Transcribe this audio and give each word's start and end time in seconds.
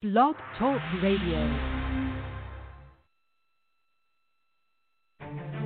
Blog 0.00 0.36
Talk 0.60 0.80
Radio. 1.02 1.42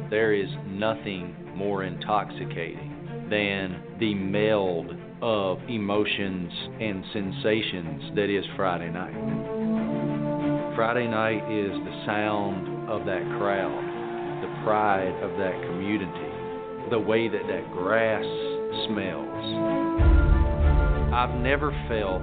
There 0.09 0.33
is 0.33 0.49
nothing 0.69 1.37
more 1.55 1.85
intoxicating 1.85 3.29
than 3.29 3.99
the 4.01 4.15
meld 4.15 4.87
of 5.21 5.59
emotions 5.69 6.51
and 6.81 7.05
sensations 7.13 8.17
that 8.17 8.31
is 8.35 8.47
Friday 8.57 8.89
night. 8.89 9.13
Friday 10.77 11.09
night 11.09 11.45
is 11.53 11.73
the 11.85 12.03
sound 12.07 12.89
of 12.89 13.05
that 13.05 13.23
crowd, 13.39 14.41
the 14.41 14.65
pride 14.65 15.13
of 15.23 15.37
that 15.37 15.61
community, 15.67 16.89
the 16.89 16.99
way 16.99 17.29
that 17.29 17.47
that 17.49 17.71
grass 17.71 18.25
smells. 18.89 19.29
I've 21.13 21.39
never 21.39 21.71
felt 21.87 22.23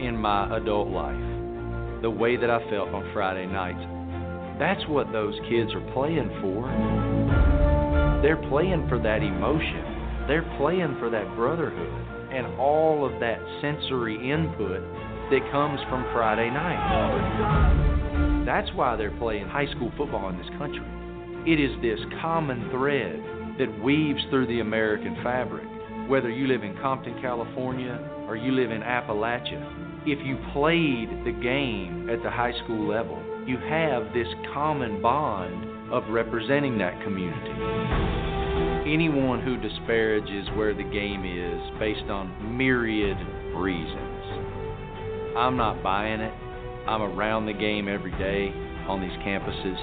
in 0.00 0.16
my 0.16 0.56
adult 0.56 0.86
life 0.86 1.31
the 2.02 2.10
way 2.10 2.36
that 2.36 2.50
I 2.50 2.58
felt 2.68 2.88
on 2.90 3.08
Friday 3.14 3.46
nights. 3.46 3.80
That's 4.58 4.86
what 4.88 5.12
those 5.12 5.34
kids 5.48 5.72
are 5.72 5.92
playing 5.92 6.28
for. 6.42 6.66
They're 8.22 8.42
playing 8.48 8.86
for 8.88 8.98
that 8.98 9.22
emotion. 9.22 10.26
They're 10.28 10.46
playing 10.58 10.96
for 10.98 11.10
that 11.10 11.34
brotherhood 11.34 12.12
and 12.32 12.46
all 12.58 13.04
of 13.04 13.20
that 13.20 13.38
sensory 13.60 14.14
input 14.30 14.82
that 15.30 15.48
comes 15.50 15.80
from 15.88 16.04
Friday 16.12 16.50
night. 16.50 18.44
That's 18.46 18.68
why 18.74 18.96
they're 18.96 19.16
playing 19.18 19.48
high 19.48 19.70
school 19.74 19.92
football 19.96 20.28
in 20.28 20.38
this 20.38 20.50
country. 20.58 20.86
It 21.46 21.58
is 21.58 21.70
this 21.82 21.98
common 22.20 22.70
thread 22.70 23.18
that 23.58 23.82
weaves 23.82 24.20
through 24.30 24.46
the 24.46 24.60
American 24.60 25.16
fabric. 25.22 25.66
Whether 26.08 26.30
you 26.30 26.46
live 26.46 26.62
in 26.62 26.76
Compton, 26.78 27.20
California, 27.20 27.98
or 28.26 28.36
you 28.36 28.52
live 28.52 28.70
in 28.70 28.82
Appalachia, 28.82 29.81
if 30.04 30.18
you 30.26 30.36
played 30.52 31.08
the 31.24 31.30
game 31.30 32.10
at 32.10 32.22
the 32.24 32.30
high 32.30 32.52
school 32.64 32.88
level, 32.88 33.22
you 33.46 33.56
have 33.56 34.12
this 34.12 34.26
common 34.52 35.00
bond 35.00 35.92
of 35.92 36.02
representing 36.10 36.76
that 36.78 37.00
community. 37.04 37.54
Anyone 38.92 39.40
who 39.42 39.56
disparages 39.56 40.48
where 40.56 40.74
the 40.74 40.82
game 40.82 41.22
is 41.22 41.78
based 41.78 42.10
on 42.10 42.56
myriad 42.56 43.16
reasons, 43.54 45.36
I'm 45.36 45.56
not 45.56 45.84
buying 45.84 46.20
it. 46.20 46.34
I'm 46.86 47.02
around 47.02 47.46
the 47.46 47.52
game 47.52 47.86
every 47.86 48.10
day 48.12 48.50
on 48.88 49.00
these 49.00 49.16
campuses. 49.22 49.78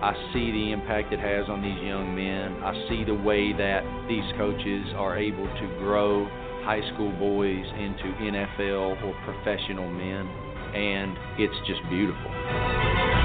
I 0.00 0.14
see 0.32 0.50
the 0.50 0.72
impact 0.72 1.12
it 1.12 1.20
has 1.20 1.46
on 1.50 1.60
these 1.60 1.78
young 1.84 2.16
men. 2.16 2.62
I 2.64 2.72
see 2.88 3.04
the 3.04 3.14
way 3.14 3.52
that 3.52 3.84
these 4.08 4.24
coaches 4.38 4.86
are 4.96 5.18
able 5.18 5.44
to 5.44 5.66
grow 5.78 6.26
high 6.68 6.86
school 6.92 7.10
boys 7.12 7.64
into 7.78 8.12
NFL 8.20 9.02
or 9.02 9.14
professional 9.24 9.88
men, 9.88 10.28
and 10.74 11.16
it's 11.38 11.56
just 11.66 11.80
beautiful. 11.88 13.17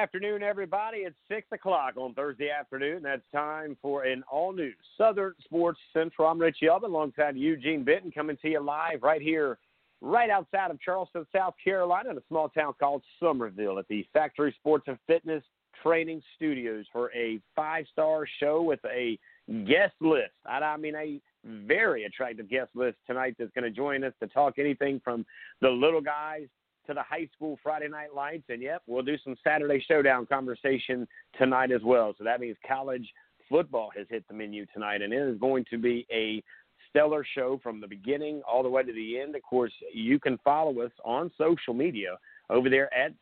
Afternoon, 0.00 0.42
everybody. 0.42 0.98
It's 1.00 1.16
6 1.28 1.46
o'clock 1.52 1.98
on 1.98 2.14
Thursday 2.14 2.48
afternoon. 2.48 3.02
That's 3.02 3.20
time 3.30 3.76
for 3.82 4.04
an 4.04 4.24
all 4.32 4.50
new 4.50 4.72
Southern 4.96 5.34
Sports 5.44 5.78
Central. 5.92 6.26
I'm 6.26 6.38
Rich 6.38 6.62
Elvin 6.66 6.90
alongside 6.90 7.36
Eugene 7.36 7.84
Benton 7.84 8.10
coming 8.10 8.38
to 8.40 8.48
you 8.48 8.60
live 8.60 9.02
right 9.02 9.20
here, 9.20 9.58
right 10.00 10.30
outside 10.30 10.70
of 10.70 10.80
Charleston, 10.80 11.26
South 11.36 11.52
Carolina, 11.62 12.12
in 12.12 12.16
a 12.16 12.22
small 12.28 12.48
town 12.48 12.72
called 12.80 13.02
Summerville 13.20 13.78
at 13.78 13.88
the 13.88 14.06
Factory 14.14 14.54
Sports 14.58 14.84
and 14.86 14.96
Fitness 15.06 15.44
Training 15.82 16.22
Studios 16.34 16.86
for 16.90 17.12
a 17.12 17.38
five 17.54 17.84
star 17.92 18.26
show 18.42 18.62
with 18.62 18.80
a 18.86 19.18
guest 19.66 19.96
list. 20.00 20.32
I 20.46 20.78
mean, 20.78 20.94
a 20.94 21.20
very 21.44 22.04
attractive 22.04 22.48
guest 22.48 22.70
list 22.74 22.96
tonight 23.06 23.36
that's 23.38 23.52
going 23.52 23.64
to 23.64 23.70
join 23.70 24.02
us 24.04 24.14
to 24.22 24.28
talk 24.28 24.58
anything 24.58 24.98
from 25.04 25.26
the 25.60 25.68
little 25.68 26.00
guys 26.00 26.46
to 26.86 26.94
the 26.94 27.02
high 27.02 27.28
school 27.34 27.58
Friday 27.62 27.88
Night 27.88 28.14
Lights, 28.14 28.44
and 28.48 28.62
yep, 28.62 28.82
we'll 28.86 29.02
do 29.02 29.16
some 29.24 29.36
Saturday 29.44 29.84
Showdown 29.86 30.26
conversation 30.26 31.06
tonight 31.38 31.70
as 31.70 31.82
well. 31.82 32.14
So 32.18 32.24
that 32.24 32.40
means 32.40 32.56
college 32.66 33.06
football 33.48 33.90
has 33.96 34.06
hit 34.08 34.26
the 34.28 34.34
menu 34.34 34.66
tonight, 34.72 35.02
and 35.02 35.12
it 35.12 35.28
is 35.28 35.38
going 35.38 35.64
to 35.70 35.78
be 35.78 36.06
a 36.10 36.42
stellar 36.88 37.24
show 37.34 37.60
from 37.62 37.80
the 37.80 37.86
beginning 37.86 38.42
all 38.50 38.62
the 38.62 38.68
way 38.68 38.82
to 38.82 38.92
the 38.92 39.20
end. 39.20 39.36
Of 39.36 39.42
course, 39.42 39.72
you 39.92 40.18
can 40.18 40.38
follow 40.44 40.80
us 40.80 40.92
on 41.04 41.30
social 41.38 41.74
media 41.74 42.16
over 42.48 42.68
there 42.68 42.92
at 42.94 43.12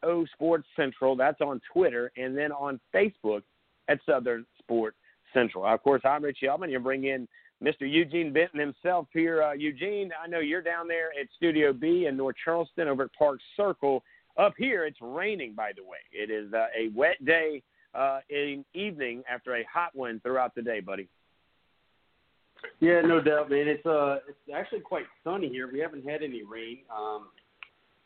SO 0.00 0.24
Sports 0.34 0.66
Central. 0.76 1.16
That's 1.16 1.40
on 1.40 1.60
Twitter, 1.72 2.12
and 2.16 2.36
then 2.36 2.52
on 2.52 2.80
Facebook 2.94 3.42
at 3.88 3.98
Southern 4.06 4.46
Sports 4.58 4.96
Central. 5.32 5.66
Of 5.66 5.82
course, 5.82 6.02
I'm 6.04 6.24
Rich 6.24 6.38
Elman. 6.46 6.70
You 6.70 6.78
bring 6.78 7.04
in 7.04 7.28
Mr. 7.62 7.82
Eugene 7.82 8.32
Benton 8.32 8.60
himself 8.60 9.06
here. 9.12 9.42
Uh, 9.42 9.52
Eugene, 9.52 10.10
I 10.22 10.26
know 10.26 10.40
you're 10.40 10.62
down 10.62 10.88
there 10.88 11.10
at 11.20 11.28
Studio 11.36 11.72
B 11.72 12.06
in 12.06 12.16
North 12.16 12.36
Charleston 12.44 12.88
over 12.88 13.04
at 13.04 13.12
Park 13.12 13.40
Circle. 13.56 14.02
Up 14.36 14.54
here, 14.58 14.84
it's 14.84 14.98
raining, 15.00 15.54
by 15.54 15.72
the 15.76 15.82
way. 15.82 15.98
It 16.12 16.30
is 16.30 16.52
uh, 16.52 16.66
a 16.76 16.88
wet 16.94 17.24
day 17.24 17.62
uh, 17.94 18.20
in 18.28 18.64
evening 18.74 19.22
after 19.32 19.56
a 19.56 19.64
hot 19.72 19.94
one 19.94 20.20
throughout 20.20 20.54
the 20.54 20.62
day, 20.62 20.80
buddy. 20.80 21.08
Yeah, 22.80 23.02
no 23.02 23.20
doubt, 23.20 23.50
man. 23.50 23.68
It's 23.68 23.84
uh, 23.86 24.18
it's 24.28 24.38
actually 24.54 24.80
quite 24.80 25.04
sunny 25.22 25.48
here. 25.48 25.70
We 25.70 25.80
haven't 25.80 26.08
had 26.08 26.22
any 26.22 26.42
rain. 26.42 26.78
Um, 26.94 27.28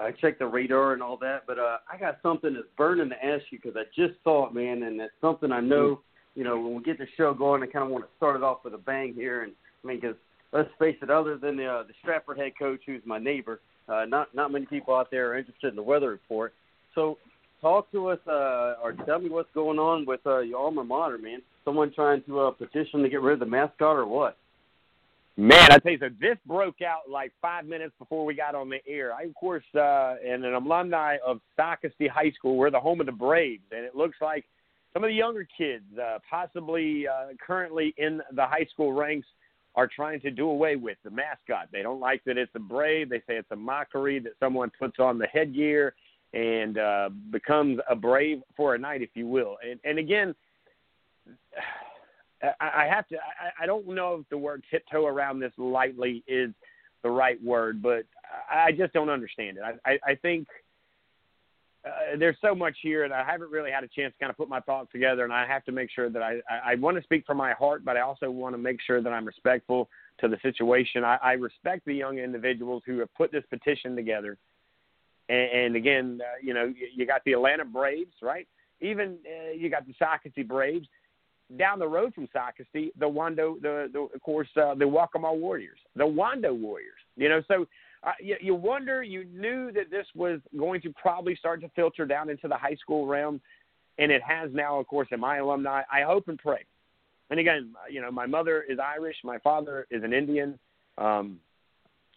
I 0.01 0.13
checked 0.13 0.41
the 0.41 0.47
radar 0.47 0.93
and 0.93 1.03
all 1.03 1.17
that, 1.19 1.45
but 1.47 1.59
uh, 1.59 1.79
I 1.93 1.97
got 1.97 2.19
something 2.23 2.55
that's 2.55 2.67
burning 2.77 3.09
to 3.09 3.25
ask 3.25 3.45
you 3.51 3.59
because 3.63 3.77
I 3.77 3.85
just 3.97 4.15
saw 4.23 4.47
it, 4.47 4.55
man, 4.55 4.85
and 4.85 5.01
it's 5.01 5.13
something 5.21 5.51
I 5.51 5.61
know 5.61 6.03
you 6.39 6.45
know, 6.45 6.57
when 6.57 6.77
we 6.77 6.83
get 6.85 6.99
the 6.99 7.07
show 7.17 7.35
going, 7.35 7.65
I 7.65 7.67
kind 7.67 7.85
of 7.85 7.91
want 7.91 8.05
to 8.05 8.11
start 8.17 8.37
it 8.37 8.45
off 8.45 8.59
with 8.63 8.73
a 8.73 8.79
bang 8.79 9.13
here. 9.13 9.43
And 9.43 9.53
I 9.83 9.87
mean, 9.89 9.99
because 10.01 10.15
let's 10.53 10.71
face 10.79 10.97
it, 11.03 11.11
other 11.11 11.37
than 11.37 11.57
the 11.57 11.67
uh, 11.67 11.83
the 11.83 11.93
Stratford 12.01 12.39
head 12.39 12.53
coach, 12.57 12.81
who's 12.87 13.03
my 13.05 13.19
neighbor, 13.19 13.61
uh, 13.89 14.05
not 14.05 14.33
not 14.37 14.53
many 14.53 14.65
people 14.65 14.95
out 14.95 15.11
there 15.11 15.33
are 15.33 15.37
interested 15.37 15.67
in 15.67 15.75
the 15.75 15.83
weather 15.83 16.11
report. 16.11 16.55
So, 16.95 17.19
talk 17.61 17.91
to 17.91 18.11
us 18.11 18.21
uh, 18.29 18.75
or 18.81 18.95
tell 19.05 19.19
me 19.19 19.31
what's 19.31 19.51
going 19.53 19.81
on 19.81 20.07
with 20.07 20.21
uh, 20.27 20.39
your 20.39 20.61
alma 20.61 20.85
mater, 20.85 21.19
man. 21.19 21.43
Someone 21.65 21.93
trying 21.93 22.23
to 22.29 22.39
uh, 22.39 22.51
petition 22.53 23.03
to 23.03 23.09
get 23.09 23.21
rid 23.21 23.33
of 23.33 23.41
the 23.41 23.47
mascot 23.47 23.97
or 23.97 24.07
what? 24.07 24.37
Man, 25.37 25.73
I 25.73 25.79
tell 25.79 25.93
you, 25.93 25.99
so 25.99 26.09
this 26.21 26.37
broke 26.47 26.83
out 26.83 27.11
like 27.11 27.33
five 27.43 27.65
minutes 27.65 27.95
before 27.99 28.25
we 28.25 28.35
got 28.35 28.55
on 28.55 28.69
the 28.69 28.79
air. 28.89 29.13
I, 29.13 29.25
of 29.25 29.35
course, 29.35 29.65
uh, 29.75 30.15
am 30.25 30.45
an 30.45 30.55
alumni 30.55 31.17
of 31.25 31.41
Socastee 31.59 32.09
High 32.09 32.31
School. 32.31 32.57
We're 32.57 32.71
the 32.71 32.81
home 32.81 33.01
of 33.01 33.07
the 33.07 33.13
Braves, 33.13 33.63
and 33.73 33.85
it 33.85 33.97
looks 33.97 34.19
like– 34.21 34.45
some 34.93 35.05
of 35.05 35.09
the 35.09 35.15
younger 35.15 35.47
kids, 35.57 35.85
uh, 36.03 36.19
possibly 36.29 37.07
uh, 37.07 37.29
currently 37.45 37.95
in 37.99 38.21
the 38.35 38.47
high 38.47 38.67
school 38.73 38.93
ranks, 38.93 39.27
are 39.75 39.87
trying 39.87 40.21
to 40.21 40.31
do 40.31 40.49
away 40.49 40.77
with 40.77 40.99
the 41.05 41.11
mascot. 41.11 41.69
They 41.71 41.83
don't 41.83 42.01
like 42.01 42.25
that 42.25 42.37
it's 42.37 42.51
a 42.55 42.61
brave. 42.61 43.11
They 43.11 43.19
say 43.19 43.37
it's 43.37 43.51
a 43.53 43.57
mockery 43.57 44.19
that 44.21 44.33
someone 44.41 44.73
puts 44.79 44.99
on 44.99 45.19
the 45.19 45.27
headgear 45.27 45.95
and 46.33 46.79
uh, 46.79 47.11
becomes 47.31 47.79
a 47.89 47.95
brave 47.95 48.43
for 48.57 48.75
a 48.75 48.79
night, 48.79 49.03
if 49.03 49.11
you 49.15 49.29
will. 49.29 49.57
And, 49.69 49.79
and 49.85 49.99
again, 49.99 50.35
I, 52.43 52.85
I 52.85 52.87
have 52.87 53.07
to. 53.09 53.17
I, 53.17 53.65
I 53.65 53.67
don't 53.67 53.87
know 53.89 54.19
if 54.21 54.29
the 54.31 54.39
word 54.39 54.63
tiptoe 54.71 55.07
around 55.07 55.41
this 55.41 55.53
lightly 55.59 56.23
is 56.27 56.51
the 57.03 57.11
right 57.11 57.43
word, 57.43 57.83
but 57.83 58.05
I 58.51 58.73
just 58.73 58.93
don't 58.93 59.09
understand 59.09 59.59
it. 59.59 59.63
I, 59.65 59.91
I, 59.91 59.99
I 60.13 60.15
think 60.17 60.47
uh, 61.87 62.17
there's 62.19 62.37
so 62.41 62.55
much 62.55 62.77
here, 62.83 63.05
and 63.05 63.13
I 63.13 63.25
haven't 63.25 63.51
really 63.51 63.71
had 63.71 63.85
a 63.85 63.89
chance 63.89 64.13
to 64.13 64.19
kind 64.19 64.31
of 64.31 64.37
put 64.37 64.49
my 64.49 64.61
thoughts 64.61 64.91
together. 64.91 65.25
And 65.25 65.33
I 65.33 65.47
have 65.47 65.65
to 65.67 65.73
make 65.73 65.91
sure 65.91 66.11
that 66.11 66.23
I, 66.23 66.39
I, 66.51 66.73
I 66.73 66.75
want 66.75 66.97
to 66.97 67.03
speak 67.03 67.25
from 67.25 67.37
my 67.37 67.53
heart, 67.53 67.85
but 67.85 67.97
I 67.97 68.01
also 68.01 68.31
want 68.31 68.55
to 68.55 68.59
make 68.59 68.81
sure 68.85 69.01
that 69.01 69.13
I'm 69.13 69.25
respectful 69.25 69.89
to 70.21 70.29
the 70.29 70.39
situation. 70.43 71.05
I, 71.05 71.19
I 71.23 71.33
respect 71.33 71.85
the 71.87 71.95
young 71.95 72.19
individuals 72.19 72.83
who 72.85 72.99
have 72.99 73.15
put 73.15 73.31
this 73.31 73.45
petition 73.49 73.95
together. 73.95 74.37
And, 75.29 75.51
and 75.53 75.77
again, 75.77 76.21
uh, 76.21 76.39
you 76.43 76.53
know, 76.53 76.65
you, 76.65 76.89
you 76.95 77.07
got 77.07 77.23
the 77.25 77.35
Atlanta 77.35 77.65
Braves, 77.65 78.15
right? 78.23 78.49
Even 78.81 79.19
uh, 79.27 79.53
you 79.53 79.71
got 79.71 79.87
the 79.87 79.95
Socastee 80.01 80.47
Braves. 80.47 80.89
Down 81.57 81.79
the 81.79 81.89
road 81.89 82.13
from 82.13 82.29
Socastee, 82.37 82.91
the 82.99 83.07
Wando, 83.07 83.59
the, 83.63 83.89
the 83.91 84.01
of 84.15 84.21
course, 84.21 84.49
uh, 84.57 84.75
the 84.75 84.85
Waccamaw 84.85 85.39
Warriors, 85.39 85.79
the 85.97 86.05
Wando 86.05 86.55
Warriors. 86.55 87.01
You 87.17 87.31
know, 87.31 87.41
so 87.49 87.67
uh, 88.03 88.13
you, 88.21 88.37
you 88.41 88.55
wonder, 88.55 89.03
you 89.03 89.25
knew 89.25 89.73
that 89.73 89.91
this 89.91 90.07
was 90.15 90.41
going 90.57 90.81
to 90.83 90.93
probably 90.93 91.35
start 91.37 91.61
to 91.63 91.69
filter 91.75 92.07
down 92.07 92.31
into 92.31 92.49
the 92.49 92.57
high 92.57 92.77
school 92.77 93.07
realm, 93.07 93.41
and 93.99 94.13
it 94.13 94.23
has 94.23 94.51
now, 94.53 94.79
of 94.79 94.87
course, 94.87 95.09
in 95.11 95.21
my 95.21 95.39
alumni. 95.39 95.83
I 95.91 96.03
hope 96.03 96.29
and 96.29 96.39
pray. 96.39 96.65
And 97.31 97.41
again, 97.41 97.75
you 97.91 98.01
know, 98.01 98.11
my 98.11 98.27
mother 98.27 98.65
is 98.69 98.79
Irish, 98.79 99.17
my 99.25 99.39
father 99.39 99.87
is 99.91 100.03
an 100.03 100.13
Indian. 100.13 100.59
Um, 100.97 101.39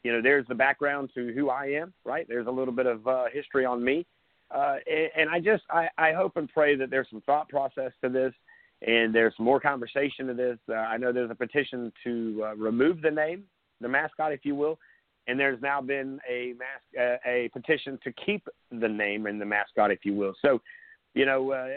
you 0.03 0.11
know, 0.11 0.21
there's 0.21 0.47
the 0.47 0.55
background 0.55 1.09
to 1.15 1.33
who 1.33 1.49
I 1.49 1.65
am, 1.65 1.93
right? 2.05 2.25
There's 2.27 2.47
a 2.47 2.51
little 2.51 2.73
bit 2.73 2.85
of 2.85 3.05
uh, 3.07 3.25
history 3.31 3.65
on 3.65 3.83
me. 3.83 4.05
Uh, 4.49 4.77
and, 4.89 5.09
and 5.17 5.29
I 5.29 5.39
just, 5.39 5.63
I, 5.69 5.87
I 5.97 6.13
hope 6.13 6.37
and 6.37 6.49
pray 6.49 6.75
that 6.75 6.89
there's 6.89 7.07
some 7.09 7.21
thought 7.21 7.49
process 7.49 7.91
to 8.03 8.09
this 8.09 8.33
and 8.81 9.13
there's 9.13 9.33
more 9.37 9.59
conversation 9.59 10.27
to 10.27 10.33
this. 10.33 10.57
Uh, 10.67 10.73
I 10.73 10.97
know 10.97 11.11
there's 11.11 11.31
a 11.31 11.35
petition 11.35 11.91
to 12.03 12.43
uh, 12.45 12.55
remove 12.55 13.01
the 13.01 13.11
name, 13.11 13.43
the 13.79 13.87
mascot, 13.87 14.31
if 14.31 14.43
you 14.43 14.55
will, 14.55 14.79
and 15.27 15.39
there's 15.39 15.61
now 15.61 15.81
been 15.81 16.19
a 16.29 16.53
uh, 16.99 17.17
a 17.25 17.49
petition 17.53 17.99
to 18.03 18.11
keep 18.25 18.47
the 18.71 18.87
name 18.87 19.25
and 19.27 19.39
the 19.39 19.45
mascot, 19.45 19.91
if 19.91 19.99
you 20.03 20.13
will. 20.13 20.33
So, 20.41 20.61
you 21.13 21.25
know, 21.25 21.51
uh, 21.51 21.67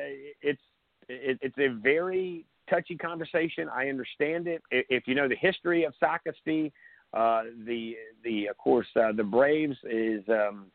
it's 0.42 0.60
it, 1.08 1.38
it's 1.42 1.58
a 1.58 1.68
very 1.80 2.46
touchy 2.68 2.96
conversation. 2.96 3.68
I 3.68 3.88
understand 3.88 4.46
it. 4.46 4.62
If 4.70 5.06
you 5.06 5.14
know 5.14 5.28
the 5.28 5.36
history 5.36 5.84
of 5.84 5.94
Socastee, 6.02 6.72
uh, 7.12 7.42
the 7.66 7.96
the 8.24 8.46
of 8.46 8.56
course 8.58 8.86
uh, 8.96 9.12
the 9.12 9.24
Braves 9.24 9.76
is 9.84 10.22
um, 10.28 10.66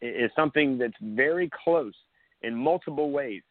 is 0.00 0.30
something 0.36 0.78
that's 0.78 0.94
very 1.02 1.50
close 1.64 1.94
in 2.42 2.54
multiple 2.54 3.10
ways 3.10 3.42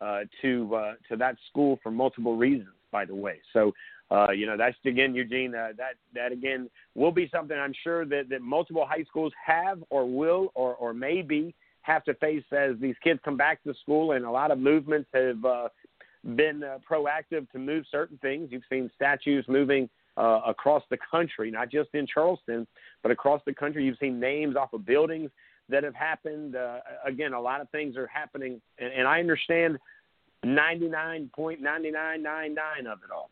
uh, 0.00 0.20
to 0.42 0.74
uh, 0.74 0.92
to 1.08 1.16
that 1.16 1.36
school 1.48 1.78
for 1.82 1.90
multiple 1.90 2.36
reasons. 2.36 2.68
By 2.90 3.04
the 3.04 3.14
way, 3.14 3.38
so 3.52 3.72
uh, 4.10 4.30
you 4.30 4.46
know 4.46 4.56
that's 4.56 4.76
again, 4.86 5.14
Eugene. 5.14 5.54
Uh, 5.54 5.68
that 5.76 5.94
that 6.14 6.32
again 6.32 6.70
will 6.94 7.12
be 7.12 7.28
something 7.32 7.56
I'm 7.58 7.74
sure 7.84 8.04
that 8.06 8.28
that 8.30 8.40
multiple 8.40 8.86
high 8.88 9.04
schools 9.04 9.32
have 9.44 9.82
or 9.90 10.08
will 10.08 10.50
or 10.54 10.74
or 10.76 10.94
maybe 10.94 11.54
have 11.82 12.04
to 12.04 12.14
face 12.14 12.44
as 12.52 12.76
these 12.80 12.94
kids 13.02 13.20
come 13.24 13.36
back 13.36 13.62
to 13.64 13.74
school, 13.82 14.12
and 14.12 14.24
a 14.24 14.30
lot 14.30 14.50
of 14.50 14.58
movements 14.58 15.08
have 15.12 15.44
uh, 15.44 15.68
been 16.36 16.62
uh, 16.62 16.78
proactive 16.90 17.50
to 17.50 17.58
move 17.58 17.84
certain 17.90 18.18
things. 18.18 18.48
You've 18.50 18.62
seen 18.70 18.90
statues 18.94 19.44
moving 19.48 19.88
uh, 20.16 20.40
across 20.46 20.82
the 20.90 20.98
country, 21.10 21.50
not 21.50 21.70
just 21.70 21.90
in 21.94 22.06
Charleston, 22.06 22.66
but 23.02 23.12
across 23.12 23.42
the 23.46 23.54
country. 23.54 23.84
You've 23.84 23.98
seen 23.98 24.18
names 24.18 24.56
off 24.56 24.72
of 24.72 24.86
buildings 24.86 25.30
that 25.68 25.84
have 25.84 25.94
happened. 25.94 26.56
Uh, 26.56 26.78
again, 27.06 27.34
a 27.34 27.40
lot 27.40 27.60
of 27.60 27.68
things 27.70 27.96
are 27.96 28.06
happening, 28.06 28.60
and, 28.78 28.92
and 28.92 29.06
I 29.06 29.20
understand 29.20 29.78
99.9999 30.44 31.58
of 32.90 32.98
it 33.02 33.10
all. 33.14 33.30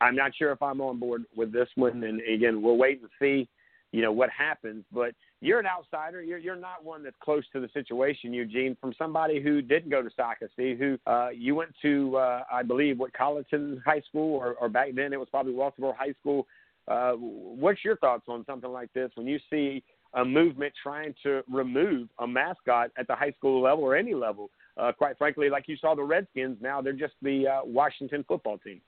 I'm 0.00 0.16
not 0.16 0.32
sure 0.36 0.52
if 0.52 0.62
I'm 0.62 0.80
on 0.80 0.98
board 0.98 1.24
with 1.36 1.52
this 1.52 1.68
one, 1.74 2.04
and 2.04 2.20
again, 2.20 2.62
we'll 2.62 2.76
wait 2.76 3.00
and 3.00 3.10
see, 3.20 3.48
you 3.92 4.02
know, 4.02 4.12
what 4.12 4.28
happens. 4.30 4.84
But 4.92 5.14
you're 5.40 5.60
an 5.60 5.66
outsider. 5.66 6.22
You're 6.22 6.38
you're 6.38 6.56
not 6.56 6.84
one 6.84 7.02
that's 7.02 7.16
close 7.22 7.44
to 7.52 7.60
the 7.60 7.68
situation, 7.72 8.32
Eugene. 8.32 8.76
From 8.80 8.92
somebody 8.98 9.40
who 9.40 9.62
didn't 9.62 9.90
go 9.90 10.02
to 10.02 10.10
Socastee, 10.10 10.78
who 10.78 10.98
uh, 11.10 11.30
you 11.30 11.54
went 11.54 11.74
to, 11.82 12.16
uh, 12.16 12.42
I 12.52 12.62
believe, 12.62 12.98
what 12.98 13.12
Colleton 13.12 13.82
High 13.84 14.02
School, 14.08 14.36
or, 14.36 14.54
or 14.54 14.68
back 14.68 14.94
then 14.94 15.12
it 15.12 15.18
was 15.18 15.28
probably 15.30 15.52
Walterboro 15.52 15.96
High 15.96 16.14
School. 16.20 16.46
Uh, 16.88 17.12
what's 17.12 17.84
your 17.84 17.96
thoughts 17.96 18.24
on 18.28 18.44
something 18.44 18.70
like 18.70 18.92
this 18.92 19.10
when 19.14 19.26
you 19.26 19.38
see 19.50 19.82
a 20.14 20.24
movement 20.24 20.72
trying 20.82 21.14
to 21.22 21.42
remove 21.50 22.08
a 22.20 22.26
mascot 22.26 22.90
at 22.96 23.06
the 23.08 23.14
high 23.14 23.32
school 23.32 23.62
level 23.62 23.84
or 23.84 23.96
any 23.96 24.14
level? 24.14 24.50
Uh, 24.76 24.92
quite 24.92 25.18
frankly, 25.18 25.48
like 25.48 25.64
you 25.68 25.76
saw 25.76 25.94
the 25.94 26.02
Redskins, 26.02 26.58
now 26.60 26.80
they're 26.80 26.92
just 26.92 27.14
the 27.22 27.46
uh, 27.48 27.60
Washington 27.64 28.24
football 28.28 28.58
team. 28.58 28.80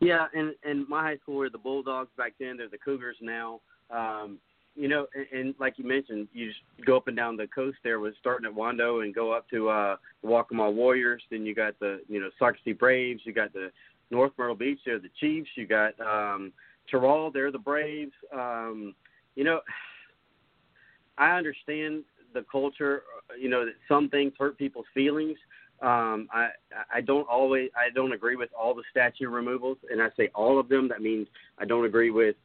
Yeah, 0.00 0.26
and 0.34 0.54
and 0.64 0.88
my 0.88 1.02
high 1.02 1.16
school 1.18 1.36
were 1.36 1.50
the 1.50 1.58
Bulldogs 1.58 2.10
back 2.16 2.32
then. 2.40 2.56
They're 2.56 2.68
the 2.68 2.78
Cougars 2.78 3.16
now. 3.20 3.60
Um, 3.90 4.38
you 4.74 4.88
know, 4.88 5.06
and, 5.14 5.26
and 5.32 5.54
like 5.58 5.74
you 5.76 5.86
mentioned, 5.86 6.28
you 6.32 6.48
just 6.48 6.60
go 6.86 6.96
up 6.96 7.08
and 7.08 7.16
down 7.16 7.36
the 7.36 7.46
coast 7.48 7.78
there 7.84 8.00
with 8.00 8.14
starting 8.18 8.46
at 8.46 8.56
Wando 8.56 9.02
and 9.04 9.14
go 9.14 9.32
up 9.32 9.48
to 9.50 9.68
uh 9.68 9.96
the 10.22 10.28
Waccamaw 10.28 10.72
Warriors. 10.72 11.22
Then 11.30 11.44
you 11.44 11.54
got 11.54 11.78
the 11.80 12.00
you 12.08 12.20
know 12.20 12.30
Socastee 12.40 12.78
Braves. 12.78 13.20
You 13.24 13.34
got 13.34 13.52
the 13.52 13.70
North 14.10 14.32
Myrtle 14.38 14.56
Beach. 14.56 14.80
They're 14.86 14.98
the 14.98 15.10
Chiefs. 15.20 15.50
You 15.54 15.66
got 15.66 15.94
um 16.00 16.52
Toral. 16.90 17.30
They're 17.30 17.52
the 17.52 17.58
Braves. 17.58 18.12
Um, 18.32 18.94
you 19.36 19.44
know, 19.44 19.60
I 21.18 21.36
understand 21.36 22.04
the 22.32 22.44
culture. 22.50 23.02
You 23.38 23.50
know 23.50 23.66
that 23.66 23.74
some 23.86 24.08
things 24.08 24.32
hurt 24.38 24.56
people's 24.56 24.86
feelings. 24.94 25.36
Um, 25.82 26.28
I 26.32 26.48
I 26.92 27.00
don't 27.00 27.26
always 27.28 27.70
I 27.74 27.90
don't 27.94 28.12
agree 28.12 28.36
with 28.36 28.50
all 28.58 28.74
the 28.74 28.82
statue 28.90 29.28
removals, 29.28 29.78
and 29.90 30.02
I 30.02 30.08
say 30.16 30.28
all 30.34 30.60
of 30.60 30.68
them. 30.68 30.88
That 30.88 31.00
means 31.00 31.26
I 31.58 31.64
don't 31.64 31.86
agree 31.86 32.10
with 32.10 32.36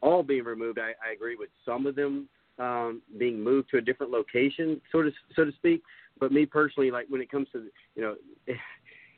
all 0.00 0.22
being 0.22 0.44
removed. 0.44 0.78
I, 0.78 0.92
I 1.06 1.12
agree 1.12 1.36
with 1.36 1.50
some 1.64 1.86
of 1.86 1.96
them 1.96 2.28
um, 2.58 3.02
being 3.18 3.42
moved 3.42 3.70
to 3.70 3.78
a 3.78 3.80
different 3.80 4.12
location, 4.12 4.80
so 4.92 5.02
to 5.02 5.10
so 5.34 5.44
to 5.44 5.52
speak. 5.52 5.82
But 6.20 6.32
me 6.32 6.46
personally, 6.46 6.90
like 6.90 7.06
when 7.08 7.20
it 7.20 7.30
comes 7.30 7.48
to 7.52 7.64
you 7.96 8.02
know, 8.02 8.14
it, 8.46 8.56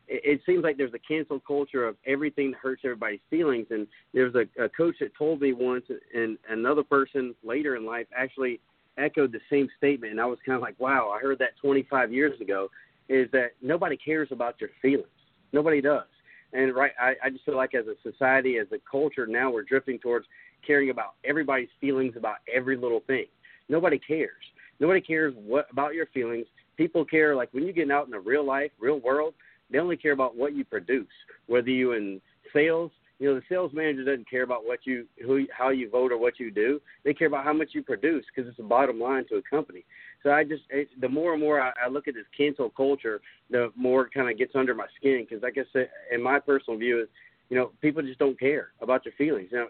it 0.08 0.40
seems 0.46 0.64
like 0.64 0.76
there's 0.76 0.94
a 0.94 0.98
cancel 0.98 1.40
culture 1.40 1.86
of 1.86 1.96
everything 2.06 2.52
that 2.52 2.58
hurts 2.58 2.82
everybody's 2.84 3.20
feelings. 3.30 3.66
And 3.70 3.86
there's 4.12 4.34
a, 4.34 4.62
a 4.62 4.68
coach 4.68 4.96
that 5.00 5.14
told 5.16 5.40
me 5.40 5.52
once, 5.52 5.84
and 6.14 6.36
another 6.48 6.82
person 6.82 7.34
later 7.42 7.76
in 7.76 7.86
life 7.86 8.06
actually 8.16 8.60
echoed 8.98 9.32
the 9.32 9.40
same 9.48 9.68
statement, 9.78 10.12
and 10.12 10.20
I 10.20 10.26
was 10.26 10.38
kind 10.44 10.56
of 10.56 10.62
like, 10.62 10.78
wow, 10.78 11.10
I 11.10 11.20
heard 11.20 11.38
that 11.38 11.56
25 11.60 12.12
years 12.12 12.38
ago. 12.40 12.68
Is 13.10 13.28
that 13.32 13.50
nobody 13.60 13.96
cares 13.96 14.28
about 14.30 14.60
your 14.60 14.70
feelings? 14.80 15.08
Nobody 15.52 15.80
does. 15.80 16.06
And 16.52 16.74
right, 16.74 16.92
I, 16.98 17.14
I 17.24 17.30
just 17.30 17.44
feel 17.44 17.56
like 17.56 17.74
as 17.74 17.86
a 17.86 17.96
society, 18.08 18.58
as 18.58 18.68
a 18.72 18.78
culture, 18.88 19.26
now 19.26 19.50
we're 19.50 19.64
drifting 19.64 19.98
towards 19.98 20.26
caring 20.64 20.90
about 20.90 21.14
everybody's 21.24 21.68
feelings 21.80 22.14
about 22.16 22.36
every 22.52 22.76
little 22.76 23.00
thing. 23.08 23.26
Nobody 23.68 23.98
cares. 23.98 24.44
Nobody 24.78 25.00
cares 25.00 25.34
what 25.44 25.66
about 25.72 25.94
your 25.94 26.06
feelings. 26.06 26.46
People 26.76 27.04
care 27.04 27.34
like 27.34 27.48
when 27.52 27.66
you 27.66 27.72
get 27.72 27.90
out 27.90 28.04
in 28.04 28.12
the 28.12 28.20
real 28.20 28.46
life, 28.46 28.70
real 28.78 29.00
world, 29.00 29.34
they 29.72 29.78
only 29.78 29.96
care 29.96 30.12
about 30.12 30.36
what 30.36 30.54
you 30.54 30.64
produce. 30.64 31.06
Whether 31.46 31.70
you 31.70 31.92
in 31.92 32.20
sales, 32.52 32.92
you 33.20 33.28
know, 33.28 33.34
the 33.34 33.42
sales 33.50 33.70
manager 33.74 34.02
doesn't 34.02 34.28
care 34.28 34.42
about 34.42 34.64
what 34.64 34.80
you 34.84 35.06
who 35.24 35.46
how 35.56 35.68
you 35.68 35.90
vote 35.90 36.10
or 36.10 36.18
what 36.18 36.40
you 36.40 36.50
do. 36.50 36.80
They 37.04 37.12
care 37.12 37.28
about 37.28 37.44
how 37.44 37.52
much 37.52 37.68
you 37.72 37.82
produce 37.82 38.24
because 38.34 38.48
it's 38.48 38.56
the 38.56 38.62
bottom 38.62 38.98
line 38.98 39.26
to 39.28 39.36
a 39.36 39.42
company. 39.42 39.84
So 40.22 40.30
I 40.30 40.42
just 40.42 40.62
it, 40.70 40.88
the 41.02 41.08
more 41.08 41.34
and 41.34 41.42
more 41.42 41.60
I, 41.60 41.72
I 41.84 41.88
look 41.90 42.08
at 42.08 42.14
this 42.14 42.24
cancel 42.34 42.70
culture, 42.70 43.20
the 43.50 43.70
more 43.76 44.06
it 44.06 44.14
kind 44.14 44.30
of 44.30 44.38
gets 44.38 44.52
under 44.54 44.74
my 44.74 44.86
skin 44.96 45.26
because, 45.28 45.42
like 45.42 45.58
I 45.58 45.64
said, 45.70 45.90
in 46.10 46.22
my 46.22 46.40
personal 46.40 46.78
view 46.78 47.02
is, 47.02 47.08
you 47.50 47.58
know, 47.58 47.72
people 47.82 48.00
just 48.00 48.18
don't 48.18 48.40
care 48.40 48.68
about 48.80 49.04
your 49.04 49.12
feelings. 49.18 49.50
Now, 49.52 49.66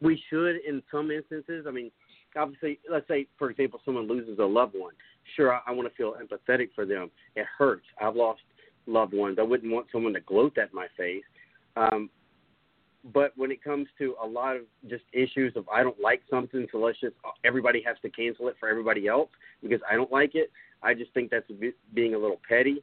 we 0.00 0.22
should 0.30 0.58
in 0.64 0.80
some 0.88 1.10
instances. 1.10 1.66
I 1.66 1.72
mean, 1.72 1.90
obviously, 2.36 2.78
let's 2.88 3.08
say 3.08 3.26
for 3.38 3.50
example, 3.50 3.80
someone 3.84 4.06
loses 4.06 4.38
a 4.38 4.44
loved 4.44 4.74
one. 4.76 4.94
Sure, 5.34 5.52
I, 5.52 5.60
I 5.66 5.72
want 5.72 5.88
to 5.88 5.94
feel 5.96 6.14
empathetic 6.14 6.68
for 6.76 6.86
them. 6.86 7.10
It 7.34 7.46
hurts. 7.58 7.86
I've 8.00 8.14
lost 8.14 8.40
loved 8.86 9.14
ones. 9.14 9.38
I 9.40 9.42
wouldn't 9.42 9.72
want 9.72 9.88
someone 9.90 10.14
to 10.14 10.20
gloat 10.20 10.56
in 10.58 10.68
my 10.72 10.86
face. 10.96 11.24
Um, 11.76 12.08
but 13.12 13.32
when 13.36 13.50
it 13.50 13.62
comes 13.62 13.86
to 13.98 14.14
a 14.22 14.26
lot 14.26 14.56
of 14.56 14.62
just 14.88 15.04
issues 15.12 15.54
of 15.56 15.68
I 15.68 15.82
don't 15.82 16.00
like 16.00 16.22
something, 16.28 16.66
so 16.70 16.78
let's 16.78 17.00
just 17.00 17.14
everybody 17.44 17.82
has 17.86 17.96
to 18.02 18.10
cancel 18.10 18.48
it 18.48 18.56
for 18.58 18.68
everybody 18.68 19.06
else 19.06 19.30
because 19.62 19.80
I 19.90 19.94
don't 19.94 20.12
like 20.12 20.34
it. 20.34 20.50
I 20.82 20.94
just 20.94 21.12
think 21.14 21.30
that's 21.30 21.46
being 21.94 22.14
a 22.14 22.18
little 22.18 22.40
petty. 22.48 22.82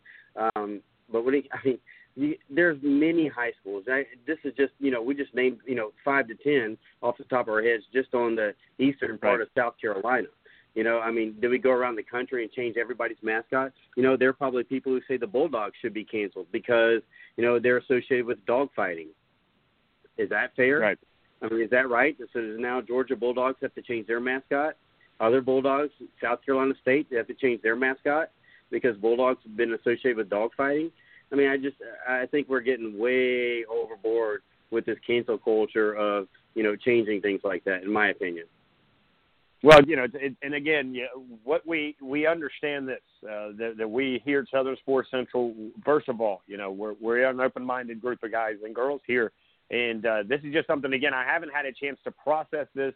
Um, 0.56 0.82
but 1.12 1.26
when 1.26 1.36
it, 1.36 1.48
I 1.54 1.58
mean, 1.66 1.78
you, 2.16 2.36
there's 2.50 2.78
many 2.82 3.28
high 3.28 3.52
schools. 3.60 3.86
I, 3.90 4.06
this 4.26 4.38
is 4.44 4.54
just 4.56 4.72
you 4.80 4.92
know 4.92 5.02
we 5.02 5.16
just 5.16 5.34
named 5.36 5.60
you 5.66 5.76
know 5.76 5.92
five 6.04 6.28
to 6.30 6.36
ten 6.36 6.78
off 7.02 7.18
the 7.18 7.26
top 7.26 7.48
of 7.48 7.54
our 7.54 7.62
heads 7.62 7.84
just 7.94 8.14
on 8.14 8.36
the 8.36 8.54
eastern 8.80 9.18
part 9.18 9.40
right. 9.40 9.42
of 9.42 9.50
South 9.56 9.76
Carolina. 9.80 10.28
You 10.76 10.84
know, 10.84 11.00
I 11.00 11.10
mean, 11.10 11.36
do 11.42 11.50
we 11.50 11.58
go 11.58 11.72
around 11.72 11.96
the 11.96 12.04
country 12.04 12.44
and 12.44 12.52
change 12.52 12.76
everybody's 12.76 13.18
mascot? 13.22 13.72
You 13.96 14.04
know, 14.04 14.18
there 14.18 14.28
are 14.28 14.34
probably 14.34 14.64
people 14.66 14.92
who 14.92 15.00
say 15.08 15.16
the 15.16 15.26
Bulldogs 15.26 15.74
should 15.82 15.94
be 15.94 16.04
canceled 16.04 16.48
because 16.52 17.02
you 17.38 17.44
know 17.44 17.60
they're 17.60 17.78
associated 17.78 18.26
with 18.26 18.46
dogfighting. 18.46 19.08
Is 20.18 20.30
that 20.30 20.56
fair? 20.56 20.80
Right. 20.80 20.98
I 21.42 21.50
mean, 21.50 21.62
is 21.62 21.70
that 21.72 21.90
right? 21.90 22.16
So 22.34 22.40
now 22.40 22.82
Georgia 22.82 23.16
Bulldogs 23.16 23.58
have 23.62 23.74
to 23.76 23.82
change 23.82 24.08
their 24.08 24.20
mascot? 24.20 24.76
Other 25.20 25.42
Bulldogs, 25.42 25.92
South 26.22 26.40
Carolina 26.46 26.74
State, 26.82 27.08
they 27.10 27.18
have 27.18 27.28
to 27.28 27.34
change 27.34 27.62
their 27.62 27.76
mascot 27.76 28.32
because 28.70 28.98
Bulldogs 28.98 29.40
have 29.44 29.56
been 29.56 29.74
associated 29.74 30.18
with 30.18 30.30
dogfighting. 30.30 30.92
I 31.32 31.36
mean, 31.36 31.50
I 31.50 31.58
just 31.58 31.78
I 32.08 32.26
think 32.28 32.50
we're 32.50 32.62
getting 32.62 32.98
way 32.98 33.66
overboard 33.66 34.42
with 34.72 34.86
this 34.86 34.98
cancel 35.06 35.38
culture 35.38 35.94
of 35.94 36.28
you 36.54 36.64
know 36.64 36.76
changing 36.76 37.22
things 37.22 37.42
like 37.44 37.64
that, 37.66 37.84
in 37.84 37.92
my 37.92 38.10
opinion. 38.10 38.46
Well, 39.64 39.80
you 39.88 39.96
know, 39.96 40.06
it, 40.14 40.36
and 40.44 40.54
again, 40.54 40.94
yeah, 40.94 41.06
what 41.44 41.66
we 41.66 41.96
we 42.02 42.28
understand 42.28 42.88
this 42.88 43.02
uh, 43.24 43.50
that, 43.58 43.76
that 43.78 43.90
we 43.90 44.22
here 44.26 44.42
at 44.42 44.48
Southern 44.52 44.76
Sports 44.78 45.10
Central. 45.10 45.56
First 45.84 46.10
of 46.10 46.22
all, 46.22 46.42
you 46.46 46.58
know, 46.58 46.72
we're 46.72 46.94
we're 47.02 47.28
an 47.28 47.40
open-minded 47.40 48.02
group 48.02 48.22
of 48.24 48.32
guys 48.32 48.56
and 48.64 48.76
girls 48.76 49.02
here 49.08 49.32
and 49.72 50.06
uh, 50.06 50.24
this 50.28 50.42
is 50.44 50.54
just 50.54 50.68
something, 50.68 50.94
again, 50.94 51.14
I 51.14 51.26
haven't 51.26 51.52
had 51.54 51.66
a 51.66 51.72
chance 51.72 51.98
to 52.04 52.12
process 52.12 52.68
this 52.76 52.94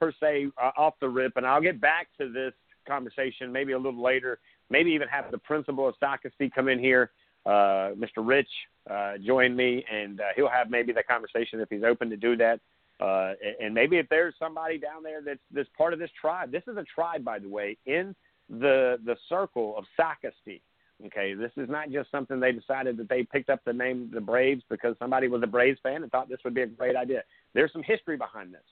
per 0.00 0.12
se 0.20 0.48
uh, 0.60 0.70
off 0.76 0.94
the 1.00 1.08
rip. 1.08 1.36
And 1.36 1.46
I'll 1.46 1.60
get 1.60 1.80
back 1.80 2.08
to 2.18 2.30
this 2.30 2.52
conversation 2.86 3.52
maybe 3.52 3.72
a 3.72 3.78
little 3.78 4.02
later, 4.02 4.38
maybe 4.70 4.90
even 4.90 5.08
have 5.08 5.30
the 5.30 5.38
principal 5.38 5.88
of 5.88 5.94
Socastee 6.02 6.52
come 6.52 6.68
in 6.68 6.78
here, 6.78 7.10
uh, 7.46 7.94
Mr. 7.94 8.18
Rich, 8.18 8.48
uh, 8.90 9.18
join 9.24 9.54
me, 9.54 9.84
and 9.92 10.20
uh, 10.20 10.24
he'll 10.34 10.48
have 10.48 10.70
maybe 10.70 10.92
the 10.92 11.02
conversation 11.02 11.60
if 11.60 11.68
he's 11.70 11.84
open 11.84 12.10
to 12.10 12.16
do 12.16 12.36
that. 12.36 12.60
Uh, 13.00 13.34
and 13.60 13.74
maybe 13.74 13.98
if 13.98 14.08
there's 14.08 14.34
somebody 14.38 14.78
down 14.78 15.02
there 15.02 15.22
that's, 15.22 15.40
that's 15.52 15.68
part 15.76 15.92
of 15.92 15.98
this 15.98 16.10
tribe. 16.20 16.52
This 16.52 16.62
is 16.68 16.76
a 16.76 16.84
tribe, 16.84 17.24
by 17.24 17.38
the 17.38 17.48
way, 17.48 17.76
in 17.86 18.14
the 18.48 18.98
the 19.04 19.16
circle 19.28 19.76
of 19.76 19.84
Socastee. 19.98 20.60
Okay, 21.06 21.34
this 21.34 21.50
is 21.56 21.68
not 21.68 21.90
just 21.90 22.10
something 22.10 22.38
they 22.38 22.52
decided 22.52 22.96
that 22.96 23.08
they 23.08 23.24
picked 23.24 23.50
up 23.50 23.60
the 23.64 23.72
name 23.72 24.10
the 24.14 24.20
Braves 24.20 24.62
because 24.70 24.94
somebody 24.98 25.26
was 25.26 25.42
a 25.42 25.48
Braves 25.48 25.80
fan 25.82 26.02
and 26.02 26.12
thought 26.12 26.28
this 26.28 26.38
would 26.44 26.54
be 26.54 26.62
a 26.62 26.66
great 26.66 26.94
idea. 26.96 27.22
There's 27.54 27.72
some 27.72 27.82
history 27.82 28.16
behind 28.16 28.54
this, 28.54 28.62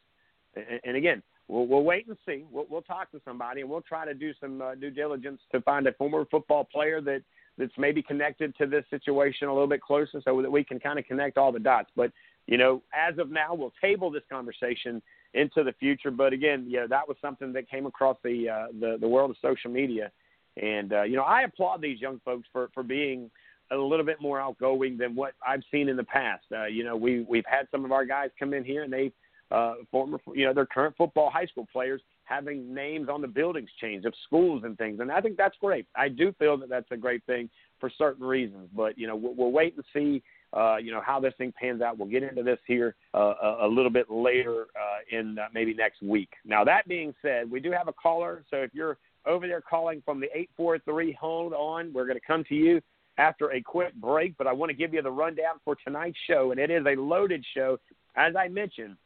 and, 0.54 0.80
and 0.84 0.96
again, 0.96 1.22
we'll, 1.48 1.66
we'll 1.66 1.82
wait 1.82 2.06
and 2.06 2.16
see. 2.26 2.44
We'll, 2.50 2.66
we'll 2.70 2.82
talk 2.82 3.10
to 3.12 3.20
somebody 3.24 3.62
and 3.62 3.70
we'll 3.70 3.82
try 3.82 4.04
to 4.04 4.14
do 4.14 4.32
some 4.40 4.62
uh, 4.62 4.74
due 4.76 4.90
diligence 4.90 5.40
to 5.52 5.60
find 5.62 5.86
a 5.86 5.92
former 5.94 6.24
football 6.30 6.64
player 6.64 7.00
that 7.00 7.22
that's 7.58 7.72
maybe 7.76 8.02
connected 8.02 8.56
to 8.56 8.66
this 8.66 8.84
situation 8.90 9.48
a 9.48 9.52
little 9.52 9.68
bit 9.68 9.82
closer, 9.82 10.22
so 10.24 10.40
that 10.40 10.50
we 10.50 10.64
can 10.64 10.78
kind 10.78 10.98
of 10.98 11.04
connect 11.06 11.36
all 11.36 11.52
the 11.52 11.58
dots. 11.58 11.90
But 11.96 12.12
you 12.46 12.58
know, 12.58 12.82
as 12.94 13.18
of 13.18 13.30
now, 13.30 13.54
we'll 13.54 13.72
table 13.80 14.10
this 14.10 14.22
conversation 14.30 15.02
into 15.34 15.62
the 15.62 15.72
future. 15.78 16.10
But 16.10 16.32
again, 16.32 16.66
you 16.68 16.78
know, 16.80 16.86
that 16.88 17.06
was 17.06 17.16
something 17.20 17.52
that 17.52 17.68
came 17.68 17.86
across 17.86 18.16
the 18.22 18.48
uh, 18.48 18.66
the, 18.78 18.98
the 19.00 19.08
world 19.08 19.30
of 19.30 19.36
social 19.42 19.70
media, 19.70 20.10
and 20.56 20.92
uh, 20.92 21.02
you 21.02 21.16
know, 21.16 21.22
I 21.22 21.42
applaud 21.42 21.80
these 21.80 22.00
young 22.00 22.20
folks 22.24 22.48
for 22.52 22.70
for 22.74 22.82
being 22.82 23.30
a 23.70 23.76
little 23.76 24.04
bit 24.04 24.20
more 24.20 24.40
outgoing 24.40 24.98
than 24.98 25.14
what 25.14 25.34
I've 25.46 25.62
seen 25.70 25.88
in 25.88 25.96
the 25.96 26.04
past. 26.04 26.44
Uh, 26.52 26.66
you 26.66 26.84
know, 26.84 26.96
we 26.96 27.24
we've 27.28 27.44
had 27.46 27.68
some 27.70 27.84
of 27.84 27.92
our 27.92 28.04
guys 28.04 28.30
come 28.38 28.52
in 28.52 28.64
here 28.64 28.82
and 28.82 28.92
they 28.92 29.12
uh, 29.50 29.74
former, 29.90 30.20
you 30.34 30.46
know, 30.46 30.54
their 30.54 30.66
current 30.66 30.94
football 30.96 31.30
high 31.30 31.46
school 31.46 31.66
players 31.72 32.00
having 32.24 32.72
names 32.72 33.08
on 33.08 33.20
the 33.20 33.26
buildings 33.26 33.68
changed 33.80 34.06
of 34.06 34.14
schools 34.24 34.62
and 34.64 34.78
things, 34.78 35.00
and 35.00 35.10
I 35.10 35.20
think 35.20 35.36
that's 35.36 35.56
great. 35.60 35.86
I 35.96 36.08
do 36.08 36.32
feel 36.38 36.56
that 36.58 36.68
that's 36.68 36.90
a 36.92 36.96
great 36.96 37.24
thing 37.26 37.50
for 37.80 37.90
certain 37.98 38.24
reasons, 38.24 38.68
but 38.74 38.96
you 38.96 39.08
know, 39.08 39.16
we'll, 39.16 39.34
we'll 39.34 39.52
wait 39.52 39.74
and 39.74 39.84
see. 39.92 40.22
Uh, 40.52 40.76
you 40.78 40.90
know 40.90 41.00
how 41.04 41.20
this 41.20 41.32
thing 41.38 41.52
pans 41.60 41.80
out. 41.80 41.96
We'll 41.96 42.08
get 42.08 42.24
into 42.24 42.42
this 42.42 42.58
here 42.66 42.96
uh, 43.14 43.34
a, 43.62 43.68
little 43.68 43.90
bit 43.90 44.10
later 44.10 44.66
uh, 44.74 45.16
in 45.16 45.38
uh, 45.38 45.46
maybe 45.54 45.74
next 45.74 46.02
week. 46.02 46.30
Now 46.44 46.64
that 46.64 46.88
being 46.88 47.14
said, 47.22 47.48
we 47.48 47.60
do 47.60 47.70
have 47.70 47.86
a 47.86 47.92
caller. 47.92 48.44
So 48.50 48.56
if 48.56 48.74
you're 48.74 48.98
over 49.26 49.46
there 49.46 49.60
calling 49.60 50.02
from 50.04 50.20
the 50.20 50.28
eight 50.34 50.50
four 50.56 50.78
three, 50.78 51.16
hold 51.20 51.52
on. 51.52 51.92
We're 51.92 52.06
going 52.06 52.18
to 52.18 52.26
come 52.26 52.44
to 52.44 52.54
you 52.54 52.80
after 53.18 53.52
a 53.52 53.60
quick 53.60 53.94
break, 53.94 54.36
but 54.38 54.46
I 54.46 54.52
want 54.52 54.70
to 54.70 54.76
give 54.76 54.94
you 54.94 55.02
the 55.02 55.10
rundown 55.10 55.54
for 55.64 55.76
tonight's 55.84 56.16
show, 56.26 56.52
and 56.52 56.60
it 56.60 56.70
is 56.70 56.84
a 56.86 57.00
loaded 57.00 57.44
show. 57.54 57.78
As 58.16 58.34
I 58.36 58.48
mentioned, 58.48 58.96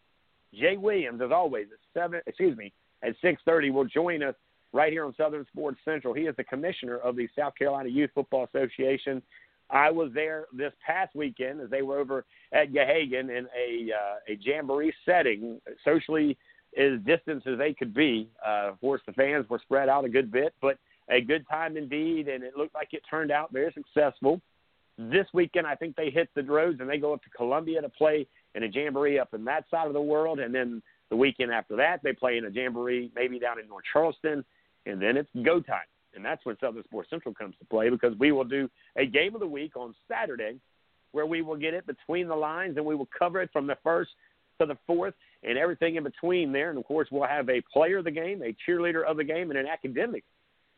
Jay 0.55 0.77
Williams, 0.77 1.21
as 1.21 1.33
always, 1.33 1.67
at 1.73 1.79
seven. 1.93 2.21
Excuse 2.27 2.57
me, 2.57 2.73
at 3.03 3.15
six 3.21 3.43
thirty, 3.45 3.71
will 3.71 3.87
join 3.87 4.23
us 4.23 4.35
right 4.73 4.93
here 4.93 5.05
on 5.05 5.15
Southern 5.17 5.47
Sports 5.47 5.79
Central. 5.85 6.15
He 6.15 6.23
is 6.23 6.37
the 6.37 6.45
commissioner 6.45 6.99
of 6.99 7.17
the 7.17 7.29
South 7.37 7.55
Carolina 7.57 7.89
Youth 7.89 8.11
Football 8.15 8.49
Association. 8.53 9.23
I 9.71 9.91
was 9.91 10.11
there 10.13 10.45
this 10.53 10.73
past 10.87 11.15
weekend 11.15 11.61
as 11.61 11.71
they 11.71 11.83
were 11.83 11.99
over 11.99 12.25
at 12.53 12.73
Gahagan 12.73 13.37
in 13.37 13.47
a 13.57 13.91
uh, 13.93 14.33
a 14.33 14.39
jamboree 14.41 14.93
setting, 15.05 15.61
socially 15.85 16.37
as 16.77 17.01
distant 17.05 17.47
as 17.47 17.59
they 17.59 17.73
could 17.73 17.95
be. 17.95 18.29
Uh, 18.47 18.69
of 18.69 18.81
course, 18.81 19.01
the 19.07 19.13
fans 19.13 19.49
were 19.49 19.61
spread 19.61 19.89
out 19.89 20.05
a 20.05 20.09
good 20.09 20.31
bit, 20.31 20.55
but 20.61 20.79
a 21.09 21.21
good 21.21 21.47
time 21.49 21.77
indeed, 21.77 22.29
and 22.29 22.43
it 22.43 22.57
looked 22.57 22.75
like 22.75 22.89
it 22.93 23.03
turned 23.09 23.31
out 23.31 23.53
very 23.53 23.73
successful. 23.73 24.41
This 24.97 25.27
weekend, 25.35 25.67
I 25.67 25.75
think 25.75 25.97
they 25.97 26.11
hit 26.11 26.29
the 26.35 26.43
roads 26.43 26.81
and 26.81 26.89
they 26.89 26.99
go 26.99 27.13
up 27.13 27.23
to 27.25 27.31
Columbia 27.31 27.83
to 27.83 27.89
play 27.89 28.27
in 28.55 28.63
a 28.63 28.67
jamboree 28.67 29.19
up 29.19 29.35
in 29.35 29.45
that 29.45 29.65
side 29.71 29.87
of 29.87 29.93
the 29.93 30.01
world, 30.01 30.39
and 30.39 30.55
then 30.55 30.83
the 31.11 31.17
weekend 31.17 31.53
after 31.53 31.77
that, 31.77 32.01
they 32.03 32.13
play 32.13 32.39
in 32.39 32.45
a 32.45 32.51
jamboree 32.51 33.11
maybe 33.15 33.39
down 33.39 33.59
in 33.59 33.69
North 33.69 33.85
Charleston, 33.93 34.45
and 34.87 35.01
then 35.01 35.17
it's 35.17 35.29
go 35.45 35.61
time. 35.61 35.87
And 36.15 36.25
that's 36.25 36.45
when 36.47 36.57
Southern 36.61 36.85
Sports 36.85 37.11
Central 37.11 37.35
comes 37.35 37.55
to 37.59 37.65
play 37.67 37.91
because 37.91 38.17
we 38.19 38.31
will 38.33 38.45
do 38.45 38.71
a 38.97 39.05
game 39.05 39.35
of 39.35 39.41
the 39.41 39.47
week 39.47 39.77
on 39.77 39.95
Saturday 40.09 40.61
where 41.13 41.27
we 41.27 41.43
will 41.43 41.57
get 41.57 41.75
it 41.75 41.87
between 41.87 42.29
the 42.29 42.35
lines 42.35 42.77
and 42.77 42.87
we 42.87 42.95
will 42.95 43.09
cover 43.17 43.43
it 43.43 43.51
from 43.53 43.67
the 43.67 43.77
first 43.83 44.11
to 44.61 44.67
the 44.67 44.77
fourth 44.87 45.15
and 45.47 45.59
everything 45.59 45.97
in 45.97 46.05
between 46.05 46.53
there. 46.53 46.71
And 46.71 46.79
of 46.79 46.85
course, 46.85 47.09
we'll 47.11 47.29
have 47.29 47.49
a 47.49 47.61
player 47.73 47.99
of 47.99 48.05
the 48.05 48.11
game, 48.11 48.43
a 48.43 48.57
cheerleader 48.69 49.05
of 49.05 49.17
the 49.17 49.25
game, 49.25 49.51
and 49.51 49.59
an 49.59 49.67
academic 49.67 50.25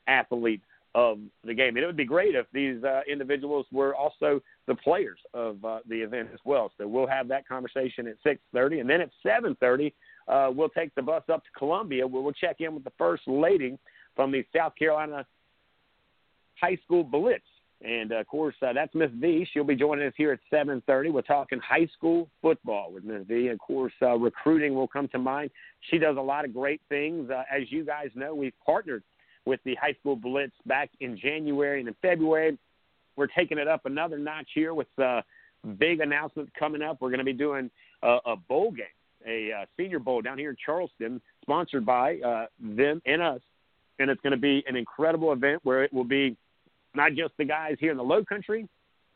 athlete 0.07 0.63
of 0.95 1.19
the 1.45 1.53
game. 1.53 1.77
And 1.77 1.79
it 1.79 1.87
would 1.87 1.97
be 1.97 2.07
great 2.07 2.35
if 2.35 2.47
these 2.53 2.83
uh, 2.83 3.03
individuals 3.09 3.67
were 3.71 3.95
also 3.95 4.41
the 4.67 4.75
players 4.75 5.19
of 5.35 5.63
uh, 5.65 5.81
the 5.89 5.97
event 5.97 6.31
as 6.33 6.41
well. 6.45 6.73
So 6.79 6.89
we'll 6.89 7.07
have 7.07 7.29
that 7.29 7.47
conversation 7.47 8.07
at 8.07 8.17
6:30, 8.25 8.81
and 8.81 8.89
then 8.91 9.03
at 9.03 9.11
7:30, 9.25 9.93
uh, 10.27 10.51
we'll 10.55 10.71
take 10.71 10.95
the 10.95 11.03
bus 11.03 11.23
up 11.33 11.45
to 11.45 11.51
Columbia, 11.57 12.07
where 12.07 12.23
we'll 12.23 12.33
check 12.33 12.61
in 12.61 12.75
with 12.75 12.85
the 12.85 12.93
first 12.97 13.23
lady 13.29 13.79
from 14.15 14.33
the 14.33 14.45
South 14.57 14.75
Carolina 14.77 15.27
High 16.61 16.79
School 16.85 17.05
Blitz. 17.05 17.45
And 17.85 18.13
uh, 18.13 18.17
of 18.17 18.27
course, 18.27 18.55
uh, 18.63 18.73
that's 18.73 18.95
Miss 18.95 19.11
V. 19.15 19.47
She'll 19.53 19.65
be 19.65 19.77
joining 19.77 20.07
us 20.07 20.15
here 20.17 20.33
at 20.33 20.41
7:30. 20.51 21.13
We're 21.13 21.23
talking 21.23 21.61
high 21.61 21.87
school 21.97 22.29
football 22.41 22.91
with 22.91 23.05
Miss 23.05 23.27
V. 23.27 23.49
Of 23.49 23.59
course, 23.59 23.93
uh, 24.01 24.17
recruiting 24.17 24.75
will 24.75 24.89
come 24.89 25.09
to 25.09 25.19
mind. 25.19 25.51
She 25.91 25.99
does 25.99 26.17
a 26.17 26.21
lot 26.21 26.45
of 26.45 26.55
great 26.55 26.81
things. 26.89 27.31
Uh, 27.31 27.43
as 27.55 27.71
you 27.71 27.85
guys 27.85 28.09
know, 28.15 28.35
we've 28.35 28.55
partnered 28.65 29.03
with 29.45 29.61
the 29.65 29.75
high 29.75 29.95
school 30.01 30.17
blitz 30.17 30.55
back 30.65 30.91
in 31.01 31.19
January 31.19 31.81
and 31.81 31.89
in 31.89 31.95
February. 32.01 32.59
We're 33.17 33.29
taking 33.29 33.59
it 33.59 33.69
up 33.69 33.85
another 33.85 34.19
notch 34.19 34.49
here 34.55 34.75
with 34.75 34.89
a 34.99 35.23
big 35.79 36.01
announcement 36.01 36.51
coming 36.59 36.83
up. 36.83 36.99
We're 37.01 37.11
going 37.11 37.19
to 37.19 37.25
be 37.25 37.33
doing 37.33 37.71
a, 38.03 38.19
a 38.27 38.37
bowl 38.37 38.71
game, 38.73 38.87
a, 39.27 39.51
a 39.51 39.67
senior 39.77 39.99
bowl 39.99 40.23
down 40.23 40.39
here 40.39 40.51
in 40.51 40.57
Charleston, 40.65 41.21
sponsored 41.43 41.85
by 41.85 42.19
uh, 42.21 42.47
them 42.59 43.01
and 43.07 43.23
us. 43.23 43.41
And 43.99 44.11
it's 44.11 44.21
going 44.21 44.33
to 44.33 44.39
be 44.39 44.63
an 44.67 44.77
incredible 44.77 45.33
event 45.33 45.61
where 45.63 45.83
it 45.83 45.93
will 45.93 46.05
be 46.05 46.37
not 46.97 47.13
just 47.15 47.35
the 47.39 47.45
guys 47.45 47.77
here 47.79 47.91
in 47.91 47.97
the 47.97 48.03
low 48.03 48.25
country, 48.25 48.69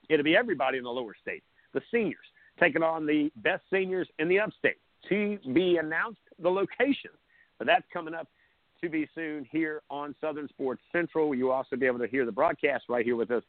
it'll 0.09 0.25
be 0.25 0.37
everybody 0.37 0.79
in 0.79 0.85
the 0.85 0.91
lower 0.91 1.15
states, 1.21 1.45
the 1.73 1.81
seniors, 1.91 2.19
taking 2.59 2.83
on 2.83 3.07
the 3.07 3.31
best 3.37 3.63
seniors 3.73 4.09
in 4.19 4.29
the 4.29 4.41
upstate. 4.41 4.79
To 5.09 5.39
be 5.55 5.79
announced, 5.79 6.21
the 6.39 6.51
location. 6.51 7.11
But 7.59 7.67
that's 7.67 7.87
coming 7.93 8.15
up 8.15 8.29
to 8.83 8.89
be 8.89 9.09
soon 9.15 9.47
here 9.51 9.83
on 9.91 10.15
Southern 10.21 10.49
Sports 10.49 10.83
Central. 10.93 11.35
You'll 11.35 11.53
also 11.53 11.77
be 11.77 11.87
able 11.87 11.99
to 12.01 12.07
hear 12.07 12.27
the 12.27 12.33
broadcast 12.33 12.85
right 12.89 13.05
here 13.05 13.17
with 13.17 13.31
us 13.31 13.43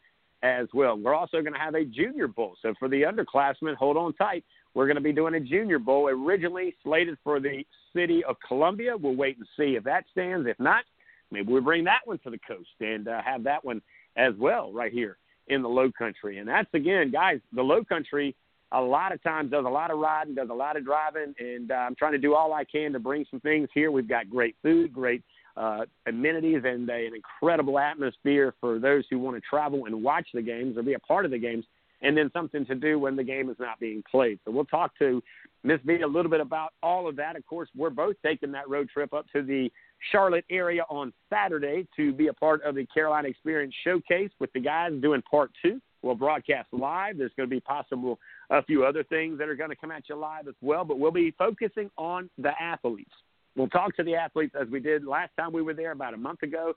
as 0.43 0.67
well. 0.73 0.97
We're 0.97 1.13
also 1.13 1.41
going 1.41 1.53
to 1.53 1.59
have 1.59 1.75
a 1.75 1.85
Junior 1.85 2.27
Bowl. 2.27 2.55
So 2.61 2.73
for 2.79 2.87
the 2.87 3.03
underclassmen, 3.03 3.75
hold 3.75 3.97
on 3.97 4.13
tight. 4.13 4.43
We're 4.73 4.85
going 4.85 4.95
to 4.95 5.01
be 5.01 5.13
doing 5.13 5.35
a 5.35 5.39
Junior 5.39 5.79
Bowl 5.79 6.07
originally 6.07 6.75
slated 6.83 7.17
for 7.23 7.39
the 7.39 7.63
city 7.95 8.23
of 8.23 8.37
Columbia. 8.47 8.95
We'll 8.97 9.15
wait 9.15 9.37
and 9.37 9.47
see 9.57 9.75
if 9.75 9.83
that 9.83 10.05
stands. 10.11 10.47
If 10.47 10.59
not, 10.59 10.83
maybe 11.31 11.51
we 11.51 11.59
bring 11.59 11.83
that 11.85 12.01
one 12.05 12.19
to 12.19 12.29
the 12.29 12.39
coast 12.39 12.69
and 12.79 13.07
uh, 13.07 13.21
have 13.21 13.43
that 13.43 13.63
one 13.63 13.81
as 14.15 14.33
well 14.37 14.71
right 14.73 14.91
here 14.91 15.17
in 15.47 15.61
the 15.61 15.69
low 15.69 15.91
country. 15.97 16.37
And 16.39 16.47
that's, 16.47 16.69
again, 16.73 17.11
guys, 17.11 17.39
the 17.53 17.63
low 17.63 17.83
country– 17.83 18.35
a 18.71 18.81
lot 18.81 19.11
of 19.11 19.21
times 19.21 19.51
does 19.51 19.65
a 19.65 19.69
lot 19.69 19.91
of 19.91 19.99
riding, 19.99 20.35
does 20.35 20.49
a 20.49 20.53
lot 20.53 20.77
of 20.77 20.85
driving, 20.85 21.33
and 21.39 21.71
uh, 21.71 21.75
I'm 21.75 21.95
trying 21.95 22.13
to 22.13 22.17
do 22.17 22.35
all 22.35 22.53
I 22.53 22.63
can 22.63 22.93
to 22.93 22.99
bring 22.99 23.25
some 23.29 23.41
things 23.41 23.67
here. 23.73 23.91
We've 23.91 24.07
got 24.07 24.29
great 24.29 24.55
food, 24.63 24.93
great 24.93 25.23
uh, 25.57 25.81
amenities, 26.07 26.61
and 26.63 26.89
uh, 26.89 26.93
an 26.93 27.11
incredible 27.13 27.77
atmosphere 27.77 28.53
for 28.61 28.79
those 28.79 29.03
who 29.09 29.19
want 29.19 29.35
to 29.35 29.41
travel 29.41 29.85
and 29.85 30.01
watch 30.01 30.27
the 30.33 30.41
games 30.41 30.77
or 30.77 30.83
be 30.83 30.93
a 30.93 30.99
part 30.99 31.25
of 31.25 31.31
the 31.31 31.37
games, 31.37 31.65
and 32.01 32.17
then 32.17 32.29
something 32.33 32.65
to 32.65 32.75
do 32.75 32.99
when 32.99 33.15
the 33.15 33.23
game 33.23 33.49
is 33.49 33.57
not 33.59 33.79
being 33.79 34.03
played. 34.09 34.39
So 34.45 34.51
we'll 34.51 34.65
talk 34.65 34.97
to 34.99 35.21
Miss 35.63 35.79
V 35.85 36.01
a 36.01 36.07
little 36.07 36.31
bit 36.31 36.41
about 36.41 36.73
all 36.81 37.07
of 37.07 37.15
that. 37.17 37.35
Of 37.35 37.45
course, 37.45 37.69
we're 37.75 37.89
both 37.89 38.15
taking 38.25 38.51
that 38.53 38.69
road 38.69 38.89
trip 38.89 39.13
up 39.13 39.25
to 39.33 39.43
the 39.43 39.71
Charlotte 40.11 40.45
area 40.49 40.83
on 40.89 41.13
Saturday 41.29 41.87
to 41.95 42.11
be 42.13 42.27
a 42.27 42.33
part 42.33 42.63
of 42.63 42.75
the 42.75 42.85
Carolina 42.87 43.27
Experience 43.27 43.73
Showcase 43.83 44.31
with 44.39 44.51
the 44.53 44.59
guys 44.59 44.91
doing 45.01 45.21
part 45.29 45.51
two. 45.61 45.79
We'll 46.01 46.15
broadcast 46.15 46.69
live. 46.71 47.19
There's 47.19 47.31
going 47.37 47.47
to 47.47 47.55
be 47.55 47.59
possible 47.59 48.17
a 48.49 48.63
few 48.63 48.83
other 48.83 49.03
things 49.03 49.37
that 49.37 49.47
are 49.47 49.55
going 49.55 49.69
to 49.69 49.75
come 49.75 49.91
at 49.91 50.09
you 50.09 50.15
live 50.15 50.47
as 50.47 50.55
well, 50.61 50.83
but 50.83 50.97
we'll 50.97 51.11
be 51.11 51.31
focusing 51.37 51.91
on 51.97 52.29
the 52.39 52.51
athletes. 52.59 53.11
We'll 53.55 53.67
talk 53.67 53.95
to 53.97 54.03
the 54.03 54.15
athletes 54.15 54.55
as 54.59 54.67
we 54.69 54.79
did 54.79 55.05
last 55.05 55.31
time 55.37 55.53
we 55.53 55.61
were 55.61 55.73
there 55.75 55.91
about 55.91 56.13
a 56.13 56.17
month 56.17 56.41
ago, 56.41 56.73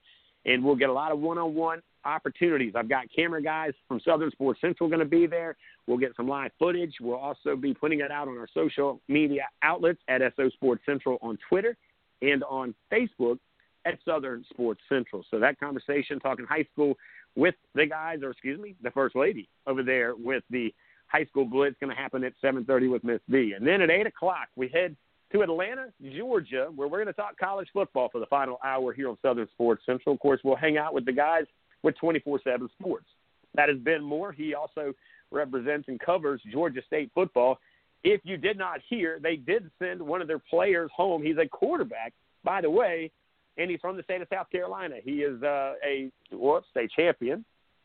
and 0.46 0.64
we'll 0.64 0.76
get 0.76 0.88
a 0.88 0.92
lot 0.92 1.12
of 1.12 1.18
one 1.18 1.38
on 1.38 1.54
one 1.54 1.80
opportunities. 2.04 2.74
I've 2.76 2.88
got 2.88 3.06
camera 3.14 3.42
guys 3.42 3.72
from 3.88 4.00
Southern 4.00 4.30
Sports 4.30 4.60
Central 4.60 4.88
going 4.88 5.00
to 5.00 5.06
be 5.06 5.26
there. 5.26 5.56
We'll 5.86 5.98
get 5.98 6.14
some 6.16 6.28
live 6.28 6.50
footage. 6.58 6.94
We'll 7.00 7.16
also 7.16 7.56
be 7.56 7.72
putting 7.74 8.00
it 8.00 8.10
out 8.10 8.28
on 8.28 8.36
our 8.36 8.48
social 8.52 9.00
media 9.08 9.48
outlets 9.62 10.00
at 10.08 10.20
SO 10.36 10.50
Sports 10.50 10.82
Central 10.86 11.18
on 11.22 11.38
Twitter 11.48 11.76
and 12.22 12.44
on 12.44 12.74
Facebook 12.92 13.38
at 13.84 13.98
Southern 14.04 14.44
Sports 14.50 14.80
Central. 14.88 15.24
So 15.30 15.38
that 15.40 15.58
conversation, 15.58 16.20
talking 16.20 16.46
high 16.46 16.66
school 16.72 16.94
with 17.36 17.54
the 17.74 17.86
guys, 17.86 18.20
or 18.22 18.30
excuse 18.30 18.60
me, 18.60 18.74
the 18.82 18.90
first 18.90 19.16
lady 19.16 19.48
over 19.66 19.82
there 19.82 20.14
with 20.14 20.44
the 20.50 20.72
high 21.08 21.24
school 21.26 21.44
blitz 21.44 21.76
going 21.80 21.94
to 21.94 22.00
happen 22.00 22.24
at 22.24 22.32
7:30 22.42 22.90
with 22.90 23.04
Miss 23.04 23.20
B, 23.30 23.52
and 23.56 23.66
then 23.66 23.82
at 23.82 23.90
8 23.90 24.06
o'clock 24.06 24.48
we 24.56 24.68
head 24.68 24.96
to 25.32 25.42
Atlanta, 25.42 25.86
Georgia, 26.16 26.68
where 26.74 26.88
we're 26.88 26.98
going 26.98 27.06
to 27.06 27.12
talk 27.12 27.38
college 27.38 27.68
football 27.72 28.08
for 28.10 28.20
the 28.20 28.26
final 28.26 28.58
hour 28.64 28.92
here 28.92 29.08
on 29.08 29.18
Southern 29.22 29.48
Sports 29.52 29.82
Central. 29.86 30.14
Of 30.14 30.20
course, 30.20 30.40
we'll 30.44 30.56
hang 30.56 30.78
out 30.78 30.94
with 30.94 31.04
the 31.04 31.12
guys 31.12 31.44
with 31.82 31.96
24/7 32.02 32.68
Sports. 32.78 33.06
That 33.54 33.70
is 33.70 33.78
Ben 33.78 34.02
Moore. 34.02 34.32
He 34.32 34.54
also 34.54 34.92
represents 35.30 35.88
and 35.88 35.98
covers 35.98 36.40
Georgia 36.50 36.82
State 36.86 37.10
football. 37.14 37.58
If 38.02 38.20
you 38.24 38.36
did 38.36 38.58
not 38.58 38.80
hear, 38.88 39.18
they 39.22 39.36
did 39.36 39.70
send 39.78 40.00
one 40.00 40.20
of 40.20 40.28
their 40.28 40.38
players 40.38 40.90
home. 40.94 41.22
He's 41.22 41.38
a 41.38 41.48
quarterback, 41.48 42.12
by 42.42 42.60
the 42.60 42.70
way, 42.70 43.10
and 43.56 43.70
he's 43.70 43.80
from 43.80 43.96
the 43.96 44.02
state 44.02 44.20
of 44.20 44.28
South 44.32 44.50
Carolina. 44.50 44.96
He 45.02 45.22
is 45.22 45.42
uh, 45.42 45.74
a 45.84 46.10
well, 46.30 46.64
state 46.70 46.90
champion 46.94 47.44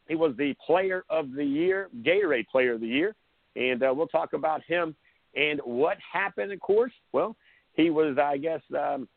he 0.10 0.16
was 0.16 0.36
the 0.38 0.56
player 0.66 1.06
of 1.10 1.32
the 1.34 1.46
year, 1.46 1.88
Gatorade 2.02 2.48
player 2.48 2.74
of 2.74 2.82
the 2.82 2.88
year. 2.88 3.16
And 3.56 3.84
uh, 3.84 3.94
we'll 3.96 4.08
talk 4.08 4.34
about 4.34 4.64
him 4.64 4.96
and 5.36 5.60
what 5.64 5.98
happened, 6.12 6.52
of 6.52 6.60
course. 6.60 6.94
Well, 7.14 7.36
he 7.74 7.90
was, 7.90 8.18
I 8.18 8.38
guess, 8.38 8.62
um, 8.78 9.08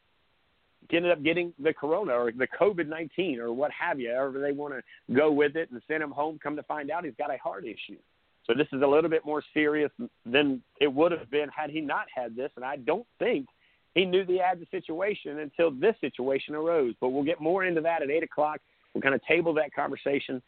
ended 0.92 1.10
up 1.12 1.22
getting 1.22 1.52
the 1.58 1.72
corona 1.72 2.12
or 2.12 2.32
the 2.32 2.46
COVID 2.60 2.86
19 2.86 3.40
or 3.40 3.52
what 3.52 3.70
have 3.70 3.98
you, 3.98 4.12
however 4.14 4.40
they 4.40 4.52
want 4.52 4.74
to 4.74 5.14
go 5.14 5.32
with 5.32 5.56
it 5.56 5.70
and 5.70 5.80
send 5.88 6.02
him 6.02 6.10
home. 6.10 6.38
Come 6.42 6.56
to 6.56 6.62
find 6.64 6.90
out 6.90 7.04
he's 7.04 7.14
got 7.18 7.32
a 7.32 7.38
heart 7.38 7.64
issue. 7.64 7.98
So 8.46 8.54
this 8.54 8.66
is 8.72 8.82
a 8.82 8.86
little 8.86 9.08
bit 9.08 9.24
more 9.24 9.42
serious 9.54 9.90
than 10.26 10.62
it 10.80 10.92
would 10.92 11.12
have 11.12 11.30
been 11.30 11.48
had 11.48 11.70
he 11.70 11.80
not 11.80 12.06
had 12.14 12.34
this. 12.34 12.50
And 12.56 12.64
I 12.64 12.76
don't 12.76 13.06
think 13.18 13.46
he 13.94 14.04
knew 14.04 14.24
the 14.24 14.40
ad 14.40 14.64
situation 14.70 15.38
until 15.38 15.70
this 15.70 15.94
situation 16.00 16.54
arose. 16.54 16.94
But 17.00 17.10
we'll 17.10 17.22
get 17.22 17.40
more 17.40 17.64
into 17.64 17.80
that 17.82 18.02
at 18.02 18.10
8 18.10 18.24
o'clock. 18.24 18.60
We'll 18.92 19.02
kind 19.02 19.14
of 19.14 19.22
table 19.24 19.54
that 19.54 19.72
conversation 19.72 20.42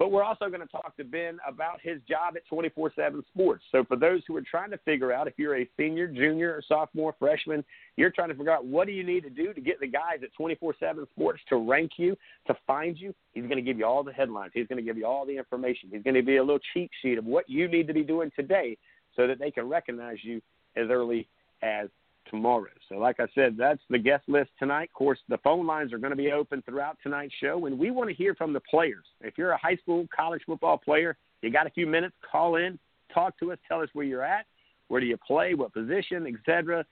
But 0.00 0.12
we're 0.12 0.24
also 0.24 0.48
going 0.48 0.62
to 0.62 0.66
talk 0.66 0.96
to 0.96 1.04
Ben 1.04 1.38
about 1.46 1.78
his 1.82 2.00
job 2.08 2.34
at 2.34 2.46
24 2.46 2.90
7 2.96 3.22
Sports. 3.34 3.62
So, 3.70 3.84
for 3.84 3.96
those 3.96 4.22
who 4.26 4.34
are 4.38 4.42
trying 4.42 4.70
to 4.70 4.78
figure 4.78 5.12
out 5.12 5.28
if 5.28 5.34
you're 5.36 5.58
a 5.58 5.68
senior, 5.76 6.06
junior, 6.06 6.52
or 6.54 6.62
sophomore, 6.66 7.14
freshman, 7.18 7.62
you're 7.96 8.10
trying 8.10 8.30
to 8.30 8.34
figure 8.34 8.50
out 8.50 8.64
what 8.64 8.86
do 8.86 8.94
you 8.94 9.04
need 9.04 9.24
to 9.24 9.30
do 9.30 9.52
to 9.52 9.60
get 9.60 9.78
the 9.78 9.86
guys 9.86 10.20
at 10.22 10.32
24 10.32 10.74
7 10.80 11.06
Sports 11.12 11.42
to 11.50 11.56
rank 11.56 11.92
you, 11.98 12.16
to 12.46 12.56
find 12.66 12.96
you, 12.98 13.14
he's 13.32 13.44
going 13.44 13.56
to 13.56 13.62
give 13.62 13.76
you 13.76 13.84
all 13.84 14.02
the 14.02 14.12
headlines. 14.12 14.52
He's 14.54 14.66
going 14.66 14.78
to 14.78 14.82
give 14.82 14.96
you 14.96 15.04
all 15.04 15.26
the 15.26 15.36
information. 15.36 15.90
He's 15.92 16.02
going 16.02 16.14
to 16.14 16.22
be 16.22 16.38
a 16.38 16.42
little 16.42 16.60
cheat 16.72 16.90
sheet 17.02 17.18
of 17.18 17.26
what 17.26 17.46
you 17.50 17.68
need 17.68 17.86
to 17.86 17.92
be 17.92 18.02
doing 18.02 18.32
today 18.34 18.78
so 19.14 19.26
that 19.26 19.38
they 19.38 19.50
can 19.50 19.68
recognize 19.68 20.16
you 20.22 20.40
as 20.76 20.88
early 20.88 21.28
as 21.62 21.90
tomorrow. 22.30 22.70
So, 22.88 22.96
like 22.96 23.20
I 23.20 23.26
said, 23.34 23.56
that's 23.58 23.80
the 23.90 23.98
guest 23.98 24.24
list 24.28 24.50
tonight. 24.58 24.90
Of 24.90 24.94
course, 24.94 25.18
the 25.28 25.38
phone 25.38 25.66
lines 25.66 25.92
are 25.92 25.98
going 25.98 26.12
to 26.12 26.16
be 26.16 26.32
open 26.32 26.62
throughout 26.62 26.96
tonight's 27.02 27.34
show, 27.40 27.66
and 27.66 27.78
we 27.78 27.90
want 27.90 28.08
to 28.08 28.14
hear 28.14 28.34
from 28.34 28.52
the 28.52 28.60
players. 28.60 29.04
If 29.20 29.36
you're 29.36 29.50
a 29.50 29.58
high 29.58 29.76
school, 29.76 30.06
college 30.14 30.42
football 30.46 30.78
player, 30.78 31.16
you 31.42 31.50
got 31.50 31.66
a 31.66 31.70
few 31.70 31.86
minutes, 31.86 32.14
call 32.30 32.56
in, 32.56 32.78
talk 33.12 33.38
to 33.40 33.52
us, 33.52 33.58
tell 33.66 33.80
us 33.80 33.88
where 33.92 34.06
you're 34.06 34.24
at, 34.24 34.46
where 34.88 35.00
do 35.00 35.06
you 35.06 35.16
play, 35.16 35.54
what 35.54 35.72
position, 35.72 36.26
etc. 36.26 36.84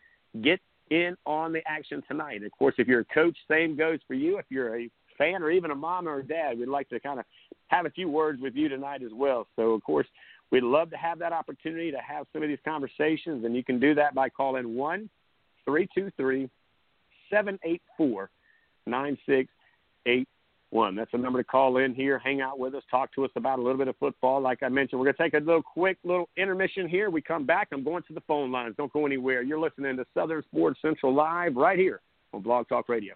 Get 0.43 0.61
in 0.91 1.17
on 1.27 1.53
the 1.53 1.61
action 1.67 2.03
tonight. 2.09 2.43
Of 2.43 2.53
course, 2.53 2.75
if 2.79 2.89
you're 2.89 3.01
a 3.01 3.05
coach, 3.05 3.37
same 3.49 3.77
goes 3.77 3.99
for 4.07 4.15
you. 4.15 4.39
If 4.39 4.47
you're 4.51 4.79
a 4.79 4.91
fan 5.17 5.43
or 5.43 5.51
even 5.51 5.71
a 5.71 5.75
mom 5.75 6.09
or 6.09 6.21
a 6.21 6.27
dad, 6.27 6.59
we'd 6.59 6.69
like 6.69 6.89
to 6.91 7.01
kind 7.01 7.19
of 7.19 7.27
have 7.69 7.87
a 7.87 7.91
few 7.91 8.09
words 8.09 8.41
with 8.41 8.55
you 8.55 8.69
tonight 8.69 9.03
as 9.03 9.13
well. 9.13 9.47
So, 9.57 9.73
of 9.73 9.83
course, 9.83 10.07
we'd 10.51 10.63
love 10.63 10.91
to 10.91 10.97
have 10.97 11.19
that 11.19 11.33
opportunity 11.33 11.91
to 11.91 11.99
have 11.99 12.27
some 12.33 12.43
of 12.43 12.49
these 12.49 12.59
conversations, 12.65 13.45
and 13.45 13.55
you 13.55 13.65
can 13.65 13.79
do 13.79 13.95
that 13.95 14.15
by 14.15 14.29
calling 14.29 14.75
1 14.75 15.11
323 15.69 16.49
784 17.31 18.31
9681. 18.87 20.97
That's 20.97 21.13
the 21.13 21.19
number 21.19 21.43
to 21.43 21.45
call 21.45 21.77
in 21.77 21.95
here, 21.95 22.19
hang 22.19 22.41
out 22.41 22.59
with 22.59 22.75
us, 22.75 22.83
talk 22.91 23.15
to 23.17 23.27
us 23.27 23.31
about 23.37 23.59
a 23.59 23.63
little 23.63 23.77
bit 23.77 23.89
of 23.89 23.97
football. 23.99 24.41
Like 24.41 24.63
I 24.63 24.71
mentioned, 24.71 24.99
we're 24.99 25.13
going 25.13 25.17
to 25.17 25.23
take 25.23 25.35
a 25.35 25.45
little 25.45 25.63
quick 25.63 25.99
little 26.05 26.31
intermission 26.39 26.89
here. 26.89 27.11
We 27.11 27.21
come 27.21 27.45
back. 27.45 27.69
I'm 27.71 27.85
going 27.85 28.03
to 28.05 28.15
the 28.15 28.23
phone 28.23 28.51
lines. 28.51 28.77
Don't 28.79 28.91
go 28.95 29.05
anywhere. 29.05 29.43
You're 29.43 29.61
listening 29.61 29.99
to 29.99 30.07
Southern 30.15 30.43
Sports 30.45 30.81
Central 30.81 31.15
Live 31.15 31.55
right 31.55 31.79
here 31.79 32.01
on 32.33 32.41
Blog 32.41 32.67
Talk 32.69 32.89
Radio. 32.89 33.13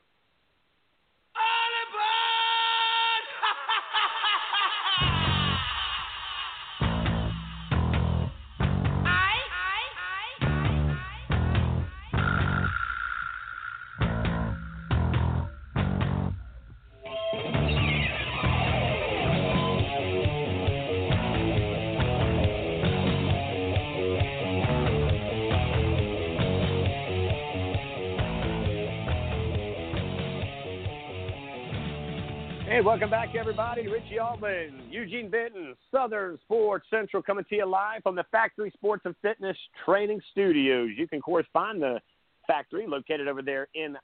Welcome 32.85 33.11
back, 33.11 33.35
everybody. 33.37 33.87
Richie 33.87 34.19
Altman, 34.19 34.89
Eugene 34.91 35.31
Benton, 35.31 35.77
Southern 35.93 36.39
Sports 36.45 36.87
Central 36.91 37.23
coming 37.23 37.45
to 37.49 37.57
you 37.57 37.67
live 37.67 38.03
from 38.03 38.17
the 38.17 38.25
Factory 38.33 38.73
Sports 38.75 39.03
and 39.05 39.15
Fitness 39.23 39.57
Training 39.85 40.21
Studios. 40.33 40.91
You 40.97 41.07
can 41.07 41.21
correspond 41.21 41.81
the 41.81 42.01
factory 42.47 42.87
located 42.89 43.29
over 43.29 43.41
there 43.41 43.69
in 43.75 43.97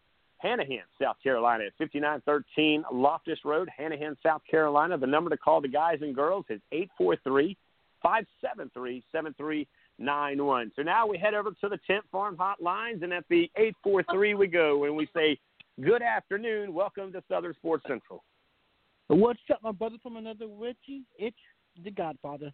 Hanahan, 0.44 0.82
South 1.00 1.16
Carolina, 1.22 1.64
at 1.64 1.72
5913 1.78 2.84
Loftus 2.92 3.40
Road, 3.44 3.68
Hanahan, 3.78 4.16
South 4.22 4.42
Carolina. 4.48 4.96
The 4.96 5.06
number 5.06 5.30
to 5.30 5.36
call 5.36 5.60
the 5.60 5.68
guys 5.68 5.98
and 6.00 6.14
girls 6.14 6.44
is 6.48 6.60
843 6.70 7.56
573 8.00 9.02
7391. 9.10 10.72
So 10.76 10.82
now 10.82 11.04
we 11.06 11.18
head 11.18 11.34
over 11.34 11.50
to 11.50 11.68
the 11.68 11.78
Tent 11.84 12.04
Farm 12.12 12.36
Hotlines, 12.36 13.02
and 13.02 13.12
at 13.12 13.24
the 13.28 13.50
843 13.56 14.34
we 14.34 14.46
go, 14.46 14.84
and 14.84 14.94
we 14.96 15.08
say, 15.14 15.36
Good 15.80 16.02
afternoon. 16.02 16.74
Welcome 16.74 17.12
to 17.12 17.22
Southern 17.28 17.54
Sports 17.54 17.84
Central. 17.88 18.22
What's 19.08 19.40
up, 19.50 19.62
my 19.62 19.72
brother 19.72 19.96
from 20.02 20.16
another 20.16 20.46
Richie? 20.46 21.02
It's 21.18 21.36
the 21.82 21.90
Godfather. 21.90 22.52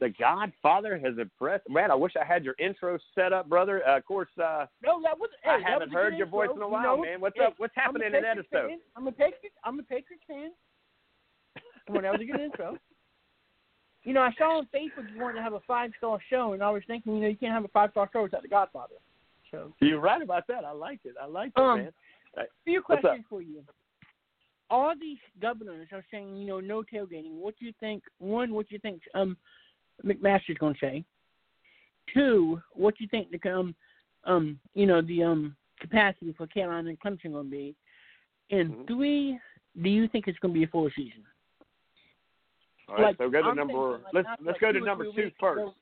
The 0.00 0.08
Godfather 0.18 0.98
has 0.98 1.18
impressed. 1.18 1.68
Man, 1.68 1.90
I 1.90 1.94
wish 1.94 2.14
I 2.18 2.24
had 2.24 2.42
your 2.42 2.54
intro 2.58 2.98
set 3.14 3.34
up, 3.34 3.50
brother. 3.50 3.82
Uh, 3.86 3.98
of 3.98 4.04
course, 4.06 4.30
uh, 4.42 4.64
no, 4.82 5.02
that 5.02 5.18
was. 5.18 5.28
Hey, 5.42 5.50
I 5.50 5.70
haven't 5.70 5.92
heard 5.92 6.16
your 6.16 6.26
intro. 6.26 6.46
voice 6.46 6.56
in 6.56 6.62
a 6.62 6.68
while, 6.68 6.96
you 6.96 7.02
know, 7.02 7.10
man. 7.10 7.20
What's 7.20 7.36
hey, 7.38 7.44
up? 7.44 7.54
What's 7.58 7.74
happening 7.76 8.14
in 8.14 8.24
Edisto? 8.24 8.70
I'm 8.96 9.06
a 9.06 9.12
Patriots. 9.12 9.56
I'm 9.62 9.78
a 9.78 9.82
Patriots 9.82 10.24
fan. 10.26 10.50
Come 11.86 11.96
on, 11.96 12.02
that 12.04 12.12
was 12.12 12.22
a 12.22 12.24
good 12.24 12.40
intro. 12.40 12.78
You 14.04 14.14
know, 14.14 14.22
I 14.22 14.30
saw 14.38 14.58
on 14.58 14.68
Facebook 14.74 15.12
you 15.12 15.20
wanted 15.20 15.34
to 15.34 15.42
have 15.42 15.52
a 15.52 15.60
five 15.66 15.90
star 15.98 16.18
show, 16.30 16.54
and 16.54 16.62
I 16.62 16.70
was 16.70 16.82
thinking, 16.86 17.16
you 17.16 17.20
know, 17.20 17.28
you 17.28 17.36
can't 17.36 17.52
have 17.52 17.64
a 17.64 17.68
five 17.68 17.90
star 17.90 18.08
show 18.10 18.22
without 18.22 18.42
the 18.42 18.48
Godfather. 18.48 18.94
So 19.50 19.74
you're 19.80 20.00
right 20.00 20.22
about 20.22 20.46
that. 20.48 20.64
I 20.64 20.70
like 20.70 21.00
it. 21.04 21.14
I 21.20 21.26
like 21.26 21.52
it, 21.54 21.60
um, 21.60 21.78
man. 21.78 21.92
A 22.38 22.42
few 22.64 22.80
questions 22.80 23.24
for 23.28 23.42
you 23.42 23.64
all 24.70 24.94
these 24.98 25.18
governors 25.40 25.88
are 25.92 26.04
saying, 26.10 26.36
you 26.36 26.46
know, 26.46 26.60
no 26.60 26.82
tailgating. 26.82 27.32
What 27.32 27.54
do 27.58 27.66
you 27.66 27.72
think? 27.80 28.02
One, 28.18 28.52
what 28.52 28.68
do 28.68 28.74
you 28.74 28.80
think 28.80 29.02
um, 29.14 29.36
McMaster's 30.04 30.58
going 30.58 30.74
to 30.74 30.80
say? 30.80 31.04
Two, 32.14 32.60
what 32.74 32.96
do 32.96 33.04
you 33.04 33.08
think 33.08 33.28
the 33.30 33.50
um, 33.50 33.74
um, 34.24 34.58
you 34.74 34.86
know, 34.86 35.02
the 35.02 35.22
um 35.22 35.56
capacity 35.80 36.34
for 36.36 36.46
Carolina 36.46 36.90
and 36.90 37.00
Clemson 37.00 37.32
going 37.32 37.46
to 37.46 37.50
be? 37.50 37.74
And 38.50 38.72
mm-hmm. 38.72 38.94
three, 38.94 39.38
do 39.82 39.88
you 39.88 40.08
think 40.08 40.26
it's 40.26 40.38
going 40.38 40.54
to 40.54 40.58
be 40.58 40.64
a 40.64 40.68
full 40.68 40.88
season? 40.96 41.24
All 42.88 42.94
right, 42.94 43.04
like, 43.04 43.16
so 43.18 43.28
go 43.30 43.42
to 43.42 43.48
I'm 43.48 43.56
number. 43.56 43.92
Like, 43.92 44.00
let's 44.14 44.28
let's 44.44 44.46
like 44.46 44.60
go 44.60 44.72
to 44.72 44.80
number 44.84 45.04
two 45.14 45.30
first. 45.38 45.60
So 45.60 45.74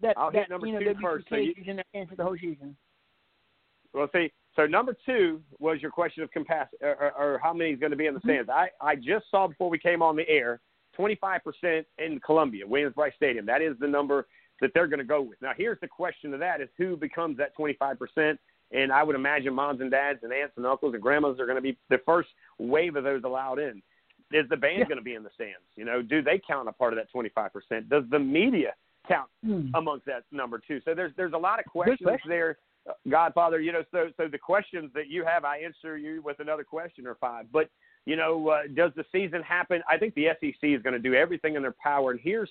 that, 0.00 0.16
I'll 0.16 0.30
that, 0.30 0.38
hit 0.38 0.50
number 0.50 0.66
you 0.66 0.72
know, 0.72 0.80
two 0.80 0.94
first. 1.00 1.26
So 1.28 1.36
you, 1.36 1.54
cases 1.54 1.68
in 1.68 1.76
that 1.76 1.86
game 1.92 2.06
for 2.06 2.16
the 2.16 2.22
whole 2.22 2.36
season. 2.40 2.76
Well, 3.92 4.08
see, 4.14 4.32
so 4.60 4.66
number 4.66 4.96
two 5.06 5.40
was 5.58 5.80
your 5.80 5.90
question 5.90 6.22
of 6.22 6.30
capacity, 6.30 6.76
or, 6.82 6.96
or, 6.96 7.12
or 7.34 7.38
how 7.42 7.52
many 7.52 7.70
is 7.70 7.80
going 7.80 7.90
to 7.90 7.96
be 7.96 8.06
in 8.06 8.14
the 8.14 8.20
stands. 8.20 8.48
I, 8.50 8.68
I 8.80 8.94
just 8.96 9.26
saw 9.30 9.46
before 9.46 9.70
we 9.70 9.78
came 9.78 10.02
on 10.02 10.16
the 10.16 10.28
air, 10.28 10.60
25% 10.98 11.84
in 11.98 12.20
Columbia, 12.20 12.66
Williams-Brice 12.66 13.12
Stadium. 13.16 13.46
That 13.46 13.62
is 13.62 13.74
the 13.80 13.86
number 13.88 14.26
that 14.60 14.72
they're 14.74 14.86
going 14.86 14.98
to 14.98 15.04
go 15.04 15.22
with. 15.22 15.40
Now, 15.40 15.52
here's 15.56 15.80
the 15.80 15.88
question 15.88 16.30
to 16.32 16.38
that: 16.38 16.60
is 16.60 16.68
who 16.76 16.96
becomes 16.96 17.38
that 17.38 17.56
25%? 17.56 18.36
And 18.72 18.92
I 18.92 19.02
would 19.02 19.16
imagine 19.16 19.52
moms 19.54 19.80
and 19.80 19.90
dads 19.90 20.20
and 20.22 20.32
aunts 20.32 20.54
and 20.56 20.64
uncles 20.66 20.94
and 20.94 21.02
grandmas 21.02 21.40
are 21.40 21.46
going 21.46 21.56
to 21.56 21.62
be 21.62 21.76
the 21.88 21.98
first 22.06 22.28
wave 22.58 22.94
of 22.96 23.02
those 23.04 23.22
allowed 23.24 23.58
in. 23.58 23.82
Is 24.32 24.48
the 24.48 24.56
band 24.56 24.78
Yeah. 24.78 24.84
going 24.84 24.98
to 24.98 25.02
be 25.02 25.14
in 25.14 25.24
the 25.24 25.30
stands? 25.34 25.56
You 25.74 25.84
know, 25.84 26.02
do 26.02 26.22
they 26.22 26.38
count 26.46 26.68
a 26.68 26.72
part 26.72 26.92
of 26.92 26.98
that 26.98 27.12
25%? 27.12 27.88
Does 27.88 28.04
the 28.10 28.18
media 28.18 28.74
count 29.08 29.28
Hmm. 29.44 29.70
amongst 29.74 30.06
that 30.06 30.22
number 30.30 30.60
two? 30.64 30.80
So 30.84 30.94
there's 30.94 31.12
there's 31.16 31.32
a 31.32 31.38
lot 31.38 31.58
of 31.58 31.64
questions 31.64 31.98
question. 32.00 32.28
there 32.30 32.58
Godfather, 33.08 33.60
you 33.60 33.72
know, 33.72 33.84
so 33.90 34.08
so 34.16 34.28
the 34.28 34.38
questions 34.38 34.90
that 34.94 35.08
you 35.08 35.24
have, 35.24 35.44
I 35.44 35.58
answer 35.58 35.98
you 35.98 36.22
with 36.22 36.40
another 36.40 36.64
question 36.64 37.06
or 37.06 37.16
five. 37.16 37.46
But 37.52 37.68
you 38.06 38.16
know, 38.16 38.48
uh, 38.48 38.62
does 38.74 38.92
the 38.96 39.04
season 39.12 39.42
happen? 39.42 39.82
I 39.88 39.98
think 39.98 40.14
the 40.14 40.28
SEC 40.40 40.54
is 40.62 40.82
going 40.82 40.94
to 40.94 40.98
do 40.98 41.14
everything 41.14 41.56
in 41.56 41.62
their 41.62 41.74
power, 41.82 42.10
and 42.10 42.20
here's 42.22 42.50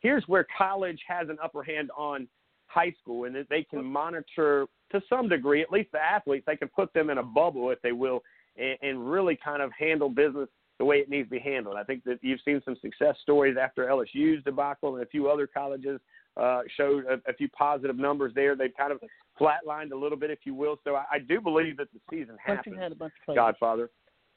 here's 0.00 0.24
where 0.26 0.46
college 0.56 1.00
has 1.08 1.28
an 1.28 1.38
upper 1.42 1.62
hand 1.62 1.90
on 1.96 2.28
high 2.66 2.94
school, 3.00 3.24
and 3.24 3.34
that 3.34 3.48
they 3.48 3.64
can 3.64 3.84
monitor 3.84 4.66
to 4.92 5.00
some 5.08 5.28
degree, 5.28 5.62
at 5.62 5.72
least 5.72 5.90
the 5.92 6.02
athletes. 6.02 6.44
They 6.46 6.56
can 6.56 6.68
put 6.68 6.92
them 6.92 7.10
in 7.10 7.18
a 7.18 7.22
bubble, 7.22 7.70
if 7.70 7.82
they 7.82 7.92
will, 7.92 8.22
and, 8.56 8.76
and 8.82 9.10
really 9.10 9.38
kind 9.42 9.62
of 9.62 9.70
handle 9.78 10.08
business 10.08 10.48
the 10.78 10.84
way 10.84 10.96
it 10.96 11.08
needs 11.08 11.28
to 11.28 11.30
be 11.30 11.38
handled. 11.38 11.76
I 11.76 11.84
think 11.84 12.04
that 12.04 12.18
you've 12.22 12.40
seen 12.44 12.60
some 12.64 12.76
success 12.80 13.16
stories 13.22 13.56
after 13.60 13.86
LSU's 13.86 14.42
debacle 14.44 14.94
and 14.94 15.04
a 15.04 15.08
few 15.08 15.28
other 15.28 15.46
colleges 15.46 16.00
uh, 16.36 16.62
showed 16.76 17.04
a, 17.06 17.14
a 17.30 17.34
few 17.34 17.48
positive 17.50 17.96
numbers 17.96 18.32
there. 18.34 18.56
They've 18.56 18.74
kind 18.76 18.92
of 18.92 19.00
flatlined 19.40 19.92
a 19.92 19.96
little 19.96 20.18
bit, 20.18 20.30
if 20.30 20.40
you 20.44 20.54
will. 20.54 20.78
So 20.84 20.96
I, 20.96 21.04
I 21.12 21.18
do 21.18 21.40
believe 21.40 21.76
that 21.76 21.88
the 21.92 22.00
season 22.10 22.36
Clemson 22.46 22.56
happens, 22.56 22.76
had 22.78 22.92
a 22.92 22.94
bunch 22.94 23.12
of 23.20 23.24
players. 23.24 23.36
Godfather. 23.36 23.90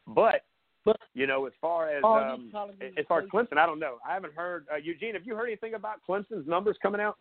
But 0.07 0.45
But- 0.86 0.99
you 1.13 1.27
know, 1.27 1.45
as 1.45 1.53
far 1.60 1.89
as 1.89 2.03
um, 2.03 2.51
as 2.97 3.05
far 3.07 3.21
as 3.21 3.29
play- 3.29 3.43
Clemson, 3.43 3.57
I 3.57 3.65
don't 3.65 3.79
know. 3.79 3.97
I 4.07 4.13
haven't 4.13 4.33
heard. 4.33 4.65
Uh, 4.71 4.77
Eugene, 4.77 5.13
have 5.13 5.25
you 5.25 5.36
heard 5.36 5.47
anything 5.47 5.73
about 5.73 5.99
Clemson's 6.07 6.47
numbers 6.47 6.77
coming 6.81 7.01
out? 7.01 7.17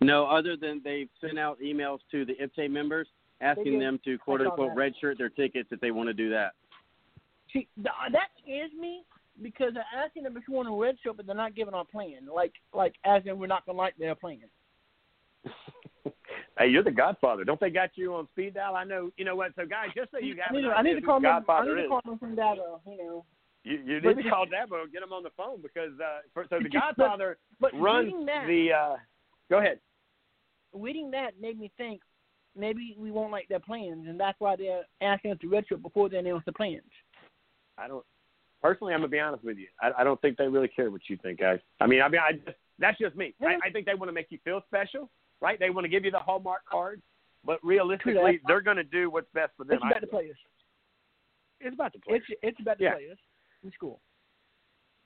No, 0.00 0.26
other 0.26 0.56
than 0.56 0.80
they've 0.84 1.08
sent 1.20 1.38
out 1.38 1.58
emails 1.60 1.98
to 2.12 2.24
the 2.24 2.34
IPTAY 2.34 2.70
members 2.70 3.08
asking 3.40 3.78
them 3.78 3.98
to 4.04 4.18
quote 4.18 4.40
unquote 4.40 4.74
redshirt 4.74 5.18
their 5.18 5.28
tickets 5.28 5.68
if 5.72 5.80
they 5.80 5.90
want 5.90 6.08
to 6.08 6.14
do 6.14 6.30
that. 6.30 6.52
See, 7.52 7.66
that 7.82 8.28
scares 8.42 8.70
me 8.78 9.02
because 9.42 9.74
they're 9.74 10.04
asking 10.04 10.24
them 10.24 10.36
if 10.36 10.44
you 10.48 10.54
want 10.54 10.68
a 10.68 10.72
red 10.72 10.96
shirt, 11.02 11.16
but 11.16 11.26
they're 11.26 11.34
not 11.34 11.54
giving 11.54 11.74
our 11.74 11.84
plan. 11.84 12.26
Like, 12.32 12.52
like 12.72 12.94
as 13.04 13.22
in 13.26 13.38
we're 13.38 13.46
not 13.46 13.66
gonna 13.66 13.78
like 13.78 13.96
their 13.96 14.14
plan. 14.14 14.40
Hey, 16.58 16.68
you're 16.68 16.82
the 16.82 16.90
Godfather. 16.90 17.44
Don't 17.44 17.60
they 17.60 17.70
got 17.70 17.90
you 17.94 18.14
on 18.14 18.26
speed 18.32 18.54
dial? 18.54 18.74
I 18.74 18.82
know. 18.82 19.10
You 19.16 19.24
know 19.24 19.36
what? 19.36 19.52
So, 19.54 19.64
guys, 19.64 19.90
just 19.96 20.10
so 20.10 20.18
you 20.18 20.34
I 20.48 20.52
need, 20.52 20.64
I 20.64 20.82
need 20.82 20.94
to 20.94 21.00
call 21.00 21.20
the 21.20 21.28
them. 21.28 21.44
I 21.48 21.64
need 21.64 21.82
to 21.82 21.88
call 21.88 22.00
them 22.04 22.18
from 22.18 22.34
data. 22.34 22.78
You 22.84 22.96
know, 22.98 23.24
you, 23.62 23.78
you 23.86 24.00
but- 24.02 24.16
need 24.16 24.24
to 24.24 24.28
call 24.28 24.44
Dabo 24.46 24.82
and 24.82 24.92
get 24.92 25.02
him 25.02 25.12
on 25.12 25.22
the 25.22 25.30
phone 25.36 25.62
because 25.62 25.92
uh, 26.00 26.20
for, 26.34 26.46
so 26.50 26.58
the 26.62 26.68
Godfather 26.68 27.38
but 27.60 27.72
runs 27.74 28.06
reading 28.06 28.26
that, 28.26 28.46
the. 28.48 28.72
Uh, 28.72 28.96
go 29.48 29.58
ahead. 29.58 29.78
reading 30.72 31.10
that 31.12 31.40
made 31.40 31.60
me 31.60 31.70
think 31.76 32.00
maybe 32.56 32.96
we 32.98 33.12
won't 33.12 33.30
like 33.30 33.46
their 33.48 33.60
plans, 33.60 34.06
and 34.08 34.18
that's 34.18 34.38
why 34.40 34.56
they're 34.56 34.82
asking 35.00 35.30
us 35.30 35.38
to 35.40 35.48
red 35.48 35.64
shirt 35.68 35.80
before 35.80 36.08
they 36.08 36.18
announce 36.18 36.44
the 36.44 36.52
plans. 36.52 36.82
I 37.78 37.86
don't. 37.86 38.04
Personally, 38.62 38.94
I'm 38.94 39.00
gonna 39.00 39.08
be 39.08 39.20
honest 39.20 39.44
with 39.44 39.58
you. 39.58 39.68
I, 39.80 39.90
I 40.00 40.04
don't 40.04 40.20
think 40.20 40.36
they 40.36 40.48
really 40.48 40.68
care 40.68 40.90
what 40.90 41.02
you 41.08 41.16
think, 41.22 41.40
guys. 41.40 41.58
I 41.80 41.86
mean, 41.86 42.02
I 42.02 42.08
mean, 42.08 42.20
I 42.20 42.32
just, 42.32 42.56
that's 42.78 42.98
just 42.98 43.16
me. 43.16 43.34
I, 43.42 43.56
I 43.64 43.70
think 43.70 43.86
they 43.86 43.94
want 43.94 44.08
to 44.08 44.12
make 44.12 44.26
you 44.30 44.38
feel 44.44 44.60
special, 44.66 45.10
right? 45.40 45.58
They 45.58 45.70
want 45.70 45.84
to 45.84 45.88
give 45.88 46.04
you 46.04 46.10
the 46.10 46.18
Hallmark 46.18 46.62
cards, 46.70 47.02
but 47.44 47.58
realistically, 47.62 48.40
they're 48.46 48.60
going 48.60 48.76
to 48.76 48.84
do 48.84 49.10
what's 49.10 49.28
best 49.34 49.52
for 49.56 49.64
them. 49.64 49.76
It's 49.76 49.84
about 49.84 50.00
the 50.00 50.06
players. 50.06 50.36
It's 51.60 51.74
about 51.74 51.92
the 51.92 51.98
players. 52.00 52.22
It's 52.28 52.40
it's 52.42 52.60
about 52.60 52.78
the 52.78 52.84
Yeah. 52.84 52.94
players 52.94 53.18
in 53.64 53.72
school. 53.72 54.00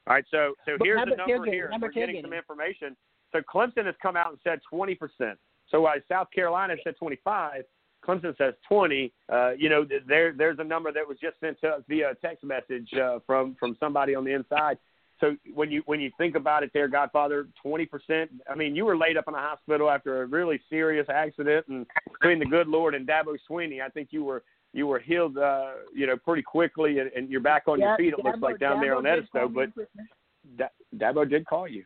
All 0.07 0.15
right, 0.15 0.25
so 0.31 0.55
so 0.67 0.77
But 0.79 0.85
here's 0.87 1.05
the 1.09 1.17
number 1.17 1.45
here. 1.51 1.69
About 1.69 1.81
We're 1.83 1.91
getting 1.91 2.21
some 2.23 2.33
information. 2.33 2.97
So 3.33 3.41
Clemson 3.41 3.87
has 3.87 3.95
come 4.03 4.17
out 4.17 4.31
and 4.31 4.39
said 4.45 4.61
20 4.69 4.95
percent. 4.95 5.39
So 5.69 5.87
uh, 5.87 5.93
South 6.09 6.29
Carolina 6.35 6.75
said 6.85 6.97
25. 6.99 7.63
Clemson 8.07 8.37
says 8.37 8.55
20. 8.69 9.13
Uh, 9.33 9.51
you 9.51 9.69
know, 9.69 9.87
there 10.07 10.33
there's 10.33 10.59
a 10.59 10.65
number 10.65 10.93
that 10.93 11.07
was 11.07 11.19
just 11.21 11.39
sent 11.41 11.61
to 11.61 11.69
us 11.69 11.83
via 11.89 12.15
text 12.21 12.45
message 12.45 12.89
uh, 12.95 13.19
from 13.27 13.57
from 13.59 13.77
somebody 13.81 14.15
on 14.15 14.25
the 14.25 14.33
inside. 14.33 14.79
So 15.21 15.37
when 15.55 15.71
you 15.71 15.83
when 15.87 16.01
you 16.01 16.11
think 16.19 16.35
about 16.35 16.65
it, 16.65 16.71
there, 16.75 16.89
Godfather, 16.89 17.47
20 17.63 17.87
percent. 17.87 18.31
I 18.51 18.55
mean, 18.55 18.75
you 18.75 18.85
were 18.85 18.97
laid 18.97 19.17
up 19.17 19.25
in 19.29 19.35
a 19.35 19.39
hospital 19.39 19.89
after 19.89 20.23
a 20.23 20.27
really 20.27 20.61
serious 20.69 21.07
accident, 21.09 21.67
and 21.69 21.87
between 22.13 22.39
the 22.39 22.47
good 22.47 22.67
Lord 22.67 22.95
and 22.95 23.07
Dabo 23.07 23.37
Swinney, 23.49 23.81
I 23.81 23.89
think 23.89 24.09
you 24.11 24.25
were 24.25 24.43
you 24.73 24.87
were 24.87 24.99
healed, 24.99 25.39
uh, 25.39 25.73
you 25.95 26.07
know, 26.07 26.17
pretty 26.17 26.43
quickly, 26.43 26.99
and, 26.99 27.11
and 27.13 27.31
you're 27.31 27.41
back 27.41 27.65
on 27.69 27.79
your 27.79 27.97
feet. 27.97 28.15
It 28.19 28.25
looks 28.25 28.41
like 28.41 28.59
down 28.59 28.81
there 28.81 28.97
on 28.97 29.05
Dabo 29.05 29.15
did 29.17 29.31
call 29.31 29.43
Edisto, 29.43 29.55
but 29.55 29.83
on 29.83 30.09
Da- 30.57 30.97
Dabo 30.97 31.29
did 31.29 31.47
call 31.47 31.69
you 31.69 31.85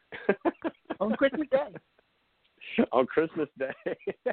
on 1.00 1.12
Christmas 1.16 1.48
Day. 1.50 2.84
on 2.92 3.06
Christmas 3.06 3.48
Day. 3.58 3.96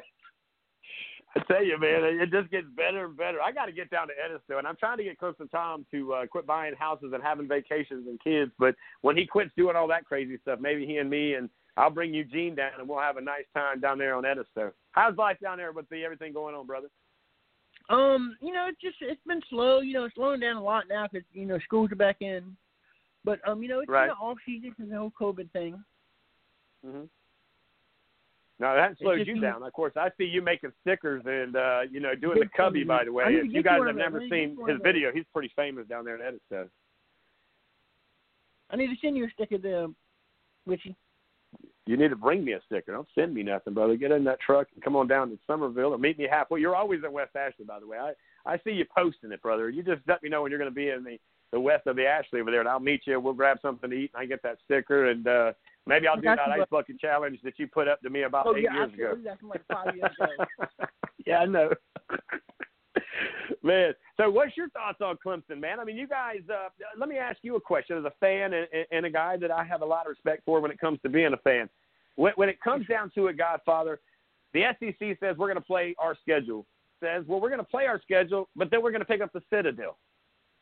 I 1.35 1.39
tell 1.51 1.63
you, 1.63 1.79
man, 1.79 2.03
it 2.03 2.29
just 2.31 2.51
gets 2.51 2.67
better 2.75 3.05
and 3.05 3.17
better. 3.17 3.41
I 3.41 3.51
got 3.51 3.65
to 3.65 3.71
get 3.71 3.89
down 3.89 4.07
to 4.07 4.13
Edisto, 4.13 4.59
and 4.59 4.67
I'm 4.67 4.75
trying 4.75 4.97
to 4.97 5.03
get 5.03 5.19
Clemson 5.19 5.49
Tom 5.49 5.85
to 5.91 6.13
uh, 6.13 6.27
quit 6.27 6.45
buying 6.45 6.75
houses 6.75 7.11
and 7.13 7.23
having 7.23 7.47
vacations 7.47 8.07
and 8.07 8.21
kids. 8.21 8.51
But 8.59 8.75
when 9.01 9.17
he 9.17 9.25
quits 9.25 9.51
doing 9.57 9.75
all 9.75 9.87
that 9.87 10.05
crazy 10.05 10.37
stuff, 10.43 10.59
maybe 10.61 10.85
he 10.85 10.97
and 10.97 11.09
me 11.09 11.33
and 11.33 11.49
I'll 11.75 11.89
bring 11.89 12.13
Eugene 12.13 12.53
down, 12.53 12.71
and 12.77 12.87
we'll 12.87 12.99
have 12.99 13.17
a 13.17 13.21
nice 13.21 13.45
time 13.55 13.79
down 13.79 13.97
there 13.97 14.13
on 14.13 14.25
Edisto. 14.25 14.71
How's 14.91 15.17
life 15.17 15.37
down 15.41 15.57
there 15.57 15.71
with 15.71 15.89
the 15.89 16.03
everything 16.03 16.33
going 16.33 16.53
on, 16.53 16.67
brother? 16.67 16.87
Um, 17.89 18.37
you 18.41 18.53
know, 18.53 18.67
it's 18.69 18.79
just 18.79 18.97
it's 19.01 19.21
been 19.25 19.41
slow. 19.49 19.81
You 19.81 19.93
know, 19.93 20.05
it's 20.05 20.15
slowing 20.15 20.39
down 20.39 20.55
a 20.55 20.63
lot 20.63 20.85
now 20.87 21.07
because 21.11 21.25
you 21.33 21.45
know 21.45 21.57
schools 21.65 21.91
are 21.91 21.95
back 21.95 22.17
in. 22.21 22.55
But 23.25 23.39
um, 23.47 23.63
you 23.63 23.69
know, 23.69 23.79
it's 23.79 23.89
Right. 23.89 24.03
been 24.03 24.11
an 24.11 24.17
off 24.21 24.37
season 24.45 24.69
because 24.69 24.91
the 24.91 24.97
whole 24.97 25.13
COVID 25.19 25.51
thing. 25.51 25.83
Mm-hmm. 26.85 27.05
No, 28.59 28.75
that 28.75 28.97
slowed 28.99 29.17
just 29.17 29.27
you 29.27 29.41
down. 29.41 29.63
Of 29.63 29.73
course, 29.73 29.93
I 29.97 30.09
see 30.17 30.25
you 30.25 30.41
making 30.41 30.71
stickers 30.81 31.23
and 31.25 31.55
uh, 31.55 31.81
you 31.89 31.99
know 31.99 32.15
doing 32.15 32.39
the 32.39 32.49
cubby. 32.55 32.83
By 32.83 33.05
the 33.05 33.11
way, 33.11 33.25
if 33.27 33.51
you 33.51 33.63
guys 33.63 33.79
have 33.85 33.95
never 33.95 34.19
I 34.19 34.23
need 34.23 34.29
to 34.29 34.35
seen 34.35 34.49
get 34.49 34.57
you 34.57 34.61
one 34.61 34.69
his 34.71 34.79
video, 34.83 35.11
he's 35.11 35.25
pretty 35.33 35.51
famous 35.55 35.87
down 35.87 36.05
there 36.05 36.15
in 36.15 36.21
Edisto. 36.21 36.69
I 38.69 38.75
need 38.75 38.87
to 38.87 38.95
send 39.01 39.17
you 39.17 39.25
a 39.25 39.29
sticker 39.31 39.57
there, 39.57 39.87
Richie. 40.65 40.95
You 41.85 41.97
need 41.97 42.09
to 42.09 42.15
bring 42.15 42.45
me 42.45 42.53
a 42.53 42.61
sticker. 42.65 42.93
Don't 42.93 43.07
send 43.13 43.33
me 43.33 43.43
nothing, 43.43 43.73
brother. 43.73 43.97
Get 43.97 44.11
in 44.11 44.23
that 44.23 44.39
truck 44.39 44.67
and 44.73 44.83
come 44.83 44.95
on 44.95 45.07
down 45.07 45.29
to 45.29 45.39
Summerville 45.45 45.93
or 45.93 45.97
meet 45.97 46.17
me 46.17 46.27
halfway. 46.29 46.61
You're 46.61 46.75
always 46.75 47.01
in 47.03 47.11
West 47.11 47.35
Ashley, 47.35 47.65
by 47.65 47.79
the 47.79 47.87
way. 47.87 47.97
I 47.97 48.13
I 48.45 48.57
see 48.59 48.71
you 48.71 48.85
posting 48.95 49.31
it, 49.31 49.41
brother. 49.41 49.69
You 49.69 49.83
just 49.83 50.01
let 50.07 50.21
me 50.23 50.29
know 50.29 50.43
when 50.43 50.51
you're 50.51 50.59
going 50.59 50.71
to 50.71 50.75
be 50.75 50.89
in 50.89 51.03
the 51.03 51.17
the 51.51 51.59
west 51.59 51.85
of 51.85 51.95
the 51.95 52.05
Ashley 52.05 52.41
over 52.41 52.49
there, 52.49 52.61
and 52.61 52.69
I'll 52.69 52.79
meet 52.79 53.01
you. 53.05 53.19
We'll 53.19 53.33
grab 53.33 53.57
something 53.61 53.89
to 53.89 53.95
eat, 53.95 54.11
and 54.13 54.21
I 54.21 54.25
get 54.25 54.41
that 54.43 54.57
sticker, 54.65 55.09
and 55.09 55.27
uh 55.27 55.53
maybe 55.85 56.07
I'll 56.07 56.15
do 56.15 56.23
Got 56.23 56.37
that 56.37 56.49
ice 56.49 56.67
bucket 56.69 56.99
challenge 56.99 57.39
that 57.43 57.53
you 57.57 57.67
put 57.67 57.87
up 57.87 58.01
to 58.01 58.09
me 58.09 58.23
about 58.23 58.47
oh 58.47 58.55
eight 58.55 58.63
yeah, 58.63 58.73
years 58.73 58.93
ago. 58.93 59.35
From 59.39 59.49
like 59.49 59.61
five 59.71 59.95
years 59.95 60.11
ago. 60.19 60.67
yeah, 61.25 61.39
I 61.39 61.45
know. 61.45 61.69
man, 63.63 63.93
so 64.17 64.29
what's 64.29 64.55
your 64.57 64.69
thoughts 64.69 64.99
on 65.01 65.17
Clemson, 65.25 65.59
man? 65.59 65.79
I 65.79 65.83
mean, 65.83 65.97
you 65.97 66.07
guys. 66.07 66.41
Uh, 66.49 66.69
let 66.97 67.09
me 67.09 67.17
ask 67.17 67.39
you 67.41 67.55
a 67.55 67.61
question 67.61 67.97
as 67.97 68.05
a 68.05 68.13
fan 68.19 68.53
and, 68.53 68.67
and 68.91 69.05
a 69.05 69.09
guy 69.09 69.37
that 69.37 69.51
I 69.51 69.63
have 69.63 69.81
a 69.81 69.85
lot 69.85 70.05
of 70.05 70.09
respect 70.09 70.43
for 70.45 70.59
when 70.61 70.71
it 70.71 70.79
comes 70.79 70.99
to 71.03 71.09
being 71.09 71.33
a 71.33 71.37
fan. 71.37 71.69
When, 72.15 72.33
when 72.35 72.49
it 72.49 72.61
comes 72.61 72.85
down 72.87 73.11
to 73.15 73.27
it, 73.27 73.37
Godfather, 73.37 73.99
the 74.53 74.63
SEC 74.79 75.17
says 75.19 75.37
we're 75.37 75.47
going 75.47 75.55
to 75.55 75.61
play 75.61 75.95
our 75.97 76.15
schedule. 76.21 76.65
Says, 77.01 77.25
well, 77.27 77.41
we're 77.41 77.49
going 77.49 77.59
to 77.59 77.65
play 77.65 77.85
our 77.85 77.99
schedule, 78.01 78.47
but 78.55 78.71
then 78.71 78.81
we're 78.81 78.91
going 78.91 79.01
to 79.01 79.05
pick 79.05 79.21
up 79.21 79.33
the 79.33 79.41
Citadel. 79.49 79.97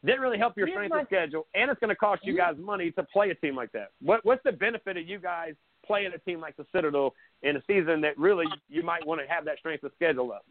Didn't 0.03 0.21
really 0.21 0.37
help 0.39 0.57
your 0.57 0.65
Here's 0.67 0.77
strength 0.77 0.93
my- 0.93 1.01
of 1.01 1.07
schedule, 1.07 1.47
and 1.53 1.69
it's 1.69 1.79
going 1.79 1.89
to 1.89 1.95
cost 1.95 2.25
you 2.25 2.35
guys 2.35 2.55
money 2.57 2.91
to 2.91 3.03
play 3.03 3.29
a 3.29 3.35
team 3.35 3.55
like 3.55 3.71
that. 3.73 3.89
What, 4.01 4.25
what's 4.25 4.43
the 4.43 4.51
benefit 4.51 4.97
of 4.97 5.07
you 5.07 5.19
guys 5.19 5.53
playing 5.85 6.11
a 6.13 6.17
team 6.19 6.39
like 6.39 6.57
the 6.57 6.65
Citadel 6.73 7.13
in 7.43 7.55
a 7.55 7.61
season 7.67 8.01
that 8.01 8.17
really 8.17 8.45
you 8.67 8.83
might 8.83 9.05
want 9.05 9.21
to 9.21 9.27
have 9.27 9.45
that 9.45 9.59
strength 9.59 9.83
of 9.83 9.91
schedule 9.95 10.31
up? 10.31 10.45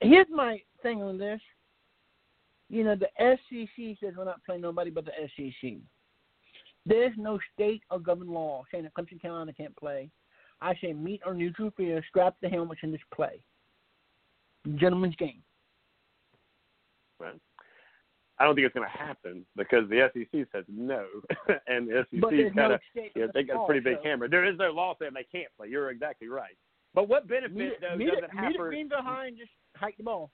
Here's 0.00 0.26
my 0.30 0.60
thing 0.82 1.02
on 1.02 1.16
this. 1.16 1.40
You 2.68 2.84
know, 2.84 2.96
the 2.96 3.08
SEC 3.18 3.96
says 4.00 4.14
we're 4.16 4.24
not 4.24 4.44
playing 4.44 4.60
nobody 4.60 4.90
but 4.90 5.06
the 5.06 5.12
SEC. 5.36 5.74
There's 6.84 7.12
no 7.16 7.38
state 7.54 7.82
or 7.90 7.98
government 7.98 8.30
law 8.32 8.64
saying 8.70 8.84
that 8.84 8.94
Clemson 8.94 9.20
Carolina 9.20 9.52
can't 9.52 9.76
play. 9.76 10.10
I 10.60 10.74
say 10.82 10.92
meet 10.92 11.20
or 11.24 11.34
neutral 11.34 11.70
field, 11.76 12.04
strap 12.08 12.36
the 12.42 12.48
helmets, 12.48 12.80
and 12.82 12.92
just 12.92 13.04
play. 13.14 13.40
Gentlemen's 14.76 15.16
game. 15.16 15.42
I 18.38 18.44
don't 18.44 18.54
think 18.54 18.66
it's 18.66 18.74
going 18.74 18.88
to 18.88 18.98
happen 18.98 19.46
because 19.56 19.88
the 19.88 20.10
SEC 20.12 20.46
says 20.52 20.64
no, 20.68 21.06
and 21.66 21.88
the 21.88 22.06
SEC 22.10 22.20
kind 22.20 22.54
no 22.54 22.74
of 22.74 22.80
yeah, 23.14 23.26
they 23.32 23.42
got 23.42 23.62
a 23.62 23.66
pretty 23.66 23.80
big 23.80 23.96
hammer. 24.04 24.28
There 24.28 24.44
is 24.44 24.58
no 24.58 24.70
law 24.72 24.94
saying 25.00 25.12
they 25.14 25.26
can't 25.30 25.50
play. 25.56 25.68
You're 25.68 25.90
exactly 25.90 26.28
right. 26.28 26.56
But 26.94 27.08
what 27.08 27.28
benefit 27.28 27.56
Meet, 27.56 27.80
though 27.80 27.96
meet, 27.96 28.06
does 28.06 28.18
it, 28.18 28.24
it 28.24 28.34
meet 28.34 28.56
have 28.58 28.68
Greenville 28.68 29.02
High 29.02 29.26
and 29.26 29.36
just 29.36 29.50
hike 29.76 29.96
the 29.98 30.02
ball. 30.02 30.30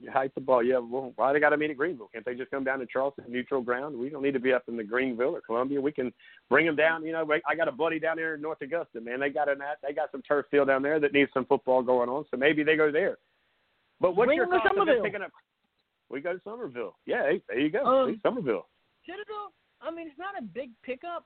you 0.00 0.10
hike 0.10 0.34
the 0.34 0.40
ball? 0.40 0.62
Yeah, 0.62 0.78
well, 0.78 1.12
why 1.16 1.32
they 1.32 1.40
got 1.40 1.50
to 1.50 1.58
meet 1.58 1.70
at 1.70 1.76
Greenville? 1.76 2.08
Can't 2.12 2.24
they 2.24 2.34
just 2.34 2.50
come 2.50 2.64
down 2.64 2.78
to 2.78 2.86
Charleston, 2.86 3.24
neutral 3.28 3.60
ground? 3.60 3.96
We 3.96 4.08
don't 4.08 4.22
need 4.22 4.32
to 4.32 4.40
be 4.40 4.54
up 4.54 4.64
in 4.68 4.76
the 4.76 4.84
Greenville 4.84 5.36
or 5.36 5.42
Columbia. 5.42 5.80
We 5.80 5.92
can 5.92 6.12
bring 6.48 6.64
them 6.64 6.76
down. 6.76 7.04
You 7.04 7.12
know, 7.12 7.26
I 7.46 7.54
got 7.54 7.68
a 7.68 7.72
buddy 7.72 7.98
down 7.98 8.16
there 8.16 8.34
in 8.34 8.40
North 8.40 8.62
Augusta. 8.62 9.00
Man, 9.00 9.20
they 9.20 9.30
got 9.30 9.50
an 9.50 9.58
they 9.86 9.92
got 9.92 10.10
some 10.12 10.22
turf 10.22 10.46
field 10.50 10.68
down 10.68 10.82
there 10.82 10.98
that 10.98 11.12
needs 11.12 11.30
some 11.32 11.44
football 11.46 11.82
going 11.82 12.08
on. 12.08 12.24
So 12.30 12.36
maybe 12.36 12.62
they 12.62 12.76
go 12.76 12.90
there. 12.90 13.18
But 14.00 14.16
what's 14.16 14.28
Bring 14.28 14.36
your 14.36 14.46
thoughts 14.46 14.66
on 14.70 14.86
just 14.86 14.98
Summerville. 14.98 15.04
picking 15.04 15.22
up? 15.22 15.32
We 16.10 16.20
go 16.20 16.32
to 16.32 16.40
Summerville. 16.44 16.96
Yeah, 17.06 17.22
hey, 17.22 17.42
there 17.48 17.58
you 17.58 17.70
go. 17.70 17.84
Um, 17.84 18.20
Summerville. 18.22 18.66
Citadel, 19.04 19.52
I 19.80 19.90
mean, 19.90 20.08
it's 20.08 20.18
not 20.18 20.38
a 20.38 20.42
big 20.42 20.70
pickup, 20.82 21.24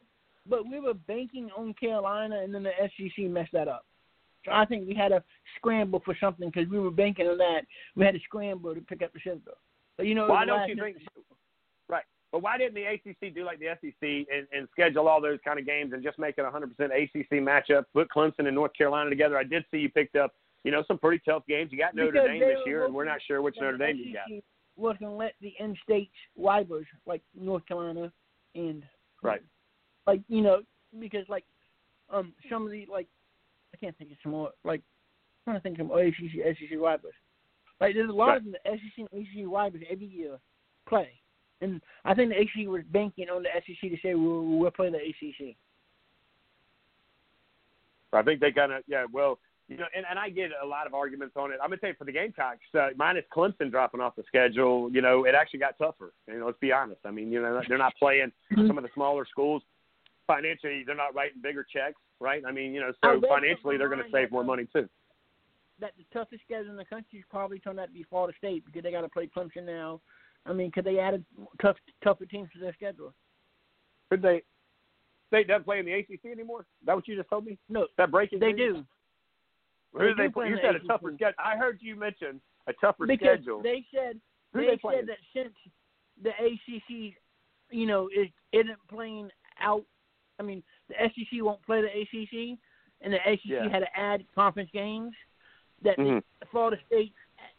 but 0.49 0.69
we 0.69 0.81
were 0.81 0.95
banking 0.95 1.51
on 1.57 1.75
Carolina, 1.75 2.41
and 2.43 2.55
then 2.55 2.63
the 2.63 2.73
SEC 2.97 3.25
messed 3.27 3.53
that 3.53 3.69
up. 3.69 3.85
So 4.45 4.53
I 4.53 4.65
think 4.65 4.89
we 4.89 4.95
had 4.95 5.09
to 5.09 5.23
scramble 5.57 6.01
for 6.05 6.17
something 6.19 6.51
because 6.51 6.69
we 6.71 6.79
were 6.79 6.91
banking 6.91 7.27
on 7.27 7.39
that. 7.39 7.63
We 7.95 8.05
had 8.05 8.15
to 8.15 8.21
scramble 8.21 8.75
to 8.75 8.81
pick 8.81 9.03
up 9.03 9.13
the 9.13 9.21
Citadel. 9.23 9.55
But 9.97 10.07
you 10.07 10.15
know, 10.15 10.29
Why 10.29 10.47
don't 10.47 10.67
you 10.69 10.77
think? 10.77 10.97
Right. 11.89 12.05
But 12.33 12.43
why 12.43 12.57
didn't 12.57 12.75
the 12.75 12.85
ACC 12.85 13.35
do 13.35 13.45
like 13.45 13.59
the 13.59 13.77
SEC 13.81 13.93
and, 14.03 14.47
and 14.53 14.69
schedule 14.71 15.09
all 15.09 15.21
those 15.21 15.39
kind 15.45 15.59
of 15.59 15.67
games 15.67 15.93
and 15.93 16.03
just 16.03 16.19
make 16.19 16.37
it 16.39 16.45
a 16.45 16.51
100% 16.51 16.65
ACC 16.71 17.33
matchup? 17.43 17.85
Put 17.93 18.09
Clemson 18.09 18.47
and 18.47 18.55
North 18.55 18.73
Carolina 18.73 19.11
together. 19.11 19.37
I 19.37 19.45
did 19.45 19.65
see 19.71 19.79
you 19.79 19.91
picked 19.91 20.17
up, 20.17 20.33
you 20.65 20.71
know, 20.71 20.85
some 20.87 20.97
pretty 20.97 21.21
tough 21.29 21.43
games. 21.49 21.71
You 21.73 21.79
got 21.79 21.95
Notre 21.95 22.13
Because 22.13 22.29
Dame 22.29 22.41
this 22.41 22.59
year, 22.67 22.87
and 22.87 22.95
we're 22.95 23.05
not 23.05 23.19
sure 23.27 23.43
which 23.43 23.57
Notre 23.61 23.77
Dame 23.79 23.97
you 23.97 24.15
got. 24.15 24.31
SEC 24.81 24.99
going 24.99 25.13
to 25.13 25.17
let 25.17 25.35
the 25.41 25.53
in-state 25.59 26.11
rivals 26.37 26.85
like 27.07 27.23
North 27.39 27.67
Carolina 27.67 28.13
and 28.55 28.83
Right. 29.23 29.43
like 30.07 30.23
you 30.29 30.41
know 30.41 30.63
because 30.99 31.27
like 31.29 31.45
um 32.09 32.33
some 32.51 32.65
of 32.65 32.73
the 32.73 32.87
like 32.91 33.07
I 33.75 33.77
can't 33.77 33.97
think 33.99 34.11
of 34.13 34.17
some 34.23 34.33
more 34.33 34.51
like 34.65 34.81
I'm 35.47 35.53
trying 35.53 35.57
to 35.57 35.63
think 35.63 35.79
of 35.79 35.91
some 35.91 35.99
ACC 35.99 36.57
SEC 36.59 36.79
rivals. 36.79 37.13
Like 37.81 37.95
there's 37.95 38.09
a 38.09 38.13
lot 38.13 38.29
Right. 38.29 38.37
of 38.39 38.45
them 38.45 38.55
the 38.65 38.71
SEC 38.71 39.07
and 39.13 39.23
ACC 39.23 39.53
rivals 39.53 39.83
every 39.91 40.07
year 40.07 40.39
play, 40.89 41.11
and 41.61 41.81
I 42.05 42.15
think 42.15 42.31
the 42.31 42.41
ACC 42.41 42.69
was 42.69 42.83
banking 42.91 43.29
on 43.29 43.43
the 43.43 43.51
SEC 43.55 43.91
to 43.91 43.97
say 44.03 44.15
we'll, 44.15 44.43
we'll 44.43 44.71
play 44.71 44.91
the 44.91 44.97
ACC. 44.99 45.57
I 48.13 48.23
think 48.23 48.41
they 48.41 48.51
kind 48.51 48.73
of, 48.73 48.83
yeah, 48.89 49.05
well, 49.13 49.39
you 49.71 49.77
know, 49.77 49.87
and, 49.95 50.05
and 50.11 50.19
I 50.19 50.31
get 50.31 50.51
a 50.61 50.67
lot 50.67 50.89
of 50.89 50.95
arguments 50.95 51.37
on 51.37 51.53
it. 51.53 51.59
I'm 51.63 51.69
going 51.69 51.79
to 51.79 51.81
tell 51.81 51.91
you 51.91 51.97
for 51.97 52.05
the 52.05 52.11
Gamecocks, 52.13 52.59
uh, 52.77 52.89
minus 52.97 53.25
Clemson 53.35 53.71
dropping 53.71 54.01
off 54.01 54.17
the 54.17 54.25
schedule, 54.27 54.91
you 54.93 55.01
know, 55.01 55.25
it 55.25 55.37
actually 55.37 55.61
got 55.61 55.79
tougher. 55.79 56.13
You 56.27 56.41
know, 56.41 56.47
let's 56.47 56.59
be 56.59 56.73
honest. 56.73 57.01
I 57.05 57.13
mean, 57.13 57.31
you 57.31 57.41
know, 57.41 57.63
they're 57.69 57.79
not 57.79 57.95
playing 57.97 58.33
some 58.67 58.77
of 58.77 58.83
the 58.83 58.91
smaller 58.95 59.25
schools. 59.31 59.63
Financially, 60.27 60.83
they're 60.85 60.97
not 60.97 61.15
writing 61.15 61.41
bigger 61.41 61.65
checks, 61.65 62.01
right? 62.19 62.43
I 62.47 62.51
mean, 62.51 62.75
you 62.75 62.81
know, 62.81 62.93
so 63.03 63.21
financially, 63.29 63.77
they're 63.77 63.89
going 63.89 64.03
to 64.03 64.11
save 64.13 64.33
more 64.33 64.43
money 64.43 64.67
too. 64.73 64.89
That 65.79 65.93
the 65.97 66.05
toughest 66.13 66.43
schedule 66.45 66.71
in 66.71 66.77
the 66.77 66.85
country 66.85 67.21
is 67.21 67.25
probably 67.31 67.61
turned 67.61 67.79
out 67.79 67.87
to 67.87 67.93
be 67.93 68.05
Florida 68.11 68.37
State 68.39 68.67
because 68.67 68.83
they 68.83 68.91
got 68.91 69.03
to 69.03 69.09
play 69.09 69.31
Clemson 69.35 69.65
now. 69.65 70.01
I 70.47 70.53
mean, 70.53 70.69
because 70.69 70.85
they 70.85 70.99
added 70.99 71.25
tough 71.63 71.77
tougher 72.03 72.27
teams 72.27 72.49
to 72.55 72.59
their 72.59 72.75
schedule. 72.75 73.15
Could 74.11 74.23
they? 74.23 74.43
State 75.29 75.47
doesn't 75.47 75.65
play 75.65 75.79
in 75.79 75.87
the 75.87 75.93
ACC 75.93 76.27
anymore. 76.27 76.63
Is 76.63 76.87
that 76.87 76.97
what 76.97 77.07
you 77.07 77.17
just 77.17 77.31
told 77.31 77.47
me? 77.47 77.57
No, 77.69 77.87
that 77.99 78.11
breaking? 78.11 78.41
they 78.41 78.53
news? 78.53 78.79
do. 78.79 78.85
Who 79.93 80.15
They 80.15 80.25
they 80.25 80.29
play 80.29 80.49
You 80.49 80.59
said 80.63 80.77
a 80.77 80.81
tougher 80.81 81.13
schedule. 81.15 81.35
I 81.39 81.57
heard 81.57 81.79
you 81.81 81.97
mention 81.97 82.41
a 82.67 82.73
tougher 82.75 83.07
because 83.07 83.39
schedule. 83.39 83.63
they 83.63 83.85
said 83.93 84.21
Who 84.53 84.61
they 84.61 84.67
they 84.77 84.81
said 84.83 85.07
that 85.09 85.19
since 85.35 85.55
the 86.23 86.31
ACC, 86.31 87.15
you 87.71 87.87
know, 87.87 88.09
is 88.09 88.29
isn't 88.53 88.79
playing 88.89 89.31
out. 89.61 89.85
I 90.39 90.43
mean, 90.43 90.63
the 90.89 90.95
SEC 90.99 91.43
won't 91.43 91.63
play 91.63 91.81
the 91.83 91.89
ACC, 91.89 92.59
and 93.01 93.13
the 93.13 93.19
ACC 93.27 93.41
Yeah. 93.45 93.69
had 93.69 93.81
to 93.81 93.99
add 93.99 94.25
conference 94.35 94.71
games. 94.73 95.15
That 95.83 95.97
Mhm. 95.99 96.23
Florida 96.51 96.81
State 96.87 97.15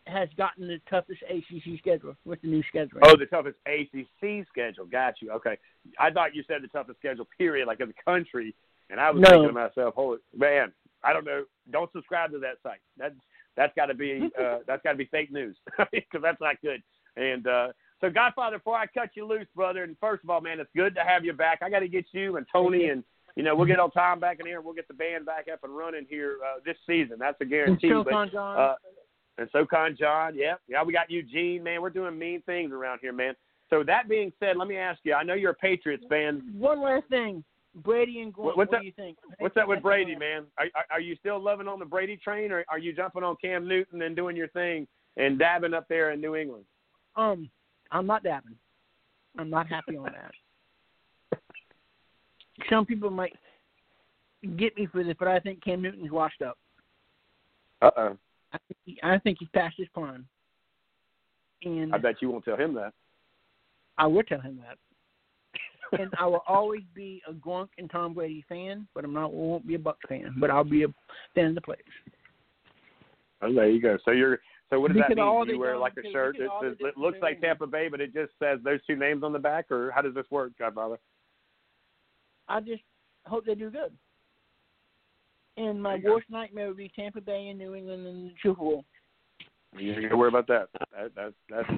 has 0.07 0.29
gotten 0.33 0.67
the 0.67 0.79
toughest 0.89 1.23
ACC 1.23 1.77
schedule 1.77 2.15
with 2.25 2.41
the 2.41 2.47
new 2.47 2.61
schedule. 2.63 2.99
Oh, 3.03 3.15
the 3.15 3.25
toughest 3.25 3.57
ACC 3.65 4.43
schedule. 4.45 4.85
Got 4.85 5.21
you. 5.21 5.31
Okay. 5.31 5.57
I 5.97 6.11
thought 6.11 6.35
you 6.35 6.43
said 6.43 6.61
the 6.61 6.67
toughest 6.67 6.99
schedule, 6.99 7.25
period, 7.37 7.67
like 7.67 7.79
in 7.79 7.87
the 7.87 7.93
country. 8.05 8.53
And 8.89 8.99
I 8.99 9.09
was 9.09 9.21
No. 9.21 9.29
thinking 9.29 9.47
to 9.49 9.53
myself, 9.53 9.95
holy 9.95 10.19
man, 10.35 10.73
I 11.03 11.13
don't 11.13 11.25
know. 11.25 11.45
Don't 11.71 11.91
subscribe 11.91 12.31
to 12.31 12.39
that 12.39 12.57
site. 12.63 12.81
That's 12.97 13.15
that's 13.57 13.73
got 13.75 13.87
to 13.87 13.93
be 13.93 14.29
uh, 14.39 14.59
that's 14.67 14.81
got 14.83 14.91
to 14.91 14.97
be 14.97 15.05
fake 15.05 15.31
news 15.31 15.55
because 15.91 16.21
that's 16.21 16.41
not 16.41 16.61
good. 16.61 16.81
And 17.17 17.45
uh, 17.47 17.67
so, 17.99 18.09
Godfather, 18.09 18.57
before 18.57 18.77
I 18.77 18.87
cut 18.87 19.09
you 19.15 19.27
loose, 19.27 19.47
brother, 19.55 19.83
and 19.83 19.95
first 19.99 20.23
of 20.23 20.29
all, 20.29 20.41
man, 20.41 20.59
it's 20.59 20.69
good 20.75 20.95
to 20.95 21.01
have 21.01 21.25
you 21.25 21.33
back. 21.33 21.59
I 21.61 21.69
got 21.69 21.79
to 21.79 21.87
get 21.87 22.05
you 22.11 22.37
and 22.37 22.45
Tony 22.51 22.89
and 22.89 23.03
you 23.35 23.43
know 23.43 23.55
we'll 23.55 23.67
get 23.67 23.79
on 23.79 23.91
time 23.91 24.19
back 24.19 24.39
in 24.39 24.45
here. 24.45 24.57
and 24.57 24.65
We'll 24.65 24.73
get 24.73 24.87
the 24.87 24.93
band 24.93 25.25
back 25.25 25.47
up 25.51 25.59
and 25.63 25.75
running 25.75 26.05
here 26.09 26.37
uh, 26.45 26.59
this 26.65 26.77
season. 26.87 27.17
That's 27.19 27.37
a 27.39 27.43
and 27.43 27.51
guarantee. 27.51 27.87
still 27.87 28.03
but, 28.03 28.11
Con 28.11 28.29
John. 28.31 28.59
uh, 28.59 28.75
and 29.37 29.49
SoCon 29.51 29.95
John, 29.97 30.35
yeah, 30.35 30.55
yeah, 30.67 30.83
we 30.83 30.93
got 30.93 31.09
Eugene, 31.09 31.63
man. 31.63 31.81
We're 31.81 31.89
doing 31.89 32.17
mean 32.17 32.41
things 32.45 32.71
around 32.71 32.99
here, 33.01 33.13
man. 33.13 33.33
So 33.69 33.83
that 33.83 34.09
being 34.09 34.33
said, 34.39 34.57
let 34.57 34.67
me 34.67 34.77
ask 34.77 34.99
you. 35.03 35.13
I 35.13 35.23
know 35.23 35.33
you're 35.33 35.51
a 35.51 35.55
Patriots 35.55 36.03
fan. 36.09 36.43
One 36.53 36.81
last 36.81 37.07
thing, 37.07 37.43
Brady 37.75 38.21
and 38.21 38.33
Gordon. 38.33 38.49
What- 38.49 38.57
what's 38.57 38.69
what 38.69 38.77
that- 38.77 38.81
do 38.81 38.85
you 38.85 38.91
think? 38.93 39.17
What's 39.39 39.55
that 39.55 39.67
with 39.67 39.81
Brady, 39.81 40.15
man? 40.15 40.47
Are, 40.57 40.67
are, 40.89 40.99
you 40.99 41.15
still 41.15 41.39
loving 41.39 41.67
on 41.67 41.79
the 41.79 41.85
Brady 41.85 42.17
train, 42.17 42.51
or 42.51 42.65
are 42.67 42.79
you 42.79 42.93
jumping 42.93 43.23
on 43.23 43.35
Cam 43.37 43.67
Newton 43.67 44.01
and 44.01 44.15
doing 44.15 44.35
your 44.35 44.49
thing 44.49 44.87
and 45.17 45.39
dabbing 45.39 45.73
up 45.73 45.87
there 45.87 46.11
in 46.11 46.19
New 46.19 46.35
England? 46.35 46.65
Um, 47.15 47.49
I'm 47.91 48.05
not 48.05 48.23
dabbing. 48.23 48.55
I'm 49.37 49.49
not 49.49 49.67
happy 49.67 49.95
on 49.95 50.11
that. 50.11 51.39
Some 52.69 52.85
people 52.85 53.09
might 53.09 53.33
get 54.57 54.75
me 54.75 54.87
for 54.87 55.03
this, 55.03 55.15
but 55.17 55.27
I 55.27 55.39
think 55.39 55.63
Cam 55.63 55.81
Newton's 55.81 56.11
washed 56.11 56.41
up. 56.41 56.57
Uh 57.81 57.91
oh. 57.97 58.17
I 58.53 58.57
think, 58.67 58.77
he, 58.83 58.99
I 59.01 59.17
think 59.17 59.37
he's 59.39 59.49
past 59.49 59.75
his 59.77 59.87
prime. 59.89 60.27
And 61.63 61.93
I 61.93 61.97
bet 61.97 62.21
you 62.21 62.29
won't 62.29 62.43
tell 62.43 62.57
him 62.57 62.73
that. 62.75 62.93
I 63.97 64.07
will 64.07 64.23
tell 64.23 64.41
him 64.41 64.57
that. 64.57 64.77
And 65.99 66.13
I 66.17 66.25
will 66.25 66.43
always 66.47 66.83
be 66.95 67.21
a 67.27 67.33
Gronk 67.33 67.67
and 67.77 67.89
Tom 67.89 68.13
Brady 68.13 68.45
fan, 68.47 68.87
but 68.95 69.03
I'm 69.03 69.13
not 69.13 69.33
won't 69.33 69.67
be 69.67 69.75
a 69.75 69.79
Bucs 69.79 69.95
fan. 70.07 70.35
But 70.37 70.49
I'll 70.49 70.63
be 70.63 70.83
a 70.83 70.87
fan 71.35 71.47
of 71.47 71.55
the 71.55 71.61
players. 71.61 71.81
Oh, 73.41 73.53
there 73.53 73.69
you 73.69 73.81
go. 73.81 73.97
So 74.05 74.11
you're. 74.11 74.39
So 74.69 74.79
what 74.79 74.89
does 74.89 74.97
Look 74.97 75.09
that 75.09 75.17
mean? 75.17 75.49
You 75.49 75.59
wear 75.59 75.77
like 75.77 75.93
a 75.97 76.11
shirt 76.11 76.37
at 76.37 76.43
that 76.43 76.49
says 76.61 76.77
it 76.79 76.97
looks 76.97 77.17
like 77.21 77.41
Tampa 77.41 77.67
Bay, 77.67 77.89
but 77.89 77.99
it 77.99 78.13
just 78.13 78.31
says 78.39 78.59
those 78.63 78.79
two 78.87 78.95
names 78.95 79.21
on 79.21 79.33
the 79.33 79.39
back, 79.39 79.69
or 79.69 79.91
how 79.93 80.01
does 80.01 80.13
this 80.13 80.25
work, 80.31 80.53
Godfather? 80.57 80.97
I 82.47 82.61
just 82.61 82.81
hope 83.25 83.45
they 83.45 83.55
do 83.55 83.69
good. 83.69 83.91
And 85.57 85.81
my 85.81 85.97
go. 85.97 86.13
worst 86.13 86.29
nightmare 86.29 86.69
would 86.69 86.77
be 86.77 86.91
Tampa 86.95 87.19
Bay 87.19 87.49
and 87.49 87.59
New 87.59 87.75
England 87.75 88.07
in 88.07 88.25
the 88.27 88.31
Super 88.41 88.61
Bowl. 88.61 88.85
You 89.77 89.91
ain't 89.91 90.03
gonna 90.03 90.17
worry 90.17 90.29
about 90.29 90.47
that. 90.47 90.69
that 90.73 91.11
that's 91.15 91.33
that's 91.49 91.69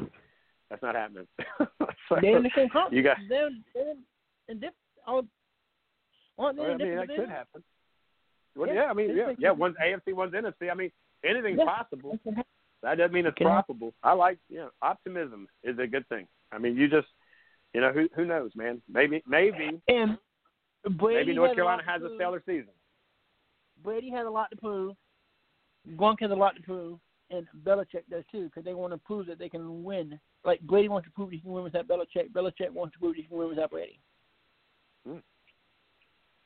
that's 0.70 0.82
not 0.82 0.96
happening. 0.96 1.28
So- 2.10 2.16
in 2.18 2.44
the 2.44 2.50
same 2.56 2.70
conference. 2.70 2.96
You 2.96 3.04
got- 3.04 3.18
they're, 3.30 3.50
they're 3.74 3.94
in 4.50 4.60
diff- 4.60 4.74
all, 5.08 5.24
aren't 6.38 6.58
they 6.58 6.64
I 6.66 6.76
mean, 6.78 6.96
that 6.98 7.08
could 7.08 7.30
happen. 7.30 7.64
Well, 8.56 8.68
Yeah, 8.68 8.74
yeah, 8.74 8.84
I 8.86 8.94
mean, 8.94 9.16
yeah, 9.16 9.32
yeah. 9.40 9.52
One's 9.52 9.76
AFC, 9.84 10.14
one's 10.14 10.34
NFC. 10.34 10.70
I 10.70 10.74
mean, 10.76 10.92
anything's 11.24 11.60
Yeah. 11.60 11.66
possible. 11.66 12.12
That 12.12 12.24
can 12.24 12.34
happen. 12.36 12.50
That 12.84 12.98
doesn't 12.98 13.14
mean 13.14 13.26
it's 13.26 13.38
Can 13.38 13.48
happen. 13.48 13.64
probable. 13.78 13.94
I 14.04 14.12
like, 14.14 14.38
you 14.50 14.58
know, 14.58 14.70
optimism 14.82 15.48
is 15.64 15.80
a 15.80 15.88
good 15.88 16.08
thing. 16.10 16.28
I 16.52 16.58
mean, 16.58 16.76
you 16.76 16.88
just, 16.90 17.08
you 17.74 17.80
know, 17.82 17.92
who 17.94 18.10
who 18.16 18.26
knows, 18.26 18.52
man? 18.56 18.82
Maybe, 18.90 19.24
maybe, 19.26 19.82
And 19.88 20.18
Brady 20.98 21.20
maybe 21.22 21.36
North 21.36 21.56
Carolina 21.56 21.82
a 21.88 21.92
has 21.92 22.02
a 22.04 22.14
stellar 22.16 22.44
season. 22.46 22.74
Brady 23.82 24.10
has 24.12 24.28
a 24.28 24.30
lot 24.30 24.50
to 24.52 24.58
prove. 24.58 24.96
Gronk 25.96 26.18
has 26.20 26.32
a 26.32 26.36
lot 26.36 26.56
to 26.58 26.62
prove, 26.62 27.00
and 27.34 27.48
Belichick 27.64 28.04
does 28.10 28.24
too, 28.32 28.46
because 28.46 28.64
they 28.64 28.74
want 28.74 28.94
to 28.94 28.98
prove 28.98 29.28
that 29.28 29.40
they 29.40 29.50
can 29.50 29.84
win. 29.84 30.20
Like 30.46 30.62
Brady 30.62 30.90
wants 30.90 31.08
to 31.08 31.12
prove 31.12 31.32
he 31.32 31.40
can 31.40 31.52
win 31.52 31.64
without 31.64 31.88
Belichick. 31.88 32.32
Belichick 32.32 32.72
wants 32.72 32.94
to 32.94 33.00
prove 33.00 33.16
he 33.16 33.24
can 33.24 33.38
win 33.38 33.50
without 33.50 33.72
Brady. 33.72 34.00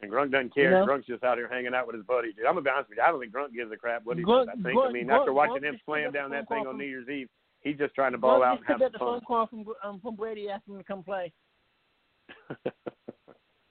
And 0.02 0.12
Gronk 0.12 0.32
doesn't 0.32 0.54
care. 0.54 0.65
You 0.65 0.86
know? 0.86 0.86
Gronk's 0.86 1.08
just 1.08 1.23
out 1.23 1.38
here 1.38 1.50
hanging 1.50 1.73
out 1.73 1.88
with 1.88 1.95
his 1.95 2.06
buddy. 2.06 2.32
Dude, 2.34 2.45
I'm 2.45 2.54
gonna 2.54 2.62
be 2.62 2.69
honest 2.69 2.89
with 2.89 2.97
you. 3.00 3.04
I 3.04 3.08
don't 3.08 3.19
think 3.19 3.34
Gronk 3.34 3.54
gives 3.54 3.71
a 3.71 3.78
crap 3.78 4.06
what 4.06 4.17
he 4.17 4.23
Gronk- 4.23 4.45
does. 4.45 4.56
I 4.60 4.63
think. 4.63 4.80
I 4.80 4.91
mean, 4.91 5.08
Gronk- 5.08 5.19
after 5.19 5.34
watching 5.34 5.63
Gronk 5.63 5.73
him 5.73 5.80
slam 5.86 6.12
down 6.12 6.30
that 6.32 6.47
thing 6.47 6.63
call 6.63 6.73
on 6.73 6.78
New 6.78 6.86
Year's 6.86 7.10
Eve, 7.10 7.30
he's 7.62 7.78
just 7.78 7.95
trying 7.95 8.12
to 8.12 8.17
ball 8.17 8.39
Gronk 8.39 8.45
out 8.45 8.58
and 8.58 8.60
just 8.60 8.69
have 8.69 8.78
picked 8.80 8.86
up 8.86 8.91
the 8.93 9.00
phone 9.00 9.21
call 9.21 9.47
from 9.47 9.65
um, 9.84 10.00
from 10.00 10.15
Brady 10.15 10.50
asking 10.50 10.76
him 10.76 10.80
to 10.80 10.84
come 10.86 11.04
play. 11.04 11.34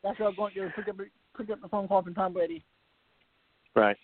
That's 0.03 0.19
what 0.19 0.37
Gronk 0.37 0.55
did. 0.55 0.75
Pick 0.75 0.89
up 0.89 0.97
pick 1.39 1.51
up 1.51 1.61
the 1.63 1.69
phone 1.69 1.87
call 1.87 2.03
from 2.03 2.15
Tom 2.15 2.33
Brady. 2.33 2.65
Right. 3.77 3.97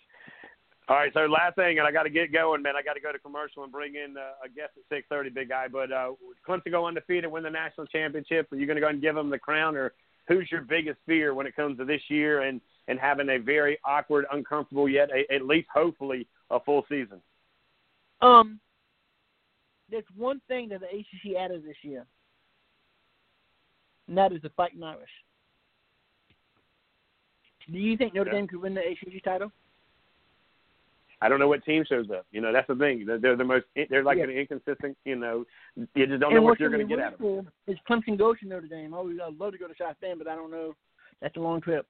All 0.89 0.97
right. 0.97 1.11
So 1.13 1.21
last 1.21 1.55
thing, 1.55 1.79
and 1.79 1.87
I 1.87 1.91
got 1.91 2.03
to 2.03 2.09
get 2.09 2.33
going, 2.33 2.61
man. 2.61 2.75
I 2.75 2.81
got 2.81 2.93
to 2.93 2.99
go 2.99 3.11
to 3.11 3.19
commercial 3.19 3.63
and 3.63 3.71
bring 3.71 3.95
in 3.95 4.17
uh, 4.17 4.45
a 4.45 4.49
guest 4.49 4.71
at 4.75 4.83
six 4.89 5.07
thirty, 5.07 5.29
big 5.29 5.49
guy. 5.49 5.67
But 5.67 5.91
uh, 5.91 6.11
Clemson 6.47 6.71
go 6.71 6.87
undefeated, 6.87 7.31
win 7.31 7.43
the 7.43 7.49
national 7.49 7.87
championship. 7.87 8.51
Are 8.51 8.57
you 8.57 8.65
going 8.65 8.75
to 8.75 8.81
go 8.81 8.89
and 8.89 9.01
give 9.01 9.15
them 9.15 9.29
the 9.29 9.39
crown, 9.39 9.77
or 9.77 9.93
who's 10.27 10.51
your 10.51 10.61
biggest 10.61 10.99
fear 11.05 11.33
when 11.33 11.47
it 11.47 11.55
comes 11.55 11.77
to 11.77 11.85
this 11.85 12.01
year 12.09 12.41
and 12.41 12.59
and 12.89 12.99
having 12.99 13.29
a 13.29 13.37
very 13.37 13.77
awkward, 13.85 14.25
uncomfortable 14.31 14.89
yet 14.89 15.09
a, 15.11 15.33
at 15.33 15.45
least 15.45 15.69
hopefully 15.73 16.27
a 16.49 16.59
full 16.59 16.83
season? 16.89 17.21
Um, 18.21 18.59
there's 19.89 20.03
one 20.17 20.41
thing 20.49 20.67
that 20.69 20.81
the 20.81 20.87
ACC 20.87 21.37
added 21.37 21.63
this 21.65 21.77
year, 21.81 22.05
and 24.09 24.17
that 24.17 24.33
is 24.33 24.41
the 24.41 24.49
Fighting 24.49 24.83
Irish. 24.83 25.09
Do 27.71 27.77
you 27.77 27.95
think 27.95 28.13
Notre 28.13 28.31
Yeah. 28.31 28.39
Dame 28.39 28.47
could 28.47 28.61
win 28.61 28.73
the 28.73 28.81
ACC 28.81 29.23
title? 29.23 29.49
I 31.21 31.29
don't 31.29 31.39
know 31.39 31.47
what 31.47 31.63
team 31.63 31.83
shows 31.87 32.07
up. 32.11 32.25
You 32.31 32.41
know, 32.41 32.51
that's 32.51 32.67
the 32.67 32.75
thing. 32.75 33.05
They're, 33.05 33.19
they're 33.19 33.35
the 33.37 33.43
most. 33.43 33.65
They're 33.89 34.03
like 34.03 34.17
Yeah. 34.17 34.25
an 34.25 34.29
inconsistent. 34.31 34.97
You 35.05 35.15
know, 35.15 35.45
you 35.75 36.07
just 36.07 36.19
don't 36.19 36.33
and 36.33 36.35
know 36.35 36.41
what 36.41 36.59
you're 36.59 36.69
going 36.69 36.87
gonna 36.87 36.95
get 36.97 37.05
out 37.05 37.13
of 37.13 37.19
them. 37.19 37.49
Is 37.67 37.77
Clemson 37.89 38.17
goes 38.17 38.39
to 38.39 38.47
Notre 38.47 38.67
Dame? 38.67 38.93
Oh, 38.93 39.09
I'd 39.09 39.39
love 39.39 39.53
to 39.53 39.57
go 39.57 39.67
to 39.67 39.73
South 39.79 39.95
Bend, 40.01 40.19
but 40.19 40.27
I 40.27 40.35
don't 40.35 40.51
know. 40.51 40.75
That's 41.21 41.37
a 41.37 41.39
long 41.39 41.61
trip. 41.61 41.87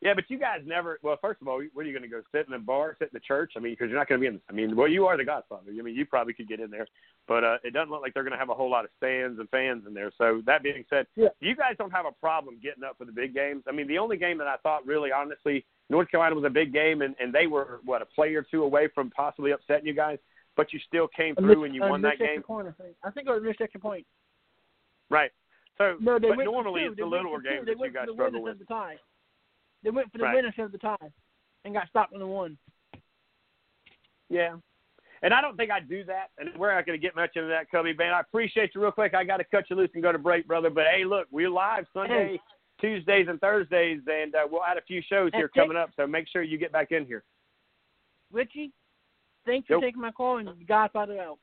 Yeah, 0.00 0.14
but 0.14 0.24
you 0.28 0.38
guys 0.38 0.60
never. 0.66 0.98
Well, 1.02 1.16
first 1.20 1.40
of 1.40 1.46
all, 1.46 1.62
where 1.72 1.84
are 1.84 1.88
you 1.88 1.96
going 1.96 2.02
to 2.02 2.08
go? 2.08 2.22
Sit 2.32 2.48
in 2.48 2.54
a 2.54 2.58
bar, 2.58 2.96
sit 2.98 3.10
in 3.12 3.14
the 3.14 3.20
church? 3.20 3.52
I 3.56 3.60
mean, 3.60 3.74
because 3.74 3.88
you're 3.88 3.98
not 3.98 4.08
going 4.08 4.20
to 4.20 4.28
be 4.28 4.34
in. 4.34 4.40
I 4.50 4.52
mean, 4.52 4.74
well, 4.74 4.88
you 4.88 5.06
are 5.06 5.16
the 5.16 5.24
Godfather. 5.24 5.70
I 5.78 5.80
mean, 5.80 5.94
you 5.94 6.04
probably 6.04 6.32
could 6.32 6.48
get 6.48 6.58
in 6.58 6.70
there, 6.72 6.88
but 7.28 7.44
uh, 7.44 7.58
it 7.64 7.72
doesn't 7.72 7.90
look 7.90 8.02
like 8.02 8.14
they're 8.14 8.22
going 8.24 8.32
to 8.32 8.38
have 8.38 8.48
a 8.50 8.54
whole 8.54 8.70
lot 8.70 8.84
of 8.84 8.90
stands 8.96 9.38
and 9.38 9.48
fans 9.50 9.84
in 9.86 9.94
there. 9.94 10.10
So 10.18 10.42
that 10.46 10.62
being 10.62 10.84
said, 10.90 11.06
Yeah. 11.16 11.28
you 11.40 11.54
guys 11.54 11.74
don't 11.78 11.90
have 11.92 12.06
a 12.06 12.12
problem 12.12 12.58
getting 12.62 12.84
up 12.84 12.98
for 12.98 13.04
the 13.04 13.12
big 13.12 13.32
games. 13.34 13.62
I 13.68 13.72
mean, 13.72 13.86
the 13.86 13.98
only 13.98 14.16
game 14.16 14.38
that 14.38 14.46
I 14.48 14.56
thought 14.56 14.84
really, 14.86 15.12
honestly, 15.12 15.64
North 15.88 16.10
Carolina 16.10 16.34
was 16.34 16.44
a 16.44 16.50
big 16.50 16.72
game, 16.72 17.02
and, 17.02 17.14
and 17.20 17.32
they 17.32 17.46
were 17.46 17.80
what 17.84 18.02
a 18.02 18.06
play 18.06 18.34
or 18.34 18.42
two 18.42 18.64
away 18.64 18.88
from 18.94 19.10
possibly 19.10 19.52
upsetting 19.52 19.86
you 19.86 19.94
guys, 19.94 20.18
but 20.56 20.72
you 20.72 20.80
still 20.86 21.06
came 21.08 21.34
through 21.36 21.46
missed- 21.48 21.64
and 21.66 21.74
you 21.74 21.80
won 21.82 22.02
that 22.02 22.18
game. 22.18 22.42
Point, 22.42 22.68
I, 22.68 22.82
think. 22.82 22.96
I 23.04 23.10
think 23.10 23.28
it 23.28 23.30
was 23.30 23.42
a 23.42 23.46
missed 23.46 23.60
extra 23.60 23.80
point. 23.80 24.06
Right. 25.10 25.30
So, 25.78 25.96
No, 26.00 26.18
they 26.18 26.28
but 26.28 26.38
went 26.38 26.50
normally 26.50 26.82
it's 26.82 26.96
the 26.96 27.06
littler 27.06 27.40
games 27.40 27.66
that 27.66 27.78
you 27.78 27.90
guys 27.90 28.06
the 28.06 28.14
struggle 28.14 28.42
with. 28.42 28.58
the 28.58 28.64
tie. 28.64 28.96
They 29.82 29.90
went 29.90 30.10
for 30.12 30.18
the 30.18 30.24
Right. 30.24 30.34
winners 30.36 30.54
of 30.58 30.72
the 30.72 30.78
tie, 30.78 30.96
and 31.64 31.74
got 31.74 31.88
stopped 31.88 32.12
on 32.14 32.20
the 32.20 32.26
one. 32.26 32.56
Yeah. 34.28 34.56
And 35.22 35.32
I 35.32 35.40
don't 35.40 35.56
think 35.56 35.70
I'd 35.70 35.88
do 35.88 36.04
that. 36.04 36.30
And 36.38 36.50
we're 36.58 36.74
not 36.74 36.84
going 36.84 36.98
to 36.98 37.02
get 37.02 37.14
much 37.14 37.36
into 37.36 37.48
that, 37.48 37.70
Cubby 37.70 37.94
Man. 37.94 38.12
I 38.12 38.20
appreciate 38.20 38.72
you 38.74 38.82
real 38.82 38.90
quick. 38.90 39.14
I 39.14 39.22
got 39.24 39.36
to 39.36 39.44
cut 39.44 39.64
you 39.70 39.76
loose 39.76 39.90
and 39.94 40.02
go 40.02 40.10
to 40.10 40.18
break, 40.18 40.46
brother. 40.48 40.68
But 40.70 40.84
hey, 40.92 41.04
look, 41.04 41.28
we're 41.30 41.48
live 41.48 41.86
Sunday, 41.94 42.40
Tuesdays, 42.80 43.26
and 43.28 43.40
Thursdays, 43.40 44.00
and 44.06 44.34
uh, 44.34 44.46
we'll 44.50 44.64
add 44.64 44.78
a 44.78 44.82
few 44.82 45.00
shows 45.08 45.30
here 45.34 45.48
coming 45.48 45.76
up. 45.76 45.90
So 45.96 46.06
make 46.06 46.26
sure 46.28 46.42
you 46.42 46.58
get 46.58 46.72
back 46.72 46.90
in 46.90 47.06
here. 47.06 47.22
Richie, 48.32 48.72
thanks 49.46 49.66
for 49.68 49.74
Yep. 49.74 49.82
taking 49.82 50.00
my 50.00 50.10
call 50.10 50.38
and 50.38 50.66
Godfather 50.66 51.20
out. 51.20 51.38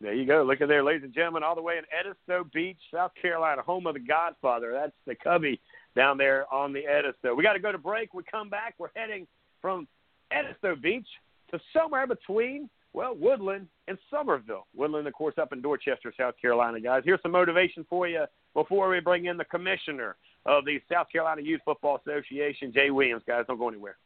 There 0.00 0.14
you 0.14 0.24
go. 0.24 0.42
Look 0.42 0.62
at 0.62 0.68
there, 0.68 0.82
ladies 0.82 1.04
and 1.04 1.12
gentlemen, 1.12 1.42
all 1.42 1.54
the 1.54 1.60
way 1.60 1.76
in 1.76 1.84
Edisto 1.96 2.44
Beach, 2.54 2.78
South 2.92 3.12
Carolina, 3.20 3.60
home 3.60 3.86
of 3.86 3.94
the 3.94 4.00
Godfather. 4.00 4.72
That's 4.72 4.96
the 5.06 5.14
Cubby 5.14 5.60
down 5.94 6.16
there 6.16 6.52
on 6.52 6.72
the 6.72 6.86
Edisto. 6.86 7.34
We 7.34 7.42
got 7.42 7.52
to 7.52 7.58
go 7.58 7.70
to 7.70 7.78
break. 7.78 8.14
We 8.14 8.22
come 8.28 8.48
back. 8.48 8.74
We're 8.78 8.88
heading 8.96 9.26
from 9.60 9.86
Edisto 10.32 10.74
Beach 10.74 11.06
to 11.50 11.60
somewhere 11.76 12.06
between, 12.06 12.70
well, 12.92 13.14
Woodland 13.14 13.68
and 13.88 13.96
Summerville. 14.10 14.66
Woodland, 14.74 15.06
of 15.06 15.14
course, 15.14 15.34
up 15.38 15.52
in 15.52 15.60
Dorchester, 15.60 16.12
South 16.16 16.34
Carolina, 16.40 16.80
guys. 16.80 17.02
Here's 17.04 17.22
some 17.22 17.32
motivation 17.32 17.86
for 17.88 18.08
you 18.08 18.24
before 18.54 18.88
we 18.88 19.00
bring 19.00 19.26
in 19.26 19.36
the 19.36 19.44
commissioner 19.44 20.16
of 20.46 20.64
the 20.64 20.80
South 20.90 21.06
Carolina 21.10 21.42
Youth 21.42 21.60
Football 21.64 22.00
Association, 22.04 22.72
Jay 22.72 22.90
Williams. 22.90 23.22
Guys, 23.26 23.44
don't 23.46 23.58
go 23.58 23.68
anywhere. 23.68 23.96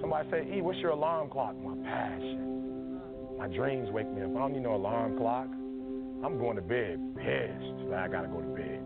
Somebody 0.00 0.30
say, 0.30 0.56
E, 0.56 0.62
what's 0.62 0.78
your 0.78 0.90
alarm 0.90 1.28
clock? 1.28 1.56
My 1.56 1.74
passion. 1.84 2.60
My 3.36 3.48
dreams 3.48 3.90
wake 3.90 4.08
me 4.08 4.22
up. 4.22 4.30
I 4.30 4.38
don't 4.38 4.52
need 4.52 4.62
no 4.62 4.76
alarm 4.76 5.18
clock. 5.18 5.46
I'm 6.24 6.38
going 6.38 6.56
to 6.56 6.62
bed 6.62 7.00
pissed 7.16 7.92
I 7.92 8.06
got 8.08 8.22
to 8.22 8.28
go 8.28 8.40
to 8.40 8.54
bed. 8.54 8.80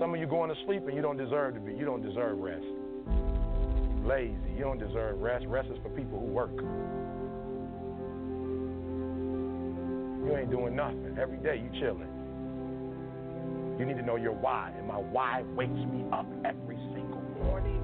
Some 0.00 0.14
of 0.14 0.20
you 0.20 0.26
going 0.26 0.48
to 0.48 0.56
sleep 0.64 0.86
and 0.86 0.96
you 0.96 1.02
don't 1.02 1.16
deserve 1.16 1.54
to 1.54 1.60
be. 1.60 1.72
You 1.74 1.84
don't 1.84 2.02
deserve 2.02 2.38
rest. 2.38 2.64
Lazy. 4.04 4.34
You 4.56 4.64
don't 4.64 4.78
deserve 4.78 5.18
rest. 5.20 5.46
Rest 5.46 5.68
is 5.70 5.78
for 5.82 5.88
people 5.90 6.20
who 6.20 6.26
work. 6.26 6.52
You 10.24 10.36
ain't 10.36 10.50
doing 10.50 10.76
nothing. 10.76 11.16
Every 11.20 11.38
day 11.38 11.56
you 11.56 11.70
chilling. 11.80 12.08
You 13.78 13.86
need 13.86 13.96
to 13.96 14.02
know 14.02 14.16
your 14.16 14.32
why. 14.32 14.72
And 14.76 14.86
my 14.86 14.96
why 14.96 15.42
wakes 15.56 15.72
me 15.72 16.04
up 16.12 16.26
every 16.44 16.76
single 16.92 17.22
morning. 17.42 17.80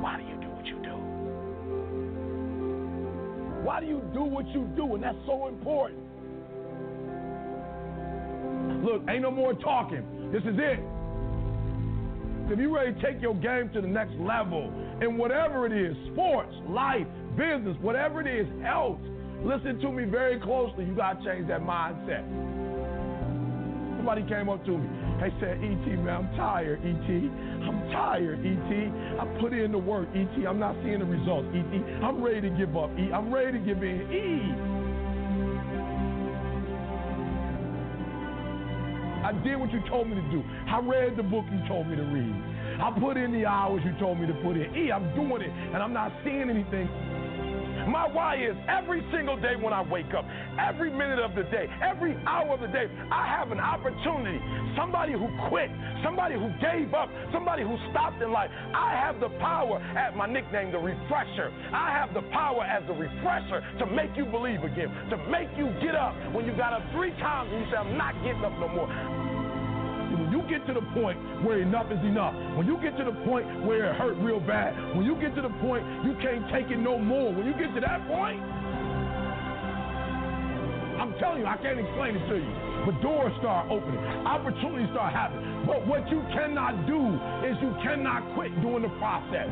why 0.00 0.16
do 0.16 0.24
you 0.24 0.36
do 0.40 0.48
what 0.48 0.66
you 0.66 0.76
do? 0.82 0.96
Why 3.64 3.80
do 3.80 3.86
you 3.86 4.02
do 4.14 4.22
what 4.22 4.46
you 4.48 4.68
do? 4.76 4.94
And 4.94 5.02
that's 5.02 5.18
so 5.26 5.48
important. 5.48 6.00
Look, 8.84 9.02
ain't 9.08 9.22
no 9.22 9.30
more 9.30 9.54
talking. 9.54 10.30
This 10.32 10.42
is 10.42 10.58
it. 10.58 10.80
If 12.50 12.58
you're 12.58 12.74
ready 12.74 12.92
to 12.92 13.00
take 13.00 13.22
your 13.22 13.36
game 13.36 13.70
to 13.74 13.80
the 13.80 13.86
next 13.86 14.14
level, 14.18 14.72
and 15.00 15.16
whatever 15.16 15.66
it 15.66 15.72
is 15.72 15.96
sports, 16.12 16.52
life, 16.68 17.06
business, 17.36 17.76
whatever 17.80 18.20
it 18.20 18.26
is, 18.26 18.46
health 18.62 18.98
listen 19.44 19.78
to 19.80 19.92
me 19.92 20.04
very 20.04 20.40
closely. 20.40 20.84
You 20.84 20.96
got 20.96 21.22
to 21.22 21.24
change 21.24 21.46
that 21.48 21.60
mindset. 21.60 22.26
Somebody 23.96 24.26
came 24.26 24.48
up 24.48 24.64
to 24.64 24.78
me. 24.78 24.88
They 25.20 25.30
said, 25.38 25.62
E.T., 25.62 25.94
man, 26.02 26.26
I'm 26.26 26.36
tired, 26.36 26.80
E.T. 26.80 27.30
I'm 27.62 27.92
tired, 27.92 28.40
E.T. 28.40 28.72
I 29.20 29.40
put 29.40 29.52
in 29.52 29.70
the 29.70 29.78
work, 29.78 30.08
E.T. 30.14 30.46
I'm 30.46 30.58
not 30.58 30.74
seeing 30.82 30.98
the 30.98 31.04
results, 31.04 31.48
E.T. 31.54 31.84
I'm 32.02 32.20
ready 32.20 32.40
to 32.40 32.50
give 32.50 32.76
up, 32.76 32.90
E. 32.98 33.12
I'm 33.12 33.32
ready 33.32 33.58
to 33.58 33.64
give 33.64 33.82
in, 33.82 34.10
E. 34.10 34.69
I 39.30 39.32
did 39.44 39.60
what 39.60 39.70
you 39.70 39.78
told 39.88 40.08
me 40.08 40.16
to 40.16 40.26
do. 40.28 40.42
I 40.66 40.80
read 40.80 41.16
the 41.16 41.22
book 41.22 41.44
you 41.52 41.62
told 41.68 41.86
me 41.86 41.94
to 41.94 42.02
read. 42.02 42.34
I 42.82 42.90
put 42.98 43.16
in 43.16 43.30
the 43.30 43.46
hours 43.46 43.80
you 43.84 43.94
told 44.00 44.18
me 44.18 44.26
to 44.26 44.34
put 44.42 44.56
in. 44.56 44.74
E, 44.74 44.90
I'm 44.90 45.06
doing 45.14 45.42
it, 45.42 45.50
and 45.50 45.76
I'm 45.76 45.92
not 45.92 46.10
seeing 46.24 46.50
anything. 46.50 46.90
My 47.88 48.08
why 48.08 48.36
is 48.36 48.56
every 48.68 49.02
single 49.12 49.36
day 49.36 49.56
when 49.56 49.72
I 49.72 49.82
wake 49.82 50.12
up, 50.16 50.24
every 50.58 50.90
minute 50.90 51.18
of 51.18 51.34
the 51.34 51.44
day, 51.44 51.66
every 51.82 52.16
hour 52.26 52.54
of 52.54 52.60
the 52.60 52.68
day, 52.68 52.86
I 53.10 53.26
have 53.26 53.52
an 53.52 53.60
opportunity. 53.60 54.40
Somebody 54.76 55.12
who 55.12 55.28
quit, 55.48 55.70
somebody 56.04 56.34
who 56.34 56.50
gave 56.60 56.94
up, 56.94 57.08
somebody 57.32 57.62
who 57.62 57.76
stopped 57.90 58.22
in 58.22 58.32
life. 58.32 58.50
I 58.74 58.92
have 58.92 59.20
the 59.20 59.30
power, 59.38 59.80
at 59.96 60.16
my 60.16 60.26
nickname, 60.26 60.72
the 60.72 60.78
refresher. 60.78 61.52
I 61.72 61.90
have 61.90 62.14
the 62.14 62.22
power 62.32 62.64
as 62.64 62.86
the 62.86 62.94
refresher 62.94 63.64
to 63.78 63.86
make 63.86 64.16
you 64.16 64.26
believe 64.26 64.62
again, 64.64 64.90
to 65.10 65.16
make 65.30 65.48
you 65.56 65.72
get 65.80 65.94
up 65.94 66.14
when 66.34 66.46
you 66.46 66.52
got 66.56 66.72
up 66.72 66.82
three 66.92 67.12
times 67.22 67.50
and 67.52 67.64
you 67.64 67.70
say, 67.70 67.76
I'm 67.78 67.96
not 67.96 68.14
getting 68.22 68.44
up 68.44 68.52
no 68.58 68.68
more 68.68 69.29
when 70.18 70.32
you 70.32 70.42
get 70.50 70.66
to 70.66 70.74
the 70.74 70.82
point 70.92 71.18
where 71.44 71.60
enough 71.60 71.86
is 71.90 72.02
enough, 72.02 72.34
when 72.56 72.66
you 72.66 72.76
get 72.82 72.96
to 72.98 73.04
the 73.04 73.14
point 73.24 73.46
where 73.64 73.90
it 73.90 73.96
hurt 73.96 74.16
real 74.18 74.40
bad, 74.40 74.74
when 74.96 75.06
you 75.06 75.14
get 75.20 75.34
to 75.36 75.42
the 75.42 75.54
point 75.62 75.86
you 76.04 76.16
can't 76.22 76.44
take 76.50 76.70
it 76.70 76.78
no 76.78 76.98
more, 76.98 77.32
when 77.32 77.46
you 77.46 77.54
get 77.54 77.74
to 77.74 77.80
that 77.80 78.06
point, 78.08 78.42
I'm 80.98 81.14
telling 81.18 81.40
you, 81.40 81.46
I 81.46 81.56
can't 81.56 81.78
explain 81.78 82.16
it 82.16 82.28
to 82.28 82.36
you. 82.36 82.52
But 82.84 83.00
doors 83.00 83.32
start 83.38 83.70
opening, 83.70 84.00
opportunities 84.26 84.90
start 84.92 85.12
happening. 85.12 85.64
But 85.66 85.86
what 85.86 86.08
you 86.10 86.20
cannot 86.34 86.86
do 86.86 87.00
is 87.46 87.56
you 87.62 87.72
cannot 87.82 88.34
quit 88.34 88.52
doing 88.60 88.82
the 88.82 88.92
process. 88.98 89.48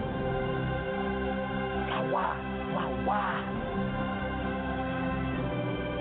Why? 2.09 2.40
My 2.73 2.88
why? 3.05 3.44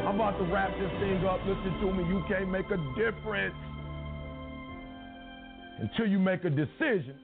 I'm 0.08 0.15
about 0.15 0.39
to 0.39 0.46
wrap 0.46 0.72
this 0.80 0.91
thing 1.04 1.26
up. 1.26 1.41
Listen 1.43 1.80
to 1.82 1.91
me. 1.91 2.08
You 2.08 2.24
can't 2.30 2.50
make 2.50 2.72
a 2.72 2.78
difference 2.96 3.56
until 5.79 6.07
you 6.07 6.19
make 6.19 6.43
a 6.43 6.49
decision. 6.49 7.15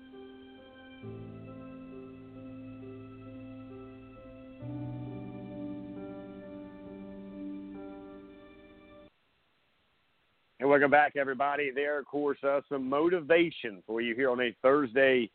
And 10.59 10.69
welcome 10.69 10.91
back, 10.91 11.17
everybody. 11.17 11.71
There, 11.71 11.99
of 11.99 12.05
course, 12.05 12.37
uh, 12.41 12.61
some 12.69 12.87
motivation 12.87 13.83
for 13.85 13.99
you 13.99 14.15
here 14.15 14.29
on 14.29 14.39
a 14.39 14.55
Thursday 14.61 15.29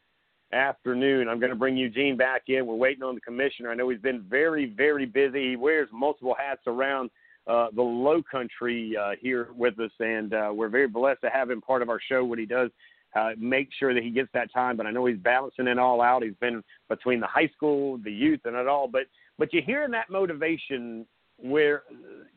afternoon. 0.52 1.28
I'm 1.28 1.38
going 1.38 1.50
to 1.50 1.56
bring 1.56 1.76
Eugene 1.76 2.16
back 2.16 2.44
in. 2.48 2.66
We're 2.66 2.76
waiting 2.76 3.02
on 3.02 3.14
the 3.14 3.20
commissioner. 3.20 3.70
I 3.70 3.74
know 3.74 3.90
he's 3.90 4.00
been 4.00 4.24
very, 4.30 4.72
very 4.74 5.04
busy. 5.04 5.50
He 5.50 5.56
wears 5.56 5.88
multiple 5.92 6.34
hats 6.38 6.62
around 6.66 7.10
uh, 7.46 7.66
the 7.74 7.82
low 7.82 8.22
country 8.22 8.94
uh, 8.96 9.10
here 9.20 9.48
with 9.54 9.78
us, 9.80 9.90
and 10.00 10.32
uh, 10.32 10.50
we're 10.54 10.68
very 10.68 10.88
blessed 10.88 11.20
to 11.22 11.30
have 11.30 11.50
him 11.50 11.60
part 11.60 11.82
of 11.82 11.90
our 11.90 12.00
show 12.08 12.24
when 12.24 12.38
he 12.38 12.46
does 12.46 12.70
uh, 13.14 13.30
make 13.38 13.70
sure 13.78 13.94
that 13.94 14.02
he 14.02 14.10
gets 14.10 14.28
that 14.34 14.52
time. 14.52 14.76
But 14.76 14.86
I 14.86 14.90
know 14.90 15.06
he's 15.06 15.18
balancing 15.18 15.66
it 15.66 15.78
all 15.78 16.00
out. 16.00 16.22
He's 16.22 16.34
been 16.40 16.62
between 16.88 17.20
the 17.20 17.26
high 17.26 17.50
school, 17.56 17.98
the 17.98 18.12
youth, 18.12 18.40
and 18.44 18.56
it 18.56 18.68
all. 18.68 18.88
But 18.88 19.02
but 19.38 19.52
you 19.52 19.62
hear 19.64 19.88
that 19.88 20.10
motivation 20.10 21.06
where 21.38 21.84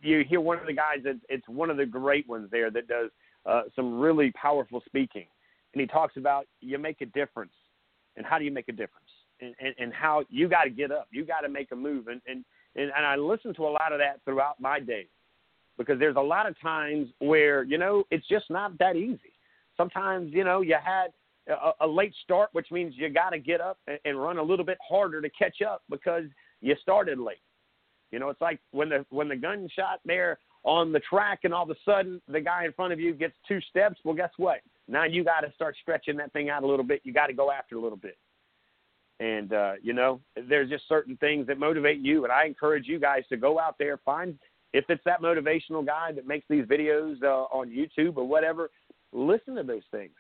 you 0.01 0.23
hear 0.27 0.39
one 0.39 0.60
of 0.60 0.67
the 0.67 0.73
guys 0.73 0.99
that 1.03 1.19
it's 1.29 1.47
one 1.47 1.69
of 1.69 1.77
the 1.77 1.86
great 1.86 2.27
ones 2.27 2.49
there 2.51 2.69
that 2.71 2.88
does 2.88 3.10
uh, 3.45 3.63
some 3.75 3.99
really 3.99 4.31
powerful 4.31 4.81
speaking, 4.86 5.25
and 5.73 5.81
he 5.81 5.88
talks 5.88 6.17
about 6.17 6.45
you 6.60 6.77
make 6.77 7.01
a 7.01 7.05
difference, 7.07 7.53
and 8.15 8.25
how 8.25 8.38
do 8.38 8.45
you 8.45 8.51
make 8.51 8.69
a 8.69 8.73
difference, 8.73 9.10
and 9.41 9.53
and, 9.60 9.75
and 9.77 9.93
how 9.93 10.23
you 10.29 10.47
got 10.47 10.63
to 10.63 10.69
get 10.69 10.91
up, 10.91 11.07
you 11.12 11.25
got 11.25 11.41
to 11.41 11.49
make 11.49 11.71
a 11.71 11.75
move, 11.75 12.07
and 12.07 12.21
and 12.27 12.45
and, 12.75 12.91
and 12.95 13.05
I 13.05 13.15
listen 13.15 13.53
to 13.55 13.63
a 13.63 13.69
lot 13.69 13.91
of 13.91 13.99
that 13.99 14.21
throughout 14.23 14.62
my 14.62 14.79
day 14.79 15.07
because 15.77 15.99
there's 15.99 16.15
a 16.15 16.21
lot 16.21 16.47
of 16.47 16.60
times 16.62 17.10
where 17.19 17.63
you 17.63 17.77
know 17.77 18.03
it's 18.12 18.27
just 18.27 18.49
not 18.49 18.77
that 18.77 18.95
easy 18.95 19.30
Sometimes, 19.77 20.34
you 20.34 20.43
know, 20.43 20.62
you 20.62 20.75
had 20.84 21.07
a, 21.47 21.86
a 21.86 21.88
late 21.88 22.13
start, 22.23 22.49
which 22.53 22.71
means 22.71 22.93
you 22.95 23.10
got 23.10 23.31
to 23.31 23.39
get 23.39 23.62
up 23.62 23.77
and, 23.88 23.99
and 24.05 24.21
run 24.21 24.38
a 24.38 24.43
little 24.43 24.65
bit 24.65 24.77
harder 24.88 25.21
to 25.21 25.29
catch 25.29 25.62
up 25.62 25.84
because 25.89 26.25
you 26.62 26.75
started 26.81 27.19
late. 27.19 27.41
You 28.12 28.19
know, 28.19 28.29
it's 28.29 28.41
like 28.41 28.60
when 28.71 28.89
the 28.89 29.05
when 29.10 29.29
the 29.29 29.36
gunshot 29.36 30.01
there 30.05 30.38
on 30.63 30.91
the 30.91 30.99
track, 30.99 31.39
and 31.43 31.53
all 31.53 31.63
of 31.63 31.69
a 31.69 31.75
sudden 31.86 32.21
the 32.27 32.41
guy 32.41 32.65
in 32.65 32.73
front 32.73 32.93
of 32.93 32.99
you 32.99 33.13
gets 33.13 33.36
two 33.47 33.60
steps. 33.69 33.99
Well, 34.03 34.15
guess 34.15 34.31
what? 34.38 34.60
Now 34.88 35.05
you 35.05 35.23
got 35.23 35.41
to 35.41 35.51
start 35.53 35.75
stretching 35.81 36.17
that 36.17 36.34
thing 36.34 36.49
out 36.49 36.63
a 36.63 36.67
little 36.67 36.86
bit. 36.86 37.01
You 37.03 37.13
got 37.13 37.27
to 37.27 37.34
go 37.34 37.51
after 37.51 37.77
a 37.77 37.81
little 37.81 37.97
bit. 37.97 38.17
And 39.19 39.53
uh, 39.53 39.73
you 39.81 39.93
know, 39.93 40.19
there's 40.49 40.69
just 40.69 40.88
certain 40.89 41.15
things 41.17 41.47
that 41.47 41.57
motivate 41.57 41.99
you, 41.99 42.23
and 42.25 42.34
I 42.34 42.45
encourage 42.45 42.88
you 42.88 42.99
guys 42.99 43.23
to 43.29 43.38
go 43.38 43.60
out 43.60 43.75
there, 43.79 43.97
find 44.03 44.38
if 44.73 44.86
it's 44.89 45.03
that 45.05 45.21
motivational 45.21 45.86
guy 45.86 46.12
that 46.13 46.25
makes 46.25 46.45
these 46.49 46.65
videos 46.65 47.21
uh, 47.23 47.43
on 47.51 47.69
YouTube 47.69 48.17
or 48.17 48.25
whatever, 48.25 48.69
listen 49.12 49.56
to 49.56 49.63
those 49.63 49.84
things. 49.91 50.12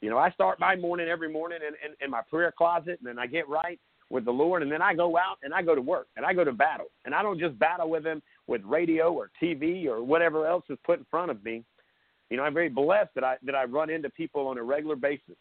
You 0.00 0.10
know, 0.10 0.18
I 0.18 0.30
start 0.30 0.60
my 0.60 0.76
morning 0.76 1.08
every 1.08 1.30
morning 1.30 1.58
in, 1.66 1.74
in, 1.88 1.96
in 2.00 2.10
my 2.10 2.22
prayer 2.30 2.52
closet, 2.56 2.98
and 3.00 3.06
then 3.06 3.18
I 3.18 3.26
get 3.26 3.48
right 3.48 3.80
with 4.10 4.24
the 4.24 4.30
Lord, 4.30 4.62
and 4.62 4.72
then 4.72 4.80
I 4.80 4.94
go 4.94 5.18
out 5.18 5.38
and 5.42 5.52
I 5.52 5.62
go 5.62 5.74
to 5.74 5.82
work 5.82 6.06
and 6.16 6.24
I 6.24 6.32
go 6.32 6.44
to 6.44 6.52
battle. 6.52 6.86
And 7.04 7.14
I 7.14 7.22
don't 7.22 7.38
just 7.38 7.58
battle 7.58 7.90
with 7.90 8.06
Him 8.06 8.22
with 8.46 8.62
radio 8.64 9.12
or 9.12 9.30
TV 9.42 9.86
or 9.86 10.02
whatever 10.02 10.46
else 10.46 10.64
is 10.70 10.78
put 10.84 10.98
in 10.98 11.06
front 11.10 11.30
of 11.30 11.44
me. 11.44 11.62
You 12.30 12.36
know, 12.36 12.42
I'm 12.42 12.54
very 12.54 12.68
blessed 12.68 13.10
that 13.14 13.24
I 13.24 13.36
that 13.44 13.54
I 13.54 13.64
run 13.64 13.90
into 13.90 14.10
people 14.10 14.46
on 14.46 14.58
a 14.58 14.62
regular 14.62 14.96
basis. 14.96 15.36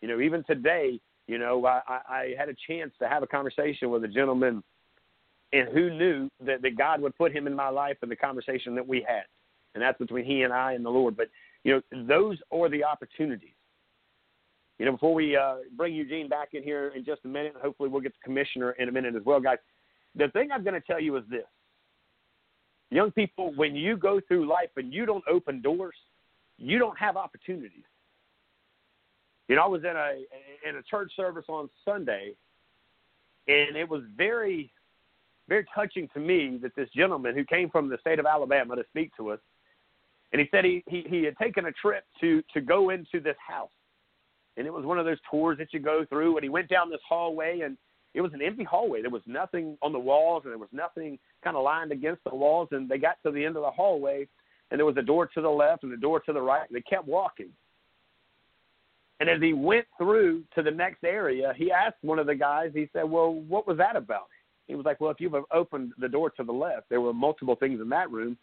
You 0.00 0.08
know, 0.08 0.20
even 0.20 0.44
today, 0.44 1.00
you 1.26 1.38
know, 1.38 1.64
I, 1.66 1.80
I 2.08 2.34
had 2.38 2.48
a 2.48 2.54
chance 2.68 2.92
to 3.00 3.08
have 3.08 3.22
a 3.22 3.26
conversation 3.26 3.90
with 3.90 4.04
a 4.04 4.08
gentleman, 4.08 4.62
and 5.52 5.68
who 5.68 5.90
knew 5.90 6.28
that, 6.44 6.62
that 6.62 6.76
God 6.76 7.00
would 7.00 7.16
put 7.16 7.32
him 7.32 7.46
in 7.46 7.54
my 7.54 7.68
life 7.68 7.96
and 8.02 8.10
the 8.10 8.16
conversation 8.16 8.74
that 8.74 8.86
we 8.86 9.04
had, 9.06 9.24
and 9.74 9.82
that's 9.82 9.98
between 9.98 10.24
he 10.24 10.42
and 10.42 10.52
I 10.52 10.72
and 10.72 10.84
the 10.84 10.90
Lord. 10.90 11.16
But 11.16 11.28
you 11.64 11.72
know, 11.72 12.06
those 12.06 12.38
are 12.52 12.68
the 12.68 12.84
opportunities. 12.84 13.50
You 14.78 14.86
know, 14.86 14.92
before 14.92 15.14
we 15.14 15.36
uh, 15.36 15.56
bring 15.76 15.94
Eugene 15.94 16.28
back 16.28 16.50
in 16.52 16.62
here 16.62 16.92
in 16.94 17.04
just 17.04 17.24
a 17.24 17.28
minute, 17.28 17.54
hopefully 17.60 17.88
we'll 17.88 18.02
get 18.02 18.12
the 18.12 18.24
commissioner 18.24 18.72
in 18.72 18.88
a 18.88 18.92
minute 18.92 19.14
as 19.14 19.24
well, 19.24 19.40
guys. 19.40 19.58
The 20.14 20.28
thing 20.28 20.50
I'm 20.52 20.62
going 20.62 20.74
to 20.74 20.86
tell 20.86 21.00
you 21.00 21.16
is 21.16 21.24
this. 21.30 21.44
Young 22.90 23.10
people, 23.10 23.52
when 23.56 23.74
you 23.74 23.96
go 23.96 24.20
through 24.26 24.48
life 24.48 24.70
and 24.76 24.92
you 24.92 25.06
don't 25.06 25.24
open 25.28 25.62
doors, 25.62 25.96
you 26.58 26.78
don't 26.78 26.98
have 26.98 27.16
opportunities. 27.16 27.84
You 29.48 29.56
know, 29.56 29.62
I 29.62 29.68
was 29.68 29.82
in 29.82 29.96
a 29.96 30.68
in 30.68 30.76
a 30.76 30.82
church 30.82 31.12
service 31.16 31.44
on 31.48 31.68
Sunday, 31.84 32.34
and 33.48 33.76
it 33.76 33.88
was 33.88 34.02
very, 34.16 34.70
very 35.48 35.66
touching 35.74 36.08
to 36.14 36.20
me 36.20 36.58
that 36.62 36.74
this 36.76 36.88
gentleman 36.94 37.34
who 37.34 37.44
came 37.44 37.68
from 37.68 37.88
the 37.88 37.98
state 37.98 38.18
of 38.18 38.26
Alabama 38.26 38.76
to 38.76 38.84
speak 38.90 39.14
to 39.16 39.30
us 39.30 39.40
and 40.34 40.40
he 40.40 40.48
said 40.50 40.64
he, 40.64 40.82
he, 40.88 41.06
he 41.08 41.22
had 41.22 41.38
taken 41.38 41.66
a 41.66 41.72
trip 41.80 42.04
to, 42.20 42.42
to 42.54 42.60
go 42.60 42.90
into 42.90 43.20
this 43.20 43.36
house. 43.38 43.70
And 44.56 44.66
it 44.66 44.72
was 44.72 44.84
one 44.84 44.98
of 44.98 45.04
those 45.04 45.18
tours 45.30 45.58
that 45.58 45.68
you 45.72 45.78
go 45.78 46.04
through. 46.08 46.36
And 46.36 46.42
he 46.42 46.48
went 46.48 46.68
down 46.68 46.90
this 46.90 46.98
hallway, 47.08 47.60
and 47.60 47.76
it 48.14 48.20
was 48.20 48.32
an 48.34 48.42
empty 48.42 48.64
hallway. 48.64 49.00
There 49.00 49.12
was 49.12 49.22
nothing 49.26 49.78
on 49.80 49.92
the 49.92 49.98
walls, 50.00 50.42
and 50.42 50.50
there 50.50 50.58
was 50.58 50.70
nothing 50.72 51.20
kind 51.44 51.56
of 51.56 51.62
lined 51.62 51.92
against 51.92 52.24
the 52.24 52.34
walls. 52.34 52.66
And 52.72 52.88
they 52.88 52.98
got 52.98 53.18
to 53.22 53.30
the 53.30 53.44
end 53.44 53.54
of 53.54 53.62
the 53.62 53.70
hallway, 53.70 54.26
and 54.72 54.78
there 54.80 54.84
was 54.84 54.96
a 54.96 55.02
door 55.02 55.26
to 55.28 55.40
the 55.40 55.48
left 55.48 55.84
and 55.84 55.92
a 55.92 55.96
door 55.96 56.18
to 56.18 56.32
the 56.32 56.42
right. 56.42 56.68
And 56.68 56.76
they 56.76 56.82
kept 56.82 57.06
walking. 57.06 57.50
And 59.20 59.30
as 59.30 59.40
he 59.40 59.52
went 59.52 59.86
through 59.96 60.42
to 60.56 60.64
the 60.64 60.70
next 60.72 61.04
area, 61.04 61.54
he 61.56 61.70
asked 61.70 61.98
one 62.02 62.18
of 62.18 62.26
the 62.26 62.34
guys, 62.34 62.72
he 62.74 62.88
said, 62.92 63.04
Well, 63.04 63.34
what 63.34 63.68
was 63.68 63.78
that 63.78 63.94
about? 63.94 64.26
He 64.66 64.74
was 64.74 64.84
like, 64.84 65.00
Well, 65.00 65.12
if 65.12 65.20
you've 65.20 65.36
opened 65.52 65.92
the 65.96 66.08
door 66.08 66.30
to 66.30 66.42
the 66.42 66.52
left, 66.52 66.88
there 66.90 67.00
were 67.00 67.14
multiple 67.14 67.54
things 67.54 67.80
in 67.80 67.88
that 67.90 68.10
room 68.10 68.36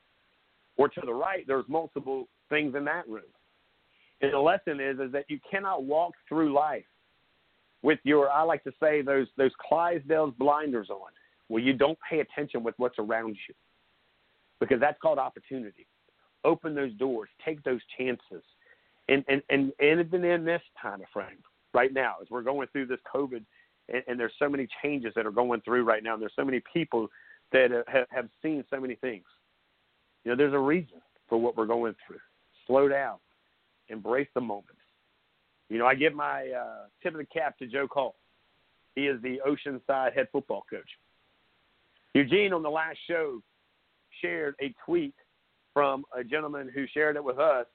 or 0.78 0.88
to 0.90 1.02
the 1.06 1.14
right, 1.14 1.46
there's 1.48 1.66
multiple 1.68 2.28
things 2.50 2.76
in 2.76 2.86
that 2.86 3.08
room. 3.08 3.24
And 4.22 4.34
the 4.34 4.40
lesson 4.40 4.80
is 4.80 5.00
is 5.00 5.12
that 5.12 5.26
you 5.30 5.40
cannot 5.50 5.84
walk 5.84 6.14
through 6.30 6.54
life 6.54 6.86
with 7.82 8.00
your 8.04 8.30
I 8.30 8.44
like 8.44 8.64
to 8.66 8.72
say 8.80 9.02
those 9.02 9.28
those 9.38 9.52
Clydesdales 9.72 10.38
blinders 10.38 10.90
on, 10.90 11.12
where 11.48 11.62
you 11.62 11.74
don't 11.74 11.98
pay 12.08 12.20
attention 12.20 12.64
with 12.64 12.76
what's 12.78 13.00
around 13.00 13.36
you. 13.48 13.56
Because 14.60 14.80
that's 14.80 15.00
called 15.02 15.18
opportunity. 15.18 15.88
Open 16.44 16.76
those 16.76 16.94
doors, 16.94 17.30
take 17.44 17.64
those 17.64 17.82
chances. 17.98 18.44
And 19.10 19.26
and 19.28 19.42
and, 19.50 19.72
and 19.80 20.00
even 20.00 20.24
in 20.24 20.46
this 20.46 20.62
time 20.80 21.02
of 21.02 21.08
frame, 21.12 21.40
right 21.74 21.94
now, 21.94 22.16
as 22.22 22.30
we're 22.30 22.44
going 22.44 22.68
through 22.72 22.86
this 22.88 23.00
COVID 23.14 23.44
and, 23.90 24.04
and 24.08 24.20
there's 24.20 24.34
so 24.40 24.50
many 24.50 24.68
changes 24.84 25.14
that 25.16 25.26
are 25.26 25.32
going 25.32 25.62
through 25.62 25.84
right 25.84 26.04
now. 26.04 26.14
And 26.14 26.22
there's 26.22 26.34
so 26.36 26.46
many 26.46 26.62
people 26.72 27.08
that 27.52 27.72
have, 27.88 28.08
have 28.10 28.30
seen 28.42 28.64
so 28.70 28.80
many 28.80 28.96
things. 28.96 29.26
You 30.24 30.32
know, 30.32 30.38
there's 30.38 30.54
a 30.54 30.60
reason 30.60 31.02
for 31.28 31.40
what 31.40 31.58
we're 31.58 31.66
going 31.66 31.96
through. 32.06 32.20
Slow 32.68 32.88
down, 32.88 33.18
embrace 33.90 34.28
the 34.34 34.42
moment. 34.42 34.68
You 35.70 35.78
know, 35.78 35.86
I 35.86 35.96
give 35.96 36.14
my 36.14 36.50
uh, 36.50 36.88
tip 37.02 37.14
of 37.14 37.20
the 37.20 37.26
cap 37.26 37.58
to 37.60 37.68
Joe 37.68 37.88
Cole. 37.88 38.16
He 38.96 39.08
is 39.08 39.22
the 39.22 39.40
Oceanside 39.48 40.14
head 40.14 40.28
football 40.32 40.64
coach. 40.70 40.90
Eugene 42.14 42.52
on 42.52 42.62
the 42.62 42.70
last 42.70 42.98
show 43.08 43.42
shared 44.22 44.56
a 44.62 44.74
tweet 44.86 45.16
from 45.74 46.04
a 46.16 46.24
gentleman 46.24 46.70
who 46.74 46.86
shared 46.94 47.16
it 47.16 47.24
with 47.24 47.40
us 47.40 47.66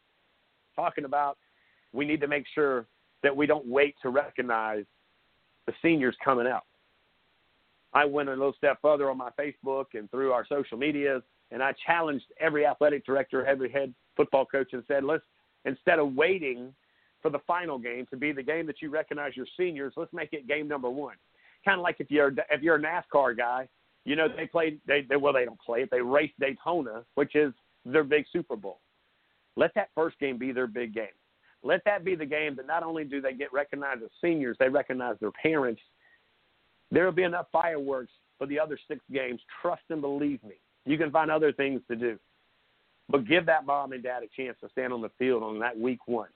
talking 0.75 1.05
about 1.07 1.39
we 1.93 2.05
need 2.05 2.21
to 2.21 2.29
make 2.29 2.45
sure 2.55 2.87
that 3.23 3.35
we 3.35 3.47
don't 3.47 3.67
wait 3.67 3.95
to 4.03 4.11
recognize 4.11 4.85
the 5.67 5.73
seniors 5.83 6.15
coming 6.23 6.47
out. 6.47 6.65
I 7.95 8.05
went 8.05 8.29
a 8.29 8.33
little 8.33 8.53
step 8.59 8.79
further 8.83 9.11
on 9.11 9.17
my 9.17 9.31
Facebook 9.39 9.87
and 9.95 10.11
through 10.11 10.33
our 10.33 10.45
social 10.47 10.77
medias, 10.77 11.23
and 11.51 11.63
I 11.63 11.73
challenged 11.87 12.27
every 12.41 12.67
athletic 12.67 13.05
director, 13.07 13.47
every 13.47 13.71
head 13.71 13.95
football 14.17 14.45
coach, 14.45 14.69
and 14.73 14.83
said, 14.89 15.05
let's 15.05 15.25
instead 15.65 15.99
of 15.99 16.15
waiting 16.15 16.75
for 17.23 17.31
the 17.31 17.39
final 17.47 17.79
game 17.79 18.07
to 18.11 18.17
be 18.17 18.33
the 18.33 18.43
game 18.43 18.67
that 18.67 18.81
you 18.81 18.91
recognize 18.91 19.37
your 19.37 19.47
seniors, 19.57 19.93
let's 19.97 20.13
make 20.13 20.33
it 20.33 20.47
game 20.47 20.69
number 20.69 20.91
one. 20.91 21.17
Kind 21.65 21.79
of 21.79 21.83
like 21.83 21.97
if 21.99 22.11
you're 22.11 22.33
if 22.51 22.63
you're 22.63 22.77
a 22.77 22.81
NASCAR 22.81 23.37
guy, 23.37 23.69
you 24.05 24.17
know 24.17 24.29
they 24.29 24.47
play 24.47 24.77
they, 24.87 25.03
they 25.09 25.17
well 25.17 25.33
they 25.33 25.45
don't 25.45 25.61
play 25.61 25.83
it 25.83 25.91
they 25.91 26.01
race 26.01 26.31
Daytona, 26.41 27.05
which 27.15 27.35
is 27.35 27.53
their 27.85 28.05
big 28.05 28.25
Super 28.33 28.57
Bowl. 28.57 28.79
Let 29.57 29.73
that 29.75 29.89
first 29.95 30.19
game 30.19 30.39
be 30.39 30.53
their 30.53 30.67
big 30.67 30.95
game. 30.95 31.07
Let 31.63 31.83
that 31.85 32.05
be 32.05 32.15
the 32.15 32.27
game 32.27 32.55
that 32.57 32.67
not 32.67 32.83
only 32.83 33.05
do 33.05 33.21
they 33.21 33.33
get 33.33 33.53
recognized 33.53 34.03
as 34.03 34.11
seniors, 34.21 34.57
they 34.61 34.69
recognize 34.69 35.17
their 35.21 35.33
parents. 35.33 35.81
There 36.91 37.05
will 37.05 37.13
be 37.13 37.25
enough 37.25 37.47
fireworks 37.51 38.13
for 38.39 38.47
the 38.47 38.61
other 38.61 38.79
six 38.87 39.01
games. 39.13 39.41
Trust 39.63 39.83
and 39.91 40.01
believe 40.01 40.43
me. 40.45 40.57
You 40.87 40.97
can 40.97 41.11
find 41.11 41.31
other 41.31 41.53
things 41.53 41.83
to 41.91 41.97
do. 41.97 42.19
But 43.09 43.27
give 43.27 43.47
that 43.47 43.67
mom 43.67 43.93
and 43.93 44.03
dad 44.03 44.23
a 44.23 44.43
chance 44.43 44.57
to 44.63 44.69
stand 44.71 44.93
on 44.93 45.03
the 45.03 45.11
field 45.19 45.43
on 45.43 45.59
that 45.61 45.79
week 45.79 46.01
one. 46.07 46.29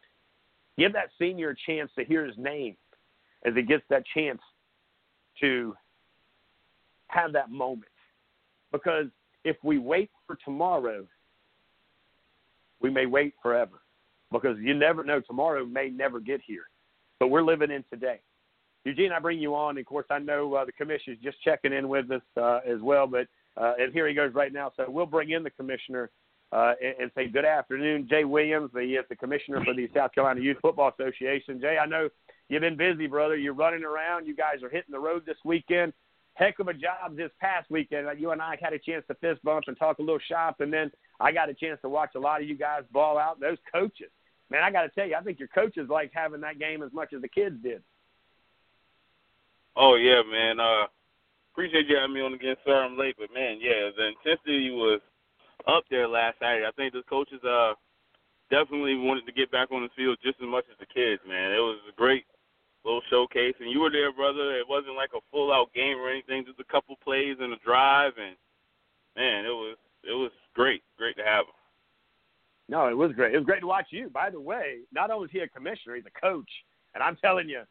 Give 0.78 0.92
that 0.92 1.10
senior 1.18 1.50
a 1.50 1.56
chance 1.66 1.90
to 1.98 2.04
hear 2.04 2.26
his 2.26 2.36
name 2.36 2.76
as 3.44 3.54
he 3.54 3.62
gets 3.62 3.84
that 3.90 4.04
chance 4.14 4.40
to 5.40 5.74
have 7.08 7.32
that 7.32 7.50
moment. 7.50 7.90
Because 8.72 9.06
if 9.44 9.56
we 9.62 9.78
wait 9.78 10.10
for 10.26 10.36
tomorrow, 10.44 11.06
we 12.80 12.90
may 12.90 13.06
wait 13.06 13.34
forever 13.42 13.82
because 14.30 14.56
you 14.60 14.74
never 14.74 15.04
know. 15.04 15.20
Tomorrow 15.20 15.66
may 15.66 15.90
never 15.90 16.20
get 16.20 16.40
here, 16.46 16.68
but 17.18 17.28
we're 17.28 17.42
living 17.42 17.70
in 17.70 17.84
today. 17.90 18.20
Eugene, 18.84 19.12
I 19.12 19.18
bring 19.18 19.38
you 19.38 19.54
on. 19.54 19.76
Of 19.76 19.84
course, 19.84 20.06
I 20.10 20.18
know 20.18 20.54
uh, 20.54 20.64
the 20.64 20.72
commissioner 20.72 21.14
is 21.14 21.22
just 21.22 21.42
checking 21.42 21.72
in 21.72 21.88
with 21.88 22.10
us 22.10 22.22
uh, 22.40 22.60
as 22.66 22.80
well, 22.80 23.06
but 23.06 23.26
uh, 23.56 23.74
and 23.78 23.92
here 23.92 24.06
he 24.08 24.14
goes 24.14 24.34
right 24.34 24.52
now. 24.52 24.72
So 24.76 24.86
we'll 24.88 25.06
bring 25.06 25.30
in 25.30 25.42
the 25.42 25.50
commissioner 25.50 26.10
uh, 26.52 26.74
and, 26.82 26.94
and, 27.00 27.10
say 27.14 27.28
good 27.28 27.44
afternoon, 27.44 28.08
Jay 28.10 28.24
Williams. 28.24 28.70
He 28.74 28.94
is 28.94 29.04
the 29.08 29.14
commissioner 29.14 29.64
for 29.64 29.72
the 29.72 29.88
South 29.94 30.12
Carolina 30.12 30.40
Youth 30.40 30.56
Football 30.60 30.92
Association. 30.98 31.60
Jay, 31.60 31.78
I 31.80 31.86
know 31.86 32.08
you've 32.48 32.62
been 32.62 32.76
busy, 32.76 33.06
brother. 33.06 33.36
You're 33.36 33.54
running 33.54 33.84
around. 33.84 34.26
You 34.26 34.34
guys 34.34 34.62
are 34.64 34.68
hitting 34.68 34.90
the 34.90 34.98
road 34.98 35.24
this 35.24 35.36
weekend. 35.44 35.92
Heck 36.34 36.58
of 36.58 36.68
a 36.68 36.74
job 36.74 37.16
this 37.16 37.30
past 37.40 37.70
weekend. 37.70 38.08
You 38.18 38.32
and 38.32 38.42
I 38.42 38.56
had 38.60 38.72
a 38.72 38.78
chance 38.78 39.04
to 39.08 39.14
fist 39.14 39.42
bump 39.44 39.64
and 39.68 39.78
talk 39.78 39.98
a 39.98 40.02
little 40.02 40.20
shop, 40.28 40.60
and 40.60 40.72
then 40.72 40.90
I 41.20 41.30
got 41.30 41.50
a 41.50 41.54
chance 41.54 41.78
to 41.82 41.88
watch 41.88 42.10
a 42.16 42.20
lot 42.20 42.40
of 42.40 42.48
you 42.48 42.56
guys 42.56 42.82
ball 42.90 43.18
out. 43.18 43.38
Those 43.38 43.58
coaches, 43.72 44.10
man, 44.50 44.64
I 44.64 44.72
got 44.72 44.82
to 44.82 44.88
tell 44.88 45.06
you, 45.06 45.14
I 45.14 45.22
think 45.22 45.38
your 45.38 45.48
coaches 45.48 45.88
liked 45.88 46.14
having 46.14 46.40
that 46.40 46.58
game 46.58 46.82
as 46.82 46.92
much 46.92 47.12
as 47.12 47.22
the 47.22 47.28
kids 47.28 47.56
did. 47.62 47.82
Oh 49.76 49.94
yeah, 49.94 50.22
man. 50.28 50.58
Uh, 50.58 50.86
appreciate 51.52 51.86
you 51.88 51.96
having 51.96 52.14
me 52.14 52.20
on 52.20 52.34
again. 52.34 52.56
Sorry 52.64 52.84
I'm 52.84 52.98
late, 52.98 53.16
but 53.18 53.32
man, 53.34 53.58
yeah, 53.60 53.90
the 53.96 54.12
intensity 54.14 54.70
was 54.70 55.00
up 55.68 55.84
there 55.90 56.08
last 56.08 56.38
Saturday. 56.40 56.66
I 56.66 56.72
think 56.72 56.92
the 56.92 57.02
coaches 57.08 57.42
uh 57.44 57.74
definitely 58.50 58.96
wanted 58.96 59.24
to 59.26 59.32
get 59.32 59.50
back 59.50 59.70
on 59.70 59.82
the 59.82 59.94
field 59.96 60.18
just 60.22 60.36
as 60.42 60.48
much 60.48 60.64
as 60.70 60.78
the 60.78 60.86
kids, 60.86 61.22
man. 61.26 61.52
It 61.52 61.62
was 61.62 61.78
a 61.88 61.94
great 61.94 62.24
little 62.84 63.02
showcase, 63.10 63.54
and 63.60 63.70
you 63.70 63.80
were 63.80 63.90
there, 63.90 64.12
brother. 64.12 64.58
It 64.58 64.68
wasn't 64.68 64.96
like 64.96 65.10
a 65.14 65.22
full 65.30 65.52
out 65.52 65.72
game 65.74 65.98
or 65.98 66.10
anything, 66.10 66.44
just 66.44 66.60
a 66.60 66.72
couple 66.72 66.96
plays 67.02 67.36
and 67.40 67.52
a 67.52 67.60
drive, 67.64 68.12
and 68.18 68.36
man, 69.16 69.44
it 69.44 69.54
was 69.54 69.76
it 70.02 70.14
was 70.14 70.32
great, 70.54 70.82
great 70.96 71.16
to 71.16 71.24
have 71.24 71.46
him. 71.46 71.58
No, 72.68 72.86
it 72.86 72.96
was 72.96 73.12
great. 73.12 73.34
It 73.34 73.38
was 73.38 73.46
great 73.46 73.60
to 73.60 73.66
watch 73.66 73.88
you. 73.90 74.08
By 74.10 74.30
the 74.30 74.40
way, 74.40 74.86
not 74.92 75.10
only 75.10 75.26
is 75.26 75.32
he 75.32 75.40
a 75.40 75.48
commissioner, 75.48 75.96
he's 75.96 76.04
a 76.06 76.20
coach, 76.20 76.50
and 76.94 77.02
I'm 77.02 77.16
telling 77.16 77.48
you, 77.48 77.62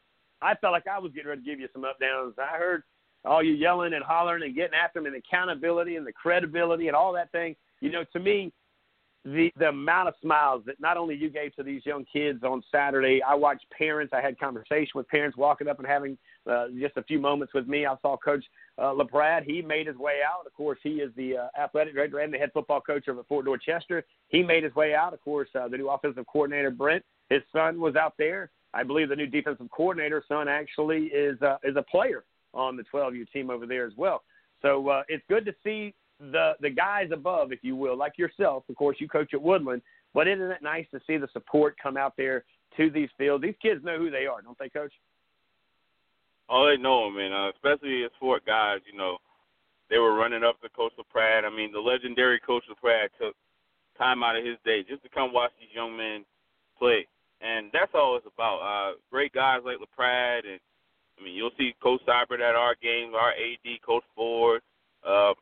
I 0.41 0.55
felt 0.55 0.73
like 0.73 0.87
I 0.87 0.99
was 0.99 1.11
getting 1.13 1.29
ready 1.29 1.41
to 1.41 1.45
give 1.49 1.59
you 1.59 1.67
some 1.73 1.85
up 1.85 1.99
downs. 1.99 2.35
I 2.37 2.57
heard 2.57 2.83
all 3.25 3.43
you 3.43 3.53
yelling 3.53 3.93
and 3.93 4.03
hollering 4.03 4.43
and 4.43 4.55
getting 4.55 4.73
after 4.73 4.99
him 4.99 5.05
and 5.05 5.15
accountability 5.15 5.95
and 5.95 6.07
the 6.07 6.13
credibility 6.13 6.87
and 6.87 6.95
all 6.95 7.13
that 7.13 7.31
thing. 7.31 7.55
You 7.81 7.91
know, 7.91 8.03
to 8.13 8.19
me, 8.19 8.51
the 9.25 9.51
the 9.57 9.67
amount 9.67 10.07
of 10.07 10.13
smiles 10.21 10.63
that 10.65 10.79
not 10.79 10.95
only 10.95 11.15
you 11.15 11.29
gave 11.29 11.53
to 11.55 11.63
these 11.63 11.85
young 11.85 12.05
kids 12.11 12.43
on 12.43 12.63
Saturday. 12.71 13.21
I 13.21 13.35
watched 13.35 13.65
parents. 13.77 14.13
I 14.13 14.21
had 14.21 14.39
conversation 14.39 14.91
with 14.95 15.07
parents 15.09 15.37
walking 15.37 15.67
up 15.67 15.77
and 15.79 15.87
having 15.87 16.17
uh, 16.49 16.67
just 16.79 16.95
a 16.95 17.03
few 17.03 17.19
moments 17.19 17.53
with 17.53 17.67
me. 17.67 17.85
I 17.85 17.95
saw 18.01 18.15
Coach 18.17 18.45
uh, 18.81 18.93
LaPrade. 18.93 19.43
He 19.43 19.61
made 19.61 19.87
his 19.87 19.97
way 19.97 20.19
out. 20.25 20.45
Of 20.45 20.53
course, 20.53 20.79
he 20.83 20.95
is 20.95 21.11
the 21.17 21.37
uh, 21.37 21.61
athletic 21.61 21.95
director 21.95 22.19
and 22.19 22.33
the 22.33 22.37
head 22.37 22.51
football 22.53 22.79
coach 22.79 23.07
over 23.09 23.19
at 23.19 23.27
Fort 23.27 23.45
Dorchester. 23.45 24.05
He 24.29 24.41
made 24.41 24.63
his 24.63 24.73
way 24.73 24.95
out. 24.95 25.13
Of 25.13 25.21
course, 25.21 25.49
uh, 25.53 25.67
the 25.67 25.77
new 25.77 25.89
offensive 25.89 26.25
coordinator 26.31 26.71
Brent. 26.71 27.03
His 27.29 27.41
son 27.51 27.79
was 27.79 27.95
out 27.95 28.13
there. 28.17 28.49
I 28.73 28.83
believe 28.83 29.09
the 29.09 29.15
new 29.15 29.27
defensive 29.27 29.69
coordinator 29.71 30.23
son 30.27 30.47
actually 30.47 31.05
is 31.07 31.41
uh, 31.41 31.57
is 31.63 31.75
a 31.75 31.83
player 31.83 32.23
on 32.53 32.75
the 32.75 32.83
12U 32.93 33.29
team 33.31 33.49
over 33.49 33.65
there 33.65 33.85
as 33.85 33.93
well. 33.97 34.23
So 34.61 34.87
uh, 34.89 35.03
it's 35.07 35.23
good 35.29 35.45
to 35.45 35.53
see 35.63 35.93
the 36.19 36.53
the 36.59 36.69
guys 36.69 37.09
above, 37.13 37.51
if 37.51 37.59
you 37.61 37.75
will, 37.75 37.97
like 37.97 38.17
yourself. 38.17 38.63
Of 38.69 38.75
course, 38.75 38.97
you 38.99 39.07
coach 39.07 39.33
at 39.33 39.41
Woodland, 39.41 39.81
but 40.13 40.27
isn't 40.27 40.51
it 40.51 40.61
nice 40.61 40.85
to 40.91 40.99
see 41.07 41.17
the 41.17 41.29
support 41.31 41.75
come 41.81 41.97
out 41.97 42.13
there 42.17 42.43
to 42.77 42.89
these 42.89 43.09
fields? 43.17 43.43
These 43.43 43.55
kids 43.61 43.83
know 43.83 43.97
who 43.97 44.09
they 44.09 44.25
are, 44.25 44.41
don't 44.41 44.57
they, 44.59 44.69
Coach? 44.69 44.93
Oh, 46.49 46.67
they 46.67 46.81
know 46.81 47.05
them, 47.05 47.15
man. 47.15 47.31
Uh, 47.31 47.49
especially 47.49 48.03
as 48.03 48.11
Fort 48.19 48.45
guys, 48.45 48.79
you 48.91 48.97
know, 48.97 49.17
they 49.89 49.97
were 49.97 50.15
running 50.15 50.43
up 50.43 50.59
to 50.61 50.69
Coach 50.69 50.93
LaPrade. 50.97 51.45
I 51.45 51.49
mean, 51.49 51.71
the 51.71 51.79
legendary 51.79 52.39
Coach 52.39 52.63
LaPrade 52.67 53.11
took 53.19 53.35
time 53.97 54.23
out 54.23 54.35
of 54.35 54.45
his 54.45 54.57
day 54.65 54.83
just 54.87 55.03
to 55.03 55.09
come 55.09 55.33
watch 55.33 55.51
these 55.59 55.69
young 55.73 55.95
men 55.95 56.25
play, 56.77 57.07
and 57.41 57.69
that's 57.71 57.91
all 57.93 58.17
it's 58.17 58.25
about. 58.25 58.59
Uh, 58.59 58.97
great 59.11 59.33
guys 59.33 59.61
like 59.63 59.77
LaPrade, 59.79 60.45
and 60.45 60.59
I 61.19 61.23
mean, 61.23 61.35
you'll 61.35 61.55
see 61.57 61.75
Coach 61.81 62.01
Seibert 62.07 62.41
at 62.41 62.55
our 62.55 62.75
games, 62.81 63.13
our 63.13 63.31
AD, 63.31 63.81
Coach 63.85 64.03
Ford. 64.15 64.61
Uh, 65.05 65.33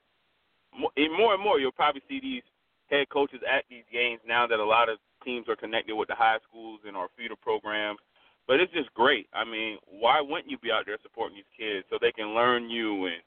more 0.73 1.34
and 1.34 1.43
more, 1.43 1.59
you'll 1.59 1.71
probably 1.71 2.01
see 2.09 2.19
these 2.19 2.43
head 2.89 3.09
coaches 3.09 3.41
at 3.47 3.65
these 3.69 3.84
games 3.91 4.19
now 4.28 4.47
that 4.47 4.59
a 4.59 4.65
lot 4.65 4.89
of 4.89 4.97
teams 5.23 5.47
are 5.49 5.55
connected 5.55 5.95
with 5.95 6.07
the 6.07 6.15
high 6.15 6.38
schools 6.47 6.80
and 6.88 6.95
our 6.95 7.09
feeder 7.17 7.36
programs. 7.36 7.99
But 8.47 8.59
it's 8.61 8.71
just 8.71 8.93
great. 8.93 9.28
I 9.34 9.43
mean, 9.43 9.78
why 9.86 10.21
wouldn't 10.21 10.49
you 10.49 10.57
be 10.57 10.71
out 10.71 10.86
there 10.86 10.97
supporting 11.03 11.36
these 11.36 11.57
kids 11.57 11.86
so 11.89 11.97
they 11.99 12.13
can 12.13 12.34
learn 12.34 12.69
you 12.69 13.05
and 13.05 13.19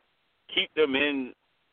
keep 0.54 0.72
them 0.74 0.96
in 0.96 1.32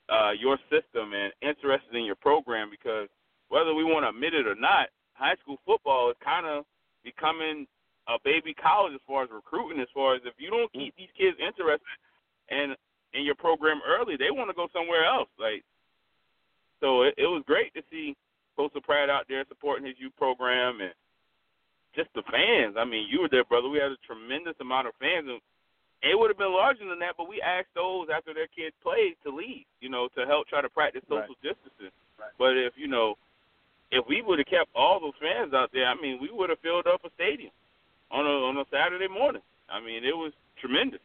uh, 0.10 0.32
your 0.38 0.58
system 0.70 1.14
and 1.14 1.32
interested 1.42 1.96
in 1.96 2.04
your 2.04 2.20
program? 2.20 2.70
Because 2.70 3.08
whether 3.48 3.74
we 3.74 3.86
want 3.86 4.04
to 4.04 4.10
admit 4.10 4.34
it 4.34 4.48
or 4.48 4.56
not, 4.56 4.90
high 5.14 5.36
school 5.42 5.58
football 5.66 6.12
is 6.12 6.18
kind 6.24 6.46
of 6.46 6.66
becoming 7.04 7.66
a 8.08 8.18
baby 8.24 8.56
college 8.56 8.94
as 8.96 9.04
far 9.06 9.24
as 9.24 9.30
recruiting. 9.32 9.82
As 9.82 9.92
far 9.94 10.16
as 10.16 10.22
if 10.26 10.34
you 10.38 10.50
don't 10.50 10.72
keep 10.72 10.96
these 10.96 11.12
kids 11.18 11.38
interested 11.40 11.84
and 12.50 12.76
in 13.14 13.24
your 13.24 13.36
program 13.36 13.80
early, 13.88 14.16
they 14.16 14.32
want 14.32 14.50
to 14.50 14.56
go 14.56 14.68
somewhere 14.72 15.06
else. 15.06 15.30
Like, 15.40 15.64
so 16.80 17.04
it, 17.04 17.16
it 17.18 17.28
was 17.28 17.44
great 17.48 17.74
to 17.76 17.84
see 17.92 18.16
Coach 18.56 18.72
LaPrade 18.76 19.10
out 19.10 19.26
there 19.28 19.44
supporting 19.48 19.86
his 19.86 20.00
youth 20.00 20.16
program 20.18 20.82
and 20.82 20.94
just 21.96 22.10
the 22.16 22.24
fans. 22.32 22.76
I 22.78 22.86
mean, 22.86 23.08
you 23.10 23.22
were 23.22 23.32
there, 23.32 23.46
brother. 23.46 23.70
We 23.70 23.80
had 23.80 23.92
a 23.92 24.08
tremendous 24.08 24.56
amount 24.62 24.88
of 24.88 24.94
fans, 25.00 25.28
and 25.28 25.42
it 26.04 26.14
would 26.14 26.30
have 26.30 26.38
been 26.38 26.54
larger 26.54 26.86
than 26.88 27.00
that, 27.00 27.18
but 27.18 27.28
we 27.28 27.42
asked 27.42 27.74
those 27.74 28.08
after 28.14 28.34
their 28.34 28.48
kids 28.54 28.76
played 28.84 29.18
to 29.26 29.34
leave, 29.34 29.66
you 29.82 29.90
know, 29.90 30.08
to 30.14 30.26
help 30.26 30.48
try 30.48 30.62
to 30.62 30.70
practice 30.70 31.02
social 31.10 31.34
right. 31.34 31.44
distancing. 31.44 31.94
Right. 32.20 32.34
But 32.38 32.54
if 32.58 32.74
you 32.78 32.88
know, 32.88 33.18
if 33.90 34.06
we 34.08 34.22
would 34.22 34.38
have 34.38 34.52
kept 34.52 34.70
all 34.76 35.00
those 35.00 35.18
fans 35.18 35.54
out 35.54 35.72
there, 35.74 35.88
I 35.88 35.96
mean, 35.98 36.20
we 36.22 36.30
would 36.30 36.50
have 36.50 36.62
filled 36.62 36.86
up 36.86 37.02
a 37.06 37.10
stadium 37.16 37.52
on 38.12 38.26
a 38.26 38.30
on 38.30 38.58
a 38.58 38.66
Saturday 38.72 39.08
morning. 39.08 39.42
I 39.70 39.80
mean, 39.80 40.04
it 40.04 40.16
was 40.16 40.34
tremendous. 40.60 41.00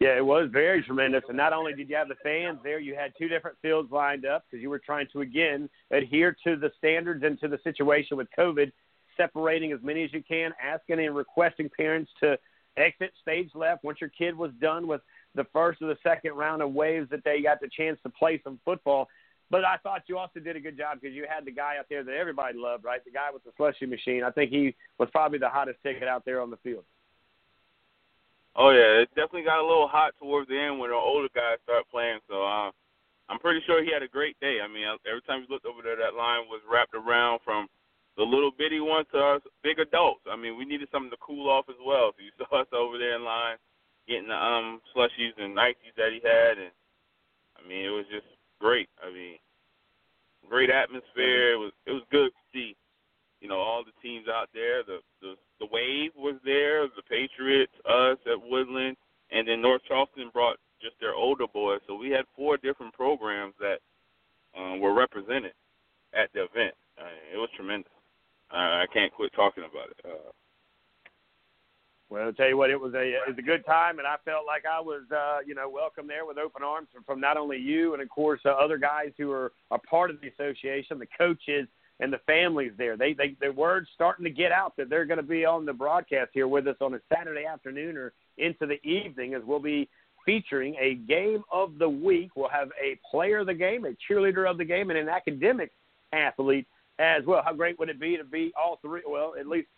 Yeah, 0.00 0.16
it 0.16 0.24
was 0.24 0.48
very 0.52 0.82
tremendous. 0.82 1.22
And 1.28 1.36
not 1.36 1.52
only 1.52 1.72
did 1.72 1.88
you 1.88 1.96
have 1.96 2.08
the 2.08 2.16
fans 2.22 2.58
there, 2.62 2.80
you 2.80 2.94
had 2.94 3.12
two 3.16 3.28
different 3.28 3.56
fields 3.62 3.90
lined 3.92 4.26
up 4.26 4.44
because 4.44 4.62
you 4.62 4.68
were 4.68 4.80
trying 4.80 5.06
to, 5.12 5.20
again, 5.20 5.68
adhere 5.90 6.36
to 6.44 6.56
the 6.56 6.70
standards 6.76 7.22
and 7.24 7.40
to 7.40 7.48
the 7.48 7.58
situation 7.62 8.16
with 8.16 8.26
COVID, 8.36 8.72
separating 9.16 9.72
as 9.72 9.78
many 9.82 10.04
as 10.04 10.12
you 10.12 10.22
can, 10.22 10.52
asking 10.62 10.98
and 10.98 11.14
requesting 11.14 11.70
parents 11.76 12.10
to 12.20 12.36
exit 12.76 13.12
stage 13.22 13.50
left 13.54 13.84
once 13.84 14.00
your 14.00 14.10
kid 14.10 14.36
was 14.36 14.50
done 14.60 14.86
with 14.88 15.00
the 15.36 15.44
first 15.52 15.80
or 15.80 15.86
the 15.86 15.98
second 16.02 16.32
round 16.32 16.60
of 16.60 16.72
waves 16.72 17.08
that 17.10 17.22
they 17.24 17.40
got 17.40 17.60
the 17.60 17.68
chance 17.68 17.98
to 18.02 18.10
play 18.10 18.40
some 18.42 18.58
football. 18.64 19.08
But 19.50 19.64
I 19.64 19.76
thought 19.82 20.02
you 20.08 20.18
also 20.18 20.40
did 20.40 20.56
a 20.56 20.60
good 20.60 20.76
job 20.76 20.98
because 21.00 21.14
you 21.14 21.26
had 21.28 21.44
the 21.44 21.52
guy 21.52 21.76
out 21.78 21.86
there 21.88 22.02
that 22.02 22.14
everybody 22.14 22.58
loved, 22.58 22.84
right? 22.84 23.04
The 23.04 23.10
guy 23.10 23.28
with 23.32 23.44
the 23.44 23.52
slushy 23.56 23.86
machine. 23.86 24.24
I 24.24 24.30
think 24.30 24.50
he 24.50 24.74
was 24.98 25.08
probably 25.12 25.38
the 25.38 25.48
hottest 25.48 25.78
ticket 25.82 26.08
out 26.08 26.24
there 26.24 26.40
on 26.40 26.50
the 26.50 26.56
field. 26.58 26.84
Oh 28.56 28.70
yeah, 28.70 29.02
it 29.02 29.08
definitely 29.18 29.42
got 29.42 29.58
a 29.58 29.66
little 29.66 29.88
hot 29.88 30.14
towards 30.18 30.48
the 30.48 30.58
end 30.58 30.78
when 30.78 30.90
the 30.90 30.96
older 30.96 31.28
guys 31.34 31.58
start 31.64 31.84
playing. 31.90 32.20
So 32.28 32.42
uh, 32.42 32.70
I'm 33.28 33.38
pretty 33.42 33.60
sure 33.66 33.82
he 33.82 33.92
had 33.92 34.02
a 34.02 34.08
great 34.08 34.38
day. 34.40 34.58
I 34.62 34.68
mean, 34.68 34.86
every 35.06 35.22
time 35.22 35.42
you 35.42 35.50
looked 35.50 35.66
over 35.66 35.82
there, 35.82 35.96
that 35.96 36.14
line 36.14 36.46
was 36.46 36.62
wrapped 36.70 36.94
around 36.94 37.40
from 37.44 37.66
the 38.16 38.22
little 38.22 38.52
bitty 38.54 38.78
ones 38.78 39.06
to 39.12 39.18
us 39.18 39.42
big 39.62 39.80
adults. 39.80 40.22
I 40.30 40.36
mean, 40.36 40.56
we 40.56 40.64
needed 40.64 40.88
something 40.92 41.10
to 41.10 41.18
cool 41.18 41.50
off 41.50 41.66
as 41.68 41.78
well. 41.84 42.14
So 42.14 42.22
you 42.22 42.30
saw 42.38 42.62
us 42.62 42.70
over 42.70 42.96
there 42.96 43.16
in 43.16 43.24
line 43.24 43.58
getting 44.06 44.28
the 44.28 44.38
um 44.38 44.80
slushies 44.94 45.34
and 45.38 45.56
Nikes 45.56 45.90
that 45.96 46.12
he 46.12 46.20
had, 46.22 46.58
and 46.58 46.70
I 47.58 47.66
mean, 47.66 47.84
it 47.84 47.90
was 47.90 48.06
just 48.06 48.26
great. 48.64 48.88
I 49.04 49.12
mean, 49.12 49.36
great 50.48 50.70
atmosphere. 50.70 51.52
It 51.52 51.60
was 51.60 51.72
it 51.86 51.92
was 51.92 52.02
good 52.10 52.30
to 52.30 52.42
see 52.52 52.76
you 53.44 53.50
know, 53.50 53.58
all 53.58 53.84
the 53.84 53.92
teams 54.00 54.26
out 54.26 54.48
there. 54.54 54.82
The 54.82 55.00
the 55.20 55.34
the 55.60 55.66
Wave 55.70 56.12
was 56.16 56.36
there, 56.46 56.86
the 56.88 57.02
Patriots, 57.08 57.72
us 57.84 58.16
at 58.24 58.40
Woodland, 58.40 58.96
and 59.30 59.46
then 59.46 59.60
North 59.60 59.82
Charleston 59.86 60.30
brought 60.32 60.56
just 60.80 60.94
their 60.98 61.14
older 61.14 61.46
boys. 61.46 61.80
So 61.86 61.94
we 61.94 62.08
had 62.08 62.24
four 62.34 62.56
different 62.56 62.94
programs 62.94 63.52
that 63.60 63.80
um, 64.56 64.80
were 64.80 64.94
represented 64.94 65.52
at 66.14 66.32
the 66.32 66.44
event. 66.44 66.74
Uh, 66.98 67.12
it 67.34 67.36
was 67.36 67.50
tremendous. 67.54 67.92
Uh, 68.50 68.80
I 68.80 68.86
can't 68.94 69.12
quit 69.12 69.30
talking 69.36 69.64
about 69.64 69.90
it. 69.90 70.00
Uh, 70.06 70.30
well, 72.10 72.26
I'll 72.26 72.32
tell 72.32 72.48
you 72.48 72.56
what, 72.56 72.70
it 72.70 72.80
was 72.80 72.94
a 72.94 73.02
it 73.02 73.20
was 73.26 73.36
a 73.38 73.42
good 73.42 73.64
time, 73.64 73.98
and 73.98 74.06
I 74.06 74.16
felt 74.24 74.46
like 74.46 74.64
I 74.70 74.80
was, 74.80 75.02
uh, 75.10 75.38
you 75.46 75.54
know, 75.54 75.68
welcome 75.68 76.06
there 76.06 76.26
with 76.26 76.38
open 76.38 76.62
arms 76.62 76.88
from, 77.06 77.20
not 77.20 77.36
only 77.36 77.58
you 77.58 77.94
and 77.94 78.02
of 78.02 78.08
course 78.08 78.40
uh, 78.44 78.50
other 78.50 78.78
guys 78.78 79.12
who 79.18 79.30
are 79.30 79.52
a 79.70 79.78
part 79.78 80.10
of 80.10 80.20
the 80.20 80.28
association, 80.28 80.98
the 80.98 81.06
coaches, 81.18 81.66
and 82.00 82.12
the 82.12 82.20
families 82.26 82.72
there. 82.76 82.96
They 82.96 83.14
they 83.14 83.36
the 83.40 83.52
word's 83.52 83.88
starting 83.94 84.24
to 84.24 84.30
get 84.30 84.52
out 84.52 84.76
that 84.76 84.90
they're 84.90 85.06
going 85.06 85.18
to 85.18 85.22
be 85.22 85.44
on 85.44 85.64
the 85.64 85.72
broadcast 85.72 86.30
here 86.34 86.48
with 86.48 86.66
us 86.66 86.76
on 86.80 86.94
a 86.94 87.00
Saturday 87.12 87.46
afternoon 87.46 87.96
or 87.96 88.12
into 88.38 88.66
the 88.66 88.82
evening 88.86 89.34
as 89.34 89.42
we'll 89.44 89.60
be 89.60 89.88
featuring 90.26 90.74
a 90.80 90.94
game 90.94 91.42
of 91.52 91.78
the 91.78 91.88
week. 91.88 92.30
We'll 92.34 92.48
have 92.48 92.68
a 92.82 92.98
player 93.10 93.38
of 93.38 93.46
the 93.46 93.54
game, 93.54 93.84
a 93.84 93.94
cheerleader 94.10 94.50
of 94.50 94.58
the 94.58 94.64
game, 94.64 94.90
and 94.90 94.98
an 94.98 95.08
academic 95.08 95.70
athlete 96.12 96.66
as 96.98 97.24
well. 97.26 97.42
How 97.44 97.52
great 97.52 97.78
would 97.78 97.88
it 97.88 98.00
be 98.00 98.16
to 98.16 98.24
be 98.24 98.52
all 98.60 98.78
three? 98.82 99.02
Well, 99.06 99.34
at 99.38 99.46
least 99.46 99.68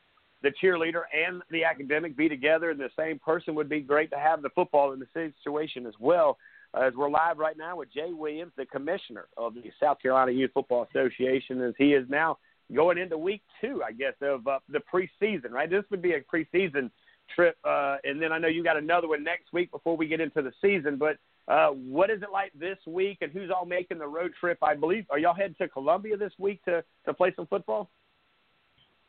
the 0.42 0.52
cheerleader 0.62 1.02
and 1.14 1.42
the 1.50 1.64
academic 1.64 2.16
be 2.16 2.28
together 2.28 2.70
in 2.70 2.78
the 2.78 2.90
same 2.98 3.18
person 3.18 3.54
would 3.54 3.68
be 3.68 3.80
great 3.80 4.10
to 4.10 4.18
have 4.18 4.42
the 4.42 4.50
football 4.50 4.92
in 4.92 5.00
the 5.00 5.32
situation 5.42 5.86
as 5.86 5.94
well 5.98 6.38
as 6.74 6.92
we're 6.94 7.08
live 7.08 7.38
right 7.38 7.56
now 7.56 7.76
with 7.76 7.92
Jay 7.92 8.12
Williams, 8.12 8.52
the 8.56 8.66
commissioner 8.66 9.26
of 9.36 9.54
the 9.54 9.62
South 9.80 10.00
Carolina 10.00 10.32
Youth 10.32 10.50
Football 10.52 10.86
Association, 10.90 11.62
as 11.62 11.74
he 11.78 11.94
is 11.94 12.06
now 12.08 12.38
going 12.74 12.98
into 12.98 13.16
week 13.16 13.42
two, 13.60 13.82
I 13.86 13.92
guess, 13.92 14.14
of 14.20 14.46
uh, 14.46 14.58
the 14.68 14.80
preseason, 14.92 15.50
right? 15.50 15.70
This 15.70 15.84
would 15.90 16.02
be 16.02 16.14
a 16.14 16.20
preseason 16.20 16.90
trip. 17.34 17.56
Uh, 17.64 17.96
and 18.04 18.20
then 18.20 18.32
I 18.32 18.38
know 18.38 18.48
you 18.48 18.62
got 18.62 18.76
another 18.76 19.08
one 19.08 19.24
next 19.24 19.52
week 19.52 19.70
before 19.70 19.96
we 19.96 20.06
get 20.06 20.20
into 20.20 20.42
the 20.42 20.52
season. 20.60 20.96
But 20.98 21.16
uh, 21.48 21.68
what 21.68 22.10
is 22.10 22.22
it 22.22 22.30
like 22.32 22.52
this 22.58 22.78
week, 22.86 23.18
and 23.20 23.32
who's 23.32 23.50
all 23.50 23.64
making 23.64 23.98
the 23.98 24.06
road 24.06 24.32
trip? 24.38 24.58
I 24.62 24.74
believe, 24.74 25.06
are 25.10 25.18
y'all 25.18 25.34
heading 25.34 25.56
to 25.60 25.68
Columbia 25.68 26.16
this 26.16 26.32
week 26.38 26.62
to, 26.64 26.82
to 27.06 27.14
play 27.14 27.32
some 27.36 27.46
football? 27.46 27.90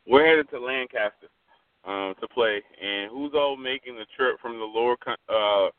We're 0.07 0.25
headed 0.25 0.49
to 0.51 0.59
Lancaster 0.59 1.27
um, 1.85 2.13
to 2.21 2.27
play. 2.29 2.61
And 2.81 3.11
who's 3.11 3.33
all 3.35 3.57
making 3.57 3.95
the 3.95 4.05
trip 4.15 4.39
from 4.41 4.57
the 4.57 4.65
lower 4.65 4.95
uh, 5.27 5.69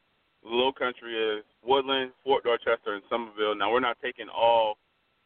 low 0.44 0.72
country 0.72 1.16
is 1.16 1.44
Woodland, 1.64 2.12
Fort 2.22 2.44
Dorchester, 2.44 2.94
and 2.94 3.02
Summerville. 3.08 3.56
Now 3.56 3.72
we're 3.72 3.80
not 3.80 3.96
taking 4.02 4.28
all 4.28 4.76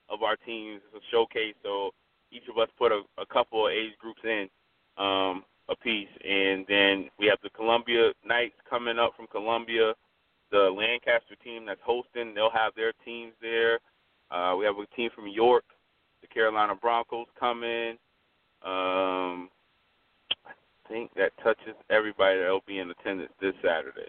of 0.09 0.23
our 0.23 0.37
teams 0.37 0.81
as 0.89 1.01
a 1.01 1.05
showcase, 1.11 1.55
so 1.63 1.91
each 2.31 2.45
of 2.49 2.59
us 2.59 2.69
put 2.79 2.93
a, 2.93 3.03
a 3.19 3.27
couple 3.27 3.67
of 3.67 3.73
age 3.73 3.93
groups 3.99 4.21
in 4.25 4.49
um, 4.99 5.45
a 5.69 5.77
piece, 5.83 6.09
and 6.25 6.65
then 6.69 7.09
we 7.19 7.27
have 7.27 7.39
the 7.43 7.51
Columbia 7.51 8.13
Knights 8.25 8.55
coming 8.69 8.99
up 8.99 9.15
from 9.17 9.27
Columbia. 9.27 9.95
The 10.51 10.71
Lancaster 10.71 11.35
team 11.43 11.65
that's 11.67 11.81
hosting, 11.85 12.35
they'll 12.35 12.51
have 12.51 12.75
their 12.77 12.93
teams 13.05 13.33
there. 13.41 13.81
Uh, 14.31 14.55
we 14.57 14.65
have 14.65 14.77
a 14.77 14.97
team 14.97 15.11
from 15.15 15.29
York, 15.29 15.65
the 16.21 16.29
Carolina 16.29 16.75
Broncos 16.75 17.27
coming. 17.39 17.97
Um, 18.65 19.49
I 20.47 20.53
think 20.89 21.11
that 21.15 21.33
touches 21.43 21.75
everybody 21.91 22.39
that'll 22.39 22.63
be 22.67 22.79
in 22.79 22.91
attendance 22.91 23.33
this 23.41 23.55
Saturday. 23.63 24.09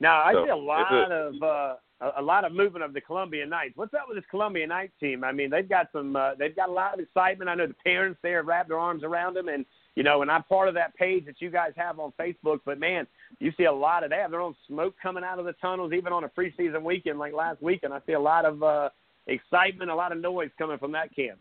Now 0.00 0.22
I 0.22 0.32
so, 0.32 0.44
see 0.44 0.50
a 0.50 0.56
lot 0.56 1.10
of 1.10 1.42
uh, 1.42 1.74
a 2.16 2.22
lot 2.22 2.44
of 2.44 2.52
movement 2.52 2.84
of 2.84 2.92
the 2.92 3.00
Columbia 3.00 3.46
Knights. 3.46 3.76
What's 3.76 3.94
up 3.94 4.06
with 4.08 4.16
this 4.16 4.24
Columbia 4.30 4.66
Knights 4.66 4.92
team? 5.00 5.22
I 5.24 5.32
mean, 5.32 5.50
they've 5.50 5.68
got 5.68 5.88
some 5.92 6.16
uh, 6.16 6.34
they've 6.34 6.54
got 6.54 6.68
a 6.68 6.72
lot 6.72 6.94
of 6.94 7.00
excitement. 7.00 7.48
I 7.48 7.54
know 7.54 7.66
the 7.66 7.74
parents 7.84 8.18
there 8.22 8.38
have 8.38 8.46
wrapped 8.46 8.68
their 8.68 8.78
arms 8.78 9.04
around 9.04 9.34
them, 9.34 9.48
and 9.48 9.64
you 9.94 10.02
know, 10.02 10.22
and 10.22 10.30
I'm 10.30 10.42
part 10.44 10.68
of 10.68 10.74
that 10.74 10.94
page 10.96 11.26
that 11.26 11.40
you 11.40 11.50
guys 11.50 11.72
have 11.76 12.00
on 12.00 12.12
Facebook. 12.18 12.60
But 12.64 12.80
man, 12.80 13.06
you 13.38 13.52
see 13.56 13.64
a 13.64 13.72
lot 13.72 14.04
of 14.04 14.10
they 14.10 14.16
have 14.16 14.30
their 14.30 14.40
own 14.40 14.56
smoke 14.66 14.94
coming 15.02 15.24
out 15.24 15.38
of 15.38 15.44
the 15.44 15.54
tunnels, 15.54 15.92
even 15.92 16.12
on 16.12 16.24
a 16.24 16.28
preseason 16.28 16.82
weekend 16.82 17.18
like 17.18 17.32
last 17.32 17.62
weekend. 17.62 17.94
I 17.94 18.00
see 18.06 18.14
a 18.14 18.20
lot 18.20 18.44
of 18.44 18.62
uh, 18.62 18.88
excitement, 19.26 19.90
a 19.90 19.94
lot 19.94 20.12
of 20.12 20.18
noise 20.18 20.50
coming 20.58 20.78
from 20.78 20.92
that 20.92 21.14
camp. 21.14 21.38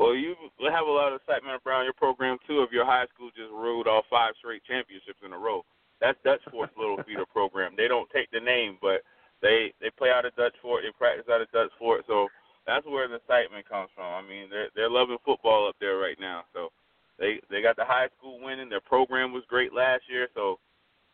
Well, 0.00 0.16
you 0.16 0.32
have 0.64 0.88
a 0.88 0.90
lot 0.90 1.12
of 1.12 1.20
excitement 1.20 1.60
around 1.60 1.84
your 1.84 1.92
program 1.92 2.40
too. 2.48 2.64
If 2.64 2.72
your 2.72 2.88
high 2.88 3.04
school 3.12 3.28
just 3.36 3.52
ruled 3.52 3.84
off 3.84 4.08
five 4.08 4.32
straight 4.40 4.64
championships 4.64 5.20
in 5.20 5.36
a 5.36 5.38
row. 5.38 5.60
That's 6.00 6.16
Dutch 6.24 6.40
Fork's 6.50 6.72
little 6.72 6.96
feeder 7.04 7.28
program. 7.36 7.76
They 7.76 7.84
don't 7.86 8.08
take 8.08 8.32
the 8.32 8.40
name, 8.40 8.78
but 8.80 9.04
they 9.44 9.76
they 9.76 9.92
play 9.92 10.08
out 10.08 10.24
of 10.24 10.34
Dutch 10.40 10.56
Fork. 10.64 10.80
They 10.80 10.92
practice 10.96 11.28
out 11.28 11.44
of 11.44 11.52
Dutch 11.52 11.68
Fork. 11.78 12.08
So 12.08 12.32
that's 12.66 12.86
where 12.88 13.12
the 13.12 13.20
excitement 13.20 13.68
comes 13.68 13.92
from. 13.94 14.08
I 14.08 14.24
mean, 14.24 14.48
they're 14.48 14.72
they're 14.72 14.88
loving 14.88 15.20
football 15.20 15.68
up 15.68 15.76
there 15.84 16.00
right 16.00 16.16
now. 16.16 16.48
So 16.56 16.72
they 17.20 17.36
they 17.52 17.60
got 17.60 17.76
the 17.76 17.84
high 17.84 18.08
school 18.16 18.40
winning. 18.40 18.72
Their 18.72 18.80
program 18.80 19.36
was 19.36 19.44
great 19.52 19.74
last 19.74 20.08
year. 20.08 20.28
So 20.32 20.56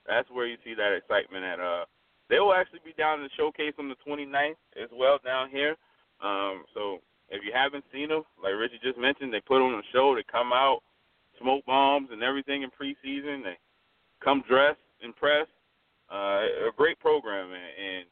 that's 0.06 0.30
where 0.30 0.46
you 0.46 0.62
see 0.62 0.78
that 0.78 0.94
excitement 0.94 1.42
at. 1.42 1.58
Uh, 1.58 1.90
they 2.30 2.38
will 2.38 2.54
actually 2.54 2.86
be 2.86 2.94
down 2.94 3.18
in 3.18 3.26
the 3.26 3.34
showcase 3.36 3.74
on 3.80 3.90
the 3.90 3.98
29th 4.06 4.62
as 4.78 4.90
well 4.94 5.18
down 5.26 5.50
here. 5.50 5.74
Um, 6.22 6.62
so 6.72 7.02
if 7.28 7.42
you 7.44 7.50
haven't 7.52 7.84
seen 7.92 8.08
them, 8.08 8.22
like 8.42 8.54
Richie 8.54 8.80
just 8.82 8.98
mentioned, 8.98 9.32
they 9.32 9.40
put 9.40 9.62
on 9.62 9.74
a 9.74 9.82
show. 9.92 10.14
They 10.14 10.24
come 10.30 10.52
out, 10.52 10.80
smoke 11.40 11.64
bombs 11.66 12.08
and 12.12 12.22
everything 12.22 12.62
in 12.62 12.70
preseason. 12.70 13.42
They 13.42 13.58
come 14.22 14.44
dressed, 14.48 14.80
impressed. 15.02 15.50
Uh, 16.06 16.70
a 16.70 16.74
great 16.76 17.00
program, 17.00 17.50
and, 17.50 17.70
and 17.74 18.04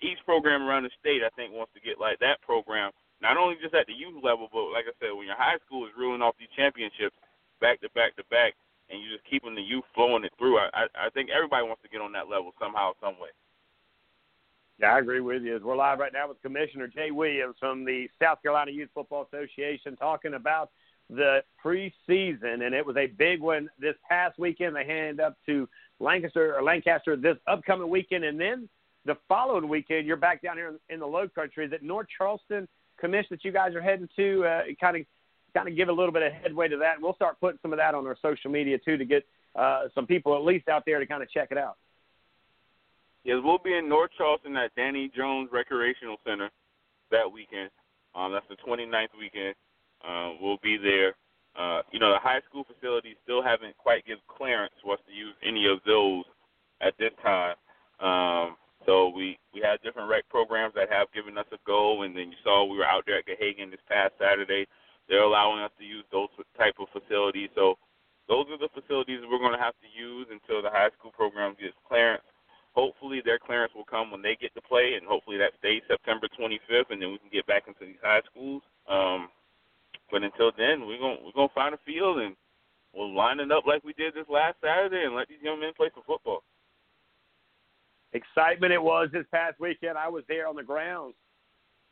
each 0.00 0.16
program 0.24 0.64
around 0.64 0.84
the 0.84 0.90
state, 0.96 1.20
I 1.20 1.28
think, 1.36 1.52
wants 1.52 1.76
to 1.76 1.84
get 1.84 2.00
like 2.00 2.18
that 2.24 2.40
program. 2.40 2.90
Not 3.20 3.36
only 3.36 3.54
just 3.60 3.76
at 3.76 3.86
the 3.86 3.92
youth 3.92 4.16
level, 4.24 4.48
but 4.48 4.72
like 4.72 4.88
I 4.88 4.96
said, 4.96 5.12
when 5.12 5.28
your 5.28 5.36
high 5.36 5.60
school 5.60 5.84
is 5.84 5.92
ruling 5.92 6.24
off 6.24 6.40
these 6.40 6.50
championships 6.56 7.14
back 7.60 7.84
to 7.84 7.88
back 7.92 8.16
to 8.16 8.24
back, 8.32 8.56
and 8.88 8.96
you're 8.96 9.12
just 9.12 9.28
keeping 9.28 9.54
the 9.54 9.62
youth 9.62 9.84
flowing 9.94 10.24
it 10.24 10.32
through, 10.40 10.56
I, 10.56 10.72
I, 10.72 11.06
I 11.06 11.08
think 11.12 11.28
everybody 11.28 11.68
wants 11.68 11.84
to 11.84 11.92
get 11.92 12.00
on 12.00 12.16
that 12.16 12.32
level 12.32 12.56
somehow, 12.56 12.96
some 12.96 13.20
way. 13.20 13.30
Yeah, 14.78 14.94
I 14.94 14.98
agree 14.98 15.20
with 15.20 15.42
you. 15.42 15.56
As 15.56 15.62
we're 15.62 15.76
live 15.76 15.98
right 15.98 16.12
now 16.12 16.28
with 16.28 16.42
Commissioner 16.42 16.88
Jay 16.88 17.10
Williams 17.10 17.56
from 17.60 17.84
the 17.84 18.08
South 18.20 18.42
Carolina 18.42 18.72
Youth 18.72 18.90
Football 18.94 19.28
Association 19.32 19.96
talking 19.96 20.34
about 20.34 20.70
the 21.08 21.42
preseason, 21.64 22.64
and 22.64 22.74
it 22.74 22.84
was 22.84 22.96
a 22.96 23.06
big 23.06 23.40
one 23.40 23.68
this 23.78 23.94
past 24.08 24.38
weekend. 24.38 24.74
They 24.74 24.84
handed 24.84 25.20
up 25.20 25.36
to 25.46 25.68
Lancaster 26.00 26.56
or 26.56 26.62
Lancaster 26.62 27.16
this 27.16 27.36
upcoming 27.46 27.90
weekend, 27.90 28.24
and 28.24 28.40
then 28.40 28.68
the 29.04 29.16
following 29.28 29.68
weekend 29.68 30.06
you're 30.06 30.16
back 30.16 30.42
down 30.42 30.56
here 30.56 30.68
in, 30.68 30.78
in 30.94 31.00
the 31.00 31.06
Low 31.06 31.28
Country. 31.28 31.66
Is 31.66 31.72
it 31.72 31.82
North 31.82 32.06
Charleston 32.16 32.66
commission 32.98 33.28
that 33.30 33.44
you 33.44 33.52
guys 33.52 33.74
are 33.74 33.82
heading 33.82 34.08
to? 34.16 34.44
Uh, 34.44 34.62
kind 34.80 34.96
of 34.96 35.02
kind 35.54 35.68
of 35.68 35.76
give 35.76 35.90
a 35.90 35.92
little 35.92 36.12
bit 36.12 36.22
of 36.22 36.32
headway 36.32 36.66
to 36.68 36.78
that. 36.78 37.00
We'll 37.00 37.14
start 37.14 37.38
putting 37.40 37.58
some 37.60 37.72
of 37.72 37.78
that 37.78 37.94
on 37.94 38.06
our 38.06 38.16
social 38.22 38.50
media 38.50 38.78
too 38.78 38.96
to 38.96 39.04
get 39.04 39.26
uh, 39.54 39.84
some 39.94 40.06
people 40.06 40.34
at 40.34 40.42
least 40.42 40.68
out 40.68 40.84
there 40.86 40.98
to 40.98 41.06
kind 41.06 41.22
of 41.22 41.30
check 41.30 41.48
it 41.50 41.58
out. 41.58 41.76
Yes, 43.24 43.38
we'll 43.42 43.58
be 43.58 43.74
in 43.74 43.88
North 43.88 44.10
Charleston 44.18 44.56
at 44.56 44.74
Danny 44.74 45.10
Jones 45.14 45.48
Recreational 45.52 46.16
Center 46.26 46.50
that 47.10 47.30
weekend. 47.30 47.70
Um, 48.14 48.32
that's 48.32 48.46
the 48.48 48.56
29th 48.66 49.14
weekend. 49.18 49.54
Uh, 50.02 50.32
we'll 50.40 50.58
be 50.62 50.76
there. 50.76 51.14
Uh, 51.54 51.82
you 51.92 52.00
know, 52.00 52.10
the 52.10 52.18
high 52.18 52.40
school 52.48 52.64
facilities 52.64 53.16
still 53.22 53.42
haven't 53.42 53.76
quite 53.76 54.04
given 54.06 54.22
clearance 54.26 54.72
for 54.82 54.94
us 54.94 55.00
to 55.06 55.12
use 55.14 55.34
any 55.44 55.66
of 55.66 55.78
those 55.86 56.24
at 56.80 56.94
this 56.98 57.12
time. 57.22 57.54
Um, 58.00 58.56
so 58.86 59.14
we 59.14 59.38
we 59.54 59.60
have 59.62 59.80
different 59.82 60.10
rec 60.10 60.28
programs 60.28 60.74
that 60.74 60.90
have 60.90 61.12
given 61.12 61.38
us 61.38 61.46
a 61.52 61.58
go, 61.64 62.02
and 62.02 62.16
then 62.16 62.32
you 62.32 62.38
saw 62.42 62.64
we 62.64 62.78
were 62.78 62.88
out 62.88 63.04
there 63.06 63.18
at 63.18 63.26
Gahagan 63.26 63.70
this 63.70 63.84
past 63.86 64.14
Saturday. 64.18 64.66
They're 65.08 65.22
allowing 65.22 65.62
us 65.62 65.70
to 65.78 65.84
use 65.84 66.04
those 66.10 66.28
type 66.58 66.74
of 66.80 66.88
facilities. 66.90 67.50
So 67.54 67.76
those 68.28 68.46
are 68.50 68.58
the 68.58 68.72
facilities 68.74 69.20
we're 69.30 69.38
going 69.38 69.54
to 69.54 69.62
have 69.62 69.78
to 69.78 69.90
use 69.94 70.26
until 70.32 70.62
the 70.62 70.70
high 70.70 70.90
school 70.98 71.12
program 71.12 71.54
gets 71.60 71.76
clearance. 71.86 72.24
Hopefully, 72.72 73.20
their 73.24 73.38
clearance 73.38 73.72
will 73.74 73.84
come 73.84 74.10
when 74.10 74.22
they 74.22 74.36
get 74.40 74.54
to 74.54 74.62
play, 74.62 74.94
and 74.96 75.06
hopefully 75.06 75.36
that 75.36 75.52
stays 75.58 75.82
September 75.88 76.26
25th, 76.38 76.90
and 76.90 77.02
then 77.02 77.12
we 77.12 77.18
can 77.18 77.28
get 77.30 77.46
back 77.46 77.64
into 77.68 77.84
these 77.84 78.00
high 78.02 78.22
schools. 78.30 78.62
Um, 78.88 79.28
but 80.10 80.22
until 80.22 80.52
then, 80.56 80.86
we're 80.86 80.98
gonna 80.98 81.16
we're 81.24 81.32
gonna 81.34 81.48
find 81.54 81.74
a 81.74 81.78
field 81.84 82.18
and 82.18 82.36
we'll 82.94 83.14
line 83.14 83.40
it 83.40 83.50
up 83.50 83.66
like 83.66 83.82
we 83.84 83.94
did 83.94 84.14
this 84.14 84.28
last 84.28 84.56
Saturday 84.62 85.04
and 85.04 85.14
let 85.14 85.28
these 85.28 85.42
young 85.42 85.60
men 85.60 85.72
play 85.76 85.88
some 85.94 86.04
football. 86.06 86.42
Excitement 88.12 88.72
it 88.72 88.82
was 88.82 89.08
this 89.12 89.24
past 89.32 89.58
weekend. 89.58 89.96
I 89.96 90.08
was 90.08 90.22
there 90.28 90.46
on 90.46 90.56
the 90.56 90.62
grounds, 90.62 91.14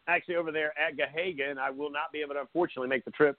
actually 0.06 0.36
over 0.36 0.52
there 0.52 0.72
at 0.78 0.96
Gahagan, 0.96 1.52
and 1.52 1.60
I 1.60 1.70
will 1.70 1.90
not 1.90 2.12
be 2.12 2.20
able 2.20 2.34
to 2.34 2.40
unfortunately 2.40 2.88
make 2.88 3.06
the 3.06 3.10
trip 3.10 3.38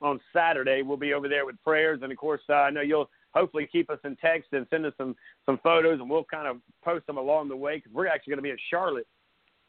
on 0.00 0.18
Saturday. 0.32 0.82
We'll 0.82 0.96
be 0.96 1.14
over 1.14 1.28
there 1.28 1.46
with 1.46 1.62
prayers, 1.62 2.00
and 2.02 2.10
of 2.10 2.18
course, 2.18 2.40
uh, 2.48 2.54
I 2.54 2.70
know 2.70 2.80
you'll 2.80 3.08
hopefully 3.34 3.68
keep 3.70 3.90
us 3.90 3.98
in 4.04 4.16
text 4.16 4.52
and 4.52 4.66
send 4.70 4.86
us 4.86 4.92
some 4.98 5.16
some 5.46 5.58
photos, 5.62 6.00
and 6.00 6.08
we'll 6.08 6.24
kind 6.24 6.46
of 6.46 6.58
post 6.84 7.06
them 7.06 7.16
along 7.16 7.48
the 7.48 7.56
way 7.56 7.76
because 7.76 7.92
we're 7.92 8.06
actually 8.06 8.32
going 8.32 8.38
to 8.38 8.42
be 8.42 8.50
in 8.50 8.58
Charlotte 8.70 9.06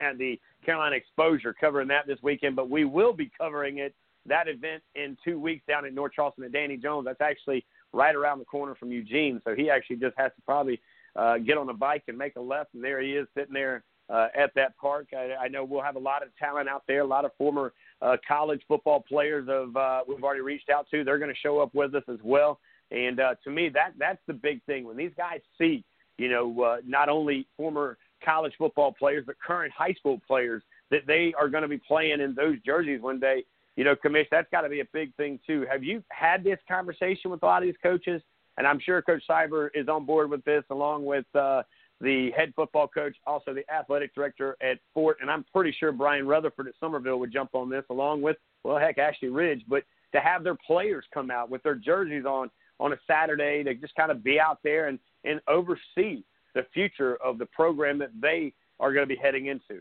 at 0.01 0.17
the 0.17 0.39
Carolina 0.65 0.95
Exposure 0.95 1.53
covering 1.53 1.87
that 1.87 2.07
this 2.07 2.17
weekend. 2.21 2.55
But 2.55 2.69
we 2.69 2.85
will 2.85 3.13
be 3.13 3.31
covering 3.37 3.79
it 3.79 3.93
that 4.25 4.47
event 4.47 4.83
in 4.95 5.17
two 5.23 5.39
weeks 5.39 5.63
down 5.67 5.85
in 5.85 5.95
North 5.95 6.13
Charleston 6.13 6.43
at 6.43 6.51
Danny 6.51 6.77
Jones. 6.77 7.05
That's 7.05 7.21
actually 7.21 7.65
right 7.93 8.15
around 8.15 8.39
the 8.39 8.45
corner 8.45 8.75
from 8.75 8.91
Eugene, 8.91 9.41
so 9.43 9.55
he 9.55 9.69
actually 9.69 9.97
just 9.97 10.17
has 10.17 10.31
to 10.35 10.41
probably 10.45 10.79
uh, 11.15 11.37
get 11.39 11.57
on 11.57 11.69
a 11.69 11.73
bike 11.73 12.03
and 12.07 12.17
make 12.17 12.35
a 12.35 12.41
left, 12.41 12.73
and 12.73 12.83
there 12.83 13.01
he 13.01 13.11
is 13.13 13.27
sitting 13.35 13.53
there 13.53 13.83
uh, 14.09 14.27
at 14.37 14.53
that 14.55 14.77
park. 14.77 15.07
I, 15.13 15.45
I 15.45 15.47
know 15.47 15.63
we'll 15.63 15.81
have 15.81 15.95
a 15.95 15.99
lot 15.99 16.23
of 16.23 16.29
talent 16.37 16.69
out 16.69 16.83
there, 16.87 17.01
a 17.01 17.05
lot 17.05 17.25
of 17.25 17.31
former 17.37 17.73
uh, 18.01 18.17
college 18.27 18.61
football 18.67 19.03
players 19.07 19.47
of 19.49 19.75
uh, 19.75 20.01
we've 20.07 20.23
already 20.23 20.41
reached 20.41 20.69
out 20.69 20.87
to. 20.91 21.03
They're 21.03 21.17
going 21.17 21.33
to 21.33 21.39
show 21.39 21.59
up 21.59 21.73
with 21.73 21.95
us 21.95 22.03
as 22.07 22.19
well. 22.23 22.59
And 22.91 23.19
uh, 23.19 23.35
to 23.43 23.49
me, 23.49 23.69
that 23.69 23.93
that's 23.97 24.21
the 24.27 24.33
big 24.33 24.63
thing 24.65 24.85
when 24.85 24.97
these 24.97 25.13
guys 25.17 25.39
see, 25.57 25.83
you 26.17 26.29
know, 26.29 26.61
uh, 26.61 26.77
not 26.85 27.09
only 27.09 27.47
former 27.57 27.97
college 28.23 28.53
football 28.57 28.93
players 28.93 29.23
but 29.25 29.35
current 29.39 29.73
high 29.75 29.93
school 29.93 30.21
players 30.27 30.61
that 30.91 31.07
they 31.07 31.33
are 31.39 31.49
going 31.49 31.63
to 31.63 31.67
be 31.67 31.79
playing 31.79 32.21
in 32.21 32.35
those 32.35 32.57
jerseys 32.65 33.01
one 33.01 33.19
day. 33.19 33.43
You 33.77 33.85
know, 33.85 33.95
commission 33.95 34.27
that's 34.31 34.51
got 34.51 34.61
to 34.61 34.69
be 34.69 34.81
a 34.81 34.87
big 34.93 35.15
thing 35.15 35.39
too. 35.47 35.65
Have 35.71 35.83
you 35.83 36.03
had 36.09 36.43
this 36.43 36.59
conversation 36.67 37.31
with 37.31 37.41
a 37.41 37.45
lot 37.45 37.63
of 37.63 37.67
these 37.67 37.75
coaches? 37.81 38.21
And 38.57 38.67
I'm 38.67 38.79
sure 38.79 39.01
Coach 39.01 39.23
Seibert 39.27 39.69
is 39.73 39.87
on 39.87 40.05
board 40.05 40.29
with 40.29 40.43
this, 40.43 40.63
along 40.69 41.05
with 41.05 41.25
uh, 41.33 41.63
the 42.01 42.31
head 42.31 42.51
football 42.55 42.87
coach, 42.87 43.15
also 43.25 43.53
the 43.53 43.63
athletic 43.73 44.13
director 44.13 44.57
at 44.61 44.79
Fort, 44.93 45.17
and 45.21 45.31
I'm 45.31 45.45
pretty 45.53 45.73
sure 45.79 45.91
Brian 45.91 46.27
Rutherford 46.27 46.67
at 46.67 46.73
Summerville 46.79 47.19
would 47.19 47.31
jump 47.31 47.51
on 47.53 47.69
this, 47.69 47.85
along 47.89 48.21
with 48.21 48.37
well, 48.63 48.77
heck, 48.77 48.97
Ashley 48.97 49.29
Ridge. 49.29 49.63
But 49.67 49.83
to 50.13 50.19
have 50.19 50.43
their 50.43 50.57
players 50.67 51.05
come 51.13 51.31
out 51.31 51.49
with 51.49 51.63
their 51.63 51.75
jerseys 51.75 52.25
on 52.25 52.51
on 52.81 52.93
a 52.93 52.97
Saturday 53.05 53.63
to 53.63 53.75
just 53.75 53.95
kind 53.95 54.11
of 54.11 54.23
be 54.23 54.39
out 54.39 54.59
there 54.63 54.87
and 54.87 54.99
and 55.23 55.39
oversee 55.47 56.23
the 56.55 56.65
future 56.73 57.15
of 57.23 57.37
the 57.37 57.45
program 57.45 57.99
that 57.99 58.09
they 58.19 58.51
are 58.79 58.91
going 58.91 59.07
to 59.07 59.15
be 59.15 59.21
heading 59.21 59.45
into. 59.45 59.79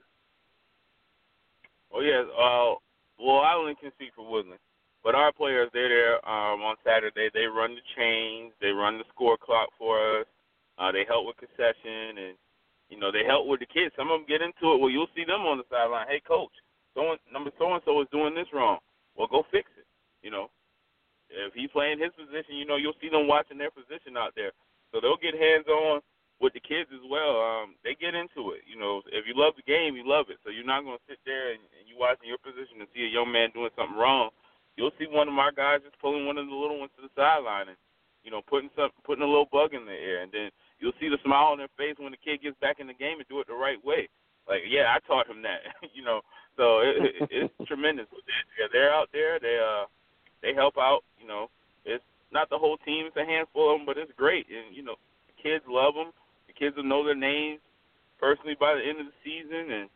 Well, 1.90 2.04
yes. 2.04 2.28
Uh, 2.30 2.76
well, 3.18 3.40
I 3.40 3.56
only 3.56 3.74
can 3.80 3.90
speak 3.96 4.12
for 4.14 4.28
Woodland, 4.28 4.60
but 5.02 5.14
our 5.14 5.32
players 5.32 5.70
they're 5.72 5.88
there 5.88 6.14
um, 6.28 6.60
on 6.60 6.76
Saturday. 6.84 7.30
They 7.32 7.48
run 7.48 7.74
the 7.74 7.82
chains, 7.96 8.52
they 8.60 8.68
run 8.68 8.98
the 8.98 9.08
score 9.12 9.36
clock 9.40 9.70
for 9.78 10.20
us. 10.20 10.26
Uh, 10.78 10.92
they 10.92 11.04
help 11.08 11.26
with 11.26 11.36
concession, 11.36 12.20
and 12.20 12.36
you 12.88 13.00
know 13.00 13.10
they 13.10 13.24
help 13.26 13.48
with 13.48 13.60
the 13.60 13.66
kids. 13.66 13.92
Some 13.96 14.10
of 14.12 14.20
them 14.20 14.28
get 14.28 14.44
into 14.44 14.76
it. 14.76 14.80
Well, 14.80 14.92
you'll 14.92 15.10
see 15.16 15.24
them 15.24 15.48
on 15.48 15.58
the 15.58 15.64
sideline. 15.68 16.06
Hey, 16.08 16.20
coach, 16.20 16.52
so 16.94 17.16
number 17.32 17.50
so 17.58 17.72
and 17.72 17.82
so 17.84 18.00
is 18.00 18.08
doing 18.12 18.34
this 18.34 18.48
wrong. 18.52 18.78
Well, 19.16 19.28
go 19.28 19.42
fix 19.50 19.68
it. 19.76 19.88
You 20.22 20.30
know, 20.30 20.48
if 21.30 21.54
he's 21.54 21.70
playing 21.70 21.98
his 21.98 22.12
position, 22.18 22.58
you 22.58 22.66
know 22.66 22.76
you'll 22.76 22.98
see 23.00 23.08
them 23.08 23.26
watching 23.30 23.58
their 23.58 23.70
position 23.70 24.18
out 24.18 24.34
there. 24.34 24.52
So 24.90 25.00
they'll 25.00 25.20
get 25.20 25.38
hands 25.38 25.70
on 25.70 26.02
with 26.40 26.56
the 26.56 26.64
kids 26.64 26.90
as 26.90 27.04
well. 27.06 27.38
Um, 27.38 27.76
they 27.84 27.94
get 27.94 28.16
into 28.16 28.56
it. 28.56 28.64
You 28.66 28.80
know, 28.80 29.04
if 29.12 29.28
you 29.28 29.36
love 29.36 29.54
the 29.54 29.66
game, 29.68 29.94
you 29.94 30.02
love 30.02 30.32
it. 30.32 30.40
So 30.42 30.50
you're 30.50 30.66
not 30.66 30.82
going 30.82 30.96
to 30.96 31.08
sit 31.08 31.20
there 31.28 31.52
and, 31.52 31.62
and 31.76 31.84
you 31.86 32.00
watching 32.00 32.26
your 32.26 32.40
position 32.40 32.80
and 32.80 32.88
see 32.96 33.04
a 33.04 33.12
young 33.12 33.30
man 33.30 33.52
doing 33.52 33.70
something 33.76 33.96
wrong. 33.96 34.32
You'll 34.74 34.96
see 34.96 35.06
one 35.06 35.28
of 35.28 35.36
my 35.36 35.52
guys 35.52 35.84
just 35.84 36.00
pulling 36.00 36.24
one 36.24 36.40
of 36.40 36.48
the 36.48 36.56
little 36.56 36.80
ones 36.80 36.90
to 36.96 37.04
the 37.04 37.12
sideline 37.12 37.68
and 37.68 37.78
you 38.24 38.30
know 38.32 38.40
putting 38.48 38.72
some 38.76 38.90
putting 39.04 39.24
a 39.24 39.28
little 39.28 39.48
bug 39.52 39.76
in 39.76 39.84
the 39.84 39.96
air, 39.96 40.24
and 40.24 40.32
then 40.32 40.48
you'll 40.80 40.96
see 40.98 41.08
the 41.08 41.20
smile 41.22 41.52
on 41.52 41.60
their 41.60 41.72
face 41.76 42.00
when 42.00 42.12
the 42.12 42.24
kid 42.24 42.42
gets 42.42 42.58
back 42.60 42.80
in 42.80 42.88
the 42.88 42.96
game 42.96 43.20
and 43.20 43.28
do 43.28 43.40
it 43.40 43.46
the 43.46 43.54
right 43.54 43.80
way. 43.84 44.08
Like, 44.48 44.64
yeah, 44.66 44.96
I 44.96 44.98
taught 45.06 45.28
him 45.28 45.42
that, 45.42 45.62
you 45.94 46.02
know. 46.02 46.20
So 46.56 46.80
it, 46.80 46.96
it, 46.98 47.14
it's 47.30 47.68
tremendous. 47.68 48.06
Yeah, 48.58 48.66
they're 48.72 48.92
out 48.92 49.08
there. 49.12 49.38
They 49.38 49.60
uh, 49.60 49.86
they 50.42 50.54
help 50.54 50.76
out. 50.78 51.00
You 51.20 51.28
know, 51.28 51.48
it's 51.84 52.04
not 52.32 52.50
the 52.50 52.58
whole 52.58 52.76
team. 52.78 53.06
It's 53.06 53.16
a 53.16 53.24
handful 53.24 53.72
of 53.72 53.78
them, 53.80 53.86
but 53.86 53.98
it's 53.98 54.12
great. 54.16 54.46
And 54.48 54.74
you 54.74 54.82
know, 54.82 54.96
the 55.26 55.42
kids 55.42 55.64
love 55.68 55.94
them. 55.94 56.12
The 56.46 56.54
kids 56.54 56.76
will 56.76 56.84
know 56.84 57.04
their 57.04 57.14
names 57.14 57.60
personally 58.18 58.56
by 58.58 58.74
the 58.74 58.84
end 58.84 59.00
of 59.00 59.06
the 59.06 59.18
season 59.24 59.72
and 59.72 59.88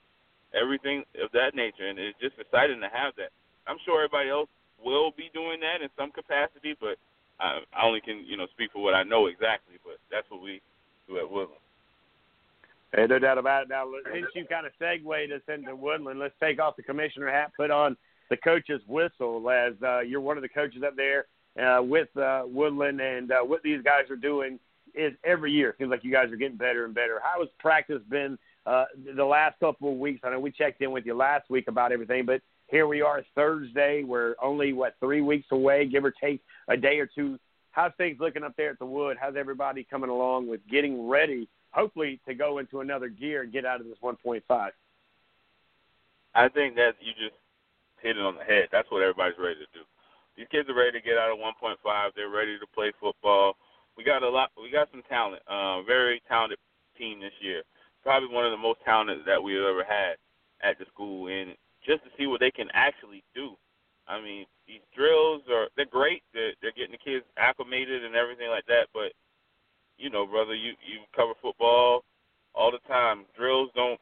everything 0.56 1.04
of 1.22 1.30
that 1.32 1.54
nature. 1.54 1.88
And 1.88 1.98
it's 1.98 2.18
just 2.20 2.38
exciting 2.38 2.80
to 2.80 2.88
have 2.88 3.14
that. 3.16 3.30
I'm 3.66 3.76
sure 3.84 4.04
everybody 4.04 4.30
else 4.30 4.48
will 4.84 5.12
be 5.16 5.30
doing 5.32 5.60
that 5.60 5.82
in 5.82 5.88
some 5.96 6.10
capacity, 6.10 6.76
but 6.80 6.96
I, 7.40 7.60
I 7.72 7.86
only 7.86 8.00
can 8.00 8.24
you 8.26 8.36
know 8.36 8.46
speak 8.52 8.72
for 8.72 8.82
what 8.82 8.94
I 8.94 9.02
know 9.02 9.26
exactly. 9.26 9.76
But 9.84 9.98
that's 10.10 10.28
what 10.30 10.42
we 10.42 10.60
do 11.08 11.18
at 11.18 11.30
Woodland. 11.30 11.60
Hey, 12.94 13.06
no 13.08 13.18
doubt 13.18 13.38
about 13.38 13.64
it. 13.64 13.68
Now, 13.70 13.90
since 14.12 14.26
you 14.34 14.44
kind 14.46 14.66
of 14.66 14.72
segued 14.78 15.32
us 15.32 15.42
into 15.48 15.74
Woodland, 15.74 16.20
let's 16.20 16.34
take 16.38 16.60
off 16.60 16.76
the 16.76 16.82
commissioner 16.82 17.28
hat, 17.28 17.50
put 17.56 17.72
on 17.72 17.96
the 18.30 18.36
coach's 18.36 18.80
whistle, 18.86 19.48
as 19.50 19.74
uh, 19.82 20.00
you're 20.00 20.20
one 20.20 20.36
of 20.36 20.42
the 20.42 20.48
coaches 20.48 20.82
up 20.86 20.96
there 20.96 21.26
uh, 21.62 21.82
with 21.82 22.14
uh, 22.16 22.42
Woodland, 22.46 23.00
and 23.00 23.32
uh, 23.32 23.40
what 23.40 23.62
these 23.62 23.82
guys 23.82 24.10
are 24.10 24.16
doing 24.16 24.58
is 24.94 25.12
every 25.24 25.50
year 25.50 25.70
it 25.70 25.76
seems 25.78 25.90
like 25.90 26.04
you 26.04 26.12
guys 26.12 26.30
are 26.30 26.36
getting 26.36 26.56
better 26.56 26.84
and 26.84 26.94
better. 26.94 27.20
How 27.22 27.40
has 27.40 27.48
practice 27.58 28.02
been 28.08 28.38
uh, 28.66 28.84
the 29.16 29.24
last 29.24 29.58
couple 29.60 29.92
of 29.92 29.98
weeks? 29.98 30.20
I 30.24 30.30
know 30.30 30.40
we 30.40 30.52
checked 30.52 30.80
in 30.82 30.92
with 30.92 31.04
you 31.06 31.14
last 31.14 31.50
week 31.50 31.66
about 31.68 31.92
everything, 31.92 32.24
but 32.24 32.40
here 32.68 32.86
we 32.86 33.02
are 33.02 33.22
Thursday. 33.34 34.04
We're 34.04 34.34
only 34.42 34.72
what 34.72 34.94
three 35.00 35.20
weeks 35.20 35.46
away, 35.50 35.86
give 35.86 36.04
or 36.04 36.12
take 36.12 36.42
a 36.68 36.76
day 36.76 36.98
or 36.98 37.06
two 37.06 37.38
how's 37.74 37.92
things 37.98 38.16
looking 38.20 38.44
up 38.44 38.56
there 38.56 38.70
at 38.70 38.78
the 38.78 38.86
Wood? 38.86 39.16
How's 39.20 39.36
everybody 39.36 39.84
coming 39.84 40.10
along 40.10 40.48
with 40.48 40.60
getting 40.70 41.08
ready, 41.08 41.48
hopefully, 41.72 42.20
to 42.26 42.34
go 42.34 42.58
into 42.58 42.80
another 42.80 43.08
gear 43.08 43.42
and 43.42 43.52
get 43.52 43.66
out 43.66 43.80
of 43.80 43.86
this 43.86 43.98
1.5? 44.02 44.42
I 46.36 46.48
think 46.48 46.76
that 46.76 46.94
you 47.00 47.12
just 47.12 47.36
hit 48.04 48.20
it 48.20 48.22
on 48.22 48.36
the 48.36 48.44
head. 48.44 48.68
That's 48.70 48.90
what 48.92 49.00
everybody's 49.00 49.40
ready 49.40 49.56
to 49.56 49.70
do. 49.72 49.82
These 50.36 50.52
kids 50.52 50.68
are 50.68 50.76
ready 50.76 50.92
to 50.92 51.00
get 51.00 51.16
out 51.16 51.32
of 51.32 51.40
1.5. 51.40 51.80
They're 52.14 52.28
ready 52.28 52.58
to 52.60 52.66
play 52.76 52.92
football. 53.00 53.56
We 53.96 54.04
got 54.04 54.22
a 54.22 54.28
lot. 54.28 54.50
We 54.60 54.70
got 54.70 54.90
some 54.92 55.02
talent. 55.08 55.40
Uh, 55.48 55.82
very 55.82 56.20
talented 56.28 56.58
team 56.98 57.20
this 57.20 57.34
year. 57.40 57.62
Probably 58.02 58.28
one 58.28 58.44
of 58.44 58.50
the 58.50 58.60
most 58.60 58.80
talented 58.84 59.24
that 59.26 59.42
we've 59.42 59.64
ever 59.64 59.84
had 59.86 60.20
at 60.60 60.78
the 60.78 60.84
school, 60.92 61.28
and 61.28 61.56
just 61.86 62.04
to 62.04 62.10
see 62.18 62.26
what 62.26 62.40
they 62.40 62.50
can 62.50 62.68
actually 62.74 63.22
do. 63.34 63.56
I 64.06 64.20
mean, 64.20 64.44
these 64.66 64.84
drills 64.94 65.42
are 65.48 65.68
they're 65.76 65.86
great. 65.86 66.22
They're, 66.34 66.52
they're 66.60 66.76
getting 66.76 66.92
the 66.92 67.04
kids 67.04 67.24
acclimated 67.38 68.04
and 68.04 68.14
everything 68.14 68.50
like 68.50 68.66
that. 68.66 68.88
But 68.92 69.12
you 69.96 70.10
know, 70.10 70.26
brother, 70.26 70.54
you 70.54 70.74
you 70.84 71.00
cover 71.14 71.32
football 71.40 72.04
all 72.54 72.70
the 72.70 72.82
time. 72.88 73.24
Drills 73.36 73.70
don't, 73.74 74.00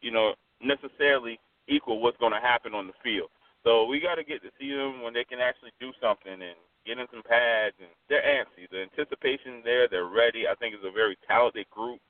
you 0.00 0.10
know, 0.10 0.34
necessarily 0.60 1.38
equal 1.68 2.00
what's 2.00 2.18
going 2.18 2.32
to 2.32 2.40
happen 2.40 2.74
on 2.74 2.86
the 2.86 2.98
field. 3.02 3.30
So 3.64 3.86
we 3.86 4.00
got 4.00 4.16
to 4.16 4.24
get 4.24 4.42
to 4.42 4.50
see 4.58 4.74
them 4.74 5.02
when 5.02 5.14
they 5.14 5.24
can 5.24 5.38
actually 5.38 5.72
do 5.78 5.92
something 6.00 6.32
and 6.32 6.58
get 6.84 6.98
in 6.98 7.06
some 7.12 7.22
pads 7.22 7.76
and 7.78 7.90
they're 8.08 8.22
antsy. 8.22 8.68
The 8.70 8.82
anticipation 8.82 9.62
there, 9.64 9.86
they're 9.88 10.10
ready. 10.10 10.48
I 10.48 10.54
think 10.56 10.74
it's 10.74 10.84
a 10.86 10.90
very 10.90 11.16
talented 11.28 11.70
group. 11.70 12.00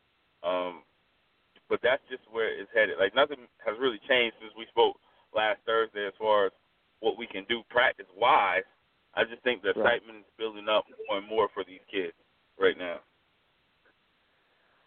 Um, 0.42 0.82
but 1.68 1.80
that's 1.82 2.03
just 2.11 2.22
where 2.30 2.48
it's 2.48 2.70
headed. 2.74 2.96
Like 2.98 3.14
nothing 3.14 3.48
has 3.64 3.76
really 3.80 4.00
changed 4.09 4.36
since 4.40 4.53
we 4.57 4.66
spoke 4.68 4.96
last 5.34 5.61
Thursday 5.66 6.07
as 6.07 6.12
far 6.18 6.46
as 6.46 6.53
what 7.00 7.18
we 7.18 7.26
can 7.26 7.44
do 7.48 7.62
practice 7.68 8.07
wise. 8.16 8.64
I 9.14 9.24
just 9.24 9.42
think 9.42 9.62
the 9.62 9.70
excitement 9.70 10.18
is 10.20 10.38
building 10.38 10.68
up 10.68 10.84
more 11.09 11.18
and 11.18 11.28
more 11.28 11.48
for 11.53 11.64
these 11.64 11.84
kids 11.90 12.12
right 12.59 12.78
now. 12.78 13.00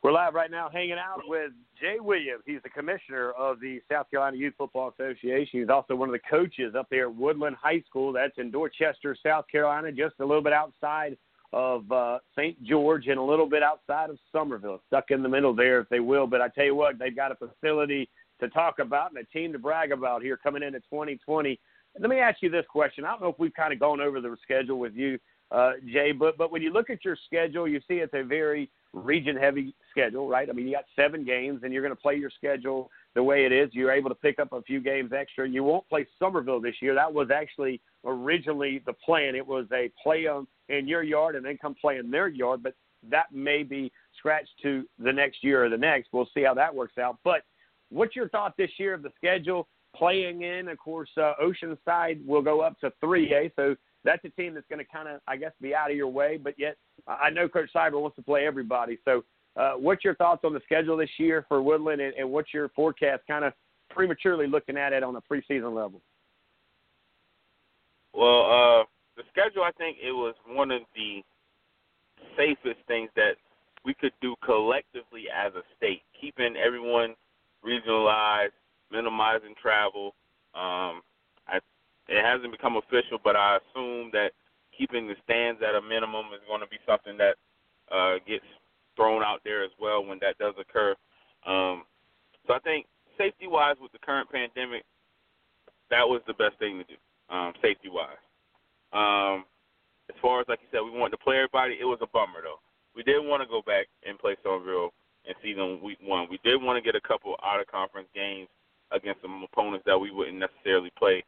We're 0.06 0.12
live 0.12 0.36
right 0.36 0.51
now 0.51 0.70
hanging 0.72 0.99
out 0.99 1.22
with 1.26 1.51
Jay 1.82 1.95
Williams. 1.99 2.43
He's 2.45 2.62
the 2.62 2.70
commissioner 2.70 3.32
of 3.32 3.60
the 3.60 3.82
South 3.91 4.08
Carolina 4.12 4.38
Youth 4.38 4.53
Football 4.56 4.93
Association. 4.99 5.62
He's 5.62 5.70
also 5.70 5.95
one 5.95 6.08
of 6.08 6.14
the 6.14 6.20
coaches 6.30 6.76
up 6.78 6.86
there 6.91 7.06
at 7.06 7.16
Woodland 7.16 7.56
High 7.60 7.82
School. 7.89 8.14
That's 8.14 8.38
in 8.38 8.51
Dorchester, 8.51 9.18
South 9.26 9.45
Carolina, 9.51 9.91
just 9.91 10.14
a 10.20 10.24
little 10.24 10.43
bit 10.43 10.53
outside 10.53 11.18
of 11.53 11.91
uh, 11.91 12.20
St. 12.38 12.64
George 12.64 13.08
and 13.08 13.18
a 13.18 13.24
little 13.24 13.49
bit 13.49 13.64
outside 13.64 14.12
of 14.12 14.20
Summerville, 14.32 14.80
stuck 14.86 15.06
in 15.10 15.24
the 15.24 15.30
middle 15.30 15.56
there, 15.56 15.80
if 15.80 15.89
they 15.89 16.01
will. 16.01 16.28
But 16.28 16.39
I 16.39 16.49
tell 16.49 16.66
you 16.66 16.76
what, 16.76 16.99
they've 16.99 17.16
got 17.16 17.32
a 17.32 17.36
facility 17.36 18.08
to 18.41 18.47
talk 18.49 18.78
about 18.78 19.10
and 19.10 19.18
a 19.18 19.26
team 19.36 19.53
to 19.53 19.58
brag 19.58 19.91
about 19.91 20.22
here 20.22 20.38
coming 20.38 20.62
into 20.62 20.82
2020 20.82 21.60
let 21.99 22.10
me 22.10 22.20
ask 22.20 22.41
you 22.41 22.49
this 22.49 22.66
question. 22.70 23.06
I 23.06 23.12
don't 23.12 23.22
know 23.22 23.30
if 23.30 23.39
we've 23.39 23.53
kind 23.53 23.72
of 23.72 23.80
gone 23.80 24.01
over 24.01 24.20
the 24.20 24.36
schedule 24.43 24.80
with 24.80 24.93
you, 24.93 25.18
uh, 25.56 25.72
Jay, 25.86 26.12
but 26.12 26.38
but 26.38 26.51
when 26.51 26.62
you 26.62 26.74
look 26.74 26.89
at 26.89 27.06
your 27.06 27.18
schedule, 27.26 27.66
you 27.66 27.80
see 27.88 27.95
it's 27.95 28.14
a 28.14 28.24
very 28.24 28.70
region 28.91 29.38
heavy 29.38 29.74
schedule, 29.89 30.28
right? 30.28 30.49
I 30.49 30.51
mean, 30.51 30.68
you 30.68 30.74
got 30.74 30.84
seven 30.97 31.24
games, 31.24 31.62
and 31.64 31.72
you're 31.72 31.82
going 31.82 31.95
to 31.95 32.01
play 32.01 32.16
your 32.16 32.30
schedule 32.30 32.91
the 33.14 33.24
way 33.24 33.45
it 33.45 33.53
is. 33.53 33.70
You're 33.72 33.91
able 33.91 34.10
to 34.10 34.16
pick 34.16 34.38
up 34.38 34.51
a 34.51 34.62
few 34.64 34.82
games 34.82 35.12
extra. 35.14 35.47
You 35.47 35.64
won't 35.64 35.88
play 35.88 36.06
Summerville 36.20 36.60
this 36.60 36.76
year. 36.82 36.93
That 36.93 37.14
was 37.14 37.30
actually 37.34 37.80
originally 38.03 38.82
the 38.86 38.91
plan. 38.93 39.34
It 39.34 39.47
was 39.47 39.66
a 39.74 39.89
play 40.03 40.28
on 40.28 40.45
in 40.68 40.89
your 40.89 41.03
yard 41.03 41.38
and 41.38 41.45
then 41.45 41.58
come 41.58 41.74
play 41.74 41.99
in 41.99 42.12
their 42.12 42.28
yard, 42.28 42.62
but 42.62 42.74
that 43.10 43.32
may 43.32 43.64
be 43.64 43.93
scratched 44.18 44.60
to 44.64 44.84
the 44.99 45.14
next 45.14 45.41
year 45.41 45.64
or 45.64 45.70
the 45.70 45.78
next. 45.78 46.10
We'll 46.12 46.30
see 46.34 46.43
how 46.43 46.56
that 46.56 46.74
works 46.74 46.97
out. 46.97 47.18
But 47.24 47.43
what's 47.89 48.16
your 48.16 48.28
thought 48.28 48.58
this 48.58 48.72
year 48.78 48.93
of 48.93 49.03
the 49.03 49.12
schedule? 49.16 49.70
playing 49.95 50.41
in. 50.41 50.68
Of 50.68 50.78
course, 50.78 51.10
uh, 51.18 51.34
Oceanside 51.41 52.26
will 52.26 52.41
go 52.41 52.60
up 52.60 52.80
to 52.82 52.91
3A, 53.01 53.51
so 53.56 53.76
that's 54.06 54.24
a 54.24 54.30
team 54.30 54.53
that's 54.53 54.68
going 54.70 54.80
to 54.80 54.86
kind 54.86 55.10
of, 55.10 55.20
I 55.28 55.36
guess, 55.36 55.51
be 55.60 55.76
out 55.76 55.91
of 55.91 55.97
your 55.97 56.08
way. 56.08 56.38
But 56.38 56.53
yet, 56.58 56.78
I 57.08 57.30
know 57.30 57.49
Coach 57.49 57.70
Seibert 57.76 57.99
wants 57.99 58.16
to 58.18 58.22
play 58.22 58.45
everybody. 58.45 58.97
So, 59.03 59.24
uh, 59.58 59.74
what's 59.74 60.03
your 60.03 60.16
thoughts 60.16 60.41
on 60.43 60.53
the 60.53 60.62
schedule 60.66 60.97
this 60.97 61.10
year 61.18 61.45
for 61.47 61.62
Woodland, 61.62 62.01
and, 62.01 62.14
and 62.16 62.30
what's 62.30 62.53
your 62.53 62.70
forecast, 62.70 63.24
kind 63.28 63.45
of 63.45 63.53
prematurely 63.89 64.47
looking 64.47 64.78
at 64.78 64.93
it 64.93 65.01
on 65.01 65.16
a 65.16 65.22
preseason 65.22 65.74
level? 65.76 66.01
Well, 68.14 68.41
uh, 68.41 68.84
the 69.18 69.24
schedule, 69.32 69.64
I 69.64 69.72
think 69.78 69.97
it 70.01 70.12
was 70.12 70.36
one 70.47 70.72
of 70.72 70.82
the 70.93 71.22
safest 72.38 72.86
things 72.88 73.10
that 73.16 73.36
we 73.86 73.93
could 73.93 74.12
do 74.22 74.36
collectively 74.43 75.24
as 75.34 75.53
a 75.53 75.62
state, 75.78 76.01
keeping 76.20 76.56
everyone 76.58 77.16
regionalized, 77.66 78.56
minimizing 78.91 79.53
travel. 79.62 80.16
Um, 80.53 81.01
it 82.08 82.24
hasn't 82.24 82.51
become 82.51 82.78
official, 82.78 83.20
but 83.24 83.36
I 83.36 83.58
assume 83.58 84.10
that 84.14 84.32
keeping 84.78 85.08
the 85.08 85.16
stands 85.24 85.62
at 85.62 85.76
a 85.76 85.82
minimum 85.82 86.28
is 86.34 86.41
going 86.47 86.62
to 86.62 86.68
be 86.68 86.78
something 86.86 87.18
that 87.18 87.36
uh, 87.91 88.20
gets 88.28 88.45
thrown 88.95 89.24
out 89.24 89.41
there 89.43 89.64
as 89.64 89.72
well 89.80 90.06
when 90.06 90.20
that 90.20 90.38
does 90.38 90.53
occur. 90.60 90.95
Um, 91.45 91.84
so 92.47 92.53
I 92.53 92.60
think 92.60 92.86
safety 93.18 93.47
wise 93.47 93.76
with 93.82 93.91
the 93.91 93.99
current 93.99 94.30
pandemic, 94.30 94.84
that 95.89 96.08
was 96.08 96.22
the 96.28 96.34
best 96.34 96.58
thing 96.60 96.78
to 96.80 96.86
do, 96.86 96.97
um, 97.34 97.53
safety 97.62 97.89
wise. 97.89 98.22
Um, 98.93 99.45
as 100.10 100.16
far 100.22 100.41
as 100.41 100.47
like 100.47 100.60
you 100.62 100.70
said, 100.72 100.86
we 100.86 100.97
wanted 100.97 101.18
to 101.18 101.24
play 101.24 101.38
everybody. 101.38 101.78
It 101.80 101.86
was 101.86 101.99
a 102.01 102.08
bummer 102.08 102.41
though. 102.43 102.62
We 102.95 103.03
did 103.03 103.20
want 103.20 103.43
to 103.43 103.49
go 103.49 103.62
back 103.66 103.88
and 104.08 104.18
play 104.18 104.36
Summerville 104.43 104.93
see 105.45 105.53
them 105.53 105.82
week 105.82 105.99
one. 106.01 106.28
We 106.30 106.39
did 106.43 106.62
want 106.62 106.78
to 106.78 106.82
get 106.82 106.97
a 106.97 107.08
couple 107.08 107.36
out 107.45 107.62
of 107.62 107.68
conference 107.68 108.10
games 108.14 108.49
against 108.91 109.22
some 109.22 109.45
opponents 109.45 109.86
that 109.86 109.97
we 109.97 110.12
wouldn't 110.12 110.38
necessarily 110.38 110.91
play 110.97 111.24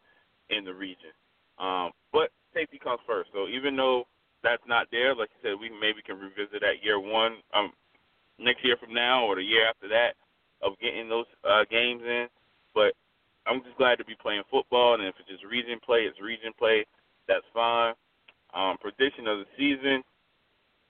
in 0.49 0.65
the 0.65 0.73
region. 0.73 1.11
Um, 1.59 1.91
but 2.13 2.31
safety 2.53 2.79
comes 2.79 2.99
first. 3.05 3.29
So 3.33 3.47
even 3.47 3.75
though 3.75 4.05
that's 4.43 4.63
not 4.67 4.87
there, 4.91 5.15
like 5.15 5.29
you 5.35 5.49
said, 5.49 5.59
we 5.59 5.69
maybe 5.69 6.01
can 6.05 6.19
revisit 6.19 6.61
that 6.61 6.83
year 6.83 6.99
one, 6.99 7.37
um, 7.53 7.71
next 8.39 8.63
year 8.63 8.77
from 8.77 8.93
now 8.93 9.25
or 9.25 9.35
the 9.35 9.43
year 9.43 9.67
after 9.67 9.87
that 9.89 10.13
of 10.61 10.73
getting 10.79 11.09
those 11.09 11.25
uh, 11.47 11.65
games 11.69 12.01
in. 12.05 12.27
But 12.73 12.93
I'm 13.45 13.63
just 13.63 13.77
glad 13.77 13.97
to 13.97 14.05
be 14.05 14.15
playing 14.19 14.43
football, 14.51 14.93
and 14.93 15.03
if 15.03 15.15
it's 15.19 15.29
just 15.29 15.45
region 15.45 15.79
play, 15.83 16.01
it's 16.01 16.19
region 16.21 16.51
play. 16.57 16.85
That's 17.27 17.45
fine. 17.53 17.93
Um, 18.53 18.77
prediction 18.79 19.27
of 19.27 19.39
the 19.39 19.49
season. 19.57 20.03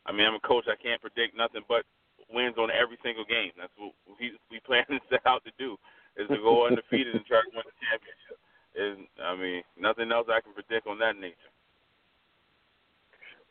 I 0.05 0.11
mean, 0.11 0.27
I'm 0.27 0.35
a 0.35 0.47
coach. 0.47 0.65
I 0.67 0.75
can't 0.81 1.01
predict 1.01 1.35
nothing 1.35 1.61
but 1.67 1.83
wins 2.31 2.55
on 2.57 2.69
every 2.71 2.97
single 3.03 3.25
game. 3.25 3.51
That's 3.57 3.71
what 3.77 3.93
we 4.19 4.35
we 4.51 4.59
plan 4.59 4.85
to 4.89 4.99
set 5.09 5.25
out 5.25 5.43
to 5.45 5.51
do 5.57 5.77
is 6.17 6.27
to 6.27 6.37
go 6.37 6.65
undefeated 6.67 7.15
and 7.15 7.25
try 7.25 7.39
to 7.39 7.51
win 7.55 7.63
the 7.63 7.75
championship. 7.87 8.26
Is 8.77 8.97
I 9.23 9.35
mean, 9.35 9.63
nothing 9.79 10.11
else 10.11 10.27
I 10.29 10.39
can 10.39 10.53
predict 10.53 10.85
on 10.85 10.99
that 10.99 11.15
nature. 11.19 11.35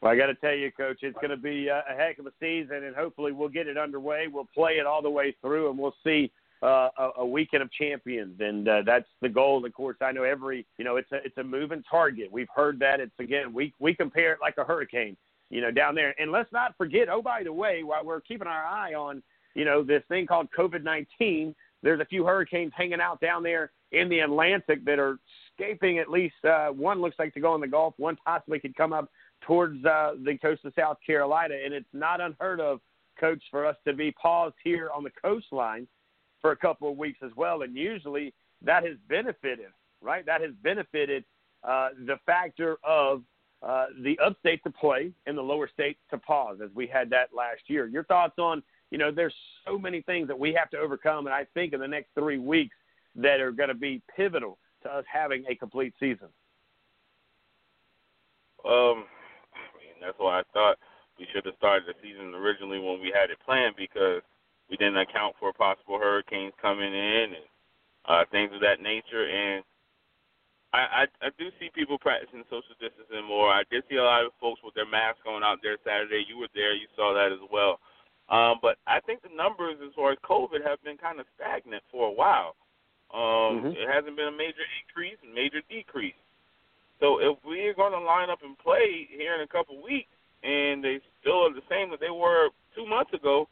Well, 0.01 0.13
I 0.13 0.17
got 0.17 0.27
to 0.27 0.35
tell 0.35 0.55
you, 0.55 0.71
Coach, 0.71 0.99
it's 1.03 1.17
going 1.17 1.31
to 1.31 1.37
be 1.37 1.69
a 1.69 1.83
heck 1.97 2.19
of 2.19 2.27
a 2.27 2.33
season, 2.39 2.85
and 2.85 2.95
hopefully 2.95 3.33
we'll 3.33 3.49
get 3.49 3.67
it 3.67 3.77
underway. 3.77 4.27
We'll 4.29 4.49
play 4.55 4.73
it 4.73 4.87
all 4.87 5.03
the 5.03 5.11
way 5.11 5.35
through, 5.41 5.71
and 5.71 5.79
we'll 5.79 5.97
see 6.05 6.31
uh, 6.63 6.91
a, 6.99 7.11
a 7.19 7.27
weekend 7.27 7.63
of 7.63 7.73
champions, 7.73 8.37
and 8.41 8.69
uh, 8.69 8.83
that's 8.87 9.09
the 9.21 9.29
goal. 9.29 9.65
Of 9.65 9.73
course, 9.73 9.97
I 10.01 10.13
know 10.13 10.23
every 10.23 10.65
you 10.79 10.85
know 10.85 10.97
it's 10.97 11.11
a 11.13 11.17
it's 11.25 11.37
a 11.39 11.45
moving 11.45 11.83
target. 11.91 12.31
We've 12.31 12.49
heard 12.55 12.79
that. 12.81 13.01
It's 13.01 13.19
again 13.19 13.53
we 13.53 13.73
we 13.81 13.95
compare 13.95 14.33
it 14.33 14.39
like 14.41 14.59
a 14.59 14.65
hurricane, 14.65 15.17
you 15.51 15.61
know, 15.61 15.71
down 15.71 15.95
there. 15.95 16.15
And 16.21 16.31
let's 16.31 16.53
not 16.53 16.77
forget. 16.77 17.09
Oh, 17.11 17.23
by 17.23 17.43
the 17.43 17.53
way, 17.53 17.83
while 17.83 18.05
we're 18.05 18.21
keeping 18.21 18.49
our 18.49 18.65
eye 18.65 18.95
on 18.95 19.23
you 19.55 19.65
know 19.65 19.83
this 19.83 20.03
thing 20.09 20.27
called 20.27 20.49
COVID 20.57 20.85
nineteen, 20.85 21.55
there's 21.83 22.01
a 22.01 22.07
few 22.07 22.25
hurricanes 22.25 22.73
hanging 22.77 23.01
out 23.01 23.21
down 23.21 23.43
there 23.43 23.73
in 23.93 24.09
the 24.09 24.21
Atlantic 24.21 24.85
that 24.85 24.99
are 24.99 25.19
escaping. 25.53 25.99
At 25.99 26.11
least 26.11 26.35
uh, 26.45 26.69
one 26.69 27.01
looks 27.01 27.17
like 27.19 27.35
to 27.35 27.41
go 27.41 27.55
in 27.55 27.61
the 27.61 27.69
Gulf. 27.69 27.95
One 27.97 28.17
possibly 28.25 28.59
could 28.59 28.77
come 28.77 28.93
up 28.93 29.11
towards 29.43 29.85
uh, 29.85 30.13
the 30.25 30.37
coast 30.39 30.65
of 30.65 30.73
South 30.79 30.99
Carolina, 31.07 31.55
and 31.65 31.73
it's 31.73 31.87
not 31.93 32.21
unheard 32.21 32.61
of, 32.61 32.81
Coach, 33.19 33.43
for 33.51 33.65
us 33.65 33.77
to 33.87 33.95
be 33.95 34.13
paused 34.13 34.57
here 34.63 34.91
on 34.95 35.03
the 35.03 35.11
coastline 35.23 35.87
for 36.41 36.53
a 36.53 36.57
couple 36.57 36.91
of 36.91 36.99
weeks 36.99 37.19
as 37.25 37.31
well. 37.37 37.63
And 37.63 37.75
usually 37.75 38.35
that 38.63 38.85
has 38.85 38.97
benefited, 39.09 39.67
right? 40.03 40.25
That 40.27 40.43
has 40.43 40.51
benefited 40.63 41.25
uh, 41.65 41.91
the 42.07 42.19
factor 42.27 42.77
of 42.85 43.23
uh, 43.63 43.87
the 44.03 44.19
upstate 44.19 44.63
to 44.65 44.71
play 44.71 45.11
and 45.27 45.37
the 45.37 45.43
lower 45.43 45.69
states 45.73 45.99
to 46.11 46.19
pause, 46.19 46.59
as 46.63 46.71
we 46.75 46.87
had 46.87 47.09
that 47.11 47.31
last 47.35 47.63
year. 47.69 47.87
Your 47.87 48.05
thoughts 48.05 48.39
on, 48.39 48.63
you 48.91 48.99
know, 48.99 49.11
there's 49.11 49.35
so 49.67 49.79
many 49.79 50.03
things 50.03 50.29
that 50.29 50.39
we 50.39 50.53
have 50.53 50.71
to 50.71 50.79
overcome, 50.79 51.27
and 51.27 51.35
I 51.35 51.47
think 51.55 51.73
in 51.73 51.81
the 51.81 51.89
next 51.89 52.11
three 52.15 52.39
weeks 52.39 52.77
that 53.17 53.41
are 53.41 53.53
going 53.53 53.69
to 53.69 53.75
be 53.75 54.03
pivotal 54.15 54.59
to 54.83 54.91
us 54.91 55.05
having 55.11 55.45
a 55.49 55.55
complete 55.55 55.95
season. 55.99 56.29
Um, 58.65 59.05
that's 60.01 60.19
why 60.19 60.41
I 60.41 60.43
thought 60.53 60.77
we 61.19 61.27
should 61.33 61.47
have 61.47 61.55
started 61.57 61.89
the 61.89 61.95
season 62.03 62.35
originally 62.35 62.79
when 62.79 63.01
we 63.01 63.13
had 63.15 63.31
it 63.31 63.39
planned 63.45 63.75
because 63.77 64.21
we 64.69 64.77
didn't 64.77 64.99
account 64.99 65.37
for 65.39 65.53
possible 65.53 65.99
hurricanes 65.99 66.53
coming 66.61 66.93
in 66.93 67.27
and 67.35 67.47
uh, 68.07 68.25
things 68.31 68.51
of 68.53 68.61
that 68.61 68.83
nature. 68.83 69.27
And 69.27 69.65
I, 70.75 71.07
I 71.07 71.27
I 71.27 71.29
do 71.39 71.49
see 71.59 71.71
people 71.73 71.97
practicing 71.99 72.45
social 72.51 72.77
distancing 72.81 73.25
more. 73.25 73.49
I 73.49 73.63
did 73.71 73.85
see 73.89 73.97
a 73.97 74.05
lot 74.05 74.27
of 74.27 74.37
folks 74.41 74.61
with 74.65 74.75
their 74.75 74.89
masks 74.89 75.25
on 75.27 75.43
out 75.43 75.59
there 75.63 75.79
Saturday. 75.87 76.27
You 76.29 76.39
were 76.39 76.53
there, 76.55 76.75
you 76.75 76.87
saw 76.95 77.15
that 77.15 77.33
as 77.33 77.43
well. 77.51 77.79
Um, 78.29 78.59
but 78.61 78.77
I 78.87 78.99
think 79.01 79.23
the 79.23 79.31
numbers 79.31 79.79
as 79.79 79.95
far 79.95 80.11
as 80.13 80.19
COVID 80.27 80.67
have 80.67 80.83
been 80.83 80.99
kind 80.99 81.21
of 81.21 81.27
stagnant 81.39 81.83
for 81.91 82.09
a 82.09 82.13
while. 82.13 82.57
Um, 83.15 83.21
mm-hmm. 83.63 83.79
It 83.79 83.89
hasn't 83.89 84.17
been 84.17 84.29
a 84.29 84.37
major 84.37 84.67
increase 84.83 85.19
major 85.35 85.63
decrease. 85.69 86.19
So 87.01 87.21
if 87.21 87.37
we're 87.45 87.75
going 87.75 87.93
to 87.93 88.01
line 88.01 88.31
up 88.31 88.41
and 88.43 88.59
play 88.59 89.07
here 89.11 89.35
in 89.35 89.43
a 89.43 89.47
couple 89.47 89.83
weeks, 89.83 90.11
and 90.43 90.83
they 90.83 91.01
still 91.21 91.45
are 91.45 91.53
the 91.53 91.67
same 91.69 91.91
that 91.91 92.01
they 92.01 92.11
were 92.11 92.49
two 92.75 92.87
months 92.87 93.13
ago, 93.13 93.49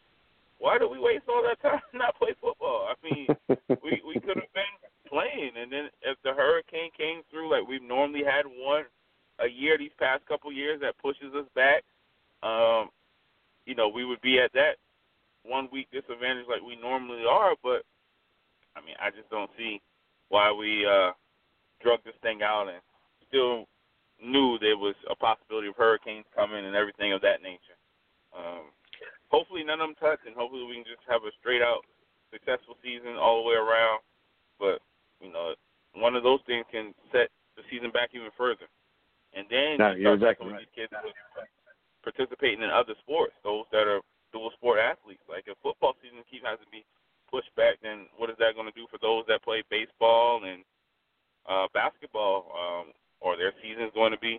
why 0.59 0.79
do 0.79 0.89
we 0.89 0.99
waste 0.99 1.29
all 1.29 1.43
that 1.43 1.61
time 1.67 1.81
not 1.93 2.17
play 2.17 2.35
football? 2.41 2.89
I 2.89 2.95
mean, 3.05 3.27
we 3.83 4.03
we 4.07 4.15
could 4.15 4.41
have 4.41 4.53
been 4.55 4.75
playing, 5.09 5.53
and 5.61 5.71
then 5.71 5.89
if 6.03 6.17
the 6.25 6.33
hurricane 6.33 6.91
came 6.97 7.23
through 7.31 7.51
like 7.51 7.69
we've 7.69 7.83
normally 7.83 8.25
had 8.25 8.47
one 8.47 8.85
a 9.41 9.49
year 9.49 9.77
these 9.77 9.95
past 9.99 10.25
couple 10.27 10.53
years 10.53 10.81
that 10.81 10.97
pushes 10.99 11.35
us 11.35 11.47
back, 11.55 11.83
um, 12.43 12.89
you 13.67 13.75
know, 13.75 13.89
we 13.89 14.05
would 14.05 14.21
be 14.21 14.39
at 14.39 14.53
that 14.53 14.77
one 15.45 15.69
week 15.73 15.89
disadvantage 15.93 16.47
like 16.49 16.63
we 16.63 16.77
normally 16.77 17.25
are. 17.29 17.55
But 17.63 17.85
I 18.77 18.81
mean, 18.85 18.97
I 19.01 19.11
just 19.11 19.31
don't 19.31 19.51
see 19.57 19.81
why 20.29 20.53
we 20.53 20.87
uh 20.87 21.13
drug 21.83 22.01
this 22.05 22.17
thing 22.23 22.43
out 22.43 22.69
and 22.69 22.81
still 23.29 23.67
knew 24.23 24.59
there 24.59 24.79
was 24.79 24.95
a 25.11 25.17
possibility 25.17 25.69
of 25.69 25.77
hurricanes 25.77 26.25
coming 26.35 26.65
and 26.65 26.75
everything 26.75 27.13
of 27.13 27.21
that 27.21 27.43
nature. 27.43 27.77
Um, 28.33 28.73
hopefully 29.29 29.63
none 29.63 29.83
of 29.83 29.93
them 29.93 29.99
touch, 30.01 30.23
and 30.27 30.35
hopefully 30.35 30.65
we 30.65 30.81
can 30.81 30.89
just 30.89 31.05
have 31.07 31.23
a 31.23 31.33
straight 31.39 31.63
out 31.63 31.85
successful 32.33 32.75
season 32.83 33.15
all 33.21 33.43
the 33.43 33.49
way 33.49 33.55
around. 33.55 34.01
But 34.59 34.81
you 35.21 35.31
know, 35.31 35.55
one 35.95 36.17
of 36.17 36.23
those 36.23 36.41
things 36.47 36.67
can 36.71 36.95
set 37.13 37.31
the 37.55 37.63
season 37.71 37.91
back 37.91 38.11
even 38.15 38.31
further. 38.35 38.67
And 39.35 39.47
then 39.51 39.79
no, 39.79 39.95
you 39.95 40.07
start 40.07 40.23
exactly 40.23 40.51
right. 40.51 40.75
kids 40.75 40.95
participating 42.03 42.63
in 42.63 42.71
other 42.71 42.95
sports, 43.03 43.35
those 43.43 43.67
that 43.73 43.87
are 43.87 44.03
dual 44.31 44.51
sport 44.55 44.79
athletes. 44.79 45.23
Like 45.27 45.47
if 45.47 45.59
football 45.63 45.95
season 46.03 46.23
keeps 46.31 46.47
having 46.47 46.63
to 46.63 46.71
be 46.71 46.87
pushed 47.31 47.55
back, 47.57 47.77
then 47.83 48.07
what 48.17 48.31
is 48.31 48.37
that 48.39 48.55
going 48.55 48.71
to 48.71 48.79
do 48.79 48.87
for 48.91 48.99
those 49.01 49.25
that 49.29 49.43
play 49.43 49.63
baseball 49.71 50.43
and 50.45 50.63
uh, 51.49 51.67
basketball? 51.73 52.53
Um, 52.53 52.93
or 53.21 53.37
their 53.37 53.53
season 53.63 53.83
is 53.83 53.91
going 53.95 54.13
to 54.13 54.19
be 54.19 54.39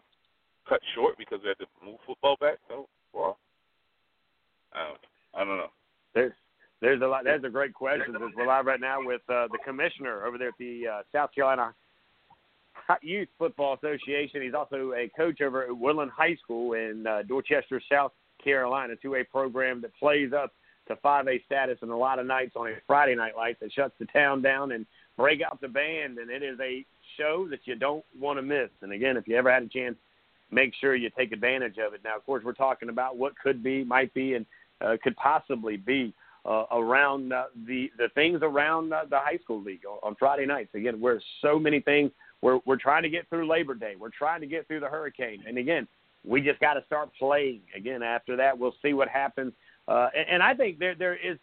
cut 0.69 0.79
short 0.93 1.17
because 1.17 1.39
they 1.41 1.49
have 1.49 1.57
to 1.57 1.65
move 1.83 1.97
football 2.05 2.37
back. 2.39 2.57
So, 2.69 2.87
well, 3.13 3.37
I 4.73 4.87
don't, 4.87 4.99
I 5.33 5.39
don't 5.39 5.57
know. 5.57 5.73
There's 6.13 6.33
there's 6.81 7.01
a 7.01 7.07
lot. 7.07 7.23
There's 7.23 7.43
a 7.43 7.49
great 7.49 7.73
question. 7.73 8.15
We're 8.35 8.45
live 8.45 8.65
right 8.65 8.79
now 8.79 8.99
with 9.03 9.21
uh, 9.27 9.47
the 9.51 9.57
commissioner 9.65 10.25
over 10.25 10.37
there 10.37 10.49
at 10.49 10.53
the 10.59 10.87
uh, 10.87 11.01
South 11.11 11.31
Carolina 11.33 11.73
Youth 13.01 13.29
Football 13.39 13.75
Association. 13.75 14.41
He's 14.41 14.53
also 14.53 14.93
a 14.93 15.09
coach 15.17 15.41
over 15.41 15.63
at 15.63 15.75
Woodland 15.75 16.11
High 16.15 16.35
School 16.35 16.73
in 16.73 17.05
uh, 17.07 17.23
Dorchester, 17.27 17.81
South 17.91 18.11
Carolina, 18.43 18.93
2A 19.03 19.29
program 19.29 19.81
that 19.81 19.95
plays 19.95 20.31
up 20.33 20.51
to 20.87 20.95
5A 20.97 21.45
status 21.45 21.79
and 21.81 21.91
a 21.91 21.95
lot 21.95 22.19
of 22.19 22.25
nights 22.25 22.53
on 22.55 22.67
a 22.67 22.73
Friday 22.87 23.15
night 23.15 23.35
lights 23.35 23.59
that 23.61 23.71
shuts 23.73 23.93
the 23.99 24.05
town 24.05 24.41
down 24.41 24.71
and 24.71 24.85
break 25.17 25.41
out 25.41 25.61
the 25.61 25.67
band. 25.67 26.17
And 26.17 26.29
it 26.29 26.43
is 26.43 26.59
a 26.61 26.85
show 27.17 27.47
that 27.49 27.59
you 27.65 27.75
don't 27.75 28.05
want 28.19 28.37
to 28.37 28.41
miss. 28.41 28.69
And 28.81 28.91
again, 28.91 29.17
if 29.17 29.27
you 29.27 29.35
ever 29.35 29.51
had 29.51 29.63
a 29.63 29.67
chance, 29.67 29.95
make 30.51 30.73
sure 30.79 30.95
you 30.95 31.09
take 31.17 31.31
advantage 31.31 31.77
of 31.77 31.93
it. 31.93 32.01
Now, 32.03 32.15
of 32.15 32.25
course, 32.25 32.43
we're 32.43 32.53
talking 32.53 32.89
about 32.89 33.17
what 33.17 33.37
could 33.37 33.63
be, 33.63 33.83
might 33.83 34.13
be, 34.13 34.35
and 34.35 34.45
uh, 34.81 34.97
could 35.03 35.15
possibly 35.15 35.77
be 35.77 36.13
uh, 36.45 36.65
around 36.71 37.33
uh, 37.33 37.45
the 37.65 37.89
the 37.97 38.07
things 38.13 38.39
around 38.43 38.93
uh, 38.93 39.03
the 39.09 39.17
high 39.17 39.37
school 39.43 39.61
league 39.61 39.85
on, 39.89 39.97
on 40.03 40.15
Friday 40.15 40.45
nights. 40.45 40.69
Again, 40.75 41.01
we're 41.01 41.19
so 41.41 41.57
many 41.57 41.79
things. 41.79 42.11
We're 42.41 42.59
we're 42.65 42.77
trying 42.77 43.03
to 43.03 43.09
get 43.09 43.27
through 43.29 43.47
Labor 43.47 43.73
Day. 43.73 43.95
We're 43.99 44.09
trying 44.09 44.41
to 44.41 44.47
get 44.47 44.67
through 44.67 44.81
the 44.81 44.87
hurricane. 44.87 45.43
And 45.47 45.57
again, 45.57 45.87
we 46.23 46.41
just 46.41 46.59
got 46.59 46.75
to 46.75 46.83
start 46.85 47.09
playing. 47.17 47.61
Again, 47.75 48.03
after 48.03 48.35
that, 48.35 48.57
we'll 48.57 48.75
see 48.81 48.93
what 48.93 49.07
happens. 49.07 49.53
Uh, 49.87 50.09
and, 50.15 50.29
and 50.29 50.43
I 50.43 50.53
think 50.53 50.79
there 50.79 50.95
there 50.95 51.15
is 51.15 51.37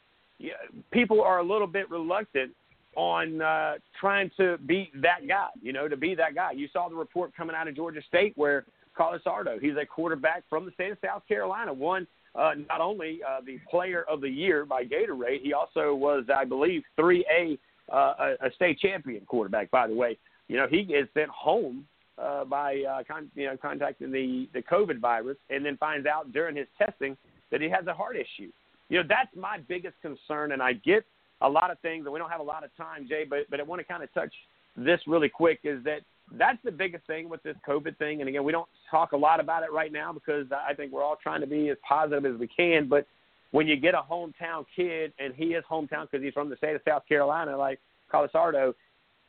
people 0.91 1.23
are 1.23 1.39
a 1.39 1.45
little 1.45 1.67
bit 1.67 1.91
reluctant 1.91 2.53
on 2.97 3.41
uh, 3.41 3.75
trying 3.99 4.31
to 4.37 4.59
be 4.67 4.91
that 4.97 5.27
guy, 5.27 5.49
you 5.63 5.73
know, 5.73 5.89
to 5.89 5.97
be 5.97 6.15
that 6.15 6.35
guy. 6.35 6.53
You 6.53 6.69
saw 6.73 6.89
the 6.89 6.95
report 6.95 7.35
coming 7.35 7.57
out 7.57 7.69
of 7.69 7.77
Georgia 7.77 8.01
State 8.07 8.33
where 8.37 8.65
Carlos 8.95 9.23
Ardo, 9.25 9.59
he's 9.59 9.77
a 9.81 9.87
quarterback 9.87 10.45
from 10.51 10.67
the 10.67 10.73
state 10.73 10.93
of 10.93 10.99
South 11.05 11.23
Carolina, 11.27 11.73
won 11.73 12.07
uh, 12.35 12.53
not 12.69 12.81
only 12.81 13.21
uh, 13.27 13.41
the 13.45 13.59
Player 13.71 14.05
of 14.09 14.21
the 14.21 14.29
Year 14.29 14.65
by 14.67 14.85
Gatorade, 14.85 15.43
he 15.43 15.53
also 15.53 15.95
was, 15.95 16.25
I 16.35 16.45
believe, 16.45 16.83
3A, 16.99 17.59
uh, 17.91 17.97
a, 17.97 18.47
a 18.47 18.53
state 18.55 18.79
champion 18.79 19.25
quarterback, 19.25 19.71
by 19.71 19.87
the 19.87 19.95
way. 19.95 20.19
You 20.49 20.57
know, 20.57 20.67
he 20.69 20.79
is 20.79 21.09
sent 21.15 21.31
home 21.31 21.87
uh, 22.19 22.45
by 22.45 22.83
uh, 22.83 23.03
con- 23.09 23.31
you 23.35 23.47
know 23.47 23.57
contacting 23.57 24.13
the 24.13 24.49
the 24.53 24.63
COVID 24.63 24.99
virus, 24.99 25.37
and 25.51 25.65
then 25.65 25.77
finds 25.79 26.07
out 26.07 26.33
during 26.33 26.57
his 26.57 26.67
testing 26.77 27.17
that 27.53 27.61
he 27.61 27.69
has 27.69 27.87
a 27.87 27.95
heart 27.95 28.17
issue. 28.17 28.51
You 28.89 28.99
know, 28.99 29.05
that's 29.09 29.31
my 29.37 29.59
biggest 29.69 29.95
concern, 30.03 30.51
and 30.53 30.61
I 30.61 30.73
get 30.73 31.05
a 31.41 31.49
lot 31.49 31.71
of 31.71 31.79
things, 31.81 32.05
and 32.05 32.13
we 32.13 32.19
don't 32.19 32.31
have 32.31 32.41
a 32.41 32.45
lot 32.45 32.65
of 32.65 32.75
time, 32.77 33.07
Jay, 33.09 33.25
but 33.29 33.49
but 33.49 33.61
I 33.61 33.63
want 33.63 33.81
to 33.81 33.85
kind 33.85 34.03
of 34.03 34.13
touch 34.13 34.33
this 34.77 35.01
really 35.07 35.29
quick. 35.29 35.61
Is 35.63 35.85
that 35.85 36.01
that's 36.37 36.59
the 36.65 36.73
biggest 36.73 37.07
thing 37.07 37.29
with 37.29 37.43
this 37.45 37.57
COVID 37.69 37.97
thing, 37.99 38.21
and 38.21 38.29
again, 38.29 38.43
we 38.43 38.51
don't 38.51 38.69
talk 38.91 39.13
a 39.13 39.17
lot 39.17 39.39
about 39.39 39.63
it 39.63 39.73
right 39.73 39.93
now 39.93 40.13
because 40.13 40.47
I 40.51 40.75
think 40.75 40.93
we're 40.93 41.05
all 41.05 41.19
trying 41.23 41.43
to 41.43 41.47
be 41.47 41.69
as 41.69 41.77
positive 41.87 42.27
as 42.27 42.41
we 42.41 42.49
can, 42.49 42.89
but 42.89 43.07
when 43.53 43.69
you 43.69 43.77
get 43.77 43.95
a 43.95 44.03
hometown 44.11 44.65
kid 44.75 45.13
and 45.19 45.35
he 45.35 45.49
is 45.49 45.63
hometown 45.71 46.11
because 46.11 46.25
he's 46.25 46.33
from 46.33 46.49
the 46.49 46.57
state 46.57 46.75
of 46.75 46.81
South 46.89 47.07
Carolina, 47.07 47.57
like 47.57 47.79
Carlos 48.11 48.31
Ardo, 48.35 48.75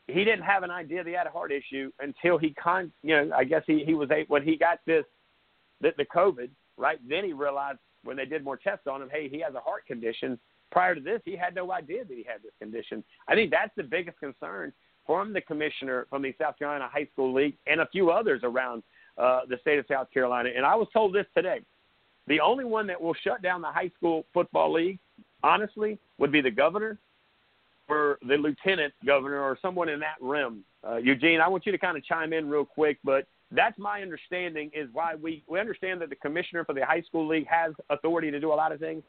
he 0.07 0.23
didn't 0.23 0.43
have 0.43 0.63
an 0.63 0.71
idea 0.71 1.03
that 1.03 1.09
he 1.09 1.15
had 1.15 1.27
a 1.27 1.29
heart 1.29 1.51
issue 1.51 1.91
until 1.99 2.37
he 2.37 2.51
con 2.51 2.91
you 3.03 3.15
know 3.15 3.35
I 3.35 3.43
guess 3.43 3.63
he 3.67 3.83
he 3.85 3.93
was 3.93 4.09
a 4.11 4.25
when 4.27 4.43
he 4.43 4.57
got 4.57 4.79
this 4.85 5.05
the, 5.81 5.91
the 5.97 6.05
COVID 6.05 6.49
right 6.77 6.97
then 7.07 7.23
he 7.23 7.33
realized 7.33 7.79
when 8.03 8.17
they 8.17 8.25
did 8.25 8.43
more 8.43 8.57
tests 8.57 8.87
on 8.87 9.01
him 9.01 9.09
hey 9.11 9.29
he 9.29 9.39
has 9.39 9.53
a 9.55 9.59
heart 9.59 9.85
condition. 9.85 10.39
Prior 10.71 10.95
to 10.95 11.01
this 11.01 11.21
he 11.25 11.35
had 11.35 11.55
no 11.55 11.71
idea 11.71 12.03
that 12.05 12.17
he 12.17 12.23
had 12.23 12.41
this 12.43 12.53
condition. 12.59 13.03
I 13.27 13.35
think 13.35 13.51
that's 13.51 13.71
the 13.75 13.83
biggest 13.83 14.19
concern 14.19 14.73
from 15.05 15.33
the 15.33 15.41
commissioner 15.41 16.07
from 16.09 16.21
the 16.21 16.33
South 16.39 16.57
Carolina 16.57 16.89
High 16.91 17.07
School 17.13 17.33
League 17.33 17.55
and 17.67 17.81
a 17.81 17.87
few 17.87 18.11
others 18.11 18.41
around 18.43 18.83
uh, 19.17 19.41
the 19.47 19.57
state 19.61 19.79
of 19.79 19.85
South 19.89 20.11
Carolina. 20.11 20.49
And 20.55 20.65
I 20.65 20.75
was 20.75 20.87
told 20.93 21.13
this 21.13 21.25
today. 21.35 21.59
The 22.27 22.39
only 22.39 22.63
one 22.63 22.87
that 22.87 22.99
will 22.99 23.15
shut 23.23 23.41
down 23.41 23.61
the 23.61 23.67
high 23.67 23.91
school 23.97 24.25
football 24.33 24.71
league 24.71 24.97
honestly 25.43 25.99
would 26.17 26.31
be 26.31 26.41
the 26.41 26.51
governor 26.51 26.97
for 27.85 28.17
the 28.27 28.35
lieutenant 28.35 28.93
governor 29.05 29.41
or 29.41 29.57
someone 29.61 29.89
in 29.89 29.99
that 29.99 30.15
rim. 30.21 30.63
Uh, 30.87 30.97
Eugene, 30.97 31.41
I 31.41 31.49
want 31.49 31.65
you 31.65 31.71
to 31.71 31.77
kind 31.77 31.97
of 31.97 32.05
chime 32.05 32.31
in 32.31 32.49
real 32.49 32.65
quick, 32.65 32.97
but 33.03 33.27
that's 33.55 33.77
my 33.77 34.01
understanding 34.01 34.71
is 34.73 34.89
why 34.93 35.15
we, 35.15 35.43
we 35.47 35.59
understand 35.59 36.01
that 36.01 36.09
the 36.09 36.15
commissioner 36.15 36.65
for 36.65 36.73
the 36.73 36.85
high 36.85 37.01
school 37.01 37.27
league 37.27 37.47
has 37.47 37.73
authority 37.89 38.31
to 38.31 38.39
do 38.39 38.51
a 38.51 38.55
lot 38.55 38.71
of 38.71 38.79
things. 38.79 39.03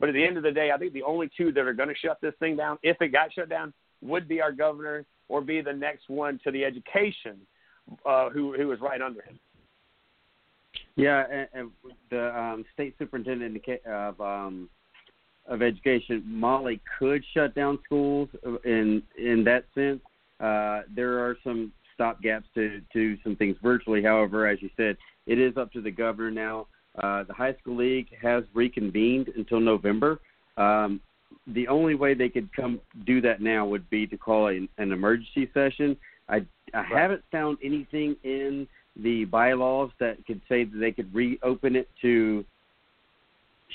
But 0.00 0.08
at 0.08 0.12
the 0.12 0.24
end 0.24 0.36
of 0.36 0.42
the 0.42 0.50
day, 0.50 0.70
I 0.72 0.78
think 0.78 0.92
the 0.92 1.04
only 1.04 1.30
two 1.36 1.52
that 1.52 1.66
are 1.66 1.72
going 1.72 1.88
to 1.88 1.94
shut 1.94 2.18
this 2.20 2.34
thing 2.40 2.56
down, 2.56 2.78
if 2.82 3.00
it 3.00 3.08
got 3.08 3.32
shut 3.32 3.48
down, 3.48 3.72
would 4.02 4.26
be 4.26 4.40
our 4.40 4.52
governor 4.52 5.04
or 5.28 5.40
be 5.40 5.60
the 5.60 5.72
next 5.72 6.08
one 6.08 6.40
to 6.44 6.50
the 6.50 6.64
education 6.64 7.38
uh, 8.04 8.30
who, 8.30 8.54
who 8.54 8.72
is 8.72 8.80
right 8.80 9.00
under 9.00 9.22
him. 9.22 9.38
Yeah, 10.96 11.24
and, 11.30 11.48
and 11.54 11.70
the 12.10 12.38
um, 12.38 12.64
state 12.72 12.94
superintendent 12.98 13.60
of 13.86 14.20
um, 14.20 14.68
of 15.46 15.60
education, 15.60 16.22
Molly 16.26 16.80
could 16.98 17.22
shut 17.34 17.54
down 17.54 17.78
schools 17.84 18.28
in 18.64 19.02
in 19.18 19.44
that 19.44 19.64
sense. 19.74 20.00
Uh, 20.40 20.82
there 20.94 21.18
are 21.18 21.36
some 21.44 21.72
stop 21.94 22.20
gaps 22.22 22.46
to 22.54 22.80
to 22.92 23.16
some 23.22 23.36
things 23.36 23.56
virtually. 23.62 24.02
However, 24.02 24.46
as 24.46 24.60
you 24.60 24.70
said, 24.76 24.96
it 25.26 25.38
is 25.38 25.56
up 25.56 25.72
to 25.72 25.80
the 25.80 25.90
governor 25.90 26.30
now. 26.30 26.66
Uh, 27.02 27.24
the 27.24 27.34
high 27.34 27.54
school 27.54 27.76
league 27.76 28.08
has 28.20 28.44
reconvened 28.54 29.28
until 29.36 29.60
November. 29.60 30.20
Um, 30.56 31.00
the 31.46 31.66
only 31.68 31.94
way 31.94 32.14
they 32.14 32.28
could 32.28 32.54
come 32.54 32.80
do 33.04 33.20
that 33.20 33.40
now 33.40 33.66
would 33.66 33.88
be 33.90 34.06
to 34.06 34.16
call 34.16 34.48
an, 34.48 34.68
an 34.78 34.92
emergency 34.92 35.50
session. 35.52 35.96
I 36.28 36.46
I 36.72 36.78
right. 36.78 36.86
haven't 36.92 37.22
found 37.30 37.58
anything 37.62 38.16
in 38.24 38.66
the 38.96 39.24
bylaws 39.24 39.90
that 39.98 40.24
could 40.26 40.40
say 40.48 40.64
that 40.64 40.78
they 40.78 40.92
could 40.92 41.12
reopen 41.14 41.76
it 41.76 41.88
to 42.02 42.44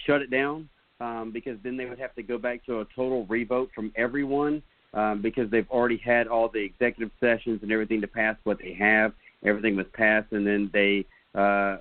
shut 0.05 0.21
it 0.21 0.31
down 0.31 0.69
um, 1.01 1.31
because 1.33 1.57
then 1.63 1.77
they 1.77 1.85
would 1.85 1.99
have 1.99 2.15
to 2.15 2.23
go 2.23 2.37
back 2.37 2.65
to 2.65 2.79
a 2.79 2.85
total 2.95 3.25
revote 3.25 3.69
from 3.75 3.91
everyone 3.95 4.63
um, 4.93 5.21
because 5.21 5.49
they've 5.49 5.69
already 5.69 5.97
had 5.97 6.27
all 6.27 6.49
the 6.49 6.59
executive 6.59 7.11
sessions 7.19 7.59
and 7.61 7.71
everything 7.71 8.01
to 8.01 8.07
pass 8.07 8.35
what 8.43 8.59
they 8.59 8.73
have. 8.73 9.13
Everything 9.43 9.75
was 9.75 9.85
passed, 9.93 10.31
and 10.31 10.45
then 10.45 10.69
they 10.73 11.05
uh, 11.35 11.77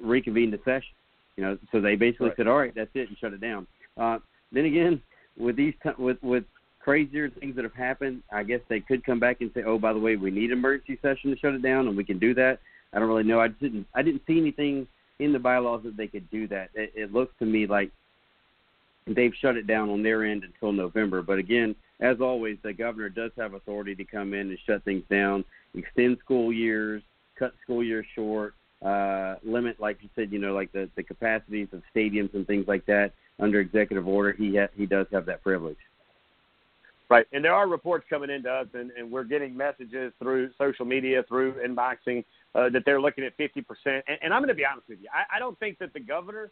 reconvened 0.00 0.52
the 0.52 0.60
session. 0.64 0.94
You 1.36 1.44
know, 1.44 1.58
so 1.70 1.80
they 1.80 1.96
basically 1.96 2.28
right. 2.28 2.36
said, 2.36 2.48
"All 2.48 2.58
right, 2.58 2.74
that's 2.74 2.90
it," 2.94 3.08
and 3.08 3.18
shut 3.18 3.32
it 3.32 3.40
down. 3.40 3.66
Uh, 3.96 4.18
then 4.52 4.64
again, 4.64 5.02
with 5.38 5.56
these 5.56 5.74
t- 5.82 5.90
with 5.98 6.20
with 6.22 6.44
crazier 6.80 7.28
things 7.28 7.56
that 7.56 7.64
have 7.64 7.74
happened, 7.74 8.22
I 8.32 8.42
guess 8.42 8.60
they 8.68 8.80
could 8.80 9.04
come 9.04 9.20
back 9.20 9.40
and 9.40 9.50
say, 9.54 9.62
"Oh, 9.62 9.78
by 9.78 9.92
the 9.92 9.98
way, 9.98 10.16
we 10.16 10.30
need 10.30 10.50
an 10.50 10.58
emergency 10.58 10.98
session 11.02 11.30
to 11.30 11.38
shut 11.38 11.54
it 11.54 11.62
down, 11.62 11.88
and 11.88 11.96
we 11.96 12.04
can 12.04 12.18
do 12.18 12.34
that." 12.34 12.60
I 12.92 12.98
don't 12.98 13.08
really 13.08 13.24
know. 13.24 13.38
I 13.38 13.48
didn't 13.48 13.86
I 13.94 14.02
didn't 14.02 14.22
see 14.26 14.38
anything 14.38 14.88
in 15.18 15.32
the 15.32 15.38
bylaws 15.38 15.82
that 15.84 15.96
they 15.96 16.06
could 16.06 16.28
do 16.30 16.48
that. 16.48 16.70
It, 16.74 16.92
it 16.94 17.12
looks 17.12 17.34
to 17.38 17.44
me 17.46 17.66
like 17.66 17.90
they've 19.06 19.34
shut 19.40 19.56
it 19.56 19.66
down 19.66 19.88
on 19.90 20.02
their 20.02 20.24
end 20.24 20.44
until 20.44 20.72
November. 20.72 21.22
But 21.22 21.38
again, 21.38 21.74
as 22.00 22.20
always, 22.20 22.58
the 22.62 22.72
governor 22.72 23.08
does 23.08 23.30
have 23.36 23.54
authority 23.54 23.94
to 23.94 24.04
come 24.04 24.34
in 24.34 24.48
and 24.48 24.58
shut 24.66 24.84
things 24.84 25.04
down, 25.10 25.44
extend 25.74 26.18
school 26.24 26.52
years, 26.52 27.02
cut 27.38 27.54
school 27.62 27.82
years 27.82 28.06
short, 28.14 28.54
uh, 28.84 29.36
limit, 29.42 29.80
like 29.80 29.98
you 30.02 30.08
said, 30.14 30.32
you 30.32 30.38
know, 30.38 30.54
like 30.54 30.70
the 30.72 30.88
the 30.96 31.02
capacities 31.02 31.68
of 31.72 31.82
stadiums 31.94 32.34
and 32.34 32.46
things 32.46 32.66
like 32.68 32.84
that 32.86 33.12
under 33.38 33.60
executive 33.60 34.06
order. 34.06 34.32
He 34.32 34.56
ha- 34.56 34.68
he 34.76 34.86
does 34.86 35.06
have 35.12 35.26
that 35.26 35.42
privilege. 35.42 35.78
Right, 37.08 37.26
and 37.32 37.44
there 37.44 37.54
are 37.54 37.68
reports 37.68 38.04
coming 38.10 38.30
into 38.30 38.50
us, 38.50 38.66
and, 38.74 38.90
and 38.90 39.10
we're 39.10 39.24
getting 39.24 39.56
messages 39.56 40.12
through 40.18 40.50
social 40.58 40.84
media, 40.84 41.24
through 41.28 41.52
inboxing, 41.64 42.24
uh, 42.56 42.68
that 42.70 42.82
they're 42.84 43.00
looking 43.00 43.22
at 43.22 43.38
50%. 43.38 43.62
And, 43.86 44.02
and 44.22 44.34
I'm 44.34 44.40
going 44.40 44.48
to 44.48 44.54
be 44.54 44.64
honest 44.64 44.88
with 44.88 44.98
you, 45.00 45.08
I, 45.14 45.36
I 45.36 45.38
don't 45.38 45.56
think 45.60 45.78
that 45.78 45.92
the 45.92 46.00
governor 46.00 46.50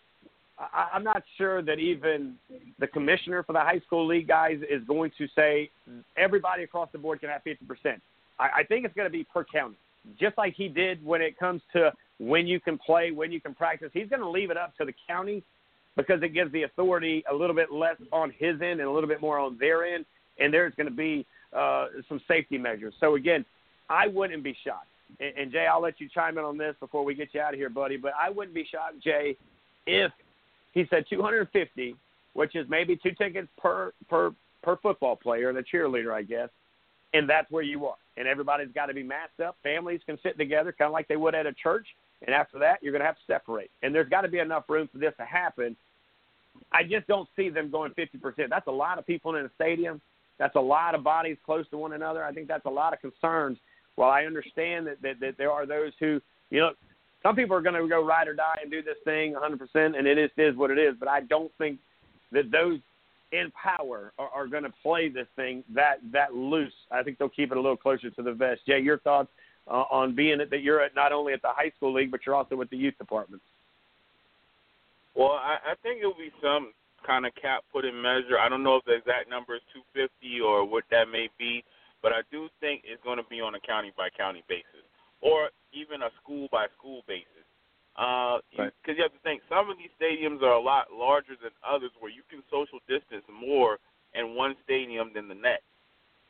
I, 0.59 0.89
I'm 0.95 1.05
not 1.05 1.23
sure 1.37 1.63
that 1.63 1.79
even 1.79 2.37
the 2.79 2.87
commissioner 2.87 3.43
for 3.43 3.53
the 3.53 3.61
high 3.61 3.81
school 3.87 4.07
league 4.07 4.29
guys 4.29 4.59
is 4.71 4.83
going 4.87 5.11
to 5.19 5.27
say 5.35 5.71
everybody 6.17 6.63
across 6.63 6.89
the 6.93 6.99
board 6.99 7.21
can 7.21 7.29
have 7.29 7.43
50%. 7.45 8.01
I, 8.39 8.49
I 8.59 8.63
think 8.65 8.85
it's 8.85 8.95
going 8.95 9.07
to 9.07 9.13
be 9.13 9.25
per 9.25 9.45
county, 9.45 9.77
just 10.19 10.39
like 10.39 10.55
he 10.55 10.69
did 10.69 11.05
when 11.05 11.21
it 11.21 11.39
comes 11.39 11.61
to 11.73 11.93
when 12.19 12.47
you 12.47 12.61
can 12.61 12.79
play, 12.79 13.11
when 13.11 13.33
you 13.33 13.41
can 13.41 13.55
practice. 13.55 13.91
He's 13.93 14.09
going 14.09 14.21
to 14.21 14.29
leave 14.29 14.51
it 14.51 14.57
up 14.57 14.77
to 14.79 14.85
the 14.85 14.95
county 15.09 15.43
because 15.97 16.23
it 16.23 16.35
gives 16.35 16.53
the 16.53 16.65
authority 16.65 17.25
a 17.31 17.35
little 17.35 17.55
bit 17.55 17.73
less 17.73 17.97
on 18.13 18.33
his 18.39 18.61
end 18.61 18.81
and 18.81 18.83
a 18.83 18.91
little 18.91 19.09
bit 19.09 19.21
more 19.21 19.39
on 19.39 19.57
their 19.59 19.85
end, 19.85 20.05
and 20.39 20.53
there's 20.53 20.75
going 20.75 20.89
to 20.89 20.95
be 20.95 21.27
uh, 21.57 21.87
some 22.09 22.21
safety 22.27 22.59
measures. 22.59 22.95
So 23.01 23.15
again, 23.17 23.45
I 23.89 24.07
wouldn't 24.09 24.43
be 24.43 24.57
shocked. 24.65 24.89
And, 25.21 25.37
and 25.37 25.53
Jay, 25.53 25.67
I'll 25.71 25.83
let 25.83 26.01
you 26.01 26.09
chime 26.13 26.39
in 26.39 26.45
on 26.45 26.59
this 26.59 26.75
before 26.81 27.05
we 27.05 27.15
get 27.15 27.29
you 27.33 27.41
out 27.41 27.55
of 27.55 27.59
here, 27.59 27.71
buddy. 27.71 27.97
But 27.97 28.13
I 28.21 28.31
wouldn't 28.31 28.55
be 28.55 28.67
shocked, 28.71 29.03
Jay, 29.03 29.37
if 29.87 30.11
he 30.75 30.87
said 30.91 31.05
250, 31.09 31.97
which 32.35 32.55
is 32.57 32.67
maybe 32.69 32.97
two 32.97 33.13
tickets 33.13 33.49
per 33.57 33.93
per 34.09 34.33
per 34.63 34.77
football 34.77 35.17
player, 35.17 35.53
the 35.53 35.63
cheerleader, 35.63 36.13
I 36.13 36.23
guess, 36.23 36.49
and 37.13 37.29
that's 37.29 37.51
where 37.51 37.63
you 37.63 37.87
are. 37.87 37.97
And 38.17 38.29
everybody's 38.29 38.73
got 38.75 38.87
to 38.87 38.95
be 38.95 39.03
masked 39.03 39.41
up. 39.41 39.57
Families 39.63 40.01
can 40.07 40.19
sit 40.23 40.37
together, 40.39 40.75
kind 40.77 40.89
of 40.89 40.93
like 40.93 41.09
they 41.09 41.17
would 41.17 41.35
at 41.35 41.47
a 41.47 41.53
church. 41.53 41.87
And 42.27 42.35
after 42.35 42.59
that, 42.61 42.83
you're 42.83 42.93
going 42.93 43.01
to 43.01 43.07
have 43.07 43.17
to 43.17 43.23
separate. 43.27 43.71
And 43.83 43.95
there's 43.95 44.09
got 44.09 44.23
to 44.23 44.29
be 44.29 44.39
enough 44.39 44.65
room 44.69 44.89
for 44.91 44.99
this 44.99 45.13
to 45.19 45.25
happen. 45.25 45.77
I 46.73 46.83
just 46.85 47.07
don't 47.07 47.29
see 47.37 47.51
them 47.51 47.71
going 47.71 47.93
50%. 47.93 48.49
That's 48.49 48.67
a 48.67 48.73
lot 48.73 48.99
of 48.99 49.07
people 49.07 49.35
in 49.37 49.45
a 49.45 49.51
stadium. 49.57 50.01
That's 50.39 50.57
a 50.57 50.61
lot 50.61 50.95
of 50.95 51.05
bodies 51.05 51.37
close 51.45 51.69
to 51.71 51.79
one 51.79 51.93
another. 51.93 52.25
I 52.25 52.33
think 52.33 52.49
that's 52.49 52.67
a 52.67 52.71
lot 52.71 52.93
of 52.93 53.01
concerns. 53.01 53.59
While 53.97 54.11
I 54.11 54.25
understand 54.25 54.87
that, 54.87 55.03
that, 55.03 55.21
that 55.21 55.39
there 55.39 55.53
are 55.53 55.67
those 55.67 55.93
who, 56.01 56.21
you 56.51 56.61
know, 56.61 56.73
some 57.25 57.35
people 57.35 57.57
are 57.57 57.63
going 57.63 57.81
to 57.81 57.89
go 57.89 58.05
ride 58.05 58.29
or 58.29 58.35
die 58.35 58.59
and 58.63 58.71
do 58.71 58.83
this 58.83 58.99
thing 59.05 59.35
100%, 59.35 59.99
and 59.99 60.07
it 60.07 60.19
is, 60.19 60.31
is 60.37 60.55
what 60.57 60.71
it 60.71 60.79
is. 60.79 60.95
But 60.99 61.09
I 61.09 61.23
don't 61.23 61.51
think 61.57 61.79
that 62.33 62.51
those 62.53 62.79
in 63.33 63.51
power 63.53 64.13
are, 64.19 64.29
are 64.29 64.47
going 64.47 64.63
to 64.63 64.73
play 64.83 65.09
this 65.09 65.27
thing 65.35 65.65
that 65.75 65.97
that 66.13 66.35
loose. 66.35 66.73
I 66.93 67.03
think 67.03 67.19
they'll 67.19 67.31
keep 67.31 67.51
it 67.51 67.57
a 67.57 67.61
little 67.61 67.79
closer 67.79 68.11
to 68.11 68.23
the 68.23 68.33
vest. 68.33 68.61
Jay, 68.67 68.79
your 68.79 68.99
thoughts 68.99 69.31
uh, 69.67 69.85
on 69.91 70.15
being 70.15 70.41
it 70.41 70.51
that 70.51 70.61
you're 70.61 70.83
at 70.83 70.95
not 70.95 71.13
only 71.13 71.33
at 71.33 71.41
the 71.41 71.49
high 71.49 71.73
school 71.77 71.95
league, 71.95 72.11
but 72.11 72.21
you're 72.27 72.35
also 72.35 72.57
with 72.57 72.69
the 72.69 72.77
youth 72.77 72.97
department. 72.99 73.41
Well, 75.17 75.33
I, 75.33 75.57
I 75.73 75.75
think 75.83 76.01
it'll 76.01 76.13
be 76.13 76.31
some 76.43 76.73
kind 77.07 77.25
of 77.25 77.33
cap 77.41 77.65
put 77.73 77.85
in 77.85 78.01
measure. 78.01 78.39
I 78.39 78.49
don't 78.49 78.63
know 78.63 78.77
if 78.77 78.85
the 78.85 78.95
exact 78.95 79.31
number 79.31 79.55
is 79.55 79.63
250 79.95 80.41
or 80.41 80.65
what 80.65 80.85
that 80.91 81.07
may 81.11 81.29
be, 81.39 81.65
but 82.03 82.13
I 82.13 82.21
do 82.31 82.49
think 82.61 82.83
it's 82.85 83.03
going 83.03 83.19
to 83.19 83.25
be 83.31 83.41
on 83.41 83.55
a 83.55 83.61
county 83.61 83.93
by 83.97 84.11
county 84.11 84.45
basis 84.49 84.84
or 85.25 85.49
even 85.73 86.05
a 86.05 86.13
school 86.23 86.47
by 86.53 86.69
school 86.77 87.03
basis. 87.09 87.49
Because 87.97 88.43
uh, 88.59 88.63
right. 88.63 88.73
you 88.87 89.03
have 89.03 89.17
to 89.17 89.25
think 89.25 89.41
some 89.49 89.71
of 89.71 89.79
these 89.81 89.91
stadiums 89.97 90.43
are 90.43 90.55
a 90.55 90.61
lot 90.61 90.93
larger 90.93 91.35
than 91.41 91.51
others, 91.65 91.91
where 91.99 92.13
you 92.13 92.23
can 92.29 92.45
social 92.53 92.79
distance 92.87 93.25
more 93.33 93.79
in 94.13 94.37
one 94.37 94.55
stadium 94.63 95.11
than 95.15 95.27
the 95.27 95.35
next. 95.35 95.67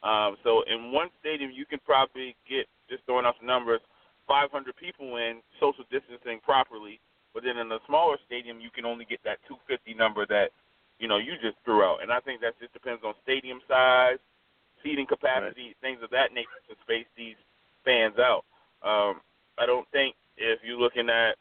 Um, 0.05 0.37
so 0.45 0.63
in 0.69 0.93
one 0.93 1.09
stadium, 1.21 1.51
you 1.51 1.67
can 1.67 1.81
probably 1.85 2.37
get 2.49 2.69
just 2.89 3.05
throwing 3.05 3.25
out 3.25 3.41
the 3.41 3.47
numbers, 3.47 3.81
500 4.29 4.77
people 4.77 5.17
in 5.17 5.41
social 5.59 5.85
distancing 5.91 6.41
properly. 6.45 7.01
But 7.33 7.43
then 7.43 7.57
in 7.57 7.73
a 7.73 7.81
smaller 7.89 8.17
stadium, 8.25 8.61
you 8.61 8.71
can 8.71 8.85
only 8.85 9.05
get 9.05 9.25
that 9.25 9.41
250 9.49 9.95
number 9.95 10.25
that 10.27 10.53
you 11.01 11.09
know 11.09 11.17
you 11.17 11.33
just 11.43 11.57
threw 11.65 11.83
out. 11.83 12.05
And 12.05 12.13
I 12.13 12.21
think 12.21 12.41
that 12.43 12.61
just 12.61 12.73
depends 12.73 13.03
on 13.03 13.15
stadium 13.25 13.61
size, 13.67 14.21
seating 14.85 15.09
capacity, 15.09 15.73
right. 15.73 15.81
things 15.81 15.99
of 16.05 16.11
that 16.11 16.33
nature 16.33 16.61
to 16.69 16.77
space 16.85 17.09
these 17.17 17.41
fans 17.85 18.21
out. 18.21 18.45
Um, 18.85 19.21
I 19.59 19.67
don't 19.67 19.89
think 19.91 20.15
if 20.37 20.61
you're 20.63 20.79
looking 20.79 21.09
at 21.09 21.37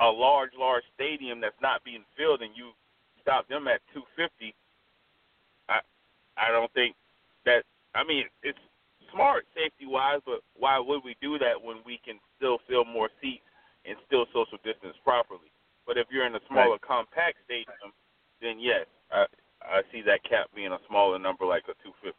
a 0.00 0.06
large, 0.06 0.50
large 0.58 0.84
stadium 0.94 1.40
that's 1.40 1.60
not 1.60 1.82
being 1.84 2.04
filled 2.16 2.42
and 2.42 2.50
you 2.56 2.70
stop 3.20 3.48
them 3.48 3.66
at 3.68 3.80
250, 3.92 4.54
I 5.68 5.80
I 6.36 6.50
don't 6.50 6.72
think 6.72 6.94
that. 7.44 7.64
I 7.94 8.02
mean, 8.02 8.26
it's 8.42 8.58
smart 9.12 9.44
safety 9.54 9.86
wise, 9.86 10.20
but 10.26 10.42
why 10.58 10.78
would 10.78 11.04
we 11.04 11.16
do 11.22 11.38
that 11.38 11.54
when 11.62 11.78
we 11.86 12.00
can 12.04 12.18
still 12.36 12.58
fill 12.68 12.84
more 12.84 13.08
seats 13.22 13.46
and 13.86 13.96
still 14.06 14.26
social 14.34 14.58
distance 14.64 14.98
properly? 15.04 15.50
But 15.86 15.96
if 15.96 16.06
you're 16.10 16.26
in 16.26 16.34
a 16.34 16.42
smaller, 16.48 16.72
right. 16.72 16.82
compact 16.82 17.38
stadium, 17.44 17.94
then 18.42 18.58
yes, 18.58 18.86
I, 19.12 19.26
I 19.62 19.82
see 19.92 20.02
that 20.02 20.24
cap 20.24 20.50
being 20.54 20.72
a 20.72 20.78
smaller 20.88 21.18
number, 21.18 21.46
like 21.46 21.64
a 21.70 21.76
250. 21.86 22.18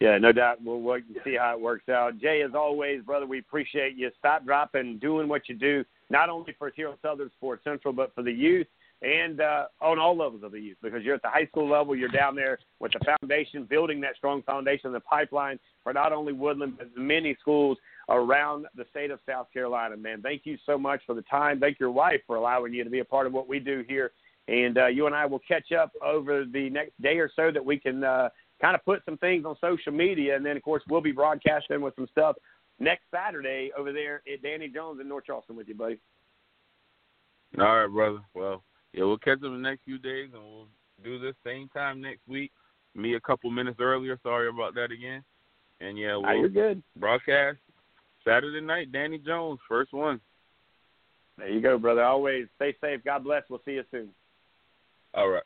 Yeah, 0.00 0.16
no 0.16 0.32
doubt. 0.32 0.58
We'll 0.64 0.80
wait 0.80 1.04
and 1.06 1.16
see 1.24 1.36
how 1.38 1.52
it 1.54 1.60
works 1.60 1.90
out. 1.90 2.18
Jay, 2.18 2.42
as 2.42 2.54
always, 2.54 3.02
brother, 3.02 3.26
we 3.26 3.38
appreciate 3.38 3.96
you 3.96 4.10
stop 4.18 4.46
dropping, 4.46 4.98
doing 4.98 5.28
what 5.28 5.48
you 5.48 5.54
do, 5.54 5.84
not 6.08 6.30
only 6.30 6.54
for 6.58 6.72
here 6.74 6.88
on 6.88 6.96
Southern 7.02 7.30
Sports 7.36 7.64
Central, 7.64 7.92
but 7.92 8.14
for 8.14 8.22
the 8.22 8.32
youth 8.32 8.66
and 9.02 9.40
uh, 9.40 9.64
on 9.80 9.98
all 9.98 10.16
levels 10.16 10.42
of 10.42 10.52
the 10.52 10.60
youth 10.60 10.76
because 10.82 11.02
you're 11.02 11.14
at 11.14 11.22
the 11.22 11.28
high 11.28 11.46
school 11.46 11.68
level. 11.68 11.94
You're 11.94 12.08
down 12.08 12.34
there 12.34 12.58
with 12.80 12.92
the 12.92 13.00
foundation, 13.20 13.64
building 13.64 14.00
that 14.02 14.16
strong 14.16 14.42
foundation, 14.42 14.92
the 14.92 15.00
pipeline 15.00 15.58
for 15.82 15.92
not 15.92 16.12
only 16.12 16.32
Woodland, 16.32 16.74
but 16.78 16.88
many 16.96 17.36
schools 17.40 17.78
around 18.08 18.66
the 18.76 18.84
state 18.90 19.10
of 19.10 19.20
South 19.26 19.46
Carolina, 19.52 19.96
man. 19.96 20.20
Thank 20.22 20.42
you 20.44 20.58
so 20.66 20.76
much 20.76 21.00
for 21.06 21.14
the 21.14 21.22
time. 21.22 21.60
Thank 21.60 21.78
your 21.78 21.90
wife 21.90 22.20
for 22.26 22.36
allowing 22.36 22.74
you 22.74 22.84
to 22.84 22.90
be 22.90 22.98
a 22.98 23.04
part 23.04 23.26
of 23.26 23.32
what 23.32 23.48
we 23.48 23.58
do 23.58 23.84
here. 23.88 24.12
And 24.48 24.78
uh, 24.78 24.86
you 24.86 25.06
and 25.06 25.14
I 25.14 25.26
will 25.26 25.40
catch 25.46 25.72
up 25.72 25.92
over 26.02 26.44
the 26.44 26.68
next 26.70 27.00
day 27.00 27.18
or 27.18 27.30
so 27.36 27.50
that 27.52 27.64
we 27.64 27.78
can 27.78 28.02
uh, 28.02 28.30
kind 28.60 28.74
of 28.74 28.84
put 28.84 29.04
some 29.04 29.16
things 29.18 29.44
on 29.44 29.56
social 29.60 29.92
media. 29.92 30.36
And 30.36 30.44
then, 30.44 30.56
of 30.56 30.62
course, 30.62 30.82
we'll 30.88 31.00
be 31.00 31.12
broadcasting 31.12 31.80
with 31.80 31.94
some 31.96 32.08
stuff 32.10 32.36
next 32.78 33.04
Saturday 33.12 33.70
over 33.76 33.92
there 33.92 34.22
at 34.32 34.42
Danny 34.42 34.68
Jones 34.68 35.00
in 35.00 35.08
North 35.08 35.24
Charleston 35.26 35.56
with 35.56 35.68
you, 35.68 35.74
buddy. 35.74 35.98
All 37.58 37.80
right, 37.80 37.92
brother. 37.92 38.20
Well, 38.34 38.62
yeah, 38.92 39.04
we'll 39.04 39.18
catch 39.18 39.38
up 39.38 39.44
in 39.44 39.62
the 39.62 39.68
next 39.68 39.84
few 39.84 39.98
days, 39.98 40.30
and 40.32 40.42
we'll 40.42 40.68
do 41.02 41.18
this 41.18 41.34
same 41.44 41.68
time 41.68 42.00
next 42.00 42.20
week. 42.28 42.52
Me 42.94 43.14
a 43.14 43.20
couple 43.20 43.50
minutes 43.50 43.78
earlier. 43.80 44.18
Sorry 44.22 44.48
about 44.48 44.74
that 44.74 44.90
again. 44.90 45.22
And 45.80 45.98
yeah, 45.98 46.16
we'll 46.16 46.36
you're 46.36 46.48
good. 46.48 46.82
broadcast 46.96 47.58
Saturday 48.24 48.60
night. 48.60 48.92
Danny 48.92 49.18
Jones, 49.18 49.60
first 49.68 49.92
one. 49.92 50.20
There 51.38 51.48
you 51.48 51.60
go, 51.60 51.78
brother. 51.78 52.04
Always 52.04 52.46
stay 52.56 52.76
safe. 52.80 53.00
God 53.04 53.24
bless. 53.24 53.44
We'll 53.48 53.62
see 53.64 53.72
you 53.72 53.84
soon. 53.90 54.10
All 55.14 55.28
right. 55.28 55.42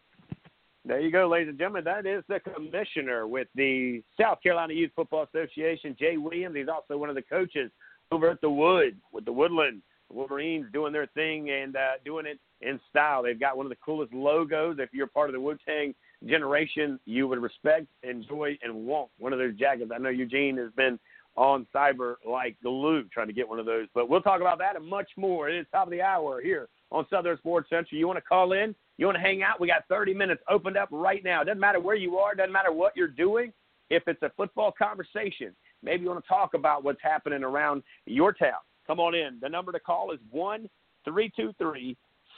There 0.86 1.00
you 1.00 1.10
go, 1.10 1.28
ladies 1.28 1.48
and 1.48 1.58
gentlemen. 1.58 1.84
That 1.84 2.04
is 2.04 2.22
the 2.28 2.40
commissioner 2.40 3.26
with 3.26 3.48
the 3.54 4.02
South 4.20 4.42
Carolina 4.42 4.74
Youth 4.74 4.90
Football 4.94 5.26
Association, 5.32 5.96
Jay 5.98 6.18
Williams. 6.18 6.56
He's 6.56 6.68
also 6.68 6.98
one 6.98 7.08
of 7.08 7.14
the 7.14 7.22
coaches 7.22 7.70
over 8.12 8.28
at 8.28 8.42
the 8.42 8.50
Wood 8.50 8.98
with 9.10 9.24
the 9.24 9.32
Woodland 9.32 9.80
Wolverines 10.12 10.66
doing 10.74 10.92
their 10.92 11.06
thing 11.06 11.48
and 11.48 11.74
uh, 11.74 11.92
doing 12.04 12.26
it 12.26 12.38
in 12.60 12.78
style. 12.90 13.22
They've 13.22 13.40
got 13.40 13.56
one 13.56 13.64
of 13.64 13.70
the 13.70 13.78
coolest 13.82 14.12
logos. 14.12 14.76
If 14.78 14.90
you're 14.92 15.06
part 15.06 15.30
of 15.30 15.32
the 15.32 15.40
Wu 15.40 15.56
Tang 15.66 15.94
generation, 16.26 17.00
you 17.06 17.28
would 17.28 17.40
respect, 17.40 17.86
enjoy, 18.02 18.58
and 18.62 18.86
want 18.86 19.08
one 19.18 19.32
of 19.32 19.38
those 19.38 19.56
jackets. 19.56 19.90
I 19.94 19.98
know 19.98 20.10
Eugene 20.10 20.58
has 20.58 20.70
been 20.76 20.98
on 21.34 21.66
cyber 21.74 22.16
like 22.28 22.56
glue 22.62 23.04
trying 23.04 23.28
to 23.28 23.32
get 23.32 23.48
one 23.48 23.58
of 23.58 23.64
those. 23.64 23.88
But 23.94 24.10
we'll 24.10 24.20
talk 24.20 24.42
about 24.42 24.58
that 24.58 24.76
and 24.76 24.86
much 24.86 25.08
more. 25.16 25.48
It 25.48 25.58
is 25.58 25.66
top 25.72 25.86
of 25.86 25.90
the 25.92 26.02
hour 26.02 26.42
here 26.42 26.68
on 26.92 27.06
Southern 27.08 27.38
Sports 27.38 27.70
Central. 27.70 27.98
You 27.98 28.06
want 28.06 28.18
to 28.18 28.22
call 28.22 28.52
in? 28.52 28.74
You 28.96 29.06
want 29.06 29.16
to 29.16 29.22
hang 29.22 29.42
out? 29.42 29.60
We 29.60 29.68
got 29.68 29.88
30 29.88 30.14
minutes 30.14 30.42
opened 30.48 30.76
up 30.76 30.88
right 30.92 31.22
now. 31.24 31.42
It 31.42 31.46
doesn't 31.46 31.60
matter 31.60 31.80
where 31.80 31.96
you 31.96 32.18
are, 32.18 32.34
doesn't 32.34 32.52
matter 32.52 32.72
what 32.72 32.96
you're 32.96 33.08
doing. 33.08 33.52
If 33.90 34.04
it's 34.06 34.22
a 34.22 34.30
football 34.36 34.72
conversation, 34.76 35.54
maybe 35.82 36.04
you 36.04 36.10
want 36.10 36.24
to 36.24 36.28
talk 36.28 36.54
about 36.54 36.84
what's 36.84 37.02
happening 37.02 37.42
around 37.42 37.82
your 38.06 38.32
town. 38.32 38.60
Come 38.86 39.00
on 39.00 39.14
in. 39.14 39.38
The 39.40 39.48
number 39.48 39.72
to 39.72 39.80
call 39.80 40.12
is 40.12 40.20
1 40.30 40.68
323 41.04 41.96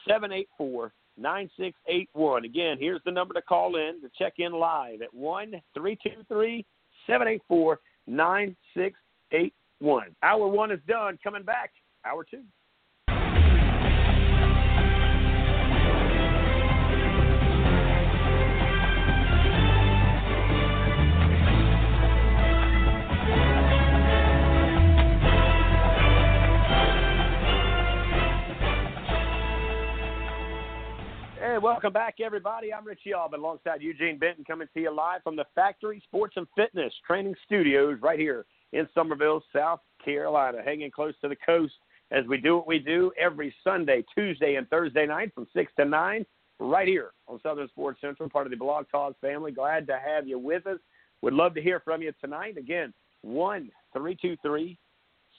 784 0.08 0.92
9681. 1.18 2.44
Again, 2.44 2.76
here's 2.78 3.00
the 3.04 3.10
number 3.10 3.34
to 3.34 3.42
call 3.42 3.74
in 3.76 4.00
to 4.02 4.10
check 4.18 4.34
in 4.38 4.52
live 4.52 5.02
at 5.02 5.12
1 5.14 5.50
323 5.74 6.64
784 7.06 7.80
9681. 8.06 10.16
Hour 10.22 10.48
one 10.48 10.70
is 10.70 10.80
done. 10.88 11.18
Coming 11.22 11.42
back, 11.42 11.72
hour 12.04 12.24
two. 12.28 12.42
Welcome 31.66 31.92
back, 31.92 32.20
everybody. 32.24 32.72
I'm 32.72 32.86
Richie 32.86 33.12
Albin 33.12 33.40
alongside 33.40 33.82
Eugene 33.82 34.20
Benton 34.20 34.44
coming 34.44 34.68
to 34.72 34.80
you 34.80 34.94
live 34.94 35.24
from 35.24 35.34
the 35.34 35.46
Factory 35.56 36.00
Sports 36.06 36.34
and 36.36 36.46
Fitness 36.54 36.94
Training 37.04 37.34
Studios 37.44 37.98
right 38.00 38.20
here 38.20 38.46
in 38.72 38.88
Summerville, 38.94 39.42
South 39.52 39.80
Carolina, 40.04 40.58
hanging 40.64 40.92
close 40.92 41.14
to 41.22 41.28
the 41.28 41.34
coast 41.34 41.72
as 42.12 42.24
we 42.28 42.38
do 42.38 42.54
what 42.54 42.68
we 42.68 42.78
do 42.78 43.10
every 43.20 43.52
Sunday, 43.64 44.04
Tuesday, 44.14 44.54
and 44.54 44.70
Thursday 44.70 45.06
night 45.06 45.32
from 45.34 45.48
6 45.52 45.72
to 45.76 45.84
9 45.84 46.24
right 46.60 46.86
here 46.86 47.10
on 47.26 47.40
Southern 47.42 47.66
Sports 47.66 48.00
Central, 48.00 48.30
part 48.30 48.46
of 48.46 48.52
the 48.52 48.56
Blog 48.56 48.86
Talk 48.88 49.20
family. 49.20 49.50
Glad 49.50 49.88
to 49.88 49.98
have 49.98 50.28
you 50.28 50.38
with 50.38 50.68
us. 50.68 50.78
Would 51.22 51.34
love 51.34 51.52
to 51.54 51.60
hear 51.60 51.80
from 51.80 52.00
you 52.00 52.12
tonight. 52.20 52.58
Again, 52.58 52.94
1 53.22 53.70
323 53.92 54.78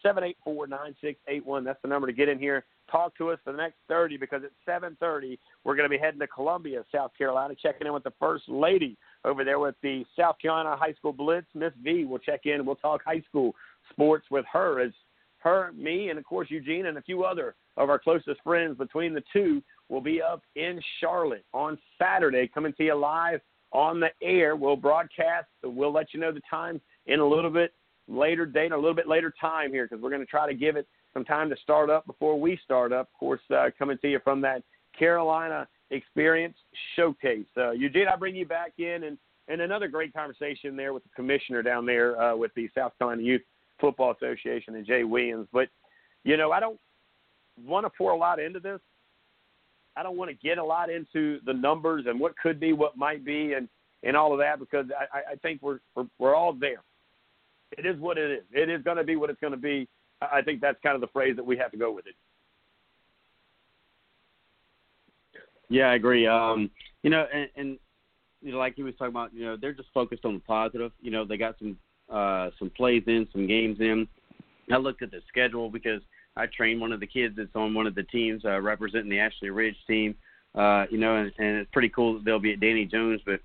784 0.03 0.67
9681. 0.67 1.63
That's 1.63 1.81
the 1.81 1.87
number 1.87 2.05
to 2.05 2.11
get 2.11 2.27
in 2.27 2.37
here. 2.37 2.65
Talk 2.91 3.17
to 3.17 3.31
us 3.31 3.39
for 3.43 3.51
the 3.51 3.57
next 3.57 3.75
30 3.89 4.17
because 4.17 4.43
at 4.43 4.51
7:30 4.65 5.37
we're 5.63 5.75
going 5.75 5.89
to 5.89 5.95
be 5.95 5.97
heading 5.97 6.19
to 6.19 6.27
Columbia, 6.27 6.83
South 6.93 7.11
Carolina, 7.17 7.53
checking 7.61 7.87
in 7.87 7.93
with 7.93 8.03
the 8.03 8.13
first 8.19 8.47
lady 8.47 8.97
over 9.25 9.43
there 9.43 9.59
with 9.59 9.75
the 9.83 10.05
South 10.17 10.37
Carolina 10.41 10.75
High 10.77 10.93
School 10.93 11.13
Blitz. 11.13 11.47
Miss 11.53 11.73
V 11.83 12.05
will 12.05 12.19
check 12.19 12.41
in. 12.45 12.65
We'll 12.65 12.75
talk 12.75 13.01
high 13.05 13.21
school 13.27 13.53
sports 13.91 14.25
with 14.31 14.45
her 14.51 14.79
as 14.81 14.91
her, 15.39 15.71
me, 15.73 16.09
and 16.09 16.17
of 16.17 16.25
course 16.25 16.49
Eugene 16.49 16.87
and 16.87 16.97
a 16.97 17.01
few 17.01 17.23
other 17.23 17.55
of 17.75 17.89
our 17.89 17.99
closest 17.99 18.41
friends 18.43 18.77
between 18.77 19.13
the 19.13 19.23
two 19.31 19.61
will 19.89 20.01
be 20.01 20.21
up 20.21 20.41
in 20.55 20.81
Charlotte 20.99 21.45
on 21.53 21.77
Saturday, 21.99 22.49
coming 22.53 22.73
to 22.73 22.83
you 22.83 22.95
live 22.95 23.39
on 23.71 23.99
the 23.99 24.09
air. 24.21 24.55
We'll 24.55 24.75
broadcast. 24.75 25.47
We'll 25.63 25.93
let 25.93 26.13
you 26.13 26.19
know 26.19 26.31
the 26.31 26.41
time 26.49 26.81
in 27.05 27.19
a 27.19 27.27
little 27.27 27.51
bit 27.51 27.73
later 28.07 28.45
date, 28.45 28.71
a 28.71 28.75
little 28.75 28.95
bit 28.95 29.07
later 29.07 29.33
time 29.39 29.71
here, 29.71 29.85
because 29.87 30.01
we're 30.01 30.09
going 30.09 30.21
to 30.21 30.25
try 30.25 30.47
to 30.47 30.53
give 30.53 30.75
it 30.75 30.87
some 31.17 31.25
time 31.25 31.49
to 31.49 31.55
start 31.63 31.89
up 31.89 32.05
before 32.05 32.39
we 32.39 32.59
start 32.63 32.93
up. 32.93 33.09
Of 33.11 33.19
course, 33.19 33.41
uh, 33.51 33.69
coming 33.79 33.97
to 34.03 34.07
you 34.07 34.19
from 34.23 34.39
that 34.41 34.61
Carolina 34.97 35.67
Experience 35.89 36.55
Showcase. 36.95 37.47
Uh, 37.57 37.71
Eugene, 37.71 38.07
I 38.07 38.15
bring 38.15 38.35
you 38.35 38.45
back 38.45 38.73
in, 38.77 39.03
and, 39.03 39.17
and 39.47 39.61
another 39.61 39.87
great 39.87 40.13
conversation 40.13 40.75
there 40.75 40.93
with 40.93 41.01
the 41.01 41.09
commissioner 41.15 41.63
down 41.63 41.87
there 41.87 42.21
uh, 42.21 42.35
with 42.35 42.53
the 42.55 42.69
South 42.75 42.91
Carolina 42.99 43.23
Youth 43.23 43.41
Football 43.81 44.11
Association 44.11 44.75
and 44.75 44.85
Jay 44.85 45.03
Williams. 45.03 45.47
But, 45.51 45.69
you 46.23 46.37
know, 46.37 46.51
I 46.51 46.59
don't 46.59 46.79
want 47.65 47.87
to 47.87 47.89
pour 47.97 48.11
a 48.11 48.17
lot 48.17 48.39
into 48.39 48.59
this. 48.59 48.79
I 49.95 50.03
don't 50.03 50.17
want 50.17 50.29
to 50.29 50.37
get 50.37 50.59
a 50.59 50.63
lot 50.63 50.91
into 50.91 51.39
the 51.47 51.53
numbers 51.53 52.05
and 52.07 52.19
what 52.19 52.37
could 52.37 52.59
be, 52.59 52.73
what 52.73 52.95
might 52.95 53.25
be, 53.25 53.53
and, 53.53 53.67
and 54.03 54.15
all 54.15 54.33
of 54.33 54.37
that 54.37 54.59
because 54.59 54.85
I, 55.11 55.33
I 55.33 55.35
think 55.37 55.63
we're, 55.63 55.79
we're, 55.95 56.05
we're 56.19 56.35
all 56.35 56.53
there 56.53 56.83
it 57.77 57.85
is 57.85 57.99
what 57.99 58.17
it 58.17 58.31
is. 58.31 58.43
It 58.51 58.69
is 58.69 58.81
going 58.83 58.97
to 58.97 59.03
be 59.03 59.15
what 59.15 59.29
it's 59.29 59.39
going 59.39 59.51
to 59.51 59.57
be. 59.57 59.87
I 60.21 60.41
think 60.41 60.61
that's 60.61 60.77
kind 60.81 60.95
of 60.95 61.01
the 61.01 61.07
phrase 61.07 61.35
that 61.35 61.45
we 61.45 61.57
have 61.57 61.71
to 61.71 61.77
go 61.77 61.91
with 61.91 62.07
it. 62.07 62.15
Yeah, 65.69 65.89
I 65.89 65.95
agree. 65.95 66.25
Um, 66.27 66.69
you 67.03 67.09
know, 67.09 67.25
and, 67.33 67.49
and 67.55 67.79
you 68.41 68.51
know, 68.51 68.57
like 68.57 68.75
he 68.75 68.83
was 68.83 68.93
talking 68.97 69.09
about, 69.13 69.33
you 69.33 69.45
know, 69.45 69.57
they're 69.59 69.73
just 69.73 69.89
focused 69.93 70.25
on 70.25 70.35
the 70.35 70.39
positive. 70.39 70.91
You 71.01 71.11
know, 71.11 71.25
they 71.25 71.37
got 71.37 71.55
some 71.59 71.77
uh, 72.09 72.49
some 72.57 72.69
plays 72.69 73.03
in, 73.07 73.27
some 73.31 73.47
games 73.47 73.79
in. 73.79 74.07
I 74.71 74.77
looked 74.77 75.01
at 75.01 75.11
the 75.11 75.21
schedule 75.27 75.69
because 75.69 76.01
I 76.35 76.45
trained 76.45 76.81
one 76.81 76.91
of 76.91 76.99
the 76.99 77.07
kids 77.07 77.35
that's 77.37 77.55
on 77.55 77.73
one 77.73 77.87
of 77.87 77.95
the 77.95 78.03
teams 78.03 78.43
uh, 78.45 78.59
representing 78.61 79.09
the 79.09 79.19
Ashley 79.19 79.49
Ridge 79.49 79.77
team. 79.87 80.15
Uh, 80.55 80.85
you 80.89 80.97
know, 80.97 81.15
and, 81.17 81.31
and 81.37 81.57
it's 81.57 81.69
pretty 81.71 81.89
cool 81.89 82.15
that 82.15 82.25
they'll 82.25 82.39
be 82.39 82.53
at 82.53 82.59
Danny 82.59 82.85
Jones, 82.85 83.21
but 83.25 83.39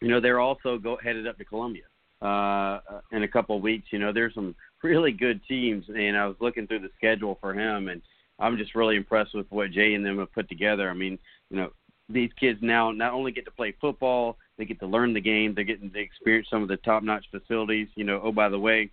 you 0.00 0.08
know, 0.08 0.20
they're 0.20 0.40
also 0.40 0.76
go 0.76 0.98
headed 1.02 1.26
up 1.26 1.38
to 1.38 1.44
Columbia 1.44 1.84
uh, 2.20 2.80
in 3.12 3.22
a 3.22 3.28
couple 3.28 3.56
of 3.56 3.62
weeks. 3.62 3.86
You 3.90 3.98
know, 3.98 4.12
there's 4.12 4.34
some 4.34 4.54
really 4.82 5.12
good 5.12 5.40
teams, 5.46 5.84
and 5.88 6.16
I 6.16 6.26
was 6.26 6.36
looking 6.40 6.66
through 6.66 6.80
the 6.80 6.90
schedule 6.96 7.38
for 7.40 7.54
him, 7.54 7.88
and 7.88 8.02
I'm 8.38 8.56
just 8.56 8.74
really 8.74 8.96
impressed 8.96 9.34
with 9.34 9.46
what 9.50 9.70
Jay 9.70 9.94
and 9.94 10.04
them 10.04 10.18
have 10.18 10.32
put 10.32 10.48
together. 10.48 10.90
I 10.90 10.94
mean, 10.94 11.18
you 11.50 11.56
know, 11.56 11.70
these 12.08 12.30
kids 12.38 12.58
now 12.62 12.90
not 12.90 13.12
only 13.12 13.32
get 13.32 13.44
to 13.44 13.50
play 13.50 13.74
football, 13.80 14.36
they 14.58 14.64
get 14.64 14.80
to 14.80 14.86
learn 14.86 15.14
the 15.14 15.20
game, 15.20 15.54
they're 15.54 15.64
getting 15.64 15.90
to 15.90 15.98
experience 15.98 16.48
some 16.50 16.62
of 16.62 16.68
the 16.68 16.76
top-notch 16.78 17.26
facilities. 17.30 17.88
You 17.94 18.04
know, 18.04 18.20
oh 18.22 18.32
by 18.32 18.48
the 18.48 18.58
way, 18.58 18.90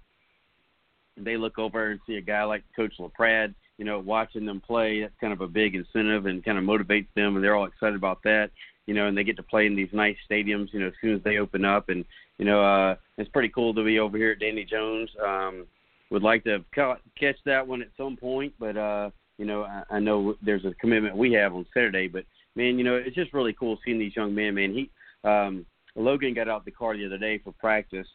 they 1.17 1.37
look 1.37 1.59
over 1.59 1.91
and 1.91 1.99
see 2.07 2.15
a 2.15 2.21
guy 2.21 2.43
like 2.43 2.63
Coach 2.75 2.93
LaPrade, 2.99 3.53
you 3.77 3.85
know, 3.85 3.99
watching 3.99 4.45
them 4.45 4.61
play. 4.61 5.01
That's 5.01 5.13
kind 5.19 5.33
of 5.33 5.41
a 5.41 5.47
big 5.47 5.75
incentive 5.75 6.25
and 6.25 6.43
kind 6.43 6.57
of 6.57 6.63
motivates 6.63 7.07
them, 7.15 7.35
and 7.35 7.43
they're 7.43 7.55
all 7.55 7.65
excited 7.65 7.95
about 7.95 8.23
that. 8.23 8.51
You 8.85 8.95
know, 8.95 9.05
and 9.07 9.15
they 9.15 9.23
get 9.23 9.37
to 9.37 9.43
play 9.43 9.67
in 9.67 9.75
these 9.75 9.93
nice 9.93 10.17
stadiums. 10.29 10.73
You 10.73 10.79
know, 10.79 10.87
as 10.87 10.93
soon 11.01 11.15
as 11.15 11.23
they 11.23 11.37
open 11.37 11.63
up, 11.63 11.89
and 11.89 12.05
you 12.37 12.45
know, 12.45 12.63
uh, 12.63 12.95
it's 13.17 13.29
pretty 13.29 13.49
cool 13.49 13.73
to 13.73 13.83
be 13.83 13.99
over 13.99 14.17
here 14.17 14.31
at 14.31 14.39
Danny 14.39 14.63
Jones. 14.63 15.09
Um, 15.23 15.67
would 16.09 16.23
like 16.23 16.43
to 16.45 16.63
ca- 16.73 16.97
catch 17.19 17.37
that 17.45 17.67
one 17.67 17.81
at 17.81 17.89
some 17.97 18.17
point, 18.17 18.53
but 18.59 18.77
uh, 18.77 19.09
you 19.37 19.45
know, 19.45 19.63
I, 19.63 19.83
I 19.89 19.99
know 19.99 20.35
there's 20.41 20.65
a 20.65 20.73
commitment 20.75 21.15
we 21.15 21.31
have 21.33 21.55
on 21.55 21.65
Saturday. 21.73 22.07
But 22.07 22.25
man, 22.55 22.77
you 22.77 22.83
know, 22.83 22.95
it's 22.95 23.15
just 23.15 23.33
really 23.33 23.53
cool 23.53 23.77
seeing 23.83 23.99
these 23.99 24.15
young 24.15 24.35
men. 24.35 24.55
Man, 24.55 24.73
he 24.73 24.89
um, 25.23 25.65
Logan 25.95 26.33
got 26.33 26.49
out 26.49 26.65
the 26.65 26.71
car 26.71 26.95
the 26.95 27.05
other 27.05 27.17
day 27.17 27.39
for 27.39 27.53
practice, 27.53 28.07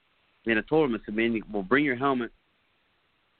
And 0.46 0.58
I 0.58 0.62
told 0.62 0.88
him, 0.88 0.96
I 0.96 1.04
said, 1.04 1.14
man, 1.14 1.40
well, 1.52 1.62
bring 1.62 1.84
your 1.84 1.96
helmet 1.96 2.30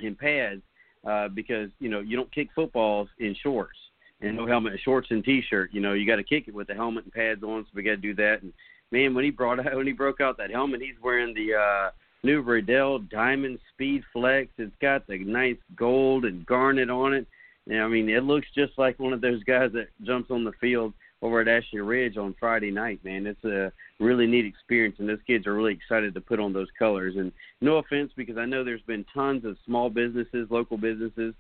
and 0.01 0.19
pads 0.19 0.63
uh, 1.07 1.29
because 1.29 1.71
you 1.79 1.89
know 1.89 2.01
you 2.01 2.17
don't 2.17 2.35
kick 2.35 2.49
footballs 2.55 3.09
in 3.19 3.37
shorts 3.43 3.79
and 4.21 4.37
no 4.37 4.47
helmet 4.47 4.73
and 4.73 4.81
shorts 4.81 5.09
and 5.11 5.25
t-shirt. 5.25 5.71
You 5.73 5.81
know, 5.81 5.93
you 5.93 6.07
got 6.07 6.17
to 6.17 6.25
kick 6.25 6.49
it 6.49 6.55
with 6.55 6.67
the 6.67 6.75
helmet 6.75 7.05
and 7.05 7.13
pads 7.13 7.43
on. 7.43 7.65
So 7.65 7.71
we 7.75 7.83
got 7.83 7.91
to 7.91 7.97
do 7.97 8.15
that. 8.15 8.43
And 8.43 8.53
man, 8.91 9.15
when 9.15 9.25
he 9.25 9.31
brought 9.31 9.59
out 9.67 9.75
when 9.77 9.87
he 9.87 9.93
broke 9.93 10.21
out 10.21 10.39
that 10.39 10.51
helmet, 10.51 10.81
he's 10.81 11.01
wearing 11.03 11.35
the 11.35 11.55
uh, 11.55 11.91
new 12.25 12.41
Riddell 12.41 12.99
Diamond 12.99 13.59
Speed 13.73 14.03
Flex. 14.13 14.49
It's 14.59 14.75
got 14.81 15.07
the 15.07 15.19
nice 15.19 15.59
gold 15.77 16.25
and 16.25 16.45
garnet 16.47 16.91
on 16.91 17.13
it. 17.13 17.27
And 17.69 17.83
I 17.83 17.89
mean, 17.89 18.09
it 18.09 18.25
looks 18.25 18.47
just 18.55 18.73
like 18.79 18.99
one 18.99 19.13
of 19.13 19.21
those 19.21 19.43
guys 19.45 19.71
that 19.75 19.89
jumps 20.03 20.31
on 20.31 20.45
the 20.45 20.53
field 20.61 20.93
over 21.23 21.41
at 21.41 21.49
Ashley 21.49 21.81
Ridge 21.81 22.17
on 22.17 22.35
Friday 22.39 22.71
night, 22.71 23.01
man. 23.05 23.27
It's 23.27 23.45
a 23.45 23.73
really 23.99 24.27
neat 24.27 24.45
experience, 24.45 24.97
and 24.99 25.09
those 25.09 25.23
kids 25.27 25.47
are 25.47 25.55
really 25.55 25.73
excited 25.73 26.13
to 26.15 26.21
put 26.21 26.41
on 26.41 26.53
those 26.53 26.69
colors. 26.79 27.15
And 27.17 27.33
no 27.61 27.77
offense, 27.77 28.13
because 28.17 28.37
I 28.37 28.45
know 28.45 28.65
there's 28.65 28.83
been 28.83 29.07
tons 29.15 29.45
of 29.45 29.57
small 29.65 29.89
businesses, 29.89 30.49
local 30.51 30.77
businesses 30.77 31.35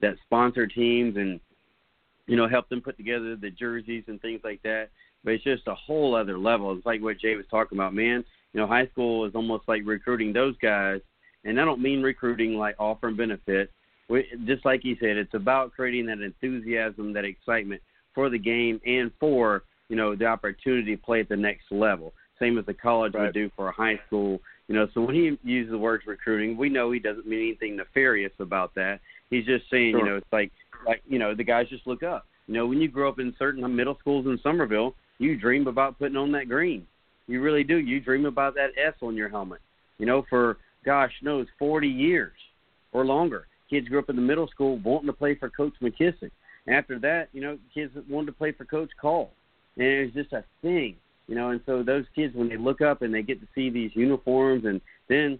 that 0.00 0.16
sponsor 0.24 0.66
teams 0.66 1.16
and 1.16 1.40
you 2.26 2.36
know 2.36 2.48
help 2.48 2.68
them 2.68 2.80
put 2.80 2.96
together 2.96 3.36
the 3.36 3.50
jerseys 3.50 4.04
and 4.06 4.20
things 4.20 4.40
like 4.44 4.62
that. 4.62 4.90
But 5.24 5.34
it's 5.34 5.44
just 5.44 5.66
a 5.66 5.74
whole 5.74 6.14
other 6.14 6.38
level. 6.38 6.72
It's 6.76 6.86
like 6.86 7.02
what 7.02 7.18
Jay 7.18 7.34
was 7.34 7.46
talking 7.50 7.78
about, 7.78 7.94
man. 7.94 8.24
You 8.54 8.60
know, 8.60 8.66
high 8.66 8.86
school 8.86 9.26
is 9.26 9.34
almost 9.34 9.64
like 9.66 9.82
recruiting 9.84 10.32
those 10.32 10.56
guys, 10.62 11.00
and 11.44 11.60
I 11.60 11.64
don't 11.64 11.82
mean 11.82 12.02
recruiting 12.02 12.54
like 12.54 12.76
offering 12.78 13.16
benefit. 13.16 13.70
Just 14.46 14.64
like 14.64 14.80
he 14.82 14.96
said, 15.00 15.16
it's 15.16 15.34
about 15.34 15.72
creating 15.72 16.06
that 16.06 16.20
enthusiasm, 16.20 17.12
that 17.14 17.24
excitement 17.24 17.82
for 18.14 18.30
the 18.30 18.38
game 18.38 18.80
and 18.86 19.10
for 19.18 19.64
you 19.88 19.96
know 19.96 20.14
the 20.14 20.26
opportunity 20.26 20.96
to 20.96 21.02
play 21.02 21.20
at 21.20 21.28
the 21.28 21.36
next 21.36 21.64
level. 21.70 22.14
Same 22.38 22.58
as 22.58 22.66
the 22.66 22.74
college 22.74 23.14
right. 23.14 23.24
would 23.24 23.34
do 23.34 23.50
for 23.56 23.68
a 23.68 23.72
high 23.72 24.00
school. 24.06 24.40
You 24.68 24.76
know, 24.76 24.86
so 24.94 25.00
when 25.02 25.14
he 25.14 25.36
uses 25.42 25.72
the 25.72 25.78
words 25.78 26.04
recruiting, 26.06 26.56
we 26.56 26.68
know 26.68 26.90
he 26.90 26.98
doesn't 27.00 27.26
mean 27.26 27.40
anything 27.40 27.76
nefarious 27.76 28.32
about 28.38 28.74
that. 28.76 29.00
He's 29.30 29.44
just 29.44 29.68
saying, 29.70 29.92
sure. 29.92 30.00
you 30.00 30.06
know, 30.06 30.16
it's 30.16 30.32
like 30.32 30.52
like 30.86 31.02
you 31.08 31.18
know 31.18 31.34
the 31.34 31.44
guys 31.44 31.68
just 31.68 31.86
look 31.88 32.04
up. 32.04 32.26
You 32.46 32.54
know, 32.54 32.66
when 32.66 32.80
you 32.80 32.88
grow 32.88 33.08
up 33.08 33.18
in 33.18 33.34
certain 33.38 33.74
middle 33.74 33.96
schools 33.98 34.26
in 34.26 34.38
Summerville, 34.42 34.94
you 35.18 35.36
dream 35.36 35.66
about 35.66 35.98
putting 35.98 36.16
on 36.16 36.30
that 36.32 36.48
green. 36.48 36.86
You 37.26 37.40
really 37.40 37.64
do. 37.64 37.78
You 37.78 38.00
dream 38.00 38.26
about 38.26 38.54
that 38.54 38.70
S 38.76 38.94
on 39.02 39.16
your 39.16 39.28
helmet. 39.28 39.60
You 39.98 40.06
know, 40.06 40.24
for 40.28 40.58
gosh 40.84 41.12
knows 41.22 41.46
40 41.58 41.88
years 41.88 42.32
or 42.92 43.04
longer. 43.04 43.46
Kids 43.70 43.88
grew 43.88 43.98
up 43.98 44.10
in 44.10 44.16
the 44.16 44.22
middle 44.22 44.48
school 44.48 44.78
wanting 44.78 45.06
to 45.06 45.12
play 45.12 45.34
for 45.34 45.48
Coach 45.48 45.72
McKissick. 45.82 46.30
After 46.68 46.98
that, 47.00 47.28
you 47.32 47.40
know, 47.40 47.58
kids 47.72 47.92
wanted 48.08 48.26
to 48.26 48.32
play 48.32 48.52
for 48.52 48.64
Coach 48.64 48.90
Call, 49.00 49.32
and 49.76 49.86
it 49.86 50.04
was 50.04 50.14
just 50.14 50.32
a 50.32 50.44
thing, 50.62 50.96
you 51.26 51.34
know. 51.34 51.50
And 51.50 51.60
so 51.66 51.82
those 51.82 52.04
kids, 52.14 52.34
when 52.34 52.48
they 52.48 52.56
look 52.56 52.80
up 52.80 53.02
and 53.02 53.12
they 53.12 53.22
get 53.22 53.40
to 53.40 53.48
see 53.54 53.68
these 53.68 53.90
uniforms, 53.94 54.64
and 54.64 54.80
then 55.08 55.38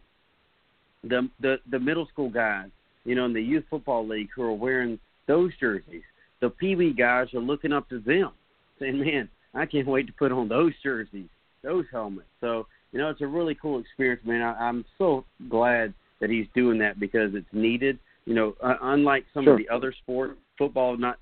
the 1.03 1.29
the 1.41 1.61
the 1.71 1.79
middle 1.79 2.07
school 2.07 2.29
guys, 2.29 2.69
you 3.05 3.15
know, 3.15 3.25
in 3.25 3.33
the 3.33 3.43
youth 3.43 3.65
football 3.71 4.07
league 4.07 4.29
who 4.35 4.43
are 4.43 4.53
wearing 4.53 4.99
those 5.27 5.53
jerseys, 5.59 6.03
the 6.41 6.53
Wee 6.61 6.93
guys 6.93 7.33
are 7.33 7.41
looking 7.41 7.73
up 7.73 7.89
to 7.89 8.01
them, 8.01 8.33
saying, 8.79 8.99
"Man, 8.99 9.29
I 9.55 9.65
can't 9.65 9.87
wait 9.87 10.07
to 10.07 10.13
put 10.13 10.33
on 10.33 10.49
those 10.49 10.73
jerseys, 10.83 11.29
those 11.65 11.87
helmets." 11.91 12.29
So 12.41 12.67
you 12.93 13.01
know, 13.01 13.11
it's 13.11 13.21
a 13.23 13.27
really 13.27 13.57
cool 13.57 13.81
experience, 13.81 14.23
man. 14.25 14.41
I, 14.41 14.53
I'm 14.55 14.85
so 14.99 15.25
glad 15.49 15.93
that 16.21 16.31
he's 16.31 16.47
doing 16.55 16.79
that 16.79 17.01
because 17.01 17.35
it's 17.35 17.47
needed. 17.53 17.99
You 18.25 18.35
know, 18.35 18.55
uh, 18.63 18.77
unlike 18.83 19.25
some 19.35 19.45
sure. 19.45 19.55
of 19.55 19.59
the 19.59 19.69
other 19.69 19.93
sports, 19.93 20.39
football 20.57 20.97
not 20.97 21.19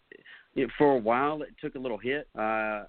you 0.54 0.66
know, 0.66 0.72
for 0.76 0.92
a 0.92 0.98
while 0.98 1.42
it 1.42 1.48
took 1.60 1.74
a 1.74 1.78
little 1.78 1.98
hit 1.98 2.28
uh, 2.38 2.84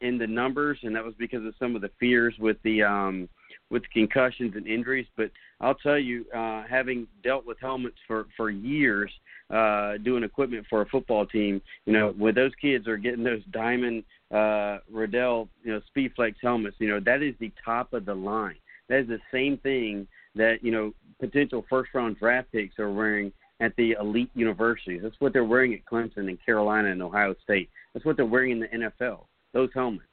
in 0.00 0.18
the 0.18 0.26
numbers, 0.26 0.78
and 0.82 0.94
that 0.94 1.04
was 1.04 1.14
because 1.18 1.44
of 1.44 1.54
some 1.58 1.74
of 1.74 1.82
the 1.82 1.90
fears 1.98 2.34
with 2.38 2.58
the 2.62 2.82
um, 2.82 3.28
with 3.70 3.82
concussions 3.90 4.52
and 4.54 4.66
injuries. 4.66 5.06
But 5.16 5.30
I'll 5.60 5.74
tell 5.74 5.98
you, 5.98 6.26
uh, 6.34 6.64
having 6.68 7.06
dealt 7.24 7.46
with 7.46 7.58
helmets 7.60 7.96
for 8.06 8.26
for 8.36 8.50
years, 8.50 9.10
uh, 9.50 9.96
doing 9.98 10.24
equipment 10.24 10.66
for 10.68 10.82
a 10.82 10.86
football 10.86 11.26
team, 11.26 11.62
you 11.86 11.92
know, 11.92 12.14
when 12.16 12.34
those 12.34 12.52
kids 12.60 12.86
are 12.86 12.98
getting 12.98 13.24
those 13.24 13.42
diamond 13.50 14.04
uh, 14.32 14.78
Riddell, 14.90 15.48
you 15.62 15.72
know, 15.72 15.80
Speedflex 15.94 16.34
helmets, 16.42 16.76
you 16.78 16.88
know, 16.88 17.00
that 17.00 17.22
is 17.22 17.34
the 17.38 17.52
top 17.64 17.92
of 17.92 18.04
the 18.04 18.14
line. 18.14 18.56
That 18.88 19.00
is 19.00 19.08
the 19.08 19.20
same 19.32 19.58
thing 19.58 20.06
that 20.36 20.62
you 20.62 20.70
know 20.70 20.92
potential 21.18 21.64
first 21.68 21.90
round 21.94 22.18
draft 22.18 22.52
picks 22.52 22.78
are 22.78 22.92
wearing 22.92 23.32
at 23.60 23.74
the 23.76 23.92
elite 23.92 24.30
universities. 24.34 25.00
That's 25.02 25.18
what 25.18 25.32
they're 25.32 25.44
wearing 25.44 25.74
at 25.74 25.84
Clemson 25.84 26.28
and 26.28 26.38
Carolina 26.44 26.90
and 26.90 27.02
Ohio 27.02 27.34
State. 27.42 27.70
That's 27.94 28.04
what 28.04 28.16
they're 28.16 28.26
wearing 28.26 28.52
in 28.52 28.60
the 28.60 28.68
NFL. 28.68 29.24
Those 29.52 29.70
helmets. 29.74 30.04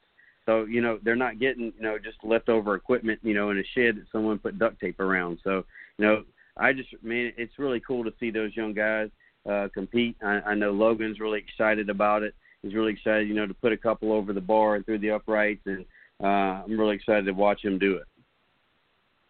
So 0.46 0.64
you 0.64 0.80
know 0.80 0.98
they're 1.02 1.16
not 1.16 1.38
getting 1.38 1.72
you 1.76 1.82
know 1.82 1.98
just 1.98 2.18
leftover 2.24 2.74
equipment 2.74 3.20
you 3.22 3.34
know 3.34 3.50
in 3.50 3.58
a 3.58 3.64
shed 3.74 3.96
that 3.96 4.06
someone 4.10 4.38
put 4.38 4.58
duct 4.58 4.80
tape 4.80 5.00
around. 5.00 5.38
So 5.44 5.64
you 5.98 6.06
know 6.06 6.24
I 6.56 6.72
just 6.72 6.88
man 7.02 7.32
it's 7.36 7.58
really 7.58 7.80
cool 7.80 8.04
to 8.04 8.12
see 8.18 8.30
those 8.30 8.56
young 8.56 8.72
guys 8.72 9.10
uh, 9.48 9.68
compete. 9.72 10.16
I, 10.22 10.40
I 10.40 10.54
know 10.54 10.72
Logan's 10.72 11.20
really 11.20 11.38
excited 11.38 11.90
about 11.90 12.22
it. 12.22 12.34
He's 12.64 12.74
really 12.74 12.92
excited 12.92 13.28
you 13.28 13.34
know 13.34 13.46
to 13.46 13.54
put 13.54 13.72
a 13.72 13.76
couple 13.76 14.10
over 14.10 14.32
the 14.32 14.40
bar 14.40 14.76
and 14.76 14.86
through 14.86 15.00
the 15.00 15.10
uprights, 15.10 15.62
and 15.66 15.84
uh, 16.22 16.62
I'm 16.64 16.78
really 16.80 16.96
excited 16.96 17.26
to 17.26 17.32
watch 17.32 17.62
him 17.62 17.78
do 17.78 17.96
it. 17.96 18.06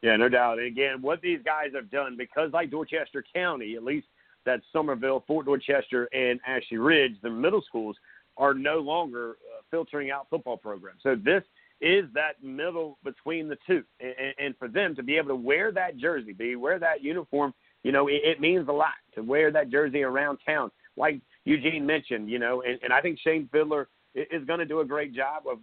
Yeah, 0.03 0.16
no 0.16 0.28
doubt. 0.28 0.59
And 0.59 0.66
again, 0.66 1.03
what 1.03 1.20
these 1.20 1.41
guys 1.45 1.70
have 1.74 1.91
done, 1.91 2.16
because 2.16 2.53
like 2.53 2.70
Dorchester 2.70 3.24
County, 3.35 3.74
at 3.74 3.82
least 3.82 4.07
that 4.45 4.61
Summerville, 4.72 5.24
Fort 5.26 5.47
Dorchester, 5.47 6.09
and 6.12 6.39
Ashley 6.47 6.76
Ridge, 6.76 7.14
the 7.22 7.30
middle 7.30 7.62
schools 7.62 7.97
are 8.37 8.55
no 8.55 8.78
longer 8.78 9.30
uh, 9.30 9.62
filtering 9.70 10.11
out 10.11 10.26
football 10.28 10.57
programs. 10.57 11.01
So 11.03 11.16
this 11.16 11.43
is 11.80 12.05
that 12.14 12.43
middle 12.43 12.99
between 13.03 13.49
the 13.49 13.57
two, 13.66 13.82
and, 14.01 14.35
and 14.39 14.57
for 14.59 14.68
them 14.68 14.95
to 14.97 15.03
be 15.03 15.16
able 15.16 15.28
to 15.28 15.37
wear 15.37 15.72
that 15.72 15.97
jersey, 15.97 16.32
be 16.32 16.55
wear 16.57 16.78
that 16.78 17.03
uniform, 17.03 17.55
you 17.82 17.93
know, 17.93 18.09
it, 18.09 18.20
it 18.24 18.41
means 18.41 18.68
a 18.68 18.72
lot 18.72 18.95
to 19.14 19.22
wear 19.22 19.51
that 19.53 19.70
jersey 19.70 20.03
around 20.03 20.39
town, 20.47 20.70
like 20.97 21.20
Eugene 21.45 21.85
mentioned, 21.85 22.31
you 22.31 22.39
know, 22.39 22.63
and, 22.63 22.79
and 22.83 22.93
I 22.93 23.01
think 23.01 23.19
Shane 23.21 23.49
Fiddler 23.53 23.89
is 24.15 24.45
going 24.47 24.61
to 24.61 24.65
do 24.65 24.81
a 24.81 24.85
great 24.85 25.15
job 25.15 25.45
of 25.51 25.59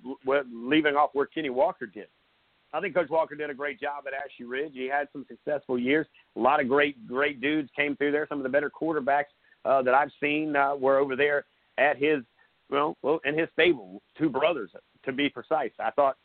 leaving 0.51 0.95
off 0.95 1.11
where 1.13 1.25
Kenny 1.25 1.49
Walker 1.49 1.85
did. 1.85 2.07
I 2.73 2.79
think 2.79 2.95
Coach 2.95 3.09
Walker 3.09 3.35
did 3.35 3.49
a 3.49 3.53
great 3.53 3.79
job 3.79 4.05
at 4.07 4.13
Ashley 4.13 4.45
Ridge. 4.45 4.71
He 4.73 4.87
had 4.87 5.07
some 5.11 5.25
successful 5.27 5.77
years. 5.77 6.07
A 6.37 6.39
lot 6.39 6.61
of 6.61 6.67
great, 6.67 7.05
great 7.07 7.41
dudes 7.41 7.69
came 7.75 7.95
through 7.97 8.11
there. 8.11 8.27
Some 8.29 8.39
of 8.39 8.43
the 8.43 8.49
better 8.49 8.69
quarterbacks 8.69 9.25
uh, 9.65 9.81
that 9.81 9.93
I've 9.93 10.11
seen 10.21 10.55
uh, 10.55 10.75
were 10.75 10.97
over 10.97 11.15
there 11.15 11.45
at 11.77 11.97
his, 11.97 12.19
well, 12.69 12.97
well, 13.01 13.19
in 13.25 13.37
his 13.37 13.49
stable. 13.53 14.01
Two 14.17 14.29
brothers, 14.29 14.71
to 15.03 15.11
be 15.11 15.29
precise. 15.29 15.71
I 15.79 15.91
thought 15.91 16.17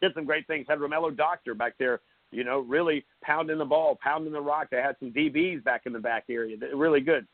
did 0.00 0.12
some 0.14 0.24
great 0.24 0.46
things. 0.46 0.66
Had 0.68 0.78
Romello 0.78 1.16
Doctor 1.16 1.54
back 1.54 1.74
there, 1.78 2.00
you 2.30 2.44
know, 2.44 2.60
really 2.60 3.04
pounding 3.22 3.58
the 3.58 3.64
ball, 3.64 3.98
pounding 4.02 4.32
the 4.32 4.40
rock. 4.40 4.68
They 4.70 4.78
had 4.78 4.96
some 5.00 5.10
DBs 5.10 5.64
back 5.64 5.82
in 5.86 5.92
the 5.92 5.98
back 5.98 6.24
area. 6.28 6.56
Really 6.74 7.00
good. 7.00 7.26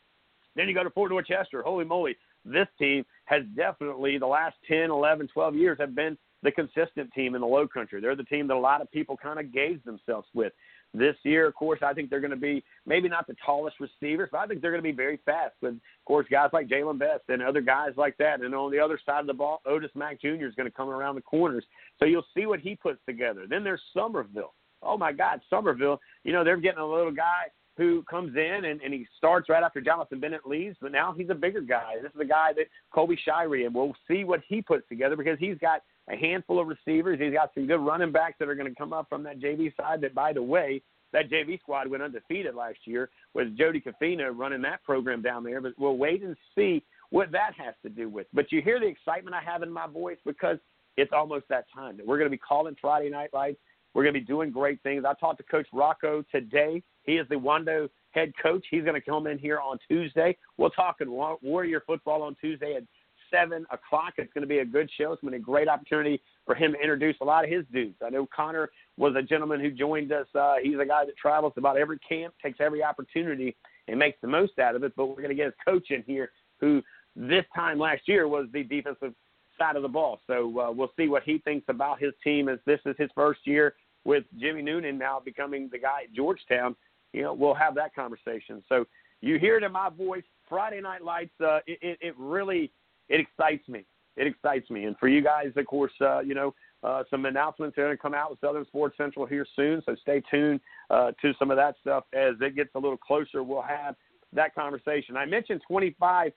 Then 0.57 0.69
you 0.69 0.75
go 0.75 0.85
to 0.85 0.91
Fort 0.91 1.11
Dorchester. 1.11 1.63
Holy 1.63 1.85
moly, 1.85 2.17
this 2.45 2.69
team 2.79 3.05
has 3.25 3.43
definitely 3.57 4.19
the 4.19 4.27
last 4.27 4.57
10, 4.69 4.91
11, 4.91 5.29
12 5.29 5.55
years 5.55 5.79
have 5.81 5.95
been 5.95 6.17
the 6.43 6.53
consistent 6.53 7.11
team 7.15 7.35
in 7.35 7.41
the 7.41 7.47
low 7.47 7.67
country. 7.67 8.01
They're 8.01 8.15
the 8.15 8.25
team 8.25 8.47
that 8.49 8.55
a 8.55 8.59
lot 8.59 8.83
of 8.83 8.91
people 8.93 9.17
kind 9.17 9.41
of 9.41 9.53
gauge 9.53 9.83
themselves 9.85 10.29
with. 10.35 10.53
This 10.93 11.17
year, 11.25 11.49
of 11.49 11.55
course, 11.55 11.81
I 11.83 11.93
think 11.93 12.09
they're 12.09 12.21
going 12.21 12.31
to 12.31 12.37
be 12.37 12.63
maybe 12.87 13.09
not 13.09 13.27
the 13.27 13.35
tallest 13.45 13.81
receivers, 13.81 14.29
but 14.31 14.39
I 14.39 14.47
think 14.47 14.61
they're 14.61 14.71
going 14.71 14.83
to 14.83 14.89
be 14.89 14.95
very 14.95 15.19
fast. 15.25 15.55
With, 15.61 15.75
of 15.75 15.81
course, 16.07 16.27
guys 16.31 16.51
like 16.53 16.69
Jalen 16.69 17.01
Best 17.01 17.23
and 17.29 17.43
other 17.43 17.63
guys 17.63 17.95
like 17.97 18.17
that. 18.19 18.43
And 18.43 18.55
on 18.55 18.71
the 18.71 18.79
other 18.79 19.01
side 19.05 19.21
of 19.21 19.27
the 19.27 19.35
ball, 19.35 19.61
Otis 19.67 19.91
Mack 19.97 20.21
Jr. 20.21 20.47
is 20.47 20.55
going 20.55 20.71
to 20.71 20.77
come 20.77 20.91
around 20.91 21.17
the 21.17 21.23
corners. 21.23 21.65
So 21.99 22.05
you'll 22.05 22.27
see 22.37 22.47
what 22.47 22.61
he 22.61 22.77
puts 22.77 23.01
together. 23.07 23.47
Then 23.49 23.65
there's 23.65 23.81
Summerville. 23.93 24.55
Oh, 24.83 24.97
my 24.97 25.13
God, 25.13 25.41
Summerville. 25.51 25.99
You 26.23 26.33
know, 26.33 26.45
they're 26.45 26.59
getting 26.59 26.81
a 26.81 26.87
little 26.87 27.11
guy 27.11 27.47
who 27.77 28.03
comes 28.05 28.37
in 28.37 28.65
and, 28.67 28.81
and 28.81 28.95
he 28.95 29.07
starts 29.19 29.49
right 29.49 29.63
after 29.63 29.81
Jonathan 29.81 30.21
Bennett 30.21 30.47
leaves, 30.47 30.77
but 30.81 30.93
now 30.93 31.13
he's 31.17 31.31
a 31.31 31.35
bigger 31.35 31.61
guy. 31.61 31.95
This 32.01 32.13
is 32.13 32.19
the 32.19 32.25
guy 32.25 32.53
that 32.57 32.67
Colby 32.93 33.19
Shirey, 33.27 33.67
and 33.67 33.75
we'll 33.75 33.95
see 34.09 34.25
what 34.25 34.41
he 34.49 34.63
puts 34.63 34.89
together 34.89 35.17
because 35.17 35.39
he's 35.39 35.59
got– 35.59 35.83
a 36.09 36.17
handful 36.17 36.61
of 36.61 36.69
receivers. 36.69 37.19
He's 37.21 37.33
got 37.33 37.53
some 37.55 37.67
good 37.67 37.81
running 37.81 38.13
backs 38.13 38.37
that 38.39 38.49
are 38.49 38.55
going 38.55 38.69
to 38.69 38.79
come 38.79 38.93
up 38.93 39.09
from 39.09 39.23
that 39.25 39.41
JV 39.41 39.75
side. 39.77 40.01
That, 40.03 40.15
by 40.15 40.33
the 40.33 40.43
way, 40.43 40.83
that 41.13 41.31
JV 41.31 41.61
squad 41.61 41.89
went 41.89 42.03
undefeated 42.03 42.55
last 42.55 42.79
year 42.85 43.11
with 43.33 43.57
Jody 43.57 43.81
Kafina 43.81 44.37
running 44.37 44.63
that 44.63 44.83
program 44.85 45.23
down 45.23 45.45
there. 45.45 45.61
But 45.61 45.73
we'll 45.79 45.97
wait 45.97 46.23
and 46.23 46.37
see 46.55 46.83
what 47.11 47.31
that 47.33 47.53
has 47.57 47.75
to 47.83 47.89
do 47.89 48.09
with. 48.09 48.27
But 48.33 48.53
you 48.53 48.61
hear 48.61 48.81
the 48.81 48.87
excitement 48.87 49.35
I 49.35 49.43
have 49.51 49.63
in 49.63 49.71
my 49.71 49.87
voice 49.87 50.19
because 50.27 50.59
it's 50.97 51.13
almost 51.13 51.47
that 51.49 51.67
time 51.75 51.97
that 51.97 52.07
we're 52.07 52.19
going 52.19 52.31
to 52.31 52.37
be 52.37 52.39
calling 52.39 52.77
Friday 52.81 53.11
Night 53.11 53.31
Lights. 53.33 53.59
We're 53.95 54.03
going 54.03 54.15
to 54.15 54.21
be 54.21 54.27
doing 54.27 54.51
great 54.51 54.83
things. 54.83 55.05
I 55.07 55.15
talked 55.15 55.39
to 55.39 55.45
Coach 55.45 55.69
Rocco 55.73 56.25
today. 56.33 56.83
He 57.05 57.13
is 57.13 57.29
the 57.29 57.37
Wando 57.37 57.89
head 58.11 58.33
coach. 58.43 58.65
He's 58.71 58.83
going 58.83 58.95
to 58.95 59.01
come 59.01 59.27
in 59.27 59.39
here 59.39 59.61
on 59.61 59.79
Tuesday. 59.89 60.37
We'll 60.57 60.71
talk 60.71 60.97
in 61.01 61.11
Warrior 61.11 61.83
football 61.87 62.23
on 62.23 62.37
Tuesday 62.41 62.75
at 62.75 62.83
7 63.31 63.67
o'clock. 63.71 64.15
It's 64.19 64.33
going 64.33 64.43
to 64.43 64.49
be 64.49 64.59
a 64.59 64.65
good 64.65 64.91
show. 64.99 65.13
It's 65.13 65.23
going 65.23 65.33
to 65.33 65.39
be 65.39 65.43
a 65.43 65.45
great 65.45 65.69
opportunity 65.69 66.21
for 66.45 66.55
him 66.55 66.73
to 66.73 66.79
introduce 66.79 67.17
a 67.21 67.25
lot 67.25 67.45
of 67.45 67.51
his 67.51 67.65
dudes. 67.73 67.97
I 68.05 68.11
know 68.11 68.29
Connor 68.35 68.71
was 68.97 69.15
a 69.17 69.23
gentleman 69.23 69.61
who 69.61 69.71
joined 69.71 70.13
us. 70.13 70.27
Uh, 70.35 70.55
he's 70.63 70.79
a 70.79 70.87
guy 70.87 71.05
that 71.05 71.17
travels 71.17 71.53
about 71.57 71.77
every 71.77 71.99
camp, 71.99 72.35
takes 72.43 72.59
every 72.61 72.83
opportunity, 72.83 73.57
and 73.89 73.99
makes 73.99 74.19
the 74.21 74.29
most 74.29 74.59
out 74.59 74.75
of 74.75 74.83
it. 74.85 74.93
But 74.97 75.07
we're 75.07 75.17
going 75.17 75.29
to 75.29 75.35
get 75.35 75.47
his 75.47 75.55
coach 75.65 75.91
in 75.91 76.03
here, 76.07 76.31
who 76.61 76.83
this 77.17 77.45
time 77.55 77.79
last 77.79 78.03
year 78.07 78.29
was 78.29 78.47
the 78.53 78.65
defensive 78.65 79.15
side 79.59 79.77
of 79.77 79.83
the 79.83 79.89
ball. 79.89 80.21
So 80.27 80.61
uh, 80.61 80.73
we'll 80.73 80.93
see 80.97 81.09
what 81.09 81.23
he 81.23 81.39
thinks 81.39 81.67
about 81.69 82.01
his 82.01 82.13
team 82.23 82.49
as 82.49 82.59
this 82.67 82.81
is 82.87 82.97
his 82.99 83.11
first 83.15 83.41
year 83.45 83.75
with 84.05 84.25
Jimmy 84.39 84.63
Noonan 84.63 84.99
now 84.99 85.21
becoming 85.25 85.69
the 85.73 85.79
guy 85.79 86.03
at 86.05 86.13
Georgetown, 86.13 86.77
you 87.13 87.23
know, 87.23 87.33
we'll 87.33 87.55
have 87.55 87.75
that 87.77 87.95
conversation. 87.95 88.63
So 88.69 88.85
you 89.21 89.39
hear 89.39 89.57
it 89.57 89.63
in 89.63 89.73
my 89.73 89.89
voice. 89.89 90.25
Friday 90.49 90.81
Night 90.81 91.03
Lights, 91.03 91.33
uh, 91.41 91.61
it, 91.67 91.79
it, 91.81 91.99
it 92.01 92.15
really 92.19 92.71
it 93.09 93.21
excites 93.21 93.69
me. 93.69 93.85
It 94.17 94.27
excites 94.27 94.71
me. 94.71 94.85
And 94.85 94.97
for 94.99 95.09
you 95.09 95.23
guys, 95.23 95.53
of 95.57 95.67
course, 95.67 95.93
uh, 96.01 96.21
you 96.21 96.35
know, 96.35 96.55
uh, 96.83 97.03
some 97.11 97.25
announcements 97.25 97.77
are 97.79 97.85
going 97.85 97.97
to 97.97 98.01
come 98.01 98.15
out 98.15 98.31
with 98.31 98.41
Southern 98.41 98.67
Sports 98.67 98.97
Central 98.97 99.27
here 99.27 99.47
soon. 99.57 99.83
So 99.87 99.97
stay 100.03 100.23
tuned 100.31 100.61
uh, 100.91 101.13
to 101.23 101.33
some 101.39 101.51
of 101.51 101.57
that 101.57 101.77
stuff 101.81 102.05
as 102.13 102.35
it 102.41 102.55
gets 102.55 102.71
a 102.75 102.79
little 102.79 102.99
closer. 102.99 103.43
We'll 103.43 103.63
have 103.63 103.97
that 104.35 104.55
conversation. 104.55 105.17
I 105.17 105.25
mentioned 105.25 105.63
25% 105.71 106.33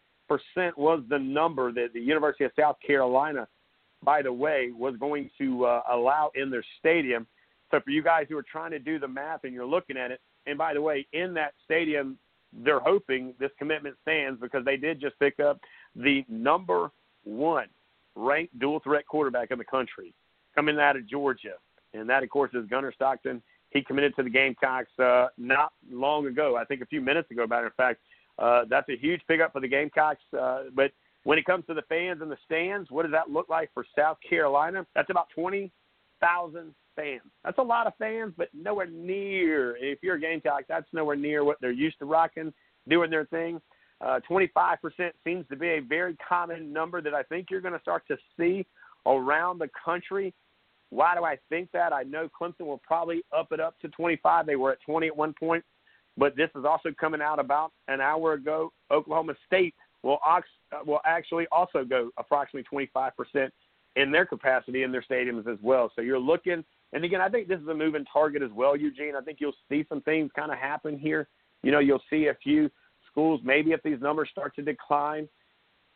was 0.78 1.04
the 1.10 1.20
number 1.20 1.72
that 1.74 1.90
the 1.94 2.00
University 2.00 2.46
of 2.46 2.52
South 2.58 2.78
Carolina, 2.86 3.48
by 4.04 4.22
the 4.22 4.32
way, 4.32 4.72
was 4.74 4.96
going 4.98 5.30
to 5.38 5.66
uh, 5.66 5.82
allow 5.92 6.32
in 6.36 6.50
their 6.50 6.66
stadium. 6.80 7.28
So 7.72 7.80
for 7.82 7.90
you 7.90 8.02
guys 8.02 8.28
who 8.30 8.38
are 8.38 8.46
trying 8.50 8.72
to 8.72 8.80
do 8.80 9.00
the 9.00 9.08
math 9.08 9.44
and 9.44 9.54
you're 9.54 9.66
looking 9.66 9.98
at 9.98 10.12
it, 10.12 10.22
and 10.46 10.58
by 10.58 10.74
the 10.74 10.82
way, 10.82 11.06
in 11.14 11.34
that 11.34 11.54
stadium, 11.66 12.18
they're 12.54 12.80
hoping 12.80 13.34
this 13.40 13.52
commitment 13.60 13.96
stands 14.02 14.40
because 14.40 14.64
they 14.64 14.78
did 14.78 15.02
just 15.02 15.20
pick 15.20 15.40
up 15.40 15.60
the 15.96 16.24
number 16.30 16.92
one 17.24 17.68
ranked 18.16 18.58
dual 18.60 18.80
threat 18.80 19.06
quarterback 19.06 19.52
in 19.52 19.58
the 19.58 19.66
country 19.66 20.14
coming 20.56 20.80
out 20.80 20.96
of 20.96 21.08
Georgia. 21.08 21.56
And 21.94 22.10
that, 22.10 22.24
of 22.24 22.30
course, 22.30 22.52
is 22.54 22.68
Gunnar 22.70 22.94
Stockton. 22.94 23.42
He 23.70 23.82
committed 23.82 24.16
to 24.16 24.24
the 24.24 24.30
Gamecocks 24.30 24.92
uh, 24.98 25.28
not 25.38 25.74
long 25.92 26.26
ago, 26.28 26.56
I 26.56 26.64
think 26.66 26.82
a 26.82 26.86
few 26.86 27.02
minutes 27.02 27.30
ago, 27.32 27.46
matter 27.46 27.68
of 27.68 27.76
fact. 27.76 28.00
Uh, 28.40 28.64
that's 28.70 28.88
a 28.90 28.98
huge 28.98 29.22
pickup 29.28 29.52
for 29.52 29.62
the 29.62 29.68
Gamecocks. 29.68 30.22
Uh, 30.38 30.64
but 30.74 30.92
when 31.24 31.38
it 31.38 31.46
comes 31.46 31.66
to 31.68 31.74
the 31.74 31.82
fans 31.84 32.22
in 32.22 32.30
the 32.30 32.38
stands, 32.46 32.90
what 32.90 33.04
does 33.04 33.12
that 33.12 33.30
look 33.30 33.50
like 33.50 33.70
for 33.74 33.86
South 33.98 34.18
Carolina? 34.28 34.86
That's 34.96 35.10
about 35.10 35.28
20,000 36.20 36.74
fans. 36.96 37.22
That's 37.44 37.58
a 37.58 37.64
lot 37.64 37.88
of 37.88 37.94
fans, 37.98 38.34
but 38.38 38.50
nowhere 38.54 38.88
near. 38.88 39.78
If 39.78 40.00
you're 40.02 40.16
a 40.16 40.20
Gamecock, 40.20 40.64
that's 40.68 40.88
nowhere 40.94 41.16
near 41.16 41.44
what 41.44 41.58
they're 41.62 41.72
used 41.72 42.00
to 42.00 42.06
rocking, 42.06 42.54
doing 42.88 43.10
their 43.10 43.26
thing. 43.26 43.62
Uh, 44.00 44.20
25% 44.30 44.78
seems 45.24 45.46
to 45.50 45.56
be 45.56 45.70
a 45.70 45.80
very 45.80 46.16
common 46.28 46.72
number 46.72 47.02
that 47.02 47.14
I 47.14 47.24
think 47.24 47.48
you're 47.50 47.62
going 47.62 47.74
to 47.74 47.82
start 47.82 48.04
to 48.10 48.18
see 48.40 48.66
around 49.06 49.60
the 49.60 49.70
country. 49.84 50.34
Why 50.90 51.16
do 51.16 51.24
I 51.24 51.38
think 51.50 51.70
that? 51.74 51.94
I 51.94 52.04
know 52.04 52.30
Clemson 52.40 52.66
will 52.66 52.82
probably 52.86 53.24
up 53.36 53.52
it 53.52 53.60
up 53.60 53.80
to 53.82 53.88
25. 53.90 54.46
They 54.46 54.56
were 54.56 54.72
at 54.72 54.82
20 54.86 55.08
at 55.08 55.18
one 55.18 55.34
point, 55.38 55.64
but 56.16 56.36
this 56.36 56.50
is 56.56 56.64
also 56.64 56.90
coming 57.00 57.22
out 57.22 57.40
about 57.40 57.72
an 57.88 58.00
hour 58.00 58.34
ago. 58.34 58.72
Oklahoma 58.92 59.34
State 59.46 59.74
will, 60.04 60.20
ox- 60.26 60.48
will 60.86 61.02
actually 61.06 61.48
also 61.52 61.84
go 61.84 62.12
approximately 62.18 62.66
25% 62.72 63.50
in 63.98 64.12
their 64.12 64.26
capacity 64.26 64.84
in 64.84 64.92
their 64.92 65.04
stadiums 65.10 65.52
as 65.52 65.58
well. 65.62 65.92
So 65.96 66.02
you're 66.02 66.20
looking– 66.20 66.64
and 66.94 67.04
again, 67.04 67.20
I 67.20 67.28
think 67.28 67.48
this 67.48 67.60
is 67.60 67.68
a 67.68 67.74
moving 67.74 68.06
target 68.12 68.42
as 68.42 68.52
well, 68.52 68.78
Eugene. 68.78 69.14
I 69.18 69.22
think 69.22 69.40
you'll 69.42 69.52
see 69.68 69.86
some 69.90 70.02
things 70.02 70.32
kind 70.36 70.52
of 70.52 70.58
happen 70.58 70.98
here. 70.98 71.28
You 71.64 71.72
know, 71.72 71.80
you'll 71.80 72.04
see 72.10 72.28
a 72.28 72.36
few 72.42 72.70
schools, 73.12 73.42
maybe 73.44 73.72
if 73.72 73.82
these 73.84 74.00
numbers 74.00 74.30
start 74.32 74.56
to 74.56 74.62
decline, 74.62 75.28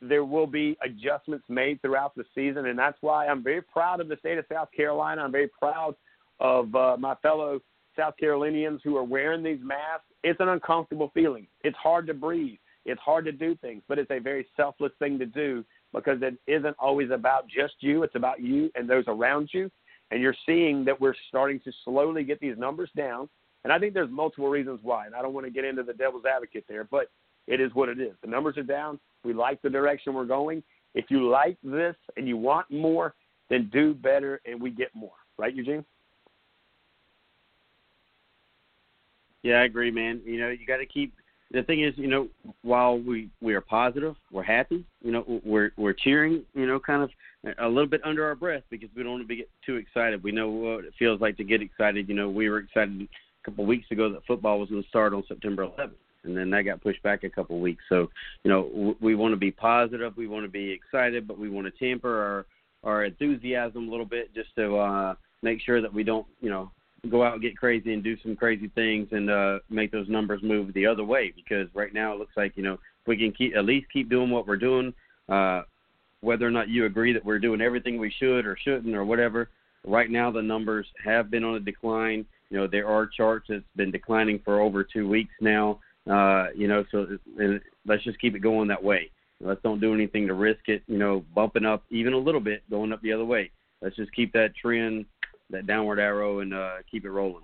there 0.02 0.26
will 0.26 0.48
be 0.48 0.76
adjustments 0.84 1.46
made 1.48 1.80
throughout 1.82 2.14
the 2.16 2.26
season. 2.34 2.66
And 2.66 2.78
that's 2.78 2.98
why 3.02 3.28
I'm 3.28 3.44
very 3.44 3.62
proud 3.62 4.02
of 4.02 4.08
the 4.10 4.18
state 4.18 4.40
of 4.40 4.46
South 4.52 4.70
Carolina. 4.76 5.22
I'm 5.22 5.32
very 5.32 5.50
proud 5.60 5.96
of 6.40 6.74
uh, 6.76 6.98
my 6.98 7.16
fellow 7.22 7.62
South 7.96 8.16
Carolinians 8.20 8.82
who 8.84 8.98
are 8.98 9.04
wearing 9.04 9.44
these 9.44 9.60
masks. 9.62 10.06
It's 10.24 10.40
an 10.40 10.50
uncomfortable 10.50 11.12
feeling. 11.14 11.48
It's 11.64 11.78
hard 11.78 12.08
to 12.08 12.14
breathe. 12.16 12.58
It's 12.86 13.00
hard 13.00 13.26
to 13.26 13.32
do 13.32 13.56
things, 13.56 13.84
but 13.88 14.00
it's 14.00 14.10
a 14.12 14.20
very 14.20 14.48
selfless 14.58 14.92
thing 14.98 15.20
to 15.20 15.26
do 15.26 15.64
because 15.94 16.20
it 16.22 16.36
isn't 16.48 16.76
always 16.80 17.12
about 17.12 17.48
just 17.48 17.76
you. 17.80 18.04
It's 18.04 18.16
about 18.16 18.42
you 18.42 18.72
and 18.76 18.90
those 18.90 19.06
around 19.08 19.50
you. 19.54 19.70
And 20.12 20.22
you're 20.22 20.36
seeing 20.46 20.84
that 20.86 21.00
we're 21.00 21.16
starting 21.30 21.60
to 21.62 21.72
slowly 21.86 22.24
get 22.24 22.40
these 22.40 22.58
numbers 22.58 22.90
down. 22.96 23.30
And 23.64 23.72
I 23.72 23.80
think 23.80 23.94
there's 23.94 24.10
multiple 24.10 24.50
reasons 24.50 24.80
why. 24.84 25.06
And 25.06 25.16
I 25.16 25.22
don't 25.22 25.34
want 25.34 25.46
to 25.46 25.52
get 25.52 25.66
into 25.66 25.84
the 25.84 25.94
devil's 25.94 26.26
advocate 26.26 26.66
there, 26.68 26.84
but 26.84 27.10
it 27.48 27.62
is 27.62 27.72
what 27.74 27.90
it 27.90 28.00
is. 28.00 28.14
The 28.22 28.30
numbers 28.30 28.58
are 28.58 28.64
down. 28.64 29.00
We 29.24 29.34
like 29.34 29.62
the 29.62 29.70
direction 29.70 30.14
we're 30.14 30.26
going. 30.26 30.64
If 30.96 31.06
you 31.10 31.30
like 31.30 31.58
this 31.64 31.96
and 32.18 32.28
you 32.28 32.38
want 32.38 32.70
more, 32.70 33.14
then 33.50 33.70
do 33.72 33.94
better 33.94 34.42
and 34.46 34.60
we 34.60 34.72
get 34.72 34.94
more. 34.94 35.12
Right, 35.38 35.54
Eugene? 35.54 35.86
Yeah, 39.44 39.56
I 39.56 39.64
agree, 39.64 39.92
man. 39.92 40.22
You 40.26 40.40
know, 40.40 40.50
you 40.50 40.66
got 40.68 40.78
to 40.78 40.86
keep 40.86 41.14
the 41.54 41.64
thing 41.64 41.84
is, 41.84 41.94
you 41.98 42.08
know, 42.08 42.28
while 42.64 42.98
we 42.98 43.30
we 43.42 43.54
are 43.54 43.62
positive, 43.62 44.16
we're 44.32 44.44
happy. 44.44 44.86
You 45.04 45.12
know, 45.12 45.42
we're 45.44 45.72
we're 45.78 45.94
cheering. 45.94 46.44
You 46.54 46.66
know, 46.66 46.80
kind 46.80 47.04
of 47.04 47.10
a 47.60 47.68
little 47.68 47.88
bit 47.88 48.02
under 48.06 48.26
our 48.26 48.36
breath 48.36 48.64
because 48.70 48.90
we 48.96 49.04
don't 49.04 49.14
want 49.14 49.24
to 49.24 49.28
be 49.28 49.38
get 49.38 49.50
too 49.66 49.76
excited. 49.76 50.24
We 50.24 50.32
know 50.32 50.50
what 50.50 50.86
it 50.86 50.94
feels 50.98 51.20
like 51.20 51.38
to 51.38 51.44
get 51.44 51.62
excited. 51.62 52.08
You 52.08 52.16
know, 52.16 52.30
we 52.30 52.50
were 52.50 52.60
excited 52.60 53.02
a 53.02 53.46
couple 53.46 53.64
of 53.64 53.68
weeks 53.68 53.90
ago 53.92 54.12
that 54.12 54.26
football 54.26 54.60
was 54.60 54.70
going 54.70 54.84
to 54.84 54.90
start 54.90 55.14
on 55.14 55.24
September 55.28 55.66
11th, 55.66 55.92
and 56.24 56.38
then 56.38 56.50
that 56.52 56.64
got 56.64 56.82
pushed 56.82 57.04
back 57.04 57.24
a 57.24 57.30
couple 57.30 57.56
of 57.56 57.62
weeks. 57.62 57.84
So, 57.90 58.10
you 58.44 58.52
know, 58.52 58.96
we 59.02 59.16
want 59.16 59.34
to 59.34 59.38
be 59.38 59.52
positive. 59.52 60.16
We 60.16 60.28
want 60.28 60.46
to 60.46 60.52
be 60.52 60.70
excited, 60.70 61.28
but 61.28 61.38
we 61.38 61.50
want 61.50 61.68
to 61.68 61.86
temper 61.86 62.22
our 62.22 62.46
our 62.84 63.06
enthusiasm 63.06 63.88
a 63.88 63.92
little 63.92 64.06
bit 64.06 64.34
just 64.34 64.50
to 64.56 64.78
uh, 64.78 65.16
make 65.44 65.62
sure 65.62 65.82
that 65.82 65.94
we 65.94 66.04
don't, 66.04 66.26
you 66.40 66.50
know, 66.50 66.72
go 67.10 67.24
out 67.24 67.34
and 67.34 67.42
get 67.42 67.58
crazy 67.58 67.94
and 67.94 68.04
do 68.04 68.16
some 68.22 68.36
crazy 68.36 68.70
things 68.76 69.08
and 69.12 69.30
uh, 69.30 69.60
make 69.70 69.92
those 69.92 70.08
numbers 70.08 70.42
move 70.44 70.74
the 70.74 70.86
other 70.86 71.04
way. 71.04 71.34
Because 71.36 71.68
right 71.74 71.94
now 71.94 72.14
it 72.14 72.20
looks 72.20 72.38
like 72.38 72.54
you 72.56 72.64
know 72.64 72.74
if 72.74 73.08
we 73.08 73.18
can 73.18 73.32
keep 73.32 73.56
at 73.56 73.66
least 73.66 73.88
keep 73.92 74.10
doing 74.10 74.30
what 74.30 74.48
we're 74.48 74.58
doing, 74.58 74.94
uh, 75.30 75.64
whether 76.22 76.46
or 76.46 76.52
not 76.52 76.70
you 76.70 76.86
agree 76.86 77.14
that 77.14 77.26
we're 77.26 77.40
doing 77.40 77.62
everything 77.62 77.98
we 77.98 78.14
should 78.20 78.46
or 78.46 78.58
shouldn't 78.64 78.96
or 78.96 79.04
whatever. 79.04 79.50
Right 79.86 80.12
now 80.12 80.32
the 80.32 80.44
numbers 80.44 80.86
have 81.04 81.32
been 81.32 81.44
on 81.44 81.56
a 81.56 81.60
decline. 81.60 82.26
You 82.50 82.58
know 82.58 82.68
there 82.68 82.88
are 82.88 83.08
charts 83.08 83.48
that's 83.50 83.64
been 83.76 83.92
declining 83.92 84.40
for 84.46 84.62
over 84.62 84.84
two 84.84 85.08
weeks 85.08 85.34
now. 85.42 85.80
Uh, 86.10 86.48
you 86.56 86.68
know 86.68 86.84
so 86.92 87.18
let's 87.86 88.04
just 88.04 88.20
keep 88.20 88.36
it 88.36 88.40
going 88.40 88.68
that 88.68 88.84
way. 88.84 89.10
Let's 89.40 89.62
don't 89.64 89.82
do 89.82 89.96
anything 89.96 90.28
to 90.28 90.36
risk 90.36 90.68
it. 90.68 90.84
You 90.86 91.00
know 91.00 91.26
bumping 91.34 91.66
up 91.66 91.84
even 91.90 92.14
a 92.14 92.18
little 92.18 92.42
bit, 92.42 92.62
going 92.70 92.94
up 92.94 93.02
the 93.02 93.14
other 93.14 93.26
way. 93.26 93.50
Let's 93.82 93.96
just 93.96 94.14
keep 94.14 94.32
that 94.34 94.56
trend 94.56 95.06
that 95.52 95.68
downward 95.68 96.00
arrow 96.00 96.40
and 96.40 96.54
uh, 96.54 96.78
keep 96.90 97.06
it 97.06 97.12
rolling. 97.12 97.44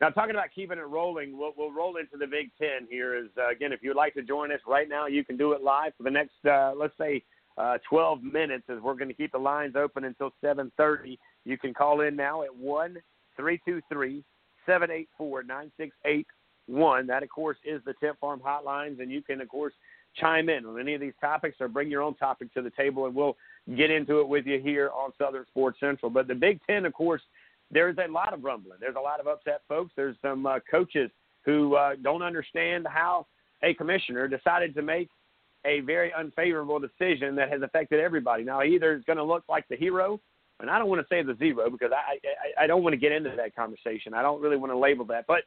Now, 0.00 0.10
talking 0.10 0.32
about 0.32 0.48
keeping 0.52 0.78
it 0.78 0.88
rolling, 0.88 1.38
we'll, 1.38 1.52
we'll 1.56 1.72
roll 1.72 1.96
into 1.96 2.16
the 2.16 2.26
Big 2.26 2.50
Ten 2.58 2.88
here. 2.90 3.16
Is 3.16 3.28
uh, 3.38 3.50
again, 3.50 3.72
if 3.72 3.82
you'd 3.82 3.96
like 3.96 4.14
to 4.14 4.22
join 4.22 4.50
us 4.50 4.58
right 4.66 4.88
now, 4.88 5.06
you 5.06 5.24
can 5.24 5.36
do 5.36 5.52
it 5.52 5.62
live 5.62 5.92
for 5.96 6.02
the 6.02 6.10
next, 6.10 6.34
uh, 6.44 6.72
let's 6.76 6.96
say, 6.98 7.22
uh, 7.56 7.78
12 7.88 8.22
minutes. 8.22 8.64
As 8.68 8.80
we're 8.80 8.94
going 8.94 9.08
to 9.08 9.14
keep 9.14 9.30
the 9.30 9.38
lines 9.38 9.76
open 9.76 10.04
until 10.04 10.32
7:30. 10.42 11.18
You 11.44 11.56
can 11.56 11.72
call 11.72 12.00
in 12.00 12.16
now 12.16 12.42
at 12.42 12.54
one 12.54 12.96
three 13.36 13.60
two 13.64 13.80
three 13.88 14.24
seven 14.66 14.90
eight 14.90 15.08
four 15.16 15.42
nine 15.44 15.70
six 15.76 15.94
eight 16.04 16.26
one. 16.66 17.06
That, 17.06 17.22
of 17.22 17.28
course, 17.28 17.58
is 17.64 17.80
the 17.84 17.94
Tip 18.00 18.18
Farm 18.20 18.40
hotlines, 18.44 19.00
and 19.00 19.10
you 19.10 19.22
can, 19.22 19.40
of 19.40 19.48
course, 19.48 19.74
chime 20.16 20.48
in 20.48 20.66
on 20.66 20.80
any 20.80 20.94
of 20.94 21.00
these 21.00 21.14
topics 21.20 21.56
or 21.60 21.68
bring 21.68 21.90
your 21.90 22.02
own 22.02 22.14
topic 22.14 22.52
to 22.54 22.62
the 22.62 22.70
table, 22.70 23.06
and 23.06 23.14
we'll 23.14 23.36
get 23.76 23.90
into 23.90 24.20
it 24.20 24.28
with 24.28 24.46
you 24.46 24.60
here 24.60 24.90
on 24.94 25.12
Southern 25.18 25.46
Sports 25.46 25.78
Central. 25.80 26.10
But 26.10 26.28
the 26.28 26.34
Big 26.34 26.60
Ten, 26.66 26.84
of 26.84 26.92
course, 26.92 27.22
there's 27.70 27.96
a 27.98 28.10
lot 28.10 28.34
of 28.34 28.44
rumbling. 28.44 28.78
There's 28.80 28.96
a 28.96 29.00
lot 29.00 29.20
of 29.20 29.26
upset 29.26 29.62
folks. 29.68 29.92
There's 29.96 30.16
some 30.20 30.46
uh, 30.46 30.58
coaches 30.70 31.10
who 31.44 31.74
uh, 31.74 31.94
don't 32.02 32.22
understand 32.22 32.86
how 32.88 33.26
a 33.62 33.74
commissioner 33.74 34.28
decided 34.28 34.74
to 34.74 34.82
make 34.82 35.08
a 35.64 35.80
very 35.80 36.12
unfavorable 36.12 36.78
decision 36.78 37.34
that 37.36 37.50
has 37.50 37.62
affected 37.62 38.00
everybody. 38.00 38.42
Now, 38.42 38.62
either 38.62 38.94
is 38.94 39.04
going 39.04 39.16
to 39.16 39.24
look 39.24 39.44
like 39.48 39.66
the 39.68 39.76
hero, 39.76 40.20
and 40.60 40.70
I 40.70 40.78
don't 40.78 40.88
want 40.88 41.00
to 41.00 41.06
say 41.08 41.22
the 41.22 41.36
zero 41.36 41.70
because 41.70 41.92
I, 41.92 42.18
I, 42.60 42.64
I 42.64 42.66
don't 42.66 42.82
want 42.82 42.92
to 42.94 42.98
get 42.98 43.12
into 43.12 43.32
that 43.36 43.54
conversation. 43.54 44.12
I 44.12 44.22
don't 44.22 44.40
really 44.40 44.56
want 44.56 44.72
to 44.72 44.78
label 44.78 45.04
that, 45.06 45.26
but 45.26 45.42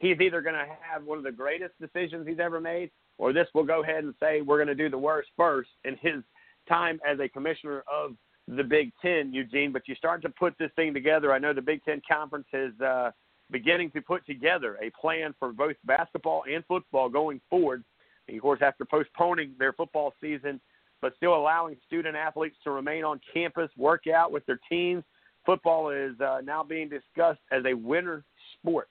he's 0.00 0.18
either 0.20 0.40
going 0.40 0.56
to 0.56 0.66
have 0.80 1.04
one 1.04 1.18
of 1.18 1.24
the 1.24 1.30
greatest 1.30 1.74
decisions 1.80 2.26
he's 2.26 2.40
ever 2.40 2.60
made, 2.60 2.90
or 3.18 3.32
this 3.32 3.46
will 3.54 3.64
go 3.64 3.82
ahead 3.82 4.02
and 4.02 4.14
say 4.20 4.40
we're 4.40 4.56
going 4.56 4.66
to 4.66 4.74
do 4.74 4.90
the 4.90 4.98
worst 4.98 5.28
first 5.36 5.70
in 5.84 5.96
his 6.00 6.22
time 6.68 6.98
as 7.08 7.20
a 7.20 7.28
commissioner 7.28 7.84
of 7.90 8.16
the 8.48 8.64
Big 8.64 8.92
Ten, 9.00 9.32
Eugene. 9.32 9.72
But 9.72 9.86
you 9.86 9.94
start 9.94 10.22
to 10.22 10.30
put 10.30 10.54
this 10.58 10.70
thing 10.74 10.92
together. 10.92 11.32
I 11.32 11.38
know 11.38 11.54
the 11.54 11.62
Big 11.62 11.84
Ten 11.84 12.02
Conference 12.10 12.48
is 12.52 12.78
uh, 12.80 13.10
beginning 13.50 13.90
to 13.92 14.00
put 14.00 14.26
together 14.26 14.78
a 14.82 14.90
plan 14.98 15.34
for 15.38 15.52
both 15.52 15.76
basketball 15.84 16.42
and 16.50 16.64
football 16.66 17.08
going 17.08 17.40
forward. 17.48 17.84
And 18.26 18.36
of 18.36 18.42
course, 18.42 18.60
after 18.62 18.84
postponing 18.84 19.52
their 19.58 19.72
football 19.72 20.14
season, 20.20 20.60
but 21.02 21.14
still 21.16 21.34
allowing 21.34 21.76
student 21.86 22.16
athletes 22.16 22.56
to 22.64 22.70
remain 22.70 23.04
on 23.04 23.20
campus, 23.32 23.70
work 23.76 24.06
out 24.06 24.32
with 24.32 24.44
their 24.46 24.60
teams. 24.68 25.02
Football 25.46 25.90
is 25.90 26.18
uh, 26.20 26.40
now 26.44 26.62
being 26.62 26.88
discussed 26.88 27.40
as 27.50 27.64
a 27.64 27.74
winter 27.74 28.24
sport. 28.54 28.88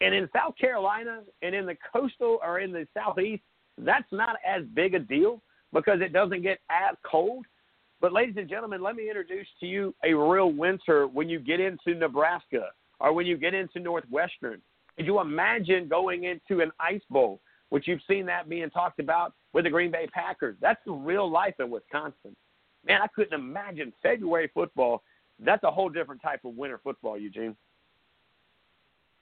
And 0.00 0.14
in 0.14 0.28
South 0.34 0.56
Carolina 0.58 1.22
and 1.42 1.54
in 1.54 1.66
the 1.66 1.76
coastal 1.92 2.38
or 2.44 2.60
in 2.60 2.72
the 2.72 2.86
southeast, 2.94 3.42
that's 3.78 4.10
not 4.12 4.36
as 4.46 4.62
big 4.74 4.94
a 4.94 4.98
deal 4.98 5.42
because 5.72 6.00
it 6.00 6.12
doesn't 6.12 6.42
get 6.42 6.58
as 6.70 6.96
cold. 7.04 7.44
But, 8.00 8.12
ladies 8.12 8.36
and 8.36 8.48
gentlemen, 8.48 8.82
let 8.82 8.94
me 8.94 9.08
introduce 9.08 9.46
to 9.60 9.66
you 9.66 9.94
a 10.04 10.12
real 10.12 10.52
winter 10.52 11.06
when 11.06 11.28
you 11.28 11.38
get 11.38 11.60
into 11.60 11.94
Nebraska 11.94 12.68
or 13.00 13.12
when 13.12 13.26
you 13.26 13.36
get 13.38 13.54
into 13.54 13.80
Northwestern. 13.80 14.60
Could 14.96 15.06
you 15.06 15.20
imagine 15.20 15.88
going 15.88 16.24
into 16.24 16.62
an 16.62 16.72
ice 16.78 17.02
bowl, 17.10 17.40
which 17.70 17.88
you've 17.88 18.00
seen 18.08 18.26
that 18.26 18.48
being 18.48 18.70
talked 18.70 19.00
about 19.00 19.32
with 19.54 19.64
the 19.64 19.70
Green 19.70 19.90
Bay 19.90 20.06
Packers? 20.12 20.56
That's 20.60 20.80
the 20.84 20.92
real 20.92 21.30
life 21.30 21.54
in 21.58 21.70
Wisconsin. 21.70 22.36
Man, 22.86 23.00
I 23.02 23.06
couldn't 23.08 23.38
imagine 23.38 23.92
February 24.02 24.50
football 24.52 25.02
that's 25.38 25.64
a 25.64 25.70
whole 25.70 25.88
different 25.88 26.22
type 26.22 26.40
of 26.44 26.56
winter 26.56 26.80
football, 26.82 27.18
Eugene. 27.18 27.56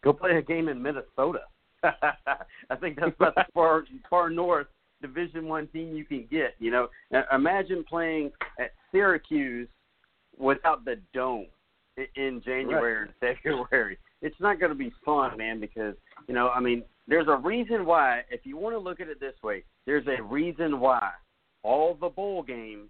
Go 0.05 0.13
play 0.13 0.37
a 0.37 0.43
game 0.43 0.69
in 0.69 0.81
Minnesota. 0.81 1.41
I 1.83 2.77
think 2.81 2.99
that's 3.01 3.15
about 3.17 3.37
as 3.39 3.47
far 3.55 3.85
far 4.09 4.31
north 4.31 4.67
Division 5.01 5.49
One 5.49 5.67
team 5.69 5.95
you 5.95 6.05
can 6.05 6.27
get. 6.31 6.55
You 6.59 6.71
know, 6.71 6.89
now, 7.11 7.25
imagine 7.33 7.85
playing 7.89 8.31
at 8.61 8.73
Syracuse 8.93 9.69
without 10.39 10.85
the 10.85 10.97
dome 11.13 11.47
in 12.17 12.43
January 12.45 13.01
right. 13.01 13.11
and 13.23 13.37
February. 13.43 13.99
It's 14.23 14.41
not 14.41 14.61
going 14.61 14.73
to 14.73 14.79
be 14.79 14.93
fun, 15.05 15.37
man. 15.39 15.59
Because 15.59 15.95
you 16.29 16.35
know, 16.35 16.51
I 16.51 16.61
mean, 16.61 16.83
there's 17.09 17.29
a 17.29 17.37
reason 17.37 17.87
why. 17.87 18.23
If 18.31 18.41
you 18.45 18.57
want 18.57 18.75
to 18.75 18.79
look 18.79 19.01
at 19.01 19.09
it 19.09 19.21
this 19.21 19.35
way, 19.43 19.65
there's 19.87 20.07
a 20.07 20.23
reason 20.23 20.81
why 20.81 21.11
all 21.63 21.97
the 21.99 22.09
bowl 22.09 22.43
games 22.43 22.89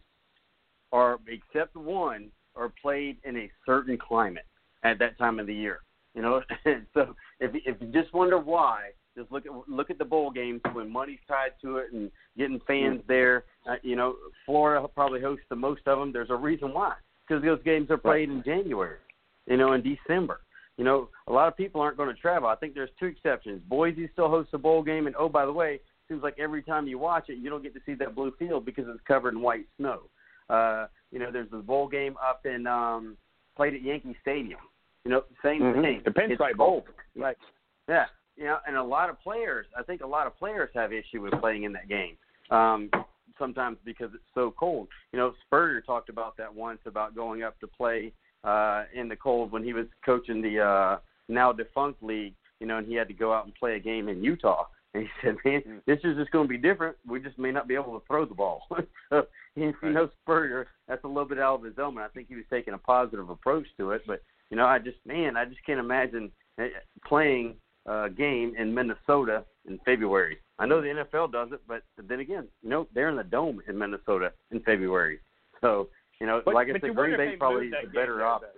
are, 0.92 1.18
except 1.28 1.76
one, 1.76 2.30
are 2.56 2.72
played 2.80 3.18
in 3.24 3.36
a 3.36 3.50
certain 3.66 3.98
climate 3.98 4.46
at 4.84 4.98
that 4.98 5.16
time 5.18 5.38
of 5.38 5.46
the 5.46 5.54
year. 5.54 5.80
You 6.14 6.22
know, 6.22 6.42
so 6.94 7.14
if 7.40 7.50
if 7.66 7.76
you 7.80 7.88
just 7.88 8.12
wonder 8.14 8.38
why, 8.38 8.90
just 9.16 9.30
look 9.30 9.46
at 9.46 9.52
look 9.68 9.90
at 9.90 9.98
the 9.98 10.04
bowl 10.04 10.30
games 10.30 10.60
when 10.72 10.90
money's 10.90 11.18
tied 11.26 11.52
to 11.62 11.78
it 11.78 11.92
and 11.92 12.10
getting 12.36 12.60
fans 12.66 13.00
there. 13.08 13.44
Uh, 13.68 13.76
you 13.82 13.96
know, 13.96 14.16
Florida 14.46 14.86
probably 14.88 15.20
hosts 15.20 15.44
the 15.48 15.56
most 15.56 15.82
of 15.86 15.98
them. 15.98 16.12
There's 16.12 16.30
a 16.30 16.36
reason 16.36 16.72
why, 16.72 16.94
because 17.26 17.42
those 17.42 17.62
games 17.64 17.90
are 17.90 17.98
played 17.98 18.30
in 18.30 18.42
January, 18.44 18.98
you 19.46 19.56
know, 19.56 19.72
in 19.72 19.82
December. 19.82 20.40
You 20.76 20.84
know, 20.84 21.08
a 21.28 21.32
lot 21.32 21.46
of 21.46 21.56
people 21.56 21.80
aren't 21.80 21.96
going 21.96 22.12
to 22.12 22.20
travel. 22.20 22.48
I 22.48 22.56
think 22.56 22.74
there's 22.74 22.90
two 22.98 23.06
exceptions. 23.06 23.62
Boise 23.68 24.08
still 24.12 24.28
hosts 24.28 24.52
a 24.54 24.58
bowl 24.58 24.82
game, 24.82 25.06
and 25.06 25.14
oh, 25.16 25.28
by 25.28 25.46
the 25.46 25.52
way, 25.52 25.78
seems 26.08 26.22
like 26.22 26.38
every 26.38 26.62
time 26.62 26.86
you 26.88 26.98
watch 26.98 27.28
it, 27.28 27.38
you 27.38 27.48
don't 27.48 27.62
get 27.62 27.74
to 27.74 27.80
see 27.86 27.94
that 27.94 28.14
blue 28.14 28.32
field 28.38 28.64
because 28.64 28.84
it's 28.88 29.00
covered 29.06 29.34
in 29.34 29.40
white 29.40 29.66
snow. 29.78 30.02
Uh, 30.50 30.86
you 31.12 31.18
know, 31.18 31.30
there's 31.30 31.50
the 31.50 31.58
bowl 31.58 31.88
game 31.88 32.16
up 32.22 32.44
in 32.44 32.66
um, 32.66 33.16
played 33.56 33.74
at 33.74 33.82
Yankee 33.82 34.16
Stadium. 34.20 34.58
You 35.04 35.10
know, 35.10 35.24
same 35.42 35.60
mm-hmm. 35.60 35.82
thing. 35.82 36.02
The 36.04 36.10
Pinstripe 36.10 36.56
Bowl. 36.56 36.84
Right. 37.16 37.36
Yeah. 37.88 38.06
You 38.36 38.44
know, 38.44 38.58
and 38.66 38.76
a 38.76 38.82
lot 38.82 39.10
of 39.10 39.20
players, 39.20 39.66
I 39.78 39.82
think 39.82 40.00
a 40.00 40.06
lot 40.06 40.26
of 40.26 40.36
players 40.36 40.70
have 40.74 40.92
issue 40.92 41.20
with 41.20 41.32
playing 41.40 41.64
in 41.64 41.72
that 41.74 41.88
game. 41.88 42.16
Um, 42.50 42.90
sometimes 43.38 43.78
because 43.84 44.10
it's 44.14 44.24
so 44.34 44.54
cold. 44.58 44.88
You 45.12 45.18
know, 45.18 45.34
Spurrier 45.46 45.80
talked 45.80 46.08
about 46.08 46.36
that 46.38 46.52
once 46.52 46.80
about 46.86 47.14
going 47.14 47.42
up 47.42 47.58
to 47.60 47.66
play 47.66 48.12
uh, 48.42 48.84
in 48.94 49.08
the 49.08 49.16
cold 49.16 49.52
when 49.52 49.64
he 49.64 49.72
was 49.72 49.86
coaching 50.04 50.42
the 50.42 50.60
uh, 50.60 50.98
now 51.28 51.52
defunct 51.52 52.02
league. 52.02 52.34
You 52.60 52.66
know, 52.66 52.78
and 52.78 52.86
he 52.86 52.94
had 52.94 53.08
to 53.08 53.14
go 53.14 53.32
out 53.32 53.44
and 53.44 53.54
play 53.54 53.76
a 53.76 53.80
game 53.80 54.08
in 54.08 54.22
Utah. 54.22 54.66
And 54.94 55.02
he 55.02 55.08
said, 55.26 55.36
"Man, 55.44 55.60
mm. 55.62 55.80
this 55.88 55.98
is 56.04 56.16
just 56.16 56.30
going 56.30 56.44
to 56.44 56.48
be 56.48 56.56
different. 56.56 56.96
We 57.04 57.18
just 57.18 57.36
may 57.36 57.50
not 57.50 57.66
be 57.66 57.74
able 57.74 57.98
to 57.98 58.06
throw 58.06 58.24
the 58.24 58.34
ball." 58.34 58.62
so, 59.10 59.26
you 59.56 59.74
know, 59.82 60.08
Spurrier, 60.22 60.68
that's 60.86 61.02
a 61.02 61.08
little 61.08 61.24
bit 61.24 61.40
out 61.40 61.56
of 61.56 61.64
his 61.64 61.74
element. 61.80 62.06
I 62.08 62.14
think 62.14 62.28
he 62.28 62.36
was 62.36 62.44
taking 62.48 62.74
a 62.74 62.78
positive 62.78 63.28
approach 63.28 63.66
to 63.78 63.90
it, 63.90 64.02
but 64.06 64.22
you 64.50 64.56
know, 64.56 64.66
I 64.66 64.78
just 64.78 64.98
man, 65.06 65.36
I 65.36 65.44
just 65.44 65.64
can't 65.64 65.80
imagine 65.80 66.30
eh, 66.58 66.68
playing 67.06 67.56
a 67.86 68.08
game 68.08 68.54
in 68.58 68.74
Minnesota 68.74 69.44
in 69.66 69.78
February. 69.84 70.38
I 70.58 70.66
know 70.66 70.80
the 70.80 71.04
NFL 71.04 71.32
does 71.32 71.48
it, 71.52 71.60
but 71.66 71.82
then 71.96 72.20
again, 72.20 72.46
you 72.62 72.70
know, 72.70 72.86
they're 72.94 73.08
in 73.08 73.16
the 73.16 73.24
dome 73.24 73.60
in 73.68 73.78
Minnesota 73.78 74.32
in 74.52 74.60
February. 74.60 75.20
So, 75.60 75.88
you 76.20 76.26
know, 76.26 76.42
but, 76.44 76.54
like 76.54 76.68
I 76.68 76.72
said, 76.72 76.94
Green 76.94 77.16
Bay 77.16 77.36
probably 77.36 77.68
is 77.68 77.74
a 77.84 77.88
better 77.88 78.24
option. 78.24 78.50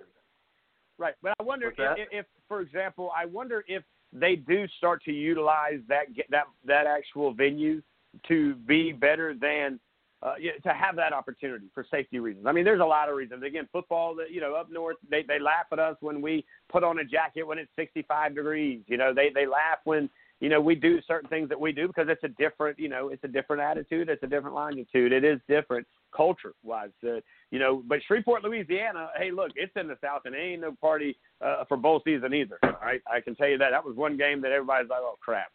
Right, 0.98 1.14
but 1.22 1.34
I 1.38 1.42
wonder 1.42 1.68
if, 1.68 1.74
if, 1.78 2.08
if, 2.10 2.26
for 2.48 2.60
example, 2.60 3.10
I 3.16 3.26
wonder 3.26 3.64
if 3.68 3.82
they 4.12 4.36
do 4.36 4.66
start 4.78 5.02
to 5.04 5.12
utilize 5.12 5.80
that 5.88 6.06
that 6.30 6.44
that 6.64 6.86
actual 6.86 7.34
venue 7.34 7.82
to 8.28 8.54
be 8.54 8.92
better 8.92 9.34
than 9.34 9.78
uh, 10.22 10.34
to 10.64 10.72
have 10.72 10.97
that 10.97 11.12
opportunity 11.12 11.66
for 11.74 11.84
safety 11.90 12.18
reasons. 12.18 12.47
I 12.47 12.52
mean, 12.52 12.64
there's 12.64 12.80
a 12.80 12.84
lot 12.84 13.09
of 13.09 13.16
reasons. 13.16 13.43
Again, 13.43 13.68
football, 13.70 14.16
you 14.30 14.40
know, 14.40 14.55
up 14.55 14.70
north, 14.70 14.97
they 15.10 15.22
they 15.22 15.38
laugh 15.38 15.66
at 15.72 15.78
us 15.78 15.97
when 16.01 16.22
we 16.22 16.44
put 16.70 16.84
on 16.84 16.98
a 16.98 17.05
jacket 17.05 17.43
when 17.43 17.59
it's 17.59 17.70
65 17.76 18.34
degrees. 18.34 18.80
You 18.86 18.97
know, 18.97 19.12
they 19.14 19.30
they 19.34 19.47
laugh 19.47 19.78
when 19.84 20.09
you 20.40 20.48
know 20.48 20.60
we 20.60 20.74
do 20.74 21.01
certain 21.06 21.28
things 21.28 21.48
that 21.51 21.60
we 21.60 21.70
do 21.72 21.86
because 21.86 22.06
it's 22.09 22.24
a 22.24 22.28
different, 22.28 22.78
you 22.78 22.88
know, 22.88 23.10
it's 23.10 23.24
a 23.24 23.28
different 23.28 23.62
attitude, 23.62 24.09
it's 24.09 24.22
a 24.22 24.26
different 24.26 24.55
longitude, 24.55 25.12
it 25.12 25.22
is 25.22 25.38
different 25.48 25.86
culture 26.16 26.55
wise. 26.62 26.90
Uh, 27.05 27.20
you 27.51 27.59
know, 27.59 27.82
but 27.86 27.98
Shreveport, 28.06 28.43
Louisiana, 28.43 29.10
hey, 29.18 29.30
look, 29.30 29.51
it's 29.55 29.72
in 29.76 29.86
the 29.86 29.98
South, 30.02 30.22
and 30.24 30.34
ain't 30.34 30.62
no 30.62 30.72
party 30.80 31.16
uh, 31.44 31.64
for 31.68 31.76
bowl 31.76 32.01
season 32.05 32.32
either. 32.32 32.59
All 32.62 32.78
right, 32.82 33.02
I 33.06 33.20
can 33.20 33.34
tell 33.36 33.48
you 33.48 33.59
that. 33.59 33.70
That 33.70 33.84
was 33.84 33.97
one 33.97 34.16
game 34.16 34.40
that 34.43 34.52
everybody's 34.52 34.88
like, 34.88 35.01
oh 35.02 35.16
crap, 35.20 35.48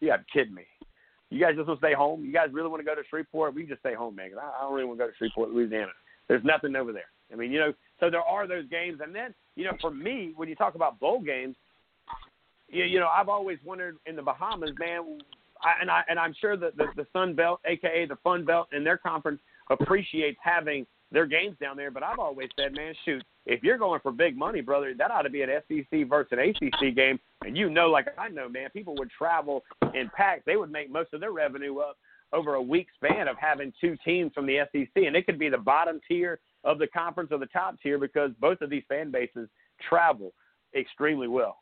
you 0.00 0.08
got 0.08 0.18
to 0.18 0.24
kidding 0.32 0.54
me. 0.54 0.64
You 1.30 1.40
guys 1.40 1.56
just 1.56 1.66
want 1.66 1.80
to 1.80 1.86
stay 1.86 1.94
home? 1.94 2.24
You 2.24 2.32
guys 2.32 2.48
really 2.52 2.68
want 2.68 2.80
to 2.80 2.84
go 2.84 2.94
to 2.94 3.02
Shreveport? 3.08 3.54
We 3.54 3.62
can 3.62 3.70
just 3.70 3.80
stay 3.80 3.94
home, 3.94 4.14
man. 4.14 4.30
I, 4.40 4.58
I 4.58 4.62
don't 4.62 4.74
really 4.74 4.86
want 4.86 4.98
to 4.98 5.04
go 5.04 5.10
to 5.10 5.16
Shreveport, 5.16 5.50
Louisiana. 5.50 5.92
There's 6.28 6.44
nothing 6.44 6.76
over 6.76 6.92
there. 6.92 7.10
I 7.32 7.36
mean, 7.36 7.50
you 7.50 7.58
know, 7.58 7.72
so 7.98 8.10
there 8.10 8.20
are 8.20 8.46
those 8.46 8.68
games, 8.68 9.00
and 9.02 9.14
then 9.14 9.34
you 9.56 9.64
know, 9.64 9.72
for 9.80 9.90
me, 9.90 10.32
when 10.36 10.48
you 10.48 10.54
talk 10.54 10.76
about 10.76 11.00
bowl 11.00 11.20
games, 11.20 11.56
you, 12.68 12.84
you 12.84 13.00
know, 13.00 13.08
I've 13.08 13.28
always 13.28 13.58
wondered 13.64 13.96
in 14.06 14.16
the 14.16 14.22
Bahamas, 14.22 14.70
man, 14.78 15.18
I, 15.62 15.72
and 15.80 15.90
I 15.90 16.02
and 16.08 16.18
I'm 16.18 16.34
sure 16.40 16.56
that 16.56 16.76
the, 16.76 16.86
the 16.94 17.06
Sun 17.12 17.34
Belt, 17.34 17.60
aka 17.64 18.06
the 18.06 18.16
Fun 18.22 18.44
Belt, 18.44 18.68
and 18.72 18.86
their 18.86 18.98
conference 18.98 19.40
appreciates 19.70 20.38
having 20.42 20.86
their 21.12 21.26
games 21.26 21.56
down 21.60 21.76
there. 21.76 21.90
But 21.90 22.02
I've 22.02 22.18
always 22.18 22.48
said, 22.58 22.74
man, 22.74 22.94
shoot, 23.04 23.22
if 23.46 23.62
you're 23.62 23.78
going 23.78 24.00
for 24.00 24.12
big 24.12 24.36
money, 24.36 24.60
brother, 24.60 24.94
that 24.96 25.10
ought 25.10 25.22
to 25.22 25.30
be 25.30 25.42
an 25.42 25.50
SEC 25.68 26.08
versus 26.08 26.32
an 26.32 26.40
ACC 26.40 26.94
game. 26.94 27.18
And 27.44 27.56
you 27.56 27.70
know, 27.70 27.88
like 27.88 28.06
I 28.18 28.28
know, 28.28 28.48
man, 28.48 28.70
people 28.70 28.94
would 28.96 29.10
travel 29.10 29.62
in 29.94 30.10
packs. 30.16 30.42
They 30.46 30.56
would 30.56 30.72
make 30.72 30.90
most 30.90 31.12
of 31.12 31.20
their 31.20 31.32
revenue 31.32 31.78
up 31.78 31.96
over 32.32 32.54
a 32.54 32.62
week 32.62 32.88
span 32.96 33.28
of 33.28 33.36
having 33.38 33.72
two 33.80 33.96
teams 34.04 34.32
from 34.34 34.46
the 34.46 34.58
SEC, 34.72 35.04
and 35.04 35.14
it 35.14 35.26
could 35.26 35.38
be 35.38 35.48
the 35.48 35.58
bottom 35.58 36.00
tier 36.08 36.40
of 36.64 36.78
the 36.78 36.86
conference 36.88 37.30
or 37.30 37.38
the 37.38 37.46
top 37.46 37.76
tier 37.80 37.98
because 37.98 38.32
both 38.40 38.60
of 38.60 38.70
these 38.70 38.82
fan 38.88 39.10
bases 39.12 39.48
travel 39.88 40.32
extremely 40.76 41.28
well. 41.28 41.58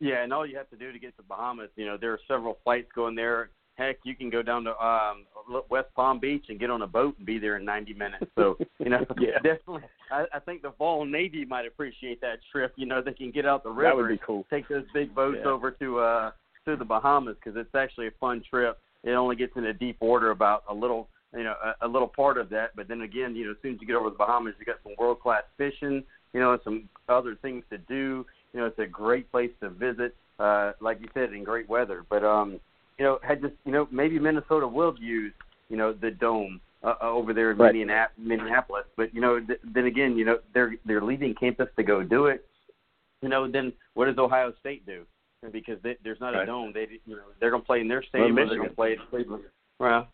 Yeah, 0.00 0.24
and 0.24 0.32
all 0.32 0.44
you 0.44 0.56
have 0.56 0.68
to 0.70 0.76
do 0.76 0.90
to 0.90 0.98
get 0.98 1.16
to 1.16 1.22
Bahamas, 1.22 1.70
you 1.76 1.86
know, 1.86 1.96
there 1.96 2.12
are 2.12 2.20
several 2.26 2.58
flights 2.64 2.88
going 2.94 3.14
there 3.14 3.50
heck, 3.76 3.98
you 4.04 4.14
can 4.14 4.30
go 4.30 4.42
down 4.42 4.64
to 4.64 4.84
um 4.84 5.24
West 5.68 5.88
Palm 5.94 6.18
Beach 6.18 6.46
and 6.48 6.58
get 6.58 6.70
on 6.70 6.82
a 6.82 6.86
boat 6.86 7.16
and 7.18 7.26
be 7.26 7.38
there 7.38 7.56
in 7.56 7.64
90 7.64 7.94
minutes. 7.94 8.24
So, 8.34 8.56
you 8.78 8.88
know, 8.88 9.04
yeah. 9.20 9.34
definitely, 9.42 9.82
I, 10.10 10.24
I 10.32 10.38
think 10.38 10.62
the 10.62 10.72
Vol 10.78 11.04
Navy 11.04 11.44
might 11.44 11.66
appreciate 11.66 12.20
that 12.22 12.38
trip. 12.50 12.72
You 12.76 12.86
know, 12.86 13.02
they 13.02 13.12
can 13.12 13.30
get 13.30 13.46
out 13.46 13.62
the 13.62 13.70
river, 13.70 13.90
that 13.90 13.96
would 13.96 14.08
be 14.08 14.20
cool. 14.24 14.46
take 14.50 14.68
those 14.68 14.84
big 14.94 15.14
boats 15.14 15.38
yeah. 15.44 15.50
over 15.50 15.70
to 15.72 15.98
uh 15.98 16.30
to 16.66 16.76
the 16.76 16.84
Bahamas 16.84 17.36
because 17.42 17.58
it's 17.58 17.74
actually 17.74 18.08
a 18.08 18.12
fun 18.20 18.42
trip. 18.48 18.78
It 19.02 19.10
only 19.10 19.36
gets 19.36 19.52
into 19.56 19.72
deep 19.74 20.00
water 20.00 20.30
about 20.30 20.64
a 20.68 20.74
little, 20.74 21.08
you 21.36 21.44
know, 21.44 21.54
a, 21.62 21.86
a 21.86 21.88
little 21.88 22.08
part 22.08 22.38
of 22.38 22.48
that. 22.50 22.74
But 22.74 22.88
then 22.88 23.02
again, 23.02 23.36
you 23.36 23.44
know, 23.44 23.50
as 23.50 23.56
soon 23.60 23.74
as 23.74 23.80
you 23.80 23.86
get 23.86 23.96
over 23.96 24.08
the 24.08 24.16
Bahamas, 24.16 24.54
you 24.58 24.64
got 24.64 24.76
some 24.82 24.94
world 24.98 25.20
class 25.20 25.42
fishing, 25.58 26.02
you 26.32 26.40
know, 26.40 26.52
and 26.52 26.60
some 26.64 26.88
other 27.08 27.36
things 27.36 27.64
to 27.70 27.78
do. 27.78 28.24
You 28.52 28.60
know, 28.60 28.66
it's 28.66 28.78
a 28.78 28.86
great 28.86 29.30
place 29.30 29.50
to 29.60 29.68
visit. 29.68 30.14
Uh, 30.38 30.72
like 30.80 31.00
you 31.00 31.08
said, 31.14 31.32
in 31.32 31.44
great 31.44 31.68
weather. 31.68 32.04
But 32.08 32.24
um, 32.24 32.58
you 32.98 33.04
know, 33.04 33.18
had 33.22 33.40
just 33.40 33.54
you 33.64 33.72
know 33.72 33.88
maybe 33.90 34.18
Minnesota 34.18 34.66
will 34.66 34.94
use 35.00 35.32
you 35.68 35.76
know 35.76 35.92
the 35.92 36.10
dome 36.10 36.60
uh, 36.82 36.94
uh 37.02 37.10
over 37.10 37.32
there 37.32 37.50
in 37.50 37.58
right. 37.58 37.74
Minneapolis, 38.18 38.84
but 38.96 39.14
you 39.14 39.20
know 39.20 39.40
th- 39.40 39.60
then 39.74 39.86
again 39.86 40.16
you 40.16 40.24
know 40.24 40.38
they're 40.52 40.74
they're 40.84 41.02
leaving 41.02 41.34
campus 41.34 41.68
to 41.76 41.82
go 41.82 42.02
do 42.02 42.26
it. 42.26 42.46
You 43.22 43.28
know 43.28 43.50
then 43.50 43.72
what 43.94 44.06
does 44.06 44.18
Ohio 44.18 44.52
State 44.60 44.86
do? 44.86 45.04
Because 45.52 45.78
they, 45.82 45.96
there's 46.02 46.20
not 46.20 46.32
right. 46.32 46.44
a 46.44 46.46
dome, 46.46 46.72
they 46.72 46.86
you 47.04 47.16
know 47.16 47.22
they're 47.40 47.50
going 47.50 47.62
to 47.62 47.66
play 47.66 47.80
in 47.80 47.88
their 47.88 48.02
stadium. 48.02 48.34
Well, 48.34 48.48
they're 48.48 48.56
going 48.56 48.70
to 48.70 48.74
play 48.74 48.92
at 48.92 49.10
Cleveland. 49.10 49.44
Well, 49.78 50.08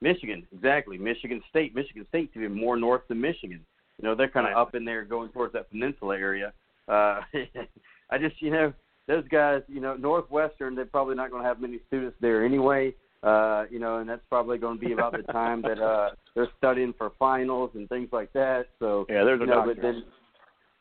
Michigan, 0.00 0.46
exactly. 0.52 0.98
Michigan 0.98 1.42
State. 1.48 1.74
Michigan 1.74 2.04
State's 2.08 2.36
even 2.36 2.54
more 2.54 2.76
north 2.76 3.02
than 3.08 3.20
Michigan. 3.20 3.64
You 3.98 4.08
know 4.08 4.14
they're 4.14 4.28
kind 4.28 4.46
of 4.46 4.54
right. 4.54 4.60
up 4.60 4.74
in 4.74 4.84
there 4.84 5.04
going 5.04 5.28
towards 5.28 5.52
that 5.52 5.70
peninsula 5.70 6.16
area. 6.16 6.52
Uh, 6.88 7.20
I 8.10 8.18
just 8.18 8.40
you 8.42 8.50
know 8.50 8.72
those 9.08 9.26
guys, 9.28 9.62
you 9.68 9.80
know, 9.80 9.96
Northwestern, 9.96 10.74
they're 10.74 10.84
probably 10.84 11.14
not 11.14 11.30
going 11.30 11.42
to 11.42 11.48
have 11.48 11.60
many 11.60 11.80
students 11.88 12.16
there 12.20 12.44
anyway. 12.44 12.94
Uh, 13.22 13.66
you 13.70 13.78
know, 13.78 13.98
and 13.98 14.08
that's 14.08 14.22
probably 14.28 14.58
going 14.58 14.78
to 14.78 14.84
be 14.84 14.92
about 14.92 15.12
the 15.12 15.22
time 15.32 15.62
that 15.62 15.80
uh, 15.80 16.10
they're 16.34 16.48
studying 16.58 16.92
for 16.98 17.12
finals 17.20 17.70
and 17.74 17.88
things 17.88 18.08
like 18.10 18.32
that. 18.32 18.66
So 18.80 19.06
yeah, 19.08 19.22
there's 19.22 19.40
a 19.40 19.44
you 19.44 19.50
know, 19.50 19.64
but 19.64 19.80
then, 19.80 20.02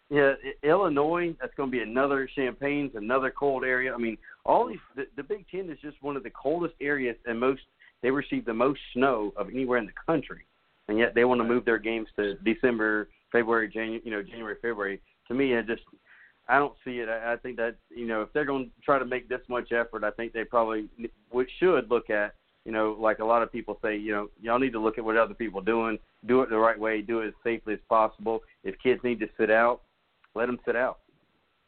yeah, 0.10 0.34
Illinois, 0.64 1.36
that's 1.40 1.54
going 1.56 1.70
to 1.70 1.72
be 1.72 1.84
another 1.84 2.28
Champaign's 2.36 2.94
another 2.96 3.30
cold 3.30 3.64
area. 3.64 3.94
I 3.94 3.98
mean, 3.98 4.18
all 4.44 4.68
these 4.68 4.80
the, 4.96 5.06
the 5.18 5.24
Big 5.24 5.46
Ten 5.52 5.70
is 5.70 5.78
just 5.84 6.02
one 6.02 6.18
of 6.18 6.24
the 6.24 6.32
coldest 6.32 6.74
areas, 6.82 7.16
and 7.28 7.40
most 7.40 7.62
they 8.02 8.10
receive 8.10 8.46
the 8.46 8.54
most 8.56 8.80
snow 8.94 9.32
of 9.36 9.50
anywhere 9.50 9.78
in 9.78 9.86
the 9.86 9.94
country, 10.08 10.44
and 10.88 10.98
yet 10.98 11.14
they 11.14 11.26
want 11.26 11.42
to 11.42 11.48
move 11.48 11.64
their 11.64 11.78
games 11.78 12.08
to 12.16 12.34
December, 12.44 13.08
February, 13.32 13.70
January, 13.70 14.02
you 14.04 14.10
know, 14.10 14.24
January, 14.24 14.56
February. 14.56 15.00
To 15.28 15.36
me, 15.36 15.54
it 15.54 15.68
just 15.68 15.84
I 16.52 16.60
don't 16.60 16.74
see 16.84 17.00
it. 17.00 17.08
I, 17.08 17.34
I 17.34 17.38
think 17.38 17.56
that 17.58 17.78
you 17.90 18.06
know 18.06 18.24
if 18.24 18.34
they're 18.34 18.46
going 18.46 18.66
to 18.66 18.72
try 18.84 19.00
to 19.00 19.06
make 19.06 19.30
this 19.30 19.40
much 19.48 19.72
effort, 19.72 20.04
I 20.04 20.12
think 20.12 20.34
they 20.34 20.44
probably 20.44 20.90
which 21.32 21.50
should 21.60 21.90
look 21.90 22.10
at 22.10 22.36
you 22.66 22.74
know 22.74 22.98
like 23.00 23.20
a 23.20 23.26
lot 23.26 23.42
of 23.42 23.52
people 23.52 23.80
say 23.82 23.96
you 23.96 24.12
know 24.12 24.30
y'all 24.42 24.60
need 24.60 24.74
to 24.74 24.80
look 24.80 24.98
at 24.98 25.06
what 25.06 25.16
other 25.16 25.34
people 25.34 25.62
are 25.62 25.66
doing, 25.66 25.98
do 26.28 26.42
it 26.42 26.50
the 26.50 26.58
right 26.58 26.78
way, 26.78 27.02
do 27.02 27.22
it 27.22 27.28
as 27.30 27.34
safely 27.42 27.74
as 27.74 27.80
possible. 27.88 28.42
If 28.66 28.76
kids 28.84 29.02
need 29.02 29.22
to 29.22 29.30
sit 29.40 29.50
out, 29.50 29.82
let 30.36 30.48
them 30.48 30.60
sit 30.66 30.76
out. 30.76 31.00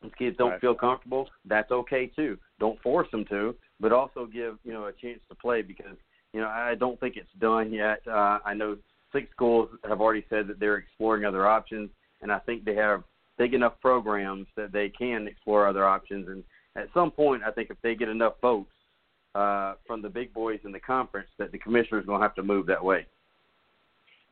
If 0.04 0.14
kids 0.16 0.36
don't 0.38 0.52
right. 0.52 0.62
feel 0.62 0.76
comfortable, 0.76 1.30
that's 1.46 1.72
okay 1.72 2.08
too. 2.08 2.38
Don't 2.60 2.82
force 2.82 3.08
them 3.12 3.24
to, 3.30 3.56
but 3.80 3.94
also 3.94 4.26
give 4.26 4.58
you 4.66 4.74
know 4.74 4.88
a 4.88 4.92
chance 4.92 5.22
to 5.30 5.36
play 5.36 5.62
because 5.62 5.96
you 6.34 6.42
know 6.42 6.50
I 6.50 6.76
don't 6.76 7.00
think 7.00 7.16
it's 7.16 7.34
done 7.40 7.72
yet. 7.72 8.02
Uh, 8.06 8.40
I 8.44 8.54
know 8.54 8.76
six 9.14 9.32
schools 9.32 9.70
have 9.88 10.02
already 10.02 10.26
said 10.30 10.48
that 10.48 10.60
they're 10.60 10.76
exploring 10.76 11.24
other 11.24 11.48
options 11.48 11.90
and 12.22 12.32
I 12.32 12.40
think 12.40 12.66
they 12.66 12.76
have 12.76 13.04
big 13.38 13.54
enough 13.54 13.74
programs 13.82 14.48
that 14.56 14.72
they 14.72 14.90
can 14.90 15.28
explore 15.28 15.68
other 15.68 15.86
options. 15.86 16.28
And 16.28 16.44
at 16.76 16.90
some 16.94 17.12
point, 17.12 17.44
I 17.46 17.52
think 17.52 17.70
if 17.70 17.78
they 17.82 17.96
get 17.96 18.10
enough 18.10 18.34
votes 18.42 18.72
uh, 19.36 19.74
from 19.88 20.02
the 20.02 20.10
big 20.10 20.34
boys 20.34 20.60
in 20.64 20.72
the 20.72 20.80
conference, 20.80 21.30
that 21.40 21.52
the 21.52 21.58
commissioners 21.58 22.06
going 22.06 22.20
to 22.20 22.24
have 22.24 22.36
to 22.36 22.44
move 22.44 22.66
that 22.68 22.84
way. 22.84 23.06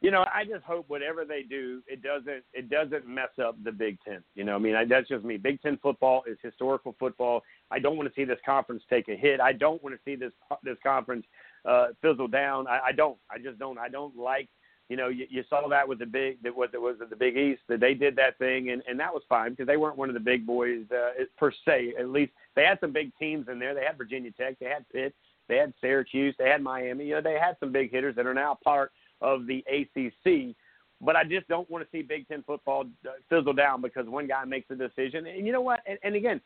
You 0.01 0.09
know, 0.09 0.25
I 0.33 0.45
just 0.45 0.63
hope 0.63 0.85
whatever 0.87 1.25
they 1.25 1.43
do, 1.43 1.83
it 1.85 2.01
doesn't 2.01 2.43
it 2.53 2.71
doesn't 2.71 3.07
mess 3.07 3.29
up 3.39 3.55
the 3.63 3.71
Big 3.71 3.99
Ten. 4.03 4.23
You 4.33 4.43
know, 4.43 4.55
I 4.55 4.57
mean, 4.57 4.73
I, 4.73 4.83
that's 4.83 5.07
just 5.07 5.23
me. 5.23 5.37
Big 5.37 5.61
Ten 5.61 5.77
football 5.77 6.23
is 6.27 6.39
historical 6.41 6.95
football. 6.99 7.43
I 7.69 7.77
don't 7.77 7.97
want 7.97 8.09
to 8.09 8.15
see 8.15 8.25
this 8.25 8.39
conference 8.43 8.81
take 8.89 9.09
a 9.09 9.15
hit. 9.15 9.39
I 9.39 9.53
don't 9.53 9.81
want 9.83 9.95
to 9.95 10.01
see 10.03 10.15
this 10.15 10.31
this 10.63 10.77
conference 10.81 11.23
uh, 11.65 11.89
fizzle 12.01 12.27
down. 12.27 12.67
I, 12.67 12.79
I 12.87 12.91
don't. 12.93 13.17
I 13.29 13.37
just 13.37 13.59
don't. 13.59 13.77
I 13.77 13.89
don't 13.89 14.17
like 14.17 14.49
you 14.91 14.97
know, 14.97 15.07
you, 15.07 15.25
you 15.29 15.41
saw 15.49 15.65
that 15.69 15.87
with 15.87 15.99
the 15.99 16.05
big, 16.05 16.43
that 16.43 16.53
what 16.53 16.73
that 16.73 16.81
was 16.81 16.97
it, 16.99 17.09
the 17.09 17.15
Big 17.15 17.37
East, 17.37 17.61
that 17.69 17.79
they 17.79 17.93
did 17.93 18.13
that 18.17 18.37
thing, 18.37 18.71
and 18.71 18.83
and 18.89 18.99
that 18.99 19.13
was 19.13 19.23
fine 19.29 19.51
because 19.51 19.65
they 19.65 19.77
weren't 19.77 19.95
one 19.95 20.09
of 20.09 20.13
the 20.13 20.19
big 20.19 20.45
boys 20.45 20.81
uh, 20.91 21.23
per 21.37 21.49
se. 21.65 21.93
At 21.97 22.09
least 22.09 22.33
they 22.57 22.65
had 22.65 22.77
some 22.81 22.91
big 22.91 23.17
teams 23.17 23.47
in 23.49 23.57
there. 23.57 23.73
They 23.73 23.85
had 23.85 23.97
Virginia 23.97 24.31
Tech, 24.31 24.59
they 24.59 24.65
had 24.65 24.83
Pitt, 24.89 25.15
they 25.47 25.55
had 25.55 25.73
Syracuse, 25.79 26.35
they 26.37 26.49
had 26.49 26.61
Miami. 26.61 27.05
You 27.05 27.15
know, 27.15 27.21
they 27.21 27.39
had 27.39 27.55
some 27.61 27.71
big 27.71 27.89
hitters 27.89 28.17
that 28.17 28.25
are 28.25 28.33
now 28.33 28.59
part 28.61 28.91
of 29.21 29.47
the 29.47 29.63
ACC. 29.71 30.57
But 30.99 31.15
I 31.15 31.23
just 31.23 31.47
don't 31.47 31.71
want 31.71 31.85
to 31.85 31.97
see 31.97 32.01
Big 32.01 32.27
Ten 32.27 32.43
football 32.45 32.83
uh, 33.07 33.11
fizzle 33.29 33.53
down 33.53 33.81
because 33.81 34.07
one 34.07 34.27
guy 34.27 34.43
makes 34.43 34.69
a 34.71 34.75
decision. 34.75 35.25
And 35.25 35.47
you 35.47 35.53
know 35.53 35.61
what? 35.61 35.79
And, 35.87 35.97
and 36.03 36.15
again, 36.15 36.41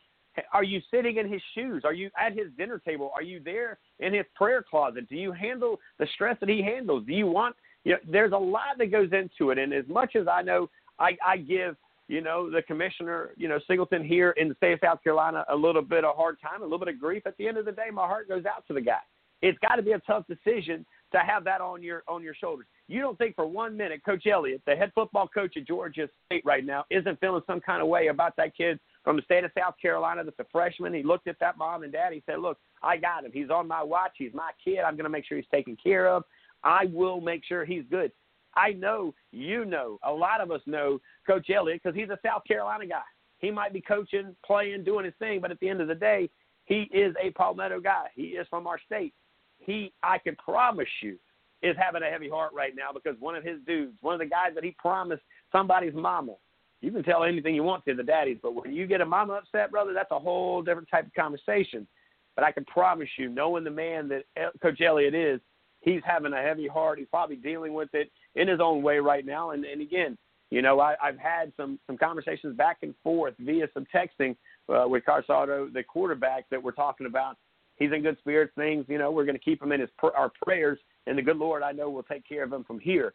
are 0.52 0.62
you 0.62 0.80
sitting 0.88 1.16
in 1.16 1.28
his 1.28 1.42
shoes? 1.52 1.82
Are 1.84 1.92
you 1.92 2.10
at 2.16 2.32
his 2.32 2.46
dinner 2.56 2.78
table? 2.78 3.10
Are 3.12 3.22
you 3.22 3.40
there 3.44 3.78
in 3.98 4.14
his 4.14 4.24
prayer 4.36 4.62
closet? 4.62 5.08
Do 5.08 5.16
you 5.16 5.32
handle 5.32 5.80
the 5.98 6.06
stress 6.14 6.36
that 6.38 6.48
he 6.48 6.62
handles? 6.62 7.04
Do 7.06 7.12
you 7.12 7.26
want 7.26 7.56
you 7.86 7.92
know, 7.92 7.98
there's 8.10 8.32
a 8.32 8.36
lot 8.36 8.78
that 8.78 8.90
goes 8.90 9.10
into 9.12 9.52
it. 9.52 9.58
And 9.58 9.72
as 9.72 9.84
much 9.86 10.16
as 10.16 10.26
I 10.26 10.42
know, 10.42 10.68
I, 10.98 11.16
I 11.24 11.36
give, 11.36 11.76
you 12.08 12.20
know, 12.20 12.50
the 12.50 12.60
commissioner, 12.62 13.30
you 13.36 13.46
know, 13.46 13.60
Singleton 13.68 14.04
here 14.04 14.32
in 14.32 14.48
the 14.48 14.56
state 14.56 14.72
of 14.72 14.80
South 14.82 15.04
Carolina 15.04 15.44
a 15.48 15.54
little 15.54 15.82
bit 15.82 16.04
of 16.04 16.16
hard 16.16 16.36
time, 16.42 16.62
a 16.62 16.64
little 16.64 16.80
bit 16.80 16.88
of 16.88 16.98
grief. 16.98 17.22
At 17.26 17.36
the 17.36 17.46
end 17.46 17.58
of 17.58 17.64
the 17.64 17.70
day, 17.70 17.90
my 17.92 18.04
heart 18.04 18.28
goes 18.28 18.44
out 18.44 18.66
to 18.66 18.74
the 18.74 18.80
guy. 18.80 18.98
It's 19.40 19.58
got 19.60 19.76
to 19.76 19.82
be 19.82 19.92
a 19.92 20.00
tough 20.00 20.24
decision 20.26 20.84
to 21.12 21.18
have 21.18 21.44
that 21.44 21.60
on 21.60 21.80
your 21.80 22.02
on 22.08 22.24
your 22.24 22.34
shoulders. 22.34 22.66
You 22.88 23.00
don't 23.00 23.16
think 23.18 23.36
for 23.36 23.46
one 23.46 23.76
minute 23.76 24.04
Coach 24.04 24.26
Elliott, 24.26 24.62
the 24.66 24.74
head 24.74 24.90
football 24.92 25.28
coach 25.28 25.56
at 25.56 25.68
Georgia 25.68 26.08
State 26.26 26.42
right 26.44 26.64
now, 26.64 26.86
isn't 26.90 27.20
feeling 27.20 27.42
some 27.46 27.60
kind 27.60 27.82
of 27.82 27.86
way 27.86 28.08
about 28.08 28.34
that 28.36 28.56
kid 28.56 28.80
from 29.04 29.14
the 29.14 29.22
state 29.22 29.44
of 29.44 29.52
South 29.56 29.74
Carolina 29.80 30.24
that's 30.24 30.40
a 30.40 30.46
freshman. 30.50 30.92
He 30.92 31.04
looked 31.04 31.28
at 31.28 31.38
that 31.38 31.56
mom 31.56 31.84
and 31.84 31.92
dad. 31.92 32.12
He 32.12 32.22
said, 32.26 32.40
"Look, 32.40 32.58
I 32.82 32.96
got 32.96 33.24
him. 33.24 33.30
He's 33.32 33.50
on 33.50 33.68
my 33.68 33.82
watch. 33.82 34.12
He's 34.18 34.34
my 34.34 34.50
kid. 34.64 34.80
I'm 34.80 34.94
going 34.94 35.04
to 35.04 35.10
make 35.10 35.24
sure 35.24 35.36
he's 35.36 35.46
taken 35.52 35.76
care 35.76 36.08
of. 36.08 36.24
I 36.66 36.86
will 36.92 37.20
make 37.20 37.44
sure 37.44 37.64
he's 37.64 37.84
good. 37.88 38.10
I 38.56 38.72
know 38.72 39.14
you 39.30 39.64
know, 39.64 39.98
a 40.02 40.12
lot 40.12 40.40
of 40.40 40.50
us 40.50 40.60
know 40.66 40.98
Coach 41.26 41.48
Elliott 41.48 41.80
because 41.82 41.96
he's 41.96 42.10
a 42.10 42.18
South 42.26 42.42
Carolina 42.46 42.86
guy. 42.86 43.02
He 43.38 43.50
might 43.50 43.72
be 43.72 43.80
coaching, 43.80 44.34
playing, 44.44 44.82
doing 44.82 45.04
his 45.04 45.14
thing, 45.18 45.40
but 45.40 45.50
at 45.50 45.60
the 45.60 45.68
end 45.68 45.80
of 45.80 45.88
the 45.88 45.94
day, 45.94 46.28
he 46.64 46.88
is 46.92 47.14
a 47.22 47.30
Palmetto 47.30 47.80
guy. 47.80 48.06
He 48.14 48.22
is 48.22 48.46
from 48.48 48.66
our 48.66 48.80
state. 48.84 49.14
He, 49.58 49.92
I 50.02 50.18
can 50.18 50.34
promise 50.36 50.88
you, 51.02 51.16
is 51.62 51.76
having 51.78 52.02
a 52.02 52.10
heavy 52.10 52.28
heart 52.28 52.52
right 52.52 52.74
now 52.76 52.92
because 52.92 53.16
one 53.20 53.36
of 53.36 53.44
his 53.44 53.58
dudes, 53.66 53.98
one 54.00 54.14
of 54.14 54.20
the 54.20 54.26
guys 54.26 54.50
that 54.54 54.64
he 54.64 54.74
promised 54.78 55.22
somebody's 55.52 55.94
mama. 55.94 56.34
You 56.80 56.90
can 56.90 57.02
tell 57.02 57.24
anything 57.24 57.54
you 57.54 57.62
want 57.62 57.84
to 57.86 57.94
the 57.94 58.02
daddies, 58.02 58.38
but 58.42 58.54
when 58.54 58.74
you 58.74 58.86
get 58.86 59.00
a 59.00 59.06
mama 59.06 59.34
upset, 59.34 59.70
brother, 59.70 59.92
that's 59.94 60.10
a 60.10 60.18
whole 60.18 60.62
different 60.62 60.88
type 60.90 61.06
of 61.06 61.14
conversation. 61.14 61.86
But 62.34 62.44
I 62.44 62.52
can 62.52 62.64
promise 62.66 63.08
you, 63.16 63.28
knowing 63.30 63.64
the 63.64 63.70
man 63.70 64.08
that 64.08 64.24
Coach 64.60 64.80
Elliott 64.80 65.14
is, 65.14 65.40
he's 65.86 66.02
having 66.04 66.34
a 66.34 66.42
heavy 66.42 66.68
heart. 66.68 66.98
He's 66.98 67.08
probably 67.08 67.36
dealing 67.36 67.72
with 67.72 67.88
it 67.94 68.10
in 68.34 68.46
his 68.46 68.60
own 68.60 68.82
way 68.82 68.98
right 68.98 69.24
now. 69.24 69.52
And, 69.52 69.64
and 69.64 69.80
again, 69.80 70.18
you 70.50 70.60
know, 70.60 70.78
I, 70.78 70.94
I've 71.02 71.18
had 71.18 71.52
some 71.56 71.78
some 71.86 71.96
conversations 71.96 72.56
back 72.56 72.78
and 72.82 72.94
forth 73.02 73.34
via 73.38 73.66
some 73.72 73.86
texting 73.94 74.36
uh, 74.68 74.86
with 74.86 75.04
Carsado, 75.04 75.72
the 75.72 75.82
quarterback 75.82 76.44
that 76.50 76.62
we're 76.62 76.72
talking 76.72 77.06
about. 77.06 77.36
He's 77.76 77.90
in 77.92 78.02
good 78.02 78.18
spirits. 78.18 78.52
Things, 78.56 78.84
you 78.88 78.98
know, 78.98 79.10
we're 79.10 79.24
going 79.24 79.38
to 79.38 79.42
keep 79.42 79.62
him 79.62 79.72
in 79.72 79.80
his 79.80 79.90
pr- 79.98 80.14
our 80.16 80.30
prayers, 80.42 80.78
and 81.06 81.18
the 81.18 81.22
good 81.22 81.36
Lord, 81.36 81.62
I 81.62 81.72
know, 81.72 81.90
will 81.90 82.04
take 82.04 82.28
care 82.28 82.44
of 82.44 82.52
him 82.52 82.64
from 82.64 82.78
here. 82.78 83.12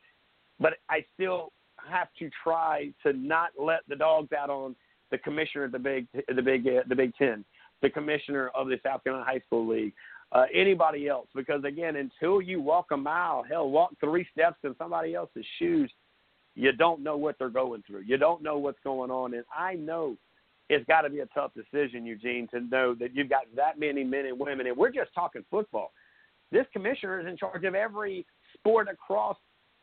But 0.60 0.73
I 0.89 1.06
still 1.14 1.52
have 1.89 2.10
to 2.19 2.30
try 2.43 2.91
to 3.03 3.14
not 3.14 3.52
let 3.57 3.80
the 3.88 3.95
dogs 3.95 4.34
out 4.34 4.49
on 4.49 4.76
the 5.10 5.18
commissioner 5.18 5.65
of 5.65 5.72
the 5.72 5.80
big 5.80 6.07
the 6.14 6.41
big 6.41 6.68
uh, 6.68 6.81
the 6.88 6.95
Big 6.95 7.15
Ten, 7.15 7.45
the 7.81 7.89
commissioner 7.89 8.49
of 8.49 8.68
the 8.68 8.77
South 8.84 9.03
Carolina 9.03 9.26
High 9.26 9.41
School 9.48 9.68
League, 9.68 9.93
uh, 10.32 10.45
anybody 10.53 11.08
else. 11.08 11.28
Because 11.36 11.64
again, 11.64 11.95
until 11.95 12.41
you 12.41 12.62
walk 12.62 12.88
a 12.91 12.98
mile, 12.98 13.44
hell, 13.48 13.70
walk 13.70 13.91
three 13.99 14.28
steps 14.32 14.58
in 14.64 14.76
somebody 14.78 15.14
else's 15.14 15.45
shoes, 15.60 15.91
you 16.56 16.72
don't 16.74 17.02
know 17.02 17.18
what 17.18 17.38
they're 17.40 17.49
going 17.49 17.84
through. 17.88 18.02
You 18.02 18.18
don't 18.18 18.41
know 18.44 18.58
what's 18.58 18.80
going 18.84 19.12
on. 19.12 19.34
And 19.34 19.44
I 19.56 19.76
know 19.76 20.18
it's 20.70 20.86
got 20.86 21.02
to 21.02 21.10
be 21.10 21.20
a 21.20 21.26
tough 21.28 21.52
decision, 21.53 22.06
Eugene, 22.06 22.48
to 22.53 22.62
know 22.62 22.94
that 22.95 23.14
you've 23.14 23.30
got 23.30 23.44
that 23.56 23.80
many 23.80 24.03
men 24.03 24.26
and 24.26 24.40
women, 24.40 24.68
and 24.68 24.78
we're 24.78 24.91
just 24.91 25.14
talking 25.14 25.44
football. 25.49 25.91
This 26.52 26.66
commissioner 26.74 27.20
is 27.20 27.28
in 27.28 27.38
charge 27.38 27.64
of 27.64 27.76
every 27.76 28.26
sport 28.53 28.88
across 28.90 29.38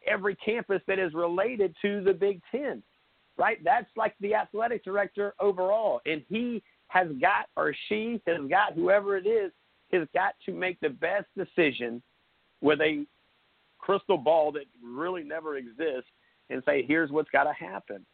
every 0.07 0.35
campus 0.37 0.81
that 0.87 0.99
is 0.99 1.13
related 1.15 1.75
to 1.83 2.03
the 2.03 2.13
Big 2.13 2.41
Ten, 2.51 2.83
right? 3.37 3.63
That's 3.65 3.89
like 3.97 4.15
the 4.21 4.35
athletic 4.35 4.85
director 4.85 5.35
overall, 5.41 6.01
and 6.07 6.23
he 6.29 6.63
has 6.89 7.09
got 7.21 7.49
or 7.57 7.75
she 7.89 8.21
has 8.27 8.41
got 8.49 8.75
whoever 8.75 9.17
it 9.17 9.27
is 9.27 9.53
has 9.93 10.07
got 10.15 10.35
to 10.47 10.53
make 10.53 10.79
the 10.81 10.91
best 10.91 11.27
decision 11.37 12.03
with 12.61 12.81
a 12.81 13.05
crystal 13.79 14.19
ball 14.19 14.53
that 14.53 14.65
really 14.83 15.23
never 15.23 15.57
exists 15.57 16.11
and 16.51 16.63
say, 16.67 16.85
here's 16.87 17.11
what's 17.11 17.31
got 17.31 17.45
to 17.45 17.53
happen. 17.53 18.05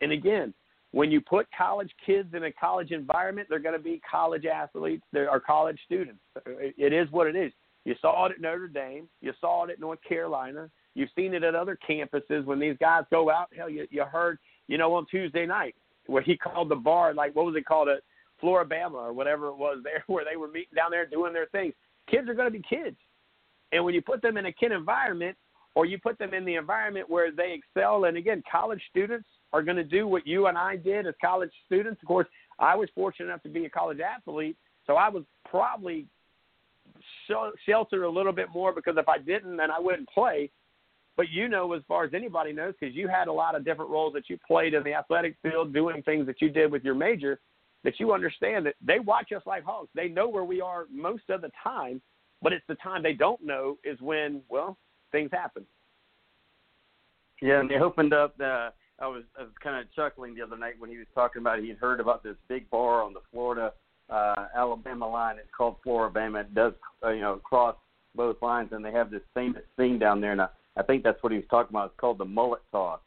And 0.00 0.12
again, 0.12 0.54
when 0.92 1.10
you 1.10 1.20
put 1.20 1.46
college 1.56 1.90
kids 2.04 2.28
in 2.34 2.44
a 2.44 2.52
college 2.52 2.90
environment, 2.90 3.48
they're 3.48 3.58
going 3.58 3.76
to 3.76 3.82
be 3.82 4.00
college 4.08 4.44
athletes 4.44 5.04
are 5.14 5.40
college 5.40 5.78
students. 5.86 6.20
It 6.46 6.92
is 6.92 7.10
what 7.10 7.26
it 7.26 7.36
is. 7.36 7.52
You 7.84 7.94
saw 8.00 8.26
it 8.26 8.32
at 8.32 8.40
Notre 8.40 8.68
Dame. 8.68 9.08
You 9.20 9.32
saw 9.40 9.64
it 9.64 9.70
at 9.70 9.80
North 9.80 9.98
Carolina. 10.06 10.70
You've 10.94 11.08
seen 11.16 11.34
it 11.34 11.42
at 11.42 11.54
other 11.54 11.78
campuses 11.88 12.44
when 12.44 12.60
these 12.60 12.76
guys 12.78 13.04
go 13.10 13.30
out. 13.30 13.48
Hell, 13.56 13.70
you, 13.70 13.86
you 13.90 14.04
heard, 14.04 14.38
you 14.68 14.76
know, 14.78 14.94
on 14.94 15.06
Tuesday 15.06 15.46
night 15.46 15.74
where 16.06 16.22
he 16.22 16.36
called 16.36 16.68
the 16.68 16.76
bar, 16.76 17.14
like, 17.14 17.34
what 17.34 17.46
was 17.46 17.56
it 17.56 17.64
called? 17.64 17.88
A, 17.88 17.96
Flora-Bama 18.42 18.94
or 18.94 19.12
whatever 19.14 19.46
it 19.46 19.56
was 19.56 19.78
there, 19.82 20.04
where 20.08 20.26
they 20.30 20.36
were 20.36 20.48
meeting 20.48 20.74
down 20.76 20.90
there 20.90 21.06
doing 21.06 21.32
their 21.32 21.46
things. 21.46 21.72
Kids 22.10 22.28
are 22.28 22.34
going 22.34 22.52
to 22.52 22.58
be 22.58 22.64
kids, 22.68 22.96
and 23.72 23.82
when 23.82 23.94
you 23.94 24.02
put 24.02 24.20
them 24.20 24.36
in 24.36 24.46
a 24.46 24.52
kid 24.52 24.72
environment, 24.72 25.36
or 25.74 25.86
you 25.86 25.98
put 25.98 26.18
them 26.18 26.34
in 26.34 26.44
the 26.44 26.56
environment 26.56 27.08
where 27.08 27.32
they 27.32 27.54
excel, 27.54 28.04
and 28.04 28.18
again, 28.18 28.42
college 28.50 28.82
students 28.90 29.26
are 29.54 29.62
going 29.62 29.78
to 29.78 29.84
do 29.84 30.06
what 30.06 30.26
you 30.26 30.48
and 30.48 30.58
I 30.58 30.76
did 30.76 31.06
as 31.06 31.14
college 31.24 31.50
students. 31.64 32.02
Of 32.02 32.08
course, 32.08 32.26
I 32.58 32.74
was 32.74 32.90
fortunate 32.94 33.26
enough 33.26 33.42
to 33.44 33.48
be 33.48 33.64
a 33.64 33.70
college 33.70 34.00
athlete, 34.00 34.56
so 34.86 34.96
I 34.96 35.08
was 35.08 35.22
probably 35.48 36.06
sheltered 37.66 38.02
a 38.02 38.10
little 38.10 38.32
bit 38.32 38.48
more 38.52 38.74
because 38.74 38.96
if 38.98 39.08
I 39.08 39.18
didn't, 39.18 39.56
then 39.56 39.70
I 39.70 39.78
wouldn't 39.78 40.08
play. 40.10 40.50
But 41.16 41.30
you 41.30 41.48
know, 41.48 41.72
as 41.72 41.82
far 41.86 42.04
as 42.04 42.14
anybody 42.14 42.52
knows, 42.52 42.74
because 42.78 42.94
you 42.94 43.06
had 43.06 43.28
a 43.28 43.32
lot 43.32 43.54
of 43.54 43.64
different 43.64 43.90
roles 43.90 44.14
that 44.14 44.28
you 44.28 44.38
played 44.46 44.74
in 44.74 44.82
the 44.82 44.94
athletic 44.94 45.36
field, 45.42 45.72
doing 45.72 46.02
things 46.02 46.26
that 46.26 46.40
you 46.40 46.48
did 46.48 46.70
with 46.72 46.84
your 46.84 46.94
major 46.94 47.38
that 47.84 47.98
you 47.98 48.12
understand 48.12 48.66
that 48.66 48.74
they 48.84 48.98
watch 48.98 49.32
us 49.32 49.42
like 49.46 49.64
hawks. 49.64 49.88
They 49.94 50.08
know 50.08 50.28
where 50.28 50.44
we 50.44 50.60
are 50.60 50.86
most 50.90 51.24
of 51.28 51.40
the 51.40 51.50
time, 51.62 52.00
but 52.40 52.52
it's 52.52 52.64
the 52.68 52.76
time 52.76 53.02
they 53.02 53.14
don't 53.14 53.44
know 53.44 53.78
is 53.84 54.00
when, 54.00 54.42
well, 54.48 54.76
things 55.10 55.30
happen. 55.32 55.64
Yeah, 57.40 57.60
and 57.60 57.68
they 57.68 57.76
opened 57.76 58.12
up 58.12 58.36
the. 58.38 58.72
I 59.00 59.08
was 59.08 59.24
I 59.36 59.42
was 59.42 59.50
kind 59.60 59.82
of 59.82 59.92
chuckling 59.94 60.34
the 60.34 60.42
other 60.42 60.56
night 60.56 60.74
when 60.78 60.88
he 60.88 60.96
was 60.96 61.08
talking 61.12 61.40
about 61.40 61.58
he'd 61.58 61.76
heard 61.76 61.98
about 61.98 62.22
this 62.22 62.36
big 62.48 62.70
bar 62.70 63.02
on 63.02 63.12
the 63.12 63.20
Florida 63.32 63.72
uh, 64.08 64.46
Alabama 64.54 65.08
line. 65.08 65.36
It's 65.38 65.50
called 65.56 65.76
Flora-Bama. 65.82 66.42
It 66.42 66.54
does 66.54 66.72
uh, 67.04 67.10
you 67.10 67.20
know 67.20 67.40
cross 67.42 67.74
both 68.14 68.40
lines, 68.42 68.68
and 68.70 68.84
they 68.84 68.92
have 68.92 69.10
this 69.10 69.22
famous 69.34 69.62
thing 69.76 69.98
down 69.98 70.20
there. 70.20 70.32
And 70.32 70.42
I, 70.42 70.48
I 70.76 70.82
think 70.84 71.02
that's 71.02 71.20
what 71.22 71.32
he 71.32 71.38
was 71.38 71.46
talking 71.50 71.70
about. 71.74 71.86
It's 71.86 72.00
called 72.00 72.18
the 72.18 72.24
mullet 72.24 72.62
toss, 72.70 73.00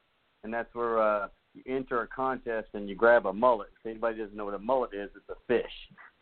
and 0.44 0.54
that's 0.54 0.74
where 0.76 1.00
uh, 1.00 1.28
you 1.56 1.64
enter 1.74 2.02
a 2.02 2.08
contest 2.08 2.68
and 2.74 2.90
you 2.90 2.96
grab 2.96 3.26
a 3.26 3.34
mullet. 3.34 3.70
If 3.80 3.90
anybody 3.90 4.20
doesn't 4.20 4.36
know 4.36 4.46
what 4.46 4.54
a 4.54 4.60
mullet 4.60 4.94
is, 4.94 5.10
it's 5.16 5.30
a 5.30 5.36
fish. 5.48 5.72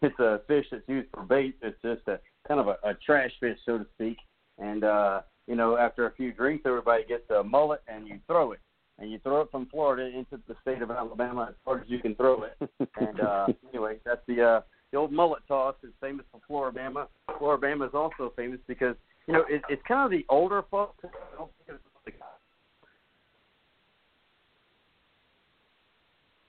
It's 0.06 0.20
a 0.20 0.42
fish 0.50 0.66
that's 0.70 0.84
used 0.90 1.08
for 1.14 1.24
bait. 1.24 1.56
It's 1.62 1.82
just 1.82 2.02
a 2.10 2.20
kind 2.46 2.60
of 2.60 2.68
a, 2.68 2.76
a 2.84 2.94
trash 2.94 3.32
fish, 3.40 3.58
so 3.66 3.78
to 3.78 3.86
speak. 3.94 4.18
And 4.58 4.84
uh, 4.84 5.22
you 5.48 5.56
know, 5.56 5.78
after 5.78 6.08
a 6.08 6.12
few 6.12 6.34
drinks, 6.34 6.66
everybody 6.66 7.06
gets 7.06 7.24
a 7.30 7.42
mullet 7.42 7.82
and 7.88 8.06
you 8.06 8.20
throw 8.28 8.52
it. 8.52 8.60
And 9.00 9.10
you 9.10 9.20
throw 9.20 9.40
it 9.40 9.48
from 9.50 9.66
Florida 9.68 10.06
into 10.06 10.44
the 10.46 10.56
state 10.62 10.82
of 10.82 10.92
Alabama 10.92 11.48
as 11.48 11.56
far 11.64 11.80
as 11.80 11.86
you 11.88 12.00
can 12.00 12.16
throw 12.16 12.44
it. 12.44 12.58
and 13.00 13.22
uh, 13.22 13.48
anyway, 13.70 13.96
that's 14.04 14.20
the 14.28 14.42
uh, 14.42 14.62
the 14.92 14.98
old 14.98 15.14
mullet 15.14 15.44
toss. 15.48 15.76
is 15.84 15.94
famous 16.02 16.26
for 16.34 16.42
Flora-Bama. 16.48 17.08
Flora-Bama 17.38 17.88
is 17.88 17.94
also 17.94 18.34
famous 18.36 18.60
because 18.68 18.98
you 19.26 19.34
know 19.34 19.46
it, 19.50 19.62
it's 19.70 19.82
kind 19.88 20.04
of 20.04 20.12
the 20.12 20.26
older 20.28 20.64
folks. 20.70 21.06
I 21.06 21.38
don't 21.38 21.50
think 21.66 21.80
it's 21.80 21.94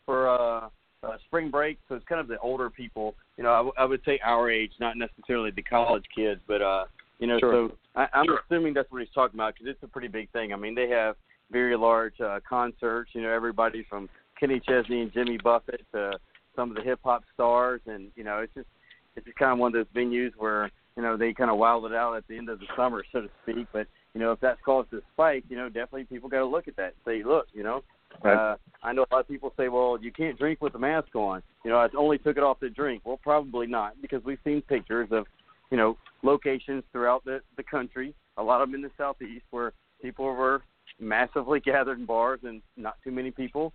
for 0.05 0.28
uh, 0.28 0.69
uh, 1.02 1.16
spring 1.35 1.51
break, 1.51 1.78
so 1.89 1.97
it's 1.97 2.05
kind 2.06 2.20
of 2.20 2.28
the 2.28 2.39
older 2.39 2.70
people. 2.70 3.16
You 3.36 3.43
know, 3.43 3.51
I, 3.51 3.56
w- 3.56 3.73
I 3.77 3.85
would 3.85 4.01
say 4.05 4.20
our 4.24 4.48
age, 4.48 4.70
not 4.78 4.97
necessarily 4.97 5.51
the 5.51 5.62
college 5.62 6.05
kids, 6.15 6.40
but 6.47 6.62
uh, 6.62 6.85
you 7.19 7.27
know, 7.27 7.40
sure. 7.40 7.70
so 7.70 7.77
I, 7.97 8.06
I'm 8.12 8.27
assuming 8.47 8.73
that's 8.73 8.90
what 8.93 9.01
he's 9.01 9.12
talking 9.12 9.35
about 9.36 9.55
because 9.55 9.66
it's 9.69 9.82
a 9.82 9.89
pretty 9.89 10.06
big 10.06 10.31
thing. 10.31 10.52
I 10.52 10.56
mean, 10.56 10.77
they 10.77 10.89
have 10.90 11.16
very 11.51 11.77
large 11.77 12.20
uh, 12.20 12.39
concerts. 12.48 13.11
You 13.15 13.23
know, 13.23 13.31
everybody 13.31 13.85
from 13.90 14.09
Kenny 14.39 14.61
Chesney 14.61 15.02
and 15.02 15.12
Jimmy 15.12 15.39
Buffett 15.43 15.85
to 15.93 16.12
some 16.55 16.70
of 16.70 16.77
the 16.77 16.82
hip 16.82 17.01
hop 17.02 17.24
stars, 17.35 17.81
and 17.86 18.12
you 18.15 18.23
know, 18.23 18.39
it's 18.39 18.55
just 18.55 18.69
it's 19.16 19.27
just 19.27 19.36
kind 19.36 19.51
of 19.51 19.59
one 19.59 19.74
of 19.74 19.86
those 19.86 19.93
venues 20.02 20.31
where 20.39 20.70
you 20.97 21.02
know 21.02 21.16
they 21.16 21.32
kind 21.32 21.51
of 21.51 21.59
wild 21.59 21.85
it 21.85 21.94
out 21.94 22.16
at 22.16 22.28
the 22.28 22.39
end 22.39 22.48
of 22.48 22.61
the 22.61 22.66
summer, 22.77 23.02
so 23.11 23.23
to 23.23 23.31
speak. 23.43 23.66
But 23.73 23.89
you 24.15 24.20
know, 24.20 24.31
if 24.31 24.39
that's 24.39 24.61
caused 24.65 24.93
a 24.93 25.01
spike, 25.15 25.43
you 25.48 25.56
know, 25.56 25.66
definitely 25.66 26.05
people 26.05 26.28
got 26.28 26.39
to 26.39 26.47
look 26.47 26.69
at 26.69 26.77
that 26.77 26.94
and 26.94 27.05
say, 27.05 27.24
look, 27.24 27.48
you 27.52 27.65
know, 27.65 27.82
right. 28.22 28.52
uh, 28.52 28.56
I 28.82 28.92
know 28.92 29.06
a 29.10 29.14
lot 29.14 29.20
of 29.20 29.28
people 29.28 29.52
say, 29.56 29.68
well, 29.68 29.98
you 30.00 30.12
can't 30.12 30.38
drink 30.38 30.60
with 30.60 30.74
the 30.74 30.78
mask 30.78 31.14
on. 31.14 31.42
You 31.64 31.70
know, 31.70 31.78
I 31.78 31.88
only 31.96 32.18
took 32.18 32.36
it 32.36 32.42
off 32.42 32.60
to 32.60 32.70
drink. 32.70 33.02
Well, 33.04 33.18
probably 33.22 33.66
not 33.66 34.00
because 34.02 34.22
we've 34.24 34.38
seen 34.44 34.60
pictures 34.62 35.08
of, 35.10 35.26
you 35.70 35.76
know, 35.76 35.96
locations 36.22 36.84
throughout 36.92 37.24
the 37.24 37.40
the 37.56 37.62
country. 37.62 38.14
A 38.36 38.42
lot 38.42 38.60
of 38.60 38.68
them 38.68 38.74
in 38.74 38.82
the 38.82 38.90
southeast 38.98 39.44
where 39.50 39.72
people 40.02 40.26
were 40.26 40.62
massively 41.00 41.60
gathered 41.64 41.98
in 41.98 42.06
bars 42.06 42.40
and 42.42 42.60
not 42.76 42.96
too 43.02 43.10
many 43.10 43.30
people 43.30 43.72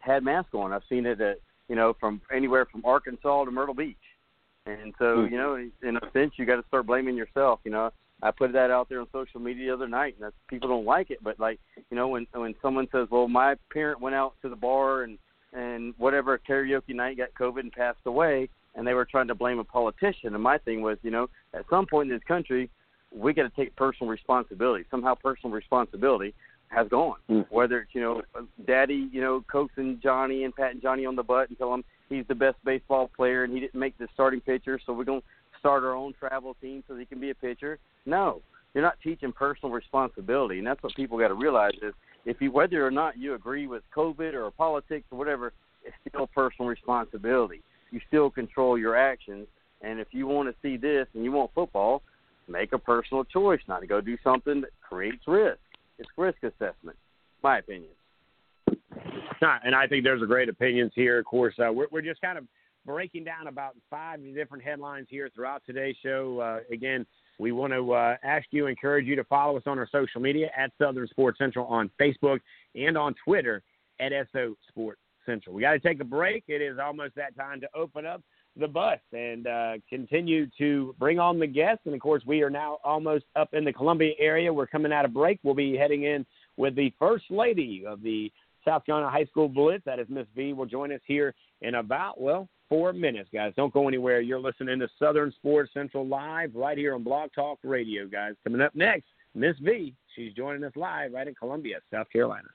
had 0.00 0.22
masks 0.22 0.54
on. 0.54 0.72
I've 0.72 0.82
seen 0.88 1.04
it 1.04 1.20
at, 1.20 1.38
you 1.68 1.74
know, 1.76 1.94
from 1.98 2.20
anywhere 2.32 2.64
from 2.66 2.84
Arkansas 2.84 3.44
to 3.44 3.50
Myrtle 3.50 3.74
Beach. 3.74 3.96
And 4.66 4.94
so, 4.98 5.26
Hmm. 5.26 5.32
you 5.32 5.38
know, 5.38 5.54
in 5.82 5.96
a 5.96 6.10
sense, 6.12 6.32
you 6.36 6.44
got 6.46 6.56
to 6.56 6.66
start 6.68 6.86
blaming 6.86 7.16
yourself. 7.16 7.60
You 7.64 7.70
know, 7.72 7.90
I 8.22 8.30
put 8.30 8.52
that 8.52 8.70
out 8.70 8.88
there 8.88 9.00
on 9.00 9.08
social 9.12 9.40
media 9.40 9.66
the 9.66 9.74
other 9.74 9.88
night, 9.88 10.14
and 10.14 10.24
that's, 10.24 10.34
people 10.48 10.68
don't 10.68 10.86
like 10.86 11.10
it. 11.10 11.18
But 11.22 11.38
like, 11.38 11.60
you 11.90 11.96
know, 11.96 12.08
when 12.08 12.26
when 12.32 12.54
someone 12.62 12.88
says, 12.90 13.08
"Well, 13.10 13.28
my 13.28 13.56
parent 13.70 14.00
went 14.00 14.14
out 14.14 14.34
to 14.42 14.48
the 14.48 14.56
bar 14.56 15.02
and 15.02 15.18
and 15.52 15.94
whatever 15.98 16.38
karaoke 16.38 16.94
night 16.94 17.18
got 17.18 17.34
COVID 17.34 17.60
and 17.60 17.72
passed 17.72 18.00
away," 18.06 18.48
and 18.74 18.86
they 18.86 18.94
were 18.94 19.04
trying 19.04 19.28
to 19.28 19.34
blame 19.34 19.58
a 19.58 19.64
politician, 19.64 20.34
and 20.34 20.42
my 20.42 20.58
thing 20.58 20.80
was, 20.80 20.98
you 21.02 21.10
know, 21.10 21.28
at 21.52 21.64
some 21.68 21.86
point 21.86 22.10
in 22.10 22.16
this 22.16 22.24
country, 22.26 22.70
we 23.12 23.32
got 23.32 23.42
to 23.42 23.50
take 23.50 23.76
personal 23.76 24.10
responsibility. 24.10 24.84
Somehow, 24.90 25.14
personal 25.14 25.54
responsibility 25.54 26.34
has 26.68 26.88
gone. 26.88 27.16
Mm. 27.30 27.46
Whether 27.50 27.80
it's 27.80 27.94
you 27.94 28.00
know, 28.00 28.22
Daddy, 28.66 29.08
you 29.12 29.20
know, 29.20 29.44
coaxing 29.50 30.00
Johnny 30.02 30.44
and 30.44 30.54
patting 30.54 30.80
Johnny 30.80 31.06
on 31.06 31.16
the 31.16 31.22
butt 31.22 31.48
and 31.48 31.58
tell 31.58 31.72
him 31.72 31.84
he's 32.08 32.24
the 32.28 32.34
best 32.34 32.56
baseball 32.64 33.10
player 33.14 33.44
and 33.44 33.52
he 33.52 33.60
didn't 33.60 33.78
make 33.78 33.96
the 33.98 34.08
starting 34.14 34.40
pitcher, 34.40 34.80
so 34.84 34.92
we're 34.92 35.04
gonna 35.04 35.22
start 35.58 35.84
our 35.84 35.94
own 35.94 36.14
travel 36.18 36.56
team 36.60 36.82
so 36.88 36.96
he 36.96 37.04
can 37.04 37.20
be 37.20 37.30
a 37.30 37.34
pitcher. 37.34 37.78
No, 38.04 38.40
you're 38.74 38.84
not 38.84 38.96
teaching 39.02 39.32
personal 39.32 39.72
responsibility, 39.72 40.58
and 40.58 40.66
that's 40.66 40.82
what 40.82 40.94
people 40.94 41.18
got 41.18 41.28
to 41.28 41.34
realize 41.34 41.72
is 41.82 41.94
if 42.24 42.40
you 42.40 42.50
whether 42.50 42.86
or 42.86 42.90
not 42.90 43.16
you 43.16 43.34
agree 43.34 43.66
with 43.66 43.82
COVID 43.96 44.34
or 44.34 44.50
politics 44.50 45.06
or 45.10 45.18
whatever, 45.18 45.52
it's 45.84 45.96
still 46.08 46.26
personal 46.26 46.68
responsibility. 46.68 47.62
You 47.90 48.00
still 48.08 48.30
control 48.30 48.76
your 48.76 48.96
actions, 48.96 49.46
and 49.80 50.00
if 50.00 50.08
you 50.10 50.26
want 50.26 50.48
to 50.48 50.54
see 50.60 50.76
this 50.76 51.06
and 51.14 51.24
you 51.24 51.32
want 51.32 51.52
football, 51.54 52.02
make 52.48 52.72
a 52.72 52.78
personal 52.78 53.24
choice 53.24 53.60
not 53.68 53.80
to 53.80 53.86
go 53.86 54.00
do 54.00 54.16
something 54.22 54.60
that 54.60 54.70
creates 54.86 55.22
risk. 55.26 55.58
It's 55.98 56.08
risk 56.16 56.38
assessment, 56.42 56.96
my 57.42 57.58
opinion. 57.58 57.90
and 59.40 59.74
I 59.74 59.86
think 59.86 60.04
there's 60.04 60.22
a 60.22 60.26
great 60.26 60.48
opinions 60.48 60.92
here. 60.94 61.18
Of 61.18 61.26
course, 61.26 61.54
uh, 61.58 61.72
we're, 61.72 61.86
we're 61.90 62.02
just 62.02 62.20
kind 62.20 62.38
of 62.38 62.44
breaking 62.86 63.24
down 63.24 63.48
about 63.48 63.76
five 63.90 64.20
different 64.34 64.64
headlines 64.64 65.08
here 65.10 65.28
throughout 65.34 65.62
today's 65.66 65.96
show. 66.02 66.38
Uh, 66.40 66.72
again, 66.72 67.04
we 67.38 67.52
want 67.52 67.72
to 67.72 67.92
uh, 67.92 68.16
ask 68.22 68.46
you, 68.50 68.66
encourage 68.66 69.06
you 69.06 69.16
to 69.16 69.24
follow 69.24 69.56
us 69.56 69.64
on 69.66 69.78
our 69.78 69.88
social 69.92 70.20
media 70.20 70.50
at 70.56 70.70
Southern 70.80 71.06
Sports 71.08 71.38
Central 71.38 71.66
on 71.66 71.90
Facebook 72.00 72.40
and 72.74 72.96
on 72.96 73.14
Twitter 73.24 73.62
at 74.00 74.12
SO 74.32 74.54
Sports 74.68 75.00
Central. 75.26 75.54
We 75.54 75.62
got 75.62 75.72
to 75.72 75.80
take 75.80 76.00
a 76.00 76.04
break. 76.04 76.44
It 76.48 76.62
is 76.62 76.78
almost 76.78 77.14
that 77.16 77.36
time 77.36 77.60
to 77.60 77.68
open 77.74 78.06
up 78.06 78.22
the 78.58 78.68
bus 78.68 79.00
and 79.12 79.46
uh, 79.46 79.72
continue 79.90 80.46
to 80.56 80.94
bring 80.98 81.18
on 81.18 81.38
the 81.38 81.46
guests. 81.46 81.82
And 81.84 81.94
of 81.94 82.00
course, 82.00 82.22
we 82.26 82.42
are 82.42 82.48
now 82.48 82.78
almost 82.84 83.24
up 83.34 83.52
in 83.52 83.64
the 83.64 83.72
Columbia 83.72 84.14
area. 84.18 84.52
We're 84.52 84.66
coming 84.66 84.92
out 84.92 85.04
of 85.04 85.12
break. 85.12 85.40
We'll 85.42 85.54
be 85.54 85.76
heading 85.76 86.04
in 86.04 86.24
with 86.56 86.74
the 86.74 86.92
first 86.98 87.24
lady 87.28 87.84
of 87.86 88.02
the 88.02 88.32
South 88.64 88.86
Carolina 88.86 89.10
High 89.10 89.26
School 89.26 89.48
Blitz. 89.48 89.84
That 89.84 89.98
is 89.98 90.06
Miss 90.08 90.26
V. 90.34 90.54
Will 90.54 90.66
join 90.66 90.90
us 90.92 91.00
here 91.06 91.34
in 91.60 91.74
about 91.74 92.20
well 92.20 92.48
four 92.68 92.92
minutes, 92.92 93.28
guys. 93.32 93.52
Don't 93.56 93.72
go 93.72 93.88
anywhere. 93.88 94.20
You're 94.20 94.40
listening 94.40 94.78
to 94.80 94.88
Southern 94.98 95.32
Sports 95.32 95.72
Central 95.74 96.06
live 96.06 96.54
right 96.54 96.78
here 96.78 96.94
on 96.94 97.02
Blog 97.02 97.30
Talk 97.34 97.58
Radio, 97.62 98.06
guys. 98.06 98.34
Coming 98.44 98.60
up 98.60 98.74
next, 98.74 99.06
Miss 99.34 99.56
V. 99.60 99.94
She's 100.14 100.32
joining 100.32 100.64
us 100.64 100.72
live 100.76 101.12
right 101.12 101.28
in 101.28 101.34
Columbia, 101.34 101.78
South 101.92 102.08
Carolina. 102.10 102.48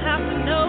have 0.00 0.28
to 0.28 0.44
know. 0.44 0.61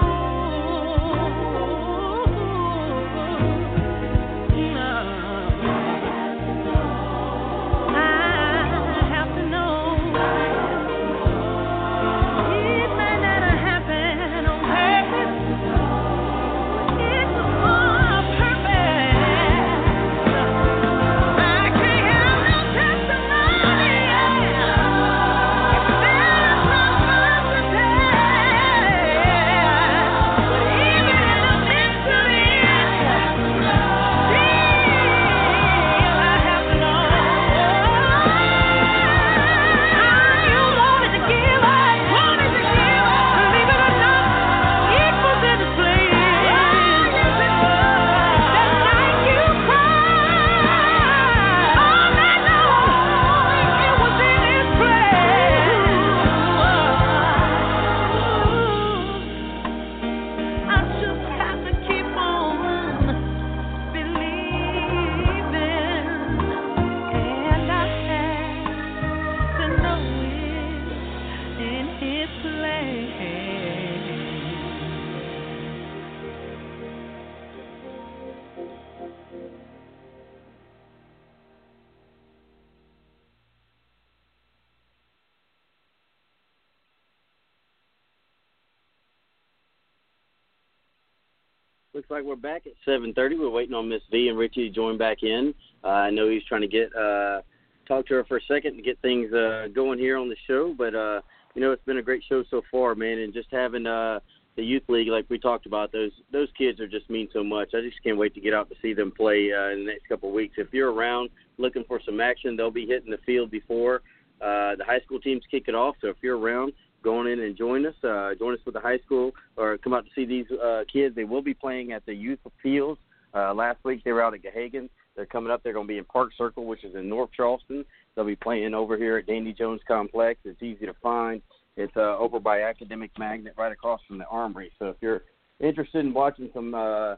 Like 92.14 92.24
we're 92.24 92.36
back 92.36 92.68
at 92.68 92.74
7:30. 92.86 93.40
We're 93.40 93.50
waiting 93.50 93.74
on 93.74 93.90
Miss 93.90 94.04
V 94.12 94.30
and 94.30 94.38
Richie 94.38 94.70
to 94.70 94.76
join 94.76 95.00
back 95.00 95.24
in. 95.24 95.56
Uh, 95.84 95.88
I 95.88 96.10
know 96.12 96.30
he's 96.30 96.44
trying 96.44 96.62
to 96.62 96.68
get 96.68 96.96
uh, 96.96 97.42
talk 97.88 98.06
to 98.08 98.14
her 98.14 98.24
for 98.26 98.38
a 98.38 98.42
second 98.44 98.76
to 98.76 98.84
get 98.84 99.00
things 99.02 99.34
uh, 99.34 99.68
going 99.74 99.98
here 99.98 100.18
on 100.18 100.30
the 100.30 100.36
show, 100.46 100.76
but 100.78 100.94
uh, 100.94 101.22
you 101.56 101.62
know 101.62 101.72
it's 101.72 101.84
been 101.86 101.98
a 101.98 102.04
great 102.04 102.24
show 102.30 102.44
so 102.52 102.62
far, 102.72 102.94
man. 102.94 103.18
And 103.18 103.34
just 103.34 103.48
having 103.52 103.88
uh, 103.88 104.20
the 104.56 104.64
youth 104.64 104.84
league, 104.90 105.08
like 105.08 105.26
we 105.28 105.40
talked 105.40 105.66
about, 105.66 105.92
those 105.92 106.12
those 106.32 106.50
kids 106.56 106.80
are 106.80 106.88
just 106.88 107.10
mean 107.10 107.30
so 107.34 107.44
much. 107.44 107.74
I 107.74 107.82
just 107.82 108.02
can't 108.04 108.18
wait 108.18 108.36
to 108.36 108.42
get 108.42 108.54
out 108.54 108.70
to 108.70 108.76
see 108.80 108.94
them 108.94 109.12
play 109.12 109.52
uh, 109.52 109.70
in 109.70 109.80
the 109.80 109.92
next 109.92 110.08
couple 110.08 110.30
of 110.30 110.36
weeks. 110.36 110.56
If 110.60 110.72
you're 110.72 110.94
around 110.94 111.32
looking 111.58 111.84
for 111.84 112.00
some 112.06 112.22
action, 112.22 112.56
they'll 112.56 112.70
be 112.70 112.86
hitting 112.86 113.10
the 113.10 113.20
field 113.26 113.50
before 113.50 114.04
uh, 114.40 114.76
the 114.76 114.84
high 114.86 115.00
school 115.00 115.20
teams 115.20 115.42
kick 115.50 115.64
it 115.68 115.74
off. 115.74 115.96
So 116.00 116.10
if 116.10 116.18
you're 116.22 116.38
around, 116.38 116.74
go 117.04 117.20
on 117.20 117.28
in 117.28 117.40
and 117.40 117.58
join 117.58 117.86
us. 117.86 117.96
Uh, 118.04 118.34
join 118.38 118.54
us 118.54 118.60
with 118.66 118.74
the 118.74 118.80
high 118.80 119.00
school 119.00 119.32
or 119.58 119.78
come 119.78 119.94
out 119.94 120.06
to 120.06 120.12
see 120.16 120.26
these 120.26 120.46
uh, 120.52 120.84
kids. 120.92 121.16
They 121.16 121.24
will 121.24 121.42
be 121.42 121.54
playing 121.54 121.92
at 121.92 122.06
the 122.06 122.14
youth 122.14 122.40
fields. 122.62 123.00
Uh, 123.34 123.54
last 123.54 123.80
week 123.84 124.04
they 124.04 124.12
were 124.12 124.24
out 124.24 124.34
at 124.34 124.42
Gahagan. 124.42 124.90
They're 125.16 125.26
coming 125.26 125.52
up. 125.52 125.62
They're 125.64 125.74
going 125.74 125.88
to 125.88 125.94
be 125.94 125.98
in 125.98 126.06
Park 126.06 126.32
Circle, 126.38 126.66
which 126.66 126.84
is 126.84 126.96
in 126.96 127.08
North 127.10 127.30
Charleston. 127.36 127.86
They'll 128.16 128.26
be 128.26 128.36
playing 128.36 128.74
over 128.74 128.98
here 128.98 129.18
at 129.18 129.28
Danny 129.28 129.54
Jones 129.54 129.82
Complex. 129.88 130.40
It's 130.44 130.62
easy 130.62 130.86
to 130.86 130.94
find. 131.02 131.42
It's 131.76 131.96
uh, 131.96 132.18
over 132.18 132.40
by 132.40 132.62
Academic 132.62 133.12
Magnet, 133.18 133.54
right 133.58 133.72
across 133.72 134.02
from 134.08 134.18
the 134.18 134.26
Armory. 134.28 134.72
So 134.80 134.88
if 134.88 134.98
you're 135.02 135.24
interested 135.60 136.06
in 136.06 136.14
watching 136.14 136.50
some 136.54 136.74
uh, 136.76 137.16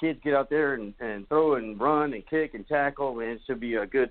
kids 0.00 0.20
get 0.22 0.34
out 0.34 0.50
there 0.50 0.74
and, 0.74 0.94
and 1.00 1.28
throw 1.28 1.56
and 1.56 1.80
run 1.80 2.14
and 2.14 2.26
kick 2.26 2.54
and 2.54 2.66
tackle, 2.66 3.18
it 3.20 3.40
should 3.46 3.60
be 3.60 3.74
a 3.74 3.86
good, 3.86 4.10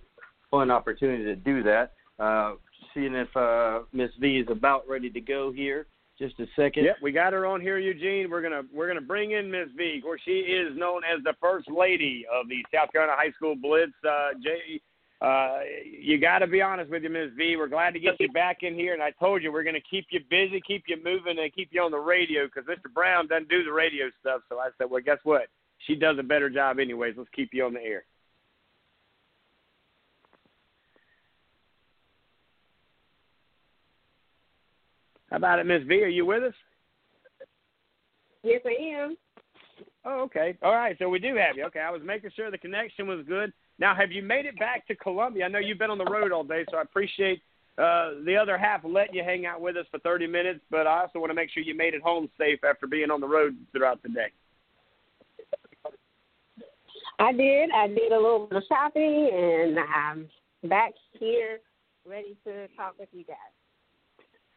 fun 0.52 0.72
opportunity 0.72 1.24
to 1.24 1.36
do 1.36 1.64
that. 1.64 1.94
Uh, 2.20 2.54
seeing 2.94 3.14
if 3.16 3.36
uh, 3.36 3.82
Miss 3.94 4.12
V 4.20 4.40
is 4.40 4.48
about 4.50 4.88
ready 4.88 5.10
to 5.10 5.22
go 5.22 5.52
here. 5.52 5.88
Just 6.18 6.40
a 6.40 6.46
second. 6.56 6.86
Yep, 6.86 6.98
we 7.02 7.12
got 7.12 7.34
her 7.34 7.46
on 7.46 7.60
here, 7.60 7.78
Eugene. 7.78 8.30
We're 8.30 8.42
gonna 8.42 8.62
we're 8.74 8.88
gonna 8.88 9.02
bring 9.02 9.32
in 9.32 9.52
Miss 9.52 9.68
V. 9.76 9.98
Of 9.98 10.04
course, 10.04 10.22
she 10.24 10.32
is 10.32 10.78
known 10.78 11.02
as 11.04 11.22
the 11.24 11.34
first 11.42 11.70
lady 11.70 12.26
of 12.34 12.48
the 12.48 12.64
South 12.74 12.92
Carolina 12.94 13.18
High 13.18 13.34
School 13.34 13.56
Blitz. 13.56 13.92
Uh, 14.08 14.30
Jay, 14.42 14.80
uh, 15.22 15.60
you 15.84 16.20
got 16.20 16.40
to 16.40 16.48
be 16.48 16.62
honest 16.62 16.92
with 16.92 17.04
you, 17.04 17.10
Miss 17.10 17.32
V. 17.36 17.56
We're 17.58 17.68
glad 17.68 17.94
to 17.96 18.00
get 18.00 18.20
you 18.20 18.32
back 18.32 18.58
in 18.62 18.76
here, 18.76 18.94
and 18.94 19.04
I 19.04 19.12
told 19.12 19.44
you 19.44 19.52
we're 19.52 19.64
going 19.64 19.76
to 19.76 19.82
keep 19.90 20.08
you 20.12 20.20
busy, 20.30 20.62
keep 20.66 20.84
you 20.88 20.98
moving, 21.04 21.40
and 21.40 21.54
keep 21.54 21.70
you 21.72 21.82
on 21.82 21.92
the 21.92 21.98
radio 21.98 22.46
because 22.46 22.64
Mr. 22.64 22.94
Brown 22.94 23.28
doesn't 23.28 23.50
do 23.50 23.64
the 23.64 23.72
radio 23.72 24.06
stuff. 24.20 24.42
So 24.50 24.60
I 24.60 24.70
said, 24.78 24.90
well, 24.90 25.02
guess 25.04 25.20
what? 25.24 25.48
She 25.88 25.96
does 25.96 26.18
a 26.20 26.24
better 26.24 26.50
job, 26.50 26.80
anyways. 26.80 27.16
Let's 27.18 27.30
keep 27.36 27.50
you 27.54 27.66
on 27.66 27.74
the 27.74 27.82
air. 27.82 28.04
How 35.30 35.38
about 35.38 35.60
it, 35.60 35.66
Miss 35.66 35.84
V? 35.88 36.04
Are 36.04 36.08
you 36.08 36.26
with 36.26 36.44
us? 36.44 36.54
Yes, 38.44 38.62
I 38.66 39.02
am. 39.02 39.18
Oh, 40.06 40.22
okay. 40.24 40.56
All 40.62 40.74
right. 40.76 40.96
So 41.00 41.10
we 41.10 41.20
do 41.20 41.36
have 41.36 41.58
you. 41.58 41.66
Okay. 41.66 41.80
I 41.80 41.90
was 41.90 42.02
making 42.06 42.30
sure 42.36 42.52
the 42.52 42.58
connection 42.58 43.08
was 43.08 43.26
good. 43.28 43.52
Now, 43.80 43.96
have 43.96 44.12
you 44.12 44.22
made 44.22 44.46
it 44.46 44.58
back 44.60 44.88
to 44.88 44.96
Columbia? 44.96 45.46
I 45.46 45.48
know 45.48 45.60
you've 45.60 45.80
been 45.80 45.90
on 45.90 45.98
the 45.98 46.06
road 46.06 46.32
all 46.32 46.44
day, 46.44 46.64
so 46.70 46.78
I 46.78 46.84
appreciate 46.84 47.42
uh, 47.78 48.12
the 48.24 48.38
other 48.38 48.58
half 48.58 48.82
letting 48.86 49.16
you 49.16 49.24
hang 49.24 49.46
out 49.46 49.60
with 49.60 49.76
us 49.76 49.86
for 49.92 50.00
30 50.00 50.28
minutes, 50.28 50.62
but 50.72 50.88
I 50.88 51.02
also 51.02 51.20
want 51.20 51.32
to 51.32 51.34
make 51.34 51.50
sure 51.50 51.62
you 51.62 51.76
made 51.76 51.94
it 51.94 52.02
home 52.02 52.30
safe 52.38 52.64
after 52.64 52.88
being 52.88 53.12
on 53.12 53.20
the 53.20 53.28
road 53.28 53.58
throughout 53.74 54.02
the 54.02 54.10
day. 54.10 54.32
I 57.20 57.32
did. 57.34 57.70
I 57.72 57.88
did 57.88 58.12
a 58.12 58.16
little 58.16 58.48
bit 58.48 58.58
of 58.58 58.64
shopping, 58.70 59.30
and 59.34 59.78
I'm 59.80 60.30
back 60.70 60.94
here 61.20 61.60
ready 62.08 62.38
to 62.46 62.68
talk 62.78 62.96
with 63.00 63.10
you 63.12 63.24
guys. 63.24 63.36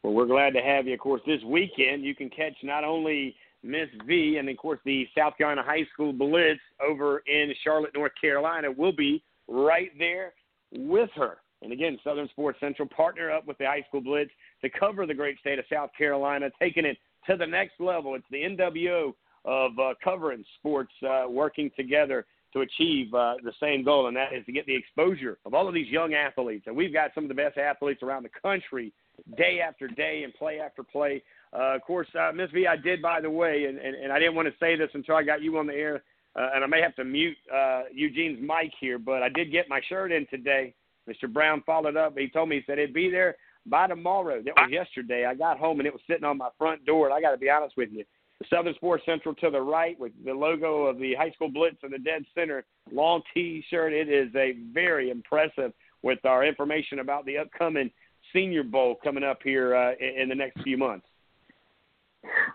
Well, 0.02 0.12
we're 0.12 0.26
glad 0.26 0.54
to 0.54 0.60
have 0.60 0.86
you. 0.86 0.94
Of 0.94 1.00
course, 1.00 1.22
this 1.26 1.42
weekend 1.44 2.04
you 2.04 2.14
can 2.14 2.30
catch 2.30 2.54
not 2.62 2.84
only 2.84 3.34
Miss 3.62 3.88
V, 4.06 4.36
and 4.38 4.48
of 4.48 4.56
course 4.56 4.78
the 4.84 5.08
South 5.16 5.36
Carolina 5.36 5.62
High 5.64 5.86
School 5.92 6.12
Blitz 6.12 6.60
over 6.86 7.22
in 7.26 7.52
Charlotte, 7.64 7.90
North 7.94 8.12
Carolina, 8.20 8.70
will 8.70 8.92
be 8.92 9.22
right 9.48 9.90
there 9.98 10.34
with 10.72 11.10
her. 11.16 11.38
And 11.62 11.72
again, 11.72 11.98
Southern 12.04 12.28
Sports 12.28 12.60
Central 12.60 12.88
partner 12.88 13.30
up 13.32 13.46
with 13.46 13.58
the 13.58 13.66
High 13.66 13.84
School 13.88 14.00
Blitz 14.00 14.30
to 14.62 14.70
cover 14.70 15.06
the 15.06 15.14
great 15.14 15.38
state 15.40 15.58
of 15.58 15.64
South 15.72 15.90
Carolina, 15.98 16.50
taking 16.60 16.84
it 16.84 16.96
to 17.28 17.36
the 17.36 17.46
next 17.46 17.80
level. 17.80 18.14
It's 18.14 18.24
the 18.30 18.42
NWO 18.42 19.14
of 19.44 19.72
uh, 19.78 19.94
covering 20.02 20.44
sports 20.58 20.92
uh, 21.08 21.24
working 21.28 21.70
together 21.76 22.26
to 22.52 22.60
achieve 22.60 23.12
uh, 23.12 23.34
the 23.42 23.52
same 23.60 23.84
goal, 23.84 24.06
and 24.06 24.16
that 24.16 24.32
is 24.32 24.46
to 24.46 24.52
get 24.52 24.66
the 24.66 24.76
exposure 24.76 25.38
of 25.44 25.54
all 25.54 25.66
of 25.66 25.74
these 25.74 25.88
young 25.88 26.14
athletes. 26.14 26.64
And 26.66 26.76
we've 26.76 26.92
got 26.92 27.10
some 27.14 27.24
of 27.24 27.28
the 27.28 27.34
best 27.34 27.58
athletes 27.58 28.02
around 28.02 28.22
the 28.22 28.40
country 28.40 28.92
day 29.36 29.60
after 29.60 29.88
day 29.88 30.22
and 30.24 30.34
play 30.34 30.60
after 30.60 30.82
play 30.82 31.22
uh, 31.52 31.74
of 31.74 31.82
course, 31.82 32.08
uh, 32.18 32.30
Miss 32.34 32.50
V, 32.50 32.66
I 32.66 32.76
did, 32.76 33.00
by 33.00 33.20
the 33.20 33.30
way, 33.30 33.64
and, 33.64 33.78
and, 33.78 33.94
and 33.94 34.12
I 34.12 34.18
didn't 34.18 34.34
want 34.34 34.48
to 34.48 34.54
say 34.60 34.76
this 34.76 34.90
until 34.94 35.16
I 35.16 35.22
got 35.22 35.42
you 35.42 35.56
on 35.58 35.66
the 35.66 35.74
air, 35.74 36.02
uh, 36.36 36.50
and 36.54 36.62
I 36.62 36.66
may 36.66 36.82
have 36.82 36.94
to 36.96 37.04
mute 37.04 37.36
uh, 37.54 37.82
Eugene's 37.92 38.38
mic 38.40 38.72
here, 38.80 38.98
but 38.98 39.22
I 39.22 39.28
did 39.28 39.50
get 39.50 39.68
my 39.68 39.80
shirt 39.88 40.12
in 40.12 40.26
today. 40.26 40.74
Mr. 41.08 41.32
Brown 41.32 41.62
followed 41.64 41.96
up. 41.96 42.18
He 42.18 42.28
told 42.28 42.50
me 42.50 42.56
he 42.56 42.62
said 42.66 42.78
it'd 42.78 42.92
be 42.92 43.10
there 43.10 43.36
by 43.64 43.86
tomorrow. 43.86 44.42
That 44.42 44.54
was 44.56 44.70
yesterday. 44.70 45.24
I 45.24 45.34
got 45.34 45.58
home 45.58 45.80
and 45.80 45.86
it 45.86 45.92
was 45.92 46.02
sitting 46.06 46.24
on 46.24 46.36
my 46.36 46.50
front 46.58 46.84
door. 46.84 47.06
And 47.06 47.14
I 47.14 47.20
got 47.22 47.30
to 47.30 47.38
be 47.38 47.48
honest 47.48 47.78
with 47.78 47.88
you, 47.90 48.04
the 48.40 48.46
Southern 48.50 48.74
Sports 48.74 49.04
Central 49.06 49.34
to 49.36 49.48
the 49.48 49.60
right 49.60 49.98
with 49.98 50.12
the 50.22 50.34
logo 50.34 50.84
of 50.84 50.98
the 50.98 51.14
high 51.14 51.30
school 51.30 51.48
blitz 51.48 51.78
in 51.82 51.90
the 51.90 51.98
dead 51.98 52.24
center, 52.34 52.66
long 52.92 53.22
T-shirt. 53.32 53.94
It 53.94 54.10
is 54.10 54.28
a 54.36 54.58
very 54.74 55.08
impressive 55.10 55.72
with 56.02 56.22
our 56.26 56.44
information 56.44 56.98
about 56.98 57.24
the 57.24 57.38
upcoming 57.38 57.90
Senior 58.32 58.62
Bowl 58.62 58.96
coming 59.02 59.24
up 59.24 59.40
here 59.42 59.74
uh, 59.74 59.92
in, 60.00 60.22
in 60.22 60.28
the 60.28 60.34
next 60.34 60.62
few 60.62 60.76
months. 60.76 61.06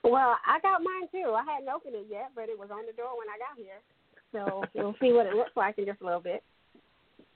Well, 0.03 0.35
I 0.45 0.59
got 0.59 0.81
mine 0.83 1.07
too. 1.11 1.33
I 1.33 1.43
hadn't 1.43 1.69
opened 1.69 1.95
it 1.95 2.07
yet, 2.09 2.31
but 2.35 2.49
it 2.49 2.59
was 2.59 2.69
on 2.71 2.85
the 2.85 2.93
door 2.93 3.17
when 3.17 3.27
I 3.29 3.37
got 3.37 3.57
here. 3.57 3.79
So 4.31 4.63
we'll 4.73 4.95
see 4.99 5.13
what 5.13 5.25
it 5.25 5.33
looks 5.33 5.55
like 5.55 5.77
in 5.77 5.85
just 5.85 6.01
a 6.01 6.05
little 6.05 6.19
bit. 6.19 6.43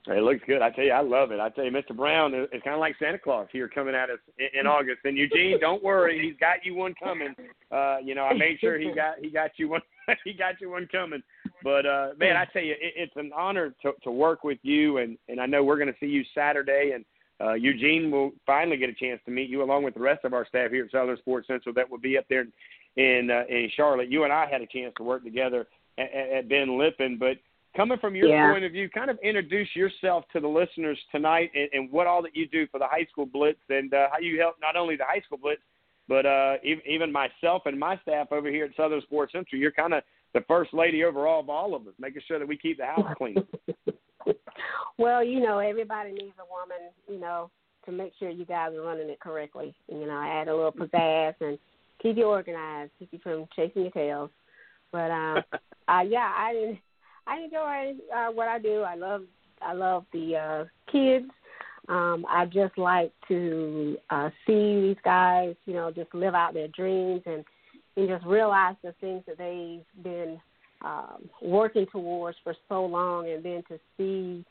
It 0.06 0.22
looks 0.22 0.40
good. 0.46 0.62
I 0.62 0.70
tell 0.70 0.84
you, 0.84 0.92
I 0.92 1.02
love 1.02 1.32
it. 1.32 1.40
I 1.40 1.50
tell 1.50 1.64
you, 1.64 1.70
Mr. 1.70 1.94
Brown 1.94 2.32
is, 2.32 2.48
is 2.52 2.62
kind 2.62 2.74
of 2.74 2.80
like 2.80 2.96
Santa 2.98 3.18
Claus 3.18 3.46
here 3.52 3.68
coming 3.68 3.94
at 3.94 4.08
us 4.08 4.18
in, 4.38 4.60
in 4.60 4.66
August. 4.66 5.00
And 5.04 5.18
Eugene, 5.18 5.58
don't 5.60 5.82
worry, 5.82 6.24
he's 6.24 6.38
got 6.38 6.64
you 6.64 6.74
one 6.74 6.94
coming. 7.02 7.34
Uh, 7.70 7.98
you 8.02 8.14
know, 8.14 8.24
I 8.24 8.32
made 8.32 8.58
sure 8.60 8.78
he 8.78 8.92
got 8.94 9.16
he 9.20 9.30
got 9.30 9.50
you 9.56 9.68
one 9.68 9.82
he 10.24 10.32
got 10.32 10.60
you 10.60 10.70
one 10.70 10.88
coming. 10.90 11.22
But 11.62 11.84
uh, 11.84 12.08
man, 12.18 12.36
I 12.36 12.46
tell 12.46 12.62
you, 12.62 12.72
it, 12.72 12.94
it's 12.96 13.16
an 13.16 13.32
honor 13.36 13.74
to 13.82 13.92
to 14.02 14.10
work 14.10 14.44
with 14.44 14.58
you, 14.62 14.98
and 14.98 15.18
and 15.28 15.40
I 15.40 15.46
know 15.46 15.62
we're 15.62 15.78
going 15.78 15.92
to 15.92 15.98
see 16.00 16.06
you 16.06 16.24
Saturday, 16.34 16.92
and 16.94 17.04
uh, 17.40 17.54
Eugene 17.54 18.10
will 18.10 18.32
finally 18.46 18.76
get 18.76 18.88
a 18.88 18.94
chance 18.94 19.20
to 19.24 19.30
meet 19.30 19.48
you 19.48 19.62
along 19.62 19.84
with 19.84 19.94
the 19.94 20.00
rest 20.00 20.24
of 20.24 20.32
our 20.32 20.46
staff 20.46 20.70
here 20.70 20.84
at 20.84 20.90
Southern 20.90 21.16
Sports 21.18 21.46
Central 21.46 21.74
that 21.74 21.88
will 21.88 21.98
be 21.98 22.18
up 22.18 22.24
there 22.28 22.46
in 22.96 23.30
uh, 23.30 23.44
in 23.48 23.70
Charlotte. 23.76 24.10
You 24.10 24.24
and 24.24 24.32
I 24.32 24.46
had 24.50 24.60
a 24.60 24.66
chance 24.66 24.92
to 24.96 25.02
work 25.04 25.22
together 25.24 25.66
at, 25.98 26.12
at 26.12 26.48
Ben 26.48 26.78
Lippen, 26.78 27.16
but 27.18 27.36
coming 27.76 27.98
from 27.98 28.16
your 28.16 28.28
yeah. 28.28 28.50
point 28.50 28.64
of 28.64 28.72
view, 28.72 28.88
kind 28.88 29.10
of 29.10 29.18
introduce 29.22 29.68
yourself 29.74 30.24
to 30.32 30.40
the 30.40 30.48
listeners 30.48 30.98
tonight 31.12 31.50
and, 31.54 31.68
and 31.72 31.92
what 31.92 32.06
all 32.06 32.22
that 32.22 32.34
you 32.34 32.48
do 32.48 32.66
for 32.68 32.78
the 32.78 32.86
high 32.86 33.06
school 33.10 33.26
blitz 33.26 33.60
and 33.68 33.94
uh, 33.94 34.08
how 34.10 34.18
you 34.18 34.40
help 34.40 34.56
not 34.60 34.74
only 34.76 34.96
the 34.96 35.04
high 35.04 35.20
school 35.20 35.38
blitz 35.40 35.62
but 36.08 36.24
uh, 36.24 36.54
even 36.64 37.12
myself 37.12 37.62
and 37.66 37.78
my 37.78 37.98
staff 37.98 38.28
over 38.32 38.48
here 38.50 38.64
at 38.64 38.70
Southern 38.76 39.02
Sports 39.02 39.32
Central. 39.32 39.60
You're 39.60 39.72
kind 39.72 39.92
of 39.92 40.02
the 40.32 40.40
first 40.48 40.72
lady 40.72 41.04
overall 41.04 41.40
of 41.40 41.50
all 41.50 41.74
of 41.74 41.86
us, 41.86 41.92
making 41.98 42.22
sure 42.26 42.38
that 42.38 42.48
we 42.48 42.56
keep 42.56 42.78
the 42.78 42.86
house 42.86 43.14
clean. 43.16 43.36
well, 44.98 45.22
you 45.22 45.40
know, 45.40 45.58
everybody 45.58 46.12
needs 46.12 46.36
a 46.38 46.46
woman, 46.50 46.90
you 47.08 47.18
know, 47.18 47.50
to 47.86 47.92
make 47.92 48.12
sure 48.18 48.30
you 48.30 48.44
guys 48.44 48.72
are 48.74 48.82
running 48.82 49.08
it 49.08 49.20
correctly. 49.20 49.74
You 49.88 50.06
know, 50.06 50.20
add 50.20 50.48
a 50.48 50.54
little 50.54 50.72
pizzazz 50.72 51.34
and 51.40 51.58
keep 52.02 52.16
you 52.16 52.26
organized, 52.26 52.92
keep 52.98 53.08
you 53.12 53.18
from 53.22 53.46
chasing 53.56 53.82
your 53.82 53.90
tails. 53.90 54.30
But 54.92 55.10
uh, 55.10 55.42
uh 55.88 56.02
yeah, 56.02 56.32
I 56.36 56.78
I 57.26 57.40
enjoy 57.40 57.94
uh, 58.14 58.32
what 58.32 58.48
I 58.48 58.58
do. 58.58 58.82
I 58.82 58.94
love 58.94 59.22
I 59.60 59.72
love 59.72 60.04
the 60.12 60.36
uh, 60.36 60.64
kids. 60.90 61.30
Um, 61.88 62.26
I 62.28 62.44
just 62.44 62.76
like 62.76 63.12
to 63.28 63.96
uh, 64.10 64.28
see 64.46 64.80
these 64.82 64.96
guys, 65.04 65.54
you 65.64 65.72
know, 65.72 65.90
just 65.90 66.14
live 66.14 66.34
out 66.34 66.54
their 66.54 66.68
dreams 66.68 67.22
and 67.26 67.44
and 67.96 68.08
just 68.08 68.24
realize 68.24 68.76
the 68.82 68.94
things 69.00 69.22
that 69.26 69.38
they've 69.38 70.04
been 70.04 70.38
um, 70.82 71.28
working 71.42 71.86
towards 71.90 72.36
for 72.44 72.54
so 72.68 72.84
long, 72.84 73.28
and 73.28 73.44
then 73.44 73.62
to 73.68 73.78
see 73.96 74.44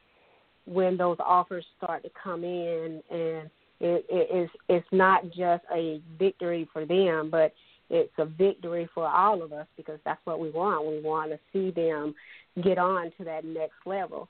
when 0.66 0.98
those 0.98 1.18
offers 1.20 1.66
start 1.78 2.04
to 2.04 2.10
come 2.22 2.44
in, 2.44 3.02
and 3.10 3.50
it, 3.80 4.06
it 4.10 4.36
is 4.36 4.50
it's 4.68 4.88
not 4.92 5.24
just 5.26 5.64
a 5.74 6.02
victory 6.18 6.68
for 6.74 6.86
them, 6.86 7.30
but 7.30 7.54
it's 7.90 8.14
a 8.18 8.26
victory 8.26 8.90
for 8.94 9.08
all 9.08 9.42
of 9.42 9.54
us 9.54 9.68
because 9.78 10.00
that's 10.04 10.20
what 10.26 10.40
we 10.40 10.50
want. 10.50 10.88
We 10.88 11.00
want 11.00 11.32
to 11.32 11.40
see 11.54 11.72
them 11.72 12.14
get 12.64 12.78
on 12.78 13.12
to 13.18 13.24
that 13.24 13.46
next 13.46 13.76
level. 13.86 14.28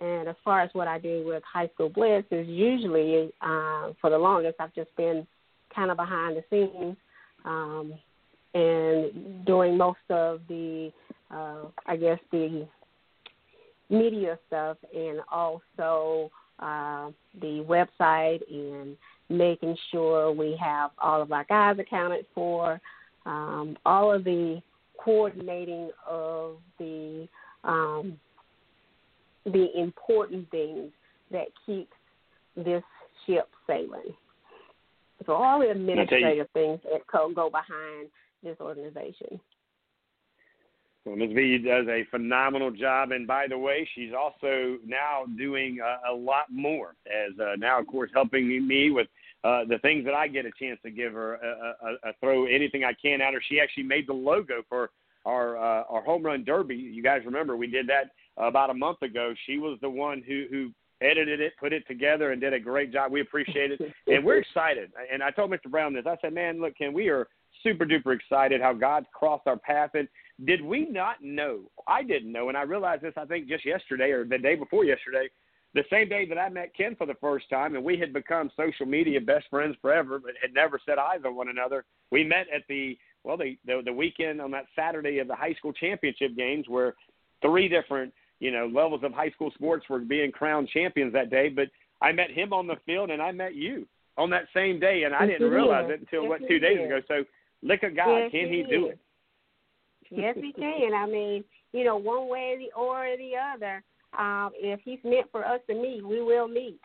And 0.00 0.28
as 0.28 0.36
far 0.44 0.60
as 0.60 0.70
what 0.72 0.88
I 0.88 0.98
do 0.98 1.24
with 1.24 1.42
High 1.50 1.68
School 1.74 1.88
Blitz 1.88 2.26
is 2.30 2.46
usually 2.46 3.32
uh, 3.40 3.92
for 4.00 4.10
the 4.10 4.18
longest 4.18 4.56
I've 4.60 4.74
just 4.74 4.94
been 4.96 5.26
kind 5.74 5.90
of 5.90 5.96
behind 5.96 6.36
the 6.36 6.44
scenes 6.50 6.96
um, 7.44 7.94
and 8.54 9.46
doing 9.46 9.76
most 9.76 9.98
of 10.10 10.40
the 10.48 10.90
uh, 11.30 11.64
I 11.86 11.96
guess 11.96 12.18
the 12.30 12.66
media 13.90 14.38
stuff 14.46 14.76
and 14.94 15.20
also 15.30 16.30
uh, 16.58 17.10
the 17.40 17.64
website 17.68 18.40
and 18.50 18.96
making 19.28 19.76
sure 19.90 20.32
we 20.32 20.56
have 20.62 20.90
all 20.98 21.22
of 21.22 21.32
our 21.32 21.44
guys 21.44 21.76
accounted 21.78 22.26
for, 22.34 22.80
um, 23.24 23.76
all 23.84 24.12
of 24.12 24.24
the 24.24 24.60
coordinating 24.98 25.90
of 26.08 26.56
the 26.78 27.28
um, 27.64 28.18
the 29.44 29.68
important 29.78 30.50
things 30.50 30.90
that 31.30 31.46
keep 31.64 31.88
this 32.56 32.82
ship 33.26 33.48
sailing. 33.66 34.14
So 35.24 35.32
all 35.32 35.60
the 35.60 35.70
administrative 35.70 36.48
things 36.52 36.80
that 36.84 37.06
go 37.34 37.50
behind 37.50 38.08
this 38.42 38.56
organization. 38.60 39.40
Well, 41.06 41.14
Ms. 41.14 41.30
V 41.34 41.58
does 41.58 41.86
a 41.86 42.04
phenomenal 42.10 42.72
job, 42.72 43.12
and 43.12 43.28
by 43.28 43.46
the 43.48 43.56
way, 43.56 43.88
she's 43.94 44.10
also 44.12 44.78
now 44.84 45.24
doing 45.38 45.78
a, 45.80 46.12
a 46.12 46.14
lot 46.14 46.46
more. 46.50 46.96
As 47.06 47.38
uh, 47.38 47.54
now, 47.56 47.78
of 47.78 47.86
course, 47.86 48.10
helping 48.12 48.48
me 48.66 48.90
with 48.90 49.06
uh, 49.44 49.60
the 49.68 49.78
things 49.78 50.04
that 50.04 50.14
I 50.14 50.26
get 50.26 50.46
a 50.46 50.50
chance 50.58 50.80
to 50.82 50.90
give 50.90 51.12
her 51.12 51.34
a, 51.34 51.86
a, 51.86 52.10
a 52.10 52.12
throw 52.18 52.46
anything 52.46 52.82
I 52.82 52.92
can 52.92 53.20
at 53.20 53.34
her. 53.34 53.40
She 53.48 53.60
actually 53.60 53.84
made 53.84 54.08
the 54.08 54.14
logo 54.14 54.62
for 54.68 54.90
our 55.24 55.56
uh, 55.56 55.84
our 55.88 56.02
home 56.02 56.24
run 56.24 56.42
derby. 56.42 56.74
You 56.74 57.04
guys 57.04 57.22
remember 57.24 57.56
we 57.56 57.68
did 57.68 57.86
that 57.88 58.10
about 58.36 58.70
a 58.70 58.74
month 58.74 59.02
ago. 59.02 59.32
She 59.46 59.58
was 59.58 59.78
the 59.80 59.90
one 59.90 60.24
who 60.26 60.46
who 60.50 60.72
edited 61.00 61.40
it, 61.40 61.52
put 61.60 61.72
it 61.72 61.86
together, 61.86 62.32
and 62.32 62.40
did 62.40 62.52
a 62.52 62.58
great 62.58 62.92
job. 62.92 63.12
We 63.12 63.20
appreciate 63.20 63.70
it, 63.70 63.80
and 64.08 64.24
we're 64.24 64.38
excited. 64.38 64.90
And 65.12 65.22
I 65.22 65.30
told 65.30 65.52
Mr. 65.52 65.70
Brown 65.70 65.94
this. 65.94 66.04
I 66.04 66.16
said, 66.20 66.32
"Man, 66.32 66.60
look, 66.60 66.76
Ken, 66.76 66.92
we 66.92 67.10
are 67.10 67.28
super 67.62 67.84
duper 67.84 68.14
excited 68.14 68.60
how 68.60 68.72
God 68.72 69.06
crossed 69.12 69.46
our 69.46 69.56
path. 69.56 69.90
And 69.94 70.08
did 70.44 70.62
we 70.62 70.86
not 70.90 71.16
know? 71.22 71.60
I 71.86 72.02
didn't 72.02 72.32
know, 72.32 72.48
and 72.48 72.56
I 72.56 72.62
realized 72.62 73.02
this. 73.02 73.14
I 73.16 73.24
think 73.24 73.48
just 73.48 73.64
yesterday 73.64 74.10
or 74.10 74.24
the 74.24 74.38
day 74.38 74.54
before 74.54 74.84
yesterday, 74.84 75.28
the 75.74 75.84
same 75.90 76.08
day 76.08 76.26
that 76.28 76.38
I 76.38 76.48
met 76.48 76.74
Ken 76.76 76.94
for 76.96 77.06
the 77.06 77.16
first 77.20 77.48
time, 77.48 77.74
and 77.74 77.84
we 77.84 77.98
had 77.98 78.12
become 78.12 78.50
social 78.56 78.86
media 78.86 79.20
best 79.20 79.46
friends 79.50 79.76
forever, 79.80 80.18
but 80.18 80.32
had 80.40 80.54
never 80.54 80.80
set 80.84 80.98
eyes 80.98 81.20
on 81.24 81.34
one 81.36 81.48
another. 81.48 81.84
We 82.10 82.24
met 82.24 82.46
at 82.54 82.62
the 82.68 82.98
well, 83.24 83.36
the 83.36 83.56
the, 83.66 83.82
the 83.84 83.92
weekend 83.92 84.40
on 84.40 84.50
that 84.52 84.66
Saturday 84.74 85.18
of 85.18 85.28
the 85.28 85.34
high 85.34 85.54
school 85.54 85.72
championship 85.72 86.36
games, 86.36 86.66
where 86.68 86.94
three 87.42 87.68
different 87.68 88.12
you 88.38 88.50
know 88.50 88.66
levels 88.66 89.02
of 89.04 89.12
high 89.12 89.30
school 89.30 89.50
sports 89.54 89.86
were 89.88 90.00
being 90.00 90.32
crowned 90.32 90.68
champions 90.68 91.12
that 91.12 91.30
day. 91.30 91.48
But 91.48 91.68
I 92.02 92.12
met 92.12 92.30
him 92.30 92.52
on 92.52 92.66
the 92.66 92.76
field, 92.84 93.10
and 93.10 93.22
I 93.22 93.32
met 93.32 93.54
you 93.54 93.86
on 94.18 94.30
that 94.30 94.48
same 94.54 94.80
day, 94.80 95.04
and 95.04 95.14
I 95.14 95.26
didn't 95.26 95.50
realize 95.50 95.90
it 95.90 96.00
until 96.00 96.28
what 96.28 96.40
two 96.46 96.58
days 96.58 96.78
ago. 96.78 97.00
So 97.08 97.24
Look 97.62 97.82
at 97.82 97.96
God. 97.96 98.18
Yes, 98.18 98.30
can 98.30 98.48
he, 98.48 98.62
he 98.62 98.70
do 98.70 98.86
it? 98.86 98.98
Yes, 100.10 100.36
he 100.40 100.52
can. 100.52 100.94
I 100.94 101.06
mean, 101.06 101.44
you 101.72 101.84
know, 101.84 101.96
one 101.96 102.28
way 102.28 102.68
or 102.76 103.06
the 103.16 103.32
other, 103.54 103.82
um, 104.18 104.50
if 104.56 104.80
he's 104.84 104.98
meant 105.04 105.30
for 105.30 105.44
us 105.44 105.60
to 105.68 105.74
meet, 105.74 106.06
we 106.06 106.22
will 106.22 106.48
meet. 106.48 106.80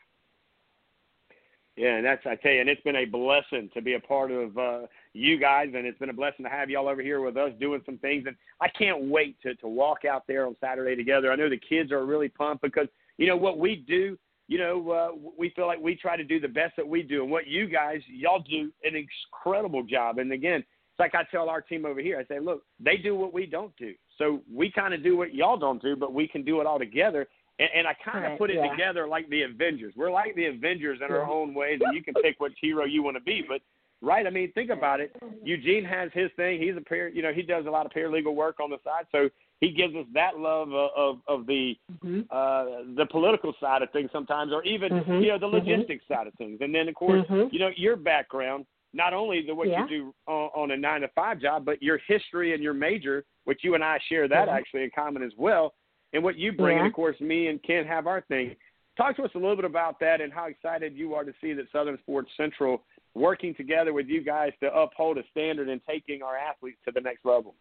Yeah, 1.78 1.96
and 1.96 2.06
that's 2.06 2.22
I 2.26 2.36
tell 2.36 2.52
you, 2.52 2.60
and 2.60 2.70
it's 2.70 2.82
been 2.82 2.98
a 2.98 3.06
blessing 3.06 3.70
to 3.74 3.82
be 3.82 3.94
a 3.94 4.00
part 4.00 4.30
of 4.30 4.58
uh, 4.58 4.82
you 5.14 5.40
guys, 5.40 5.70
and 5.74 5.88
it's 5.88 5.98
been 5.98 6.10
a 6.10 6.14
blessing 6.14 6.44
to 6.44 6.52
have 6.52 6.70
y'all 6.70 6.90
over 6.90 7.02
here 7.02 7.22
with 7.22 7.38
us 7.38 7.52
doing 7.60 7.82
some 7.86 7.98
things. 8.00 8.26
And 8.28 8.36
I 8.60 8.68
can't 8.68 9.06
wait 9.06 9.42
to 9.44 9.56
to 9.56 9.68
walk 9.68 10.04
out 10.04 10.24
there 10.28 10.46
on 10.46 10.56
Saturday 10.60 10.96
together. 10.96 11.32
I 11.32 11.38
know 11.38 11.50
the 11.50 11.58
kids 11.58 11.92
are 11.92 12.06
really 12.06 12.28
pumped 12.28 12.62
because 12.62 12.88
you 13.18 13.26
know 13.26 13.38
what 13.38 13.58
we 13.58 13.78
do 13.78 14.18
you 14.52 14.58
know, 14.58 14.92
uh, 14.92 15.30
we 15.38 15.50
feel 15.52 15.66
like 15.66 15.80
we 15.80 15.96
try 15.96 16.18
to 16.18 16.26
do 16.26 16.38
the 16.38 16.48
best 16.50 16.76
that 16.76 16.86
we 16.86 17.04
do. 17.04 17.24
And 17.24 17.32
what 17.32 17.48
you 17.48 17.70
guys, 17.70 18.02
y'all 18.10 18.44
do 18.44 18.70
an 18.84 18.98
incredible 18.98 19.82
job. 19.82 20.18
And 20.18 20.30
again, 20.34 20.62
like 21.02 21.16
I 21.16 21.24
tell 21.32 21.50
our 21.50 21.62
team 21.62 21.84
over 21.84 22.00
here, 22.00 22.20
I 22.20 22.26
say, 22.32 22.40
look, 22.40 22.62
they 22.80 22.96
do 22.96 23.16
what 23.16 23.34
we 23.34 23.48
don't 23.48 23.76
do. 23.76 23.96
So 24.20 24.42
we 24.54 24.72
kind 24.72 24.94
of 24.94 25.04
do 25.04 25.18
what 25.18 25.34
y'all 25.34 25.58
don't 25.58 25.82
do, 25.82 25.96
but 25.96 26.14
we 26.14 26.28
can 26.28 26.44
do 26.46 26.62
it 26.62 26.68
all 26.68 26.78
together. 26.78 27.28
And, 27.58 27.70
and 27.76 27.88
I 27.88 27.96
kind 28.06 28.24
of 28.24 28.32
right, 28.32 28.38
put 28.38 28.52
it 28.52 28.58
yeah. 28.58 28.70
together 28.70 29.08
like 29.08 29.28
the 29.30 29.42
Avengers. 29.42 29.96
We're 29.98 30.12
like 30.12 30.36
the 30.36 30.46
Avengers 30.46 31.00
in 31.04 31.12
our 31.12 31.28
own 31.28 31.56
ways, 31.56 31.80
and 31.84 31.96
you 31.96 32.04
can 32.04 32.14
pick 32.22 32.40
which 32.40 32.54
hero 32.62 32.86
you 32.86 33.02
want 33.02 33.18
to 33.18 33.24
be. 33.24 33.44
But 33.48 33.62
right, 34.04 34.28
I 34.28 34.30
mean, 34.30 34.52
think 34.54 34.70
about 34.70 35.00
it. 35.00 35.16
Eugene 35.44 35.84
has 35.86 36.12
his 36.14 36.30
thing. 36.36 36.62
He's 36.62 36.78
a 36.78 36.82
pair, 36.82 37.10
you 37.10 37.24
know, 37.24 37.34
he 37.34 37.42
does 37.42 37.66
a 37.66 37.72
lot 37.72 37.88
of 37.88 37.92
paralegal 37.92 38.36
work 38.36 38.60
on 38.60 38.70
the 38.70 38.78
side. 38.84 39.06
So 39.12 39.30
he 39.60 39.72
gives 39.72 39.96
us 39.96 40.06
that 40.14 40.38
love 40.38 40.74
of 40.74 40.90
of, 40.96 41.18
of 41.28 41.48
the 41.48 41.76
mm-hmm. 42.04 42.22
uh, 42.30 42.94
the 42.96 43.06
political 43.10 43.54
side 43.60 43.82
of 43.82 43.92
things 43.92 44.10
sometimes, 44.12 44.52
or 44.52 44.64
even 44.64 44.92
mm-hmm. 44.92 45.22
you 45.22 45.30
know 45.30 45.40
the 45.40 45.46
mm-hmm. 45.46 45.68
logistics 45.68 46.04
mm-hmm. 46.04 46.14
side 46.14 46.28
of 46.28 46.34
things. 46.34 46.58
And 46.62 46.74
then 46.74 46.90
of 46.90 46.96
course, 46.96 47.26
mm-hmm. 47.28 47.48
you 47.52 47.60
know 47.60 47.70
your 47.76 47.96
background, 47.96 48.66
not 48.94 49.14
only 49.14 49.46
the 49.46 49.56
what 49.56 49.68
yeah. 49.68 49.84
you 49.84 49.88
do 49.88 50.14
on, 50.28 50.50
on, 50.56 50.72
a 50.72 50.78
nine 50.78 51.02
to 51.02 51.08
five 51.10 51.40
job, 51.40 51.66
but 51.66 51.82
your 51.82 52.00
history 52.08 52.54
and 52.54 52.62
your 52.62 52.74
major, 52.74 53.24
which 53.46 53.60
you 53.64 53.76
and 53.76 53.84
I 53.84 54.00
share 54.10 54.28
that 54.28 54.48
yeah. 54.48 54.54
actually 54.54 54.84
in 54.84 54.92
common 54.94 55.24
as 55.24 55.32
well. 55.38 55.74
And 56.14 56.24
what 56.24 56.38
you 56.38 56.52
bring, 56.52 56.76
yeah. 56.76 56.84
and 56.84 56.88
of 56.88 56.94
course, 56.94 57.20
me 57.22 57.48
and 57.48 57.62
Ken 57.64 57.86
have 57.86 58.06
our 58.08 58.22
thing. 58.22 58.56
Talk 58.98 59.16
to 59.16 59.24
us 59.24 59.32
a 59.36 59.38
little 59.38 59.56
bit 59.56 59.66
about 59.66 60.00
that 60.02 60.20
and 60.20 60.34
how 60.34 60.48
excited 60.48 60.94
you 60.96 61.14
are 61.14 61.24
to 61.24 61.34
see 61.42 61.54
that 61.54 61.66
Southern 61.72 61.98
Sports 62.00 62.30
Central 62.36 62.84
working 63.14 63.56
together 63.56 63.94
with 63.94 64.08
you 64.08 64.22
guys 64.22 64.52
to 64.62 64.74
uphold 64.74 65.18
a 65.18 65.24
standard 65.32 65.70
and 65.70 65.82
taking 65.88 66.22
our 66.22 66.38
athletes 66.38 66.78
to 66.86 66.92
the 66.92 67.00
next 67.00 67.26
level. 67.26 67.56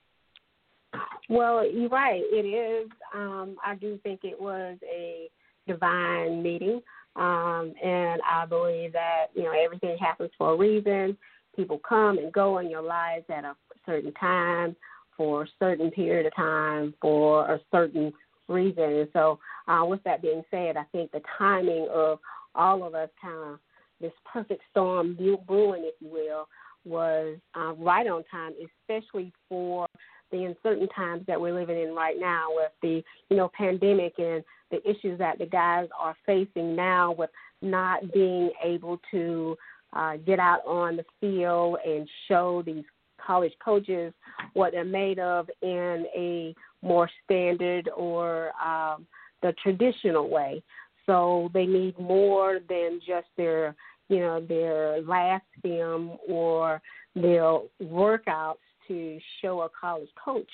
Well, 1.28 1.68
you're 1.70 1.88
right. 1.88 2.22
It 2.32 2.44
is. 2.44 2.90
Um, 3.14 3.56
I 3.64 3.76
do 3.76 3.98
think 4.02 4.20
it 4.24 4.40
was 4.40 4.76
a 4.82 5.30
divine 5.66 6.42
meeting, 6.42 6.80
um, 7.16 7.72
and 7.82 8.20
I 8.28 8.46
believe 8.48 8.92
that 8.92 9.26
you 9.34 9.44
know 9.44 9.52
everything 9.52 9.96
happens 9.98 10.30
for 10.38 10.52
a 10.52 10.56
reason. 10.56 11.16
People 11.56 11.80
come 11.86 12.18
and 12.18 12.32
go 12.32 12.58
in 12.58 12.70
your 12.70 12.82
lives 12.82 13.24
at 13.28 13.44
a 13.44 13.54
certain 13.84 14.12
time, 14.14 14.76
for 15.16 15.42
a 15.42 15.48
certain 15.58 15.90
period 15.90 16.26
of 16.26 16.34
time, 16.34 16.94
for 17.00 17.44
a 17.52 17.60
certain 17.70 18.12
reason. 18.48 18.84
And 18.84 19.08
so, 19.12 19.38
uh, 19.68 19.84
with 19.84 20.02
that 20.04 20.22
being 20.22 20.42
said, 20.50 20.76
I 20.76 20.84
think 20.92 21.12
the 21.12 21.20
timing 21.36 21.88
of 21.92 22.18
all 22.54 22.84
of 22.84 22.94
us 22.94 23.10
kind 23.20 23.52
of 23.52 23.58
this 24.00 24.12
perfect 24.32 24.62
storm 24.70 25.14
brewing, 25.46 25.82
if 25.84 25.94
you 26.00 26.08
will, 26.08 26.48
was 26.84 27.36
uh, 27.54 27.72
right 27.74 28.06
on 28.06 28.24
time, 28.30 28.52
especially 28.88 29.32
for 29.48 29.86
the 30.30 30.44
uncertain 30.44 30.88
times 30.88 31.24
that 31.26 31.40
we're 31.40 31.54
living 31.54 31.80
in 31.80 31.94
right 31.94 32.16
now 32.18 32.46
with 32.50 32.72
the 32.82 33.02
you 33.28 33.36
know 33.36 33.50
pandemic 33.56 34.14
and 34.18 34.42
the 34.70 34.78
issues 34.88 35.18
that 35.18 35.38
the 35.38 35.46
guys 35.46 35.88
are 35.98 36.16
facing 36.26 36.74
now 36.74 37.12
with 37.12 37.30
not 37.62 38.12
being 38.12 38.50
able 38.64 39.00
to 39.10 39.56
uh, 39.92 40.16
get 40.18 40.38
out 40.38 40.64
on 40.66 40.96
the 40.96 41.04
field 41.20 41.78
and 41.84 42.08
show 42.28 42.62
these 42.64 42.84
college 43.24 43.52
coaches 43.62 44.12
what 44.54 44.72
they're 44.72 44.84
made 44.84 45.18
of 45.18 45.48
in 45.62 46.06
a 46.16 46.54
more 46.82 47.10
standard 47.24 47.88
or 47.96 48.52
um, 48.62 49.06
the 49.42 49.52
traditional 49.62 50.30
way. 50.30 50.62
So 51.06 51.50
they 51.52 51.66
need 51.66 51.98
more 51.98 52.60
than 52.68 53.00
just 53.06 53.26
their 53.36 53.74
you 54.08 54.20
know 54.20 54.40
their 54.40 55.02
last 55.02 55.44
film 55.62 56.16
or 56.28 56.80
their 57.14 57.58
workouts 57.82 58.56
to 58.88 59.18
show 59.40 59.62
a 59.62 59.68
college 59.68 60.08
coach, 60.22 60.48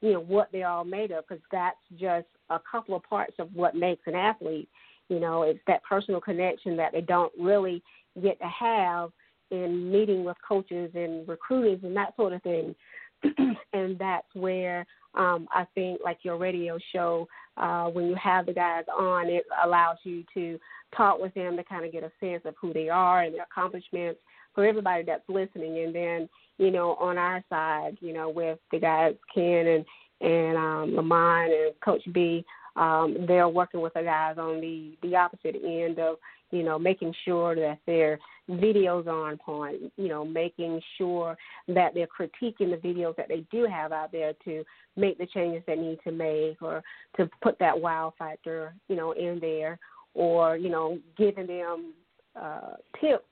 you 0.00 0.12
know, 0.12 0.20
what 0.20 0.48
they're 0.52 0.68
all 0.68 0.84
made 0.84 1.10
of, 1.10 1.24
because 1.28 1.42
that's 1.50 1.76
just 1.98 2.26
a 2.50 2.60
couple 2.70 2.94
of 2.94 3.02
parts 3.02 3.34
of 3.38 3.48
what 3.54 3.74
makes 3.74 4.02
an 4.06 4.14
athlete. 4.14 4.68
You 5.08 5.20
know, 5.20 5.42
it's 5.42 5.60
that 5.66 5.82
personal 5.82 6.20
connection 6.20 6.76
that 6.76 6.92
they 6.92 7.00
don't 7.00 7.32
really 7.38 7.82
get 8.22 8.38
to 8.40 8.46
have 8.46 9.10
in 9.50 9.90
meeting 9.90 10.24
with 10.24 10.36
coaches 10.46 10.90
and 10.94 11.26
recruiters 11.26 11.80
and 11.82 11.96
that 11.96 12.14
sort 12.16 12.32
of 12.32 12.42
thing. 12.42 12.74
and 13.72 13.98
that's 13.98 14.26
where 14.34 14.86
um, 15.14 15.48
I 15.52 15.66
think, 15.74 16.00
like 16.04 16.18
your 16.22 16.38
radio 16.38 16.78
show, 16.92 17.26
uh, 17.56 17.86
when 17.86 18.06
you 18.06 18.14
have 18.14 18.46
the 18.46 18.52
guys 18.52 18.84
on, 18.96 19.28
it 19.28 19.44
allows 19.64 19.96
you 20.04 20.22
to 20.34 20.58
talk 20.96 21.20
with 21.20 21.34
them 21.34 21.56
to 21.56 21.64
kind 21.64 21.84
of 21.84 21.90
get 21.90 22.04
a 22.04 22.12
sense 22.20 22.42
of 22.44 22.54
who 22.60 22.72
they 22.72 22.88
are 22.88 23.22
and 23.22 23.34
their 23.34 23.42
accomplishments 23.42 24.20
for 24.54 24.64
everybody 24.64 25.02
that's 25.02 25.28
listening. 25.28 25.82
And 25.82 25.94
then 25.94 26.28
you 26.60 26.70
know, 26.70 26.94
on 26.96 27.16
our 27.16 27.42
side, 27.48 27.96
you 28.02 28.12
know, 28.12 28.28
with 28.28 28.58
the 28.70 28.78
guys 28.78 29.14
Ken 29.34 29.66
and 29.66 29.84
and 30.20 30.56
um, 30.56 30.96
Lamont 30.96 31.52
and 31.52 31.74
Coach 31.84 32.02
B, 32.12 32.44
um, 32.76 33.26
they're 33.26 33.48
working 33.48 33.80
with 33.80 33.94
the 33.94 34.02
guys 34.02 34.36
on 34.38 34.60
the 34.60 34.96
the 35.02 35.16
opposite 35.16 35.56
end 35.64 35.98
of 35.98 36.16
you 36.50 36.62
know 36.62 36.78
making 36.78 37.12
sure 37.24 37.54
that 37.54 37.78
their 37.86 38.18
videos 38.48 39.06
are 39.06 39.30
on 39.30 39.38
point. 39.38 39.92
You 39.96 40.08
know, 40.08 40.24
making 40.24 40.80
sure 40.98 41.36
that 41.68 41.94
they're 41.94 42.06
critiquing 42.06 42.70
the 42.70 42.80
videos 42.82 43.16
that 43.16 43.28
they 43.28 43.44
do 43.50 43.66
have 43.66 43.92
out 43.92 44.12
there 44.12 44.32
to 44.44 44.64
make 44.96 45.18
the 45.18 45.26
changes 45.26 45.62
they 45.66 45.76
need 45.76 45.98
to 46.04 46.12
make 46.12 46.60
or 46.62 46.82
to 47.16 47.28
put 47.42 47.58
that 47.58 47.78
wow 47.78 48.12
factor 48.18 48.74
you 48.88 48.96
know 48.96 49.12
in 49.12 49.38
there 49.40 49.78
or 50.14 50.56
you 50.56 50.68
know 50.68 50.98
giving 51.16 51.46
them 51.46 51.92
uh, 52.40 52.74
tips 53.00 53.24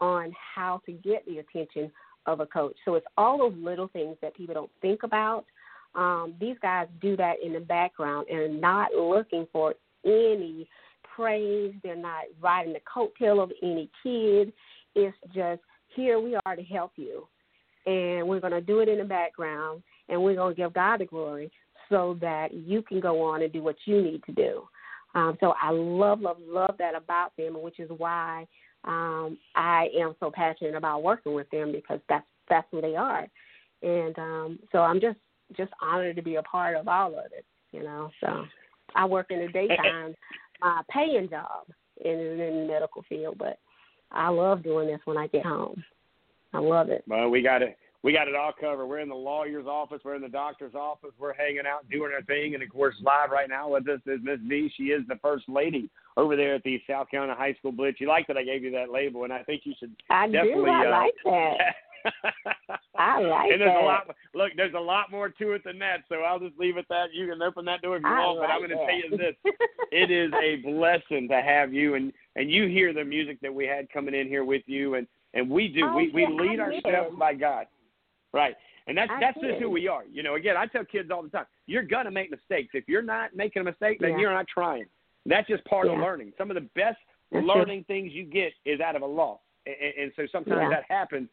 on 0.00 0.32
how 0.54 0.80
to 0.84 0.92
get 0.92 1.24
the 1.26 1.38
attention 1.38 1.90
of 2.26 2.40
a 2.40 2.46
coach. 2.46 2.76
So 2.84 2.94
it's 2.94 3.06
all 3.16 3.38
those 3.38 3.54
little 3.58 3.88
things 3.88 4.16
that 4.22 4.36
people 4.36 4.54
don't 4.54 4.70
think 4.80 5.02
about. 5.02 5.44
Um, 5.94 6.34
these 6.40 6.56
guys 6.60 6.88
do 7.00 7.16
that 7.16 7.34
in 7.44 7.52
the 7.52 7.60
background 7.60 8.28
and 8.28 8.60
not 8.60 8.92
looking 8.92 9.46
for 9.52 9.74
any 10.04 10.68
praise. 11.14 11.74
They're 11.82 11.96
not 11.96 12.24
riding 12.40 12.72
the 12.72 12.80
coattail 12.80 13.42
of 13.42 13.52
any 13.62 13.90
kid. 14.02 14.52
It's 14.94 15.16
just 15.34 15.62
here 15.94 16.18
we 16.20 16.36
are 16.44 16.56
to 16.56 16.62
help 16.62 16.92
you, 16.96 17.26
and 17.86 18.26
we're 18.26 18.40
going 18.40 18.52
to 18.52 18.60
do 18.60 18.80
it 18.80 18.88
in 18.88 18.98
the 18.98 19.04
background, 19.04 19.82
and 20.08 20.22
we're 20.22 20.34
going 20.34 20.54
to 20.54 20.60
give 20.60 20.72
God 20.72 20.98
the 20.98 21.06
glory 21.06 21.50
so 21.88 22.16
that 22.20 22.52
you 22.52 22.82
can 22.82 23.00
go 23.00 23.22
on 23.22 23.42
and 23.42 23.52
do 23.52 23.62
what 23.62 23.76
you 23.84 24.02
need 24.02 24.22
to 24.24 24.32
do. 24.32 24.62
Um, 25.14 25.36
so 25.38 25.54
I 25.60 25.70
love, 25.70 26.20
love, 26.20 26.38
love 26.44 26.74
that 26.78 26.96
about 26.96 27.36
them, 27.36 27.62
which 27.62 27.78
is 27.78 27.90
why 27.98 28.46
um, 28.84 29.38
I 29.54 29.88
am 29.96 30.14
so 30.18 30.30
passionate 30.30 30.74
about 30.74 31.02
working 31.02 31.34
with 31.34 31.48
them 31.50 31.72
because 31.72 32.00
that's 32.08 32.26
that's 32.50 32.66
who 32.70 32.82
they 32.82 32.94
are, 32.94 33.26
and 33.82 34.18
um, 34.18 34.58
so 34.70 34.80
I'm 34.80 35.00
just 35.00 35.16
just 35.56 35.72
honored 35.80 36.16
to 36.16 36.22
be 36.22 36.36
a 36.36 36.42
part 36.42 36.76
of 36.76 36.88
all 36.88 37.18
of 37.18 37.26
it. 37.36 37.44
You 37.72 37.82
know, 37.82 38.10
so 38.20 38.44
I 38.94 39.04
work 39.04 39.26
in 39.30 39.40
the 39.40 39.48
daytime, 39.52 40.14
my 40.60 40.82
paying 40.90 41.28
job 41.28 41.66
in, 42.04 42.10
in 42.10 42.38
the 42.38 42.66
medical 42.72 43.04
field, 43.08 43.36
but 43.38 43.58
I 44.12 44.28
love 44.28 44.62
doing 44.62 44.86
this 44.86 45.00
when 45.04 45.16
I 45.16 45.26
get 45.26 45.44
home. 45.44 45.82
I 46.52 46.58
love 46.58 46.88
it. 46.88 47.04
Well, 47.08 47.28
we 47.28 47.42
got 47.42 47.62
it. 47.62 47.76
We 48.04 48.12
got 48.12 48.28
it 48.28 48.34
all 48.34 48.52
covered. 48.60 48.86
We're 48.86 49.00
in 49.00 49.08
the 49.08 49.14
lawyer's 49.14 49.66
office. 49.66 50.00
We're 50.04 50.14
in 50.14 50.22
the 50.22 50.28
doctor's 50.28 50.74
office. 50.74 51.12
We're 51.18 51.32
hanging 51.32 51.62
out, 51.66 51.88
doing 51.90 52.12
our 52.12 52.22
thing, 52.22 52.54
and 52.54 52.62
of 52.62 52.68
course, 52.68 52.94
live 53.00 53.30
right 53.30 53.48
now 53.48 53.70
with 53.70 53.88
us 53.88 54.00
is 54.06 54.20
Miss 54.22 54.38
V. 54.46 54.70
She 54.76 54.84
is 54.84 55.02
the 55.08 55.18
first 55.22 55.48
lady 55.48 55.88
over 56.18 56.36
there 56.36 56.54
at 56.54 56.62
the 56.64 56.80
South 56.88 57.08
Carolina 57.10 57.34
High 57.34 57.54
School 57.54 57.72
Blitz. 57.72 58.00
You 58.00 58.08
like 58.08 58.26
that 58.26 58.36
I 58.36 58.44
gave 58.44 58.62
you 58.62 58.70
that 58.72 58.92
label, 58.92 59.24
and 59.24 59.32
I 59.32 59.42
think 59.42 59.62
you 59.64 59.72
should 59.80 59.96
I 60.10 60.26
definitely. 60.26 60.64
do. 60.64 60.70
I 60.70 60.86
uh, 60.86 60.90
like 60.90 61.14
that. 61.24 61.56
I 62.96 63.20
like 63.20 63.50
and 63.52 63.60
there's 63.60 63.70
that. 63.72 63.82
a 63.82 63.84
lot. 63.84 64.16
Look, 64.34 64.52
there's 64.56 64.74
a 64.74 64.80
lot 64.80 65.10
more 65.10 65.28
to 65.28 65.52
it 65.52 65.62
than 65.64 65.78
that. 65.80 66.00
So 66.08 66.16
I'll 66.20 66.38
just 66.38 66.58
leave 66.58 66.76
it 66.76 66.86
that. 66.90 67.12
You 67.12 67.26
can 67.28 67.42
open 67.42 67.64
that 67.66 67.82
door 67.82 67.96
if 67.96 68.02
you 68.02 68.08
I 68.08 68.20
want. 68.26 68.38
like 68.38 68.48
but 68.48 68.52
I'm 68.52 68.60
going 68.60 68.70
to 68.70 68.76
tell 68.76 68.96
you 69.10 69.16
this: 69.16 69.34
it 69.92 70.10
is 70.10 70.32
a 70.42 70.56
blessing 70.56 71.28
to 71.28 71.40
have 71.42 71.72
you, 71.72 71.94
and 71.94 72.12
and 72.36 72.50
you 72.50 72.66
hear 72.68 72.92
the 72.92 73.04
music 73.04 73.38
that 73.42 73.52
we 73.52 73.66
had 73.66 73.90
coming 73.90 74.14
in 74.14 74.28
here 74.28 74.44
with 74.44 74.62
you, 74.66 74.94
and 74.94 75.06
and 75.34 75.48
we 75.50 75.68
do. 75.68 75.84
Oh, 75.84 75.96
we 75.96 76.10
we 76.14 76.22
yeah, 76.22 76.28
I 76.28 76.30
lead 76.32 76.60
our 76.60 76.70
did. 76.70 77.18
by 77.18 77.34
God, 77.34 77.66
right? 78.32 78.54
And 78.86 78.96
that's 78.96 79.10
I 79.10 79.18
that's 79.20 79.40
just 79.40 79.60
who 79.60 79.70
we 79.70 79.88
are. 79.88 80.04
You 80.10 80.22
know, 80.22 80.34
again, 80.34 80.56
I 80.56 80.66
tell 80.66 80.84
kids 80.84 81.10
all 81.10 81.22
the 81.22 81.30
time: 81.30 81.46
you're 81.66 81.82
gonna 81.82 82.10
make 82.10 82.30
mistakes. 82.30 82.70
If 82.74 82.84
you're 82.86 83.02
not 83.02 83.34
making 83.34 83.60
a 83.62 83.64
mistake, 83.64 83.98
then 84.00 84.12
Yeah. 84.12 84.18
you're 84.18 84.32
not 84.34 84.46
trying. 84.46 84.84
That's 85.26 85.48
just 85.48 85.64
part 85.64 85.86
of 85.88 85.98
learning. 85.98 86.32
Some 86.36 86.50
of 86.50 86.54
the 86.54 86.68
best 86.76 86.98
learning 87.32 87.84
things 87.84 88.12
you 88.12 88.24
get 88.24 88.52
is 88.66 88.78
out 88.80 88.94
of 88.94 89.00
a 89.02 89.06
loss, 89.06 89.40
and, 89.66 89.74
and, 89.80 89.94
and 90.04 90.12
so 90.16 90.26
sometimes 90.30 90.60
Yeah. 90.62 90.68
that 90.68 90.84
happens. 90.88 91.28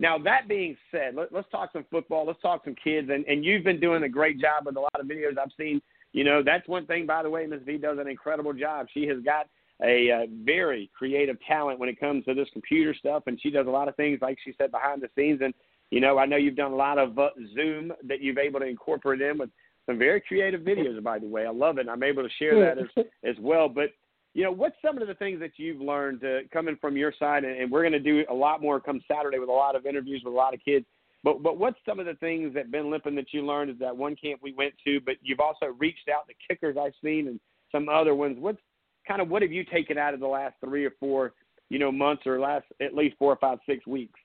Now 0.00 0.18
that 0.18 0.48
being 0.48 0.76
said, 0.90 1.14
let, 1.14 1.32
let's 1.32 1.48
talk 1.50 1.70
some 1.72 1.84
football. 1.90 2.26
Let's 2.26 2.40
talk 2.40 2.64
some 2.64 2.74
kids, 2.82 3.08
and, 3.12 3.24
and 3.26 3.44
you've 3.44 3.64
been 3.64 3.80
doing 3.80 4.02
a 4.02 4.08
great 4.08 4.40
job 4.40 4.66
with 4.66 4.76
a 4.76 4.80
lot 4.80 4.98
of 4.98 5.06
videos 5.06 5.38
I've 5.40 5.52
seen. 5.58 5.80
You 6.12 6.24
know, 6.24 6.42
that's 6.44 6.66
one 6.68 6.86
thing. 6.86 7.06
By 7.06 7.22
the 7.22 7.30
way, 7.30 7.46
Ms. 7.46 7.60
V 7.64 7.78
does 7.78 7.98
an 7.98 8.08
incredible 8.08 8.52
job. 8.52 8.86
She 8.92 9.06
has 9.06 9.18
got 9.24 9.48
a 9.82 10.10
uh, 10.10 10.26
very 10.44 10.90
creative 10.96 11.36
talent 11.46 11.78
when 11.78 11.88
it 11.88 11.98
comes 11.98 12.24
to 12.24 12.34
this 12.34 12.48
computer 12.52 12.94
stuff, 12.94 13.24
and 13.26 13.40
she 13.40 13.50
does 13.50 13.66
a 13.66 13.70
lot 13.70 13.88
of 13.88 13.96
things, 13.96 14.18
like 14.22 14.38
she 14.44 14.54
said, 14.56 14.70
behind 14.70 15.02
the 15.02 15.08
scenes. 15.16 15.40
And 15.42 15.52
you 15.90 16.00
know, 16.00 16.18
I 16.18 16.26
know 16.26 16.36
you've 16.36 16.56
done 16.56 16.72
a 16.72 16.76
lot 16.76 16.98
of 16.98 17.18
uh, 17.18 17.30
Zoom 17.54 17.92
that 18.06 18.20
you've 18.20 18.38
able 18.38 18.60
to 18.60 18.66
incorporate 18.66 19.20
in 19.20 19.38
with 19.38 19.50
some 19.86 19.98
very 19.98 20.20
creative 20.20 20.62
videos. 20.62 21.02
By 21.02 21.18
the 21.18 21.26
way, 21.26 21.46
I 21.46 21.50
love 21.50 21.78
it. 21.78 21.88
I'm 21.88 22.02
able 22.02 22.22
to 22.22 22.34
share 22.38 22.58
that 22.60 22.78
as 22.78 23.04
as 23.24 23.36
well. 23.40 23.68
But 23.68 23.90
you 24.34 24.42
know, 24.42 24.50
what's 24.50 24.76
some 24.84 24.98
of 24.98 25.06
the 25.06 25.14
things 25.14 25.38
that 25.40 25.52
you've 25.56 25.80
learned 25.80 26.24
uh, 26.24 26.40
coming 26.52 26.76
from 26.80 26.96
your 26.96 27.12
side? 27.18 27.44
And, 27.44 27.56
and 27.56 27.70
we're 27.70 27.82
going 27.82 27.92
to 27.92 28.00
do 28.00 28.24
a 28.28 28.34
lot 28.34 28.60
more 28.60 28.80
come 28.80 29.00
Saturday 29.08 29.38
with 29.38 29.48
a 29.48 29.52
lot 29.52 29.76
of 29.76 29.86
interviews 29.86 30.22
with 30.24 30.34
a 30.34 30.36
lot 30.36 30.54
of 30.54 30.60
kids. 30.64 30.84
But 31.22 31.42
but 31.42 31.56
what's 31.56 31.78
some 31.86 32.00
of 32.00 32.06
the 32.06 32.14
things 32.14 32.52
that 32.54 32.70
Ben 32.70 32.90
Lippen 32.90 33.14
that 33.14 33.32
you 33.32 33.46
learned 33.46 33.70
is 33.70 33.78
that 33.78 33.96
one 33.96 34.16
camp 34.16 34.40
we 34.42 34.52
went 34.52 34.74
to, 34.84 35.00
but 35.00 35.14
you've 35.22 35.40
also 35.40 35.66
reached 35.78 36.08
out 36.14 36.28
to 36.28 36.34
kickers 36.46 36.76
I've 36.78 36.92
seen 37.02 37.28
and 37.28 37.40
some 37.72 37.88
other 37.88 38.14
ones. 38.14 38.36
What's 38.38 38.58
kind 39.08 39.22
of 39.22 39.28
what 39.28 39.40
have 39.42 39.52
you 39.52 39.64
taken 39.64 39.96
out 39.96 40.14
of 40.14 40.20
the 40.20 40.26
last 40.26 40.56
three 40.62 40.84
or 40.84 40.92
four 41.00 41.32
you 41.70 41.78
know 41.78 41.90
months 41.90 42.26
or 42.26 42.38
last 42.40 42.66
at 42.82 42.94
least 42.94 43.16
four 43.18 43.32
or 43.32 43.36
five 43.36 43.58
six 43.66 43.86
weeks? 43.86 44.18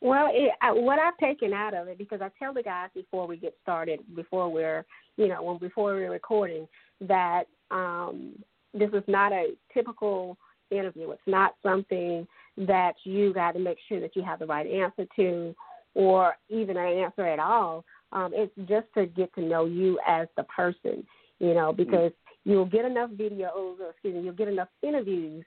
Well, 0.00 0.28
it, 0.30 0.52
I, 0.62 0.70
what 0.70 1.00
I've 1.00 1.18
taken 1.18 1.52
out 1.52 1.74
of 1.74 1.88
it, 1.88 1.98
because 1.98 2.20
I 2.20 2.30
tell 2.38 2.54
the 2.54 2.62
guys 2.62 2.88
before 2.94 3.26
we 3.26 3.36
get 3.36 3.54
started, 3.62 3.98
before 4.14 4.48
we're, 4.48 4.86
you 5.16 5.26
know, 5.26 5.42
when 5.42 5.58
before 5.58 5.94
we're 5.94 6.12
recording, 6.12 6.68
that 7.00 7.44
um, 7.70 8.34
this 8.74 8.90
is 8.92 9.02
not 9.06 9.32
a 9.32 9.54
typical 9.72 10.36
interview. 10.70 11.10
It's 11.10 11.20
not 11.26 11.54
something 11.62 12.26
that 12.56 12.94
you 13.04 13.32
got 13.32 13.52
to 13.52 13.58
make 13.58 13.78
sure 13.88 14.00
that 14.00 14.16
you 14.16 14.22
have 14.22 14.38
the 14.38 14.46
right 14.46 14.66
answer 14.66 15.06
to, 15.16 15.54
or 15.94 16.36
even 16.48 16.76
an 16.76 16.98
answer 16.98 17.26
at 17.26 17.38
all. 17.38 17.84
Um, 18.12 18.32
it's 18.34 18.52
just 18.68 18.86
to 18.94 19.06
get 19.06 19.34
to 19.34 19.42
know 19.42 19.66
you 19.66 19.98
as 20.06 20.28
the 20.36 20.44
person, 20.44 21.06
you 21.38 21.54
know, 21.54 21.72
because 21.72 22.12
you'll 22.44 22.64
get 22.64 22.84
enough 22.84 23.10
videos, 23.10 23.78
or 23.80 23.90
excuse 23.90 24.14
me, 24.14 24.22
you'll 24.22 24.32
get 24.32 24.48
enough 24.48 24.68
interviews 24.82 25.44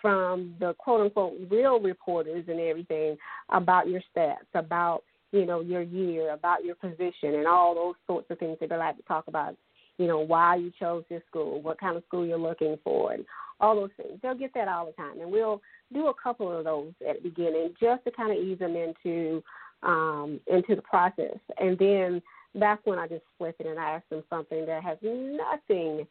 from 0.00 0.54
the 0.58 0.74
quote 0.78 1.00
unquote 1.00 1.34
real 1.48 1.80
reporters 1.80 2.44
and 2.48 2.60
everything 2.60 3.16
about 3.50 3.88
your 3.88 4.00
stats, 4.14 4.48
about 4.54 5.02
you 5.30 5.46
know 5.46 5.60
your 5.60 5.82
year, 5.82 6.32
about 6.32 6.64
your 6.64 6.74
position, 6.74 7.34
and 7.34 7.46
all 7.46 7.74
those 7.74 7.94
sorts 8.06 8.30
of 8.30 8.38
things 8.38 8.58
that 8.60 8.68
they 8.68 8.76
like 8.76 8.96
to 8.96 9.02
talk 9.04 9.24
about. 9.28 9.56
You 9.98 10.06
know 10.06 10.20
why 10.20 10.56
you 10.56 10.72
chose 10.78 11.04
this 11.08 11.22
school, 11.28 11.60
what 11.60 11.80
kind 11.80 11.96
of 11.96 12.04
school 12.08 12.26
you're 12.26 12.38
looking 12.38 12.78
for, 12.82 13.12
and 13.12 13.24
all 13.60 13.76
those 13.76 13.90
things. 13.96 14.18
They'll 14.22 14.34
get 14.34 14.54
that 14.54 14.68
all 14.68 14.86
the 14.86 14.92
time, 14.92 15.20
and 15.20 15.30
we'll 15.30 15.60
do 15.92 16.08
a 16.08 16.14
couple 16.14 16.56
of 16.56 16.64
those 16.64 16.92
at 17.08 17.22
the 17.22 17.28
beginning 17.28 17.74
just 17.80 18.04
to 18.04 18.10
kind 18.10 18.32
of 18.32 18.42
ease 18.42 18.58
them 18.58 18.76
into 18.76 19.42
um, 19.82 20.40
into 20.46 20.74
the 20.74 20.82
process, 20.82 21.38
and 21.58 21.78
then 21.78 22.22
that's 22.54 22.84
when 22.84 22.98
I 22.98 23.08
just 23.08 23.24
flip 23.38 23.56
it 23.58 23.66
and 23.66 23.78
I 23.78 23.92
ask 23.92 24.08
them 24.08 24.22
something 24.28 24.66
that 24.66 24.82
has 24.82 24.98
nothing 25.02 26.06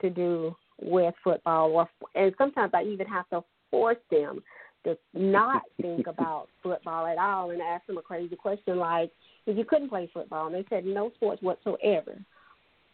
to 0.00 0.10
do 0.10 0.56
with 0.80 1.14
football, 1.22 1.70
or 1.70 1.88
and 2.14 2.34
sometimes 2.38 2.72
I 2.74 2.82
even 2.84 3.06
have 3.06 3.28
to 3.30 3.44
force 3.70 3.98
them 4.10 4.42
to 4.84 4.96
not 5.14 5.62
think 5.80 6.06
about 6.08 6.48
football 6.62 7.06
at 7.06 7.18
all 7.18 7.50
and 7.50 7.60
ask 7.60 7.86
them 7.86 7.98
a 7.98 8.02
crazy 8.02 8.36
question 8.36 8.78
like, 8.78 9.10
if 9.46 9.56
you 9.56 9.64
couldn't 9.64 9.88
play 9.88 10.10
football, 10.12 10.46
and 10.46 10.54
they 10.54 10.64
said 10.68 10.84
no 10.84 11.10
sports 11.14 11.42
whatsoever, 11.42 12.18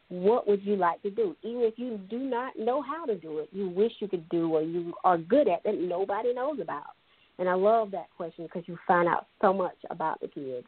what 0.09 0.49
would 0.49 0.63
you 0.65 0.77
like 0.77 1.03
to 1.03 1.11
do? 1.11 1.37
Even 1.43 1.63
if 1.63 1.75
you 1.77 1.99
do 2.09 2.19
not 2.19 2.59
know 2.59 2.83
how 2.83 3.05
to 3.05 3.15
do 3.15 3.39
it, 3.39 3.49
you 3.53 3.69
wish 3.69 3.93
you 4.01 4.09
could 4.09 4.29
do 4.29 4.55
or 4.55 4.63
you 4.63 4.95
are 5.05 5.19
good 5.19 5.49
at 5.49 5.63
that 5.65 5.79
nobody 5.79 6.33
knows 6.33 6.59
about. 6.61 6.95
And 7.39 7.49
I 7.49 7.55
love 7.55 7.91
that 7.93 8.09
question 8.17 8.45
because 8.45 8.67
you 8.67 8.79
find 8.87 9.09
out 9.09 9.27
so 9.41 9.53
much 9.53 9.77
about 9.91 10.21
the 10.21 10.29
kids. 10.29 10.67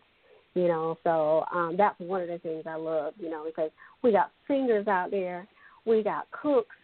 You 0.55 0.67
know, 0.67 0.99
so 1.05 1.45
um, 1.53 1.77
that's 1.79 1.99
one 2.01 2.23
of 2.23 2.29
the 2.29 2.39
things 2.39 2.65
I 2.67 2.75
love. 2.75 3.15
You 3.19 3.31
know, 3.31 3.45
because 3.47 3.71
we 4.03 4.13
got 4.13 4.31
singers 4.49 4.89
out 4.89 5.11
there, 5.11 5.47
we 5.85 6.03
got 6.03 6.27
cooks, 6.33 6.77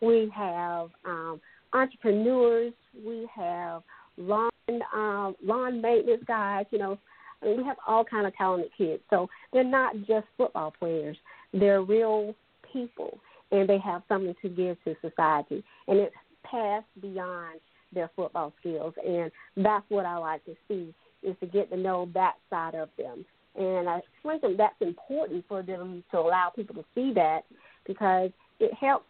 we 0.00 0.32
have 0.34 0.88
um, 1.04 1.40
entrepreneurs, 1.72 2.72
we 3.06 3.28
have 3.34 3.82
lawn 4.16 4.50
um, 4.94 5.36
lawn 5.44 5.82
maintenance 5.82 6.24
guys. 6.26 6.64
You 6.70 6.78
know, 6.78 6.98
I 7.42 7.46
mean, 7.46 7.58
we 7.58 7.64
have 7.64 7.76
all 7.86 8.04
kind 8.04 8.26
of 8.26 8.34
talented 8.36 8.70
kids. 8.76 9.02
So 9.10 9.28
they're 9.52 9.64
not 9.64 9.94
just 10.06 10.26
football 10.36 10.72
players; 10.78 11.16
they're 11.58 11.82
real 11.82 12.34
people, 12.72 13.18
and 13.50 13.68
they 13.68 13.78
have 13.78 14.02
something 14.08 14.34
to 14.42 14.48
give 14.48 14.76
to 14.84 14.94
society, 15.00 15.64
and 15.88 15.98
it's 15.98 16.14
passed 16.44 16.86
beyond 17.00 17.60
their 17.92 18.10
football 18.16 18.52
skills. 18.60 18.94
And 19.06 19.30
that's 19.56 19.84
what 19.88 20.04
I 20.04 20.16
like 20.16 20.44
to 20.46 20.54
see 20.68 20.94
is 21.22 21.36
to 21.40 21.46
get 21.46 21.70
to 21.70 21.76
know 21.76 22.08
that 22.14 22.34
side 22.50 22.74
of 22.74 22.88
them. 22.98 23.24
And 23.56 23.88
I 23.88 24.00
think 24.40 24.56
that's 24.56 24.74
important 24.80 25.44
for 25.48 25.62
them 25.62 26.02
to 26.10 26.18
allow 26.18 26.50
people 26.54 26.74
to 26.74 26.84
see 26.94 27.12
that 27.14 27.42
because 27.86 28.30
it 28.58 28.74
helps 28.74 29.06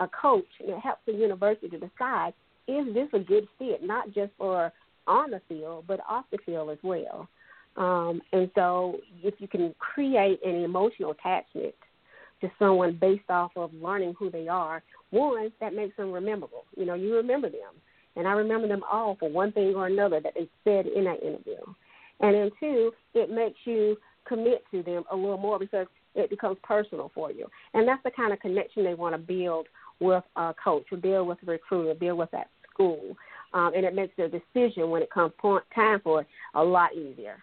a 0.00 0.08
coach 0.08 0.46
and 0.60 0.70
it 0.70 0.78
helps 0.78 1.00
the 1.06 1.12
university 1.12 1.68
to 1.68 1.78
decide 1.78 2.32
is 2.68 2.94
this 2.94 3.08
a 3.12 3.18
good 3.18 3.48
fit, 3.58 3.82
not 3.82 4.12
just 4.14 4.30
for 4.38 4.72
on 5.08 5.32
the 5.32 5.40
field, 5.48 5.84
but 5.88 6.00
off 6.08 6.24
the 6.30 6.38
field 6.46 6.70
as 6.70 6.78
well. 6.82 7.28
Um, 7.76 8.20
and 8.32 8.50
so 8.54 8.98
if 9.22 9.34
you 9.38 9.48
can 9.48 9.74
create 9.78 10.40
an 10.44 10.56
emotional 10.56 11.12
attachment 11.12 11.74
to 12.40 12.50
someone 12.58 12.98
based 13.00 13.30
off 13.30 13.52
of 13.56 13.72
learning 13.74 14.14
who 14.18 14.30
they 14.30 14.48
are, 14.48 14.82
one, 15.10 15.52
that 15.60 15.74
makes 15.74 15.96
them 15.96 16.12
rememberable. 16.12 16.64
You 16.76 16.84
know, 16.84 16.94
you 16.94 17.14
remember 17.14 17.48
them. 17.48 17.74
And 18.16 18.28
I 18.28 18.32
remember 18.32 18.68
them 18.68 18.82
all 18.90 19.16
for 19.18 19.30
one 19.30 19.52
thing 19.52 19.74
or 19.74 19.86
another 19.86 20.20
that 20.20 20.34
they 20.34 20.48
said 20.64 20.86
in 20.86 21.04
that 21.04 21.22
interview. 21.22 21.56
And 22.20 22.34
then 22.34 22.50
two, 22.60 22.92
it 23.14 23.30
makes 23.30 23.58
you 23.64 23.96
commit 24.26 24.64
to 24.70 24.82
them 24.82 25.04
a 25.10 25.16
little 25.16 25.38
more 25.38 25.58
because 25.58 25.86
it 26.14 26.28
becomes 26.28 26.58
personal 26.62 27.10
for 27.14 27.32
you. 27.32 27.46
And 27.74 27.88
that's 27.88 28.02
the 28.02 28.10
kind 28.10 28.32
of 28.32 28.40
connection 28.40 28.84
they 28.84 28.94
want 28.94 29.14
to 29.14 29.18
build 29.18 29.66
with 29.98 30.24
a 30.36 30.54
coach, 30.62 30.84
or 30.90 30.98
build 30.98 31.28
with 31.28 31.38
a 31.46 31.46
recruiter, 31.46 31.94
build 31.94 32.18
with 32.18 32.30
that 32.32 32.48
school. 32.70 33.16
Um, 33.54 33.72
and 33.74 33.84
it 33.84 33.94
makes 33.94 34.14
their 34.16 34.28
decision 34.28 34.90
when 34.90 35.02
it 35.02 35.10
comes 35.10 35.32
time 35.74 36.00
for 36.02 36.22
it 36.22 36.26
a 36.54 36.62
lot 36.62 36.94
easier. 36.94 37.36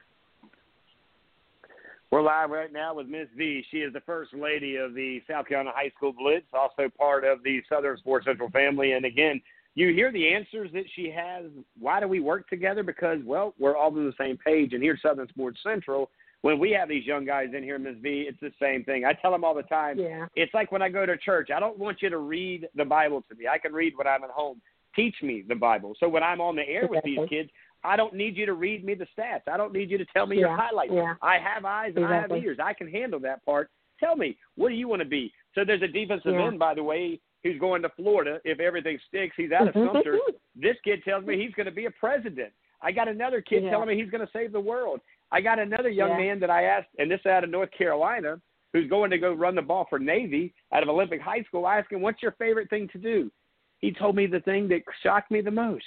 We're 2.11 2.23
live 2.23 2.49
right 2.49 2.73
now 2.73 2.95
with 2.95 3.07
Miss 3.07 3.27
V. 3.37 3.63
She 3.69 3.77
is 3.77 3.93
the 3.93 3.99
first 4.01 4.33
lady 4.33 4.77
of 4.77 4.95
the 4.95 5.21
South 5.29 5.47
Carolina 5.47 5.71
High 5.75 5.91
School 5.95 6.11
Blitz, 6.11 6.47
also 6.53 6.89
part 6.97 7.23
of 7.23 7.43
the 7.43 7.61
Southern 7.69 7.97
Sports 7.97 8.25
Central 8.25 8.49
family. 8.49 8.93
And 8.93 9.05
again, 9.05 9.39
you 9.75 9.93
hear 9.93 10.11
the 10.11 10.27
answers 10.33 10.71
that 10.73 10.85
she 10.95 11.11
has. 11.11 11.45
Why 11.79 11.99
do 11.99 12.07
we 12.07 12.19
work 12.19 12.49
together? 12.49 12.81
Because, 12.81 13.19
well, 13.23 13.53
we're 13.59 13.77
all 13.77 13.95
on 13.95 14.05
the 14.07 14.13
same 14.17 14.37
page. 14.37 14.73
And 14.73 14.81
here 14.81 14.93
at 14.93 15.01
Southern 15.07 15.27
Sports 15.29 15.59
Central, 15.61 16.09
when 16.41 16.57
we 16.57 16.71
have 16.71 16.89
these 16.89 17.05
young 17.05 17.25
guys 17.25 17.49
in 17.55 17.61
here, 17.61 17.77
Ms. 17.77 17.97
V, 18.01 18.25
it's 18.27 18.39
the 18.41 18.51
same 18.59 18.83
thing. 18.85 19.05
I 19.05 19.13
tell 19.13 19.31
them 19.31 19.43
all 19.43 19.53
the 19.53 19.61
time, 19.63 19.99
Yeah. 19.99 20.25
it's 20.35 20.53
like 20.55 20.71
when 20.71 20.81
I 20.81 20.89
go 20.89 21.05
to 21.05 21.15
church. 21.15 21.49
I 21.55 21.59
don't 21.59 21.77
want 21.77 22.01
you 22.01 22.09
to 22.09 22.17
read 22.17 22.67
the 22.73 22.85
Bible 22.85 23.23
to 23.29 23.35
me. 23.35 23.45
I 23.47 23.59
can 23.59 23.71
read 23.71 23.93
when 23.95 24.07
I'm 24.07 24.23
at 24.23 24.31
home. 24.31 24.59
Teach 24.95 25.15
me 25.21 25.43
the 25.47 25.53
Bible. 25.53 25.93
So 25.99 26.09
when 26.09 26.23
I'm 26.23 26.41
on 26.41 26.55
the 26.55 26.67
air 26.67 26.87
with 26.89 27.03
these 27.03 27.19
kids, 27.29 27.51
I 27.83 27.95
don't 27.95 28.13
need 28.13 28.35
you 28.35 28.45
to 28.45 28.53
read 28.53 28.83
me 28.83 28.93
the 28.93 29.07
stats. 29.17 29.47
I 29.51 29.55
don't 29.57 29.73
need 29.73 29.89
you 29.89 29.97
to 29.97 30.05
tell 30.13 30.27
me 30.27 30.37
your 30.37 30.55
highlights. 30.55 30.91
yeah. 30.93 31.13
I 31.21 31.37
have 31.39 31.63
eyes 31.65 31.93
and 31.95 32.05
I 32.05 32.15
have 32.21 32.31
ears. 32.31 32.57
I 32.61 32.73
can 32.73 32.89
handle 32.89 33.19
that 33.21 33.43
part. 33.45 33.69
Tell 33.99 34.15
me, 34.15 34.37
what 34.55 34.69
do 34.69 34.75
you 34.75 34.87
want 34.87 35.01
to 35.01 35.07
be? 35.07 35.31
So 35.55 35.63
there's 35.65 35.81
a 35.81 35.87
defensive 35.87 36.33
Yeah. 36.33 36.47
end, 36.47 36.59
by 36.59 36.73
the 36.73 36.83
way, 36.83 37.19
who's 37.43 37.59
going 37.59 37.81
to 37.83 37.89
Florida. 37.89 38.39
If 38.43 38.59
everything 38.59 38.99
sticks, 39.07 39.35
he's 39.37 39.51
out 39.51 39.67
of 39.67 39.73
Mm-hmm. 39.75 39.95
Sumter. 39.95 40.17
this 40.55 40.75
kid 40.83 41.03
tells 41.03 41.25
me 41.25 41.37
he's 41.41 41.53
going 41.53 41.65
to 41.65 41.71
be 41.71 41.85
a 41.85 41.91
president. 41.91 42.51
I 42.81 42.91
got 42.91 43.07
another 43.07 43.41
kid 43.41 43.63
Yeah. 43.63 43.71
telling 43.71 43.87
me 43.87 43.95
he's 44.01 44.09
going 44.11 44.25
to 44.25 44.31
save 44.33 44.51
the 44.51 44.59
world. 44.59 44.99
I 45.31 45.41
got 45.41 45.59
another 45.59 45.89
young 45.89 46.09
Yeah. 46.11 46.17
man 46.17 46.39
that 46.41 46.49
I 46.49 46.63
asked, 46.63 46.89
and 46.97 47.09
this 47.09 47.19
is 47.21 47.25
out 47.27 47.43
of 47.43 47.49
North 47.49 47.71
Carolina, 47.71 48.41
who's 48.73 48.89
going 48.89 49.09
to 49.11 49.17
go 49.17 49.33
run 49.33 49.55
the 49.55 49.61
ball 49.61 49.85
for 49.89 49.99
Navy 49.99 50.53
out 50.73 50.83
of 50.83 50.89
Olympic 50.89 51.21
High 51.21 51.43
School. 51.43 51.65
I 51.65 51.77
asked 51.79 51.91
him, 51.91 52.01
"What's 52.01 52.21
your 52.21 52.33
favorite 52.33 52.69
thing 52.69 52.87
to 52.89 52.97
do?" 52.97 53.31
He 53.79 53.91
told 53.91 54.15
me 54.15 54.27
the 54.27 54.41
thing 54.41 54.67
that 54.69 54.83
shocked 55.01 55.31
me 55.31 55.41
the 55.41 55.51
most. 55.51 55.85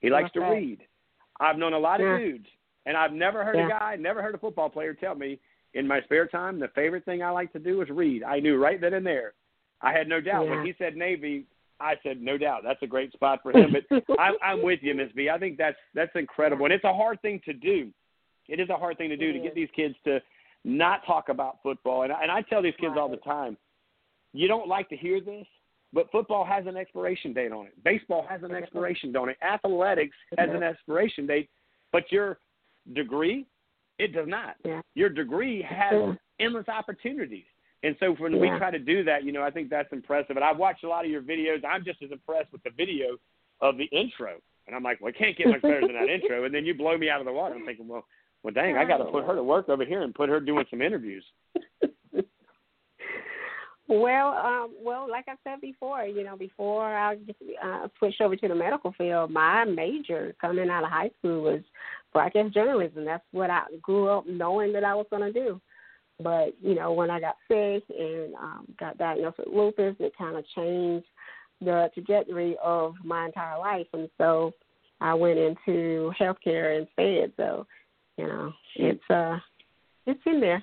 He 0.00 0.10
likes 0.10 0.30
to 0.32 0.40
read. 0.40 0.80
I've 1.40 1.58
known 1.58 1.72
a 1.72 1.78
lot 1.78 2.00
Yeah. 2.00 2.14
of 2.14 2.20
dudes, 2.20 2.48
and 2.86 2.96
I've 2.96 3.12
never 3.12 3.44
heard 3.44 3.56
a 3.56 3.68
guy, 3.68 3.96
never 3.96 4.22
heard 4.22 4.34
a 4.34 4.38
football 4.38 4.68
player 4.70 4.94
tell 4.94 5.14
me 5.14 5.38
in 5.74 5.86
my 5.86 6.00
spare 6.02 6.26
time 6.26 6.58
the 6.58 6.68
favorite 6.68 7.04
thing 7.04 7.22
I 7.22 7.30
like 7.30 7.52
to 7.52 7.58
do 7.58 7.82
is 7.82 7.90
read. 7.90 8.22
I 8.22 8.40
knew 8.40 8.56
right 8.56 8.80
then 8.80 8.94
and 8.94 9.06
there. 9.06 9.34
I 9.82 9.92
had 9.92 10.08
no 10.08 10.20
doubt 10.20 10.48
when 10.48 10.64
he 10.64 10.74
said 10.78 10.96
Navy. 10.96 11.46
I 11.78 11.96
said 12.02 12.22
no 12.22 12.38
doubt 12.38 12.62
that's 12.64 12.82
a 12.82 12.86
great 12.86 13.12
spot 13.12 13.40
for 13.42 13.52
him. 13.52 13.72
But 13.72 14.04
I'm, 14.18 14.34
I'm 14.42 14.62
with 14.62 14.80
you, 14.82 14.94
Ms. 14.94 15.10
V. 15.14 15.28
I 15.28 15.38
think 15.38 15.58
that's 15.58 15.76
that's 15.94 16.14
incredible, 16.14 16.64
and 16.64 16.72
it's 16.72 16.84
a 16.84 16.94
hard 16.94 17.20
thing 17.20 17.40
to 17.44 17.52
do. 17.52 17.92
It 18.48 18.60
is 18.60 18.70
a 18.70 18.76
hard 18.76 18.96
thing 18.96 19.10
to 19.10 19.16
do 19.16 19.30
It 19.30 19.32
to 19.34 19.38
get 19.40 19.54
these 19.54 19.68
kids 19.76 19.94
to 20.04 20.20
not 20.64 21.04
talk 21.04 21.28
about 21.28 21.58
football. 21.62 22.02
And 22.02 22.12
I, 22.12 22.22
and 22.22 22.30
I 22.30 22.42
tell 22.42 22.62
these 22.62 22.74
kids 22.80 22.94
all 22.96 23.08
the 23.08 23.16
time, 23.18 23.56
you 24.32 24.48
don't 24.48 24.68
like 24.68 24.88
to 24.90 24.96
hear 24.96 25.20
this, 25.20 25.46
but 25.96 26.12
football 26.12 26.44
has 26.44 26.66
an 26.66 26.76
expiration 26.76 27.32
date 27.32 27.52
on 27.52 27.64
it. 27.64 27.72
Baseball 27.82 28.26
has 28.28 28.42
an 28.42 28.52
expiration 28.54 29.12
date 29.12 29.18
on 29.18 29.30
it. 29.30 29.38
Athletics 29.40 30.14
has 30.36 30.50
an 30.50 30.62
expiration 30.62 31.26
date, 31.26 31.48
but 31.90 32.12
your 32.12 32.38
degree, 32.92 33.46
it 33.98 34.12
does 34.12 34.28
not. 34.28 34.56
Yeah. 34.62 34.82
Your 34.94 35.08
degree 35.08 35.62
has 35.62 35.92
Sure. 35.92 36.18
endless 36.38 36.68
opportunities. 36.68 37.46
And 37.82 37.96
so 37.98 38.12
when 38.16 38.38
we 38.38 38.48
try 38.58 38.70
to 38.70 38.78
do 38.78 39.04
that, 39.04 39.24
you 39.24 39.32
know, 39.32 39.42
I 39.42 39.50
think 39.50 39.70
that's 39.70 39.90
impressive. 39.90 40.36
And 40.36 40.44
I've 40.44 40.58
watched 40.58 40.84
a 40.84 40.88
lot 40.88 41.06
of 41.06 41.10
your 41.10 41.22
videos. 41.22 41.64
I'm 41.64 41.82
just 41.82 42.02
as 42.02 42.10
impressed 42.10 42.52
with 42.52 42.62
the 42.62 42.70
video 42.76 43.16
of 43.62 43.78
the 43.78 43.84
intro. 43.84 44.34
And 44.66 44.76
I'm 44.76 44.82
like, 44.82 45.00
well, 45.00 45.08
it 45.08 45.16
can't 45.16 45.34
get 45.34 45.48
much 45.48 45.62
better 45.62 45.80
than 45.80 45.94
that 45.94 46.08
intro. 46.14 46.44
And 46.44 46.54
then 46.54 46.66
you 46.66 46.74
blow 46.74 46.98
me 46.98 47.08
out 47.08 47.20
of 47.20 47.26
the 47.26 47.32
water. 47.32 47.54
I'm 47.54 47.64
thinking, 47.64 47.88
well, 47.88 48.04
well, 48.42 48.52
dang, 48.52 48.76
I 48.76 48.84
got 48.84 48.98
to 48.98 49.04
oh. 49.04 49.12
put 49.12 49.24
her 49.24 49.34
to 49.34 49.42
work 49.42 49.70
over 49.70 49.86
here 49.86 50.02
and 50.02 50.14
put 50.14 50.28
her 50.28 50.40
doing 50.40 50.66
some 50.68 50.82
interviews. 50.82 51.24
Well, 53.88 54.28
um, 54.32 54.74
well, 54.82 55.08
like 55.08 55.26
I 55.28 55.34
said 55.44 55.60
before, 55.60 56.04
you 56.04 56.24
know, 56.24 56.36
before 56.36 56.84
I 56.84 57.16
just, 57.16 57.38
uh, 57.62 57.86
switched 57.98 58.20
over 58.20 58.34
to 58.34 58.48
the 58.48 58.54
medical 58.54 58.92
field, 58.98 59.30
my 59.30 59.64
major 59.64 60.34
coming 60.40 60.68
out 60.68 60.82
of 60.82 60.90
high 60.90 61.10
school 61.18 61.42
was 61.42 61.60
broadcast 62.12 62.52
journalism. 62.52 63.04
That's 63.04 63.24
what 63.30 63.48
I 63.48 63.62
grew 63.80 64.08
up 64.08 64.26
knowing 64.26 64.72
that 64.72 64.82
I 64.82 64.94
was 64.94 65.06
going 65.10 65.22
to 65.22 65.32
do. 65.32 65.60
But 66.20 66.54
you 66.62 66.74
know, 66.74 66.92
when 66.92 67.10
I 67.10 67.20
got 67.20 67.36
sick 67.46 67.84
and 67.96 68.34
um, 68.34 68.66
got 68.78 68.98
diagnosed 68.98 69.38
with 69.38 69.48
lupus, 69.48 69.96
it 70.00 70.12
kind 70.16 70.36
of 70.36 70.44
changed 70.56 71.06
the 71.60 71.90
trajectory 71.94 72.56
of 72.62 72.94
my 73.04 73.26
entire 73.26 73.58
life, 73.58 73.86
and 73.92 74.08
so 74.18 74.52
I 75.00 75.14
went 75.14 75.38
into 75.38 76.12
healthcare 76.18 76.80
instead. 76.80 77.32
So, 77.36 77.66
you 78.16 78.26
know, 78.26 78.52
it's 78.76 79.10
uh, 79.10 79.38
it's 80.06 80.20
in 80.26 80.40
there. 80.40 80.62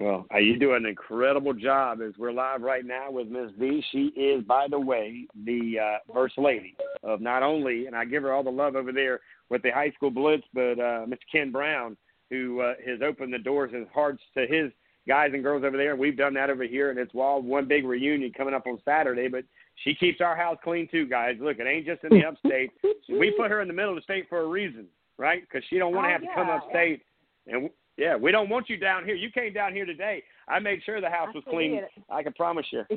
Well, 0.00 0.26
you 0.40 0.58
do 0.58 0.74
an 0.74 0.86
incredible 0.86 1.52
job 1.52 1.98
as 2.06 2.12
we're 2.16 2.30
live 2.32 2.62
right 2.62 2.84
now 2.84 3.10
with 3.10 3.26
Miss 3.26 3.50
V. 3.58 3.82
She 3.90 4.06
is, 4.20 4.44
by 4.44 4.68
the 4.70 4.78
way, 4.78 5.26
the 5.44 5.76
uh, 5.82 6.12
first 6.14 6.38
lady 6.38 6.76
of 7.02 7.20
not 7.20 7.42
only, 7.42 7.86
and 7.86 7.96
I 7.96 8.04
give 8.04 8.22
her 8.22 8.32
all 8.32 8.44
the 8.44 8.50
love 8.50 8.76
over 8.76 8.92
there 8.92 9.18
with 9.50 9.62
the 9.62 9.70
high 9.70 9.90
school 9.96 10.10
blitz, 10.12 10.44
but 10.54 10.78
uh, 10.78 11.04
Mr. 11.06 11.18
Ken 11.32 11.50
Brown, 11.50 11.96
who 12.30 12.60
uh, 12.60 12.74
has 12.86 13.00
opened 13.02 13.34
the 13.34 13.38
doors 13.38 13.72
and 13.74 13.88
hearts 13.92 14.22
to 14.34 14.46
his 14.46 14.70
guys 15.08 15.30
and 15.34 15.42
girls 15.42 15.64
over 15.64 15.76
there. 15.76 15.96
We've 15.96 16.16
done 16.16 16.34
that 16.34 16.50
over 16.50 16.62
here, 16.64 16.90
and 16.90 16.98
it's 16.98 17.14
all 17.14 17.42
one 17.42 17.66
big 17.66 17.84
reunion 17.84 18.32
coming 18.36 18.54
up 18.54 18.68
on 18.68 18.78
Saturday. 18.84 19.26
But 19.26 19.44
she 19.82 19.94
keeps 19.96 20.20
our 20.20 20.36
house 20.36 20.58
clean 20.62 20.86
too, 20.88 21.06
guys. 21.08 21.36
Look, 21.40 21.58
it 21.58 21.66
ain't 21.66 21.86
just 21.86 22.04
in 22.04 22.10
the 22.10 22.24
upstate. 22.28 22.70
we 23.08 23.32
put 23.36 23.50
her 23.50 23.62
in 23.62 23.68
the 23.68 23.74
middle 23.74 23.90
of 23.90 23.96
the 23.96 24.02
state 24.02 24.28
for 24.28 24.42
a 24.42 24.46
reason, 24.46 24.86
right? 25.16 25.40
Because 25.42 25.66
she 25.68 25.78
don't 25.78 25.92
want 25.92 26.04
to 26.04 26.08
Oh, 26.10 26.12
have 26.12 26.20
to 26.20 26.28
come 26.36 26.46
yeah. 26.46 26.56
upstate 26.56 27.02
and 27.48 27.70
yeah, 27.98 28.14
we 28.14 28.30
don't 28.30 28.48
want 28.48 28.68
you 28.68 28.76
down 28.76 29.04
here. 29.04 29.16
You 29.16 29.28
came 29.28 29.52
down 29.52 29.74
here 29.74 29.84
today. 29.84 30.22
I 30.48 30.60
made 30.60 30.80
sure 30.86 31.00
the 31.00 31.10
house 31.10 31.30
I 31.34 31.36
was 31.36 31.44
clean. 31.50 31.72
did. 31.72 31.84
I 32.08 32.22
can 32.22 32.32
promise 32.32 32.66
you. 32.70 32.84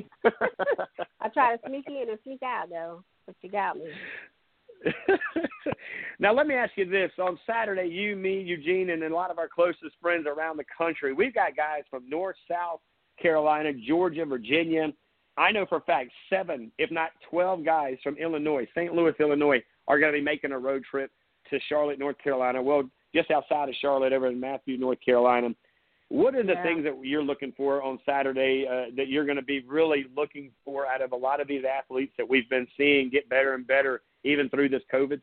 I 1.20 1.28
try 1.28 1.56
to 1.56 1.62
sneak 1.66 1.86
in 1.88 2.08
and 2.08 2.18
sneak 2.22 2.42
out 2.44 2.70
though, 2.70 3.02
but 3.26 3.34
you 3.42 3.50
got 3.50 3.76
me. 3.76 3.86
now 6.20 6.32
let 6.32 6.46
me 6.46 6.54
ask 6.54 6.72
you 6.76 6.88
this: 6.88 7.10
On 7.18 7.36
Saturday, 7.44 7.88
you, 7.88 8.14
me, 8.14 8.40
Eugene, 8.40 8.90
and 8.90 9.02
a 9.02 9.12
lot 9.12 9.32
of 9.32 9.38
our 9.38 9.48
closest 9.48 9.96
friends 10.00 10.26
around 10.28 10.56
the 10.56 10.64
country, 10.78 11.12
we've 11.12 11.34
got 11.34 11.56
guys 11.56 11.82
from 11.90 12.08
North, 12.08 12.36
South 12.48 12.80
Carolina, 13.20 13.72
Georgia, 13.72 14.24
Virginia. 14.24 14.88
I 15.36 15.50
know 15.50 15.66
for 15.66 15.78
a 15.78 15.82
fact 15.82 16.10
seven, 16.30 16.70
if 16.78 16.92
not 16.92 17.10
twelve, 17.28 17.64
guys 17.64 17.96
from 18.04 18.16
Illinois, 18.18 18.68
St. 18.72 18.94
Louis, 18.94 19.14
Illinois, 19.18 19.62
are 19.88 19.98
going 19.98 20.12
to 20.12 20.18
be 20.18 20.24
making 20.24 20.52
a 20.52 20.58
road 20.58 20.84
trip 20.88 21.10
to 21.50 21.58
Charlotte, 21.68 21.98
North 21.98 22.18
Carolina. 22.22 22.62
Well, 22.62 22.84
just 23.14 23.30
outside 23.30 23.68
of 23.68 23.74
Charlotte, 23.80 24.12
over 24.12 24.28
in 24.28 24.40
Matthew, 24.40 24.76
North 24.78 24.98
Carolina. 25.04 25.54
What 26.08 26.34
are 26.34 26.42
the 26.42 26.52
Yeah. 26.52 26.62
things 26.62 26.84
that 26.84 26.94
you're 27.02 27.22
looking 27.22 27.52
for 27.52 27.82
on 27.82 27.98
Saturday 28.04 28.66
uh, 28.66 28.90
that 28.96 29.08
you're 29.08 29.24
going 29.24 29.36
to 29.36 29.42
be 29.42 29.60
really 29.60 30.04
looking 30.14 30.52
for 30.64 30.86
out 30.86 31.00
of 31.00 31.12
a 31.12 31.16
lot 31.16 31.40
of 31.40 31.48
these 31.48 31.64
athletes 31.64 32.12
that 32.18 32.28
we've 32.28 32.48
been 32.50 32.68
seeing 32.76 33.08
get 33.08 33.28
better 33.28 33.54
and 33.54 33.66
better 33.66 34.02
even 34.24 34.48
through 34.50 34.68
this 34.68 34.82
COVID? 34.92 35.20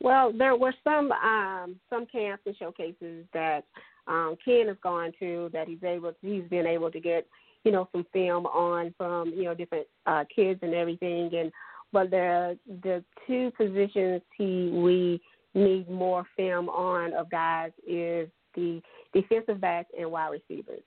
Well, 0.00 0.32
there 0.32 0.56
were 0.56 0.74
some 0.84 1.12
um, 1.12 1.78
some 1.90 2.06
camps 2.06 2.44
and 2.46 2.56
showcases 2.56 3.26
that 3.34 3.64
um, 4.06 4.36
Ken 4.42 4.68
has 4.68 4.76
gone 4.82 5.12
to 5.18 5.50
that 5.52 5.68
he's 5.68 5.82
able 5.82 6.12
he's 6.22 6.44
been 6.44 6.66
able 6.66 6.90
to 6.90 7.00
get 7.00 7.26
you 7.64 7.72
know 7.72 7.88
some 7.92 8.06
film 8.12 8.46
on 8.46 8.94
from 8.96 9.30
you 9.30 9.44
know 9.44 9.54
different 9.54 9.86
uh, 10.06 10.24
kids 10.34 10.60
and 10.62 10.72
everything 10.72 11.34
and 11.34 11.52
but 11.92 12.10
the 12.10 12.58
the 12.82 13.04
two 13.26 13.50
positions 13.56 14.22
he 14.36 14.70
we 14.72 15.20
need 15.58 15.88
more 15.88 16.24
film 16.36 16.68
on 16.68 17.12
of 17.14 17.30
guys 17.30 17.72
is 17.86 18.28
the 18.54 18.80
defensive 19.12 19.60
backs 19.60 19.90
and 19.98 20.10
wide 20.10 20.28
receivers. 20.28 20.82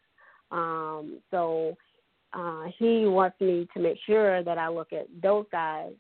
Um, 0.52 1.20
so 1.32 1.78
uh, 2.34 2.64
he 2.78 3.06
wants 3.06 3.40
me 3.40 3.68
to 3.74 3.80
make 3.80 3.98
sure 4.06 4.44
that 4.44 4.58
I 4.58 4.70
look 4.70 4.94
at 4.94 5.08
those 5.22 5.46
guys 5.52 5.94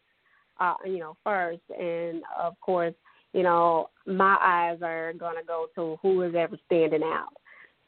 uh, 0.61 0.75
you 0.85 0.99
know, 0.99 1.17
first. 1.23 1.61
And 1.77 2.21
of 2.39 2.53
course, 2.61 2.93
you 3.33 3.43
know, 3.43 3.89
my 4.05 4.37
eyes 4.41 4.79
are 4.81 5.13
gonna 5.13 5.43
go 5.45 5.67
to 5.75 5.97
who 6.01 6.21
is 6.21 6.35
ever 6.35 6.57
standing 6.67 7.03
out. 7.03 7.33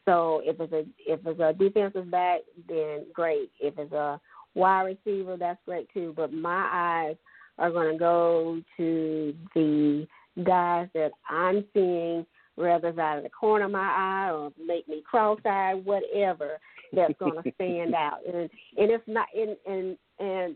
So 0.05 0.41
if 0.43 0.59
it's 0.59 0.73
a 0.73 0.85
if 0.99 1.19
it's 1.25 1.39
a 1.39 1.53
defensive 1.53 2.11
back, 2.11 2.41
then 2.67 3.05
great. 3.13 3.51
If 3.59 3.77
it's 3.77 3.93
a 3.93 4.19
wide 4.55 4.97
receiver, 5.05 5.37
that's 5.37 5.59
great 5.65 5.87
too. 5.93 6.13
But 6.15 6.33
my 6.33 6.67
eyes 6.71 7.15
are 7.59 7.71
gonna 7.71 7.97
go 7.97 8.59
to 8.77 9.35
the 9.53 10.07
guys 10.43 10.87
that 10.93 11.11
I'm 11.29 11.65
seeing, 11.73 12.25
whether 12.55 12.89
it's 12.89 12.99
out 12.99 13.17
of 13.17 13.23
the 13.23 13.29
corner 13.29 13.65
of 13.65 13.71
my 13.71 13.79
eye 13.79 14.31
or 14.31 14.51
make 14.63 14.87
me 14.87 15.03
cross-eyed, 15.09 15.85
whatever, 15.85 16.59
that's 16.91 17.13
gonna 17.19 17.41
stand 17.55 17.93
out. 17.93 18.19
And 18.25 18.49
and 18.77 18.91
it's 18.91 19.03
not 19.07 19.27
and 19.35 19.55
and 19.67 19.97
and 20.19 20.55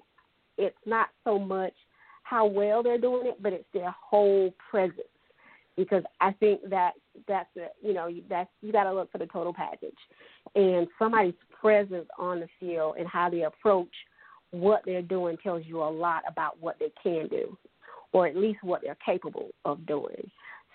it's 0.58 0.78
not 0.86 1.10
so 1.24 1.38
much 1.38 1.74
how 2.24 2.46
well 2.46 2.84
they're 2.84 2.98
doing 2.98 3.28
it, 3.28 3.42
but 3.42 3.54
it's 3.54 3.68
their 3.74 3.92
whole 3.92 4.54
presence. 4.70 5.02
Because 5.76 6.04
I 6.20 6.32
think 6.34 6.62
that 6.70 6.94
that's 7.28 7.50
a, 7.56 7.68
you 7.82 7.94
know 7.94 8.10
that's 8.30 8.50
you 8.62 8.72
got 8.72 8.86
to 8.86 8.94
look 8.94 9.12
for 9.12 9.20
the 9.20 9.28
total 9.28 9.54
package, 9.54 9.98
and 10.56 10.88
somebody's 10.98 11.36
presence 11.62 12.08
on 12.18 12.40
the 12.40 12.48
field 12.60 12.96
and 12.98 13.08
how 13.08 13.30
they 13.30 13.44
approach 13.44 13.94
what 14.52 14.82
they're 14.86 15.02
doing 15.02 15.38
tells 15.44 15.66
you 15.66 15.84
a 15.84 15.86
lot 15.86 16.24
about 16.28 16.60
what 16.60 16.78
they 16.80 16.92
can 17.02 17.28
do, 17.28 17.58
or 18.14 18.28
at 18.28 18.36
least 18.36 18.64
what 18.64 18.82
they're 18.82 18.98
capable 19.06 19.50
of 19.66 19.86
doing. 19.86 20.30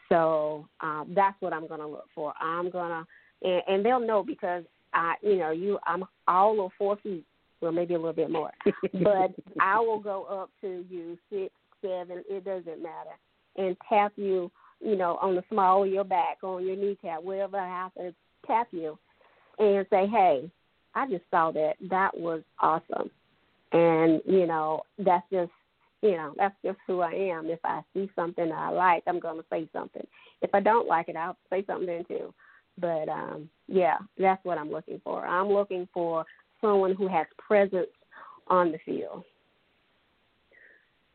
So 0.08 0.66
um, 0.80 1.12
that's 1.14 1.36
what 1.40 1.52
I'm 1.52 1.66
going 1.66 1.80
to 1.80 1.86
look 1.86 2.06
for. 2.14 2.34
I'm 2.40 2.70
gonna 2.70 3.06
and, 3.42 3.62
and 3.66 3.84
they'll 3.84 4.00
know 4.00 4.22
because 4.22 4.64
I 4.92 5.14
you 5.22 5.36
know 5.38 5.50
you 5.50 5.78
I'm 5.86 6.04
all 6.28 6.64
of 6.64 6.72
four 6.78 6.96
feet 7.02 7.24
well 7.60 7.72
maybe 7.72 7.94
a 7.94 7.98
little 7.98 8.12
bit 8.12 8.30
more 8.30 8.50
but 8.92 9.34
I 9.60 9.78
will 9.78 10.00
go 10.00 10.24
up 10.24 10.50
to 10.60 10.84
you 10.88 11.18
six, 11.30 11.52
seven, 11.80 12.22
it 12.28 12.44
doesn't 12.44 12.82
matter, 12.82 13.16
and 13.56 13.76
tap 13.88 14.12
you, 14.16 14.50
you 14.80 14.96
know, 14.96 15.18
on 15.20 15.34
the 15.34 15.44
small 15.48 15.84
of 15.84 15.90
your 15.90 16.04
back, 16.04 16.38
on 16.42 16.66
your 16.66 16.76
kneecap, 16.76 17.22
wherever 17.22 17.58
I 17.58 17.68
have 17.68 17.94
to 17.94 18.14
tap 18.46 18.68
you, 18.70 18.98
and 19.58 19.86
say, 19.90 20.06
hey, 20.06 20.50
I 20.94 21.08
just 21.08 21.24
saw 21.30 21.50
that. 21.52 21.74
That 21.90 22.16
was 22.16 22.42
awesome, 22.60 23.10
and 23.72 24.20
you 24.26 24.46
know, 24.46 24.82
that's 24.98 25.24
just. 25.30 25.50
You 26.02 26.16
know, 26.16 26.34
that's 26.36 26.54
just 26.64 26.78
who 26.86 27.00
I 27.00 27.12
am. 27.12 27.46
If 27.46 27.60
I 27.64 27.80
see 27.94 28.10
something 28.16 28.50
I 28.50 28.70
like, 28.70 29.04
I'm 29.06 29.20
going 29.20 29.38
to 29.38 29.44
say 29.48 29.68
something. 29.72 30.04
If 30.42 30.50
I 30.52 30.60
don't 30.60 30.88
like 30.88 31.08
it, 31.08 31.16
I'll 31.16 31.36
say 31.48 31.64
something 31.64 31.86
then 31.86 32.04
too. 32.04 32.34
But 32.78 33.08
um, 33.08 33.48
yeah, 33.68 33.98
that's 34.18 34.44
what 34.44 34.58
I'm 34.58 34.70
looking 34.70 35.00
for. 35.04 35.24
I'm 35.24 35.48
looking 35.48 35.88
for 35.94 36.24
someone 36.60 36.94
who 36.94 37.06
has 37.06 37.26
presence 37.38 37.86
on 38.48 38.72
the 38.72 38.78
field. 38.84 39.24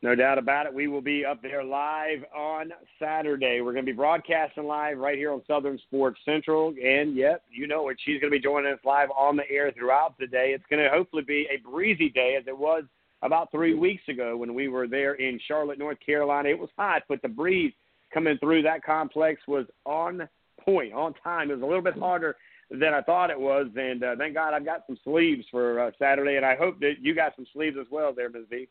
No 0.00 0.14
doubt 0.14 0.38
about 0.38 0.66
it. 0.66 0.72
We 0.72 0.86
will 0.86 1.00
be 1.00 1.24
up 1.24 1.42
there 1.42 1.64
live 1.64 2.20
on 2.34 2.70
Saturday. 3.00 3.60
We're 3.60 3.72
going 3.72 3.84
to 3.84 3.92
be 3.92 3.96
broadcasting 3.96 4.64
live 4.64 4.96
right 4.96 5.18
here 5.18 5.32
on 5.32 5.42
Southern 5.46 5.76
Sports 5.88 6.20
Central. 6.24 6.68
And, 6.68 7.16
yep, 7.16 7.42
you 7.50 7.66
know 7.66 7.88
it. 7.88 7.98
She's 8.04 8.20
going 8.20 8.32
to 8.32 8.38
be 8.38 8.42
joining 8.42 8.72
us 8.72 8.78
live 8.84 9.08
on 9.10 9.36
the 9.36 9.50
air 9.50 9.72
throughout 9.72 10.14
the 10.16 10.28
day. 10.28 10.52
It's 10.54 10.64
going 10.70 10.82
to 10.82 10.88
hopefully 10.88 11.24
be 11.24 11.48
a 11.52 11.68
breezy 11.68 12.10
day 12.10 12.36
as 12.38 12.46
it 12.46 12.56
was 12.56 12.84
about 13.22 13.50
three 13.50 13.74
weeks 13.74 14.02
ago 14.08 14.36
when 14.36 14.54
we 14.54 14.68
were 14.68 14.86
there 14.86 15.14
in 15.14 15.40
Charlotte, 15.46 15.78
North 15.78 15.98
Carolina. 16.04 16.48
It 16.48 16.58
was 16.58 16.70
hot, 16.76 17.02
but 17.08 17.20
the 17.22 17.28
breeze 17.28 17.72
coming 18.12 18.38
through 18.38 18.62
that 18.62 18.84
complex 18.84 19.40
was 19.46 19.66
on 19.84 20.28
point, 20.64 20.92
on 20.92 21.14
time. 21.24 21.50
It 21.50 21.54
was 21.54 21.62
a 21.62 21.66
little 21.66 21.82
bit 21.82 21.98
harder 21.98 22.36
than 22.70 22.94
I 22.94 23.00
thought 23.02 23.30
it 23.30 23.40
was, 23.40 23.66
and 23.76 24.02
uh, 24.02 24.16
thank 24.16 24.34
God 24.34 24.54
I've 24.54 24.64
got 24.64 24.84
some 24.86 24.98
sleeves 25.02 25.44
for 25.50 25.80
uh, 25.80 25.90
Saturday, 25.98 26.36
and 26.36 26.44
I 26.44 26.54
hope 26.56 26.78
that 26.80 26.94
you 27.00 27.14
got 27.14 27.34
some 27.34 27.46
sleeves 27.52 27.76
as 27.80 27.86
well 27.90 28.12
there, 28.14 28.28
Ms. 28.28 28.44
V. 28.50 28.68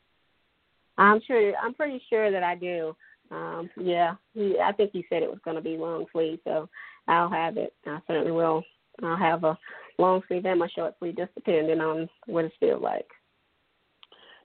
I'm 0.97 1.19
sure. 1.25 1.53
I'm 1.57 1.73
pretty 1.73 2.01
sure 2.09 2.31
that 2.31 2.43
I 2.43 2.55
do. 2.55 2.95
Um, 3.29 3.69
yeah, 3.75 4.15
he, 4.33 4.55
I 4.63 4.71
think 4.71 4.91
he 4.93 5.05
said 5.09 5.23
it 5.23 5.29
was 5.29 5.39
going 5.43 5.57
to 5.57 5.61
be 5.61 5.77
long 5.77 6.05
sleeve, 6.13 6.39
so 6.43 6.69
I'll 7.07 7.29
have 7.29 7.57
it. 7.57 7.73
I 7.85 7.99
certainly 8.07 8.31
will. 8.31 8.63
I'll 9.03 9.17
have 9.17 9.43
a 9.43 9.57
long 9.97 10.21
sleeve 10.27 10.45
and 10.45 10.59
my 10.59 10.67
short 10.69 10.95
sleeve, 10.99 11.17
just 11.17 11.35
depending 11.35 11.81
on 11.81 12.09
what 12.25 12.45
it 12.45 12.53
feels 12.59 12.81
like. 12.81 13.07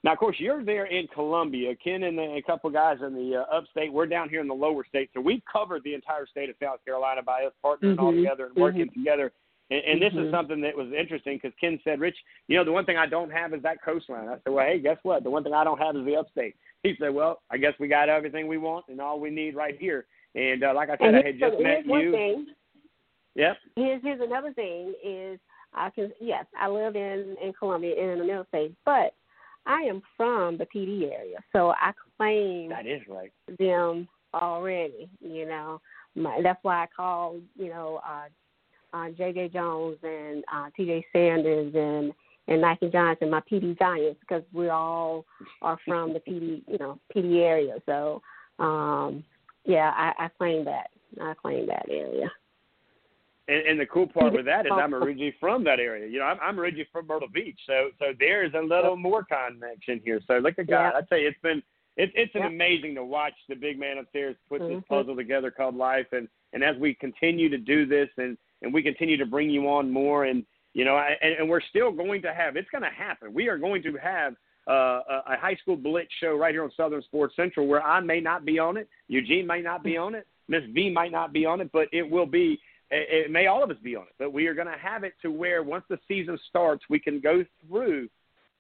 Now, 0.05 0.13
of 0.13 0.19
course, 0.19 0.37
you're 0.39 0.65
there 0.65 0.87
in 0.87 1.07
Columbia. 1.09 1.75
Ken 1.77 2.03
and 2.03 2.19
a 2.19 2.43
couple 2.43 2.69
of 2.69 2.75
guys 2.75 2.99
in 3.07 3.15
the 3.15 3.37
uh, 3.37 3.57
upstate. 3.57 3.93
We're 3.93 4.07
down 4.07 4.29
here 4.29 4.41
in 4.41 4.49
the 4.49 4.55
lower 4.55 4.85
state, 4.89 5.11
so 5.15 5.21
we've 5.21 5.43
covered 5.51 5.85
the 5.85 5.95
entire 5.95 6.27
state 6.27 6.51
of 6.51 6.57
South 6.61 6.85
Carolina 6.85 7.23
by 7.23 7.45
us 7.45 7.53
partnering 7.65 7.95
mm-hmm. 7.95 8.05
all 8.05 8.13
together 8.13 8.47
and 8.47 8.57
working 8.57 8.87
mm-hmm. 8.87 9.01
together. 9.01 9.33
And, 9.71 9.81
and 9.85 10.03
this 10.03 10.13
mm-hmm. 10.13 10.27
is 10.27 10.33
something 10.33 10.61
that 10.63 10.77
was 10.77 10.89
interesting 10.99 11.39
because 11.41 11.57
Ken 11.61 11.79
said, 11.85 12.01
"Rich, 12.01 12.17
you 12.49 12.57
know, 12.57 12.65
the 12.65 12.73
one 12.73 12.85
thing 12.85 12.97
I 12.97 13.07
don't 13.07 13.31
have 13.31 13.55
is 13.55 13.63
that 13.63 13.83
coastline." 13.85 14.29
I 14.29 14.35
said, 14.43 14.53
"Well, 14.53 14.67
hey, 14.67 14.81
guess 14.81 14.99
what? 15.05 15.23
The 15.23 15.31
one 15.31 15.45
thing 15.45 15.55
I 15.55 15.63
don't 15.63 15.79
have 15.79 15.95
is 15.97 16.05
the 16.05 16.17
upstate." 16.17 16.57
He 16.83 16.95
said, 16.99 17.15
"Well, 17.15 17.41
I 17.51 17.57
guess 17.57 17.75
we 17.79 17.87
got 17.87 18.09
everything 18.09 18.49
we 18.49 18.59
want 18.59 18.87
and 18.89 19.01
all 19.01 19.21
we 19.21 19.31
need 19.31 19.55
right 19.55 19.79
here." 19.79 20.07
And 20.35 20.65
uh, 20.65 20.73
like 20.75 20.91
I 20.91 20.97
said, 20.97 21.15
I 21.15 21.27
had 21.27 21.39
just 21.39 21.61
met 21.61 21.87
you. 21.87 22.11
Thing. 22.11 22.47
Yep. 23.37 23.57
Here's 23.77 24.03
here's 24.03 24.21
another 24.21 24.53
thing 24.53 24.95
is 25.03 25.39
I 25.73 25.91
can 25.91 26.13
yes 26.21 26.45
I 26.59 26.69
live 26.69 26.97
in 26.97 27.37
in 27.43 27.53
Columbia 27.59 27.95
in 27.95 28.19
the 28.19 28.25
middle 28.25 28.47
state, 28.49 28.75
but 28.85 29.15
I 29.67 29.83
am 29.83 30.03
from 30.17 30.59
the 30.59 30.67
Pee 30.67 30.87
Dee 30.87 31.11
area, 31.13 31.39
so 31.53 31.71
I 31.71 31.93
claim 32.17 32.71
that 32.71 32.87
is 32.87 33.03
right 33.09 33.33
them 33.59 34.09
already. 34.35 35.09
You 35.21 35.47
know, 35.47 35.81
my, 36.15 36.41
that's 36.43 36.59
why 36.63 36.83
I 36.83 36.87
called 36.95 37.43
you 37.57 37.69
know 37.69 38.01
uh, 38.07 38.97
uh, 38.97 39.11
J.J. 39.11 39.51
Jones 39.51 39.99
and 40.03 40.45
uh, 40.53 40.71
T.J. 40.77 41.07
Sanders 41.13 41.73
and 41.75 42.13
and 42.49 42.61
Nike 42.61 42.89
Johnson, 42.89 43.31
my 43.31 43.41
Pee 43.49 43.61
Dee 43.61 43.77
Giants, 43.79 44.19
because 44.21 44.43
we 44.53 44.69
all 44.69 45.25
are 45.63 45.79
from 45.87 46.13
the 46.13 46.21
Pee 46.21 46.41
Dee 46.41 46.65
you 46.67 46.79
know 46.79 46.99
Pee 47.13 47.23
Dee 47.23 47.43
area. 47.43 47.75
So 47.87 48.21
um, 48.59 49.25
yeah, 49.65 49.93
I, 49.97 50.25
I 50.25 50.29
claim 50.39 50.65
that. 50.65 50.89
I 51.21 51.35
claim 51.35 51.67
that 51.67 51.87
area. 51.89 52.31
And, 53.49 53.67
and 53.67 53.81
the 53.81 53.87
cool 53.87 54.07
part 54.07 54.33
with 54.33 54.45
that 54.47 54.67
is 54.67 54.73
I'm 54.73 54.95
originally 55.03 55.35
from 55.41 55.65
that 55.65 55.81
area. 55.81 56.09
You 56.09 56.21
know, 56.21 56.27
I'm, 56.27 56.39
I'm 56.41 56.61
originally 56.61 56.89
from 56.93 57.07
Myrtle 57.07 57.29
Beach, 57.29 57.59
so 57.67 57.91
so 57.99 58.07
there's 58.19 58.53
a 58.55 58.61
little 58.61 58.97
more 58.97 59.25
connection 59.25 60.01
here. 60.05 60.21
So 60.27 60.35
look 60.39 60.59
at 60.59 60.69
God. 60.69 60.93
Yeah. 60.95 60.99
I 60.99 61.03
tell 61.03 61.19
you, 61.19 61.29
it's 61.29 61.41
been 61.43 61.63
it's 61.97 62.13
it's 62.15 62.33
yeah. 62.35 62.47
amazing 62.47 62.95
to 62.95 63.05
watch 63.05 63.35
the 63.49 63.55
big 63.55 63.79
man 63.79 63.99
upstairs 63.99 64.37
put 64.49 64.61
mm-hmm. 64.61 64.77
this 64.77 64.85
puzzle 64.89 65.17
together 65.17 65.51
called 65.51 65.77
life, 65.77 66.07
and 66.13 66.29
and 66.53 66.63
as 66.63 66.77
we 66.77 66.95
continue 66.95 67.49
to 67.49 67.59
do 67.59 67.85
this, 67.85 68.09
and 68.17 68.39
and 68.63 68.73
we 68.73 68.83
continue 68.83 69.17
to 69.17 69.27
bring 69.27 69.51
you 69.51 69.69
on 69.69 69.91
more, 69.91 70.25
and 70.25 70.45
you 70.73 70.85
know, 70.85 70.97
and, 70.97 71.35
and 71.35 71.49
we're 71.49 71.61
still 71.61 71.91
going 71.91 72.23
to 72.23 72.33
have 72.33 72.57
it's 72.57 72.71
going 72.71 72.85
to 72.85 72.91
happen. 72.91 73.35
We 73.35 73.49
are 73.49 73.59
going 73.59 73.83
to 73.83 73.97
have 73.97 74.35
uh, 74.69 75.01
a 75.27 75.37
high 75.39 75.57
school 75.57 75.77
blitz 75.77 76.11
show 76.21 76.37
right 76.37 76.55
here 76.55 76.63
on 76.63 76.71
Southern 76.77 77.03
Sports 77.03 77.35
Central 77.37 77.67
where 77.67 77.83
I 77.83 78.01
may 78.01 78.21
not 78.21 78.45
be 78.45 78.59
on 78.59 78.77
it, 78.77 78.89
Eugene 79.09 79.47
may 79.47 79.61
not 79.61 79.83
be 79.83 79.97
on 79.97 80.15
it, 80.15 80.27
Miss 80.49 80.63
V 80.73 80.91
might 80.91 81.13
not 81.13 81.33
be 81.33 81.45
on 81.45 81.61
it, 81.61 81.71
but 81.73 81.89
it 81.93 82.09
will 82.09 82.27
be 82.27 82.61
it, 82.93 83.25
it 83.27 83.31
may 83.31 83.47
all 83.47 83.65
of 83.65 83.71
us 83.71 83.77
be 83.83 83.97
on 83.97 84.03
it, 84.03 84.15
but 84.19 84.33
we 84.33 84.47
are 84.47 84.55
going 84.55 84.69
to 84.69 84.79
have 84.79 85.03
it 85.03 85.15
to 85.23 85.33
where 85.33 85.63
once 85.63 85.85
the 85.89 85.99
season 86.07 86.39
starts, 86.49 86.85
we 86.89 87.01
can 87.01 87.21
go 87.21 87.45
through 87.67 88.09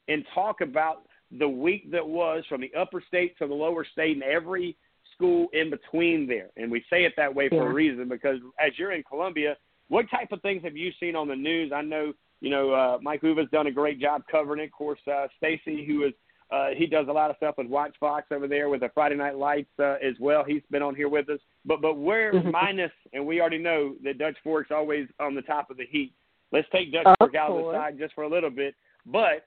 and 0.08 0.24
talk 0.34 0.62
about 0.62 1.02
the 1.38 1.48
week 1.48 1.90
that 1.92 2.06
was 2.06 2.42
from 2.48 2.60
the 2.60 2.72
upper 2.78 3.02
state 3.06 3.36
to 3.38 3.46
the 3.46 3.54
lower 3.54 3.84
state 3.84 4.16
and 4.16 4.22
every 4.22 4.76
school 5.14 5.48
in 5.52 5.70
between 5.70 6.26
there. 6.26 6.48
And 6.56 6.70
we 6.70 6.80
say 6.90 7.04
it 7.04 7.12
that 7.16 7.34
way 7.34 7.48
for 7.48 7.56
yeah. 7.56 7.70
a 7.70 7.72
reason 7.72 8.08
because 8.08 8.38
as 8.58 8.72
you're 8.76 8.92
in 8.92 9.02
Columbia, 9.02 9.56
what 9.88 10.10
type 10.10 10.32
of 10.32 10.40
things 10.42 10.62
have 10.64 10.76
you 10.76 10.90
seen 10.98 11.14
on 11.14 11.28
the 11.28 11.36
news? 11.36 11.72
I 11.74 11.82
know, 11.82 12.12
you 12.40 12.50
know, 12.50 12.72
uh, 12.72 12.98
Mike 13.02 13.22
Uva's 13.22 13.48
done 13.52 13.66
a 13.66 13.70
great 13.70 14.00
job 14.00 14.22
covering 14.30 14.60
it. 14.60 14.64
Of 14.66 14.72
course, 14.72 15.00
uh, 15.10 15.26
Stacy, 15.36 15.84
who 15.86 16.04
is 16.04 16.12
uh, 16.50 16.68
he 16.76 16.86
does 16.86 17.06
a 17.08 17.12
lot 17.12 17.30
of 17.30 17.36
stuff 17.36 17.54
with 17.56 17.66
WACH 17.66 17.94
Fox 17.98 18.26
over 18.30 18.48
there 18.48 18.68
with 18.68 18.80
the 18.80 18.90
Friday 18.92 19.16
Night 19.16 19.36
Lights 19.36 19.70
uh, 19.78 19.96
as 20.02 20.14
well. 20.20 20.44
He's 20.44 20.62
been 20.70 20.82
on 20.82 20.94
here 20.94 21.08
with 21.08 21.28
us. 21.30 21.40
But 21.64 21.80
but 21.80 21.94
where 21.94 22.32
Mm-hmm. 22.32 22.50
minus, 22.50 22.92
and 23.12 23.26
we 23.26 23.40
already 23.40 23.58
know 23.58 23.94
that 24.04 24.18
Dutch 24.18 24.36
Fork's 24.42 24.70
always 24.70 25.06
on 25.20 25.34
the 25.34 25.42
top 25.42 25.70
of 25.70 25.76
the 25.76 25.86
heat. 25.86 26.12
Let's 26.50 26.68
take 26.72 26.92
Dutch 26.92 27.06
Of 27.06 27.16
Fork 27.18 27.34
out 27.34 27.50
of 27.50 27.64
the 27.64 27.72
side 27.72 27.98
just 27.98 28.14
for 28.14 28.24
a 28.24 28.28
little 28.28 28.50
bit. 28.50 28.74
But 29.06 29.44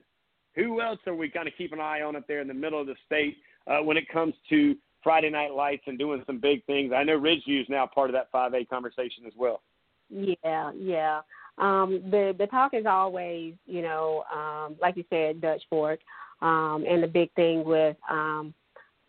who 0.55 0.81
else 0.81 0.99
are 1.07 1.15
we 1.15 1.29
kind 1.29 1.47
of 1.47 1.53
keep 1.57 1.73
an 1.73 1.79
eye 1.79 2.01
on 2.01 2.15
up 2.15 2.27
there 2.27 2.41
in 2.41 2.47
the 2.47 2.53
middle 2.53 2.79
of 2.79 2.87
the 2.87 2.95
state 3.05 3.37
uh, 3.67 3.79
when 3.83 3.97
it 3.97 4.07
comes 4.09 4.33
to 4.49 4.75
Friday 5.03 5.29
Night 5.29 5.51
Lights 5.53 5.83
and 5.87 5.99
doing 5.99 6.23
some 6.25 6.39
big 6.39 6.65
things? 6.65 6.93
I 6.95 7.03
know 7.03 7.19
Ridgeview 7.19 7.61
is 7.61 7.69
now 7.69 7.85
part 7.85 8.09
of 8.09 8.13
that 8.13 8.31
5A 8.31 8.69
conversation 8.69 9.25
as 9.27 9.33
well. 9.37 9.61
Yeah, 10.09 10.71
yeah. 10.75 11.21
Um, 11.57 12.01
the 12.11 12.35
the 12.37 12.47
talk 12.47 12.73
is 12.73 12.85
always, 12.85 13.53
you 13.65 13.81
know, 13.81 14.23
um, 14.33 14.75
like 14.81 14.97
you 14.97 15.05
said, 15.09 15.41
Dutch 15.41 15.63
Fork, 15.69 15.99
um, 16.45 16.85
and 16.87 17.01
the 17.01 17.07
big 17.07 17.33
thing 17.33 17.65
with 17.65 17.97
um, 18.09 18.53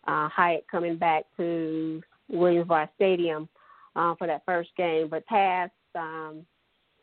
uh, 0.07 0.27
Hyatt 0.29 0.65
coming 0.71 0.97
back 0.97 1.25
to 1.37 2.01
Williams-Brice 2.29 2.89
Stadium 2.95 3.47
uh, 3.95 4.15
for 4.15 4.25
that 4.25 4.41
first 4.43 4.71
game. 4.75 5.07
But 5.07 5.25
past 5.27 5.71
um, 5.93 6.45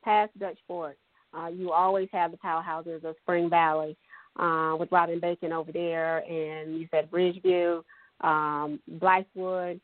past 0.02 0.36
Dutch 0.38 0.58
Fork, 0.66 0.96
uh, 1.38 1.48
you 1.48 1.70
always 1.70 2.08
have 2.12 2.32
the 2.32 2.36
powerhouses 2.38 3.04
of 3.04 3.14
Spring 3.22 3.48
Valley 3.48 3.96
uh, 4.36 4.74
with 4.78 4.90
Robin 4.90 5.20
Bacon 5.20 5.52
over 5.52 5.70
there, 5.70 6.18
and 6.18 6.80
you 6.80 6.88
said 6.90 7.10
Ridgeview, 7.10 7.82
um, 8.20 8.80
Blythewood. 8.98 9.80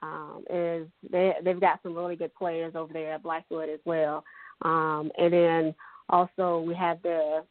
Um, 0.00 0.44
is 0.48 0.86
they 1.10 1.32
they've 1.42 1.60
got 1.60 1.80
some 1.82 1.96
really 1.96 2.14
good 2.14 2.32
players 2.36 2.76
over 2.76 2.92
there 2.92 3.14
at 3.14 3.22
Blythewood 3.24 3.74
as 3.74 3.80
well, 3.84 4.22
um, 4.62 5.10
and 5.18 5.32
then 5.32 5.74
also 6.08 6.60
we 6.60 6.72
have 6.76 7.02
the 7.02 7.42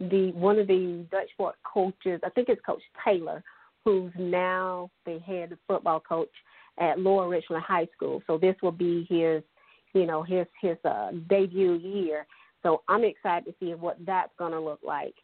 the 0.00 0.32
one 0.32 0.58
of 0.58 0.66
the 0.66 1.06
Dutch 1.10 1.28
Fork 1.36 1.56
coaches, 1.62 2.20
I 2.24 2.30
think 2.30 2.48
it's 2.48 2.60
Coach 2.64 2.82
Taylor, 3.04 3.42
who's 3.84 4.12
now 4.18 4.90
the 5.04 5.18
head 5.20 5.56
football 5.66 6.00
coach 6.00 6.30
at 6.78 6.98
Lower 6.98 7.28
Richland 7.28 7.64
High 7.66 7.88
School. 7.96 8.22
So 8.26 8.36
this 8.36 8.56
will 8.62 8.72
be 8.72 9.06
his, 9.08 9.42
you 9.94 10.06
know, 10.06 10.22
his 10.22 10.46
his 10.60 10.76
uh, 10.84 11.12
debut 11.28 11.74
year. 11.74 12.26
So 12.62 12.82
I'm 12.88 13.04
excited 13.04 13.46
to 13.46 13.54
see 13.60 13.74
what 13.74 13.96
that's 14.04 14.32
going 14.38 14.52
to 14.52 14.60
look 14.60 14.80
like. 14.84 15.14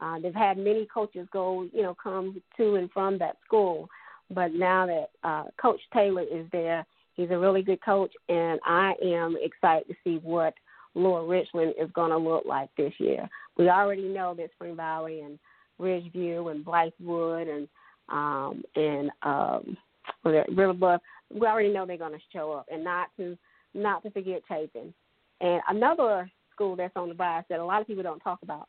Uh, 0.00 0.18
they've 0.18 0.34
had 0.34 0.58
many 0.58 0.86
coaches 0.92 1.26
go, 1.32 1.66
you 1.72 1.82
know, 1.82 1.96
come 2.02 2.40
to 2.56 2.74
and 2.76 2.90
from 2.90 3.18
that 3.18 3.36
school, 3.44 3.88
but 4.30 4.52
now 4.54 4.86
that 4.86 5.10
uh, 5.24 5.44
Coach 5.60 5.80
Taylor 5.92 6.22
is 6.22 6.46
there, 6.52 6.86
he's 7.14 7.30
a 7.30 7.38
really 7.38 7.62
good 7.62 7.82
coach, 7.84 8.12
and 8.28 8.60
I 8.64 8.94
am 9.02 9.36
excited 9.40 9.88
to 9.88 9.94
see 10.02 10.20
what 10.22 10.54
Lower 10.94 11.26
Richland 11.26 11.74
is 11.80 11.90
going 11.92 12.10
to 12.10 12.16
look 12.18 12.44
like 12.46 12.70
this 12.76 12.92
year. 12.98 13.28
We 13.60 13.68
already 13.68 14.08
know 14.08 14.32
that 14.36 14.50
Spring 14.52 14.74
Valley 14.74 15.20
and 15.20 15.38
Ridgeview 15.78 16.50
and 16.50 16.64
Blythewood 16.64 17.54
and 17.54 17.68
um, 18.08 18.64
and 18.74 19.10
um, 19.22 19.76
Riverbluff, 20.24 21.00
we 21.32 21.46
already 21.46 21.68
know 21.68 21.84
they're 21.84 21.98
going 21.98 22.12
to 22.12 22.18
show 22.32 22.52
up, 22.52 22.66
and 22.72 22.82
not 22.82 23.08
to 23.18 23.36
not 23.74 24.02
to 24.02 24.10
forget 24.10 24.40
Chapin. 24.48 24.94
And 25.42 25.60
another 25.68 26.30
school 26.54 26.74
that's 26.74 26.96
on 26.96 27.10
the 27.10 27.14
rise 27.14 27.44
that 27.50 27.60
a 27.60 27.64
lot 27.64 27.82
of 27.82 27.86
people 27.86 28.02
don't 28.02 28.20
talk 28.20 28.38
about 28.42 28.66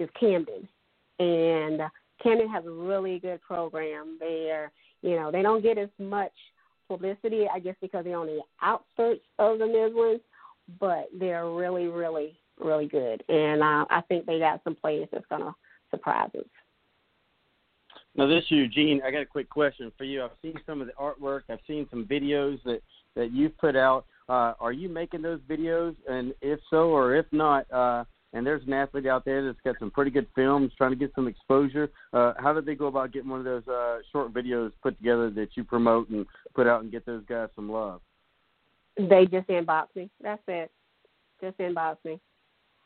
is 0.00 0.08
Camden, 0.18 0.68
and 1.20 1.80
Camden 2.20 2.48
has 2.48 2.66
a 2.66 2.70
really 2.70 3.20
good 3.20 3.40
program 3.42 4.16
there. 4.18 4.72
You 5.02 5.14
know, 5.14 5.30
they 5.30 5.42
don't 5.42 5.62
get 5.62 5.78
as 5.78 5.88
much 6.00 6.32
publicity, 6.88 7.46
I 7.52 7.60
guess, 7.60 7.76
because 7.80 8.04
they're 8.04 8.18
on 8.18 8.26
the 8.26 8.40
outskirts 8.60 9.22
of 9.38 9.60
the 9.60 9.66
Midlands, 9.68 10.22
but 10.80 11.08
they're 11.16 11.48
really, 11.48 11.86
really, 11.86 12.36
really 12.64 12.86
good. 12.86 13.22
And 13.28 13.62
uh, 13.62 13.84
I 13.90 14.02
think 14.08 14.26
they 14.26 14.38
got 14.38 14.62
some 14.64 14.74
players 14.74 15.08
that's 15.12 15.26
going 15.28 15.42
to 15.42 15.54
surprise 15.90 16.30
us. 16.38 16.44
Now, 18.14 18.26
this 18.26 18.44
Eugene, 18.48 19.00
I 19.04 19.10
got 19.10 19.22
a 19.22 19.26
quick 19.26 19.48
question 19.48 19.90
for 19.96 20.04
you. 20.04 20.22
I've 20.22 20.30
seen 20.42 20.54
some 20.66 20.80
of 20.80 20.86
the 20.86 20.92
artwork. 20.94 21.42
I've 21.48 21.60
seen 21.66 21.86
some 21.90 22.04
videos 22.04 22.62
that 22.64 22.82
that 23.14 23.32
you've 23.32 23.56
put 23.58 23.76
out. 23.76 24.06
Uh, 24.28 24.54
are 24.60 24.72
you 24.72 24.88
making 24.88 25.22
those 25.22 25.40
videos? 25.40 25.94
And 26.08 26.34
if 26.40 26.60
so, 26.70 26.90
or 26.90 27.14
if 27.14 27.26
not, 27.32 27.70
uh, 27.70 28.04
and 28.32 28.46
there's 28.46 28.66
an 28.66 28.72
athlete 28.72 29.06
out 29.06 29.24
there 29.24 29.44
that's 29.44 29.60
got 29.64 29.76
some 29.78 29.90
pretty 29.90 30.10
good 30.10 30.26
films, 30.34 30.72
trying 30.76 30.92
to 30.92 30.96
get 30.96 31.12
some 31.14 31.28
exposure. 31.28 31.90
Uh, 32.12 32.32
how 32.38 32.52
did 32.52 32.64
they 32.64 32.74
go 32.74 32.86
about 32.86 33.12
getting 33.12 33.28
one 33.28 33.40
of 33.40 33.44
those 33.44 33.66
uh, 33.68 33.98
short 34.10 34.32
videos 34.32 34.72
put 34.82 34.96
together 34.98 35.30
that 35.30 35.50
you 35.54 35.64
promote 35.64 36.08
and 36.08 36.26
put 36.54 36.66
out 36.66 36.82
and 36.82 36.90
get 36.90 37.04
those 37.04 37.22
guys 37.28 37.48
some 37.54 37.70
love? 37.70 38.00
They 38.96 39.26
just 39.26 39.48
inbox 39.48 39.88
me. 39.94 40.10
That's 40.22 40.42
it. 40.48 40.70
Just 41.42 41.58
inbox 41.58 41.96
me. 42.04 42.20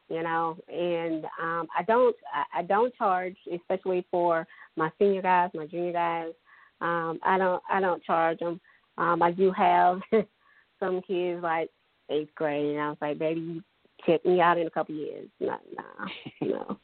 You 0.08 0.22
know, 0.22 0.56
and 0.68 1.24
um, 1.42 1.66
I 1.76 1.82
don't 1.86 2.14
I, 2.32 2.60
I 2.60 2.62
don't 2.62 2.94
charge, 2.94 3.36
especially 3.52 4.06
for 4.10 4.46
my 4.76 4.90
senior 4.98 5.22
guys, 5.22 5.50
my 5.52 5.66
junior 5.66 5.92
guys. 5.92 6.32
Um, 6.80 7.18
I 7.24 7.38
don't 7.38 7.62
I 7.68 7.80
don't 7.80 8.02
charge 8.04 8.38
them. 8.38 8.60
Um, 8.98 9.22
I 9.22 9.32
do 9.32 9.50
have 9.52 10.00
some 10.80 11.02
kids 11.02 11.42
like 11.42 11.70
eighth 12.08 12.34
grade, 12.34 12.76
and 12.76 12.80
I 12.80 12.88
was 12.90 12.98
like, 13.00 13.18
baby, 13.18 13.62
check 14.06 14.24
me 14.24 14.40
out 14.40 14.58
in 14.58 14.66
a 14.66 14.70
couple 14.70 14.94
years. 14.94 15.28
No, 15.40 15.56
no, 15.76 16.38
no. 16.76 16.78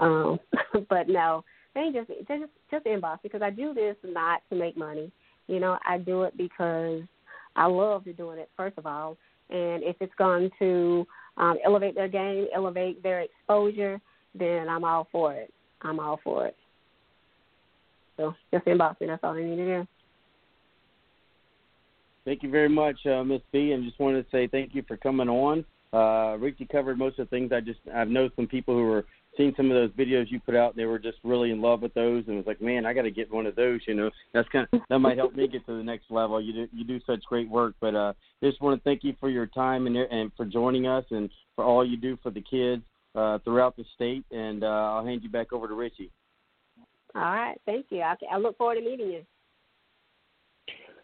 Um, 0.00 0.40
but 0.88 1.08
no, 1.08 1.44
they 1.74 1.90
just 1.92 2.08
they 2.08 2.38
just 2.38 2.52
just 2.70 2.86
inbox 2.86 3.18
because 3.22 3.42
I 3.42 3.50
do 3.50 3.74
this 3.74 3.96
not 4.04 4.42
to 4.50 4.56
make 4.56 4.76
money. 4.76 5.12
You 5.46 5.60
know, 5.60 5.78
I 5.86 5.98
do 5.98 6.22
it 6.22 6.36
because 6.36 7.02
I 7.56 7.66
love 7.66 8.04
to 8.04 8.12
doing 8.12 8.38
it. 8.38 8.50
First 8.56 8.78
of 8.78 8.86
all, 8.86 9.16
and 9.50 9.82
if 9.82 9.96
it's 10.00 10.14
going 10.16 10.50
to 10.58 11.06
um, 11.40 11.56
elevate 11.64 11.94
their 11.94 12.08
game, 12.08 12.46
elevate 12.54 13.02
their 13.02 13.22
exposure, 13.22 14.00
then 14.34 14.68
I'm 14.68 14.84
all 14.84 15.08
for 15.10 15.32
it. 15.32 15.52
I'm 15.82 15.98
all 15.98 16.20
for 16.22 16.46
it. 16.46 16.56
So 18.16 18.34
just 18.52 18.66
inbox 18.66 19.00
me. 19.00 19.06
That's 19.06 19.24
all 19.24 19.34
I 19.34 19.42
need 19.42 19.56
to 19.56 19.64
do. 19.64 19.88
Thank 22.26 22.42
you 22.42 22.50
very 22.50 22.68
much, 22.68 23.06
uh, 23.06 23.24
Miss 23.24 23.40
V, 23.50 23.72
and 23.72 23.82
just 23.82 23.98
wanted 23.98 24.22
to 24.22 24.30
say 24.30 24.46
thank 24.46 24.74
you 24.74 24.84
for 24.86 24.98
coming 24.98 25.28
on. 25.28 25.64
Uh, 25.92 26.36
Ricky 26.36 26.66
covered 26.70 26.98
most 26.98 27.18
of 27.18 27.28
the 27.28 27.36
things. 27.36 27.50
I 27.50 27.60
just 27.60 27.80
I've 27.92 28.08
known 28.08 28.30
some 28.36 28.46
people 28.46 28.74
who 28.74 28.84
were 28.84 29.06
seeing 29.36 29.54
some 29.56 29.70
of 29.70 29.76
those 29.76 29.90
videos 29.90 30.30
you 30.30 30.40
put 30.40 30.54
out. 30.54 30.76
They 30.76 30.84
were 30.84 30.98
just 30.98 31.18
really 31.22 31.50
in 31.50 31.60
love 31.60 31.82
with 31.82 31.94
those, 31.94 32.24
and 32.26 32.36
was 32.36 32.46
like, 32.46 32.60
man, 32.60 32.86
I 32.86 32.92
got 32.92 33.02
to 33.02 33.10
get 33.10 33.32
one 33.32 33.46
of 33.46 33.56
those. 33.56 33.80
You 33.86 33.94
know, 33.94 34.10
that's 34.32 34.48
kind 34.48 34.66
of 34.72 34.80
that 34.88 34.98
might 34.98 35.16
help 35.16 35.34
me 35.34 35.48
get 35.48 35.64
to 35.66 35.76
the 35.76 35.82
next 35.82 36.10
level. 36.10 36.40
You 36.40 36.52
do 36.52 36.68
you 36.72 36.84
do 36.84 37.00
such 37.06 37.22
great 37.24 37.48
work, 37.48 37.74
but 37.80 37.94
uh, 37.94 38.12
just 38.42 38.60
want 38.60 38.78
to 38.78 38.84
thank 38.84 39.04
you 39.04 39.14
for 39.20 39.30
your 39.30 39.46
time 39.46 39.86
and 39.86 39.96
and 39.96 40.30
for 40.36 40.44
joining 40.44 40.86
us 40.86 41.04
and 41.10 41.30
for 41.56 41.64
all 41.64 41.84
you 41.84 41.96
do 41.96 42.18
for 42.22 42.30
the 42.30 42.42
kids 42.42 42.82
uh, 43.14 43.38
throughout 43.44 43.76
the 43.76 43.84
state. 43.94 44.24
And 44.30 44.64
uh, 44.64 44.66
I'll 44.66 45.06
hand 45.06 45.22
you 45.22 45.30
back 45.30 45.52
over 45.52 45.68
to 45.68 45.74
Richie. 45.74 46.10
All 47.14 47.22
right, 47.22 47.60
thank 47.66 47.86
you. 47.90 48.00
I, 48.02 48.14
I 48.30 48.38
look 48.38 48.56
forward 48.56 48.76
to 48.76 48.82
meeting 48.82 49.10
you. 49.10 49.22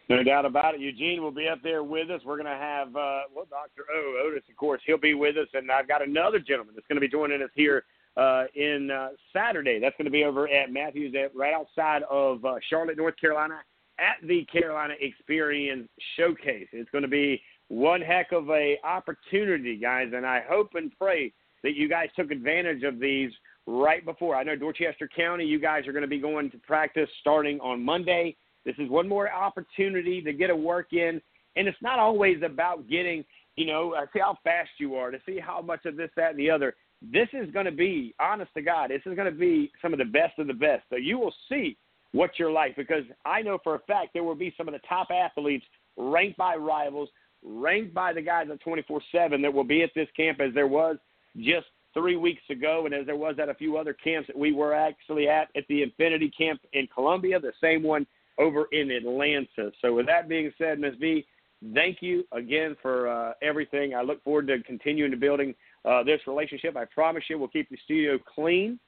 No 0.08 0.22
doubt 0.22 0.46
about 0.46 0.74
it. 0.74 0.80
Eugene 0.80 1.20
will 1.20 1.32
be 1.32 1.48
up 1.48 1.58
there 1.64 1.82
with 1.82 2.10
us. 2.10 2.20
We're 2.24 2.36
going 2.36 2.46
to 2.46 2.52
have, 2.52 2.88
uh, 2.94 3.22
well, 3.34 3.46
Dr. 3.50 3.82
O, 3.92 4.22
Otis, 4.24 4.44
of 4.48 4.56
course, 4.56 4.80
he'll 4.86 4.98
be 4.98 5.14
with 5.14 5.36
us. 5.36 5.48
And 5.52 5.68
I've 5.68 5.88
got 5.88 6.00
another 6.00 6.38
gentleman 6.38 6.76
that's 6.76 6.86
going 6.86 6.96
to 6.96 7.00
be 7.00 7.08
joining 7.08 7.42
us 7.42 7.50
here 7.56 7.82
uh, 8.16 8.44
in 8.54 8.90
uh, 8.90 9.08
Saturday. 9.32 9.78
That's 9.80 9.96
going 9.96 10.06
to 10.06 10.10
be 10.10 10.24
over 10.24 10.48
at 10.48 10.72
Matthews, 10.72 11.14
at, 11.14 11.34
right 11.36 11.54
outside 11.54 12.02
of 12.10 12.44
uh, 12.44 12.54
Charlotte, 12.68 12.96
North 12.96 13.14
Carolina, 13.20 13.58
at 13.98 14.26
the 14.26 14.44
Carolina 14.46 14.94
Experience 15.00 15.88
Showcase. 16.16 16.68
It's 16.72 16.90
going 16.90 17.02
to 17.02 17.08
be 17.08 17.40
one 17.68 18.00
heck 18.00 18.32
of 18.32 18.48
a 18.50 18.78
opportunity, 18.84 19.76
guys. 19.76 20.12
And 20.14 20.26
I 20.26 20.42
hope 20.48 20.70
and 20.74 20.92
pray 20.98 21.32
that 21.62 21.74
you 21.74 21.88
guys 21.88 22.08
took 22.16 22.30
advantage 22.30 22.82
of 22.84 22.98
these 22.98 23.30
right 23.66 24.04
before. 24.04 24.36
I 24.36 24.44
know 24.44 24.56
Dorchester 24.56 25.08
County, 25.14 25.44
you 25.44 25.58
guys 25.58 25.86
are 25.86 25.92
going 25.92 26.02
to 26.02 26.08
be 26.08 26.20
going 26.20 26.50
to 26.52 26.58
practice 26.58 27.08
starting 27.20 27.58
on 27.60 27.84
Monday. 27.84 28.36
This 28.64 28.76
is 28.78 28.88
one 28.88 29.08
more 29.08 29.32
opportunity 29.32 30.22
to 30.22 30.32
get 30.32 30.50
a 30.50 30.56
work 30.56 30.92
in. 30.92 31.20
And 31.56 31.66
it's 31.66 31.80
not 31.82 31.98
always 31.98 32.42
about 32.44 32.88
getting, 32.88 33.24
you 33.56 33.66
know, 33.66 33.94
uh, 33.94 34.06
see 34.12 34.20
how 34.20 34.36
fast 34.44 34.70
you 34.78 34.94
are, 34.94 35.10
to 35.10 35.18
see 35.26 35.38
how 35.38 35.60
much 35.62 35.86
of 35.86 35.96
this, 35.96 36.10
that, 36.16 36.30
and 36.30 36.38
the 36.38 36.50
other. 36.50 36.74
This 37.02 37.28
is 37.32 37.50
going 37.52 37.66
to 37.66 37.72
be, 37.72 38.14
honest 38.20 38.52
to 38.54 38.62
God, 38.62 38.90
this 38.90 39.02
is 39.06 39.14
going 39.14 39.30
to 39.30 39.38
be 39.38 39.70
some 39.82 39.92
of 39.92 39.98
the 39.98 40.04
best 40.04 40.38
of 40.38 40.46
the 40.46 40.54
best. 40.54 40.84
So 40.90 40.96
you 40.96 41.18
will 41.18 41.34
see 41.48 41.76
what 42.12 42.30
you're 42.38 42.50
like 42.50 42.76
because 42.76 43.04
I 43.24 43.42
know 43.42 43.58
for 43.62 43.74
a 43.74 43.80
fact 43.80 44.10
there 44.14 44.24
will 44.24 44.34
be 44.34 44.54
some 44.56 44.68
of 44.68 44.72
the 44.72 44.80
top 44.88 45.08
athletes 45.10 45.64
ranked 45.96 46.38
by 46.38 46.56
rivals, 46.56 47.10
ranked 47.44 47.92
by 47.92 48.12
the 48.12 48.22
guys 48.22 48.46
at 48.50 48.60
24 48.60 49.02
7 49.12 49.42
that 49.42 49.52
will 49.52 49.64
be 49.64 49.82
at 49.82 49.90
this 49.94 50.08
camp 50.16 50.40
as 50.40 50.54
there 50.54 50.66
was 50.66 50.96
just 51.36 51.66
three 51.96 52.16
weeks 52.16 52.42
ago, 52.50 52.84
and 52.84 52.94
as 52.94 53.06
there 53.06 53.16
was 53.16 53.36
at 53.40 53.48
a 53.48 53.54
few 53.54 53.78
other 53.78 53.94
camps 53.94 54.26
that 54.26 54.38
we 54.38 54.52
were 54.52 54.74
actually 54.74 55.28
at 55.28 55.48
at 55.56 55.64
the 55.68 55.82
Infinity 55.82 56.30
Camp 56.36 56.60
in 56.74 56.86
Columbia, 56.92 57.40
the 57.40 57.52
same 57.60 57.82
one 57.82 58.06
over 58.38 58.66
in 58.72 58.90
Atlanta. 58.90 59.72
So, 59.80 59.94
with 59.94 60.06
that 60.06 60.28
being 60.28 60.52
said, 60.58 60.78
Ms. 60.78 60.94
V, 61.00 61.26
thank 61.74 61.98
you 62.02 62.24
again 62.32 62.76
for 62.82 63.08
uh, 63.08 63.32
everything. 63.42 63.94
I 63.94 64.02
look 64.02 64.22
forward 64.22 64.46
to 64.48 64.62
continuing 64.64 65.10
to 65.10 65.16
building 65.16 65.54
uh, 65.86 66.02
this 66.02 66.20
relationship. 66.26 66.76
I 66.76 66.84
promise 66.84 67.24
you, 67.30 67.38
we'll 67.38 67.48
keep 67.48 67.70
the 67.70 67.78
studio 67.84 68.18
clean 68.34 68.78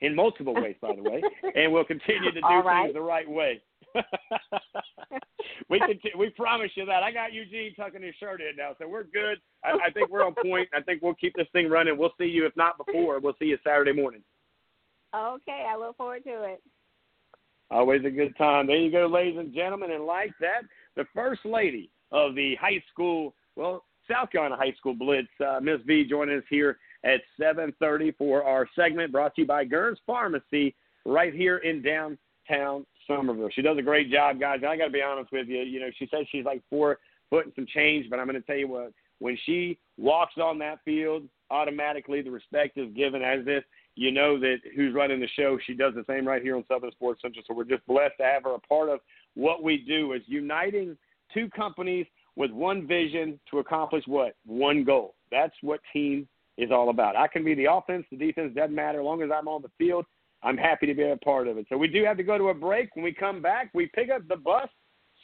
in 0.00 0.14
multiple 0.14 0.54
ways, 0.54 0.76
by 0.80 0.94
the 0.94 1.02
way, 1.02 1.22
and 1.54 1.72
we'll 1.72 1.84
continue 1.84 2.32
to 2.32 2.40
do 2.40 2.46
right. 2.46 2.84
things 2.84 2.94
the 2.94 3.00
right 3.00 3.28
way. 3.28 3.62
we 5.70 5.78
can, 5.78 5.98
we 6.18 6.30
promise 6.30 6.70
you 6.74 6.84
that. 6.86 7.02
I 7.02 7.12
got 7.12 7.32
Eugene 7.32 7.74
tucking 7.74 8.02
his 8.02 8.14
shirt 8.16 8.40
in 8.40 8.56
now, 8.56 8.72
so 8.78 8.88
we're 8.88 9.04
good. 9.04 9.38
I, 9.64 9.72
I 9.86 9.90
think 9.90 10.10
we're 10.10 10.24
on 10.24 10.34
point. 10.44 10.68
I 10.74 10.82
think 10.82 11.02
we'll 11.02 11.14
keep 11.14 11.34
this 11.36 11.46
thing 11.52 11.68
running. 11.68 11.96
We'll 11.96 12.12
see 12.18 12.26
you, 12.26 12.46
if 12.46 12.56
not 12.56 12.76
before, 12.76 13.20
we'll 13.20 13.36
see 13.38 13.46
you 13.46 13.58
Saturday 13.64 13.92
morning. 13.92 14.22
Okay, 15.14 15.66
I 15.70 15.76
look 15.76 15.96
forward 15.96 16.24
to 16.24 16.44
it. 16.44 16.62
Always 17.70 18.04
a 18.04 18.10
good 18.10 18.36
time. 18.36 18.66
There 18.66 18.76
you 18.76 18.92
go, 18.92 19.06
ladies 19.06 19.38
and 19.38 19.54
gentlemen. 19.54 19.90
And 19.92 20.04
like 20.04 20.32
that, 20.40 20.62
the 20.94 21.04
first 21.14 21.40
lady 21.44 21.90
of 22.12 22.34
the 22.34 22.54
high 22.60 22.82
school, 22.92 23.34
well, 23.56 23.84
South 24.10 24.30
Carolina 24.30 24.56
High 24.56 24.74
School 24.78 24.94
Blitz, 24.94 25.28
uh, 25.44 25.60
Ms. 25.60 25.80
V, 25.86 26.04
joining 26.04 26.38
us 26.38 26.44
here 26.48 26.78
at 27.04 27.20
7:30 27.38 28.12
for 28.12 28.44
our 28.44 28.68
segment 28.74 29.12
brought 29.12 29.34
to 29.36 29.42
you 29.42 29.46
by 29.46 29.64
Gern's 29.64 30.00
Pharmacy, 30.06 30.74
right 31.04 31.34
here 31.34 31.58
in 31.58 31.82
downtown 31.82 32.86
Summerville. 33.06 33.50
She 33.50 33.62
does 33.62 33.78
a 33.78 33.82
great 33.82 34.10
job, 34.10 34.40
guys. 34.40 34.60
I 34.66 34.76
got 34.76 34.86
to 34.86 34.90
be 34.90 35.02
honest 35.02 35.30
with 35.32 35.48
you. 35.48 35.58
You 35.58 35.80
know, 35.80 35.90
she 35.98 36.08
says 36.08 36.26
she's 36.30 36.44
like 36.44 36.62
four 36.68 36.98
foot 37.30 37.46
and 37.46 37.54
some 37.54 37.66
change, 37.66 38.10
but 38.10 38.18
I'm 38.18 38.26
going 38.26 38.40
to 38.40 38.46
tell 38.46 38.56
you 38.56 38.68
what. 38.68 38.92
When 39.18 39.38
she 39.46 39.78
walks 39.96 40.34
on 40.36 40.58
that 40.58 40.80
field, 40.84 41.22
automatically 41.50 42.20
the 42.20 42.30
respect 42.30 42.76
is 42.76 42.92
given 42.92 43.22
as 43.22 43.40
if 43.46 43.64
you 43.94 44.10
know 44.10 44.38
that 44.38 44.58
who's 44.74 44.94
running 44.94 45.20
the 45.20 45.28
show. 45.28 45.58
She 45.66 45.74
does 45.74 45.94
the 45.94 46.04
same 46.06 46.26
right 46.26 46.42
here 46.42 46.56
on 46.56 46.64
Southern 46.68 46.92
Sports 46.92 47.22
Central. 47.22 47.42
So 47.46 47.54
we're 47.54 47.64
just 47.64 47.86
blessed 47.86 48.14
to 48.18 48.24
have 48.24 48.44
her 48.44 48.54
a 48.54 48.58
part 48.60 48.90
of 48.90 49.00
what 49.34 49.62
we 49.62 49.78
do 49.78 50.12
is 50.12 50.22
uniting 50.26 50.98
two 51.32 51.48
companies 51.50 52.06
with 52.36 52.50
one 52.50 52.86
vision 52.86 53.40
to 53.50 53.58
accomplish 53.58 54.04
what? 54.06 54.36
One 54.44 54.84
goal. 54.84 55.14
That's 55.30 55.54
what 55.62 55.80
team 55.92 56.28
is 56.58 56.70
all 56.70 56.90
about. 56.90 57.16
I 57.16 57.26
can 57.26 57.44
be 57.44 57.54
the 57.54 57.70
offense, 57.70 58.06
the 58.10 58.16
defense, 58.16 58.54
doesn't 58.54 58.74
matter. 58.74 59.00
As 59.00 59.04
long 59.04 59.22
as 59.22 59.30
I'm 59.34 59.48
on 59.48 59.62
the 59.62 59.70
field, 59.78 60.04
I'm 60.42 60.56
happy 60.56 60.86
to 60.86 60.94
be 60.94 61.02
a 61.02 61.16
part 61.16 61.48
of 61.48 61.58
it. 61.58 61.66
So 61.68 61.76
we 61.76 61.88
do 61.88 62.04
have 62.04 62.16
to 62.18 62.22
go 62.22 62.38
to 62.38 62.48
a 62.48 62.54
break. 62.54 62.94
When 62.94 63.04
we 63.04 63.12
come 63.12 63.42
back, 63.42 63.70
we 63.74 63.86
pick 63.94 64.10
up 64.10 64.26
the 64.28 64.36
bus 64.36 64.68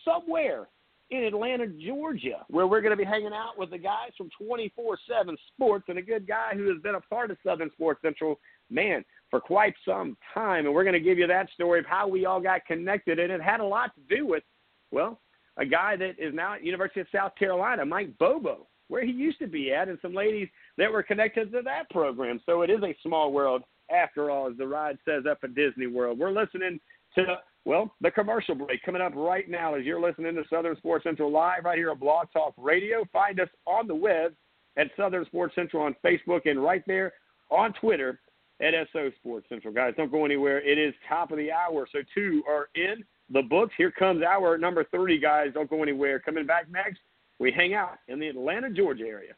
somewhere 0.04 0.68
in 1.10 1.24
Atlanta, 1.24 1.66
Georgia, 1.66 2.44
where 2.48 2.66
we're 2.66 2.80
going 2.80 2.96
to 2.96 2.96
be 2.96 3.04
hanging 3.04 3.34
out 3.34 3.58
with 3.58 3.70
the 3.70 3.78
guys 3.78 4.10
from 4.16 4.30
24 4.44 4.98
7 5.06 5.36
Sports 5.54 5.84
and 5.88 5.98
a 5.98 6.02
good 6.02 6.26
guy 6.26 6.52
who 6.54 6.72
has 6.72 6.80
been 6.82 6.94
a 6.94 7.00
part 7.00 7.30
of 7.30 7.36
Southern 7.44 7.70
Sports 7.72 8.00
Central, 8.02 8.40
man, 8.70 9.04
for 9.30 9.38
quite 9.38 9.74
some 9.86 10.16
time. 10.32 10.64
And 10.64 10.74
we're 10.74 10.84
going 10.84 10.94
to 10.94 11.00
give 11.00 11.18
you 11.18 11.26
that 11.26 11.50
story 11.50 11.78
of 11.78 11.86
how 11.86 12.08
we 12.08 12.24
all 12.24 12.40
got 12.40 12.64
connected. 12.64 13.18
And 13.18 13.30
it 13.30 13.42
had 13.42 13.60
a 13.60 13.64
lot 13.64 13.90
to 13.94 14.16
do 14.16 14.26
with, 14.26 14.42
well, 14.90 15.20
a 15.58 15.66
guy 15.66 15.96
that 15.96 16.18
is 16.18 16.34
now 16.34 16.54
at 16.54 16.64
University 16.64 17.00
of 17.00 17.06
South 17.14 17.32
Carolina, 17.38 17.84
Mike 17.84 18.16
Bobo, 18.18 18.66
where 18.88 19.04
he 19.04 19.12
used 19.12 19.38
to 19.38 19.46
be 19.46 19.72
at, 19.72 19.88
and 19.88 19.98
some 20.02 20.14
ladies 20.14 20.48
that 20.78 20.90
were 20.90 21.02
connected 21.02 21.52
to 21.52 21.62
that 21.62 21.88
program. 21.90 22.40
So 22.46 22.62
it 22.62 22.70
is 22.70 22.82
a 22.82 22.96
small 23.02 23.32
world 23.32 23.62
after 23.90 24.30
all, 24.30 24.48
as 24.50 24.56
the 24.56 24.66
ride 24.66 24.98
says 25.04 25.24
up 25.30 25.38
at 25.42 25.54
Disney 25.54 25.86
World. 25.86 26.18
We're 26.18 26.32
listening 26.32 26.80
to, 27.14 27.38
well, 27.64 27.94
the 28.00 28.10
commercial 28.10 28.54
break 28.54 28.82
coming 28.82 29.02
up 29.02 29.12
right 29.14 29.48
now 29.48 29.74
as 29.74 29.84
you're 29.84 30.00
listening 30.00 30.34
to 30.34 30.44
Southern 30.48 30.76
Sports 30.76 31.04
Central 31.04 31.30
live 31.30 31.64
right 31.64 31.78
here 31.78 31.90
on 31.90 31.98
Blog 31.98 32.28
Talk 32.32 32.54
Radio. 32.56 33.04
Find 33.12 33.40
us 33.40 33.48
on 33.66 33.86
the 33.86 33.94
web 33.94 34.34
at 34.76 34.88
Southern 34.96 35.24
Sports 35.26 35.54
Central 35.54 35.82
on 35.82 35.94
Facebook 36.04 36.42
and 36.46 36.62
right 36.62 36.82
there 36.86 37.12
on 37.50 37.74
Twitter 37.74 38.20
at 38.60 38.74
SO 38.92 39.10
Sports 39.18 39.46
Central. 39.48 39.74
Guys, 39.74 39.94
don't 39.96 40.10
go 40.10 40.24
anywhere. 40.24 40.60
It 40.60 40.78
is 40.78 40.94
top 41.08 41.30
of 41.30 41.38
the 41.38 41.50
hour, 41.52 41.86
so 41.90 41.98
two 42.14 42.42
are 42.48 42.68
in 42.74 43.04
the 43.32 43.42
books. 43.42 43.74
Here 43.76 43.90
comes 43.90 44.22
our 44.22 44.58
number 44.58 44.84
30, 44.84 45.18
guys. 45.18 45.48
Don't 45.54 45.70
go 45.70 45.82
anywhere. 45.82 46.18
Coming 46.20 46.46
back 46.46 46.70
next, 46.70 47.00
we 47.38 47.50
hang 47.50 47.74
out 47.74 47.98
in 48.08 48.18
the 48.18 48.28
Atlanta, 48.28 48.70
Georgia 48.70 49.04
area. 49.04 49.34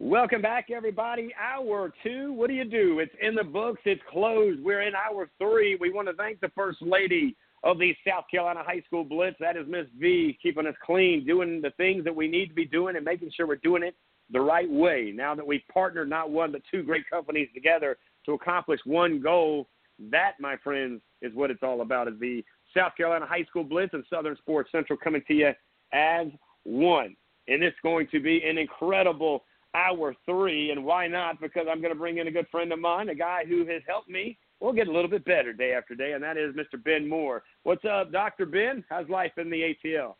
Welcome 0.00 0.42
back, 0.42 0.70
everybody. 0.70 1.34
Hour 1.36 1.92
two. 2.04 2.32
What 2.32 2.46
do 2.46 2.54
you 2.54 2.64
do? 2.64 3.00
It's 3.00 3.12
in 3.20 3.34
the 3.34 3.42
books. 3.42 3.80
It's 3.84 4.00
closed. 4.08 4.62
We're 4.62 4.82
in 4.82 4.94
hour 4.94 5.28
three. 5.40 5.76
We 5.80 5.90
want 5.90 6.06
to 6.06 6.14
thank 6.14 6.40
the 6.40 6.52
First 6.54 6.80
Lady 6.80 7.36
of 7.64 7.80
the 7.80 7.96
South 8.06 8.26
Carolina 8.30 8.62
High 8.64 8.80
School 8.86 9.02
Blitz. 9.02 9.36
That 9.40 9.56
is 9.56 9.66
Miss 9.66 9.86
V, 9.98 10.38
keeping 10.40 10.68
us 10.68 10.76
clean, 10.86 11.26
doing 11.26 11.60
the 11.60 11.72
things 11.72 12.04
that 12.04 12.14
we 12.14 12.28
need 12.28 12.46
to 12.46 12.54
be 12.54 12.64
doing, 12.64 12.94
and 12.94 13.04
making 13.04 13.32
sure 13.36 13.48
we're 13.48 13.56
doing 13.56 13.82
it 13.82 13.96
the 14.30 14.40
right 14.40 14.70
way. 14.70 15.12
Now 15.12 15.34
that 15.34 15.44
we've 15.44 15.66
partnered 15.74 16.08
not 16.08 16.30
one 16.30 16.52
but 16.52 16.62
two 16.70 16.84
great 16.84 17.10
companies 17.10 17.48
together 17.52 17.98
to 18.26 18.34
accomplish 18.34 18.78
one 18.84 19.20
goal, 19.20 19.66
that, 20.12 20.34
my 20.38 20.56
friends, 20.62 21.00
is 21.22 21.34
what 21.34 21.50
it's 21.50 21.64
all 21.64 21.80
about. 21.80 22.06
Is 22.06 22.14
the 22.20 22.44
South 22.72 22.92
Carolina 22.96 23.26
High 23.26 23.46
School 23.46 23.64
Blitz 23.64 23.94
and 23.94 24.04
Southern 24.08 24.36
Sports 24.36 24.70
Central 24.70 24.96
coming 24.96 25.22
to 25.26 25.34
you 25.34 25.50
as 25.92 26.28
one, 26.62 27.16
and 27.48 27.64
it's 27.64 27.76
going 27.82 28.06
to 28.12 28.20
be 28.20 28.44
an 28.48 28.58
incredible 28.58 29.42
hour 29.74 30.14
three. 30.24 30.70
And 30.70 30.84
why 30.84 31.06
not? 31.06 31.40
Because 31.40 31.66
I'm 31.70 31.80
going 31.80 31.92
to 31.92 31.98
bring 31.98 32.18
in 32.18 32.28
a 32.28 32.32
good 32.32 32.48
friend 32.50 32.72
of 32.72 32.78
mine, 32.78 33.08
a 33.08 33.14
guy 33.14 33.44
who 33.46 33.66
has 33.66 33.82
helped 33.86 34.08
me. 34.08 34.38
We'll 34.60 34.72
get 34.72 34.88
a 34.88 34.92
little 34.92 35.10
bit 35.10 35.24
better 35.24 35.52
day 35.52 35.72
after 35.72 35.94
day, 35.94 36.12
and 36.12 36.24
that 36.24 36.36
is 36.36 36.54
Mr. 36.54 36.82
Ben 36.82 37.08
Moore. 37.08 37.42
What's 37.62 37.84
up, 37.84 38.10
Dr. 38.10 38.44
Ben? 38.44 38.84
How's 38.88 39.08
life 39.08 39.32
in 39.36 39.50
the 39.50 39.74
ATL? 39.84 40.14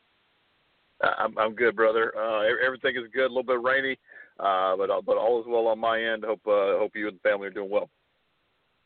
I'm, 1.02 1.36
I'm 1.38 1.54
good, 1.54 1.76
brother. 1.76 2.12
Uh, 2.16 2.42
everything 2.64 2.96
is 2.96 3.10
good. 3.12 3.26
A 3.26 3.28
little 3.34 3.42
bit 3.42 3.62
rainy, 3.62 3.98
uh, 4.40 4.76
but 4.76 4.90
uh, 4.90 5.00
but 5.04 5.16
all 5.16 5.40
is 5.40 5.46
well 5.48 5.68
on 5.68 5.78
my 5.78 6.00
end. 6.00 6.24
Hope 6.24 6.40
uh, 6.46 6.78
hope 6.78 6.92
you 6.94 7.08
and 7.08 7.16
the 7.16 7.28
family 7.28 7.48
are 7.48 7.50
doing 7.50 7.70
well. 7.70 7.88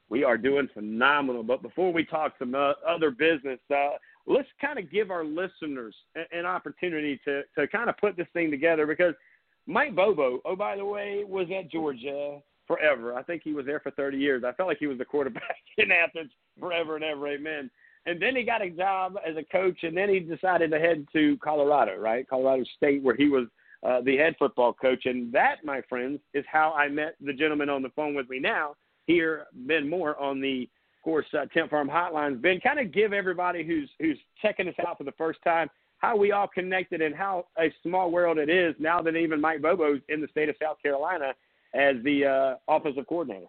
we 0.09 0.24
are 0.24 0.36
doing 0.36 0.68
phenomenal. 0.74 1.43
But 1.43 1.62
before 1.62 1.90
we 1.93 2.05
talk 2.05 2.34
some 2.39 2.55
uh, 2.55 2.72
other 2.86 3.10
business, 3.10 3.59
uh, 3.74 3.97
let's 4.26 4.48
kind 4.60 4.78
of 4.78 4.90
give 4.90 5.10
our 5.10 5.24
listeners 5.24 5.94
an 6.32 6.44
opportunity 6.44 7.18
to 7.24 7.43
to 7.59 7.66
kind 7.68 7.89
of 7.89 7.97
put 7.97 8.16
this 8.16 8.28
thing 8.34 8.51
together 8.51 8.86
because 8.86 9.14
Mike 9.66 9.94
Bobo, 9.94 10.40
oh 10.44 10.56
by 10.56 10.76
the 10.76 10.84
way, 10.84 11.24
was 11.26 11.47
at 11.56 11.70
Georgia 11.70 12.40
forever. 12.66 13.14
I 13.14 13.22
think 13.22 13.43
he 13.44 13.52
was 13.52 13.66
there 13.66 13.80
for 13.80 13.90
30 13.93 14.16
years. 14.16 14.44
I 14.47 14.52
felt 14.52 14.68
like 14.68 14.78
he 14.78 14.86
was 14.86 14.98
the 14.98 15.05
quarterback 15.05 15.56
in 15.78 15.90
Athens 15.90 16.30
forever 16.59 16.97
and 16.97 17.05
ever. 17.05 17.28
Amen. 17.28 17.70
And 18.06 18.20
then 18.20 18.34
he 18.34 18.43
got 18.43 18.62
a 18.62 18.70
job 18.70 19.16
as 19.26 19.36
a 19.36 19.44
coach, 19.44 19.84
and 19.84 19.97
then 19.97 20.09
he 20.09 20.18
decided 20.18 20.72
to 20.72 20.78
head 20.78 21.06
to 21.12 21.39
Colorado, 21.39 21.97
right? 21.97 22.28
Colorado 22.28 22.64
State, 22.76 23.02
where 23.02 23.14
he 23.14 23.28
was 23.28 23.47
uh, 23.86 24.01
the 24.01 24.16
head 24.16 24.34
football 24.39 24.72
coach. 24.72 25.06
And 25.06 25.32
that, 25.32 25.64
my 25.64 25.82
friends, 25.89 26.18
is 26.34 26.44
how 26.51 26.72
I 26.72 26.89
met 26.89 27.14
the 27.20 27.32
gentleman 27.32 27.68
on 27.68 27.82
the 27.82 27.90
phone 27.90 28.14
with 28.14 28.28
me 28.28 28.40
now, 28.40 28.74
here, 29.06 29.47
Ben 29.55 29.89
Moore, 29.89 30.18
on 30.20 30.40
the 30.40 30.68
of 30.98 31.05
course, 31.05 31.26
uh, 31.36 31.47
Tent 31.52 31.68
Farm 31.68 31.89
Hotlines. 31.89 32.40
Ben, 32.40 32.60
kind 32.60 32.78
of 32.78 32.93
give 32.93 33.12
everybody 33.12 33.64
who's 33.64 33.90
who's 33.98 34.18
checking 34.40 34.68
us 34.68 34.74
out 34.86 34.98
for 34.98 35.05
the 35.05 35.12
first 35.12 35.40
time 35.43 35.68
how 36.03 36.16
we 36.16 36.33
all 36.33 36.49
connected 36.49 37.01
and 37.01 37.15
how 37.15 37.47
a 37.59 37.73
small 37.83 38.11
world 38.11 38.37
it 38.37 38.51
is 38.51 38.74
now 38.79 39.01
that 39.01 39.16
even 39.16 39.41
Mike 39.41 39.62
Bobo's 39.62 40.01
in 40.09 40.20
the 40.20 40.29
state 40.29 40.49
of 40.49 40.57
South 40.61 40.77
Carolina 40.83 41.33
as 41.74 41.95
the 42.03 42.27
uh, 42.27 42.55
offensive 42.69 43.07
coordinator. 43.07 43.47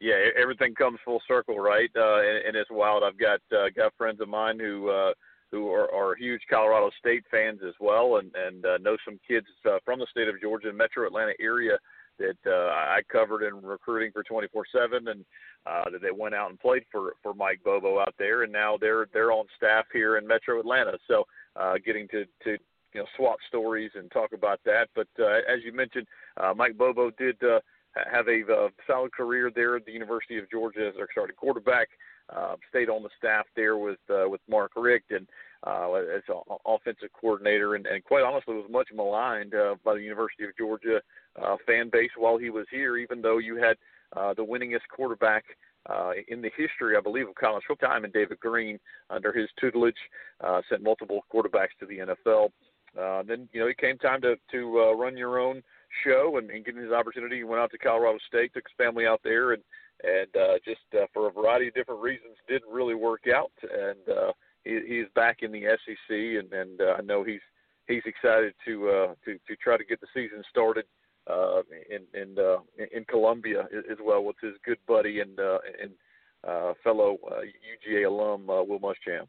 Yeah, 0.00 0.16
everything 0.40 0.74
comes 0.74 0.98
full 1.04 1.22
circle, 1.26 1.58
right? 1.58 1.88
Uh, 1.96 2.20
and, 2.20 2.48
and 2.48 2.56
it's 2.56 2.70
wild. 2.70 3.02
I've 3.02 3.18
got 3.18 3.40
uh, 3.56 3.70
got 3.74 3.94
friends 3.96 4.20
of 4.20 4.28
mine 4.28 4.60
who 4.60 4.90
uh, 4.90 5.12
who 5.50 5.70
are, 5.70 5.90
are 5.94 6.14
huge 6.16 6.42
Colorado 6.50 6.90
State 6.98 7.24
fans 7.30 7.60
as 7.66 7.74
well, 7.80 8.16
and 8.16 8.30
and 8.34 8.66
uh, 8.66 8.76
know 8.78 8.96
some 9.04 9.18
kids 9.26 9.46
uh, 9.66 9.78
from 9.84 10.00
the 10.00 10.06
state 10.10 10.28
of 10.28 10.40
Georgia 10.42 10.68
and 10.68 10.76
Metro 10.76 11.06
Atlanta 11.06 11.32
area 11.40 11.78
that 12.18 12.36
uh, 12.46 12.70
I 12.70 13.00
covered 13.10 13.42
in 13.46 13.62
recruiting 13.62 14.12
for 14.12 14.22
24/7, 14.24 15.10
and 15.10 15.24
uh, 15.64 15.90
that 15.90 16.02
they 16.02 16.10
went 16.10 16.34
out 16.34 16.50
and 16.50 16.60
played 16.60 16.84
for 16.92 17.14
for 17.22 17.32
Mike 17.32 17.60
Bobo 17.64 18.00
out 18.00 18.14
there, 18.18 18.42
and 18.42 18.52
now 18.52 18.76
they're 18.78 19.06
they're 19.14 19.32
on 19.32 19.46
staff 19.56 19.86
here 19.92 20.18
in 20.18 20.26
Metro 20.26 20.60
Atlanta. 20.60 20.98
So 21.08 21.24
uh, 21.56 21.74
getting 21.84 22.08
to 22.08 22.24
to 22.44 22.58
you 22.92 23.00
know 23.00 23.06
swap 23.16 23.38
stories 23.48 23.90
and 23.94 24.10
talk 24.10 24.32
about 24.32 24.60
that. 24.64 24.88
But 24.94 25.08
uh, 25.18 25.40
as 25.48 25.62
you 25.64 25.72
mentioned, 25.72 26.06
uh, 26.36 26.54
Mike 26.54 26.76
Bobo 26.76 27.10
did 27.10 27.42
uh, 27.42 27.60
have 28.10 28.28
a 28.28 28.42
uh, 28.52 28.68
solid 28.86 29.12
career 29.12 29.50
there 29.54 29.76
at 29.76 29.84
the 29.84 29.92
University 29.92 30.38
of 30.38 30.50
Georgia 30.50 30.88
as 30.88 30.94
their 30.96 31.08
starting 31.12 31.36
quarterback. 31.36 31.88
Uh, 32.34 32.56
stayed 32.70 32.88
on 32.88 33.02
the 33.02 33.10
staff 33.18 33.44
there 33.54 33.76
with 33.76 33.98
uh, 34.08 34.24
with 34.26 34.40
Mark 34.48 34.72
Richt 34.76 35.10
and 35.10 35.26
uh, 35.66 35.92
as 35.92 36.22
an 36.28 36.40
offensive 36.66 37.10
coordinator, 37.18 37.74
and, 37.74 37.86
and 37.86 38.02
quite 38.04 38.22
honestly 38.22 38.54
was 38.54 38.64
much 38.70 38.88
maligned 38.94 39.54
uh, 39.54 39.74
by 39.84 39.94
the 39.94 40.00
University 40.00 40.44
of 40.44 40.56
Georgia 40.56 41.00
uh, 41.42 41.56
fan 41.66 41.90
base 41.92 42.10
while 42.16 42.38
he 42.38 42.48
was 42.50 42.66
here. 42.70 42.96
Even 42.96 43.20
though 43.20 43.38
you 43.38 43.56
had 43.56 43.76
uh, 44.16 44.32
the 44.32 44.44
winningest 44.44 44.88
quarterback 44.94 45.44
uh, 45.88 46.12
in 46.28 46.40
the 46.40 46.50
history, 46.56 46.96
I 46.96 47.00
believe, 47.00 47.28
of 47.28 47.34
college 47.34 47.64
football 47.66 47.90
time, 47.90 48.04
and 48.04 48.12
David 48.12 48.40
Greene 48.40 48.78
under 49.10 49.32
his 49.32 49.48
tutelage 49.60 49.94
uh, 50.42 50.62
sent 50.68 50.82
multiple 50.82 51.24
quarterbacks 51.32 51.76
to 51.80 51.86
the 51.86 51.98
NFL. 51.98 52.50
Uh, 52.98 53.22
then 53.26 53.48
you 53.52 53.60
know 53.60 53.66
it 53.66 53.78
came 53.78 53.98
time 53.98 54.20
to 54.20 54.36
to 54.52 54.80
uh, 54.80 54.92
run 54.94 55.16
your 55.16 55.38
own 55.40 55.62
show 56.04 56.38
and, 56.38 56.50
and 56.50 56.64
getting 56.64 56.82
his 56.82 56.92
opportunity. 56.92 57.36
He 57.36 57.44
went 57.44 57.60
out 57.60 57.70
to 57.72 57.78
Colorado 57.78 58.18
State, 58.28 58.52
took 58.54 58.64
his 58.68 58.84
family 58.84 59.06
out 59.06 59.20
there, 59.24 59.52
and 59.52 59.62
and 60.02 60.28
uh, 60.36 60.54
just 60.64 60.80
uh, 60.94 61.06
for 61.12 61.28
a 61.28 61.32
variety 61.32 61.68
of 61.68 61.74
different 61.74 62.00
reasons 62.00 62.36
didn't 62.48 62.70
really 62.70 62.94
work 62.94 63.24
out. 63.34 63.52
And 63.62 64.08
uh, 64.08 64.32
he, 64.64 64.80
he's 64.86 65.06
back 65.14 65.38
in 65.42 65.52
the 65.52 65.62
SEC, 65.62 66.10
and, 66.10 66.52
and 66.52 66.80
uh, 66.80 66.94
I 66.98 67.02
know 67.02 67.24
he's 67.24 67.40
he's 67.86 68.02
excited 68.06 68.54
to 68.64 68.88
uh, 68.88 69.14
to 69.24 69.34
to 69.34 69.56
try 69.62 69.76
to 69.76 69.84
get 69.84 70.00
the 70.00 70.06
season 70.14 70.42
started 70.48 70.84
in 71.90 72.20
in 72.20 72.38
uh, 72.38 72.58
in 72.92 73.04
Columbia 73.04 73.68
as 73.90 73.98
well 74.02 74.24
with 74.24 74.36
his 74.42 74.54
good 74.64 74.78
buddy 74.86 75.20
and 75.20 75.38
uh, 75.38 75.58
and 75.80 75.90
uh, 76.46 76.74
fellow 76.82 77.18
uh, 77.30 77.40
UGA 77.40 78.06
alum 78.06 78.48
uh, 78.50 78.62
Will 78.62 78.80
Muschamp. 78.80 79.28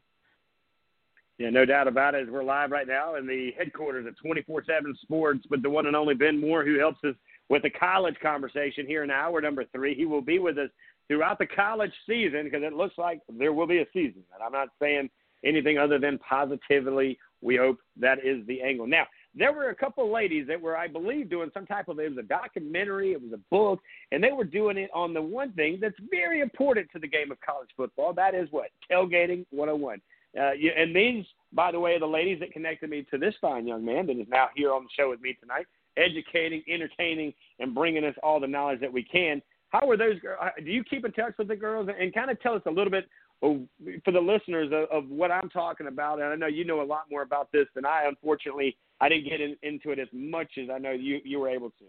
Yeah, 1.38 1.50
no 1.50 1.66
doubt 1.66 1.86
about 1.86 2.14
it. 2.14 2.32
We're 2.32 2.42
live 2.42 2.70
right 2.70 2.88
now 2.88 3.16
in 3.16 3.26
the 3.26 3.50
headquarters 3.58 4.06
of 4.06 4.14
24/7 4.24 4.98
Sports 5.02 5.44
with 5.50 5.62
the 5.62 5.70
one 5.70 5.86
and 5.86 5.96
only 5.96 6.14
Ben 6.14 6.40
Moore, 6.40 6.64
who 6.64 6.78
helps 6.78 7.02
us 7.04 7.14
with 7.48 7.62
the 7.62 7.70
college 7.70 8.16
conversation 8.22 8.86
here 8.86 9.04
in 9.04 9.10
hour 9.10 9.40
number 9.40 9.64
three. 9.72 9.94
He 9.94 10.06
will 10.06 10.22
be 10.22 10.38
with 10.38 10.58
us 10.58 10.70
throughout 11.08 11.38
the 11.38 11.46
college 11.46 11.92
season 12.06 12.44
because 12.44 12.62
it 12.62 12.72
looks 12.72 12.98
like 12.98 13.20
there 13.38 13.52
will 13.52 13.66
be 13.66 13.78
a 13.78 13.86
season. 13.92 14.22
And 14.34 14.42
I'm 14.42 14.52
not 14.52 14.68
saying 14.80 15.10
anything 15.44 15.78
other 15.78 15.98
than 15.98 16.18
positively. 16.18 17.18
We 17.42 17.56
hope 17.56 17.78
that 18.00 18.18
is 18.24 18.44
the 18.46 18.62
angle. 18.62 18.86
Now, 18.86 19.06
there 19.36 19.52
were 19.52 19.68
a 19.68 19.74
couple 19.74 20.04
of 20.04 20.10
ladies 20.10 20.46
that 20.48 20.60
were, 20.60 20.76
I 20.76 20.88
believe, 20.88 21.28
doing 21.28 21.50
some 21.52 21.66
type 21.66 21.88
of 21.88 21.98
it 22.00 22.08
was 22.08 22.18
a 22.18 22.26
documentary, 22.26 23.12
it 23.12 23.22
was 23.22 23.32
a 23.32 23.40
book, 23.50 23.80
and 24.10 24.24
they 24.24 24.32
were 24.32 24.44
doing 24.44 24.78
it 24.78 24.90
on 24.94 25.12
the 25.12 25.20
one 25.20 25.52
thing 25.52 25.78
that's 25.80 25.96
very 26.10 26.40
important 26.40 26.88
to 26.92 26.98
the 26.98 27.06
game 27.06 27.30
of 27.30 27.40
college 27.42 27.68
football. 27.76 28.14
That 28.14 28.34
is 28.34 28.48
what 28.50 28.70
tailgating 28.90 29.44
101. 29.50 30.00
Uh, 30.38 30.52
and 30.76 30.94
these, 30.94 31.24
by 31.52 31.70
the 31.70 31.80
way, 31.80 31.94
are 31.94 32.00
the 32.00 32.06
ladies 32.06 32.40
that 32.40 32.52
connected 32.52 32.90
me 32.90 33.06
to 33.10 33.18
this 33.18 33.34
fine 33.40 33.66
young 33.66 33.84
man 33.84 34.06
that 34.06 34.18
is 34.18 34.26
now 34.28 34.48
here 34.54 34.72
on 34.72 34.84
the 34.84 34.88
show 34.96 35.10
with 35.10 35.20
me 35.20 35.36
tonight, 35.40 35.66
educating, 35.96 36.62
entertaining, 36.68 37.32
and 37.58 37.74
bringing 37.74 38.04
us 38.04 38.14
all 38.22 38.40
the 38.40 38.46
knowledge 38.46 38.80
that 38.80 38.92
we 38.92 39.02
can. 39.02 39.40
How 39.70 39.88
are 39.90 39.96
those? 39.96 40.16
Uh, 40.40 40.48
do 40.62 40.70
you 40.70 40.84
keep 40.84 41.04
in 41.04 41.12
touch 41.12 41.34
with 41.38 41.48
the 41.48 41.56
girls 41.56 41.88
and 41.98 42.14
kind 42.14 42.30
of 42.30 42.40
tell 42.40 42.54
us 42.54 42.62
a 42.66 42.70
little 42.70 42.90
bit 42.90 43.08
for 43.40 44.12
the 44.12 44.20
listeners 44.20 44.70
of, 44.72 45.04
of 45.04 45.10
what 45.10 45.30
I'm 45.30 45.50
talking 45.50 45.86
about? 45.88 46.20
And 46.20 46.28
I 46.28 46.36
know 46.36 46.46
you 46.46 46.64
know 46.64 46.82
a 46.82 46.84
lot 46.84 47.04
more 47.10 47.22
about 47.22 47.50
this 47.52 47.66
than 47.74 47.84
I. 47.84 48.04
Unfortunately, 48.06 48.76
I 49.00 49.08
didn't 49.08 49.28
get 49.28 49.40
in, 49.40 49.56
into 49.62 49.90
it 49.90 49.98
as 49.98 50.08
much 50.12 50.52
as 50.58 50.68
I 50.70 50.78
know 50.78 50.92
you 50.92 51.20
you 51.24 51.40
were 51.40 51.48
able 51.48 51.70
to. 51.70 51.84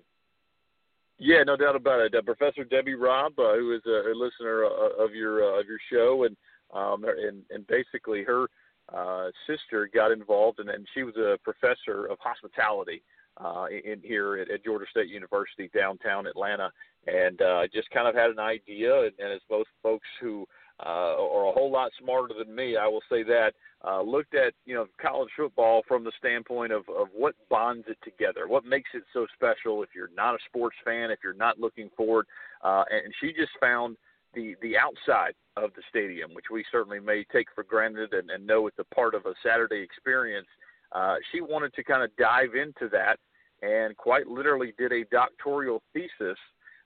Yeah, 1.19 1.43
no 1.43 1.55
doubt 1.55 1.75
about 1.75 2.01
it. 2.01 2.15
Uh, 2.15 2.21
Professor 2.21 2.63
Debbie 2.63 2.93
Robb, 2.93 3.39
uh, 3.39 3.55
who 3.55 3.73
is 3.73 3.81
a, 3.87 4.11
a 4.11 4.13
listener 4.13 4.65
uh, 4.65 5.03
of 5.03 5.15
your 5.15 5.43
uh, 5.43 5.59
of 5.59 5.65
your 5.65 5.79
show, 5.91 6.25
and 6.25 6.37
um, 6.73 7.05
and 7.05 7.43
and 7.49 7.65
basically 7.67 8.23
her 8.23 8.47
uh, 8.93 9.29
sister 9.47 9.89
got 9.93 10.11
involved, 10.11 10.59
and, 10.59 10.69
and 10.69 10.87
she 10.93 11.03
was 11.03 11.15
a 11.17 11.37
professor 11.43 12.05
of 12.05 12.17
hospitality 12.19 13.01
uh, 13.43 13.65
in 13.83 13.99
here 14.01 14.37
at, 14.37 14.49
at 14.49 14.63
Georgia 14.63 14.85
State 14.89 15.09
University 15.09 15.69
downtown 15.75 16.27
Atlanta, 16.27 16.71
and 17.07 17.41
uh, 17.41 17.63
just 17.73 17.89
kind 17.91 18.07
of 18.07 18.15
had 18.15 18.29
an 18.29 18.39
idea, 18.39 19.03
and, 19.03 19.11
and 19.19 19.33
as 19.33 19.41
both 19.49 19.67
folks 19.83 20.07
who 20.21 20.45
uh, 20.85 21.15
are 21.19 21.49
a 21.49 21.51
whole 21.51 21.71
lot 21.71 21.91
smarter 22.01 22.33
than 22.37 22.53
me, 22.53 22.77
I 22.77 22.87
will 22.87 23.03
say 23.09 23.23
that, 23.23 23.53
uh, 23.85 24.01
looked 24.01 24.35
at 24.35 24.53
you 24.65 24.73
know 24.73 24.87
college 25.01 25.29
football 25.35 25.83
from 25.87 26.03
the 26.03 26.11
standpoint 26.17 26.71
of, 26.71 26.83
of 26.89 27.07
what 27.15 27.35
bonds 27.49 27.85
it 27.87 27.97
together, 28.03 28.47
what 28.47 28.65
makes 28.65 28.89
it 28.93 29.03
so 29.13 29.27
special. 29.33 29.83
If 29.83 29.89
you're 29.95 30.09
not 30.15 30.35
a 30.35 30.39
sports 30.47 30.77
fan, 30.83 31.11
if 31.11 31.19
you're 31.23 31.33
not 31.33 31.59
looking 31.59 31.89
forward, 31.95 32.25
uh, 32.63 32.83
and 32.89 33.13
she 33.21 33.33
just 33.33 33.51
found 33.59 33.97
the 34.33 34.55
the 34.61 34.75
outside 34.77 35.33
of 35.55 35.71
the 35.75 35.81
stadium, 35.89 36.33
which 36.33 36.45
we 36.51 36.65
certainly 36.71 36.99
may 36.99 37.23
take 37.31 37.47
for 37.53 37.63
granted 37.63 38.13
and, 38.13 38.29
and 38.29 38.45
know 38.45 38.67
it's 38.67 38.79
a 38.79 38.95
part 38.95 39.15
of 39.15 39.25
a 39.25 39.33
Saturday 39.43 39.81
experience. 39.81 40.47
Uh, 40.91 41.15
she 41.31 41.41
wanted 41.41 41.73
to 41.73 41.83
kind 41.83 42.03
of 42.03 42.15
dive 42.17 42.55
into 42.55 42.89
that 42.89 43.17
and 43.61 43.97
quite 43.97 44.27
literally 44.27 44.73
did 44.77 44.91
a 44.91 45.03
doctoral 45.11 45.81
thesis 45.93 46.37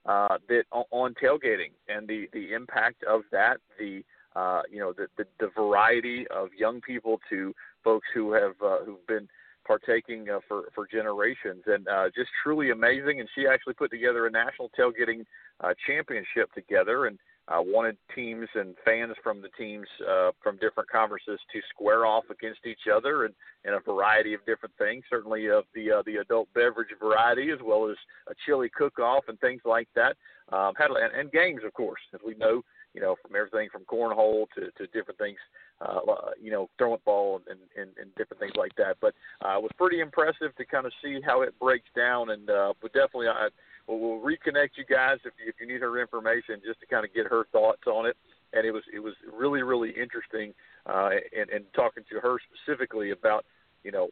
uh, 0.06 0.38
that 0.48 0.64
on 0.72 1.14
tailgating 1.22 1.70
and 1.88 2.08
the 2.08 2.28
the 2.32 2.52
impact 2.52 3.04
of 3.04 3.22
that, 3.30 3.58
the 3.78 4.02
uh, 4.36 4.62
you 4.70 4.78
know 4.78 4.92
the, 4.92 5.06
the 5.16 5.24
the 5.40 5.50
variety 5.56 6.26
of 6.28 6.48
young 6.56 6.80
people 6.80 7.20
to 7.30 7.54
folks 7.84 8.06
who 8.14 8.32
have 8.32 8.54
uh, 8.64 8.78
who've 8.84 9.06
been 9.06 9.28
partaking 9.66 10.28
uh, 10.28 10.40
for 10.48 10.64
for 10.74 10.86
generations, 10.86 11.62
and 11.66 11.86
uh, 11.88 12.06
just 12.14 12.30
truly 12.42 12.70
amazing. 12.70 13.20
And 13.20 13.28
she 13.34 13.46
actually 13.46 13.74
put 13.74 13.90
together 13.90 14.26
a 14.26 14.30
national 14.30 14.70
tailgating 14.78 15.24
uh, 15.60 15.74
championship 15.86 16.52
together, 16.54 17.06
and 17.06 17.18
uh, 17.48 17.58
wanted 17.60 17.96
teams 18.14 18.48
and 18.54 18.74
fans 18.84 19.14
from 19.22 19.42
the 19.42 19.48
teams 19.58 19.86
uh, 20.08 20.30
from 20.42 20.56
different 20.58 20.88
conferences 20.88 21.40
to 21.52 21.60
square 21.70 22.06
off 22.06 22.24
against 22.30 22.60
each 22.66 22.86
other 22.92 23.24
and 23.24 23.34
in 23.64 23.74
a 23.74 23.80
variety 23.80 24.32
of 24.32 24.44
different 24.46 24.74
things. 24.78 25.02
Certainly 25.10 25.48
of 25.50 25.64
the 25.74 25.90
uh, 25.90 26.02
the 26.06 26.16
adult 26.16 26.48
beverage 26.54 26.94
variety, 27.00 27.50
as 27.50 27.58
well 27.64 27.90
as 27.90 27.96
a 28.28 28.34
chili 28.46 28.70
cook-off 28.76 29.24
and 29.28 29.38
things 29.40 29.62
like 29.64 29.88
that. 29.94 30.16
Um, 30.52 30.74
had 30.76 30.90
and, 30.90 31.14
and 31.14 31.32
games, 31.32 31.62
of 31.64 31.72
course, 31.74 32.00
as 32.14 32.20
we 32.24 32.34
know. 32.34 32.62
You 32.94 33.00
know, 33.00 33.16
from 33.22 33.36
everything 33.36 33.68
from 33.70 33.84
cornhole 33.84 34.46
to, 34.54 34.70
to 34.78 34.86
different 34.92 35.18
things, 35.18 35.38
uh, 35.80 36.00
you 36.40 36.50
know, 36.50 36.68
throwing 36.76 37.00
ball 37.04 37.40
and, 37.48 37.58
and, 37.76 37.90
and 37.98 38.14
different 38.16 38.40
things 38.40 38.52
like 38.56 38.74
that. 38.76 38.98
But 39.00 39.14
uh, 39.44 39.56
it 39.56 39.62
was 39.62 39.72
pretty 39.78 40.00
impressive 40.00 40.54
to 40.56 40.64
kind 40.64 40.86
of 40.86 40.92
see 41.02 41.20
how 41.24 41.42
it 41.42 41.58
breaks 41.58 41.88
down. 41.96 42.30
And 42.30 42.50
uh, 42.50 42.74
but 42.80 42.92
definitely, 42.92 43.28
I, 43.28 43.48
We'll, 43.88 43.98
we'll 43.98 44.20
reconnect 44.20 44.76
you 44.76 44.84
guys 44.88 45.18
if 45.24 45.32
you, 45.44 45.48
if 45.50 45.56
you 45.60 45.66
need 45.66 45.82
her 45.82 46.00
information 46.00 46.62
just 46.64 46.78
to 46.80 46.86
kind 46.86 47.04
of 47.04 47.12
get 47.12 47.26
her 47.26 47.46
thoughts 47.50 47.82
on 47.86 48.06
it. 48.06 48.16
And 48.52 48.64
it 48.64 48.70
was 48.70 48.84
it 48.94 49.00
was 49.00 49.14
really 49.32 49.62
really 49.62 49.90
interesting, 49.90 50.52
uh, 50.86 51.10
and, 51.36 51.48
and 51.50 51.64
talking 51.74 52.04
to 52.12 52.20
her 52.20 52.36
specifically 52.46 53.10
about 53.10 53.46
you 53.84 53.92
know 53.92 54.08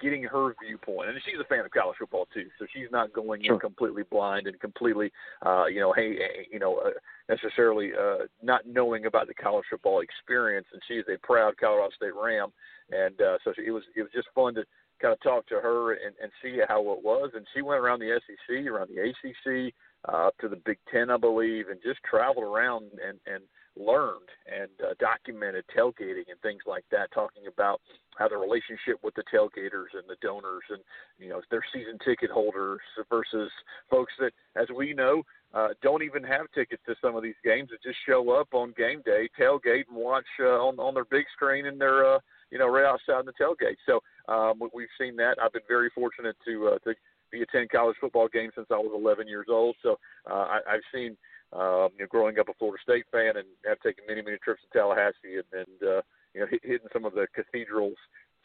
getting 0.00 0.22
her 0.22 0.54
viewpoint. 0.62 1.10
And 1.10 1.18
she's 1.24 1.40
a 1.40 1.44
fan 1.44 1.64
of 1.64 1.70
college 1.70 1.96
football 1.98 2.26
too, 2.32 2.46
so 2.58 2.66
she's 2.72 2.90
not 2.90 3.12
going 3.12 3.44
sure. 3.44 3.54
in 3.54 3.60
completely 3.60 4.02
blind 4.10 4.46
and 4.46 4.58
completely 4.60 5.12
uh, 5.44 5.66
you 5.66 5.80
know 5.80 5.92
hey 5.92 6.46
you 6.50 6.58
know 6.58 6.78
uh, 6.78 6.90
necessarily 7.28 7.90
uh, 7.98 8.26
not 8.42 8.66
knowing 8.66 9.06
about 9.06 9.26
the 9.26 9.34
college 9.34 9.64
football 9.70 10.00
experience. 10.00 10.66
And 10.72 10.82
she 10.88 10.94
is 10.94 11.06
a 11.12 11.18
proud 11.24 11.56
Colorado 11.58 11.90
State 11.96 12.14
Ram, 12.14 12.52
and 12.90 13.20
uh, 13.20 13.38
so 13.44 13.52
it 13.56 13.70
was 13.70 13.82
it 13.96 14.02
was 14.02 14.12
just 14.12 14.28
fun 14.34 14.54
to 14.54 14.64
kind 15.00 15.14
of 15.14 15.20
talk 15.22 15.46
to 15.46 15.54
her 15.54 15.92
and, 15.92 16.14
and 16.22 16.30
see 16.42 16.60
how 16.68 16.80
it 16.92 17.02
was. 17.02 17.30
And 17.34 17.46
she 17.54 17.62
went 17.62 17.80
around 17.80 18.00
the 18.00 18.20
SEC, 18.26 18.66
around 18.66 18.90
the 18.90 19.00
ACC, 19.08 19.72
uh, 20.06 20.28
up 20.28 20.36
to 20.38 20.48
the 20.48 20.60
Big 20.64 20.78
Ten, 20.92 21.10
I 21.10 21.16
believe, 21.16 21.68
and 21.68 21.80
just 21.82 22.00
traveled 22.08 22.44
around 22.44 22.90
and 23.06 23.18
and 23.26 23.44
learned 23.80 24.28
and 24.46 24.70
uh, 24.84 24.94
documented 25.00 25.64
tailgating 25.76 26.28
and 26.28 26.40
things 26.42 26.62
like 26.66 26.84
that, 26.90 27.10
talking 27.12 27.44
about 27.46 27.80
how 28.18 28.28
the 28.28 28.36
relationship 28.36 28.96
with 29.02 29.14
the 29.14 29.24
tailgaters 29.32 29.96
and 29.96 30.04
the 30.08 30.16
donors 30.20 30.62
and 30.68 30.80
you 31.18 31.28
know 31.28 31.40
their 31.50 31.64
season 31.72 31.98
ticket 32.04 32.30
holders 32.30 32.80
versus 33.08 33.50
folks 33.90 34.12
that, 34.18 34.32
as 34.56 34.68
we 34.76 34.92
know, 34.92 35.22
uh, 35.54 35.68
don't 35.82 36.02
even 36.02 36.22
have 36.22 36.46
tickets 36.54 36.82
to 36.86 36.94
some 37.02 37.16
of 37.16 37.22
these 37.22 37.38
games 37.44 37.70
that 37.70 37.82
just 37.82 37.98
show 38.06 38.30
up 38.30 38.48
on 38.52 38.74
game 38.76 39.02
day, 39.04 39.28
tailgate, 39.38 39.88
and 39.88 39.96
watch 39.96 40.26
uh, 40.40 40.60
on 40.60 40.78
on 40.78 40.94
their 40.94 41.06
big 41.06 41.24
screen 41.34 41.66
and 41.66 41.80
their 41.80 42.14
uh, 42.14 42.18
you 42.50 42.58
know 42.58 42.68
right 42.68 42.84
outside 42.84 43.24
the 43.24 43.32
tailgate. 43.40 43.76
So 43.86 44.00
um, 44.32 44.60
we've 44.74 44.88
seen 44.98 45.16
that. 45.16 45.36
I've 45.42 45.52
been 45.52 45.62
very 45.68 45.90
fortunate 45.94 46.36
to 46.44 46.68
uh, 46.74 46.78
to 46.84 46.94
be 47.30 47.42
attend 47.42 47.70
college 47.70 47.96
football 48.00 48.28
games 48.28 48.52
since 48.56 48.66
I 48.70 48.76
was 48.76 48.92
11 48.94 49.28
years 49.28 49.46
old. 49.48 49.76
So 49.82 49.98
uh, 50.28 50.34
I, 50.34 50.58
I've 50.68 50.86
seen 50.92 51.16
um, 51.52 51.90
you 51.96 52.04
know, 52.04 52.06
growing 52.08 52.38
up 52.38 52.48
a 52.48 52.54
Florida 52.54 52.80
State 52.82 53.06
fan 53.10 53.36
and 53.36 53.46
have 53.66 53.80
taken 53.80 54.04
many, 54.06 54.22
many 54.22 54.38
trips 54.38 54.62
to 54.62 54.78
Tallahassee 54.78 55.40
and, 55.42 55.66
and 55.66 55.88
uh, 55.88 56.02
you 56.34 56.40
know, 56.40 56.46
hitting 56.50 56.86
some 56.92 57.04
of 57.04 57.14
the 57.14 57.26
cathedrals 57.34 57.96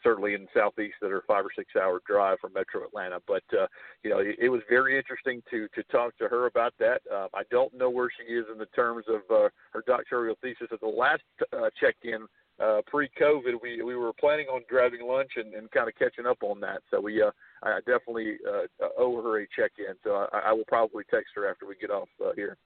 certainly 0.02 0.34
in 0.34 0.42
the 0.42 0.48
southeast 0.54 0.94
that 1.00 1.10
are 1.10 1.22
five 1.26 1.44
or 1.44 1.50
six 1.56 1.74
hour 1.74 2.00
drive 2.06 2.38
from 2.40 2.52
Metro 2.52 2.84
Atlanta. 2.84 3.20
But 3.26 3.42
uh, 3.52 3.66
you 4.02 4.10
know, 4.10 4.18
it, 4.18 4.36
it 4.38 4.48
was 4.48 4.60
very 4.68 4.96
interesting 4.96 5.42
to 5.50 5.68
to 5.74 5.82
talk 5.84 6.16
to 6.18 6.28
her 6.28 6.46
about 6.46 6.74
that. 6.78 7.02
Uh, 7.12 7.28
I 7.34 7.42
don't 7.50 7.74
know 7.74 7.90
where 7.90 8.08
she 8.16 8.32
is 8.32 8.46
in 8.52 8.58
the 8.58 8.66
terms 8.66 9.04
of 9.08 9.22
uh, 9.30 9.48
her 9.72 9.82
doctoral 9.86 10.36
thesis. 10.40 10.68
At 10.72 10.80
the 10.80 10.86
last 10.86 11.22
uh, 11.52 11.70
check 11.80 11.96
in 12.02 12.26
uh, 12.62 12.82
pre-COVID, 12.86 13.54
we 13.60 13.82
we 13.82 13.96
were 13.96 14.12
planning 14.12 14.46
on 14.46 14.62
grabbing 14.68 15.06
lunch 15.06 15.32
and, 15.36 15.54
and 15.54 15.70
kind 15.70 15.88
of 15.88 15.94
catching 15.96 16.26
up 16.26 16.38
on 16.42 16.60
that. 16.60 16.82
So 16.90 17.00
we 17.00 17.22
uh, 17.22 17.30
I 17.62 17.78
definitely 17.86 18.36
uh, 18.48 18.86
owe 18.98 19.20
her 19.22 19.40
a 19.40 19.46
check-in. 19.56 19.94
So 20.04 20.28
I, 20.32 20.50
I 20.50 20.52
will 20.52 20.64
probably 20.68 21.04
text 21.10 21.32
her 21.34 21.48
after 21.48 21.66
we 21.66 21.74
get 21.76 21.90
off 21.90 22.08
uh, 22.24 22.32
here. 22.34 22.56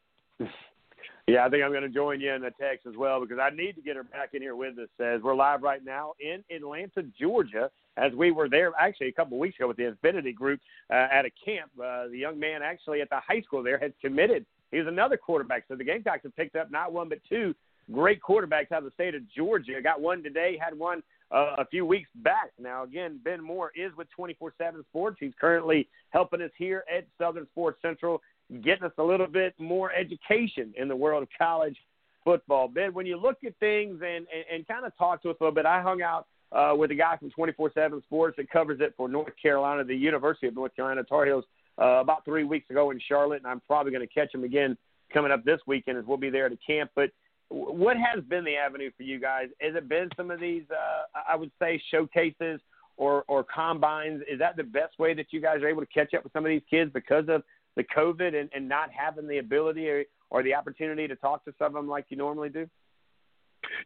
Yeah, 1.26 1.46
I 1.46 1.48
think 1.48 1.62
I'm 1.62 1.70
going 1.70 1.82
to 1.82 1.88
join 1.88 2.20
you 2.20 2.32
in 2.32 2.42
the 2.42 2.50
text 2.60 2.86
as 2.88 2.96
well 2.96 3.20
because 3.20 3.38
I 3.40 3.54
need 3.54 3.74
to 3.76 3.82
get 3.82 3.94
her 3.94 4.02
back 4.02 4.30
in 4.32 4.42
here 4.42 4.56
with 4.56 4.78
us. 4.78 4.88
As 4.98 5.22
we're 5.22 5.34
live 5.34 5.62
right 5.62 5.84
now 5.84 6.14
in 6.18 6.42
Atlanta, 6.54 7.04
Georgia, 7.20 7.70
as 7.96 8.12
we 8.14 8.32
were 8.32 8.48
there 8.48 8.72
actually 8.80 9.08
a 9.08 9.12
couple 9.12 9.36
of 9.36 9.40
weeks 9.40 9.56
ago 9.56 9.68
with 9.68 9.76
the 9.76 9.86
Infinity 9.86 10.32
Group 10.32 10.60
uh, 10.90 11.06
at 11.12 11.24
a 11.24 11.30
camp. 11.44 11.70
Uh, 11.78 12.08
the 12.08 12.18
young 12.18 12.38
man 12.38 12.62
actually 12.62 13.00
at 13.00 13.10
the 13.10 13.20
high 13.20 13.42
school 13.42 13.62
there 13.62 13.78
had 13.78 13.92
committed. 14.00 14.44
He 14.72 14.78
was 14.78 14.88
another 14.88 15.16
quarterback. 15.16 15.64
So 15.68 15.76
the 15.76 15.84
Gamecocks 15.84 16.22
have 16.24 16.34
picked 16.34 16.56
up 16.56 16.70
not 16.72 16.92
one 16.92 17.08
but 17.08 17.18
two 17.28 17.54
great 17.92 18.20
quarterbacks 18.22 18.72
out 18.72 18.78
of 18.78 18.84
the 18.84 18.90
state 18.92 19.14
of 19.14 19.22
Georgia. 19.30 19.80
Got 19.82 20.00
one 20.00 20.22
today, 20.22 20.58
had 20.60 20.76
one 20.78 21.02
uh, 21.30 21.56
a 21.58 21.66
few 21.66 21.84
weeks 21.84 22.08
back. 22.16 22.52
Now, 22.58 22.82
again, 22.82 23.20
Ben 23.22 23.42
Moore 23.42 23.72
is 23.76 23.92
with 23.96 24.08
24 24.10 24.54
7 24.58 24.84
Sports. 24.88 25.16
He's 25.20 25.32
currently 25.40 25.88
helping 26.10 26.42
us 26.42 26.50
here 26.56 26.84
at 26.94 27.06
Southern 27.18 27.46
Sports 27.46 27.78
Central 27.82 28.20
getting 28.62 28.84
us 28.84 28.92
a 28.98 29.02
little 29.02 29.26
bit 29.26 29.54
more 29.58 29.92
education 29.92 30.72
in 30.76 30.88
the 30.88 30.96
world 30.96 31.22
of 31.22 31.28
college 31.36 31.76
football. 32.24 32.68
Ben, 32.68 32.92
when 32.92 33.06
you 33.06 33.16
look 33.16 33.38
at 33.44 33.56
things 33.58 34.00
and, 34.04 34.26
and, 34.34 34.44
and 34.52 34.68
kind 34.68 34.84
of 34.84 34.96
talk 34.98 35.22
to 35.22 35.30
us 35.30 35.36
a 35.40 35.44
little 35.44 35.54
bit, 35.54 35.66
I 35.66 35.80
hung 35.80 36.02
out 36.02 36.26
uh, 36.52 36.74
with 36.76 36.90
a 36.90 36.94
guy 36.94 37.16
from 37.16 37.30
24 37.30 37.72
7 37.74 38.02
Sports 38.02 38.36
that 38.36 38.50
covers 38.50 38.80
it 38.80 38.94
for 38.96 39.08
North 39.08 39.32
Carolina, 39.40 39.84
the 39.84 39.94
University 39.94 40.48
of 40.48 40.54
North 40.54 40.74
Carolina 40.74 41.04
Tar 41.04 41.26
Heels, 41.26 41.44
uh, 41.80 42.00
about 42.00 42.24
three 42.24 42.44
weeks 42.44 42.68
ago 42.70 42.90
in 42.90 43.00
Charlotte, 43.06 43.38
and 43.38 43.46
I'm 43.46 43.60
probably 43.60 43.92
going 43.92 44.06
to 44.06 44.12
catch 44.12 44.34
him 44.34 44.44
again 44.44 44.76
coming 45.12 45.32
up 45.32 45.44
this 45.44 45.60
weekend 45.66 45.98
as 45.98 46.04
we'll 46.06 46.16
be 46.16 46.30
there 46.30 46.46
at 46.46 46.52
a 46.52 46.58
camp. 46.66 46.90
But 46.94 47.10
what 47.48 47.96
has 47.96 48.22
been 48.24 48.44
the 48.44 48.56
avenue 48.56 48.90
for 48.96 49.02
you 49.02 49.18
guys? 49.18 49.48
Has 49.60 49.74
it 49.74 49.88
been 49.88 50.08
some 50.16 50.30
of 50.30 50.40
these, 50.40 50.62
uh, 50.70 51.20
I 51.28 51.36
would 51.36 51.50
say, 51.58 51.82
showcases 51.90 52.60
or, 52.96 53.24
or 53.26 53.44
combines? 53.44 54.22
Is 54.30 54.38
that 54.38 54.56
the 54.56 54.62
best 54.62 54.98
way 54.98 55.14
that 55.14 55.26
you 55.30 55.40
guys 55.40 55.62
are 55.62 55.68
able 55.68 55.82
to 55.82 55.92
catch 55.92 56.14
up 56.14 56.22
with 56.22 56.32
some 56.32 56.44
of 56.44 56.48
these 56.48 56.62
kids 56.70 56.92
because 56.92 57.24
of 57.28 57.42
the 57.76 57.84
COVID 57.84 58.38
and, 58.38 58.48
and 58.54 58.68
not 58.68 58.90
having 58.90 59.26
the 59.26 59.38
ability 59.38 59.88
or, 59.88 60.04
or 60.30 60.42
the 60.42 60.54
opportunity 60.54 61.06
to 61.08 61.16
talk 61.16 61.44
to 61.44 61.54
some 61.58 61.68
of 61.68 61.74
them 61.74 61.88
like 61.88 62.06
you 62.08 62.16
normally 62.16 62.48
do? 62.48 62.68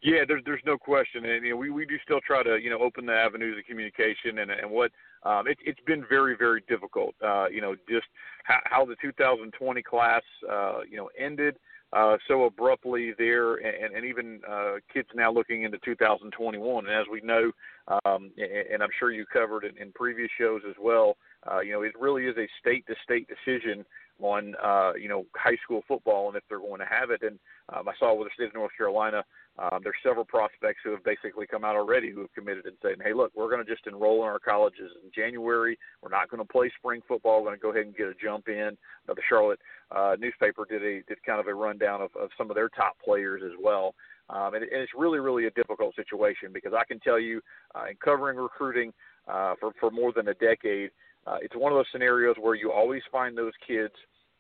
Yeah, 0.03 0.25
there's 0.27 0.43
there's 0.45 0.63
no 0.65 0.79
question, 0.79 1.25
and 1.25 1.45
you 1.45 1.51
know 1.51 1.57
we 1.57 1.71
we 1.71 1.85
do 1.85 1.97
still 2.05 2.21
try 2.27 2.43
to 2.43 2.59
you 2.59 2.71
know 2.71 2.79
open 2.79 3.07
the 3.07 3.13
avenues 3.13 3.59
of 3.59 3.65
communication, 3.65 4.39
and 4.39 4.51
and 4.51 4.71
what 4.71 4.93
um, 5.25 5.49
it, 5.49 5.59
it's 5.65 5.81
been 5.87 6.05
very 6.09 6.37
very 6.37 6.63
difficult. 6.69 7.15
Uh, 7.25 7.47
you 7.49 7.61
know 7.61 7.75
just 7.89 8.07
how, 8.45 8.61
how 8.65 8.85
the 8.85 8.97
2020 9.03 9.83
class 9.83 10.23
uh, 10.51 10.81
you 10.89 10.97
know 10.97 11.11
ended 11.19 11.57
uh, 11.95 12.17
so 12.27 12.45
abruptly 12.45 13.13
there, 13.19 13.55
and, 13.55 13.95
and 13.95 14.05
even 14.05 14.41
uh, 14.51 14.75
kids 14.93 15.09
now 15.15 15.31
looking 15.31 15.63
into 15.63 15.79
2021. 15.85 16.87
And 16.87 16.95
as 16.95 17.07
we 17.11 17.21
know, 17.21 17.53
um, 18.05 18.33
and, 18.37 18.67
and 18.73 18.83
I'm 18.83 18.91
sure 18.99 19.13
you 19.13 19.25
covered 19.33 19.65
it 19.65 19.77
in 19.81 19.93
previous 19.93 20.31
shows 20.39 20.63
as 20.69 20.75
well, 20.81 21.17
uh, 21.51 21.61
you 21.61 21.73
know, 21.73 21.83
it 21.83 21.93
really 21.99 22.25
is 22.25 22.37
a 22.37 22.49
state-to-state 22.61 23.29
decision 23.29 23.85
on 24.21 24.55
uh, 24.63 24.93
you 24.95 25.09
know 25.09 25.27
high 25.35 25.57
school 25.65 25.83
football 25.89 26.29
and 26.29 26.37
if 26.37 26.45
they're 26.49 26.61
going 26.61 26.81
to 26.81 26.87
have 26.87 27.11
it. 27.11 27.23
And 27.23 27.39
um, 27.75 27.89
I 27.89 27.93
saw 27.99 28.15
with 28.15 28.29
the 28.29 28.35
state 28.35 28.49
of 28.49 28.55
North 28.55 28.71
Carolina, 28.77 29.25
um, 29.59 29.81
there's 29.83 29.97
several 30.03 30.25
prospects 30.25 30.81
who 30.85 30.91
have 30.91 31.05
basically 31.05 31.47
come 31.47 31.65
out 31.65 31.77
already 31.77 32.11
who 32.11 32.21
have 32.21 32.35
committed 32.35 32.67
and 32.67 32.77
saying, 32.83 32.97
hey, 33.03 33.13
look, 33.13 33.33
we're 33.35 33.51
going 33.51 33.65
to 33.65 33.71
just 33.71 33.87
enroll 33.87 34.23
in 34.23 34.29
our 34.29 34.39
colleges 34.39 34.91
in 35.03 35.11
January. 35.15 35.79
We're 36.03 36.11
not 36.11 36.29
going 36.29 36.45
to 36.45 36.53
play 36.53 36.71
spring 36.79 37.03
football. 37.07 37.43
We're 37.43 37.51
going 37.51 37.59
to 37.59 37.63
go 37.63 37.71
ahead 37.71 37.87
and 37.87 37.97
get 37.97 38.07
a 38.07 38.15
jump 38.15 38.49
in. 38.49 38.77
Uh, 39.09 39.15
the 39.15 39.23
Charlotte 39.29 39.61
uh, 39.91 40.17
newspaper 40.19 40.65
did 40.69 40.83
a 40.83 41.03
did 41.09 41.23
kind 41.25 41.41
of 41.41 41.47
a 41.47 41.55
rundown 41.55 42.01
of, 42.01 42.11
of 42.21 42.31
some 42.37 42.51
of 42.51 42.57
their 42.57 42.69
top 42.69 42.97
players 43.05 43.43
as 43.45 43.53
well. 43.63 43.95
Um, 44.31 44.55
and, 44.55 44.65
and 44.65 44.81
it's 44.81 44.93
really, 44.97 45.19
really 45.19 45.47
a 45.47 45.51
difficult 45.51 45.95
situation 45.95 46.49
because 46.53 46.73
I 46.73 46.85
can 46.85 46.99
tell 47.01 47.19
you, 47.21 47.41
uh, 47.75 47.89
in 47.91 47.97
covering 48.03 48.39
recruiting 48.39 48.93
uh, 49.29 49.55
for 49.61 49.73
for 49.79 49.91
more 49.91 50.13
than 50.13 50.29
a 50.29 50.35
decade, 50.35 50.91
uh, 51.27 51.37
it's 51.41 51.55
one 51.57 51.73
of 51.73 51.79
those 51.79 51.87
scenarios 51.93 52.37
where 52.41 52.55
you 52.55 52.73
always 52.73 53.03
find 53.11 53.37
those 53.37 53.53
kids 53.67 53.95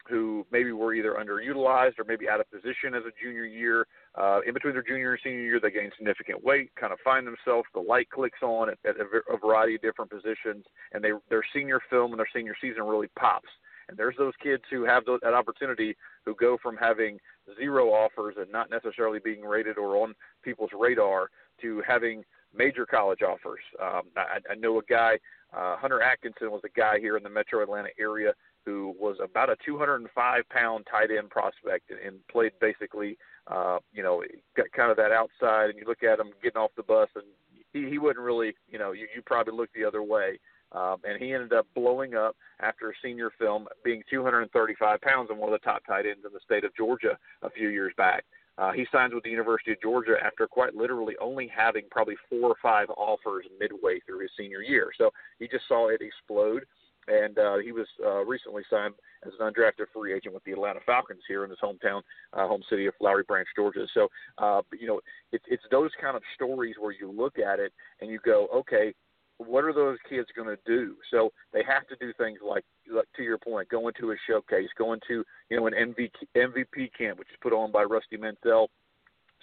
who 0.08 0.46
maybe 0.52 0.70
were 0.72 0.94
either 0.94 1.14
underutilized 1.14 1.98
or 1.98 2.04
maybe 2.06 2.28
out 2.28 2.38
of 2.40 2.50
position 2.50 2.94
as 2.94 3.02
a 3.06 3.22
junior 3.22 3.44
year. 3.44 3.86
Uh, 4.14 4.40
in 4.46 4.52
between 4.52 4.74
their 4.74 4.82
junior 4.82 5.12
and 5.12 5.20
senior 5.24 5.40
year, 5.40 5.60
they 5.60 5.70
gain 5.70 5.90
significant 5.96 6.44
weight, 6.44 6.70
kind 6.78 6.92
of 6.92 6.98
find 7.02 7.26
themselves. 7.26 7.66
The 7.72 7.80
light 7.80 8.10
clicks 8.10 8.42
on 8.42 8.68
at, 8.68 8.78
at 8.86 8.96
a, 8.96 9.34
a 9.34 9.38
variety 9.38 9.76
of 9.76 9.82
different 9.82 10.10
positions, 10.10 10.64
and 10.92 11.02
they 11.02 11.10
their 11.30 11.44
senior 11.54 11.80
film 11.88 12.12
and 12.12 12.18
their 12.18 12.28
senior 12.34 12.54
season 12.60 12.82
really 12.84 13.08
pops. 13.18 13.48
And 13.88 13.98
there's 13.98 14.16
those 14.16 14.32
kids 14.42 14.62
who 14.70 14.84
have 14.84 15.04
those, 15.04 15.20
that 15.22 15.34
opportunity 15.34 15.96
who 16.24 16.34
go 16.34 16.56
from 16.62 16.76
having 16.76 17.18
zero 17.58 17.88
offers 17.88 18.36
and 18.38 18.50
not 18.50 18.70
necessarily 18.70 19.18
being 19.22 19.42
rated 19.42 19.78
or 19.78 19.96
on 20.02 20.14
people's 20.42 20.70
radar 20.78 21.28
to 21.60 21.82
having 21.86 22.24
major 22.56 22.86
college 22.86 23.20
offers. 23.22 23.60
Um, 23.80 24.02
I, 24.16 24.38
I 24.50 24.54
know 24.54 24.78
a 24.78 24.82
guy 24.82 25.18
uh, 25.56 25.76
Hunter 25.76 26.02
Atkinson 26.02 26.50
was 26.50 26.62
a 26.64 26.78
guy 26.78 26.98
here 26.98 27.16
in 27.16 27.22
the 27.22 27.30
metro 27.30 27.62
Atlanta 27.62 27.90
area 27.98 28.32
who 28.64 28.94
was 28.98 29.16
about 29.22 29.50
a 29.50 29.56
205 29.64 30.48
pound 30.48 30.86
tight 30.90 31.10
end 31.16 31.30
prospect 31.30 31.90
and, 31.90 32.00
and 32.00 32.26
played 32.28 32.52
basically, 32.60 33.16
uh, 33.46 33.78
you 33.92 34.02
know, 34.02 34.22
got 34.56 34.66
kind 34.72 34.90
of 34.90 34.96
that 34.96 35.12
outside. 35.12 35.70
And 35.70 35.78
you 35.78 35.84
look 35.86 36.02
at 36.02 36.18
him 36.18 36.32
getting 36.42 36.60
off 36.60 36.72
the 36.76 36.82
bus, 36.82 37.08
and 37.14 37.24
he, 37.72 37.88
he 37.88 37.98
wouldn't 37.98 38.24
really, 38.24 38.54
you 38.68 38.78
know, 38.78 38.92
you, 38.92 39.06
you 39.14 39.22
probably 39.22 39.54
look 39.54 39.70
the 39.74 39.84
other 39.84 40.02
way. 40.02 40.38
Um, 40.72 40.96
and 41.04 41.22
he 41.22 41.32
ended 41.32 41.52
up 41.52 41.68
blowing 41.74 42.16
up 42.16 42.34
after 42.58 42.90
a 42.90 42.94
senior 43.00 43.30
film, 43.38 43.68
being 43.84 44.02
235 44.10 45.00
pounds 45.02 45.30
and 45.30 45.38
one 45.38 45.52
of 45.52 45.60
the 45.60 45.64
top 45.64 45.86
tight 45.86 46.04
ends 46.04 46.24
in 46.26 46.32
the 46.32 46.40
state 46.44 46.64
of 46.64 46.74
Georgia 46.74 47.16
a 47.42 47.50
few 47.50 47.68
years 47.68 47.92
back. 47.96 48.24
Uh, 48.56 48.72
he 48.72 48.86
signs 48.92 49.12
with 49.12 49.24
the 49.24 49.30
University 49.30 49.72
of 49.72 49.82
Georgia 49.82 50.14
after 50.24 50.46
quite 50.46 50.74
literally 50.74 51.14
only 51.20 51.50
having 51.54 51.84
probably 51.90 52.14
four 52.30 52.50
or 52.50 52.56
five 52.62 52.88
offers 52.90 53.44
midway 53.58 53.98
through 54.06 54.20
his 54.20 54.30
senior 54.38 54.62
year. 54.62 54.90
So 54.96 55.10
he 55.38 55.48
just 55.48 55.66
saw 55.66 55.88
it 55.88 56.00
explode, 56.00 56.64
and 57.08 57.38
uh, 57.38 57.58
he 57.58 57.72
was 57.72 57.86
uh, 58.04 58.24
recently 58.24 58.62
signed 58.70 58.94
as 59.26 59.32
an 59.38 59.52
undrafted 59.52 59.86
free 59.92 60.14
agent 60.14 60.34
with 60.34 60.44
the 60.44 60.52
Atlanta 60.52 60.80
Falcons 60.86 61.22
here 61.26 61.44
in 61.44 61.50
his 61.50 61.58
hometown, 61.62 62.02
uh, 62.32 62.46
home 62.46 62.62
city 62.70 62.86
of 62.86 62.94
Flowery 62.98 63.24
Branch, 63.26 63.48
Georgia. 63.56 63.86
So, 63.92 64.08
uh, 64.38 64.62
you 64.78 64.86
know, 64.86 65.00
it's 65.32 65.44
it's 65.48 65.64
those 65.70 65.90
kind 66.00 66.16
of 66.16 66.22
stories 66.34 66.76
where 66.78 66.92
you 66.92 67.10
look 67.10 67.38
at 67.38 67.58
it 67.58 67.72
and 68.00 68.10
you 68.10 68.20
go, 68.24 68.46
okay, 68.54 68.94
what 69.38 69.64
are 69.64 69.72
those 69.72 69.98
kids 70.08 70.28
going 70.36 70.48
to 70.48 70.58
do? 70.66 70.96
So 71.10 71.32
they 71.52 71.62
have 71.66 71.86
to 71.88 71.96
do 72.00 72.12
things 72.18 72.38
like, 72.46 72.64
like 72.92 73.08
to 73.16 73.22
your 73.22 73.38
point, 73.38 73.68
going 73.68 73.94
to 74.00 74.12
a 74.12 74.16
showcase, 74.28 74.68
going 74.78 75.00
to 75.08 75.24
you 75.50 75.56
know 75.56 75.66
an 75.66 75.74
MVP, 75.74 76.10
MVP 76.36 76.90
camp, 76.96 77.18
which 77.18 77.28
is 77.28 77.36
put 77.40 77.52
on 77.52 77.72
by 77.72 77.82
Rusty 77.82 78.16
Mansell. 78.16 78.70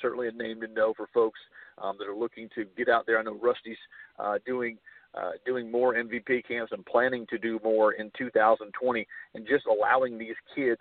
Certainly 0.01 0.30
a 0.30 0.31
name 0.31 0.61
to 0.61 0.68
know 0.68 0.93
for 0.95 1.07
folks 1.13 1.39
um, 1.77 1.97
that 1.99 2.07
are 2.07 2.15
looking 2.15 2.49
to 2.55 2.65
get 2.77 2.89
out 2.89 3.05
there. 3.05 3.19
I 3.19 3.23
know 3.23 3.38
Rusty's 3.41 3.77
uh, 4.18 4.39
doing 4.45 4.77
uh, 5.13 5.31
doing 5.45 5.69
more 5.69 5.93
MVP 5.93 6.47
camps 6.47 6.72
and 6.72 6.85
planning 6.85 7.26
to 7.30 7.38
do 7.38 7.59
more 7.63 7.93
in 7.93 8.11
2020, 8.18 9.07
and 9.35 9.47
just 9.47 9.65
allowing 9.65 10.18
these 10.18 10.35
kids 10.55 10.80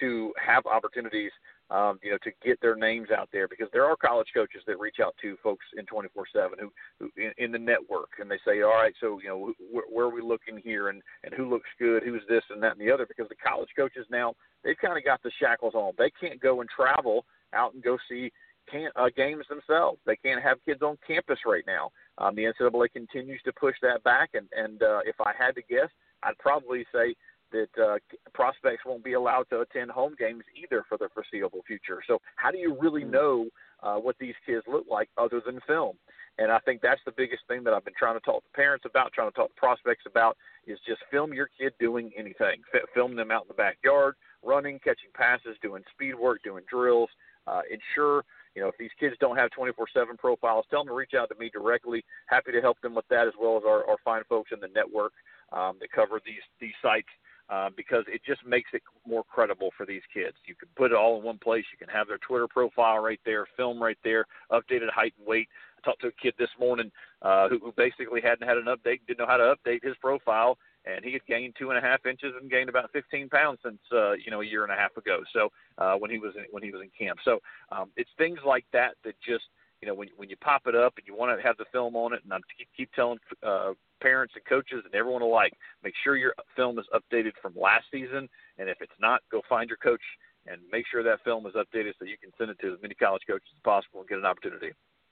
to 0.00 0.32
have 0.44 0.64
opportunities 0.66 1.30
um, 1.70 1.98
you 2.02 2.12
know, 2.12 2.18
to 2.22 2.30
get 2.44 2.60
their 2.60 2.76
names 2.76 3.08
out 3.16 3.28
there 3.32 3.48
because 3.48 3.68
there 3.72 3.84
are 3.84 3.96
college 3.96 4.28
coaches 4.34 4.62
that 4.66 4.78
reach 4.78 4.96
out 5.02 5.14
to 5.20 5.36
folks 5.42 5.64
in 5.76 5.84
24/7 5.86 6.58
who, 6.60 6.72
who 7.00 7.10
in, 7.16 7.32
in 7.38 7.52
the 7.52 7.58
network 7.58 8.10
and 8.20 8.30
they 8.30 8.38
say, 8.46 8.62
all 8.62 8.70
right, 8.70 8.94
so 9.00 9.18
you 9.22 9.28
know, 9.28 9.52
wh- 9.72 9.92
where 9.92 10.06
are 10.06 10.14
we 10.14 10.22
looking 10.22 10.58
here 10.62 10.88
and 10.88 11.02
and 11.24 11.34
who 11.34 11.48
looks 11.48 11.68
good, 11.78 12.02
who's 12.02 12.22
this 12.28 12.44
and 12.50 12.62
that 12.62 12.72
and 12.72 12.80
the 12.80 12.92
other 12.92 13.06
because 13.06 13.28
the 13.28 13.34
college 13.34 13.70
coaches 13.76 14.06
now 14.10 14.34
they've 14.64 14.78
kind 14.78 14.96
of 14.96 15.04
got 15.04 15.22
the 15.22 15.32
shackles 15.40 15.74
on. 15.74 15.92
They 15.98 16.10
can't 16.20 16.40
go 16.40 16.60
and 16.60 16.70
travel 16.70 17.24
out 17.52 17.74
and 17.74 17.82
go 17.82 17.96
see 18.08 18.30
can 18.70 18.90
uh, 18.96 19.08
games 19.16 19.44
themselves. 19.48 20.00
They 20.06 20.16
can't 20.16 20.42
have 20.42 20.58
kids 20.64 20.82
on 20.82 20.98
campus 21.06 21.38
right 21.46 21.64
now. 21.66 21.90
Um, 22.18 22.34
the 22.34 22.44
NCAA 22.44 22.90
continues 22.92 23.40
to 23.44 23.52
push 23.52 23.76
that 23.82 24.02
back, 24.04 24.30
and 24.34 24.48
and 24.56 24.82
uh, 24.82 25.00
if 25.04 25.16
I 25.20 25.32
had 25.38 25.54
to 25.54 25.62
guess, 25.62 25.88
I'd 26.22 26.38
probably 26.38 26.84
say 26.92 27.14
that 27.52 27.68
uh, 27.82 27.98
prospects 28.34 28.82
won't 28.84 29.04
be 29.04 29.14
allowed 29.14 29.46
to 29.50 29.60
attend 29.60 29.90
home 29.90 30.14
games 30.18 30.44
either 30.60 30.84
for 30.88 30.98
the 30.98 31.08
foreseeable 31.14 31.62
future. 31.66 32.02
So 32.06 32.18
how 32.36 32.50
do 32.50 32.58
you 32.58 32.76
really 32.78 33.04
know 33.04 33.46
uh, 33.82 33.96
what 33.96 34.16
these 34.18 34.34
kids 34.44 34.64
look 34.66 34.86
like 34.90 35.08
other 35.16 35.40
than 35.44 35.60
film? 35.66 35.96
And 36.38 36.52
I 36.52 36.58
think 36.60 36.82
that's 36.82 37.00
the 37.06 37.12
biggest 37.16 37.42
thing 37.48 37.64
that 37.64 37.72
I've 37.72 37.84
been 37.84 37.94
trying 37.98 38.14
to 38.14 38.20
talk 38.20 38.44
to 38.44 38.50
parents 38.54 38.84
about, 38.84 39.12
trying 39.12 39.30
to 39.30 39.34
talk 39.34 39.48
to 39.48 39.54
prospects 39.60 40.04
about, 40.06 40.36
is 40.66 40.78
just 40.86 41.00
film 41.10 41.32
your 41.32 41.48
kid 41.58 41.72
doing 41.80 42.10
anything. 42.16 42.60
Film 42.94 43.16
them 43.16 43.30
out 43.30 43.42
in 43.42 43.48
the 43.48 43.54
backyard, 43.54 44.16
running, 44.44 44.78
catching 44.78 45.10
passes, 45.14 45.56
doing 45.62 45.82
speed 45.94 46.14
work, 46.14 46.42
doing 46.44 46.64
drills. 46.68 47.08
Uh, 47.46 47.62
ensure, 47.70 48.24
you 48.56 48.62
know, 48.62 48.68
if 48.68 48.76
these 48.76 48.90
kids 48.98 49.14
don't 49.20 49.36
have 49.36 49.50
24/7 49.50 50.18
profiles, 50.18 50.66
tell 50.68 50.80
them 50.80 50.88
to 50.88 50.94
reach 50.94 51.14
out 51.14 51.28
to 51.28 51.36
me 51.36 51.48
directly. 51.48 52.04
Happy 52.26 52.50
to 52.50 52.60
help 52.60 52.80
them 52.80 52.92
with 52.92 53.06
that, 53.08 53.28
as 53.28 53.34
well 53.40 53.56
as 53.56 53.62
our, 53.64 53.88
our 53.88 53.96
fine 54.04 54.24
folks 54.28 54.50
in 54.52 54.58
the 54.58 54.68
network 54.74 55.12
um, 55.52 55.76
that 55.80 55.92
cover 55.92 56.20
these 56.26 56.42
these 56.60 56.74
sites. 56.82 57.08
Uh, 57.48 57.70
because 57.76 58.04
it 58.08 58.20
just 58.26 58.44
makes 58.44 58.70
it 58.72 58.82
more 59.06 59.22
credible 59.22 59.70
for 59.76 59.86
these 59.86 60.02
kids. 60.12 60.36
You 60.46 60.56
can 60.56 60.68
put 60.74 60.90
it 60.90 60.96
all 60.96 61.16
in 61.18 61.22
one 61.22 61.38
place. 61.38 61.64
You 61.70 61.78
can 61.78 61.94
have 61.94 62.08
their 62.08 62.18
Twitter 62.18 62.48
profile 62.48 62.98
right 62.98 63.20
there, 63.24 63.46
film 63.56 63.80
right 63.80 63.98
there, 64.02 64.24
updated 64.50 64.90
height 64.90 65.14
and 65.16 65.28
weight 65.28 65.46
I 65.78 65.88
talked 65.88 66.02
to 66.02 66.08
a 66.08 66.12
kid 66.12 66.34
this 66.38 66.50
morning 66.58 66.90
uh, 67.22 67.48
who, 67.48 67.58
who 67.58 67.72
basically 67.76 68.20
hadn't 68.20 68.46
had 68.46 68.56
an 68.56 68.64
update, 68.64 69.00
didn't 69.06 69.18
know 69.18 69.26
how 69.26 69.36
to 69.36 69.54
update 69.54 69.84
his 69.84 69.96
profile, 70.00 70.58
and 70.84 71.04
he 71.04 71.12
had 71.12 71.24
gained 71.26 71.54
two 71.58 71.70
and 71.70 71.78
a 71.78 71.82
half 71.82 72.06
inches 72.06 72.32
and 72.40 72.50
gained 72.50 72.68
about 72.68 72.90
15 72.92 73.28
pounds 73.28 73.58
since 73.64 73.78
uh, 73.92 74.12
you 74.12 74.30
know 74.30 74.40
a 74.40 74.46
year 74.46 74.62
and 74.62 74.72
a 74.72 74.76
half 74.76 74.96
ago. 74.96 75.20
So 75.32 75.50
uh, 75.78 75.94
when 75.94 76.10
he 76.10 76.18
was 76.18 76.34
in, 76.36 76.44
when 76.50 76.62
he 76.62 76.70
was 76.70 76.82
in 76.82 76.90
camp, 76.98 77.18
so 77.24 77.40
um, 77.72 77.90
it's 77.96 78.10
things 78.18 78.38
like 78.46 78.64
that 78.72 78.94
that 79.04 79.14
just 79.26 79.44
you 79.80 79.88
know 79.88 79.94
when 79.94 80.08
when 80.16 80.28
you 80.28 80.36
pop 80.36 80.62
it 80.66 80.74
up 80.74 80.94
and 80.96 81.06
you 81.06 81.14
want 81.14 81.36
to 81.36 81.46
have 81.46 81.56
the 81.56 81.64
film 81.72 81.96
on 81.96 82.12
it, 82.12 82.20
and 82.24 82.32
I 82.32 82.38
keep, 82.76 82.92
telling 82.94 83.18
uh, 83.42 83.72
parents 84.00 84.34
and 84.36 84.44
coaches 84.44 84.82
and 84.84 84.94
everyone 84.94 85.22
alike, 85.22 85.52
make 85.82 85.94
sure 86.02 86.16
your 86.16 86.34
film 86.54 86.78
is 86.78 86.86
updated 86.94 87.32
from 87.42 87.54
last 87.56 87.84
season, 87.90 88.28
and 88.58 88.68
if 88.68 88.78
it's 88.80 88.98
not, 89.00 89.20
go 89.30 89.42
find 89.48 89.68
your 89.68 89.78
coach 89.78 90.00
and 90.46 90.60
make 90.70 90.84
sure 90.90 91.02
that 91.02 91.22
film 91.24 91.46
is 91.46 91.54
updated 91.54 91.92
so 91.98 92.04
you 92.04 92.16
can 92.22 92.30
send 92.38 92.50
it 92.50 92.58
to 92.60 92.72
as 92.72 92.82
many 92.82 92.94
college 92.94 93.22
coaches 93.26 93.48
as 93.54 93.60
possible 93.64 94.00
and 94.00 94.08
get 94.08 94.18
an 94.18 94.24
opportunity. 94.24 94.70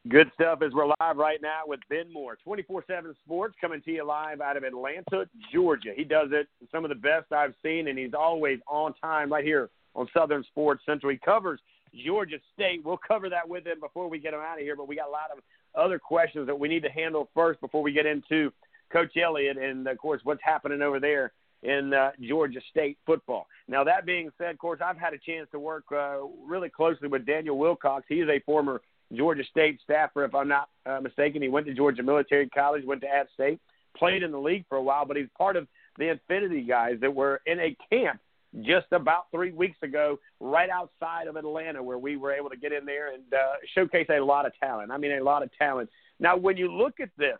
Good 0.08 0.30
stuff 0.34 0.60
as 0.62 0.70
we're 0.72 0.86
live 0.86 1.16
right 1.16 1.38
now 1.40 1.60
with 1.66 1.80
Ben 1.88 2.12
Moore, 2.12 2.36
24 2.44 2.84
7 2.86 3.14
Sports, 3.24 3.56
coming 3.58 3.80
to 3.82 3.90
you 3.90 4.04
live 4.04 4.42
out 4.42 4.56
of 4.56 4.62
Atlanta, 4.62 5.26
Georgia. 5.50 5.92
He 5.96 6.04
does 6.04 6.28
it 6.30 6.46
some 6.70 6.84
of 6.84 6.90
the 6.90 6.94
best 6.94 7.32
I've 7.32 7.54
seen, 7.62 7.88
and 7.88 7.98
he's 7.98 8.12
always 8.12 8.58
on 8.68 8.92
time 9.02 9.32
right 9.32 9.44
here 9.44 9.70
on 9.94 10.06
Southern 10.14 10.44
Sports 10.44 10.82
Central. 10.84 11.10
He 11.10 11.18
covers 11.24 11.58
Georgia 12.04 12.38
State. 12.54 12.84
We'll 12.84 12.98
cover 12.98 13.28
that 13.30 13.48
with 13.48 13.66
him 13.66 13.80
before 13.80 14.08
we 14.08 14.18
get 14.18 14.34
him 14.34 14.40
out 14.40 14.58
of 14.58 14.64
here, 14.64 14.76
but 14.76 14.88
we 14.88 14.96
got 14.96 15.08
a 15.08 15.10
lot 15.10 15.30
of 15.32 15.42
other 15.74 15.98
questions 15.98 16.46
that 16.46 16.58
we 16.58 16.68
need 16.68 16.82
to 16.82 16.90
handle 16.90 17.28
first 17.34 17.60
before 17.60 17.82
we 17.82 17.92
get 17.92 18.06
into 18.06 18.52
Coach 18.92 19.16
Elliott 19.16 19.56
and, 19.56 19.86
of 19.86 19.98
course, 19.98 20.20
what's 20.24 20.42
happening 20.42 20.82
over 20.82 21.00
there 21.00 21.32
in 21.62 21.94
uh, 21.94 22.10
Georgia 22.20 22.60
State 22.70 22.98
football. 23.06 23.46
Now, 23.68 23.84
that 23.84 24.06
being 24.06 24.30
said, 24.38 24.50
of 24.50 24.58
course, 24.58 24.80
I've 24.84 24.98
had 24.98 25.14
a 25.14 25.18
chance 25.18 25.48
to 25.52 25.58
work 25.58 25.84
uh, 25.92 26.18
really 26.46 26.68
closely 26.68 27.08
with 27.08 27.26
Daniel 27.26 27.58
Wilcox. 27.58 28.04
He 28.08 28.16
is 28.16 28.28
a 28.28 28.40
former 28.40 28.82
Georgia 29.12 29.44
State 29.50 29.80
staffer, 29.82 30.24
if 30.24 30.34
I'm 30.34 30.48
not 30.48 30.68
uh, 30.86 31.00
mistaken. 31.00 31.42
He 31.42 31.48
went 31.48 31.66
to 31.66 31.74
Georgia 31.74 32.02
Military 32.02 32.48
College, 32.50 32.84
went 32.84 33.00
to 33.02 33.08
App 33.08 33.28
State, 33.32 33.60
played 33.96 34.22
in 34.22 34.30
the 34.30 34.38
league 34.38 34.64
for 34.68 34.76
a 34.76 34.82
while, 34.82 35.06
but 35.06 35.16
he's 35.16 35.28
part 35.36 35.56
of 35.56 35.66
the 35.98 36.10
Infinity 36.10 36.62
guys 36.62 36.96
that 37.00 37.14
were 37.14 37.40
in 37.46 37.60
a 37.60 37.76
camp 37.90 38.20
just 38.62 38.86
about 38.92 39.26
three 39.30 39.52
weeks 39.52 39.76
ago, 39.82 40.18
right 40.40 40.70
outside 40.70 41.26
of 41.26 41.36
Atlanta, 41.36 41.82
where 41.82 41.98
we 41.98 42.16
were 42.16 42.32
able 42.32 42.50
to 42.50 42.56
get 42.56 42.72
in 42.72 42.84
there 42.84 43.12
and 43.12 43.22
uh, 43.32 43.54
showcase 43.74 44.06
a 44.10 44.20
lot 44.20 44.46
of 44.46 44.52
talent. 44.60 44.92
I 44.92 44.98
mean, 44.98 45.12
a 45.12 45.22
lot 45.22 45.42
of 45.42 45.50
talent. 45.58 45.90
Now, 46.20 46.36
when 46.36 46.56
you 46.56 46.70
look 46.70 47.00
at 47.00 47.10
this, 47.18 47.38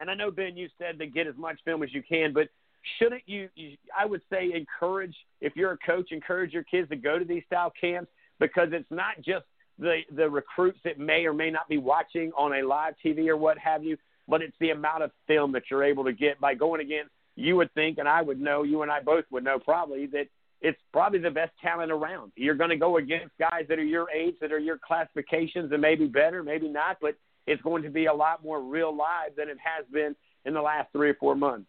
and 0.00 0.10
I 0.10 0.14
know 0.14 0.30
Ben, 0.30 0.56
you 0.56 0.68
said 0.78 0.98
to 0.98 1.06
get 1.06 1.26
as 1.26 1.36
much 1.36 1.58
film 1.64 1.82
as 1.82 1.92
you 1.92 2.02
can, 2.02 2.32
but 2.32 2.48
shouldn't 2.98 3.22
you, 3.26 3.48
you? 3.54 3.76
I 3.98 4.06
would 4.06 4.22
say 4.30 4.52
encourage 4.54 5.14
if 5.40 5.56
you're 5.56 5.72
a 5.72 5.78
coach, 5.78 6.12
encourage 6.12 6.52
your 6.52 6.64
kids 6.64 6.88
to 6.90 6.96
go 6.96 7.18
to 7.18 7.24
these 7.24 7.42
style 7.46 7.72
camps 7.80 8.10
because 8.38 8.68
it's 8.72 8.90
not 8.90 9.16
just 9.16 9.44
the 9.78 10.00
the 10.14 10.28
recruits 10.28 10.78
that 10.84 10.98
may 10.98 11.24
or 11.26 11.32
may 11.32 11.50
not 11.50 11.68
be 11.68 11.78
watching 11.78 12.30
on 12.36 12.52
a 12.52 12.66
live 12.66 12.94
TV 13.04 13.28
or 13.28 13.36
what 13.36 13.58
have 13.58 13.82
you, 13.82 13.96
but 14.28 14.42
it's 14.42 14.56
the 14.60 14.70
amount 14.70 15.02
of 15.02 15.10
film 15.26 15.52
that 15.52 15.64
you're 15.70 15.84
able 15.84 16.04
to 16.04 16.12
get 16.12 16.40
by 16.40 16.54
going 16.54 16.80
against. 16.80 17.10
You 17.38 17.54
would 17.54 17.72
think, 17.74 17.98
and 17.98 18.08
I 18.08 18.20
would 18.20 18.40
know, 18.40 18.64
you 18.64 18.82
and 18.82 18.90
I 18.90 19.00
both 19.00 19.24
would 19.30 19.44
know 19.44 19.60
probably 19.60 20.06
that 20.06 20.26
it's 20.60 20.78
probably 20.92 21.20
the 21.20 21.30
best 21.30 21.52
talent 21.62 21.92
around. 21.92 22.32
You're 22.34 22.56
going 22.56 22.70
to 22.70 22.76
go 22.76 22.96
against 22.96 23.38
guys 23.38 23.64
that 23.68 23.78
are 23.78 23.84
your 23.84 24.10
age, 24.10 24.34
that 24.40 24.50
are 24.50 24.58
your 24.58 24.76
classifications, 24.76 25.70
and 25.70 25.80
maybe 25.80 26.06
better, 26.06 26.42
maybe 26.42 26.68
not, 26.68 26.96
but 27.00 27.14
it's 27.46 27.62
going 27.62 27.84
to 27.84 27.90
be 27.90 28.06
a 28.06 28.12
lot 28.12 28.42
more 28.42 28.60
real 28.60 28.94
live 28.94 29.36
than 29.36 29.48
it 29.48 29.56
has 29.62 29.86
been 29.92 30.16
in 30.46 30.52
the 30.52 30.60
last 30.60 30.90
three 30.90 31.10
or 31.10 31.14
four 31.14 31.36
months. 31.36 31.68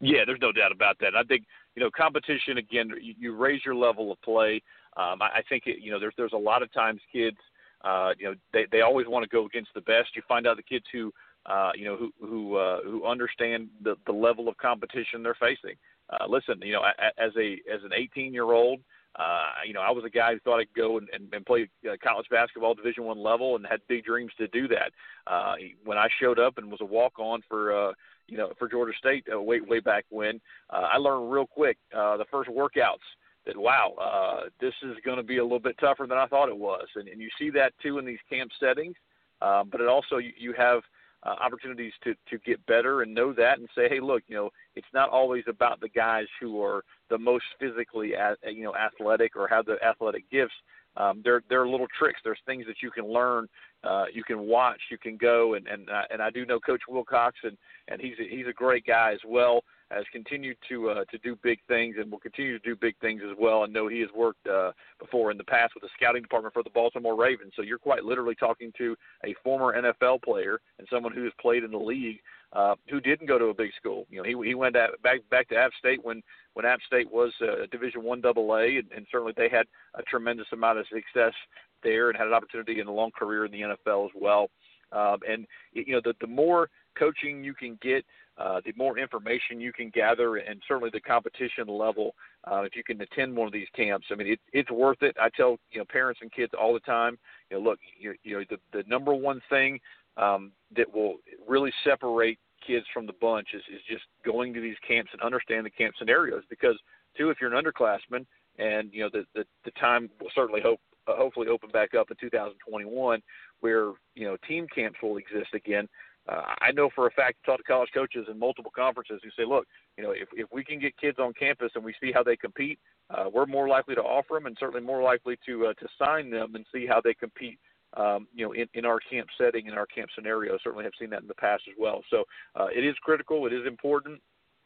Yeah, 0.00 0.20
there's 0.26 0.40
no 0.42 0.52
doubt 0.52 0.70
about 0.70 0.96
that. 1.00 1.16
I 1.16 1.22
think 1.22 1.44
you 1.74 1.82
know 1.82 1.90
competition 1.90 2.58
again. 2.58 2.90
You, 3.00 3.14
you 3.18 3.36
raise 3.36 3.62
your 3.64 3.74
level 3.74 4.12
of 4.12 4.20
play. 4.20 4.62
Um, 4.98 5.22
I, 5.22 5.38
I 5.38 5.42
think 5.48 5.62
it, 5.64 5.78
you 5.80 5.90
know 5.90 5.98
there's 5.98 6.14
there's 6.18 6.32
a 6.34 6.38
lot 6.38 6.62
of 6.62 6.70
times 6.72 7.00
kids 7.10 7.36
uh, 7.84 8.10
you 8.18 8.26
know 8.26 8.34
they 8.52 8.66
they 8.70 8.82
always 8.82 9.06
want 9.06 9.22
to 9.24 9.28
go 9.28 9.46
against 9.46 9.70
the 9.74 9.80
best. 9.80 10.14
You 10.14 10.22
find 10.28 10.46
out 10.46 10.56
the 10.56 10.62
kids 10.62 10.84
who 10.92 11.12
uh, 11.50 11.72
you 11.74 11.84
know 11.84 11.96
who 11.96 12.12
who 12.20 12.56
uh, 12.56 12.80
who 12.84 13.04
understand 13.04 13.68
the 13.82 13.96
the 14.06 14.12
level 14.12 14.48
of 14.48 14.56
competition 14.58 15.22
they're 15.22 15.34
facing. 15.34 15.76
Uh, 16.10 16.26
listen, 16.28 16.60
you 16.62 16.72
know, 16.72 16.82
as 17.18 17.32
a 17.36 17.54
as 17.72 17.82
an 17.84 17.92
18 17.94 18.32
year 18.32 18.52
old, 18.52 18.80
uh, 19.16 19.46
you 19.66 19.72
know, 19.72 19.80
I 19.80 19.90
was 19.90 20.04
a 20.04 20.10
guy 20.10 20.32
who 20.32 20.40
thought 20.40 20.60
I 20.60 20.64
could 20.64 20.74
go 20.74 20.98
and, 20.98 21.08
and, 21.12 21.32
and 21.32 21.44
play 21.44 21.68
uh, 21.88 21.96
college 22.02 22.26
basketball 22.30 22.74
Division 22.74 23.04
One 23.04 23.18
level 23.18 23.56
and 23.56 23.66
had 23.66 23.80
big 23.88 24.04
dreams 24.04 24.32
to 24.38 24.46
do 24.48 24.68
that. 24.68 24.92
Uh, 25.26 25.54
when 25.84 25.98
I 25.98 26.08
showed 26.20 26.38
up 26.38 26.58
and 26.58 26.70
was 26.70 26.80
a 26.80 26.86
walk 26.86 27.18
on 27.18 27.42
for 27.48 27.90
uh, 27.90 27.92
you 28.28 28.36
know 28.36 28.52
for 28.58 28.68
Georgia 28.68 28.96
State 28.98 29.26
uh, 29.32 29.40
way 29.40 29.60
way 29.60 29.80
back 29.80 30.04
when, 30.10 30.40
uh, 30.70 30.88
I 30.92 30.96
learned 30.98 31.32
real 31.32 31.46
quick 31.46 31.78
uh, 31.96 32.16
the 32.16 32.26
first 32.30 32.50
workouts 32.50 32.98
that 33.46 33.56
wow, 33.56 33.94
uh, 34.00 34.48
this 34.60 34.74
is 34.82 34.96
going 35.04 35.16
to 35.16 35.22
be 35.22 35.38
a 35.38 35.42
little 35.42 35.58
bit 35.58 35.76
tougher 35.80 36.06
than 36.06 36.18
I 36.18 36.26
thought 36.26 36.48
it 36.48 36.56
was, 36.56 36.86
and, 36.94 37.08
and 37.08 37.20
you 37.20 37.28
see 37.38 37.50
that 37.50 37.72
too 37.82 37.98
in 37.98 38.04
these 38.04 38.18
camp 38.28 38.50
settings. 38.60 38.94
Um, 39.42 39.70
but 39.72 39.80
it 39.80 39.88
also 39.88 40.18
you, 40.18 40.32
you 40.38 40.52
have 40.52 40.82
uh, 41.22 41.34
opportunities 41.40 41.92
to 42.02 42.14
to 42.28 42.38
get 42.38 42.64
better 42.66 43.02
and 43.02 43.14
know 43.14 43.32
that 43.32 43.58
and 43.58 43.68
say, 43.74 43.88
hey, 43.88 44.00
look, 44.00 44.22
you 44.26 44.36
know, 44.36 44.50
it's 44.74 44.86
not 44.94 45.10
always 45.10 45.44
about 45.48 45.80
the 45.80 45.88
guys 45.88 46.26
who 46.40 46.62
are 46.62 46.82
the 47.08 47.18
most 47.18 47.44
physically, 47.58 48.14
uh, 48.16 48.34
you 48.48 48.62
know, 48.62 48.74
athletic 48.74 49.36
or 49.36 49.46
have 49.48 49.66
the 49.66 49.76
athletic 49.84 50.28
gifts. 50.30 50.54
Um, 50.96 51.20
there 51.24 51.42
there 51.48 51.62
are 51.62 51.68
little 51.68 51.86
tricks. 51.98 52.20
There's 52.24 52.40
things 52.46 52.66
that 52.66 52.82
you 52.82 52.90
can 52.90 53.06
learn, 53.06 53.48
uh, 53.84 54.06
you 54.12 54.24
can 54.24 54.40
watch, 54.40 54.80
you 54.90 54.98
can 54.98 55.16
go, 55.16 55.54
and 55.54 55.66
and 55.66 55.88
uh, 55.88 56.02
and 56.10 56.20
I 56.20 56.30
do 56.30 56.44
know 56.44 56.58
Coach 56.60 56.82
Wilcox, 56.88 57.36
and 57.44 57.56
and 57.88 58.00
he's 58.00 58.18
a, 58.18 58.28
he's 58.28 58.46
a 58.46 58.52
great 58.52 58.84
guy 58.86 59.12
as 59.12 59.20
well 59.26 59.62
has 59.90 60.04
continued 60.12 60.56
to 60.68 60.90
uh, 60.90 61.04
to 61.10 61.18
do 61.18 61.36
big 61.42 61.58
things 61.66 61.96
and 61.98 62.10
will 62.10 62.18
continue 62.18 62.58
to 62.58 62.64
do 62.64 62.76
big 62.76 62.94
things 63.00 63.22
as 63.28 63.36
well. 63.38 63.62
I 63.62 63.66
know 63.66 63.88
he 63.88 64.00
has 64.00 64.08
worked 64.14 64.46
uh, 64.46 64.72
before 64.98 65.30
in 65.30 65.38
the 65.38 65.44
past 65.44 65.74
with 65.74 65.82
the 65.82 65.88
scouting 65.96 66.22
department 66.22 66.54
for 66.54 66.62
the 66.62 66.70
Baltimore 66.70 67.16
Ravens. 67.16 67.52
So 67.56 67.62
you're 67.62 67.78
quite 67.78 68.04
literally 68.04 68.34
talking 68.34 68.72
to 68.78 68.96
a 69.24 69.34
former 69.42 69.80
NFL 69.80 70.22
player 70.22 70.60
and 70.78 70.86
someone 70.90 71.12
who 71.12 71.24
has 71.24 71.32
played 71.40 71.64
in 71.64 71.70
the 71.70 71.78
league 71.78 72.20
uh, 72.52 72.74
who 72.88 73.00
didn't 73.00 73.26
go 73.26 73.38
to 73.38 73.46
a 73.46 73.54
big 73.54 73.70
school. 73.78 74.06
You 74.10 74.18
know, 74.18 74.24
he 74.24 74.48
he 74.48 74.54
went 74.54 74.76
at, 74.76 75.00
back 75.02 75.20
back 75.30 75.48
to 75.48 75.56
App 75.56 75.72
State 75.78 76.04
when 76.04 76.22
when 76.54 76.64
App 76.64 76.80
State 76.86 77.10
was 77.10 77.32
uh, 77.42 77.66
Division 77.70 78.02
One 78.02 78.20
Double 78.20 78.54
A, 78.56 78.78
and, 78.78 78.90
and 78.94 79.06
certainly 79.10 79.34
they 79.36 79.48
had 79.48 79.66
a 79.94 80.02
tremendous 80.02 80.46
amount 80.52 80.78
of 80.78 80.86
success 80.88 81.34
there 81.82 82.08
and 82.08 82.18
had 82.18 82.26
an 82.26 82.34
opportunity 82.34 82.80
in 82.80 82.86
a 82.86 82.92
long 82.92 83.10
career 83.12 83.44
in 83.44 83.52
the 83.52 83.60
NFL 83.60 84.06
as 84.06 84.12
well. 84.20 84.50
Um, 84.92 85.18
and 85.28 85.46
you 85.72 85.94
know, 85.94 86.00
the 86.02 86.14
the 86.20 86.26
more 86.26 86.68
coaching 86.98 87.44
you 87.44 87.54
can 87.54 87.78
get 87.80 88.04
uh, 88.40 88.60
the 88.64 88.72
more 88.74 88.98
information 88.98 89.60
you 89.60 89.72
can 89.72 89.90
gather, 89.90 90.36
and 90.36 90.62
certainly 90.66 90.88
the 90.90 91.00
competition 91.00 91.68
level. 91.68 92.14
Uh, 92.50 92.62
if 92.62 92.74
you 92.74 92.82
can 92.82 92.98
attend 93.02 93.36
one 93.36 93.46
of 93.46 93.52
these 93.52 93.68
camps, 93.76 94.06
I 94.10 94.14
mean, 94.14 94.28
it, 94.28 94.40
it's 94.54 94.70
worth 94.70 95.02
it. 95.02 95.14
I 95.20 95.28
tell 95.28 95.58
you 95.72 95.80
know 95.80 95.84
parents 95.84 96.20
and 96.22 96.32
kids 96.32 96.52
all 96.58 96.72
the 96.72 96.80
time. 96.80 97.18
You 97.50 97.58
know, 97.58 97.62
look, 97.62 97.78
you, 97.98 98.14
you 98.22 98.38
know, 98.38 98.44
the 98.48 98.56
the 98.72 98.84
number 98.88 99.12
one 99.12 99.42
thing 99.50 99.78
um, 100.20 100.52
that 100.76 100.92
will 100.92 101.16
really 101.48 101.72
separate 101.84 102.38
kids 102.66 102.86
from 102.92 103.06
the 103.06 103.14
bunch 103.20 103.48
is 103.54 103.62
is 103.74 103.80
just 103.88 104.04
going 104.24 104.52
to 104.54 104.60
these 104.60 104.76
camps 104.86 105.10
and 105.12 105.22
understand 105.22 105.64
the 105.66 105.70
camp 105.70 105.94
scenarios. 105.98 106.42
Because 106.50 106.78
too, 107.16 107.30
if 107.30 107.38
you're 107.40 107.54
an 107.54 107.62
underclassman, 107.62 108.26
and 108.58 108.92
you 108.92 109.02
know 109.02 109.10
the 109.12 109.24
the, 109.34 109.44
the 109.64 109.70
time 109.72 110.10
will 110.20 110.30
certainly 110.34 110.60
hope 110.60 110.80
uh, 111.06 111.16
hopefully 111.16 111.48
open 111.48 111.70
back 111.70 111.94
up 111.94 112.10
in 112.10 112.16
2021, 112.20 113.22
where 113.60 113.92
you 114.14 114.26
know 114.26 114.36
team 114.46 114.66
camps 114.74 114.98
will 115.02 115.16
exist 115.16 115.54
again 115.54 115.88
uh, 116.28 116.42
I 116.60 116.70
know 116.72 116.90
for 116.94 117.06
a 117.06 117.10
fact, 117.10 117.38
talk 117.44 117.58
to 117.58 117.62
college 117.64 117.90
coaches 117.94 118.26
in 118.30 118.38
multiple 118.38 118.72
conferences 118.74 119.20
who 119.24 119.30
say, 119.30 119.46
look, 119.48 119.66
you 119.96 120.04
know, 120.04 120.10
if, 120.12 120.28
if 120.32 120.48
we 120.52 120.62
can 120.62 120.78
get 120.78 120.96
kids 120.98 121.18
on 121.18 121.32
campus 121.32 121.72
and 121.74 121.82
we 121.82 121.94
see 122.00 122.12
how 122.12 122.22
they 122.22 122.36
compete, 122.36 122.78
uh, 123.10 123.24
we're 123.32 123.46
more 123.46 123.68
likely 123.68 123.94
to 123.94 124.02
offer 124.02 124.34
them 124.34 124.46
and 124.46 124.56
certainly 124.60 124.84
more 124.84 125.02
likely 125.02 125.36
to 125.46 125.66
uh, 125.66 125.74
to 125.74 125.88
sign 125.98 126.30
them 126.30 126.54
and 126.54 126.64
see 126.72 126.86
how 126.86 127.00
they 127.02 127.14
compete. 127.14 127.58
Um, 127.96 128.28
you 128.32 128.46
know, 128.46 128.52
in, 128.52 128.66
in 128.74 128.84
our 128.84 129.00
camp 129.00 129.28
setting, 129.36 129.66
in 129.66 129.74
our 129.74 129.86
camp 129.86 130.10
scenario, 130.14 130.56
certainly 130.62 130.84
have 130.84 130.92
seen 130.98 131.10
that 131.10 131.22
in 131.22 131.28
the 131.28 131.34
past 131.34 131.64
as 131.68 131.74
well. 131.78 132.02
So 132.08 132.24
uh, 132.54 132.66
it 132.74 132.84
is 132.84 132.94
critical. 133.02 133.46
It 133.46 133.52
is 133.52 133.66
important, 133.66 134.20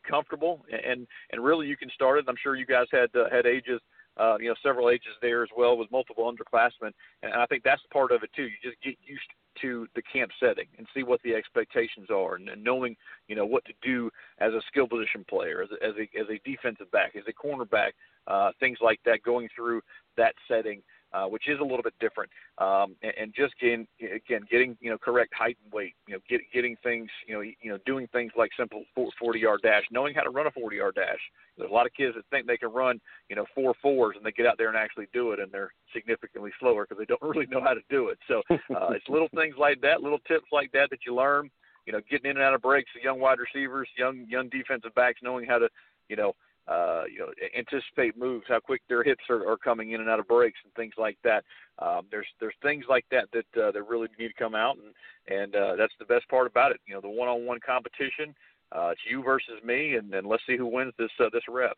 comfortable, 0.09 0.65
and 0.71 1.07
and 1.33 1.45
really 1.45 1.67
you 1.67 1.77
can 1.77 1.91
start 1.91 2.19
it. 2.19 2.27
I'm 2.29 2.37
sure 2.43 2.55
you 2.55 2.67
guys 2.67 2.87
had 2.93 3.09
uh, 3.15 3.31
had 3.31 3.47
ages 3.47 3.81
uh, 4.17 4.37
you 4.39 4.49
know, 4.49 4.55
several 4.63 4.91
ages 4.91 5.15
there 5.21 5.43
as 5.43 5.49
well 5.57 5.77
with 5.77 5.91
multiple 5.91 6.31
underclassmen, 6.31 6.93
and 7.23 7.33
I 7.33 7.47
think 7.47 7.65
that's 7.65 7.83
part 7.93 8.13
of 8.13 8.23
it 8.23 8.31
too. 8.35 8.45
You 8.45 8.57
just 8.63 8.81
get 8.83 8.97
used 9.05 9.23
to 9.61 9.87
the 9.95 10.03
camp 10.03 10.31
setting 10.39 10.67
and 10.79 10.87
see 10.95 11.03
what 11.03 11.21
the 11.23 11.35
expectations 11.35 12.09
are, 12.11 12.37
and, 12.37 12.49
and 12.49 12.63
knowing 12.63 12.97
you 13.29 13.35
know 13.35 13.47
what 13.47 13.65
to 13.65 13.73
do 13.83 14.11
as 14.39 14.53
a 14.53 14.61
skill 14.69 14.87
position 14.87 15.25
player, 15.29 15.63
as 15.63 15.69
as 15.83 15.95
a 15.97 16.19
as 16.19 16.27
a 16.31 16.41
defensive 16.49 16.91
back, 16.93 17.17
as 17.17 17.25
a 17.29 17.33
cornerback, 17.33 17.93
uh, 18.29 18.53
things 18.61 18.79
like 18.81 19.01
that, 19.05 19.23
going 19.25 19.49
through 19.55 19.81
that 20.17 20.35
setting 20.47 20.81
uh, 21.15 21.27
which 21.27 21.49
is 21.49 21.61
a 21.61 21.63
little 21.63 21.83
bit 21.83 21.95
different. 22.01 22.31
Um, 22.59 22.97
and, 23.03 23.13
and 23.21 23.35
just 23.35 23.55
getting 23.61 23.87
again 24.01 24.43
getting 24.51 24.77
you 24.81 24.91
know 24.91 24.99
correct 24.99 25.33
height 25.35 25.57
and 25.63 25.73
weight. 25.73 25.95
You 26.09 26.15
know, 26.15 26.21
get, 26.29 26.41
getting 26.53 26.77
things 26.83 27.09
you 27.27 27.35
know 27.35 27.41
you 27.41 27.71
know 27.71 27.79
doing 27.87 28.09
things 28.09 28.33
like 28.37 28.51
simple 28.59 28.83
40 28.95 29.39
yard 29.39 29.61
dash, 29.63 29.85
knowing 29.91 30.15
how 30.15 30.23
to 30.23 30.31
run 30.31 30.47
a 30.47 30.51
40 30.51 30.77
yard 30.77 30.97
dash. 30.97 31.21
There's 31.57 31.71
a 31.71 31.73
lot 31.73 31.87
of 31.87 31.95
kids 31.95 32.17
that 32.17 32.25
think 32.31 32.47
they 32.47 32.57
can 32.57 32.73
run 32.73 33.01
you 33.29 33.37
know 33.37 33.45
four 33.55 33.75
fours 33.81 34.17
and 34.17 34.27
they 34.27 34.33
get 34.33 34.47
out 34.47 34.59
there 34.59 34.69
and 34.69 34.77
actually 34.77 35.07
do 35.13 35.33
it, 35.33 35.39
and 35.39 35.53
they're 35.53 35.73
significantly 35.95 36.51
slower 36.59 36.87
because 36.89 36.99
they 36.99 37.07
don't 37.07 37.23
really 37.35 37.47
know 37.47 37.61
how 37.61 37.75
to 37.75 37.83
do 37.89 38.09
it. 38.09 38.19
So 38.27 38.43
uh, 38.51 38.91
it's 38.91 39.09
little 39.09 39.29
things 39.35 39.55
like 39.59 39.81
that, 39.83 40.03
little 40.03 40.21
tips 40.27 40.47
like 40.53 40.73
that 40.73 40.91
that 40.91 41.01
you 41.07 41.15
learn. 41.15 41.51
You 41.87 41.93
know, 41.93 42.01
getting 42.11 42.31
in 42.31 42.39
and 42.39 42.45
out 42.45 42.55
of 42.55 42.63
breaks, 42.63 42.91
young 43.03 43.21
wide 43.21 43.39
receivers, 43.39 43.89
young 43.97 44.27
young 44.29 44.49
defensive 44.49 44.95
backs, 44.95 45.21
knowing 45.23 45.47
how 45.47 45.59
to 45.59 45.69
you 46.09 46.17
know 46.17 46.35
uh, 46.67 47.03
you 47.13 47.19
know, 47.19 47.31
anticipate 47.57 48.17
moves, 48.17 48.47
how 48.49 48.59
quick 48.59 48.81
their 48.89 49.03
hips 49.03 49.25
are, 49.29 49.47
are 49.49 49.57
coming 49.57 49.93
in 49.93 50.01
and 50.01 50.09
out 50.09 50.19
of 50.19 50.27
breaks, 50.27 50.59
and 50.65 50.73
things 50.75 50.95
like 50.97 51.19
that. 51.23 51.45
Um, 51.79 52.07
there's 52.11 52.27
there's 52.41 52.55
things 52.63 52.85
like 52.89 53.05
that 53.11 53.29
that 53.33 53.63
uh, 53.63 53.73
that 53.73 53.83
really 53.83 54.09
need 54.19 54.29
to 54.29 54.35
come 54.35 54.55
out, 54.55 54.77
and 54.77 55.41
and 55.41 55.55
uh, 55.55 55.77
that's 55.77 55.93
the 55.99 56.05
best 56.05 56.29
part 56.29 56.47
about 56.47 56.71
it. 56.71 56.81
You 56.87 56.95
know, 56.95 57.01
the 57.01 57.09
one-on-one 57.09 57.61
competition. 57.65 58.35
Uh, 58.73 58.89
it's 58.89 59.01
you 59.09 59.23
versus 59.23 59.63
me, 59.63 59.95
and, 59.97 60.13
and 60.15 60.27
let's 60.27 60.43
see 60.47 60.57
who 60.57 60.67
wins 60.67 60.95
this 60.99 61.11
uh, 61.21 61.29
this 61.33 61.43
rep. 61.49 61.77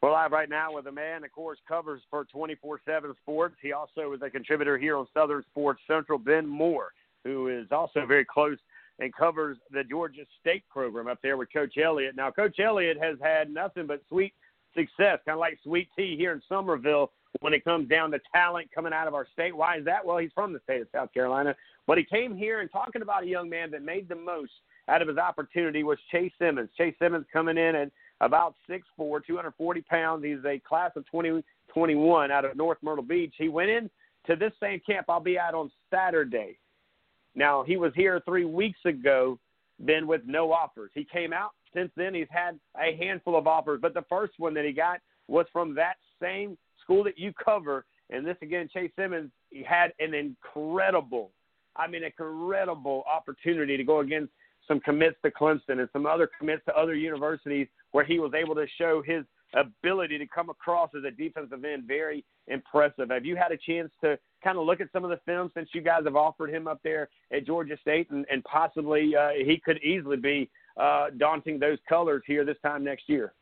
We're 0.00 0.12
live 0.12 0.30
right 0.30 0.48
now 0.48 0.72
with 0.72 0.86
a 0.86 0.92
man, 0.92 1.24
of 1.24 1.32
course, 1.32 1.58
covers 1.66 2.02
for 2.08 2.24
24/7 2.24 3.16
Sports. 3.22 3.56
He 3.60 3.72
also 3.72 4.12
is 4.12 4.22
a 4.22 4.30
contributor 4.30 4.78
here 4.78 4.96
on 4.96 5.08
Southern 5.12 5.42
Sports 5.50 5.80
Central. 5.88 6.18
Ben 6.18 6.46
Moore, 6.46 6.92
who 7.24 7.48
is 7.48 7.66
also 7.72 8.06
very 8.06 8.24
close 8.24 8.58
and 8.98 9.14
covers 9.14 9.56
the 9.70 9.84
Georgia 9.84 10.22
State 10.40 10.64
program 10.68 11.06
up 11.06 11.18
there 11.22 11.36
with 11.36 11.52
Coach 11.52 11.78
Elliott. 11.78 12.16
Now, 12.16 12.30
Coach 12.30 12.58
Elliott 12.58 12.98
has 13.00 13.16
had 13.22 13.50
nothing 13.50 13.86
but 13.86 14.02
sweet 14.08 14.34
success, 14.74 15.18
kind 15.24 15.34
of 15.34 15.38
like 15.38 15.58
sweet 15.62 15.88
tea 15.96 16.16
here 16.16 16.32
in 16.32 16.42
Summerville 16.48 17.12
when 17.40 17.54
it 17.54 17.64
comes 17.64 17.88
down 17.88 18.10
to 18.10 18.20
talent 18.34 18.68
coming 18.74 18.92
out 18.92 19.06
of 19.06 19.14
our 19.14 19.26
state. 19.32 19.56
Why 19.56 19.78
is 19.78 19.84
that? 19.84 20.04
Well, 20.04 20.18
he's 20.18 20.32
from 20.34 20.52
the 20.52 20.60
state 20.64 20.80
of 20.80 20.88
South 20.92 21.12
Carolina, 21.12 21.54
but 21.86 21.98
he 21.98 22.04
came 22.04 22.36
here 22.36 22.60
and 22.60 22.70
talking 22.70 23.02
about 23.02 23.22
a 23.22 23.26
young 23.26 23.48
man 23.48 23.70
that 23.70 23.82
made 23.82 24.08
the 24.08 24.16
most 24.16 24.52
out 24.88 25.02
of 25.02 25.08
his 25.08 25.18
opportunity 25.18 25.82
was 25.82 25.98
Chase 26.10 26.32
Simmons. 26.38 26.70
Chase 26.76 26.94
Simmons 26.98 27.26
coming 27.32 27.58
in 27.58 27.74
at 27.74 27.90
about 28.20 28.54
6'4", 28.68 28.80
240 28.98 29.80
pounds. 29.82 30.24
He's 30.24 30.44
a 30.46 30.58
class 30.58 30.92
of 30.96 31.04
2021 31.06 32.30
out 32.30 32.44
of 32.44 32.56
North 32.56 32.78
Myrtle 32.82 33.04
Beach. 33.04 33.34
He 33.36 33.48
went 33.48 33.70
in 33.70 33.90
to 34.26 34.34
this 34.34 34.52
same 34.60 34.80
camp. 34.80 35.06
I'll 35.08 35.20
be 35.20 35.38
out 35.38 35.54
on 35.54 35.70
Saturday 35.90 36.58
now, 37.38 37.62
he 37.62 37.76
was 37.76 37.92
here 37.94 38.20
three 38.24 38.44
weeks 38.44 38.80
ago, 38.84 39.38
been 39.84 40.08
with 40.08 40.22
no 40.26 40.52
offers. 40.52 40.90
He 40.92 41.04
came 41.04 41.32
out. 41.32 41.52
Since 41.72 41.92
then, 41.96 42.12
he's 42.12 42.26
had 42.30 42.58
a 42.76 42.96
handful 42.96 43.36
of 43.36 43.46
offers, 43.46 43.78
but 43.80 43.94
the 43.94 44.04
first 44.08 44.32
one 44.38 44.54
that 44.54 44.64
he 44.64 44.72
got 44.72 44.98
was 45.28 45.46
from 45.52 45.72
that 45.76 45.94
same 46.20 46.58
school 46.82 47.04
that 47.04 47.16
you 47.16 47.32
cover. 47.32 47.84
And 48.10 48.26
this, 48.26 48.36
again, 48.42 48.68
Chase 48.72 48.90
Simmons, 48.96 49.30
he 49.50 49.62
had 49.62 49.92
an 50.00 50.14
incredible, 50.14 51.30
I 51.76 51.86
mean, 51.86 52.02
incredible 52.02 53.04
opportunity 53.08 53.76
to 53.76 53.84
go 53.84 54.00
against 54.00 54.32
some 54.66 54.80
commits 54.80 55.16
to 55.24 55.30
Clemson 55.30 55.78
and 55.78 55.88
some 55.92 56.06
other 56.06 56.28
commits 56.38 56.64
to 56.64 56.76
other 56.76 56.94
universities 56.94 57.68
where 57.92 58.04
he 58.04 58.18
was 58.18 58.32
able 58.34 58.56
to 58.56 58.66
show 58.78 59.00
his 59.06 59.24
ability 59.54 60.18
to 60.18 60.26
come 60.26 60.50
across 60.50 60.90
as 60.96 61.04
a 61.04 61.10
defensive 61.10 61.64
end 61.64 61.84
very 61.86 62.24
impressive. 62.48 63.10
Have 63.10 63.24
you 63.24 63.36
had 63.36 63.52
a 63.52 63.56
chance 63.56 63.90
to 64.02 64.18
kind 64.42 64.58
of 64.58 64.64
look 64.64 64.80
at 64.80 64.88
some 64.92 65.04
of 65.04 65.10
the 65.10 65.20
film 65.26 65.50
since 65.54 65.68
you 65.72 65.80
guys 65.80 66.02
have 66.04 66.16
offered 66.16 66.50
him 66.50 66.66
up 66.66 66.80
there 66.82 67.08
at 67.32 67.46
Georgia 67.46 67.76
State, 67.80 68.10
and, 68.10 68.24
and 68.30 68.42
possibly 68.44 69.14
uh, 69.16 69.30
he 69.44 69.60
could 69.64 69.78
easily 69.82 70.16
be 70.16 70.50
uh, 70.78 71.06
daunting 71.16 71.58
those 71.58 71.78
colors 71.88 72.22
here 72.26 72.44
this 72.44 72.56
time 72.62 72.84
next 72.84 73.08
year? 73.08 73.32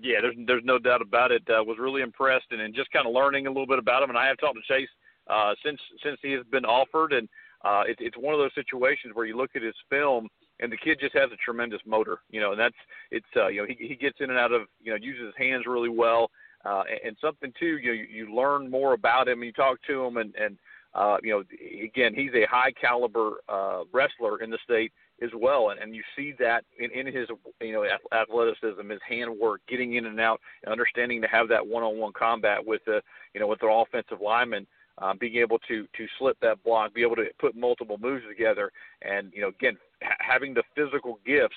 Yeah, 0.00 0.20
there's 0.22 0.36
there's 0.46 0.64
no 0.64 0.78
doubt 0.78 1.02
about 1.02 1.32
it. 1.32 1.42
Uh, 1.48 1.64
was 1.64 1.78
really 1.80 2.02
impressed, 2.02 2.46
and, 2.50 2.60
and 2.60 2.74
just 2.74 2.90
kind 2.92 3.06
of 3.06 3.12
learning 3.12 3.46
a 3.46 3.50
little 3.50 3.66
bit 3.66 3.80
about 3.80 4.02
him. 4.02 4.10
And 4.10 4.18
I 4.18 4.28
have 4.28 4.38
talked 4.38 4.56
to 4.56 4.72
Chase 4.72 4.88
uh, 5.28 5.54
since 5.64 5.80
since 6.04 6.18
he 6.22 6.32
has 6.32 6.44
been 6.52 6.64
offered, 6.64 7.12
and 7.12 7.28
uh, 7.64 7.82
it, 7.86 7.96
it's 7.98 8.16
one 8.16 8.32
of 8.32 8.38
those 8.38 8.54
situations 8.54 9.14
where 9.14 9.26
you 9.26 9.36
look 9.36 9.50
at 9.56 9.62
his 9.62 9.74
film 9.90 10.28
and 10.60 10.72
the 10.72 10.76
kid 10.76 10.98
just 11.00 11.14
has 11.14 11.30
a 11.32 11.36
tremendous 11.36 11.80
motor, 11.86 12.18
you 12.30 12.40
know, 12.40 12.52
and 12.52 12.60
that's 12.60 12.76
it's 13.10 13.26
uh, 13.36 13.48
you 13.48 13.60
know 13.60 13.66
he 13.66 13.88
he 13.88 13.94
gets 13.94 14.18
in 14.20 14.30
and 14.30 14.38
out 14.38 14.52
of 14.52 14.62
you 14.80 14.90
know 14.90 14.98
uses 15.00 15.26
his 15.26 15.34
hands 15.36 15.64
really 15.66 15.88
well, 15.88 16.30
uh, 16.64 16.82
and, 17.04 17.16
something 17.20 17.52
too 17.58 17.78
you 17.78 17.92
you, 17.92 18.34
learn 18.34 18.70
more 18.70 18.92
about 18.92 19.28
him. 19.28 19.42
You 19.42 19.52
talk 19.52 19.78
to 19.86 20.04
him 20.04 20.16
and 20.16 20.34
and 20.34 20.58
uh, 20.94 21.16
you 21.22 21.30
know 21.30 21.44
again 21.84 22.14
he's 22.14 22.32
a 22.34 22.46
high 22.46 22.72
caliber 22.72 23.36
uh, 23.48 23.82
wrestler 23.92 24.40
in 24.42 24.50
the 24.50 24.58
state 24.64 24.92
as 25.22 25.30
well, 25.34 25.70
and, 25.70 25.80
and 25.80 25.94
you 25.94 26.02
see 26.16 26.32
that 26.38 26.64
in, 26.78 26.90
in 26.90 27.06
his 27.06 27.28
you 27.60 27.72
know 27.72 27.86
athleticism, 28.12 28.88
his 28.88 29.00
handwork, 29.08 29.60
getting 29.68 29.94
in 29.94 30.06
and 30.06 30.20
out, 30.20 30.40
and 30.62 30.72
understanding 30.72 31.20
to 31.22 31.28
have 31.28 31.48
that 31.48 31.66
one-on-one 31.66 32.12
combat 32.12 32.64
with 32.64 32.84
the 32.86 33.00
you 33.34 33.40
know 33.40 33.46
with 33.46 33.60
the 33.60 33.66
offensive 33.66 34.20
lineman 34.20 34.66
um, 34.98 35.16
being 35.18 35.36
able 35.36 35.58
to 35.68 35.86
to 35.96 36.06
slip 36.18 36.36
that 36.40 36.62
block, 36.64 36.94
be 36.94 37.02
able 37.02 37.16
to 37.16 37.26
put 37.38 37.56
multiple 37.56 37.98
moves 38.00 38.24
together, 38.28 38.70
and 39.02 39.32
you 39.32 39.40
know 39.40 39.48
again 39.48 39.76
ha- 40.02 40.16
having 40.18 40.54
the 40.54 40.62
physical 40.74 41.18
gifts 41.26 41.56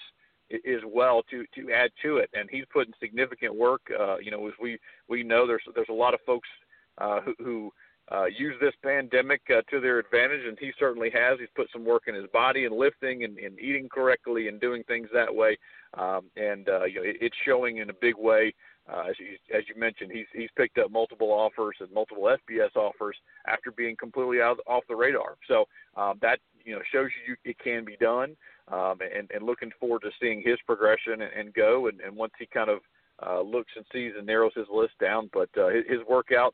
as 0.54 0.82
well 0.86 1.22
to 1.30 1.46
to 1.56 1.72
add 1.72 1.92
to 2.02 2.18
it. 2.18 2.30
And 2.34 2.50
he's 2.52 2.66
putting 2.72 2.94
significant 3.00 3.56
work. 3.56 3.82
Uh, 3.98 4.18
you 4.18 4.32
know, 4.32 4.48
as 4.48 4.54
we 4.62 4.80
we 5.08 5.24
know, 5.24 5.48
there's 5.48 5.64
there's 5.76 5.90
a 5.90 5.94
lot 5.94 6.14
of 6.14 6.20
folks 6.26 6.50
uh, 6.98 7.22
who, 7.22 7.34
who 7.40 7.74
uh, 8.12 8.26
use 8.26 8.56
this 8.60 8.74
pandemic 8.84 9.42
uh, 9.50 9.62
to 9.70 9.80
their 9.80 10.00
advantage, 10.00 10.46
and 10.46 10.58
he 10.60 10.72
certainly 10.78 11.10
has. 11.10 11.40
He's 11.40 11.50
put 11.56 11.70
some 11.72 11.86
work 11.86 12.04
in 12.08 12.16
his 12.16 12.28
body 12.34 12.66
and 12.66 12.76
lifting 12.76 13.24
and, 13.24 13.38
and 13.38 13.60
eating 13.60 13.88
correctly 13.90 14.48
and 14.48 14.60
doing 14.60 14.84
things 14.84 15.08
that 15.14 15.34
way, 15.34 15.58
um, 15.98 16.24
and 16.36 16.68
uh, 16.68 16.84
you 16.84 16.96
know, 16.96 17.04
it, 17.04 17.18
it's 17.22 17.38
showing 17.46 17.78
in 17.78 17.90
a 17.90 17.94
big 18.02 18.16
way 18.18 18.54
uh, 18.92 19.04
as, 19.10 19.16
you, 19.20 19.38
as 19.56 19.64
you 19.68 19.80
mentioned, 19.80 20.12
he's 20.12 20.26
he's 20.34 20.50
picked 20.58 20.78
up 20.78 20.92
multiple 20.92 21.32
offers 21.32 21.76
and 21.80 21.92
multiple 21.92 22.24
FBS 22.24 22.76
offers 22.76 23.16
after 23.48 23.72
being 23.72 23.96
completely 23.96 24.42
out 24.42 24.60
off 24.68 24.84
the 24.90 24.96
radar. 24.96 25.38
So 25.48 25.66
um, 25.96 26.18
that 26.22 26.40
you 26.66 26.74
know 26.74 26.82
shows 26.92 27.10
you 27.28 27.36
it 27.44 27.58
can 27.60 27.86
be 27.86 27.98
done, 27.98 28.36
um, 28.72 29.00
and 29.02 29.30
and 29.34 29.44
looking 29.44 29.72
forward 29.80 30.02
to 30.04 30.12
seeing 30.20 30.42
his 30.44 30.58
progression 30.66 31.22
and, 31.22 31.34
and 31.38 31.54
go. 31.54 31.88
And, 31.88 32.00
and 32.02 32.16
once 32.16 32.34
he 32.40 32.46
kind 32.46 32.70
of 32.70 32.80
uh, 33.26 33.42
looks 33.42 33.72
and 33.76 33.86
sees 33.94 34.14
and 34.18 34.26
narrows 34.26 34.54
his 34.56 34.68
list 34.74 34.94
down, 35.00 35.30
but 35.34 35.50
uh, 35.58 35.70
his, 35.70 35.86
his 35.88 36.00
workouts 36.10 36.52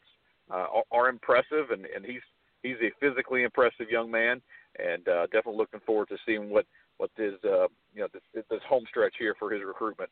uh, 0.52 0.68
are, 0.74 0.84
are 0.92 1.10
impressive, 1.10 1.72
and 1.72 1.86
and 1.86 2.06
he's 2.06 2.22
he's 2.64 2.77
a 2.82 2.92
physically 3.00 3.44
impressive 3.44 3.90
young 3.90 4.10
man, 4.11 4.42
and 4.80 5.08
uh, 5.08 5.26
definitely 5.27 5.58
looking 5.58 5.82
forward 5.86 6.10
to 6.10 6.18
seeing 6.26 6.50
what 6.50 6.66
what 6.98 7.11
this 7.18 7.34
uh, 7.45 7.68
you 7.94 8.02
know 8.02 8.08
this, 8.14 8.44
this 8.50 8.61
home 8.68 8.84
stretch 8.90 9.16
here 9.18 9.36
for 9.40 9.52
his 9.52 9.64
recruitment. 9.66 10.10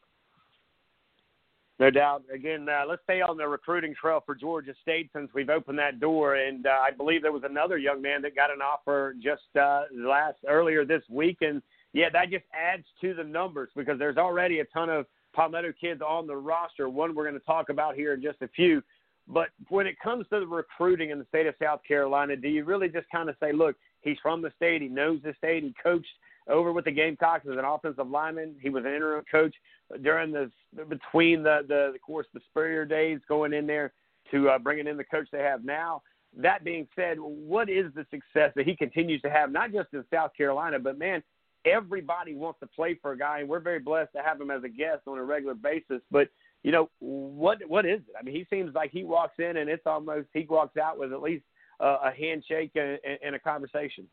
No 1.77 1.89
doubt. 1.89 2.23
Again, 2.33 2.67
uh, 2.69 2.85
let's 2.87 3.03
stay 3.03 3.21
on 3.21 3.35
the 3.35 3.47
recruiting 3.47 3.93
trail 3.99 4.23
for 4.25 4.33
Georgia 4.33 4.73
State 4.81 5.09
since 5.13 5.29
we've 5.33 5.49
opened 5.49 5.77
that 5.79 5.99
door. 5.99 6.35
And 6.35 6.65
uh, 6.65 6.69
I 6.69 6.91
believe 6.91 7.21
there 7.21 7.33
was 7.33 7.43
another 7.43 7.77
young 7.77 8.01
man 8.01 8.21
that 8.21 8.35
got 8.35 8.49
an 8.49 8.61
offer 8.61 9.13
just 9.21 9.43
uh, 9.59 9.83
last 9.93 10.37
earlier 10.47 10.85
this 10.85 11.03
week. 11.09 11.39
And 11.41 11.61
yeah, 11.91 12.09
that 12.13 12.31
just 12.31 12.45
adds 12.53 12.85
to 13.01 13.13
the 13.13 13.23
numbers 13.23 13.69
because 13.75 13.99
there's 13.99 14.17
already 14.17 14.59
a 14.61 14.65
ton 14.65 14.89
of 14.89 15.05
Palmetto 15.33 15.73
kids 15.79 16.01
on 16.01 16.27
the 16.27 16.35
roster. 16.35 16.87
One 16.87 17.13
we're 17.13 17.27
going 17.27 17.39
to 17.39 17.45
talk 17.45 17.67
about 17.67 17.95
here 17.95 18.13
in 18.13 18.21
just 18.21 18.41
a 18.41 18.47
few. 18.47 18.81
But 19.27 19.49
when 19.69 19.85
it 19.87 19.99
comes 19.99 20.25
to 20.31 20.39
the 20.39 20.47
recruiting 20.47 21.09
in 21.09 21.19
the 21.19 21.25
state 21.25 21.47
of 21.47 21.55
South 21.61 21.81
Carolina, 21.85 22.37
do 22.37 22.47
you 22.47 22.63
really 22.63 22.87
just 22.87 23.09
kind 23.09 23.27
of 23.27 23.35
say, 23.41 23.51
look, 23.51 23.75
he's 24.01 24.17
from 24.21 24.41
the 24.41 24.51
state, 24.55 24.81
he 24.81 24.87
knows 24.87 25.19
the 25.23 25.33
state, 25.37 25.63
he 25.63 25.73
coached 25.81 26.07
over 26.47 26.71
with 26.71 26.85
the 26.85 26.91
Gamecocks 26.91 27.45
as 27.49 27.57
an 27.57 27.65
offensive 27.65 28.09
lineman. 28.09 28.55
He 28.61 28.69
was 28.69 28.85
an 28.85 28.93
interim 28.93 29.23
coach 29.29 29.55
during 30.01 30.31
the 30.31 30.51
between 30.89 31.43
the 31.43 31.65
the 31.67 31.93
of 31.95 32.01
course 32.01 32.27
the 32.33 32.41
Spurrier 32.49 32.85
days 32.85 33.19
going 33.27 33.53
in 33.53 33.67
there 33.67 33.93
to 34.31 34.49
uh, 34.49 34.59
bringing 34.59 34.87
in 34.87 34.97
the 34.97 35.03
coach 35.03 35.27
they 35.31 35.39
have 35.39 35.63
now. 35.63 36.01
That 36.37 36.63
being 36.63 36.87
said, 36.95 37.17
what 37.19 37.69
is 37.69 37.93
the 37.95 38.05
success 38.11 38.51
that 38.55 38.65
he 38.65 38.75
continues 38.75 39.21
to 39.21 39.29
have, 39.29 39.51
not 39.51 39.71
just 39.71 39.93
in 39.93 40.03
South 40.11 40.31
Carolina, 40.35 40.79
but 40.79 40.99
man, 40.99 41.23
everybody 41.65 42.35
wants 42.35 42.59
to 42.59 42.67
play 42.67 42.97
for 43.01 43.13
a 43.13 43.17
guy, 43.17 43.39
and 43.39 43.49
we're 43.49 43.59
very 43.59 43.79
blessed 43.79 44.11
to 44.15 44.21
have 44.21 44.39
him 44.39 44.51
as 44.51 44.63
a 44.63 44.69
guest 44.69 45.01
on 45.07 45.17
a 45.17 45.23
regular 45.23 45.55
basis. 45.55 46.01
But 46.11 46.29
you 46.63 46.71
know 46.71 46.89
what 46.99 47.59
what 47.67 47.85
is 47.85 48.01
it? 48.01 48.15
I 48.19 48.23
mean, 48.23 48.35
he 48.35 48.45
seems 48.49 48.73
like 48.73 48.91
he 48.91 49.03
walks 49.03 49.35
in 49.39 49.57
and 49.57 49.69
it's 49.69 49.85
almost 49.85 50.27
he 50.33 50.45
walks 50.49 50.77
out 50.77 50.97
with 50.97 51.13
at 51.13 51.21
least 51.21 51.45
uh, 51.79 51.99
a 52.03 52.11
handshake 52.11 52.71
and, 52.75 52.99
and 53.23 53.35
a 53.35 53.39
conversation. 53.39 54.07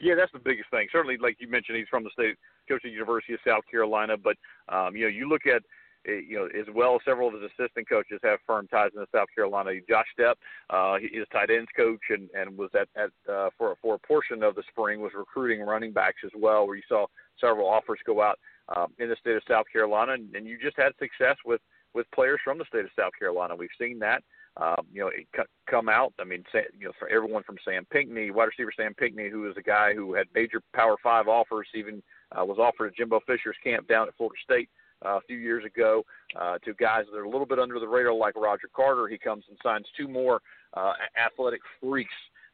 Yeah, 0.00 0.14
that's 0.14 0.32
the 0.32 0.38
biggest 0.38 0.70
thing. 0.70 0.88
Certainly, 0.90 1.18
like 1.18 1.36
you 1.38 1.48
mentioned, 1.48 1.76
he's 1.76 1.88
from 1.88 2.04
the 2.04 2.10
state, 2.10 2.36
coach 2.68 2.80
at 2.84 2.88
the 2.88 2.90
University 2.90 3.34
of 3.34 3.40
South 3.46 3.64
Carolina. 3.70 4.16
But 4.16 4.36
um, 4.68 4.96
you 4.96 5.02
know, 5.02 5.08
you 5.08 5.28
look 5.28 5.46
at 5.46 5.62
eh, 6.08 6.22
you 6.26 6.38
know, 6.38 6.46
as 6.58 6.66
well 6.74 6.98
several 7.04 7.28
of 7.28 7.34
his 7.34 7.50
assistant 7.50 7.88
coaches 7.88 8.18
have 8.22 8.38
firm 8.46 8.66
ties 8.68 8.90
in 8.96 9.04
South 9.14 9.28
Carolina. 9.34 9.72
Josh 9.88 10.06
Stepp, 10.18 10.34
uh, 10.70 10.96
is 10.96 11.26
tight 11.32 11.50
ends 11.50 11.68
coach 11.76 12.00
and, 12.08 12.30
and 12.34 12.56
was 12.56 12.70
at, 12.74 12.88
at 12.96 13.10
uh, 13.32 13.50
for 13.58 13.76
for 13.82 13.96
a 13.96 14.06
portion 14.06 14.42
of 14.42 14.54
the 14.54 14.62
spring 14.70 15.00
was 15.00 15.12
recruiting 15.14 15.60
running 15.60 15.92
backs 15.92 16.22
as 16.24 16.32
well, 16.34 16.66
where 16.66 16.76
you 16.76 16.82
saw 16.88 17.06
several 17.38 17.68
offers 17.68 18.00
go 18.06 18.22
out 18.22 18.38
um, 18.74 18.92
in 18.98 19.08
the 19.10 19.16
state 19.20 19.36
of 19.36 19.42
South 19.48 19.66
Carolina, 19.70 20.12
and, 20.12 20.34
and 20.34 20.46
you 20.46 20.58
just 20.58 20.76
had 20.76 20.92
success 20.98 21.36
with 21.44 21.60
with 21.92 22.06
players 22.14 22.40
from 22.42 22.56
the 22.56 22.64
state 22.64 22.84
of 22.84 22.90
South 22.98 23.12
Carolina. 23.18 23.54
We've 23.54 23.68
seen 23.78 23.98
that. 23.98 24.22
Um, 24.56 24.86
you 24.92 25.00
know, 25.00 25.08
it 25.08 25.26
come 25.68 25.88
out. 25.88 26.12
I 26.18 26.24
mean, 26.24 26.44
you 26.78 26.86
know, 26.86 26.92
for 26.98 27.08
everyone 27.08 27.42
from 27.44 27.56
Sam 27.64 27.86
Pinckney, 27.90 28.30
wide 28.30 28.46
receiver 28.46 28.72
Sam 28.76 28.94
Pinckney, 28.94 29.28
who 29.28 29.48
is 29.48 29.56
a 29.56 29.62
guy 29.62 29.94
who 29.94 30.14
had 30.14 30.26
major 30.34 30.60
Power 30.74 30.96
Five 31.02 31.28
offers, 31.28 31.68
even 31.74 32.02
uh, 32.32 32.44
was 32.44 32.58
offered 32.58 32.88
at 32.88 32.96
Jimbo 32.96 33.20
Fisher's 33.26 33.56
camp 33.62 33.88
down 33.88 34.08
at 34.08 34.16
Florida 34.16 34.36
State 34.42 34.68
uh, 35.04 35.16
a 35.16 35.20
few 35.26 35.38
years 35.38 35.64
ago, 35.64 36.04
uh, 36.38 36.58
to 36.58 36.74
guys 36.74 37.04
that 37.10 37.18
are 37.18 37.24
a 37.24 37.30
little 37.30 37.46
bit 37.46 37.58
under 37.58 37.78
the 37.78 37.88
radar, 37.88 38.12
like 38.12 38.36
Roger 38.36 38.68
Carter. 38.74 39.08
He 39.08 39.18
comes 39.18 39.44
and 39.48 39.58
signs 39.62 39.86
two 39.96 40.08
more 40.08 40.40
uh, 40.74 40.92
athletic 41.16 41.60
freaks 41.80 42.10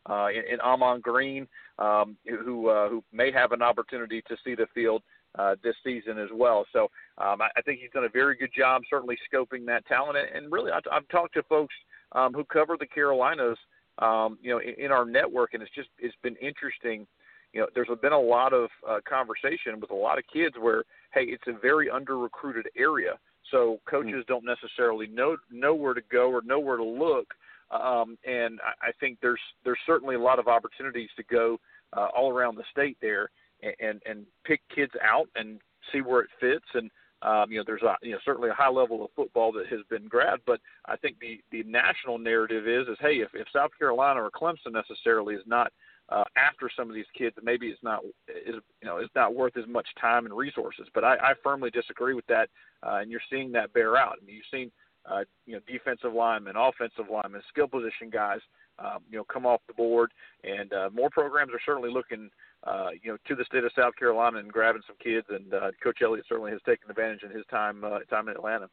uh, 0.08 0.28
in, 0.28 0.54
in 0.54 0.60
Ahman 0.60 1.00
Green, 1.00 1.48
um, 1.78 2.16
who 2.26 2.68
uh, 2.68 2.88
who 2.88 3.02
may 3.12 3.32
have 3.32 3.52
an 3.52 3.62
opportunity 3.62 4.22
to 4.28 4.36
see 4.44 4.54
the 4.54 4.66
field 4.74 5.02
uh, 5.38 5.54
this 5.62 5.74
season 5.84 6.18
as 6.18 6.28
well. 6.32 6.64
So 6.72 6.90
um, 7.18 7.40
I, 7.42 7.48
I 7.56 7.62
think 7.62 7.80
he's 7.80 7.90
done 7.92 8.04
a 8.04 8.08
very 8.08 8.36
good 8.36 8.50
job, 8.56 8.82
certainly 8.88 9.18
scoping 9.32 9.66
that 9.66 9.86
talent. 9.86 10.18
And 10.34 10.50
really, 10.50 10.70
I, 10.70 10.78
I've 10.90 11.08
talked 11.08 11.34
to 11.34 11.42
folks 11.44 11.74
um, 12.12 12.32
who 12.32 12.44
cover 12.44 12.76
the 12.78 12.86
Carolinas, 12.86 13.58
um, 13.98 14.38
you 14.42 14.50
know, 14.50 14.58
in, 14.58 14.86
in 14.86 14.92
our 14.92 15.04
network, 15.04 15.54
and 15.54 15.62
it's 15.62 15.74
just 15.74 15.88
it's 15.98 16.16
been 16.22 16.36
interesting. 16.36 17.06
You 17.52 17.62
know, 17.62 17.68
there's 17.74 17.88
been 18.02 18.12
a 18.12 18.20
lot 18.20 18.52
of 18.52 18.68
uh, 18.88 18.98
conversation 19.08 19.80
with 19.80 19.90
a 19.90 19.94
lot 19.94 20.18
of 20.18 20.24
kids 20.32 20.56
where, 20.60 20.84
hey, 21.14 21.22
it's 21.22 21.44
a 21.46 21.58
very 21.58 21.88
under 21.88 22.18
recruited 22.18 22.68
area, 22.76 23.18
so 23.50 23.78
coaches 23.88 24.12
mm-hmm. 24.12 24.32
don't 24.32 24.44
necessarily 24.44 25.06
know 25.06 25.36
know 25.50 25.74
where 25.74 25.94
to 25.94 26.02
go 26.10 26.30
or 26.30 26.42
know 26.42 26.58
where 26.58 26.76
to 26.76 26.84
look. 26.84 27.34
Um, 27.70 28.16
and 28.24 28.60
I, 28.60 28.88
I 28.88 28.92
think 29.00 29.18
there's 29.20 29.40
there's 29.64 29.78
certainly 29.86 30.14
a 30.14 30.20
lot 30.20 30.38
of 30.38 30.48
opportunities 30.48 31.10
to 31.16 31.22
go 31.24 31.58
uh, 31.96 32.08
all 32.16 32.30
around 32.30 32.56
the 32.56 32.64
state 32.70 32.96
there 33.00 33.30
and, 33.62 34.02
and 34.06 34.26
pick 34.44 34.60
kids 34.74 34.92
out 35.02 35.28
and 35.34 35.60
see 35.92 36.00
where 36.00 36.20
it 36.20 36.30
fits 36.40 36.66
and 36.74 36.90
um, 37.22 37.50
you 37.50 37.58
know, 37.58 37.64
there's 37.66 37.82
a, 37.82 37.96
you 38.02 38.12
know 38.12 38.18
certainly 38.24 38.50
a 38.50 38.54
high 38.54 38.68
level 38.68 39.04
of 39.04 39.10
football 39.16 39.50
that 39.52 39.66
has 39.68 39.80
been 39.88 40.06
grabbed, 40.06 40.42
but 40.46 40.60
I 40.84 40.96
think 40.96 41.16
the 41.18 41.40
the 41.50 41.62
national 41.64 42.18
narrative 42.18 42.68
is 42.68 42.88
is 42.88 42.98
hey, 43.00 43.16
if, 43.16 43.30
if 43.34 43.46
South 43.52 43.70
Carolina 43.78 44.22
or 44.22 44.30
Clemson 44.30 44.72
necessarily 44.72 45.34
is 45.34 45.42
not 45.46 45.72
uh, 46.10 46.24
after 46.36 46.70
some 46.76 46.88
of 46.90 46.94
these 46.94 47.06
kids, 47.16 47.34
maybe 47.42 47.68
it's 47.68 47.82
not 47.82 48.04
is 48.28 48.56
you 48.82 48.86
know 48.86 48.98
it's 48.98 49.14
not 49.14 49.34
worth 49.34 49.56
as 49.56 49.66
much 49.66 49.86
time 49.98 50.26
and 50.26 50.36
resources. 50.36 50.88
But 50.94 51.04
I, 51.04 51.14
I 51.14 51.32
firmly 51.42 51.70
disagree 51.70 52.14
with 52.14 52.26
that, 52.26 52.50
uh, 52.86 52.96
and 52.96 53.10
you're 53.10 53.20
seeing 53.30 53.50
that 53.52 53.72
bear 53.72 53.96
out. 53.96 54.16
I 54.20 54.24
mean, 54.24 54.36
you've 54.36 54.44
seen 54.52 54.70
uh, 55.10 55.24
you 55.46 55.54
know 55.54 55.60
defensive 55.66 56.12
linemen, 56.12 56.54
offensive 56.56 57.06
linemen, 57.10 57.40
skill 57.48 57.66
position 57.66 58.10
guys, 58.10 58.40
um, 58.78 58.98
you 59.10 59.16
know, 59.16 59.24
come 59.24 59.46
off 59.46 59.60
the 59.66 59.74
board, 59.74 60.10
and 60.44 60.72
uh, 60.72 60.90
more 60.92 61.10
programs 61.10 61.52
are 61.52 61.60
certainly 61.64 61.90
looking 61.90 62.30
uh, 62.64 62.88
you 63.02 63.12
know, 63.12 63.18
to 63.28 63.34
the 63.34 63.44
state 63.44 63.64
of 63.64 63.70
South 63.78 63.94
Carolina 63.96 64.38
and 64.38 64.52
grabbing 64.52 64.82
some 64.86 64.96
kids. 65.02 65.26
And 65.30 65.54
uh, 65.54 65.70
Coach 65.82 65.98
Elliott 66.02 66.26
certainly 66.28 66.50
has 66.50 66.60
taken 66.66 66.90
advantage 66.90 67.22
in 67.22 67.30
his 67.30 67.44
time 67.50 67.84
uh, 67.84 68.00
time 68.10 68.28
in 68.28 68.34
Atlanta. 68.34 68.68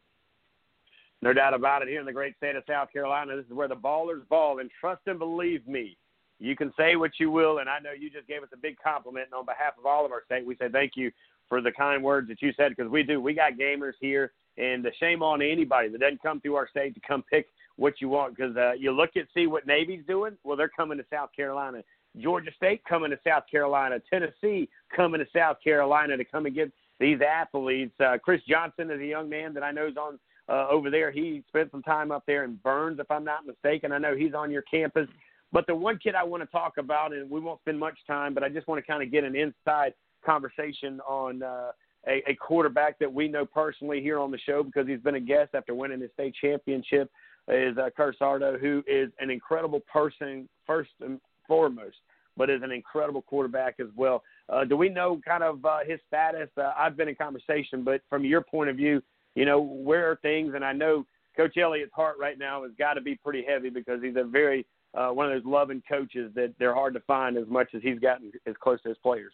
No 1.22 1.32
doubt 1.32 1.53
about 1.53 1.82
it. 1.82 1.88
Here 1.88 1.99
in 1.99 2.06
the 2.06 2.14
great 2.14 2.35
state 2.35 2.56
of 2.56 2.64
South 2.67 2.91
Carolina, 2.91 3.35
this 3.35 3.45
is 3.45 3.53
where 3.53 3.67
the 3.67 3.75
ballers 3.75 4.27
ball. 4.27 4.59
And 4.59 4.69
trust 4.80 5.01
and 5.06 5.19
believe 5.19 5.65
me, 5.67 5.95
you 6.40 6.56
can 6.56 6.73
say 6.77 6.95
what 6.95 7.11
you 7.19 7.32
will, 7.32 7.59
and 7.59 7.69
I 7.69 7.80
know 7.80 7.91
you 7.98 8.09
just 8.09 8.27
gave 8.27 8.43
us 8.43 8.49
a 8.53 8.57
big 8.57 8.75
compliment. 8.83 9.27
And 9.27 9.35
on 9.35 9.45
behalf 9.45 9.73
of 9.77 9.85
all 9.85 10.06
of 10.06 10.11
our 10.11 10.23
state, 10.25 10.45
we 10.45 10.57
say 10.57 10.67
thank 10.69 10.93
you 10.95 11.11
for 11.48 11.61
the 11.61 11.72
kind 11.72 12.03
words 12.03 12.27
that 12.27 12.41
you 12.41 12.51
said 12.57 12.73
because 12.75 12.91
we 12.91 13.03
do. 13.03 13.22
We 13.22 13.33
got 13.33 13.53
gamers 13.53 13.93
here, 14.01 14.33
and 14.57 14.83
the 14.83 14.91
shame 14.99 15.23
on 15.23 15.41
anybody 15.41 15.90
that 15.90 16.01
doesn't 16.01 16.22
come 16.22 16.41
through 16.41 16.56
our 16.56 16.67
state 16.67 16.95
to 16.95 17.01
come 17.07 17.23
pick 17.30 17.48
what 17.77 18.02
you 18.02 18.10
want 18.10 18.35
because 18.35 18.56
uh, 18.56 18.74
you 18.74 18.92
look 18.92 19.11
at 19.16 19.26
see 19.34 19.48
what 19.48 19.66
Navy's 19.66 20.06
doing. 20.08 20.38
Well, 20.43 20.58
they're 20.58 20.69
coming 20.69 20.98
to 20.98 21.06
South 21.11 21.30
Carolina. 21.35 21.84
Georgia 22.19 22.52
State 22.56 22.84
coming 22.85 23.10
to 23.10 23.19
South 23.26 23.43
Carolina, 23.50 23.98
Tennessee 24.10 24.69
coming 24.95 25.19
to 25.19 25.26
South 25.35 25.58
Carolina 25.64 26.16
to 26.16 26.24
come 26.24 26.45
and 26.45 26.53
get 26.53 26.72
these 27.00 27.19
athletes. 27.27 27.93
Uh, 28.00 28.18
Chris 28.24 28.42
Johnson 28.48 28.92
is 28.92 29.00
a 29.00 29.06
young 29.06 29.27
man 29.30 29.53
that 29.56 29.64
I 29.64 29.72
know 29.72 29.88
is 29.88 29.98
on 29.98 30.19
uh, 30.48 30.68
over 30.69 30.90
there. 30.90 31.11
He 31.11 31.43
spent 31.48 31.72
some 31.72 31.82
time 31.82 32.11
up 32.11 32.24
there 32.27 32.43
in 32.43 32.60
Byrnes, 32.64 33.00
if 33.00 33.10
I'm 33.10 33.24
not 33.24 33.48
mistaken. 33.48 33.92
I 33.92 33.98
know 33.98 34.16
he's 34.16 34.34
on 34.34 34.52
your 34.52 34.61
campus. 34.64 35.08
But 35.52 35.68
the 35.68 35.76
one 35.76 35.98
kid 36.00 36.16
I 36.16 36.24
want 36.24 36.42
to 36.43 36.48
talk 36.48 36.77
about, 36.77 37.14
and 37.14 37.30
we 37.30 37.40
won't 37.40 37.61
spend 37.61 37.80
much 37.80 37.98
time, 38.08 38.34
but 38.34 38.43
I 38.43 38.50
just 38.50 38.68
want 38.68 38.84
to 38.84 38.92
kind 38.92 39.03
of 39.03 39.11
get 39.11 39.24
an 39.24 39.35
inside 39.35 39.93
conversation 40.26 41.00
on 41.02 41.43
uh, 41.43 41.72
a, 42.08 42.24
a 42.27 42.35
quarterback 42.35 42.98
that 43.00 43.11
we 43.11 43.27
know 43.27 43.45
personally 43.45 44.02
here 44.02 44.19
on 44.19 44.32
the 44.32 44.40
show 44.40 44.64
because 44.64 44.88
he's 44.88 45.00
been 45.00 45.16
a 45.16 45.19
guest 45.19 45.52
after 45.53 45.76
winning 45.76 46.00
the 46.00 46.10
state 46.14 46.34
championship. 46.42 47.11
Is 47.49 47.77
uh, 47.77 47.89
Colasurdo, 47.97 48.59
who 48.59 48.83
is 48.88 49.09
an 49.19 49.30
incredible 49.30 49.81
person, 49.81 50.47
first 50.65 50.91
and 51.01 51.19
foremost, 51.47 51.97
but 52.38 52.49
is 52.49 52.61
an 52.63 52.72
incredible 52.72 53.22
quarterback 53.22 53.75
as 53.81 53.88
well. 53.95 54.23
Uh, 54.49 54.63
do 54.63 54.77
we 54.77 54.89
know 54.89 55.19
kind 55.27 55.43
of 55.43 55.63
uh, 55.65 55.80
his 55.85 55.99
status? 56.07 56.49
Uh, 56.57 56.72
I've 56.77 56.95
been 56.95 57.09
in 57.09 57.15
conversation, 57.15 57.83
but 57.83 58.01
from 58.09 58.23
your 58.23 58.41
point 58.41 58.69
of 58.69 58.77
view, 58.77 59.01
you 59.35 59.45
know, 59.45 59.59
where 59.59 60.09
are 60.09 60.15
things? 60.17 60.53
And 60.55 60.63
I 60.63 60.72
know 60.72 61.05
Coach 61.35 61.57
Elliott's 61.57 61.91
heart 61.93 62.15
right 62.19 62.38
now 62.38 62.63
has 62.63 62.72
got 62.77 62.93
to 62.93 63.01
be 63.01 63.15
pretty 63.15 63.43
heavy 63.47 63.69
because 63.69 64.01
he's 64.01 64.15
a 64.15 64.23
very 64.23 64.65
uh, 64.93 65.09
one 65.09 65.25
of 65.25 65.33
those 65.33 65.51
loving 65.51 65.81
coaches 65.89 66.31
that 66.35 66.53
they're 66.59 66.75
hard 66.75 66.93
to 66.93 66.99
find 67.01 67.35
as 67.35 67.47
much 67.47 67.69
as 67.73 67.81
he's 67.81 67.99
gotten 67.99 68.31
as 68.45 68.53
close 68.59 68.81
to 68.83 68.89
his 68.89 68.97
players. 68.99 69.33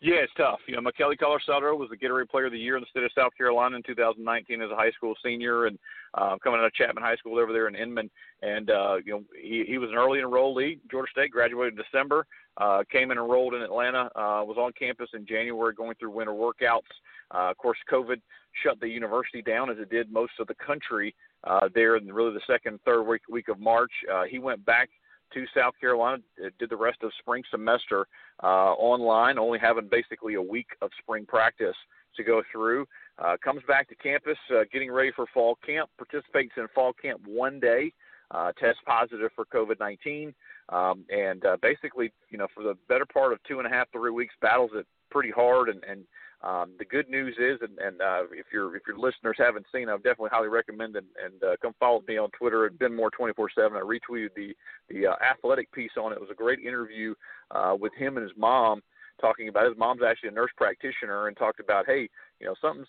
Yeah, 0.00 0.16
it's 0.16 0.32
tough. 0.36 0.60
You 0.66 0.76
know, 0.76 0.82
Mikele 0.82 1.16
Colasurdo 1.18 1.76
was 1.76 1.88
the 1.90 1.96
Gatorade 1.96 2.28
Player 2.28 2.46
of 2.46 2.52
the 2.52 2.58
Year 2.58 2.76
in 2.76 2.82
the 2.82 2.86
state 2.90 3.04
of 3.04 3.10
South 3.16 3.36
Carolina 3.36 3.76
in 3.76 3.82
2019 3.82 4.62
as 4.62 4.70
a 4.70 4.76
high 4.76 4.90
school 4.92 5.14
senior, 5.24 5.66
and 5.66 5.78
uh, 6.14 6.36
coming 6.42 6.60
out 6.60 6.66
of 6.66 6.74
Chapman 6.74 7.02
High 7.02 7.16
School 7.16 7.38
over 7.38 7.52
there 7.52 7.68
in 7.68 7.74
Inman. 7.74 8.10
And 8.42 8.70
uh, 8.70 8.96
you 9.04 9.12
know, 9.12 9.24
he, 9.40 9.64
he 9.66 9.78
was 9.78 9.90
an 9.90 9.96
early 9.96 10.20
enrollee. 10.20 10.78
Georgia 10.90 11.10
State 11.10 11.30
graduated 11.30 11.78
in 11.78 11.84
December. 11.84 12.26
Uh, 12.56 12.82
came 12.90 13.10
and 13.10 13.20
enrolled 13.20 13.54
in 13.54 13.62
Atlanta. 13.62 14.10
Uh, 14.16 14.42
was 14.44 14.56
on 14.58 14.72
campus 14.72 15.08
in 15.14 15.26
January, 15.26 15.74
going 15.74 15.94
through 15.96 16.10
winter 16.10 16.32
workouts. 16.32 16.90
Uh, 17.34 17.50
of 17.50 17.56
course, 17.58 17.78
COVID 17.90 18.20
shut 18.62 18.80
the 18.80 18.88
university 18.88 19.42
down 19.42 19.70
as 19.70 19.76
it 19.78 19.90
did 19.90 20.10
most 20.10 20.32
of 20.40 20.46
the 20.46 20.54
country 20.54 21.14
uh, 21.44 21.68
there 21.74 21.96
in 21.96 22.12
really 22.12 22.32
the 22.32 22.40
second, 22.46 22.80
third 22.84 23.02
week 23.04 23.22
week 23.28 23.48
of 23.48 23.60
March. 23.60 23.92
Uh, 24.12 24.24
he 24.24 24.38
went 24.38 24.64
back 24.64 24.88
to 25.34 25.44
South 25.56 25.74
Carolina, 25.80 26.22
did 26.58 26.70
the 26.70 26.76
rest 26.76 26.98
of 27.02 27.10
spring 27.18 27.42
semester 27.50 28.06
uh, 28.42 28.72
online, 28.74 29.38
only 29.38 29.58
having 29.58 29.88
basically 29.88 30.34
a 30.34 30.42
week 30.42 30.68
of 30.82 30.90
spring 31.02 31.26
practice 31.26 31.76
to 32.16 32.24
go 32.24 32.42
through. 32.52 32.86
Uh, 33.18 33.36
comes 33.42 33.62
back 33.66 33.88
to 33.88 33.94
campus, 33.96 34.38
uh, 34.54 34.62
getting 34.72 34.90
ready 34.90 35.10
for 35.14 35.26
fall 35.34 35.58
camp, 35.66 35.90
participates 35.96 36.52
in 36.56 36.66
fall 36.74 36.92
camp 36.92 37.20
one 37.26 37.58
day, 37.58 37.92
uh, 38.30 38.52
tests 38.60 38.80
positive 38.86 39.30
for 39.34 39.44
COVID 39.46 39.80
19, 39.80 40.34
um, 40.68 41.04
and 41.10 41.44
uh, 41.44 41.56
basically, 41.60 42.12
you 42.30 42.38
know, 42.38 42.46
for 42.54 42.62
the 42.62 42.76
better 42.88 43.06
part 43.06 43.32
of 43.32 43.38
two 43.44 43.58
and 43.58 43.66
a 43.66 43.70
half, 43.70 43.90
three 43.90 44.10
weeks, 44.10 44.34
battles 44.40 44.70
it 44.74 44.86
pretty 45.10 45.30
hard 45.30 45.68
and, 45.68 45.82
and 45.88 46.04
um, 46.42 46.70
the 46.78 46.84
good 46.84 47.08
news 47.08 47.34
is, 47.36 47.58
and, 47.62 47.78
and 47.78 48.00
uh, 48.00 48.22
if 48.30 48.46
your 48.52 48.76
if 48.76 48.82
your 48.86 48.96
listeners 48.96 49.36
haven't 49.38 49.66
seen, 49.74 49.88
I 49.88 49.94
would 49.94 50.04
definitely 50.04 50.30
highly 50.30 50.48
recommend 50.48 50.94
and, 50.94 51.06
and 51.22 51.42
uh, 51.42 51.56
come 51.60 51.74
follow 51.80 52.02
me 52.06 52.16
on 52.16 52.30
Twitter 52.30 52.64
at 52.66 52.78
BenMore24/7. 52.78 53.48
I 53.58 53.80
retweeted 53.80 54.30
the 54.36 54.54
the 54.88 55.08
uh, 55.08 55.14
athletic 55.20 55.70
piece 55.72 55.90
on 56.00 56.12
it. 56.12 56.16
It 56.16 56.20
was 56.20 56.30
a 56.30 56.34
great 56.34 56.60
interview 56.60 57.14
uh, 57.50 57.76
with 57.78 57.92
him 57.94 58.16
and 58.16 58.22
his 58.22 58.36
mom, 58.36 58.82
talking 59.20 59.48
about 59.48 59.66
his 59.66 59.76
mom's 59.76 60.02
actually 60.06 60.28
a 60.28 60.32
nurse 60.32 60.52
practitioner, 60.56 61.26
and 61.26 61.36
talked 61.36 61.58
about, 61.58 61.86
hey, 61.86 62.08
you 62.38 62.46
know, 62.46 62.54
something's 62.60 62.86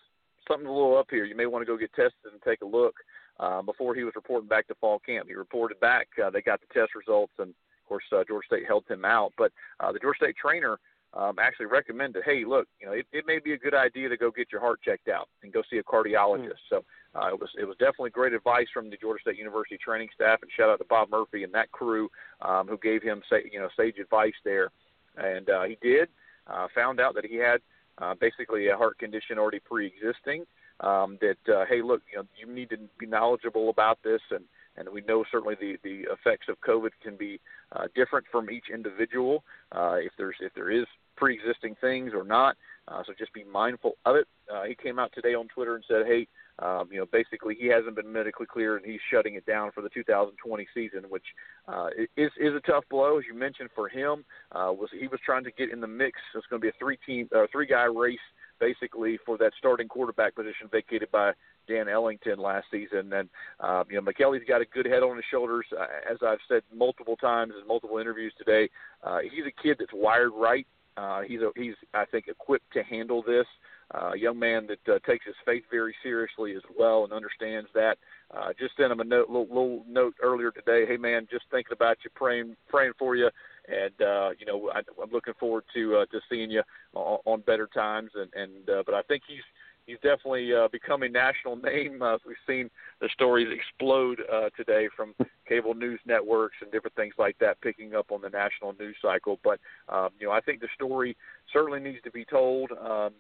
something's 0.48 0.70
a 0.70 0.72
little 0.72 0.98
up 0.98 1.08
here. 1.10 1.26
You 1.26 1.36
may 1.36 1.48
want 1.48 1.64
to 1.64 1.72
go 1.72 1.76
get 1.76 1.94
tested 1.94 2.32
and 2.32 2.42
take 2.44 2.62
a 2.62 2.68
look. 2.68 2.96
Uh, 3.40 3.64
before 3.64 3.96
he 3.96 4.04
was 4.04 4.14
reporting 4.16 4.50
back 4.50 4.68
to 4.68 4.76
fall 4.76 5.00
camp, 5.00 5.28
he 5.28 5.34
reported 5.34 5.80
back. 5.80 6.08
Uh, 6.24 6.30
they 6.30 6.42
got 6.42 6.60
the 6.60 6.68
test 6.72 6.94
results, 6.94 7.34
and 7.40 7.50
of 7.50 7.88
course, 7.88 8.04
uh, 8.12 8.24
Georgia 8.28 8.46
State 8.46 8.68
held 8.68 8.84
him 8.88 9.06
out. 9.06 9.34
But 9.40 9.52
uh, 9.80 9.92
the 9.92 10.00
Georgia 10.00 10.18
State 10.26 10.36
trainer 10.36 10.78
um, 11.14 11.38
actually 11.40 11.66
recommended, 11.66 12.24
hey, 12.24 12.44
look, 12.46 12.68
you 12.80 12.86
know, 12.86 12.94
it, 12.94 13.08
it 13.12 13.26
may 13.26 13.40
be 13.40 13.54
a 13.54 13.58
good 13.58 13.74
idea 13.74 14.10
to 14.10 14.18
go 14.18 14.30
get 14.30 14.52
your 14.52 14.62
heart 14.62 14.80
checked 14.84 15.08
out 15.08 15.28
and 15.42 15.52
go 15.52 15.64
see 15.70 15.78
a 15.78 15.84
cardiologist. 15.84 16.50
Mm. 16.50 16.70
So 16.70 16.86
uh, 17.16 17.30
it 17.30 17.40
was 17.40 17.50
it 17.60 17.66
was 17.66 17.76
definitely 17.78 18.12
great 18.12 18.34
advice 18.34 18.68
from 18.74 18.90
the 18.90 18.98
Georgia 18.98 19.22
State 19.22 19.38
University 19.38 19.78
training 19.78 20.10
staff, 20.14 20.40
and 20.42 20.52
shout 20.56 20.70
out 20.70 20.78
to 20.78 20.86
Bob 20.86 21.10
Murphy 21.10 21.44
and 21.44 21.54
that 21.54 21.72
crew 21.72 22.10
um, 22.42 22.68
who 22.68 22.78
gave 22.78 23.02
him 23.02 23.22
say, 23.30 23.50
you 23.52 23.60
know 23.60 23.70
sage 23.76 23.98
advice 23.98 24.34
there. 24.44 24.70
And 25.18 25.50
uh, 25.50 25.64
he 25.64 25.78
did 25.82 26.10
uh, 26.48 26.68
found 26.76 27.00
out 27.00 27.16
that 27.16 27.26
he 27.26 27.38
had 27.38 27.62
uh, 27.98 28.14
basically 28.20 28.68
a 28.68 28.78
heart 28.78 29.00
condition 29.00 29.40
already 29.40 29.60
pre-existing. 29.60 30.46
Um, 30.82 31.18
that 31.20 31.54
uh, 31.54 31.66
hey, 31.68 31.82
look, 31.82 32.02
you 32.12 32.20
know, 32.20 32.28
you 32.38 32.54
need 32.54 32.70
to 32.70 32.78
be 33.00 33.06
knowledgeable 33.06 33.70
about 33.70 34.00
this 34.04 34.22
and 34.32 34.46
and 34.78 34.88
we 34.90 35.02
know 35.02 35.24
certainly 35.32 35.56
the 35.60 35.78
the 35.84 36.06
effects 36.12 36.48
of 36.50 36.60
COVID 36.62 36.92
can 37.04 37.16
be 37.16 37.40
uh, 37.76 37.88
different 37.96 38.26
from 38.32 38.50
each 38.50 38.66
individual. 38.74 39.44
Uh, 39.72 39.96
if 39.96 40.12
there's 40.18 40.36
if 40.40 40.54
there 40.54 40.72
is 40.72 40.86
pre-existing 41.18 41.76
things 41.82 42.12
or 42.14 42.24
not, 42.24 42.56
uh, 42.88 43.04
so 43.06 43.14
just 43.18 43.34
be 43.34 43.44
mindful 43.44 43.98
of 44.06 44.16
it. 44.16 44.28
Uh, 44.52 44.64
he 44.64 44.76
came 44.76 45.00
out 45.00 45.12
today 45.14 45.36
on 45.36 45.48
Twitter 45.50 45.76
and 45.76 45.84
said, 45.88 46.06
"Hey, 46.06 46.28
um, 46.62 46.90
you 46.92 47.00
know, 47.00 47.06
basically 47.12 47.56
he 47.56 47.68
hasn't 47.68 47.96
been 47.96 48.12
medically 48.12 48.46
cleared 48.46 48.84
and 48.84 48.92
he's 48.92 49.00
shutting 49.12 49.36
it 49.36 49.46
down 49.46 49.72
for 49.72 49.82
the 49.82 49.90
2020 49.90 50.68
season, 50.74 51.04
which 51.10 51.24
uh, 51.68 51.88
is 52.18 52.32
is 52.38 52.54
a 52.54 52.60
tough 52.62 52.84
blow, 52.90 53.18
as 53.18 53.24
you 53.28 53.38
mentioned 53.38 53.70
for 53.74 53.88
him. 53.88 54.26
Uh, 54.52 54.72
was 54.74 54.90
he 54.98 55.08
was 55.08 55.20
trying 55.26 55.44
to 55.44 55.52
get 55.52 55.72
in 55.72 55.80
the 55.80 55.88
mix? 55.88 56.20
It's 56.36 56.46
going 56.48 56.62
to 56.62 56.66
be 56.66 56.70
a 56.70 56.80
three 56.80 56.98
team, 57.06 57.30
uh, 57.36 57.46
three 57.52 57.66
guy 57.66 57.86
race 57.86 58.20
basically 58.60 59.18
for 59.26 59.38
that 59.38 59.54
starting 59.58 59.88
quarterback 59.88 60.36
position 60.36 60.68
vacated 60.72 61.12
by 61.12 61.32
Dan 61.68 61.88
Ellington 61.88 62.40
last 62.40 62.66
season. 62.72 63.14
And 63.14 63.30
um, 63.60 63.86
you 63.90 63.96
know, 63.96 64.02
Mikele's 64.02 64.48
got 64.48 64.62
a 64.62 64.66
good 64.66 64.86
head 64.86 65.04
on 65.04 65.16
his 65.16 65.26
shoulders, 65.32 65.66
uh, 65.78 65.86
as 66.12 66.18
I've 66.26 66.40
said 66.48 66.64
multiple 66.74 67.16
times 67.16 67.54
in 67.60 67.68
multiple 67.68 67.98
interviews 67.98 68.34
today. 68.38 68.70
Uh, 69.04 69.20
he's 69.20 69.46
a 69.46 69.64
kid 69.64 69.78
that's 69.80 69.92
wired 69.94 70.32
right. 70.36 70.68
Uh, 70.98 71.22
he's 71.22 71.40
a, 71.42 71.52
he's 71.56 71.76
I 71.94 72.06
think 72.06 72.28
equipped 72.28 72.74
to 72.74 72.84
handle 72.84 73.24
this. 73.24 73.46
Uh, 73.92 74.14
young 74.14 74.38
man 74.38 74.68
that 74.68 74.94
uh, 74.94 75.00
takes 75.00 75.26
his 75.26 75.34
faith 75.46 75.64
very 75.72 75.96
seriously 76.04 76.56
as 76.56 76.62
well 76.78 77.06
and 77.06 77.14
understands 77.14 77.68
that. 77.74 77.98
Uh, 78.30 78.50
just 78.60 78.78
sent 78.78 78.92
him 78.92 79.00
a 79.00 79.04
note, 79.04 79.30
little, 79.30 79.48
little 79.48 79.84
note 79.90 80.14
earlier 80.22 80.52
today. 80.52 80.86
Hey 80.86 80.98
man, 80.98 81.28
just 81.32 81.46
thinking 81.50 81.74
about 81.74 81.98
you, 82.04 82.12
praying, 82.14 82.56
praying 82.68 82.92
for 83.00 83.16
you, 83.16 83.32
and 83.70 84.02
uh, 84.02 84.30
you 84.38 84.46
know 84.46 84.72
I, 84.74 84.80
I'm 85.02 85.12
looking 85.12 85.34
forward 85.40 85.64
to 85.74 85.98
uh, 85.98 86.06
to 86.08 86.20
seeing 86.30 86.52
you 86.52 86.64
on, 86.94 87.20
on 87.26 87.42
better 87.42 87.68
times. 87.68 88.12
And 88.16 88.32
and 88.34 88.70
uh, 88.70 88.84
but 88.86 88.96
I 88.96 89.02
think 89.04 89.24
he's 89.28 89.44
he's 89.86 89.98
definitely 89.98 90.54
uh, 90.54 90.68
become 90.72 91.04
a 91.04 91.10
national 91.10 91.56
name. 91.64 92.02
Uh, 92.02 92.18
we've 92.26 92.38
seen 92.48 92.70
the 93.02 93.10
stories 93.14 93.48
explode 93.52 94.22
uh, 94.32 94.50
today 94.56 94.88
from 94.96 95.14
cable 95.48 95.74
news 95.74 96.00
networks 96.06 96.56
and 96.62 96.72
different 96.72 96.96
things 96.96 97.14
like 97.18 97.38
that, 97.40 97.60
picking 97.62 97.96
up 97.96 98.12
on 98.12 98.22
the 98.22 98.30
national 98.30 98.74
news 98.80 98.96
cycle. 99.02 99.40
But 99.44 99.60
um, 99.90 100.10
you 100.20 100.28
know, 100.28 100.34
I 100.34 100.42
think 100.42 100.62
the 100.62 100.70
story 100.76 101.16
certainly 101.52 101.80
needs 101.80 102.02
to 102.04 102.12
be 102.12 102.26
told. 102.26 102.72
Um, 102.72 103.14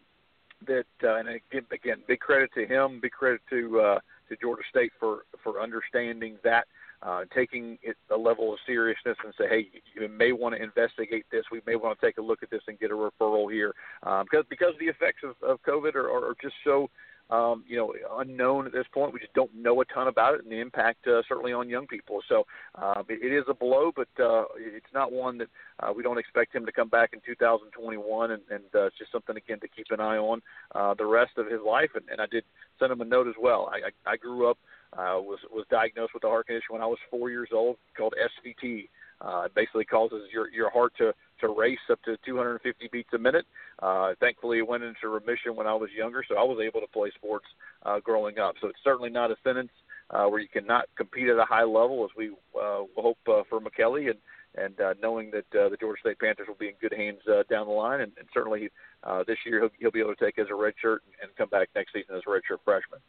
that 0.67 0.85
uh, 1.03 1.15
and 1.15 1.29
again, 1.29 1.65
again, 1.71 1.97
big 2.07 2.19
credit 2.19 2.51
to 2.55 2.65
him, 2.65 2.99
big 3.01 3.11
credit 3.11 3.41
to 3.49 3.79
uh, 3.79 3.99
to 4.27 4.35
Georgia 4.41 4.63
State 4.69 4.91
for 4.99 5.19
for 5.43 5.61
understanding 5.61 6.37
that 6.43 6.65
uh, 7.01 7.23
taking 7.33 7.77
it 7.81 7.95
a 8.11 8.17
level 8.17 8.51
of 8.53 8.59
seriousness 8.65 9.17
and 9.23 9.33
say, 9.37 9.47
hey, 9.47 9.67
you 9.95 10.07
may 10.09 10.31
want 10.31 10.55
to 10.55 10.61
investigate 10.61 11.25
this. 11.31 11.45
We 11.51 11.61
may 11.65 11.75
want 11.75 11.99
to 11.99 12.05
take 12.05 12.17
a 12.17 12.21
look 12.21 12.43
at 12.43 12.49
this 12.49 12.61
and 12.67 12.77
get 12.79 12.91
a 12.91 12.93
referral 12.93 13.51
here 13.51 13.73
um, 14.03 14.25
because 14.29 14.45
because 14.49 14.73
the 14.79 14.87
effects 14.87 15.23
of, 15.23 15.35
of 15.47 15.61
COVID 15.63 15.95
are, 15.95 16.09
are 16.09 16.35
just 16.41 16.55
so 16.63 16.89
um, 17.29 17.63
you 17.67 17.77
know 17.77 17.93
unknown 18.19 18.65
at 18.65 18.71
this 18.71 18.85
point. 18.93 19.13
We 19.13 19.19
just 19.19 19.33
don't 19.33 19.53
know 19.55 19.79
a 19.81 19.85
ton 19.85 20.07
about 20.07 20.35
it 20.35 20.43
and 20.43 20.51
the 20.51 20.59
impact 20.59 21.07
uh, 21.07 21.21
certainly 21.27 21.53
on 21.53 21.69
young 21.69 21.87
people. 21.87 22.21
So 22.27 22.45
um, 22.75 23.05
it, 23.09 23.19
it 23.23 23.35
is 23.35 23.45
a 23.47 23.53
blow, 23.53 23.91
but 23.95 24.07
uh, 24.21 24.45
it's 24.57 24.93
not 24.93 25.11
one 25.11 25.37
that 25.39 25.49
uh, 25.79 25.93
we 25.95 26.03
don't 26.03 26.17
expect 26.17 26.55
him 26.55 26.65
to 26.65 26.71
come 26.71 26.89
back 26.89 27.11
in 27.13 27.21
2021, 27.25 28.31
and, 28.31 28.41
and 28.49 28.63
uh, 28.73 28.85
it's 28.85 28.97
just 28.97 29.11
something 29.11 29.37
again 29.37 29.59
to 29.59 29.67
keep 29.67 29.87
an 29.91 29.99
eye 29.99 30.17
on 30.17 30.41
uh, 30.75 30.93
the 30.95 31.05
rest 31.05 31.31
of 31.37 31.47
his 31.47 31.61
life. 31.65 31.91
And, 31.95 32.05
and 32.11 32.21
I 32.21 32.25
did 32.25 32.43
send 32.79 32.91
him 32.91 33.01
a 33.01 33.05
note 33.05 33.27
as 33.27 33.35
well. 33.39 33.69
I, 33.71 34.09
I, 34.09 34.13
I 34.13 34.17
grew 34.17 34.49
up 34.49 34.57
uh, 34.93 35.21
was 35.21 35.39
was 35.51 35.65
diagnosed 35.69 36.13
with 36.13 36.23
a 36.23 36.27
heart 36.27 36.47
condition 36.47 36.73
when 36.73 36.81
I 36.81 36.87
was 36.87 36.97
four 37.11 37.29
years 37.29 37.49
old 37.53 37.77
called 37.95 38.15
SVT. 38.17 38.89
Uh, 39.21 39.43
it 39.45 39.53
basically 39.53 39.85
causes 39.85 40.23
your 40.31 40.49
your 40.49 40.69
heart 40.69 40.93
to 40.97 41.13
to 41.41 41.47
race 41.47 41.79
up 41.89 42.01
to 42.03 42.17
250 42.25 42.89
beats 42.91 43.09
a 43.13 43.17
minute. 43.17 43.45
Uh, 43.81 44.13
thankfully, 44.19 44.59
it 44.59 44.67
went 44.67 44.83
into 44.83 45.07
remission 45.07 45.55
when 45.55 45.67
I 45.67 45.73
was 45.73 45.89
younger, 45.95 46.23
so 46.27 46.35
I 46.35 46.43
was 46.43 46.59
able 46.63 46.81
to 46.81 46.87
play 46.87 47.11
sports 47.15 47.45
uh, 47.83 47.99
growing 47.99 48.39
up. 48.39 48.55
So 48.61 48.67
it's 48.67 48.79
certainly 48.83 49.09
not 49.09 49.31
a 49.31 49.35
sentence 49.43 49.71
uh, 50.09 50.25
where 50.25 50.39
you 50.39 50.47
cannot 50.47 50.85
compete 50.97 51.29
at 51.29 51.37
a 51.37 51.45
high 51.45 51.63
level, 51.63 52.03
as 52.03 52.11
we 52.17 52.29
uh, 52.59 52.83
hope 52.97 53.17
uh, 53.27 53.43
for 53.49 53.59
Mikele, 53.59 54.09
and 54.09 54.19
and 54.55 54.79
uh, 54.81 54.93
knowing 55.01 55.31
that 55.31 55.45
uh, 55.59 55.69
the 55.69 55.77
Georgia 55.79 55.99
State 56.01 56.19
Panthers 56.19 56.47
will 56.47 56.55
be 56.55 56.69
in 56.69 56.73
good 56.81 56.93
hands 56.93 57.19
uh, 57.29 57.43
down 57.49 57.67
the 57.67 57.73
line, 57.73 58.01
and, 58.01 58.11
and 58.17 58.27
certainly 58.33 58.69
uh, 59.03 59.23
this 59.27 59.37
year 59.45 59.59
he'll, 59.59 59.69
he'll 59.79 59.91
be 59.91 59.99
able 59.99 60.15
to 60.15 60.25
take 60.25 60.39
as 60.39 60.47
a 60.49 60.55
red 60.55 60.73
shirt 60.81 61.03
and 61.21 61.29
come 61.37 61.49
back 61.49 61.69
next 61.75 61.93
season 61.93 62.15
as 62.15 62.23
a 62.27 62.31
red 62.31 62.41
shirt 62.47 62.59
freshman. 62.65 62.99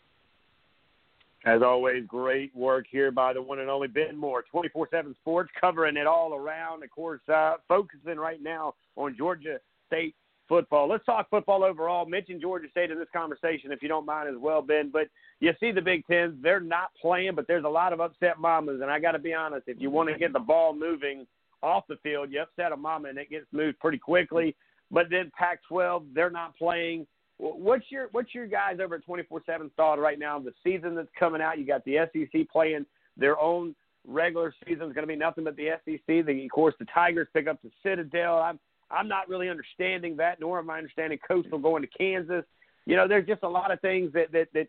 As 1.47 1.62
always, 1.62 2.05
great 2.07 2.55
work 2.55 2.85
here 2.91 3.10
by 3.10 3.33
the 3.33 3.41
one 3.41 3.60
and 3.60 3.70
only 3.70 3.89
Ben 3.89 4.15
Moore. 4.17 4.44
24 4.51 4.89
7 4.91 5.15
Sports 5.20 5.51
covering 5.59 5.97
it 5.97 6.07
all 6.07 6.35
around. 6.35 6.83
Of 6.83 6.91
course, 6.91 7.23
uh, 7.33 7.55
focusing 7.67 8.17
right 8.17 8.43
now 8.43 8.75
on 8.97 9.17
Georgia 9.17 9.59
State 9.86 10.15
football. 10.51 10.89
Let's 10.89 11.05
talk 11.07 11.31
football 11.31 11.65
overall. 11.65 12.05
Mention 12.05 12.41
Georgia 12.41 12.69
State 12.70 12.91
in 12.91 12.99
this 12.99 13.09
conversation 13.15 13.73
if 13.73 13.83
you 13.83 13.89
don't 13.89 14.05
mind 14.05 14.28
as 14.28 14.35
well, 14.39 14.60
Ben. 14.60 14.91
But 14.93 15.09
you 15.39 15.52
see 15.60 15.70
the 15.73 15.81
Big 15.81 16.07
Ten, 16.07 16.39
they're 16.43 16.60
not 16.60 16.91
playing, 17.01 17.36
but 17.36 17.47
there's 17.47 17.65
a 17.65 17.69
lot 17.69 17.94
of 17.94 18.01
upset 18.01 18.39
mamas. 18.39 18.81
And 18.83 18.91
I 18.91 19.01
got 19.01 19.12
to 19.12 19.19
be 19.19 19.33
honest, 19.33 19.69
if 19.69 19.81
you 19.81 19.91
want 19.91 20.10
to 20.10 20.19
get 20.19 20.35
the 20.35 20.41
ball 20.41 20.75
moving 20.75 21.27
off 21.62 21.85
the 21.89 21.97
field, 22.02 22.31
you 22.31 22.43
upset 22.43 22.73
a 22.73 22.77
mama 22.77 23.09
and 23.09 23.19
it 23.19 23.31
gets 23.31 23.47
moved 23.52 23.78
pretty 23.78 23.99
quickly. 23.99 24.55
But 24.91 25.07
then 25.09 25.31
Pac 25.39 25.60
12, 25.69 26.07
they're 26.15 26.31
not 26.31 26.57
playing 26.57 27.07
What's 27.41 27.86
your 27.89 28.09
what's 28.12 28.35
your 28.35 28.47
guys 28.47 28.78
over 28.83 28.97
at 28.97 29.05
twenty 29.05 29.23
four 29.23 29.43
seven 29.47 29.70
thought 29.77 29.99
right 29.99 30.19
now? 30.19 30.39
The 30.39 30.52
season 30.62 30.94
that's 30.94 31.09
coming 31.19 31.41
out, 31.41 31.59
you 31.59 31.67
got 31.67 31.83
the 31.86 31.97
SEC 32.12 32.49
playing 32.51 32.85
their 33.17 33.41
own 33.41 33.75
regular 34.07 34.55
season 34.67 34.89
is 34.89 34.93
going 34.93 35.07
to 35.07 35.07
be 35.07 35.17
nothing 35.17 35.44
but 35.44 35.57
the 35.57 35.70
SEC. 35.85 36.27
The, 36.27 36.44
of 36.44 36.51
course, 36.51 36.75
the 36.78 36.86
Tigers 36.93 37.28
pick 37.33 37.47
up 37.49 37.60
the 37.62 37.70
Citadel. 37.83 38.39
I'm 38.39 38.59
I'm 38.91 39.09
not 39.09 39.28
really 39.28 39.49
understanding 39.49 40.17
that, 40.17 40.39
nor 40.39 40.59
am 40.59 40.69
I 40.69 40.78
understanding 40.78 41.19
Coastal 41.27 41.59
going 41.59 41.83
to 41.83 41.89
Kansas. 41.89 42.44
You 42.85 42.97
know, 42.97 43.09
there's 43.09 43.27
just 43.27 43.43
a 43.43 43.49
lot 43.49 43.73
of 43.73 43.81
things 43.81 44.12
that 44.12 44.33
that 44.33 44.49
that 44.52 44.69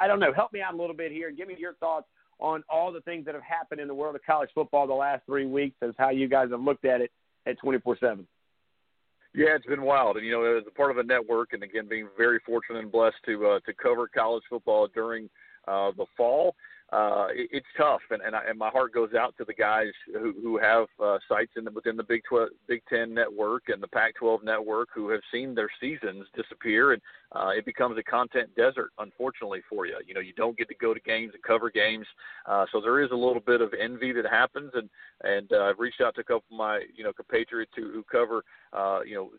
I 0.00 0.06
don't 0.06 0.20
know. 0.20 0.32
Help 0.32 0.54
me 0.54 0.62
out 0.62 0.72
a 0.72 0.76
little 0.76 0.96
bit 0.96 1.12
here. 1.12 1.30
Give 1.30 1.48
me 1.48 1.56
your 1.58 1.74
thoughts 1.74 2.06
on 2.38 2.62
all 2.70 2.92
the 2.92 3.00
things 3.02 3.26
that 3.26 3.34
have 3.34 3.42
happened 3.42 3.80
in 3.80 3.88
the 3.88 3.94
world 3.94 4.14
of 4.14 4.22
college 4.24 4.50
football 4.54 4.86
the 4.86 4.94
last 4.94 5.24
three 5.26 5.46
weeks, 5.46 5.76
as 5.82 5.92
how 5.98 6.10
you 6.10 6.28
guys 6.28 6.50
have 6.50 6.60
looked 6.62 6.86
at 6.86 7.02
it 7.02 7.10
at 7.46 7.58
twenty 7.58 7.78
four 7.78 7.96
seven. 7.98 8.26
Yeah, 9.36 9.54
it's 9.54 9.66
been 9.66 9.82
wild, 9.82 10.16
and 10.16 10.24
you 10.24 10.32
know, 10.32 10.56
as 10.56 10.64
a 10.66 10.70
part 10.70 10.90
of 10.90 10.96
a 10.96 11.02
network, 11.02 11.52
and 11.52 11.62
again, 11.62 11.86
being 11.86 12.08
very 12.16 12.40
fortunate 12.46 12.78
and 12.78 12.90
blessed 12.90 13.16
to 13.26 13.46
uh, 13.46 13.60
to 13.66 13.74
cover 13.74 14.08
college 14.08 14.42
football 14.48 14.88
during 14.94 15.28
uh, 15.68 15.90
the 15.98 16.06
fall 16.16 16.54
uh, 16.92 17.26
it, 17.34 17.48
it's 17.52 17.66
tough, 17.76 18.00
and 18.10 18.22
and, 18.22 18.36
I, 18.36 18.42
and 18.48 18.58
my 18.58 18.68
heart 18.68 18.94
goes 18.94 19.10
out 19.18 19.34
to 19.38 19.44
the 19.44 19.54
guys 19.54 19.92
who 20.12 20.34
who 20.40 20.58
have 20.58 20.86
uh, 21.02 21.18
sites 21.28 21.52
in 21.56 21.64
the, 21.64 21.70
within 21.70 21.96
the 21.96 22.04
Big 22.04 22.22
12, 22.28 22.50
Big 22.68 22.82
Ten 22.88 23.12
network 23.12 23.64
and 23.68 23.82
the 23.82 23.88
Pac-12 23.88 24.44
network 24.44 24.88
who 24.94 25.08
have 25.10 25.20
seen 25.32 25.54
their 25.54 25.70
seasons 25.80 26.26
disappear, 26.36 26.92
and 26.92 27.02
uh, 27.32 27.48
it 27.48 27.64
becomes 27.64 27.98
a 27.98 28.02
content 28.04 28.48
desert, 28.56 28.90
unfortunately 28.98 29.60
for 29.68 29.86
you. 29.86 29.98
You 30.06 30.14
know, 30.14 30.20
you 30.20 30.32
don't 30.34 30.56
get 30.56 30.68
to 30.68 30.74
go 30.76 30.94
to 30.94 31.00
games 31.00 31.32
and 31.34 31.42
cover 31.42 31.70
games, 31.70 32.06
uh, 32.46 32.66
so 32.70 32.80
there 32.80 33.02
is 33.02 33.10
a 33.10 33.16
little 33.16 33.42
bit 33.44 33.60
of 33.60 33.72
envy 33.80 34.12
that 34.12 34.26
happens, 34.26 34.70
and 34.74 34.88
and 35.24 35.50
uh, 35.52 35.64
I've 35.64 35.78
reached 35.80 36.00
out 36.00 36.14
to 36.16 36.20
a 36.20 36.24
couple 36.24 36.44
of 36.52 36.56
my 36.56 36.82
you 36.94 37.02
know 37.02 37.12
compatriots 37.12 37.72
who, 37.74 37.90
who 37.90 38.04
cover 38.04 38.44
uh, 38.72 39.00
you 39.04 39.14
know 39.16 39.30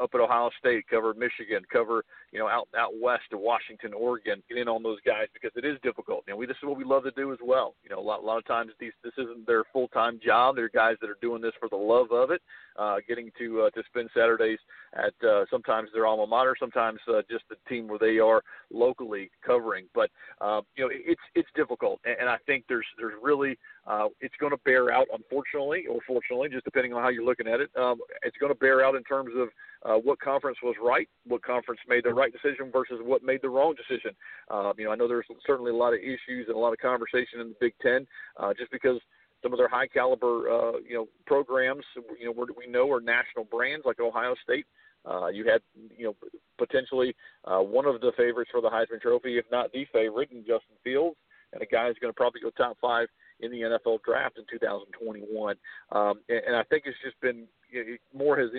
up 0.00 0.10
at 0.12 0.20
Ohio 0.20 0.50
State, 0.58 0.84
cover 0.90 1.14
Michigan, 1.14 1.62
cover 1.72 2.04
you 2.32 2.38
know 2.38 2.48
out 2.48 2.68
out 2.76 2.92
west 3.00 3.22
to 3.30 3.38
Washington, 3.38 3.94
Oregon, 3.94 4.42
get 4.48 4.58
in 4.58 4.68
on 4.68 4.82
those 4.82 4.98
guys 5.06 5.26
because 5.32 5.52
it 5.56 5.64
is 5.64 5.78
difficult. 5.82 6.24
Know, 6.28 6.36
we 6.36 6.46
this 6.46 6.56
is 6.62 6.68
what 6.68 6.76
we 6.76 6.84
love 6.90 7.04
to 7.04 7.10
do 7.12 7.32
as 7.32 7.38
well. 7.42 7.74
You 7.82 7.90
know, 7.90 8.00
a 8.00 8.02
lot, 8.02 8.20
a 8.20 8.26
lot 8.26 8.38
of 8.38 8.46
times 8.46 8.72
these 8.80 8.92
this 9.02 9.12
isn't 9.16 9.46
their 9.46 9.64
full 9.72 9.88
time 9.88 10.20
job. 10.22 10.56
They're 10.56 10.68
guys 10.68 10.96
that 11.00 11.08
are 11.08 11.16
doing 11.22 11.40
this 11.40 11.52
for 11.58 11.68
the 11.68 11.76
love 11.76 12.10
of 12.10 12.30
it, 12.30 12.42
uh, 12.76 12.96
getting 13.08 13.30
to 13.38 13.62
uh, 13.62 13.70
to 13.70 13.82
spend 13.86 14.10
Saturdays 14.14 14.58
at 14.94 15.14
uh, 15.26 15.44
sometimes 15.50 15.88
their 15.94 16.06
alma 16.06 16.26
mater, 16.26 16.56
sometimes 16.58 16.98
uh, 17.08 17.22
just 17.30 17.44
the 17.48 17.56
team 17.68 17.86
where 17.86 17.98
they 17.98 18.18
are 18.18 18.42
locally 18.72 19.30
covering. 19.46 19.86
But 19.94 20.10
uh, 20.40 20.62
you 20.76 20.84
know, 20.84 20.90
it's 20.92 21.20
it's 21.34 21.48
difficult, 21.54 22.00
and, 22.04 22.16
and 22.20 22.28
I 22.28 22.36
think 22.46 22.64
there's 22.68 22.86
there's 22.98 23.14
really 23.22 23.56
uh, 23.90 24.06
it's 24.20 24.34
going 24.38 24.52
to 24.52 24.58
bear 24.64 24.92
out, 24.92 25.08
unfortunately 25.12 25.84
or 25.90 25.98
fortunately, 26.06 26.48
just 26.48 26.64
depending 26.64 26.92
on 26.92 27.02
how 27.02 27.08
you're 27.08 27.24
looking 27.24 27.48
at 27.48 27.60
it. 27.60 27.70
Um, 27.76 27.98
it's 28.22 28.36
going 28.36 28.52
to 28.52 28.58
bear 28.58 28.84
out 28.84 28.94
in 28.94 29.02
terms 29.02 29.32
of 29.36 29.48
uh, 29.82 29.98
what 29.98 30.20
conference 30.20 30.58
was 30.62 30.76
right, 30.80 31.08
what 31.26 31.42
conference 31.42 31.80
made 31.88 32.04
the 32.04 32.14
right 32.14 32.32
decision 32.32 32.70
versus 32.72 33.00
what 33.02 33.24
made 33.24 33.40
the 33.42 33.48
wrong 33.48 33.74
decision. 33.74 34.12
Uh, 34.48 34.72
you 34.78 34.84
know, 34.84 34.92
I 34.92 34.96
know 34.96 35.08
there's 35.08 35.26
certainly 35.44 35.72
a 35.72 35.74
lot 35.74 35.92
of 35.92 35.98
issues 35.98 36.46
and 36.46 36.56
a 36.56 36.58
lot 36.58 36.72
of 36.72 36.78
conversation 36.78 37.40
in 37.40 37.48
the 37.48 37.56
Big 37.60 37.74
Ten, 37.82 38.06
uh, 38.36 38.54
just 38.56 38.70
because 38.70 39.00
some 39.42 39.52
of 39.52 39.58
their 39.58 39.68
high 39.68 39.88
caliber, 39.88 40.50
uh, 40.50 40.72
you 40.86 40.94
know, 40.94 41.08
programs, 41.26 41.84
you 42.18 42.26
know, 42.26 42.46
we 42.56 42.66
know 42.66 42.90
are 42.92 43.00
national 43.00 43.44
brands 43.44 43.84
like 43.86 43.98
Ohio 43.98 44.34
State. 44.44 44.66
Uh, 45.04 45.28
you 45.28 45.48
had, 45.48 45.62
you 45.96 46.04
know, 46.04 46.16
potentially 46.58 47.16
uh, 47.46 47.58
one 47.58 47.86
of 47.86 48.00
the 48.02 48.12
favorites 48.16 48.50
for 48.52 48.60
the 48.60 48.68
Heisman 48.68 49.00
Trophy, 49.00 49.38
if 49.38 49.46
not 49.50 49.72
the 49.72 49.86
favorite, 49.92 50.30
in 50.30 50.40
Justin 50.40 50.76
Fields, 50.84 51.16
and 51.54 51.62
a 51.62 51.66
guy 51.66 51.88
who's 51.88 51.96
going 52.00 52.12
to 52.12 52.16
probably 52.16 52.42
go 52.42 52.50
top 52.50 52.76
five 52.80 53.08
in 53.40 53.50
the 53.50 53.60
NFL 53.60 54.02
draft 54.02 54.38
in 54.38 54.44
2021. 54.50 55.56
Um, 55.92 56.20
and, 56.28 56.40
and 56.48 56.56
I 56.56 56.62
think 56.64 56.84
it's 56.86 56.96
just 57.04 57.20
been 57.20 57.46
know, 57.72 57.96
more 58.16 58.38
has 58.38 58.50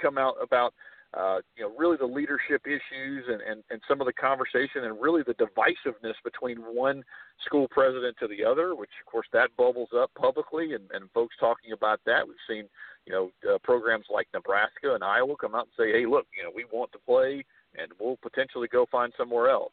come 0.00 0.18
out 0.18 0.34
about 0.42 0.74
uh, 1.14 1.38
you 1.56 1.62
know 1.62 1.72
really 1.78 1.96
the 1.96 2.06
leadership 2.06 2.62
issues 2.66 3.24
and, 3.28 3.40
and, 3.40 3.62
and 3.70 3.80
some 3.88 4.00
of 4.00 4.06
the 4.06 4.12
conversation 4.12 4.84
and 4.84 5.00
really 5.00 5.22
the 5.22 5.34
divisiveness 5.34 6.14
between 6.24 6.58
one 6.58 7.02
school 7.44 7.68
president 7.70 8.16
to 8.18 8.28
the 8.28 8.44
other, 8.44 8.74
which 8.74 8.90
of 9.00 9.10
course 9.10 9.26
that 9.32 9.48
bubbles 9.56 9.88
up 9.96 10.10
publicly 10.18 10.74
and, 10.74 10.84
and 10.92 11.10
folks 11.14 11.36
talking 11.38 11.72
about 11.72 12.00
that. 12.06 12.26
We've 12.26 12.36
seen 12.48 12.68
you 13.06 13.12
know 13.12 13.30
uh, 13.48 13.58
programs 13.62 14.06
like 14.12 14.26
Nebraska 14.34 14.94
and 14.94 15.04
Iowa 15.04 15.36
come 15.40 15.54
out 15.54 15.68
and 15.68 15.76
say, 15.78 15.92
hey, 15.92 16.06
look, 16.06 16.26
you 16.36 16.42
know 16.42 16.50
we 16.54 16.64
want 16.72 16.92
to 16.92 16.98
play 16.98 17.44
and 17.78 17.92
we'll 18.00 18.18
potentially 18.22 18.68
go 18.68 18.86
find 18.90 19.12
somewhere 19.16 19.50
else 19.50 19.72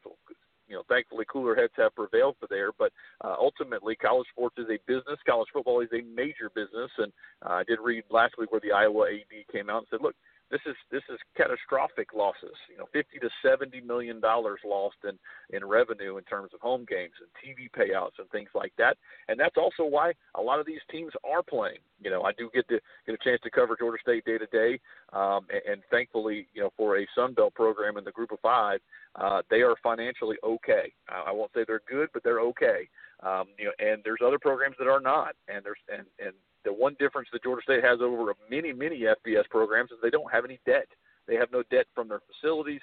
you 0.67 0.75
know, 0.75 0.83
thankfully 0.90 1.25
cooler 1.32 1.56
heads 1.56 1.74
have 1.77 1.95
prevailed 1.95 2.35
for 2.40 2.48
there. 2.50 2.72
But 2.77 2.92
uh, 3.24 3.35
ultimately, 3.40 3.95
college 3.95 4.27
sports 4.32 4.56
is 4.58 4.67
a 4.69 4.80
business. 4.88 5.19
College 5.25 5.50
football 5.53 5.82
is 5.82 5.90
a 5.93 6.01
major 6.16 6.50
business. 6.53 6.92
And 6.98 7.11
uh, 7.45 7.53
I 7.53 7.64
did 7.64 7.80
read 7.83 8.03
last 8.09 8.35
week 8.38 8.51
where 8.51 8.61
the 8.61 8.72
Iowa 8.72 9.08
AD 9.08 9.51
came 9.51 9.69
out 9.69 9.80
and 9.80 9.88
said, 9.90 10.01
look, 10.01 10.16
this 10.53 10.61
is 10.67 10.75
this 10.91 11.01
is 11.09 11.17
catastrophic 11.35 12.14
losses. 12.14 12.53
You 12.69 12.77
know, 12.77 12.85
fifty 12.93 13.17
to 13.17 13.30
seventy 13.43 13.82
million 13.82 14.22
dollars 14.22 14.59
lost 14.64 14.98
in 15.03 15.17
in 15.49 15.65
revenue 15.65 16.17
in 16.17 16.23
terms 16.25 16.51
of 16.53 16.61
home 16.61 16.85
games 16.88 17.14
and 17.17 17.30
TV 17.41 17.65
payouts 17.73 18.19
and 18.19 18.30
things 18.30 18.49
like 18.53 18.72
that. 18.77 18.95
And 19.27 19.40
that's 19.40 19.57
also 19.57 19.83
why 19.83 20.14
a 20.35 20.41
lot 20.41 20.59
of 20.59 20.67
these 20.67 20.85
teams 20.91 21.11
are 21.25 21.41
playing. 21.41 21.80
You 21.99 22.11
know, 22.11 22.22
I 22.22 22.33
do 22.38 22.51
get 22.53 22.67
to 22.67 22.80
get 23.07 23.15
a 23.15 23.23
chance 23.23 23.41
to 23.43 23.49
cover 23.49 23.75
Georgia 23.75 23.98
State 23.99 24.25
day 24.25 24.38
to 24.38 24.45
day, 24.45 24.80
um, 25.11 25.48
and, 25.49 25.61
and 25.73 25.82
thankfully, 25.90 26.48
you 26.53 26.61
know, 26.61 26.69
for 26.77 26.99
a 26.99 27.07
Sun 27.15 27.33
Belt 27.33 27.56
program 27.56 27.98
in 27.98 28.03
the 28.03 28.11
Group 28.11 28.32
of 28.32 28.40
Five, 28.41 28.80
uh, 29.15 29.41
they 29.49 29.64
are 29.64 29.75
financially 29.82 30.38
okay. 30.43 30.93
I, 31.09 31.30
I 31.30 31.32
won't 31.32 31.49
say 31.56 31.65
they're 31.65 31.82
good, 31.90 32.09
but 32.14 32.23
they're 32.23 32.41
okay. 32.41 32.88
Um, 33.23 33.45
you 33.57 33.65
know, 33.65 33.72
and 33.80 34.03
there's 34.03 34.22
other 34.23 34.38
programs 34.38 34.75
that 34.77 34.88
are 34.88 35.01
not, 35.01 35.35
and 35.48 35.65
there's 35.65 35.82
and 35.91 36.06
and 36.19 36.35
the 36.66 36.74
one 36.74 36.95
difference 37.00 37.30
that 37.33 37.43
Georgia 37.43 37.61
State 37.64 37.83
has 37.83 38.00
over 38.01 38.33
many 38.50 38.74
many 38.74 39.01
FBS 39.01 39.50
programs 39.50 39.92
is 39.92 39.98
they 40.01 40.09
don't 40.09 40.32
have 40.32 40.45
any 40.45 40.59
debt. 40.66 40.88
They 41.27 41.35
have 41.35 41.51
no 41.51 41.64
debt 41.72 41.88
from 41.95 42.08
their 42.09 42.22
facilities. 42.27 42.82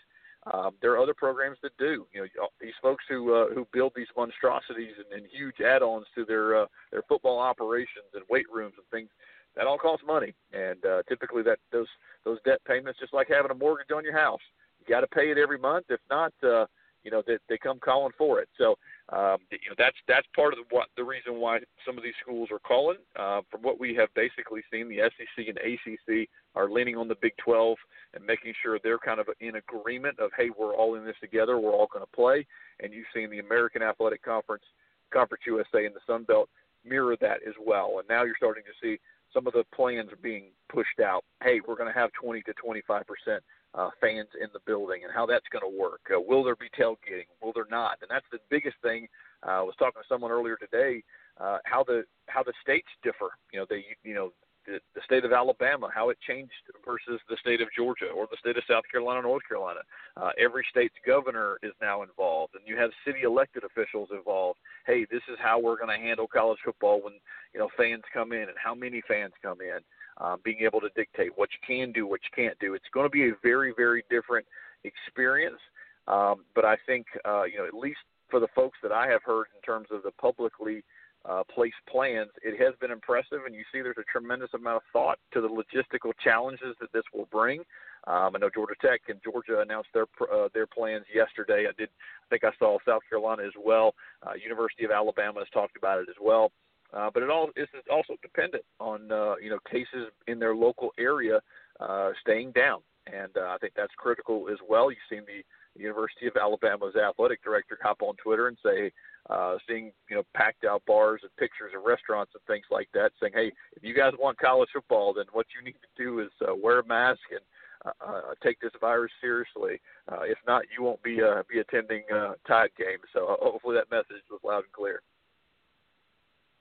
Um, 0.50 0.70
there 0.80 0.92
are 0.92 0.98
other 0.98 1.12
programs 1.12 1.58
that 1.62 1.76
do. 1.78 2.06
You 2.14 2.22
know, 2.22 2.48
these 2.60 2.72
folks 2.80 3.04
who 3.08 3.34
uh, 3.34 3.48
who 3.54 3.66
build 3.72 3.92
these 3.94 4.06
monstrosities 4.16 4.94
and, 4.96 5.20
and 5.20 5.30
huge 5.30 5.60
add-ons 5.60 6.06
to 6.14 6.24
their 6.24 6.62
uh, 6.62 6.66
their 6.90 7.02
football 7.08 7.38
operations 7.38 8.06
and 8.14 8.24
weight 8.30 8.46
rooms 8.52 8.74
and 8.76 8.86
things. 8.90 9.10
That 9.56 9.66
all 9.66 9.78
costs 9.78 10.06
money, 10.06 10.32
and 10.52 10.84
uh, 10.86 11.02
typically 11.08 11.42
that 11.42 11.58
those 11.72 11.88
those 12.24 12.38
debt 12.44 12.60
payments, 12.66 13.00
just 13.00 13.12
like 13.12 13.28
having 13.28 13.50
a 13.50 13.54
mortgage 13.54 13.90
on 13.94 14.04
your 14.04 14.16
house, 14.16 14.40
you 14.78 14.86
got 14.86 15.00
to 15.00 15.08
pay 15.08 15.30
it 15.30 15.38
every 15.38 15.58
month. 15.58 15.86
If 15.90 16.00
not, 16.08 16.32
uh, 16.42 16.66
you 17.02 17.10
know, 17.10 17.22
they, 17.26 17.38
they 17.48 17.58
come 17.58 17.78
calling 17.78 18.12
for 18.16 18.40
it. 18.40 18.48
So, 18.58 18.76
um, 19.10 19.38
you 19.50 19.70
know, 19.70 19.76
that's 19.78 19.96
that's 20.06 20.26
part 20.34 20.52
of 20.52 20.58
the, 20.58 20.64
what 20.74 20.88
the 20.96 21.04
reason 21.04 21.36
why 21.36 21.60
some 21.86 21.96
of 21.96 22.04
these 22.04 22.14
schools 22.22 22.48
are 22.52 22.58
calling. 22.58 22.98
Uh, 23.18 23.40
from 23.50 23.62
what 23.62 23.80
we 23.80 23.94
have 23.94 24.08
basically 24.14 24.60
seen, 24.72 24.88
the 24.88 24.98
SEC 24.98 25.46
and 25.48 25.58
ACC 25.58 26.28
are 26.54 26.70
leaning 26.70 26.96
on 26.96 27.08
the 27.08 27.16
Big 27.20 27.32
12 27.38 27.76
and 28.14 28.24
making 28.24 28.52
sure 28.62 28.78
they're 28.82 28.98
kind 28.98 29.20
of 29.20 29.28
in 29.40 29.56
agreement 29.56 30.18
of, 30.18 30.30
hey, 30.36 30.50
we're 30.58 30.74
all 30.74 30.94
in 30.96 31.04
this 31.04 31.16
together, 31.20 31.58
we're 31.58 31.72
all 31.72 31.88
going 31.92 32.04
to 32.04 32.16
play. 32.16 32.46
And 32.80 32.92
you've 32.92 33.06
seen 33.14 33.30
the 33.30 33.38
American 33.38 33.82
Athletic 33.82 34.22
Conference, 34.22 34.64
Conference 35.12 35.42
USA, 35.46 35.86
and 35.86 35.94
the 35.94 36.00
Sun 36.06 36.24
Belt 36.24 36.48
mirror 36.84 37.16
that 37.20 37.38
as 37.46 37.54
well. 37.64 37.96
And 37.98 38.08
now 38.08 38.24
you're 38.24 38.36
starting 38.36 38.64
to 38.64 38.86
see 38.86 38.98
some 39.32 39.46
of 39.46 39.52
the 39.52 39.64
plans 39.74 40.10
being 40.22 40.46
pushed 40.68 41.00
out. 41.00 41.24
Hey, 41.42 41.60
we're 41.66 41.76
going 41.76 41.92
to 41.92 41.98
have 41.98 42.10
20 42.12 42.42
to 42.42 42.52
25 42.54 43.04
percent 43.06 43.42
uh, 43.74 43.90
fans 44.00 44.28
in 44.40 44.48
the 44.52 44.60
building 44.66 45.02
and 45.04 45.12
how 45.12 45.26
that's 45.26 45.46
going 45.52 45.62
to 45.62 45.78
work. 45.78 46.00
Uh, 46.10 46.20
will 46.20 46.42
there 46.42 46.56
be 46.56 46.70
tailgating? 46.78 47.30
Will 47.42 47.52
there 47.54 47.70
not? 47.70 47.98
And 48.02 48.10
that's 48.10 48.26
the 48.32 48.38
biggest 48.50 48.76
thing. 48.82 49.06
Uh, 49.46 49.60
I 49.60 49.62
was 49.62 49.74
talking 49.78 50.02
to 50.02 50.08
someone 50.08 50.30
earlier 50.30 50.56
today 50.56 51.02
uh, 51.40 51.58
how 51.64 51.84
the 51.84 52.04
how 52.26 52.42
the 52.42 52.52
states 52.62 52.88
differ. 53.02 53.30
You 53.52 53.60
know, 53.60 53.66
they 53.68 53.84
you 54.02 54.14
know 54.14 54.32
the, 54.66 54.78
the 54.94 55.00
state 55.04 55.24
of 55.24 55.32
Alabama, 55.32 55.88
how 55.92 56.10
it 56.10 56.18
changed 56.26 56.52
versus 56.84 57.20
the 57.28 57.36
state 57.40 57.60
of 57.60 57.68
Georgia 57.76 58.10
or 58.14 58.26
the 58.30 58.36
state 58.38 58.56
of 58.56 58.62
South 58.68 58.84
Carolina, 58.90 59.22
North 59.22 59.42
Carolina. 59.48 59.80
Uh, 60.16 60.30
every 60.38 60.64
state's 60.70 60.94
governor 61.06 61.56
is 61.62 61.72
now 61.80 62.02
involved, 62.02 62.54
and 62.54 62.62
you 62.66 62.76
have 62.76 62.90
city 63.06 63.22
elected 63.22 63.64
officials 63.64 64.08
involved. 64.12 64.58
Hey, 64.86 65.06
this 65.10 65.22
is 65.30 65.38
how 65.40 65.58
we're 65.58 65.78
going 65.78 65.96
to 65.96 66.04
handle 66.04 66.26
college 66.26 66.58
football 66.64 67.00
when 67.02 67.14
you 67.54 67.60
know 67.60 67.68
fans 67.76 68.02
come 68.12 68.32
in 68.32 68.42
and 68.42 68.58
how 68.62 68.74
many 68.74 69.02
fans 69.08 69.32
come 69.42 69.60
in 69.60 69.80
um, 70.20 70.40
being 70.44 70.58
able 70.62 70.80
to 70.80 70.90
dictate 70.94 71.30
what 71.36 71.48
you 71.52 71.58
can 71.66 71.92
do, 71.92 72.06
what 72.06 72.20
you 72.24 72.44
can't 72.44 72.58
do. 72.58 72.74
It's 72.74 72.84
going 72.92 73.06
to 73.06 73.10
be 73.10 73.28
a 73.28 73.32
very, 73.42 73.72
very 73.76 74.04
different 74.10 74.46
experience. 74.84 75.60
Um, 76.06 76.44
but 76.54 76.64
I 76.64 76.76
think, 76.86 77.06
uh, 77.26 77.44
you 77.44 77.58
know, 77.58 77.66
at 77.66 77.74
least 77.74 78.00
for 78.30 78.40
the 78.40 78.48
folks 78.54 78.78
that 78.82 78.92
I 78.92 79.08
have 79.08 79.22
heard 79.24 79.46
in 79.54 79.62
terms 79.62 79.88
of 79.90 80.02
the 80.02 80.12
publicly 80.12 80.82
uh, 81.28 81.42
placed 81.54 81.76
plans, 81.88 82.30
it 82.42 82.60
has 82.62 82.74
been 82.80 82.90
impressive, 82.90 83.40
and 83.46 83.54
you 83.54 83.62
see 83.72 83.82
there's 83.82 83.98
a 83.98 84.10
tremendous 84.10 84.50
amount 84.54 84.76
of 84.76 84.82
thought 84.92 85.18
to 85.32 85.40
the 85.40 85.48
logistical 85.48 86.12
challenges 86.22 86.74
that 86.80 86.92
this 86.92 87.02
will 87.14 87.28
bring. 87.30 87.60
Um, 88.06 88.34
I 88.34 88.38
know 88.38 88.48
Georgia 88.52 88.74
Tech 88.80 89.02
and 89.08 89.20
Georgia 89.22 89.60
announced 89.60 89.90
their 89.92 90.06
uh, 90.32 90.48
their 90.54 90.66
plans 90.66 91.04
yesterday. 91.14 91.66
I 91.68 91.72
did, 91.76 91.90
I 92.24 92.26
think 92.30 92.44
I 92.44 92.50
saw 92.58 92.78
South 92.86 93.02
Carolina 93.10 93.42
as 93.42 93.52
well. 93.62 93.94
Uh, 94.26 94.32
University 94.42 94.84
of 94.84 94.90
Alabama 94.90 95.40
has 95.40 95.48
talked 95.52 95.76
about 95.76 96.00
it 96.00 96.08
as 96.08 96.16
well. 96.20 96.50
Uh, 96.92 97.10
but 97.12 97.22
it 97.22 97.30
all 97.30 97.50
is 97.56 97.68
also 97.90 98.14
dependent 98.22 98.64
on 98.80 99.10
uh, 99.12 99.34
you 99.36 99.50
know 99.50 99.58
cases 99.70 100.10
in 100.26 100.38
their 100.38 100.54
local 100.54 100.90
area 100.98 101.40
uh, 101.78 102.10
staying 102.20 102.52
down, 102.52 102.80
and 103.06 103.36
uh, 103.36 103.54
I 103.54 103.58
think 103.60 103.74
that's 103.76 103.94
critical 103.96 104.48
as 104.50 104.58
well. 104.68 104.90
You've 104.90 104.98
seen 105.08 105.22
the 105.26 105.44
University 105.80 106.26
of 106.26 106.36
Alabama's 106.36 106.96
athletic 106.96 107.42
director 107.42 107.78
hop 107.80 108.02
on 108.02 108.16
Twitter 108.16 108.48
and 108.48 108.56
say, 108.64 108.90
uh, 109.28 109.56
seeing 109.68 109.92
you 110.08 110.16
know 110.16 110.22
packed 110.34 110.64
out 110.64 110.82
bars 110.86 111.20
and 111.22 111.34
pictures 111.36 111.72
of 111.76 111.84
restaurants 111.84 112.32
and 112.34 112.42
things 112.46 112.66
like 112.70 112.88
that, 112.94 113.12
saying, 113.20 113.32
hey, 113.34 113.52
if 113.76 113.84
you 113.84 113.94
guys 113.94 114.12
want 114.18 114.38
college 114.38 114.70
football, 114.72 115.14
then 115.14 115.26
what 115.32 115.46
you 115.56 115.64
need 115.64 115.78
to 115.80 116.02
do 116.02 116.20
is 116.20 116.30
uh, 116.42 116.54
wear 116.54 116.80
a 116.80 116.86
mask 116.86 117.20
and 117.30 117.40
uh, 117.84 117.90
uh, 118.06 118.20
take 118.42 118.60
this 118.60 118.72
virus 118.80 119.12
seriously. 119.20 119.80
Uh, 120.10 120.22
if 120.22 120.38
not, 120.46 120.64
you 120.76 120.82
won't 120.82 121.02
be 121.02 121.22
uh, 121.22 121.42
be 121.48 121.60
attending 121.60 122.02
uh, 122.12 122.32
Tide 122.46 122.70
games. 122.76 123.04
So 123.12 123.36
hopefully 123.40 123.76
that 123.76 123.90
message 123.94 124.24
was 124.30 124.40
loud 124.44 124.64
and 124.64 124.72
clear. 124.72 125.02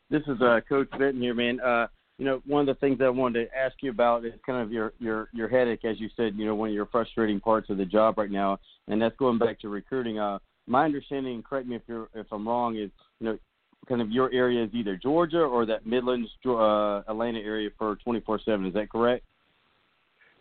This 0.09 0.23
is 0.27 0.41
uh, 0.41 0.59
Coach 0.67 0.89
Benton 0.91 1.21
here, 1.21 1.35
man. 1.35 1.59
Uh, 1.59 1.87
you 2.17 2.25
know, 2.25 2.41
one 2.45 2.67
of 2.67 2.75
the 2.75 2.79
things 2.79 2.99
I 3.01 3.09
wanted 3.09 3.45
to 3.45 3.57
ask 3.57 3.75
you 3.81 3.91
about 3.91 4.25
is 4.25 4.33
kind 4.45 4.61
of 4.61 4.71
your 4.71 4.93
your 4.99 5.29
your 5.33 5.47
headache, 5.47 5.85
as 5.85 5.99
you 5.99 6.09
said. 6.17 6.35
You 6.35 6.45
know, 6.45 6.55
one 6.55 6.69
of 6.69 6.75
your 6.75 6.87
frustrating 6.87 7.39
parts 7.39 7.69
of 7.69 7.77
the 7.77 7.85
job 7.85 8.17
right 8.17 8.31
now, 8.31 8.59
and 8.87 9.01
that's 9.01 9.15
going 9.17 9.37
back 9.37 9.59
to 9.61 9.69
recruiting. 9.69 10.19
Uh, 10.19 10.39
my 10.67 10.83
understanding, 10.85 11.41
correct 11.43 11.67
me 11.67 11.75
if 11.75 11.83
you're 11.87 12.09
if 12.15 12.25
I'm 12.31 12.47
wrong, 12.47 12.75
is 12.75 12.89
you 13.19 13.27
know, 13.27 13.39
kind 13.87 14.01
of 14.01 14.09
your 14.11 14.31
area 14.33 14.63
is 14.63 14.69
either 14.73 14.97
Georgia 14.97 15.41
or 15.41 15.65
that 15.67 15.85
Midlands, 15.85 16.29
uh, 16.45 17.01
Atlanta 17.07 17.39
area 17.39 17.69
for 17.77 17.97
24/7. 18.05 18.67
Is 18.67 18.73
that 18.73 18.89
correct? 18.89 19.23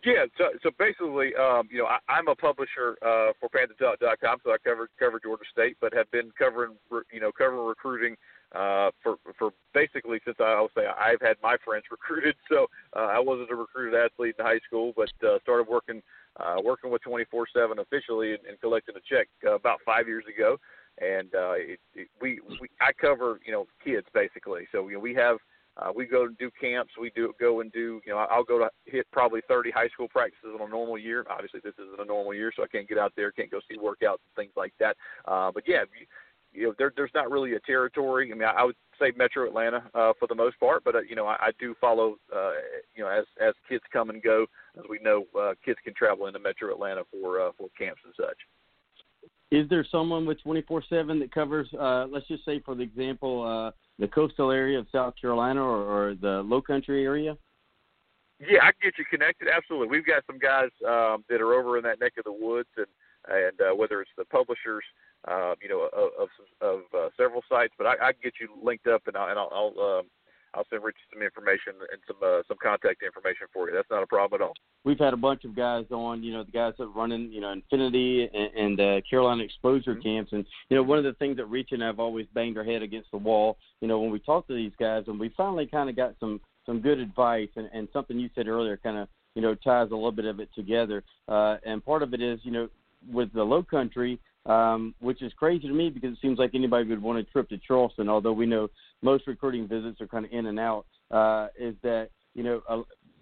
Yeah, 0.03 0.25
so 0.37 0.45
so 0.63 0.71
basically, 0.79 1.35
um, 1.35 1.69
you 1.71 1.79
know, 1.79 1.85
I, 1.85 1.99
I'm 2.09 2.27
a 2.27 2.35
publisher 2.35 2.97
uh, 3.01 3.33
for 3.39 3.49
PantherTalk.com, 3.49 4.39
so 4.43 4.51
I 4.51 4.57
cover 4.63 4.89
cover 4.97 5.19
Georgia 5.21 5.43
State, 5.51 5.77
but 5.79 5.93
have 5.93 6.09
been 6.11 6.31
covering, 6.37 6.73
you 7.11 7.19
know, 7.19 7.31
covering 7.31 7.65
recruiting 7.65 8.15
uh, 8.55 8.89
for 9.03 9.15
for 9.37 9.51
basically 9.73 10.19
since 10.25 10.37
I 10.39 10.59
will 10.59 10.71
say 10.75 10.83
I've 10.85 11.21
had 11.21 11.37
my 11.41 11.57
friends 11.63 11.85
recruited. 11.91 12.35
So 12.49 12.67
uh, 12.95 13.07
I 13.11 13.19
wasn't 13.19 13.51
a 13.51 13.55
recruited 13.55 13.99
athlete 13.99 14.35
in 14.39 14.45
high 14.45 14.59
school, 14.65 14.93
but 14.95 15.11
uh, 15.25 15.39
started 15.43 15.67
working 15.67 16.01
uh, 16.39 16.57
working 16.63 16.91
with 16.91 17.01
24/7 17.03 17.79
officially 17.79 18.33
and, 18.33 18.45
and 18.47 18.59
collecting 18.59 18.95
a 18.95 19.01
check 19.07 19.27
uh, 19.45 19.53
about 19.53 19.79
five 19.85 20.07
years 20.07 20.25
ago. 20.33 20.57
And 21.01 21.33
uh, 21.33 21.53
it, 21.53 21.79
it, 21.93 22.07
we, 22.21 22.39
we 22.61 22.69
I 22.81 22.91
cover 22.99 23.39
you 23.45 23.51
know 23.51 23.67
kids 23.83 24.07
basically. 24.13 24.67
So 24.71 24.87
you 24.87 24.95
know 24.95 24.99
we 24.99 25.13
have 25.15 25.37
uh, 25.79 25.91
we 25.95 26.05
go 26.05 26.25
and 26.25 26.37
do 26.37 26.51
camps. 26.59 26.93
We 26.99 27.11
do 27.15 27.33
go 27.39 27.61
and 27.61 27.71
do, 27.71 28.01
you 28.05 28.11
know, 28.11 28.17
I'll 28.17 28.43
go 28.43 28.59
to 28.59 28.69
hit 28.85 29.07
probably 29.11 29.41
30 29.47 29.71
high 29.71 29.87
school 29.89 30.09
practices 30.09 30.51
in 30.53 30.61
a 30.61 30.67
normal 30.67 30.97
year. 30.97 31.25
Obviously, 31.29 31.61
this 31.63 31.73
isn't 31.75 32.01
a 32.01 32.05
normal 32.05 32.33
year, 32.33 32.51
so 32.53 32.63
I 32.63 32.67
can't 32.67 32.87
get 32.87 32.97
out 32.97 33.13
there, 33.15 33.31
can't 33.31 33.49
go 33.49 33.61
see 33.69 33.77
workouts 33.77 34.19
and 34.25 34.35
things 34.35 34.51
like 34.57 34.73
that. 34.79 34.97
Uh, 35.25 35.51
but 35.53 35.63
yeah, 35.65 35.83
you 36.51 36.67
know, 36.67 36.73
there, 36.77 36.91
there's 36.95 37.11
not 37.13 37.29
really 37.29 37.53
a 37.53 37.59
territory. 37.61 38.31
I 38.31 38.35
mean, 38.35 38.47
I, 38.47 38.61
I 38.61 38.63
would 38.63 38.75
say 38.99 39.11
Metro 39.15 39.47
Atlanta 39.47 39.83
uh, 39.93 40.13
for 40.19 40.27
the 40.27 40.35
most 40.35 40.59
part, 40.59 40.83
but 40.83 40.95
uh, 40.95 41.01
you 41.01 41.15
know, 41.15 41.27
I, 41.27 41.35
I 41.39 41.51
do 41.59 41.75
follow. 41.79 42.15
Uh, 42.33 42.51
you 42.95 43.03
know, 43.03 43.09
as 43.09 43.25
as 43.41 43.53
kids 43.67 43.83
come 43.91 44.09
and 44.09 44.21
go, 44.21 44.45
as 44.77 44.83
we 44.89 44.99
know, 45.01 45.25
uh, 45.39 45.53
kids 45.63 45.79
can 45.83 45.93
travel 45.93 46.27
into 46.27 46.39
Metro 46.39 46.73
Atlanta 46.73 47.03
for 47.11 47.41
uh, 47.41 47.51
for 47.57 47.69
camps 47.77 48.01
and 48.03 48.13
such. 48.17 48.37
Is 49.51 49.67
there 49.69 49.85
someone 49.89 50.25
with 50.25 50.37
24/7 50.43 51.19
that 51.19 51.31
covers? 51.33 51.67
Uh, 51.73 52.05
let's 52.09 52.27
just 52.27 52.45
say, 52.45 52.59
for 52.59 52.75
the 52.75 52.83
example, 52.83 53.43
uh, 53.43 53.71
the 53.97 54.07
coastal 54.07 54.51
area 54.51 54.77
of 54.77 54.87
South 54.91 55.13
Carolina 55.19 55.61
or, 55.61 55.83
or 55.83 56.15
the 56.15 56.41
Low 56.43 56.61
Country 56.61 57.03
area. 57.03 57.37
Yeah, 58.39 58.59
I 58.61 58.71
can 58.71 58.79
get 58.83 58.97
you 58.97 59.05
connected. 59.09 59.49
Absolutely, 59.53 59.87
we've 59.87 60.05
got 60.05 60.23
some 60.25 60.39
guys 60.39 60.69
um, 60.87 61.25
that 61.29 61.41
are 61.41 61.53
over 61.53 61.77
in 61.77 61.83
that 61.83 61.99
neck 61.99 62.13
of 62.17 62.23
the 62.23 62.31
woods, 62.31 62.69
and 62.77 62.87
and 63.27 63.59
uh, 63.61 63.75
whether 63.75 64.01
it's 64.01 64.11
the 64.17 64.25
publishers 64.25 64.83
uh, 65.27 65.55
you 65.61 65.69
know, 65.69 65.89
of 65.93 66.09
of, 66.19 66.29
of 66.61 66.79
uh, 66.97 67.09
several 67.17 67.43
sites. 67.49 67.73
But 67.77 67.87
I, 67.87 67.93
I 68.09 68.11
can 68.13 68.21
get 68.23 68.33
you 68.39 68.49
linked 68.63 68.87
up, 68.87 69.03
and, 69.07 69.17
I, 69.17 69.31
and 69.31 69.39
I'll 69.39 69.49
I'll, 69.51 69.83
um, 69.83 70.05
I'll 70.53 70.65
send 70.69 70.83
Rich 70.83 70.97
some 71.13 71.21
information 71.21 71.73
and 71.91 72.01
some 72.07 72.17
uh, 72.23 72.41
some 72.47 72.57
contact 72.61 73.03
information 73.03 73.47
for 73.53 73.69
you. 73.69 73.75
That's 73.75 73.89
not 73.89 74.03
a 74.03 74.07
problem 74.07 74.41
at 74.41 74.45
all. 74.45 74.53
We've 74.83 74.99
had 74.99 75.13
a 75.13 75.17
bunch 75.17 75.43
of 75.43 75.55
guys 75.55 75.85
on, 75.91 76.23
you 76.23 76.31
know, 76.31 76.43
the 76.43 76.51
guys 76.51 76.73
that 76.77 76.85
are 76.85 76.87
running, 76.87 77.31
you 77.31 77.41
know, 77.41 77.51
Infinity 77.51 78.29
and, 78.33 78.53
and 78.55 78.79
uh, 78.79 79.01
Carolina 79.09 79.43
Exposure 79.43 79.93
mm-hmm. 79.93 80.01
camps, 80.01 80.31
and 80.33 80.45
you 80.69 80.77
know, 80.77 80.83
one 80.83 80.97
of 80.97 81.03
the 81.03 81.13
things 81.13 81.37
that 81.37 81.45
Rich 81.45 81.69
and 81.71 81.83
I've 81.83 81.99
always 81.99 82.27
banged 82.33 82.57
our 82.57 82.63
head 82.63 82.81
against 82.81 83.11
the 83.11 83.17
wall, 83.17 83.57
you 83.81 83.87
know, 83.87 83.99
when 83.99 84.11
we 84.11 84.19
talk 84.19 84.47
to 84.47 84.55
these 84.55 84.73
guys, 84.79 85.03
and 85.07 85.19
we 85.19 85.33
finally 85.35 85.65
kind 85.65 85.89
of 85.89 85.95
got 85.95 86.15
some 86.19 86.39
some 86.65 86.79
good 86.81 86.99
advice, 86.99 87.49
and, 87.55 87.69
and 87.73 87.87
something 87.91 88.19
you 88.19 88.29
said 88.35 88.47
earlier, 88.47 88.77
kind 88.77 88.97
of 88.97 89.07
you 89.35 89.41
know 89.41 89.55
ties 89.55 89.89
a 89.91 89.95
little 89.95 90.11
bit 90.11 90.25
of 90.25 90.39
it 90.39 90.49
together. 90.55 91.03
Uh, 91.27 91.57
and 91.65 91.83
part 91.85 92.03
of 92.03 92.13
it 92.13 92.21
is, 92.21 92.39
you 92.43 92.51
know, 92.51 92.69
with 93.11 93.31
the 93.33 93.43
Low 93.43 93.63
Country, 93.63 94.19
um, 94.49 94.95
which 94.99 95.21
is 95.21 95.31
crazy 95.33 95.67
to 95.67 95.73
me 95.73 95.89
because 95.89 96.13
it 96.13 96.19
seems 96.21 96.39
like 96.39 96.51
anybody 96.53 96.87
would 96.89 97.01
want 97.01 97.19
a 97.19 97.23
trip 97.23 97.47
to 97.49 97.57
Charleston, 97.59 98.09
although 98.09 98.33
we 98.33 98.45
know 98.45 98.67
most 99.01 99.27
recruiting 99.27 99.67
visits 99.67 100.01
are 100.01 100.07
kind 100.07 100.25
of 100.25 100.31
in 100.31 100.47
and 100.47 100.59
out. 100.59 100.85
Uh, 101.11 101.47
is 101.57 101.75
that 101.83 102.09
you 102.33 102.43
know 102.43 102.61
uh, 102.67 102.81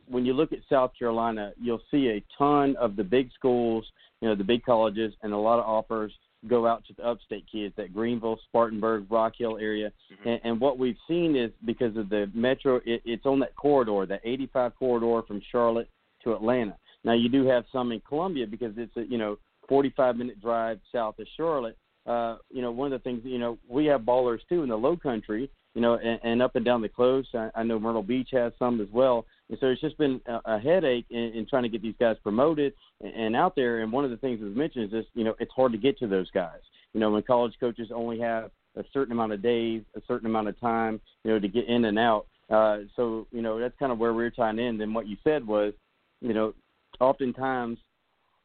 when 0.10 0.26
you 0.26 0.34
look 0.34 0.54
at 0.54 0.60
South 0.70 0.92
Carolina, 0.98 1.52
you'll 1.60 1.82
see 1.92 2.10
a 2.10 2.24
ton 2.38 2.76
of 2.78 2.96
the 2.96 3.04
big 3.04 3.30
schools, 3.34 3.86
you 4.22 4.28
know, 4.28 4.36
the 4.36 4.44
big 4.44 4.64
colleges, 4.64 5.14
and 5.22 5.34
a 5.34 5.38
lot 5.38 5.60
of 5.60 5.66
offers 5.66 6.14
go 6.48 6.68
out 6.68 6.86
to 6.86 6.94
the 6.94 7.06
upstate 7.06 7.46
kids, 7.52 7.74
that 7.78 7.94
Greenville, 7.94 8.40
Spartanburg, 8.48 9.06
Rock 9.10 9.34
Hill 9.38 9.58
area. 9.58 9.92
Mm-hmm. 10.14 10.30
And, 10.30 10.42
and 10.44 10.62
what 10.62 10.78
we've 10.78 10.98
seen 11.08 11.36
is 11.36 11.52
because 11.66 11.98
of 11.98 12.10
the 12.10 12.30
metro, 12.34 12.78
it, 12.86 13.02
it's 13.06 13.26
on 13.26 13.40
that 13.40 13.56
corridor, 13.56 14.06
that 14.06 14.22
85 14.24 14.76
corridor 14.76 15.26
from 15.28 15.42
Charlotte 15.52 15.90
to 16.24 16.34
Atlanta. 16.34 16.78
Now 17.04 17.14
you 17.14 17.30
do 17.30 17.46
have 17.48 17.66
some 17.72 17.92
in 17.92 18.02
Columbia 18.02 18.48
because 18.48 18.74
it's 18.78 18.96
a 18.98 19.04
you 19.04 19.18
know 19.18 19.38
45 19.68 20.18
minute 20.18 20.42
drive 20.42 20.80
south 20.92 21.20
of 21.20 21.28
Charlotte. 21.36 21.78
Uh, 22.06 22.38
you 22.50 22.62
know, 22.62 22.72
one 22.72 22.92
of 22.92 23.00
the 23.00 23.04
things, 23.04 23.22
you 23.26 23.38
know, 23.38 23.58
we 23.68 23.86
have 23.86 24.02
ballers 24.02 24.40
too 24.48 24.64
in 24.64 24.70
the 24.70 24.76
low 24.76 24.96
country, 24.96 25.50
you 25.76 25.82
know, 25.82 25.96
and, 25.96 26.20
and 26.24 26.42
up 26.42 26.56
and 26.56 26.64
down 26.64 26.82
the 26.82 26.90
coast. 26.90 27.30
I, 27.34 27.50
I 27.54 27.64
know 27.64 27.80
Myrtle 27.80 28.04
Beach 28.04 28.30
has 28.32 28.54
some 28.58 28.80
as 28.80 28.88
well. 28.94 29.26
And 29.50 29.58
so 29.60 29.68
it's 29.68 29.82
just 29.82 29.98
been 29.98 30.22
a, 30.26 30.40
a 30.46 30.60
headache 30.60 31.06
in, 31.10 31.34
in 31.34 31.46
trying 31.46 31.64
to 31.64 31.70
get 31.70 31.82
these 31.82 31.96
guys 32.00 32.16
promoted 32.24 32.74
and, 33.02 33.14
and 33.14 33.36
out 33.36 33.56
there. 33.56 33.82
And 33.82 33.92
one 33.92 34.06
of 34.06 34.12
the 34.12 34.18
things 34.18 34.40
that's 34.42 34.56
mentioned 34.56 34.86
is 34.86 34.92
just, 34.92 35.10
you 35.16 35.26
know, 35.26 35.36
it's 35.40 35.52
hard 35.54 35.74
to 35.74 35.78
get 35.78 36.00
to 36.00 36.08
those 36.08 36.32
guys. 36.32 36.60
You 36.94 37.02
know, 37.02 37.12
when 37.12 37.24
college 37.24 37.54
coaches 37.60 37.90
only 37.94 38.20
have 38.20 38.52
a 38.78 38.84
certain 38.94 39.12
amount 39.12 39.34
of 39.34 39.42
days, 39.42 39.84
a 39.96 40.02
certain 40.08 40.28
amount 40.28 40.48
of 40.48 40.60
time, 40.60 41.02
you 41.24 41.32
know, 41.32 41.40
to 41.40 41.48
get 41.48 41.68
in 41.68 41.86
and 41.86 42.00
out. 42.00 42.28
Uh, 42.50 42.80
so 42.96 43.28
you 43.32 43.42
know 43.42 43.60
that's 43.60 43.78
kind 43.78 43.92
of 43.92 43.98
where 43.98 44.14
we 44.14 44.24
are 44.24 44.32
tying 44.32 44.60
in. 44.60 44.80
And 44.80 44.96
what 44.96 45.08
you 45.08 45.18
said 45.24 45.46
was, 45.46 45.74
you 46.22 46.34
know, 46.34 46.54
oftentimes 47.00 47.78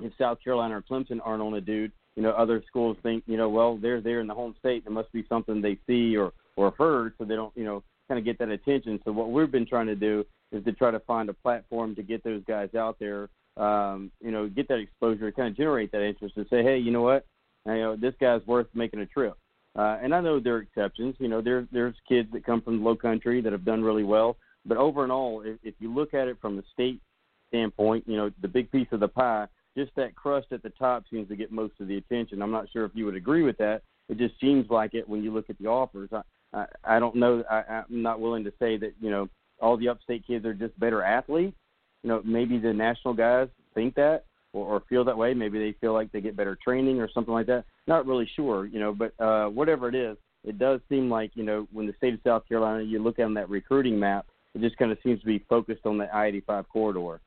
if 0.04 0.12
South 0.18 0.38
Carolina 0.42 0.78
or 0.78 0.82
Clemson 0.82 1.20
aren't 1.24 1.42
on 1.42 1.54
a 1.54 1.60
dude, 1.60 1.92
you 2.16 2.22
know, 2.22 2.30
other 2.30 2.62
schools 2.66 2.96
think, 3.02 3.24
you 3.26 3.36
know, 3.36 3.48
well 3.48 3.76
they're 3.76 4.00
there 4.00 4.20
in 4.20 4.26
the 4.26 4.34
home 4.34 4.54
state. 4.58 4.84
There 4.84 4.92
must 4.92 5.12
be 5.12 5.24
something 5.28 5.60
they 5.60 5.78
see 5.86 6.16
or 6.16 6.32
or 6.56 6.72
heard, 6.76 7.14
so 7.16 7.24
they 7.24 7.34
don't, 7.34 7.52
you 7.56 7.64
know, 7.64 7.82
kind 8.08 8.18
of 8.18 8.24
get 8.24 8.38
that 8.38 8.50
attention. 8.50 9.00
So 9.04 9.12
what 9.12 9.30
we've 9.30 9.50
been 9.50 9.66
trying 9.66 9.86
to 9.86 9.96
do 9.96 10.24
is 10.50 10.62
to 10.64 10.72
try 10.72 10.90
to 10.90 11.00
find 11.00 11.30
a 11.30 11.34
platform 11.34 11.94
to 11.94 12.02
get 12.02 12.22
those 12.22 12.42
guys 12.46 12.74
out 12.74 12.98
there, 12.98 13.30
um, 13.56 14.10
you 14.20 14.30
know, 14.30 14.48
get 14.48 14.68
that 14.68 14.78
exposure, 14.78 15.32
kind 15.32 15.48
of 15.48 15.56
generate 15.56 15.90
that 15.92 16.02
interest, 16.02 16.36
and 16.36 16.46
say, 16.50 16.62
hey, 16.62 16.76
you 16.76 16.90
know 16.90 17.00
what, 17.00 17.24
you 17.64 17.74
know, 17.74 17.96
this 17.96 18.14
guy's 18.20 18.46
worth 18.46 18.66
making 18.74 19.00
a 19.00 19.06
trip. 19.06 19.34
Uh, 19.74 19.96
and 20.02 20.14
I 20.14 20.20
know 20.20 20.38
there 20.38 20.56
are 20.56 20.62
exceptions. 20.62 21.14
You 21.18 21.28
know, 21.28 21.40
there 21.40 21.66
there's 21.72 21.94
kids 22.06 22.28
that 22.32 22.44
come 22.44 22.60
from 22.60 22.78
the 22.78 22.84
Low 22.84 22.96
Country 22.96 23.40
that 23.40 23.52
have 23.52 23.64
done 23.64 23.82
really 23.82 24.04
well. 24.04 24.36
But 24.66 24.76
over 24.76 25.02
and 25.02 25.10
all, 25.10 25.42
if, 25.42 25.56
if 25.62 25.74
you 25.78 25.92
look 25.92 26.12
at 26.14 26.28
it 26.28 26.36
from 26.40 26.56
the 26.56 26.64
state 26.72 27.00
standpoint, 27.48 28.04
you 28.06 28.16
know, 28.16 28.30
the 28.42 28.48
big 28.48 28.70
piece 28.70 28.88
of 28.92 29.00
the 29.00 29.08
pie, 29.08 29.46
just 29.76 29.94
that 29.96 30.14
crust 30.14 30.48
at 30.52 30.62
the 30.62 30.70
top 30.70 31.04
seems 31.10 31.28
to 31.28 31.36
get 31.36 31.50
most 31.50 31.74
of 31.80 31.88
the 31.88 31.96
attention. 31.96 32.42
I'm 32.42 32.50
not 32.50 32.70
sure 32.72 32.84
if 32.84 32.92
you 32.94 33.06
would 33.06 33.16
agree 33.16 33.42
with 33.42 33.58
that. 33.58 33.82
It 34.08 34.18
just 34.18 34.38
seems 34.40 34.68
like 34.68 34.94
it 34.94 35.08
when 35.08 35.22
you 35.22 35.32
look 35.32 35.48
at 35.48 35.58
the 35.58 35.66
offers. 35.66 36.10
I 36.12 36.22
I, 36.52 36.66
I 36.84 36.98
don't 36.98 37.16
know. 37.16 37.42
I, 37.50 37.62
I'm 37.90 38.02
not 38.02 38.20
willing 38.20 38.44
to 38.44 38.52
say 38.58 38.76
that 38.76 38.94
you 39.00 39.10
know 39.10 39.28
all 39.60 39.76
the 39.76 39.88
upstate 39.88 40.26
kids 40.26 40.44
are 40.44 40.54
just 40.54 40.78
better 40.78 41.02
athletes. 41.02 41.56
You 42.02 42.10
know, 42.10 42.22
maybe 42.24 42.58
the 42.58 42.72
national 42.72 43.14
guys 43.14 43.48
think 43.74 43.94
that 43.94 44.24
or, 44.52 44.66
or 44.66 44.82
feel 44.88 45.04
that 45.04 45.16
way. 45.16 45.34
Maybe 45.34 45.58
they 45.58 45.76
feel 45.80 45.92
like 45.92 46.10
they 46.12 46.20
get 46.20 46.36
better 46.36 46.58
training 46.62 47.00
or 47.00 47.08
something 47.12 47.32
like 47.32 47.46
that. 47.46 47.64
Not 47.86 48.06
really 48.06 48.28
sure, 48.34 48.66
you 48.66 48.80
know, 48.80 48.92
but 48.92 49.12
uh, 49.22 49.48
whatever 49.48 49.88
it 49.88 49.94
is, 49.94 50.16
it 50.44 50.58
does 50.58 50.80
seem 50.88 51.08
like 51.08 51.30
you 51.34 51.44
know 51.44 51.66
when 51.72 51.86
the 51.86 51.94
state 51.96 52.14
of 52.14 52.20
South 52.24 52.46
Carolina, 52.48 52.82
you 52.82 53.02
look 53.02 53.18
on 53.18 53.34
that 53.34 53.48
recruiting 53.48 53.98
map, 53.98 54.26
it 54.54 54.60
just 54.60 54.76
kind 54.76 54.92
of 54.92 54.98
seems 55.02 55.20
to 55.20 55.26
be 55.26 55.44
focused 55.48 55.86
on 55.86 55.98
the 55.98 56.14
I-85 56.14 56.68
corridor. 56.68 57.20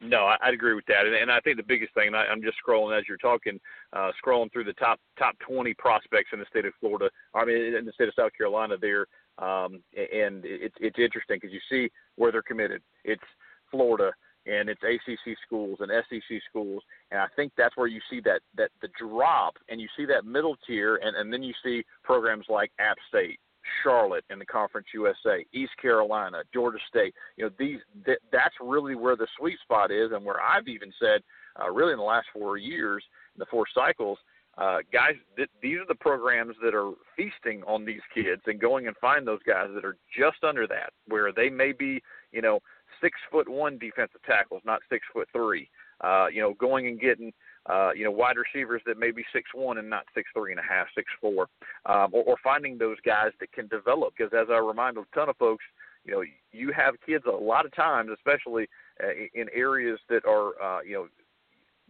No, 0.00 0.24
I, 0.24 0.36
I'd 0.40 0.54
agree 0.54 0.74
with 0.74 0.86
that, 0.86 1.04
and, 1.04 1.14
and 1.14 1.30
I 1.30 1.40
think 1.40 1.58
the 1.58 1.62
biggest 1.62 1.92
thing. 1.92 2.08
And 2.08 2.16
I, 2.16 2.24
I'm 2.24 2.42
just 2.42 2.56
scrolling 2.66 2.98
as 2.98 3.04
you're 3.06 3.18
talking, 3.18 3.60
uh, 3.92 4.10
scrolling 4.24 4.50
through 4.50 4.64
the 4.64 4.72
top 4.74 4.98
top 5.18 5.36
20 5.46 5.74
prospects 5.74 6.30
in 6.32 6.38
the 6.38 6.46
state 6.48 6.64
of 6.64 6.72
Florida. 6.80 7.10
I 7.34 7.44
mean, 7.44 7.74
in 7.74 7.84
the 7.84 7.92
state 7.92 8.08
of 8.08 8.14
South 8.16 8.32
Carolina, 8.36 8.76
there, 8.80 9.06
um, 9.38 9.82
and 9.94 10.42
it's 10.44 10.74
it's 10.80 10.98
interesting 10.98 11.38
because 11.40 11.52
you 11.52 11.60
see 11.68 11.90
where 12.16 12.32
they're 12.32 12.40
committed. 12.40 12.80
It's 13.04 13.22
Florida, 13.70 14.12
and 14.46 14.70
it's 14.70 14.82
ACC 14.82 15.36
schools 15.46 15.78
and 15.80 15.90
SEC 16.08 16.40
schools, 16.48 16.82
and 17.10 17.20
I 17.20 17.26
think 17.36 17.52
that's 17.58 17.76
where 17.76 17.86
you 17.86 18.00
see 18.08 18.20
that 18.24 18.40
that 18.56 18.70
the 18.80 18.88
drop, 18.98 19.56
and 19.68 19.82
you 19.82 19.88
see 19.98 20.06
that 20.06 20.24
middle 20.24 20.56
tier, 20.66 20.96
and 20.96 21.14
and 21.14 21.30
then 21.30 21.42
you 21.42 21.52
see 21.62 21.84
programs 22.04 22.46
like 22.48 22.72
App 22.78 22.96
State, 23.10 23.38
Charlotte 23.82 24.24
in 24.30 24.38
the 24.38 24.46
Conference 24.46 24.86
USA, 24.94 25.44
East 25.52 25.72
Carolina, 25.80 26.42
Georgia 26.52 26.78
State. 26.88 27.14
You 27.36 27.44
know, 27.44 27.50
these 27.58 27.78
th- 28.04 28.18
that's 28.32 28.54
really 28.60 28.94
where 28.94 29.16
the 29.16 29.26
sweet 29.38 29.58
spot 29.60 29.90
is, 29.90 30.10
and 30.12 30.24
where 30.24 30.40
I've 30.40 30.68
even 30.68 30.92
said, 31.00 31.22
uh, 31.60 31.70
really 31.70 31.92
in 31.92 31.98
the 31.98 32.04
last 32.04 32.26
four 32.32 32.56
years, 32.56 33.02
in 33.34 33.38
the 33.38 33.46
four 33.46 33.66
cycles, 33.74 34.18
uh, 34.58 34.78
guys, 34.92 35.14
th- 35.36 35.50
these 35.62 35.78
are 35.78 35.86
the 35.88 35.94
programs 35.94 36.54
that 36.62 36.74
are 36.74 36.92
feasting 37.16 37.62
on 37.66 37.84
these 37.84 38.00
kids 38.12 38.42
and 38.46 38.60
going 38.60 38.86
and 38.86 38.96
find 38.96 39.26
those 39.26 39.42
guys 39.46 39.68
that 39.74 39.84
are 39.84 39.96
just 40.16 40.42
under 40.42 40.66
that, 40.66 40.92
where 41.06 41.32
they 41.32 41.48
may 41.48 41.72
be, 41.72 42.02
you 42.32 42.42
know, 42.42 42.60
six 43.00 43.18
foot 43.30 43.48
one 43.48 43.78
defensive 43.78 44.20
tackles, 44.26 44.62
not 44.64 44.80
six 44.90 45.06
foot 45.12 45.28
three. 45.32 45.68
Uh, 46.02 46.26
you 46.32 46.40
know, 46.40 46.54
going 46.54 46.86
and 46.86 46.98
getting 46.98 47.30
uh, 47.66 47.90
you 47.94 48.04
know, 48.04 48.10
wide 48.10 48.36
receivers 48.36 48.82
that 48.86 48.98
may 48.98 49.10
be 49.10 49.24
six 49.32 49.50
one 49.54 49.78
and 49.78 49.88
not 49.88 50.04
six 50.14 50.28
three 50.34 50.52
and 50.52 50.60
a 50.60 50.62
half, 50.62 50.86
six 50.94 51.10
four, 51.20 51.48
um, 51.86 52.08
or, 52.12 52.24
or 52.24 52.36
finding 52.42 52.78
those 52.78 52.96
guys 53.04 53.32
that 53.40 53.52
can 53.52 53.68
develop. 53.68 54.14
Because 54.16 54.32
as 54.32 54.48
I 54.50 54.58
remind 54.58 54.96
a 54.96 55.04
ton 55.14 55.28
of 55.28 55.36
folks, 55.36 55.64
you 56.04 56.12
know, 56.12 56.22
you 56.52 56.72
have 56.72 56.94
kids 57.04 57.24
a 57.26 57.30
lot 57.30 57.66
of 57.66 57.74
times, 57.74 58.10
especially 58.14 58.68
uh, 59.02 59.08
in 59.34 59.48
areas 59.54 59.98
that 60.08 60.24
are, 60.24 60.60
uh, 60.62 60.80
you 60.82 60.94
know, 60.94 61.08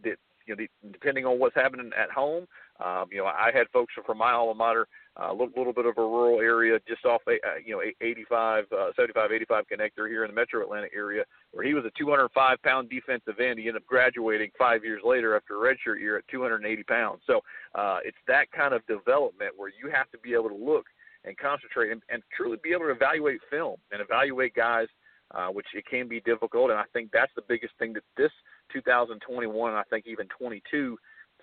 that 0.03 0.17
you 0.45 0.55
know, 0.55 0.65
depending 0.91 1.25
on 1.25 1.39
what's 1.39 1.55
happening 1.55 1.91
at 1.97 2.11
home. 2.11 2.47
Um, 2.83 3.07
you 3.11 3.19
know, 3.19 3.25
I 3.25 3.51
had 3.53 3.67
folks 3.71 3.93
from 4.05 4.17
my 4.17 4.31
alma 4.31 4.55
mater 4.55 4.87
a 5.17 5.25
uh, 5.25 5.31
little, 5.33 5.51
little 5.57 5.73
bit 5.73 5.85
of 5.85 5.97
a 5.97 6.01
rural 6.01 6.39
area 6.39 6.79
just 6.87 7.03
off, 7.03 7.21
uh, 7.27 7.33
you 7.63 7.75
know, 7.75 7.81
85, 7.99 8.63
uh, 8.71 8.91
75, 8.95 9.31
85 9.33 9.65
connector 9.67 10.07
here 10.07 10.23
in 10.23 10.31
the 10.31 10.35
metro 10.35 10.63
Atlanta 10.63 10.87
area, 10.95 11.25
where 11.51 11.65
he 11.65 11.73
was 11.73 11.83
a 11.83 11.91
205 11.99 12.57
pound 12.63 12.89
defensive 12.89 13.39
end. 13.39 13.59
He 13.59 13.67
ended 13.67 13.81
up 13.81 13.87
graduating 13.87 14.51
five 14.57 14.85
years 14.85 15.01
later 15.03 15.35
after 15.35 15.57
a 15.57 15.59
redshirt 15.59 15.99
year 15.99 16.17
at 16.17 16.27
280 16.29 16.83
pounds. 16.83 17.21
So 17.27 17.41
uh, 17.75 17.99
it's 18.05 18.17
that 18.27 18.49
kind 18.51 18.73
of 18.73 18.87
development 18.87 19.51
where 19.57 19.69
you 19.69 19.91
have 19.91 20.09
to 20.11 20.17
be 20.19 20.33
able 20.33 20.49
to 20.49 20.55
look 20.55 20.85
and 21.25 21.37
concentrate 21.37 21.91
and, 21.91 22.01
and 22.09 22.23
truly 22.35 22.57
be 22.63 22.71
able 22.71 22.85
to 22.85 22.91
evaluate 22.91 23.41
film 23.49 23.75
and 23.91 24.01
evaluate 24.01 24.55
guys, 24.55 24.87
uh, 25.35 25.47
which 25.47 25.67
it 25.75 25.85
can 25.85 26.07
be 26.07 26.21
difficult. 26.21 26.71
And 26.71 26.79
I 26.79 26.85
think 26.93 27.11
that's 27.11 27.31
the 27.35 27.43
biggest 27.47 27.73
thing 27.79 27.91
that 27.93 28.03
this 28.15 28.31
2021, 28.71 29.73
I 29.73 29.83
think 29.89 30.07
even 30.07 30.27
22 30.39 30.97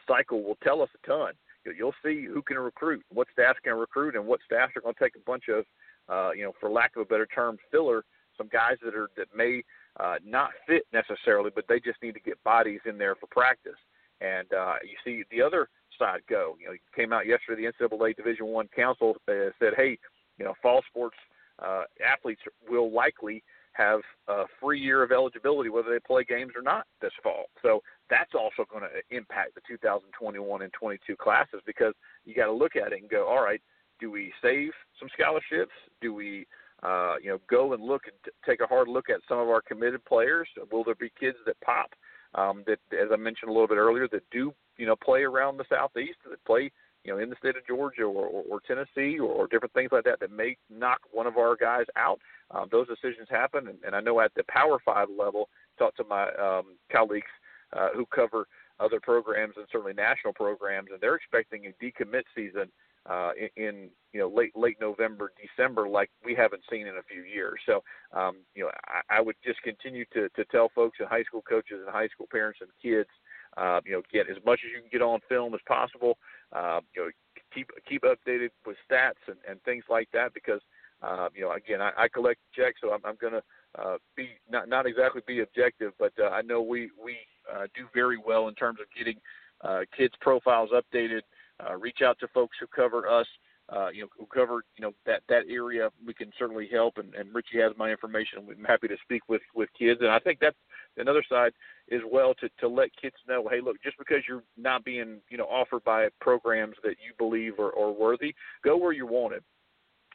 cycle 0.08 0.42
will 0.42 0.58
tell 0.62 0.82
us 0.82 0.88
a 1.02 1.06
ton 1.06 1.34
You'll 1.76 1.94
see 2.04 2.24
who 2.24 2.42
can 2.42 2.58
recruit, 2.58 3.04
what 3.12 3.28
staffs 3.32 3.58
can 3.62 3.74
recruit, 3.74 4.14
and 4.14 4.26
what 4.26 4.40
staffs 4.44 4.72
are 4.76 4.80
going 4.80 4.94
to 4.94 5.00
take 5.00 5.16
a 5.16 5.24
bunch 5.26 5.44
of, 5.48 5.64
uh, 6.08 6.30
you 6.32 6.44
know, 6.44 6.52
for 6.60 6.70
lack 6.70 6.96
of 6.96 7.02
a 7.02 7.04
better 7.04 7.26
term, 7.26 7.58
filler. 7.70 8.04
Some 8.36 8.48
guys 8.48 8.76
that 8.84 8.94
are 8.94 9.08
that 9.16 9.26
may 9.34 9.62
uh, 9.98 10.16
not 10.24 10.50
fit 10.66 10.84
necessarily, 10.92 11.50
but 11.54 11.64
they 11.68 11.80
just 11.80 12.00
need 12.02 12.14
to 12.14 12.20
get 12.20 12.42
bodies 12.44 12.80
in 12.86 12.96
there 12.96 13.16
for 13.16 13.26
practice. 13.26 13.78
And 14.20 14.52
uh, 14.52 14.74
you 14.82 14.96
see 15.04 15.24
the 15.30 15.42
other 15.42 15.68
side 15.98 16.20
go. 16.28 16.56
You 16.60 16.68
know, 16.68 16.74
came 16.94 17.12
out 17.12 17.26
yesterday. 17.26 17.68
The 17.78 17.86
NCAA 17.86 18.16
Division 18.16 18.46
One 18.46 18.68
Council 18.74 19.16
uh, 19.28 19.50
said, 19.58 19.74
"Hey, 19.76 19.98
you 20.38 20.44
know, 20.44 20.54
fall 20.62 20.82
sports 20.88 21.16
uh, 21.58 21.82
athletes 22.04 22.42
will 22.68 22.92
likely 22.92 23.42
have 23.78 24.00
a 24.26 24.44
free 24.60 24.80
year 24.80 25.02
of 25.02 25.12
eligibility 25.12 25.70
whether 25.70 25.90
they 25.90 26.00
play 26.00 26.24
games 26.24 26.52
or 26.56 26.62
not 26.62 26.84
this 27.00 27.12
fall. 27.22 27.44
So 27.62 27.80
that's 28.10 28.34
also 28.34 28.64
going 28.68 28.82
to 28.82 29.16
impact 29.16 29.54
the 29.54 29.60
2021 29.68 30.62
and 30.62 30.72
22 30.72 31.16
classes 31.16 31.60
because 31.64 31.94
you 32.24 32.34
got 32.34 32.46
to 32.46 32.52
look 32.52 32.74
at 32.74 32.92
it 32.92 33.00
and 33.00 33.08
go, 33.08 33.26
all 33.26 33.42
right, 33.42 33.62
do 34.00 34.10
we 34.10 34.32
save 34.42 34.70
some 34.98 35.08
scholarships? 35.14 35.72
Do 36.00 36.12
we, 36.12 36.46
uh, 36.82 37.14
you 37.22 37.30
know, 37.30 37.38
go 37.48 37.72
and 37.72 37.82
look 37.82 38.02
and 38.06 38.14
t- 38.24 38.30
take 38.44 38.60
a 38.60 38.66
hard 38.66 38.88
look 38.88 39.08
at 39.10 39.20
some 39.28 39.38
of 39.38 39.48
our 39.48 39.62
committed 39.62 40.04
players? 40.04 40.48
Will 40.70 40.84
there 40.84 40.94
be 40.94 41.12
kids 41.18 41.38
that 41.46 41.60
pop 41.60 41.90
um, 42.34 42.64
that, 42.66 42.78
as 42.92 43.08
I 43.12 43.16
mentioned 43.16 43.48
a 43.48 43.52
little 43.52 43.68
bit 43.68 43.78
earlier, 43.78 44.08
that 44.08 44.22
do, 44.30 44.52
you 44.76 44.86
know, 44.86 44.96
play 44.96 45.22
around 45.22 45.56
the 45.56 45.64
southeast, 45.68 46.18
that 46.28 46.44
play, 46.44 46.70
you 47.08 47.14
know, 47.14 47.20
in 47.20 47.30
the 47.30 47.36
state 47.36 47.56
of 47.56 47.66
Georgia 47.66 48.02
or, 48.02 48.26
or, 48.26 48.42
or 48.50 48.60
Tennessee 48.60 49.18
or, 49.18 49.30
or 49.30 49.46
different 49.46 49.72
things 49.72 49.88
like 49.92 50.04
that 50.04 50.20
that 50.20 50.30
may 50.30 50.58
knock 50.68 51.00
one 51.10 51.26
of 51.26 51.38
our 51.38 51.56
guys 51.56 51.86
out? 51.96 52.20
Um, 52.50 52.68
those 52.70 52.86
decisions 52.86 53.28
happen, 53.30 53.68
and, 53.68 53.78
and 53.82 53.96
I 53.96 54.00
know 54.00 54.20
at 54.20 54.34
the 54.34 54.44
Power 54.46 54.78
Five 54.84 55.08
level, 55.16 55.48
talk 55.78 55.96
to 55.96 56.04
my 56.04 56.28
um, 56.32 56.76
colleagues 56.92 57.32
uh, 57.72 57.88
who 57.94 58.04
cover 58.14 58.46
other 58.78 59.00
programs 59.00 59.54
and 59.56 59.64
certainly 59.72 59.94
national 59.94 60.34
programs, 60.34 60.88
and 60.92 61.00
they're 61.00 61.14
expecting 61.14 61.64
a 61.66 61.84
decommit 61.84 62.24
season 62.36 62.68
uh, 63.08 63.30
in, 63.56 63.64
in 63.64 63.88
you 64.12 64.20
know 64.20 64.28
late 64.28 64.54
late 64.54 64.76
November, 64.78 65.32
December, 65.40 65.88
like 65.88 66.10
we 66.22 66.34
haven't 66.34 66.62
seen 66.70 66.86
in 66.86 66.96
a 66.98 67.02
few 67.10 67.22
years. 67.22 67.58
So 67.64 67.82
um, 68.12 68.36
you 68.54 68.64
know 68.64 68.70
I, 68.86 69.16
I 69.16 69.20
would 69.22 69.36
just 69.42 69.62
continue 69.62 70.04
to 70.12 70.28
to 70.28 70.44
tell 70.52 70.70
folks 70.74 70.98
and 71.00 71.08
high 71.08 71.22
school 71.22 71.42
coaches 71.48 71.80
and 71.82 71.90
high 71.90 72.08
school 72.08 72.26
parents 72.30 72.58
and 72.60 72.68
kids, 72.82 73.08
uh, 73.56 73.80
you 73.84 73.92
know, 73.92 74.02
get 74.12 74.28
as 74.28 74.36
much 74.44 74.60
as 74.64 74.70
you 74.74 74.80
can 74.80 74.90
get 74.90 75.02
on 75.02 75.20
film 75.28 75.54
as 75.54 75.60
possible. 75.66 76.18
Uh, 76.52 76.80
you 76.94 77.02
know, 77.02 77.10
keep 77.54 77.70
keep 77.88 78.02
updated 78.02 78.50
with 78.66 78.76
stats 78.90 79.22
and, 79.26 79.36
and 79.48 79.62
things 79.62 79.84
like 79.88 80.08
that 80.12 80.34
because 80.34 80.60
uh, 81.02 81.28
you 81.34 81.42
know 81.42 81.52
again 81.52 81.80
I, 81.80 81.92
I 81.96 82.08
collect 82.08 82.40
checks, 82.54 82.80
so 82.82 82.92
I'm, 82.92 83.00
I'm 83.04 83.16
going 83.20 83.34
to 83.34 83.42
uh, 83.78 83.96
be 84.16 84.30
not 84.50 84.68
not 84.68 84.86
exactly 84.86 85.22
be 85.26 85.40
objective, 85.40 85.92
but 85.98 86.12
uh, 86.20 86.28
I 86.28 86.42
know 86.42 86.62
we 86.62 86.90
we 87.02 87.16
uh, 87.52 87.66
do 87.74 87.86
very 87.94 88.18
well 88.24 88.48
in 88.48 88.54
terms 88.54 88.78
of 88.80 88.86
getting 88.96 89.18
uh, 89.62 89.80
kids' 89.96 90.14
profiles 90.20 90.70
updated. 90.70 91.22
Uh, 91.64 91.76
reach 91.76 91.98
out 92.04 92.18
to 92.20 92.28
folks 92.28 92.56
who 92.60 92.66
cover 92.68 93.08
us, 93.08 93.26
uh, 93.68 93.88
you 93.88 94.02
know, 94.02 94.08
who 94.16 94.26
cover 94.26 94.62
you 94.76 94.82
know 94.82 94.92
that 95.06 95.22
that 95.28 95.44
area. 95.50 95.90
We 96.06 96.14
can 96.14 96.30
certainly 96.38 96.68
help, 96.70 96.98
and, 96.98 97.14
and 97.14 97.34
Richie 97.34 97.60
has 97.60 97.72
my 97.76 97.90
information. 97.90 98.46
I'm 98.48 98.64
happy 98.64 98.88
to 98.88 98.96
speak 99.02 99.22
with 99.28 99.42
with 99.54 99.68
kids, 99.78 100.00
and 100.00 100.10
I 100.10 100.18
think 100.18 100.38
that's 100.40 100.56
another 100.98 101.24
side 101.28 101.52
as 101.92 102.00
well 102.10 102.34
to 102.34 102.48
to 102.60 102.68
let 102.68 102.90
kids 103.00 103.16
know, 103.28 103.48
hey, 103.50 103.60
look, 103.60 103.82
just 103.82 103.98
because 103.98 104.18
you're 104.28 104.44
not 104.56 104.84
being 104.84 105.20
you 105.30 105.38
know 105.38 105.46
offered 105.46 105.84
by 105.84 106.08
programs 106.20 106.76
that 106.82 106.96
you 107.04 107.12
believe 107.18 107.58
are, 107.58 107.76
are 107.78 107.90
worthy, 107.92 108.34
go 108.64 108.76
where 108.76 108.92
you're 108.92 109.06
wanted 109.06 109.42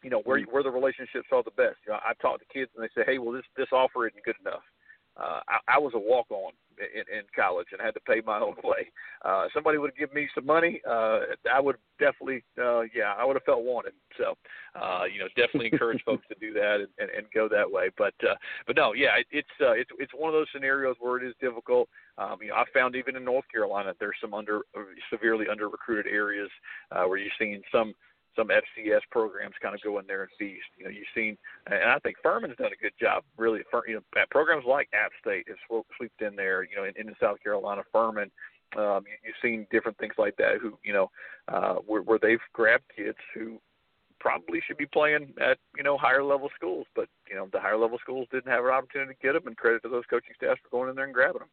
you 0.04 0.10
know 0.10 0.22
where 0.26 0.38
you, 0.38 0.46
where 0.52 0.64
the 0.64 0.70
relationships 0.70 1.28
are 1.32 1.44
the 1.44 1.52
best. 1.52 1.78
You 1.88 1.94
know, 1.94 2.00
I 2.04 2.14
talk 2.22 2.40
to 2.40 2.46
kids 2.54 2.70
and 2.76 2.84
they 2.84 2.90
say, 2.94 3.06
"Hey, 3.06 3.18
well 3.18 3.32
this 3.34 3.46
this 3.58 3.72
offer 3.72 4.06
isn't 4.08 4.24
good 4.24 4.36
enough." 4.42 4.64
Uh, 5.16 5.40
I, 5.48 5.76
I 5.76 5.80
was 5.80 5.94
a 5.96 6.00
walk 6.00 6.30
on 6.30 6.52
in, 6.80 7.18
in 7.18 7.24
college 7.36 7.68
and 7.72 7.82
had 7.82 7.94
to 7.94 8.00
pay 8.02 8.22
my 8.26 8.40
own 8.40 8.56
way. 8.64 8.92
Uh, 9.24 9.48
somebody 9.54 9.78
would 9.78 9.96
give 9.98 10.14
me 10.14 10.28
some 10.36 10.46
money, 10.46 10.82
uh, 10.90 11.20
I 11.52 11.60
would 11.60 11.78
definitely, 12.00 12.44
uh, 12.60 12.82
yeah, 12.96 13.14
I 13.18 13.26
would 13.26 13.36
have 13.36 13.44
felt 13.44 13.64
wanted. 13.64 13.94
So, 14.18 14.36
uh, 14.80 15.04
you 15.12 15.20
know, 15.20 15.28
definitely 15.36 15.70
encourage 15.72 16.04
folks 16.06 16.26
to 16.30 16.36
do 16.40 16.54
that 16.54 16.78
and, 16.80 16.90
and, 17.00 17.10
and 17.10 17.28
go 17.34 17.48
that 17.50 17.70
way. 17.70 17.90
But, 17.98 18.14
uh, 18.24 18.36
but 18.68 18.76
no, 18.76 18.94
yeah, 18.94 19.18
it, 19.20 19.28
it's, 19.32 19.56
uh, 19.62 19.72
it's, 19.74 19.92
it's 20.00 20.14
one 20.16 20.30
of 20.30 20.34
those 20.34 20.48
scenarios 20.54 20.96
where 21.00 21.18
it 21.18 21.28
is 21.28 21.36
difficult. 21.40 21.90
Um, 22.18 22.38
you 22.42 22.50
know, 22.50 22.56
I 22.56 22.66
found 22.74 22.96
even 22.96 23.16
in 23.16 23.24
North 23.24 23.46
Carolina, 23.52 23.94
there's 24.00 24.16
some 24.22 24.34
under 24.34 24.62
severely 25.10 25.46
under 25.50 25.68
recruited 25.68 26.12
areas 26.12 26.50
uh, 26.92 27.04
where 27.04 27.18
you're 27.18 27.32
seeing 27.40 27.62
some 27.72 27.94
some 28.36 28.48
FCS 28.50 29.02
programs 29.12 29.56
kind 29.62 29.76
of 29.76 29.82
go 29.82 30.00
in 30.00 30.08
there 30.08 30.24
and 30.24 30.32
feast. 30.38 30.66
You 30.78 30.86
know, 30.86 30.90
you've 30.90 31.08
seen, 31.16 31.38
and 31.68 31.90
I 31.90 32.00
think 32.00 32.18
Furman's 32.24 32.58
done 32.58 32.72
a 32.74 32.82
good 32.82 32.94
job. 33.00 33.24
Really, 33.38 33.62
you 33.88 33.96
know, 33.96 34.24
programs 34.32 34.66
like 34.66 34.90
App 34.94 35.12
State 35.22 35.48
have 35.48 35.58
swept 35.68 36.22
in 36.22 36.36
there. 36.36 36.64
You 36.64 36.76
know, 36.76 36.84
in, 36.84 36.94
in 36.96 37.14
South 37.20 37.42
Carolina, 37.44 37.84
Furman. 37.92 38.32
Um, 38.76 39.04
you, 39.06 39.14
you've 39.24 39.36
seen 39.42 39.68
different 39.72 39.98
things 40.00 40.16
like 40.18 40.36
that. 40.38 40.58
Who 40.62 40.78
you 40.84 40.94
know, 40.94 41.12
uh, 41.48 41.76
where, 41.86 42.02
where 42.02 42.20
they've 42.20 42.40
grabbed 42.54 42.86
kids 42.96 43.18
who 43.34 43.60
probably 44.20 44.62
should 44.66 44.78
be 44.78 44.86
playing 44.86 45.34
at 45.40 45.58
you 45.76 45.84
know 45.84 45.98
higher 45.98 46.24
level 46.24 46.50
schools, 46.56 46.88
but 46.96 47.08
you 47.30 47.36
know 47.36 47.48
the 47.52 47.60
higher 47.60 47.78
level 47.78 48.00
schools 48.00 48.28
didn't 48.32 48.52
have 48.52 48.64
an 48.64 48.72
opportunity 48.72 49.14
to 49.14 49.20
get 49.22 49.34
them, 49.34 49.48
and 49.48 49.58
credit 49.58 49.84
to 49.84 49.90
those 49.90 50.06
coaching 50.10 50.34
staffs 50.36 50.60
for 50.64 50.70
going 50.70 50.90
in 50.90 50.96
there 50.96 51.06
and 51.06 51.14
grabbing 51.14 51.40
them. 51.40 51.50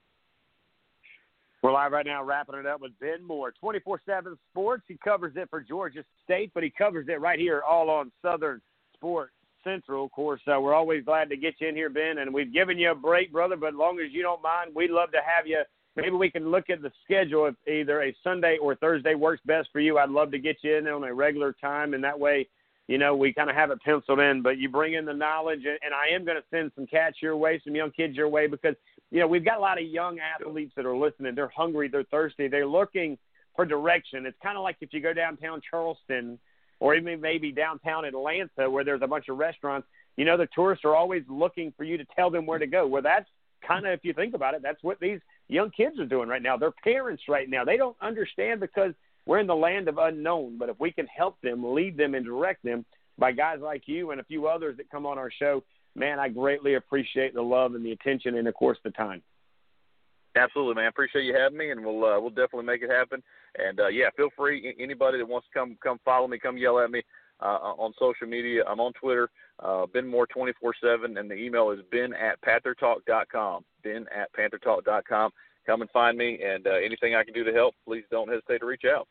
We're 1.62 1.72
live 1.72 1.92
right 1.92 2.06
now, 2.06 2.24
wrapping 2.24 2.54
it 2.54 2.64
up 2.64 2.80
with 2.80 2.98
Ben 3.00 3.22
Moore, 3.22 3.52
24/7 3.52 4.38
Sports. 4.50 4.84
He 4.88 4.96
covers 4.96 5.36
it 5.36 5.50
for 5.50 5.60
Georgia 5.60 6.02
State, 6.24 6.52
but 6.54 6.62
he 6.62 6.70
covers 6.70 7.06
it 7.08 7.20
right 7.20 7.38
here, 7.38 7.60
all 7.60 7.90
on 7.90 8.10
Southern 8.22 8.62
Sports 8.94 9.34
Central. 9.62 10.06
Of 10.06 10.12
course, 10.12 10.40
uh, 10.48 10.58
we're 10.58 10.72
always 10.72 11.04
glad 11.04 11.28
to 11.28 11.36
get 11.36 11.60
you 11.60 11.68
in 11.68 11.76
here, 11.76 11.90
Ben, 11.90 12.16
and 12.16 12.32
we've 12.32 12.50
given 12.50 12.78
you 12.78 12.92
a 12.92 12.94
break, 12.94 13.30
brother. 13.30 13.56
But 13.56 13.74
as 13.74 13.74
long 13.74 14.00
as 14.00 14.10
you 14.10 14.22
don't 14.22 14.42
mind, 14.42 14.74
we'd 14.74 14.90
love 14.90 15.12
to 15.12 15.20
have 15.20 15.46
you. 15.46 15.62
Maybe 15.96 16.12
we 16.12 16.30
can 16.30 16.50
look 16.50 16.70
at 16.70 16.80
the 16.80 16.92
schedule 17.04 17.44
if 17.44 17.54
either 17.68 18.04
a 18.04 18.16
Sunday 18.24 18.56
or 18.56 18.74
Thursday 18.76 19.14
works 19.14 19.42
best 19.44 19.68
for 19.70 19.80
you. 19.80 19.98
I'd 19.98 20.08
love 20.08 20.30
to 20.30 20.38
get 20.38 20.56
you 20.62 20.76
in 20.76 20.88
on 20.88 21.04
a 21.04 21.12
regular 21.12 21.52
time, 21.52 21.92
and 21.92 22.02
that 22.04 22.18
way 22.18 22.48
you 22.90 22.98
know, 22.98 23.14
we 23.14 23.32
kind 23.32 23.48
of 23.48 23.54
have 23.54 23.70
it 23.70 23.80
penciled 23.84 24.18
in, 24.18 24.42
but 24.42 24.58
you 24.58 24.68
bring 24.68 24.94
in 24.94 25.04
the 25.04 25.14
knowledge, 25.14 25.60
and 25.64 25.78
and 25.84 25.94
I 25.94 26.12
am 26.12 26.24
going 26.24 26.36
to 26.36 26.42
send 26.50 26.72
some 26.74 26.88
cats 26.88 27.18
your 27.22 27.36
way, 27.36 27.60
some 27.62 27.76
young 27.76 27.92
kids 27.92 28.16
your 28.16 28.28
way, 28.28 28.48
because, 28.48 28.74
you 29.12 29.20
know, 29.20 29.28
we've 29.28 29.44
got 29.44 29.58
a 29.58 29.60
lot 29.60 29.80
of 29.80 29.86
young 29.86 30.18
athletes 30.18 30.72
that 30.74 30.84
are 30.84 30.96
listening. 30.96 31.36
They're 31.36 31.52
hungry, 31.56 31.86
they're 31.86 32.02
thirsty, 32.02 32.48
they're 32.48 32.66
looking 32.66 33.16
for 33.54 33.64
direction. 33.64 34.26
It's 34.26 34.36
kind 34.42 34.56
of 34.56 34.64
like 34.64 34.76
if 34.80 34.92
you 34.92 35.00
go 35.00 35.12
downtown 35.12 35.62
Charleston 35.70 36.40
or 36.80 36.96
even 36.96 37.20
maybe 37.20 37.52
downtown 37.52 38.04
Atlanta 38.04 38.68
where 38.68 38.82
there's 38.82 39.02
a 39.02 39.06
bunch 39.06 39.28
of 39.28 39.38
restaurants, 39.38 39.86
you 40.16 40.24
know, 40.24 40.36
the 40.36 40.48
tourists 40.52 40.84
are 40.84 40.96
always 40.96 41.22
looking 41.28 41.72
for 41.76 41.84
you 41.84 41.96
to 41.96 42.04
tell 42.16 42.28
them 42.28 42.44
where 42.44 42.58
to 42.58 42.66
go. 42.66 42.88
Well, 42.88 43.02
that's 43.02 43.28
kind 43.64 43.86
of, 43.86 43.92
if 43.92 44.00
you 44.02 44.14
think 44.14 44.34
about 44.34 44.54
it, 44.54 44.62
that's 44.62 44.82
what 44.82 44.98
these 44.98 45.20
young 45.46 45.70
kids 45.70 46.00
are 46.00 46.06
doing 46.06 46.28
right 46.28 46.42
now. 46.42 46.56
Their 46.56 46.72
parents 46.72 47.22
right 47.28 47.48
now, 47.48 47.64
they 47.64 47.76
don't 47.76 47.96
understand 48.02 48.58
because– 48.58 48.94
we're 49.30 49.38
in 49.38 49.46
the 49.46 49.54
land 49.54 49.86
of 49.86 49.96
unknown, 49.96 50.58
but 50.58 50.68
if 50.68 50.80
we 50.80 50.90
can 50.90 51.06
help 51.06 51.40
them, 51.40 51.72
lead 51.72 51.96
them, 51.96 52.16
and 52.16 52.26
direct 52.26 52.64
them 52.64 52.84
by 53.16 53.30
guys 53.30 53.58
like 53.62 53.82
you 53.86 54.10
and 54.10 54.20
a 54.20 54.24
few 54.24 54.48
others 54.48 54.76
that 54.76 54.90
come 54.90 55.06
on 55.06 55.18
our 55.18 55.30
show, 55.30 55.62
man, 55.94 56.18
I 56.18 56.28
greatly 56.28 56.74
appreciate 56.74 57.32
the 57.32 57.40
love 57.40 57.76
and 57.76 57.86
the 57.86 57.92
attention 57.92 58.38
and, 58.38 58.48
of 58.48 58.54
course, 58.54 58.78
the 58.82 58.90
time. 58.90 59.22
Absolutely, 60.34 60.74
man. 60.74 60.88
Appreciate 60.88 61.22
you 61.22 61.36
having 61.38 61.58
me, 61.58 61.70
and 61.70 61.84
we'll 61.84 62.04
uh, 62.04 62.18
we'll 62.18 62.30
definitely 62.30 62.64
make 62.64 62.82
it 62.82 62.90
happen. 62.90 63.22
And 63.56 63.78
uh, 63.78 63.86
yeah, 63.86 64.06
feel 64.16 64.30
free. 64.36 64.74
Anybody 64.80 65.18
that 65.18 65.26
wants 65.26 65.46
to 65.46 65.56
come 65.56 65.76
come 65.80 66.00
follow 66.04 66.26
me, 66.26 66.40
come 66.40 66.58
yell 66.58 66.80
at 66.80 66.90
me 66.90 67.00
uh, 67.40 67.74
on 67.78 67.92
social 68.00 68.26
media. 68.26 68.64
I'm 68.68 68.80
on 68.80 68.92
Twitter, 68.94 69.30
uh, 69.60 69.86
Ben 69.86 70.08
Moore 70.08 70.26
24/7, 70.26 71.18
and 71.18 71.30
the 71.30 71.34
email 71.34 71.70
is 71.70 71.80
ben 71.92 72.14
at 72.14 72.40
panthertalk.com. 72.42 73.64
Ben 73.84 74.06
at 74.12 74.32
panthertalk.com. 74.32 75.30
Come 75.66 75.82
and 75.82 75.90
find 75.90 76.18
me, 76.18 76.40
and 76.44 76.66
uh, 76.66 76.74
anything 76.84 77.14
I 77.14 77.22
can 77.22 77.34
do 77.34 77.44
to 77.44 77.52
help, 77.52 77.76
please 77.84 78.04
don't 78.10 78.28
hesitate 78.28 78.58
to 78.58 78.66
reach 78.66 78.84
out. 78.84 79.06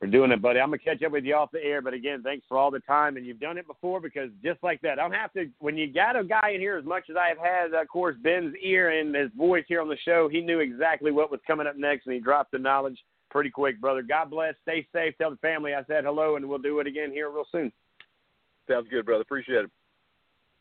We're 0.00 0.08
doing 0.08 0.32
it, 0.32 0.40
buddy. 0.40 0.60
I'm 0.60 0.68
gonna 0.68 0.78
catch 0.78 1.02
up 1.02 1.12
with 1.12 1.24
you 1.24 1.34
off 1.34 1.50
the 1.50 1.62
air, 1.62 1.82
but 1.82 1.92
again, 1.92 2.22
thanks 2.22 2.46
for 2.48 2.56
all 2.56 2.70
the 2.70 2.80
time, 2.80 3.18
and 3.18 3.26
you've 3.26 3.38
done 3.38 3.58
it 3.58 3.66
before 3.66 4.00
because 4.00 4.30
just 4.42 4.62
like 4.62 4.80
that, 4.80 4.98
I 4.98 5.02
don't 5.02 5.12
have 5.12 5.32
to. 5.34 5.50
When 5.58 5.76
you 5.76 5.92
got 5.92 6.16
a 6.16 6.24
guy 6.24 6.52
in 6.54 6.60
here 6.60 6.78
as 6.78 6.86
much 6.86 7.10
as 7.10 7.16
I 7.16 7.28
have 7.28 7.38
had, 7.38 7.74
of 7.78 7.88
course, 7.88 8.16
Ben's 8.22 8.54
ear 8.62 8.98
and 8.98 9.14
his 9.14 9.30
voice 9.36 9.64
here 9.68 9.82
on 9.82 9.88
the 9.88 9.98
show, 10.02 10.28
he 10.30 10.40
knew 10.40 10.60
exactly 10.60 11.10
what 11.10 11.30
was 11.30 11.40
coming 11.46 11.66
up 11.66 11.76
next, 11.76 12.06
and 12.06 12.14
he 12.14 12.20
dropped 12.20 12.52
the 12.52 12.58
knowledge 12.58 12.98
pretty 13.30 13.50
quick, 13.50 13.78
brother. 13.78 14.02
God 14.02 14.30
bless. 14.30 14.54
Stay 14.62 14.86
safe. 14.90 15.14
Tell 15.18 15.30
the 15.30 15.36
family 15.36 15.74
I 15.74 15.84
said 15.84 16.04
hello, 16.04 16.36
and 16.36 16.48
we'll 16.48 16.58
do 16.58 16.80
it 16.80 16.86
again 16.86 17.12
here 17.12 17.28
real 17.30 17.44
soon. 17.52 17.70
Sounds 18.68 18.88
good, 18.88 19.04
brother. 19.04 19.22
Appreciate 19.22 19.64
it. 19.64 19.70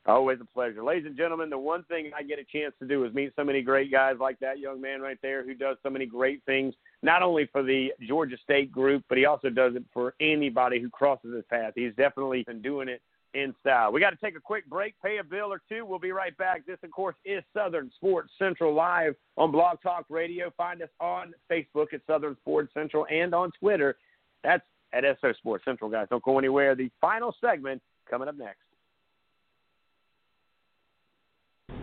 Always 0.06 0.40
a 0.42 0.46
pleasure. 0.46 0.82
Ladies 0.82 1.06
and 1.06 1.18
gentlemen, 1.18 1.50
the 1.50 1.58
one 1.58 1.84
thing 1.84 2.12
I 2.18 2.24
get 2.24 2.40
a 2.40 2.44
chance 2.44 2.74
to 2.80 2.88
do 2.88 3.04
is 3.06 3.14
meet 3.14 3.34
so 3.36 3.44
many 3.44 3.62
great 3.62 3.92
guys 3.92 4.16
like 4.20 4.40
that 4.40 4.60
young 4.60 4.80
man 4.80 5.02
right 5.02 5.20
there 5.22 5.44
who 5.44 5.54
does 5.54 5.78
so 5.84 5.90
many 5.90 6.06
great 6.06 6.42
things, 6.46 6.74
not 7.04 7.22
only 7.22 7.48
for 7.52 7.62
the 7.62 7.90
Georgia 8.08 8.38
State 8.44 8.72
group, 8.72 9.04
but 9.10 9.18
he 9.18 9.26
also 9.26 9.50
does 9.50 9.76
it 9.76 9.84
for 9.94 10.16
anybody 10.22 10.80
who 10.80 10.90
crosses 10.90 11.36
his 11.36 11.44
path. 11.50 11.74
He's 11.76 11.94
definitely 11.96 12.44
been 12.44 12.62
doing 12.62 12.88
it 12.88 13.02
in 13.34 13.54
style. 13.60 13.92
We 13.92 14.00
got 14.00 14.12
to 14.12 14.16
take 14.16 14.36
a 14.36 14.40
quick 14.40 14.68
break, 14.68 14.96
pay 15.04 15.18
a 15.18 15.24
bill 15.24 15.52
or 15.54 15.62
two. 15.70 15.86
We'll 15.86 16.00
be 16.00 16.12
right 16.12 16.36
back. 16.38 16.66
This, 16.66 16.80
of 16.84 16.92
course, 16.92 17.16
is 17.26 17.44
Southern 17.54 17.92
Sports 17.96 18.32
Central 18.40 18.74
live 18.74 19.16
on 19.38 19.52
Blog 19.52 19.82
Talk 19.82 20.06
Radio. 20.10 20.52
Find 20.58 20.82
us 20.82 20.90
on 21.00 21.34
Facebook 21.52 21.94
at 21.94 22.02
Southern 22.08 22.36
Sports 22.38 22.74
Central 22.74 23.06
and 23.12 23.36
on 23.36 23.52
Twitter. 23.60 23.98
That's 24.44 24.64
at 24.94 25.04
SO 25.22 25.34
Sports 25.34 25.66
Central, 25.66 25.90
guys. 25.90 26.08
Don't 26.10 26.24
go 26.24 26.40
anywhere. 26.40 26.74
The 26.74 26.90
final 27.00 27.36
segment 27.40 27.82
coming 28.10 28.28
up 28.28 28.38
next. 28.38 28.62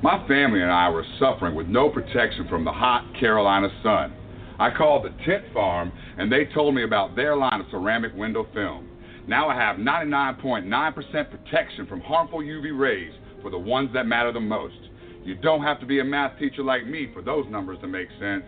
My 0.02 0.26
family 0.28 0.60
and 0.60 0.70
I 0.70 0.90
were 0.90 1.04
suffering 1.18 1.54
with 1.54 1.68
no 1.68 1.88
protection 1.88 2.46
from 2.48 2.64
the 2.64 2.72
hot 2.72 3.04
Carolina 3.18 3.68
sun. 3.82 4.14
I 4.58 4.70
called 4.70 5.04
the 5.04 5.24
Tint 5.24 5.44
Farm 5.54 5.90
and 6.18 6.30
they 6.30 6.44
told 6.54 6.74
me 6.74 6.84
about 6.84 7.16
their 7.16 7.36
line 7.36 7.60
of 7.60 7.66
ceramic 7.70 8.14
window 8.14 8.46
film. 8.52 8.88
Now 9.26 9.48
I 9.48 9.54
have 9.54 9.76
99.9% 9.76 11.30
protection 11.30 11.86
from 11.86 12.00
harmful 12.00 12.40
UV 12.40 12.78
rays 12.78 13.12
for 13.42 13.50
the 13.50 13.58
ones 13.58 13.90
that 13.94 14.06
matter 14.06 14.32
the 14.32 14.40
most. 14.40 14.76
You 15.24 15.34
don't 15.34 15.62
have 15.62 15.80
to 15.80 15.86
be 15.86 16.00
a 16.00 16.04
math 16.04 16.38
teacher 16.38 16.62
like 16.62 16.86
me 16.86 17.10
for 17.12 17.22
those 17.22 17.46
numbers 17.48 17.78
to 17.80 17.88
make 17.88 18.08
sense. 18.20 18.44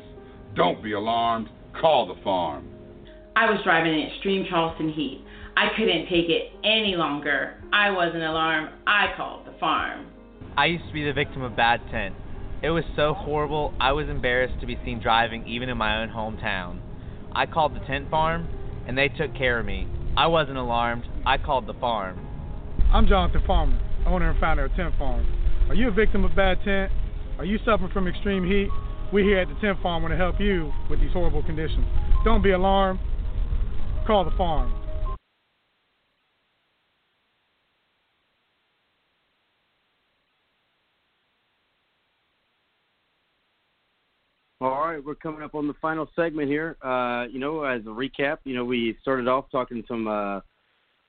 Don't 0.55 0.83
be 0.83 0.93
alarmed. 0.93 1.49
Call 1.81 2.07
the 2.07 2.23
farm. 2.23 2.69
I 3.37 3.51
was 3.51 3.61
driving 3.65 3.95
in 3.95 4.09
extreme 4.09 4.47
Charleston 4.49 4.93
heat. 4.93 5.25
I 5.57 5.69
couldn't 5.77 6.09
take 6.09 6.29
it 6.29 6.53
any 6.63 6.95
longer. 6.95 7.55
I 7.73 7.91
wasn't 7.91 8.23
alarmed. 8.23 8.71
I 8.87 9.15
called 9.17 9.47
the 9.47 9.59
farm. 9.59 10.07
I 10.59 10.65
used 10.65 10.89
to 10.89 10.93
be 10.93 11.05
the 11.05 11.13
victim 11.13 11.43
of 11.43 11.55
bad 11.55 11.81
tent. 11.93 12.17
It 12.65 12.71
was 12.71 12.83
so 12.97 13.15
horrible, 13.15 13.73
I 13.79 13.93
was 13.93 14.09
embarrassed 14.09 14.59
to 14.59 14.67
be 14.67 14.77
seen 14.85 15.01
driving 15.01 15.47
even 15.47 15.69
in 15.69 15.79
my 15.79 16.03
own 16.03 16.09
hometown. 16.09 16.81
I 17.31 17.47
called 17.47 17.77
the 17.77 17.87
Tint 17.87 18.11
Farm, 18.11 18.49
and 18.85 18.99
they 18.99 19.07
took 19.07 19.37
care 19.37 19.61
of 19.61 19.67
me. 19.67 19.87
I 20.17 20.27
wasn't 20.27 20.59
alarmed, 20.59 21.05
I 21.25 21.39
called 21.39 21.69
the 21.69 21.75
farm. 21.75 22.19
I'm 22.93 23.07
Jonathan 23.07 23.41
Farmer, 23.47 23.79
owner 24.05 24.31
and 24.33 24.41
founder 24.41 24.65
of 24.65 24.75
Tint 24.75 24.99
Farm. 24.99 25.25
Are 25.69 25.77
you 25.77 25.91
a 25.91 25.93
victim 25.93 26.25
of 26.25 26.35
bad 26.35 26.59
tent? 26.65 26.91
Are 27.39 27.45
you 27.45 27.61
suffering 27.65 27.93
from 27.93 28.09
extreme 28.09 28.45
heat? 28.45 28.69
We 29.13 29.23
here 29.23 29.39
at 29.39 29.47
the 29.47 29.55
Tint 29.61 29.81
Farm 29.81 30.03
want 30.03 30.13
to 30.13 30.19
help 30.19 30.41
you 30.41 30.73
with 30.91 30.99
these 30.99 31.13
horrible 31.13 31.45
conditions. 31.45 31.87
Don't 32.25 32.43
be 32.43 32.51
alarmed. 32.51 32.99
Call 34.09 34.25
the 34.25 34.37
farm. 34.37 34.75
All 44.61 44.89
right, 44.89 45.05
we're 45.05 45.15
coming 45.15 45.43
up 45.43 45.55
on 45.55 45.69
the 45.69 45.75
final 45.75 46.09
segment 46.17 46.49
here. 46.49 46.77
Uh, 46.83 47.27
you 47.31 47.39
know, 47.39 47.63
as 47.63 47.83
a 47.83 47.91
recap, 47.91 48.39
you 48.43 48.57
know, 48.57 48.65
we 48.65 48.99
started 49.01 49.29
off 49.29 49.45
talking 49.53 49.85
some 49.87 50.09
uh, 50.09 50.41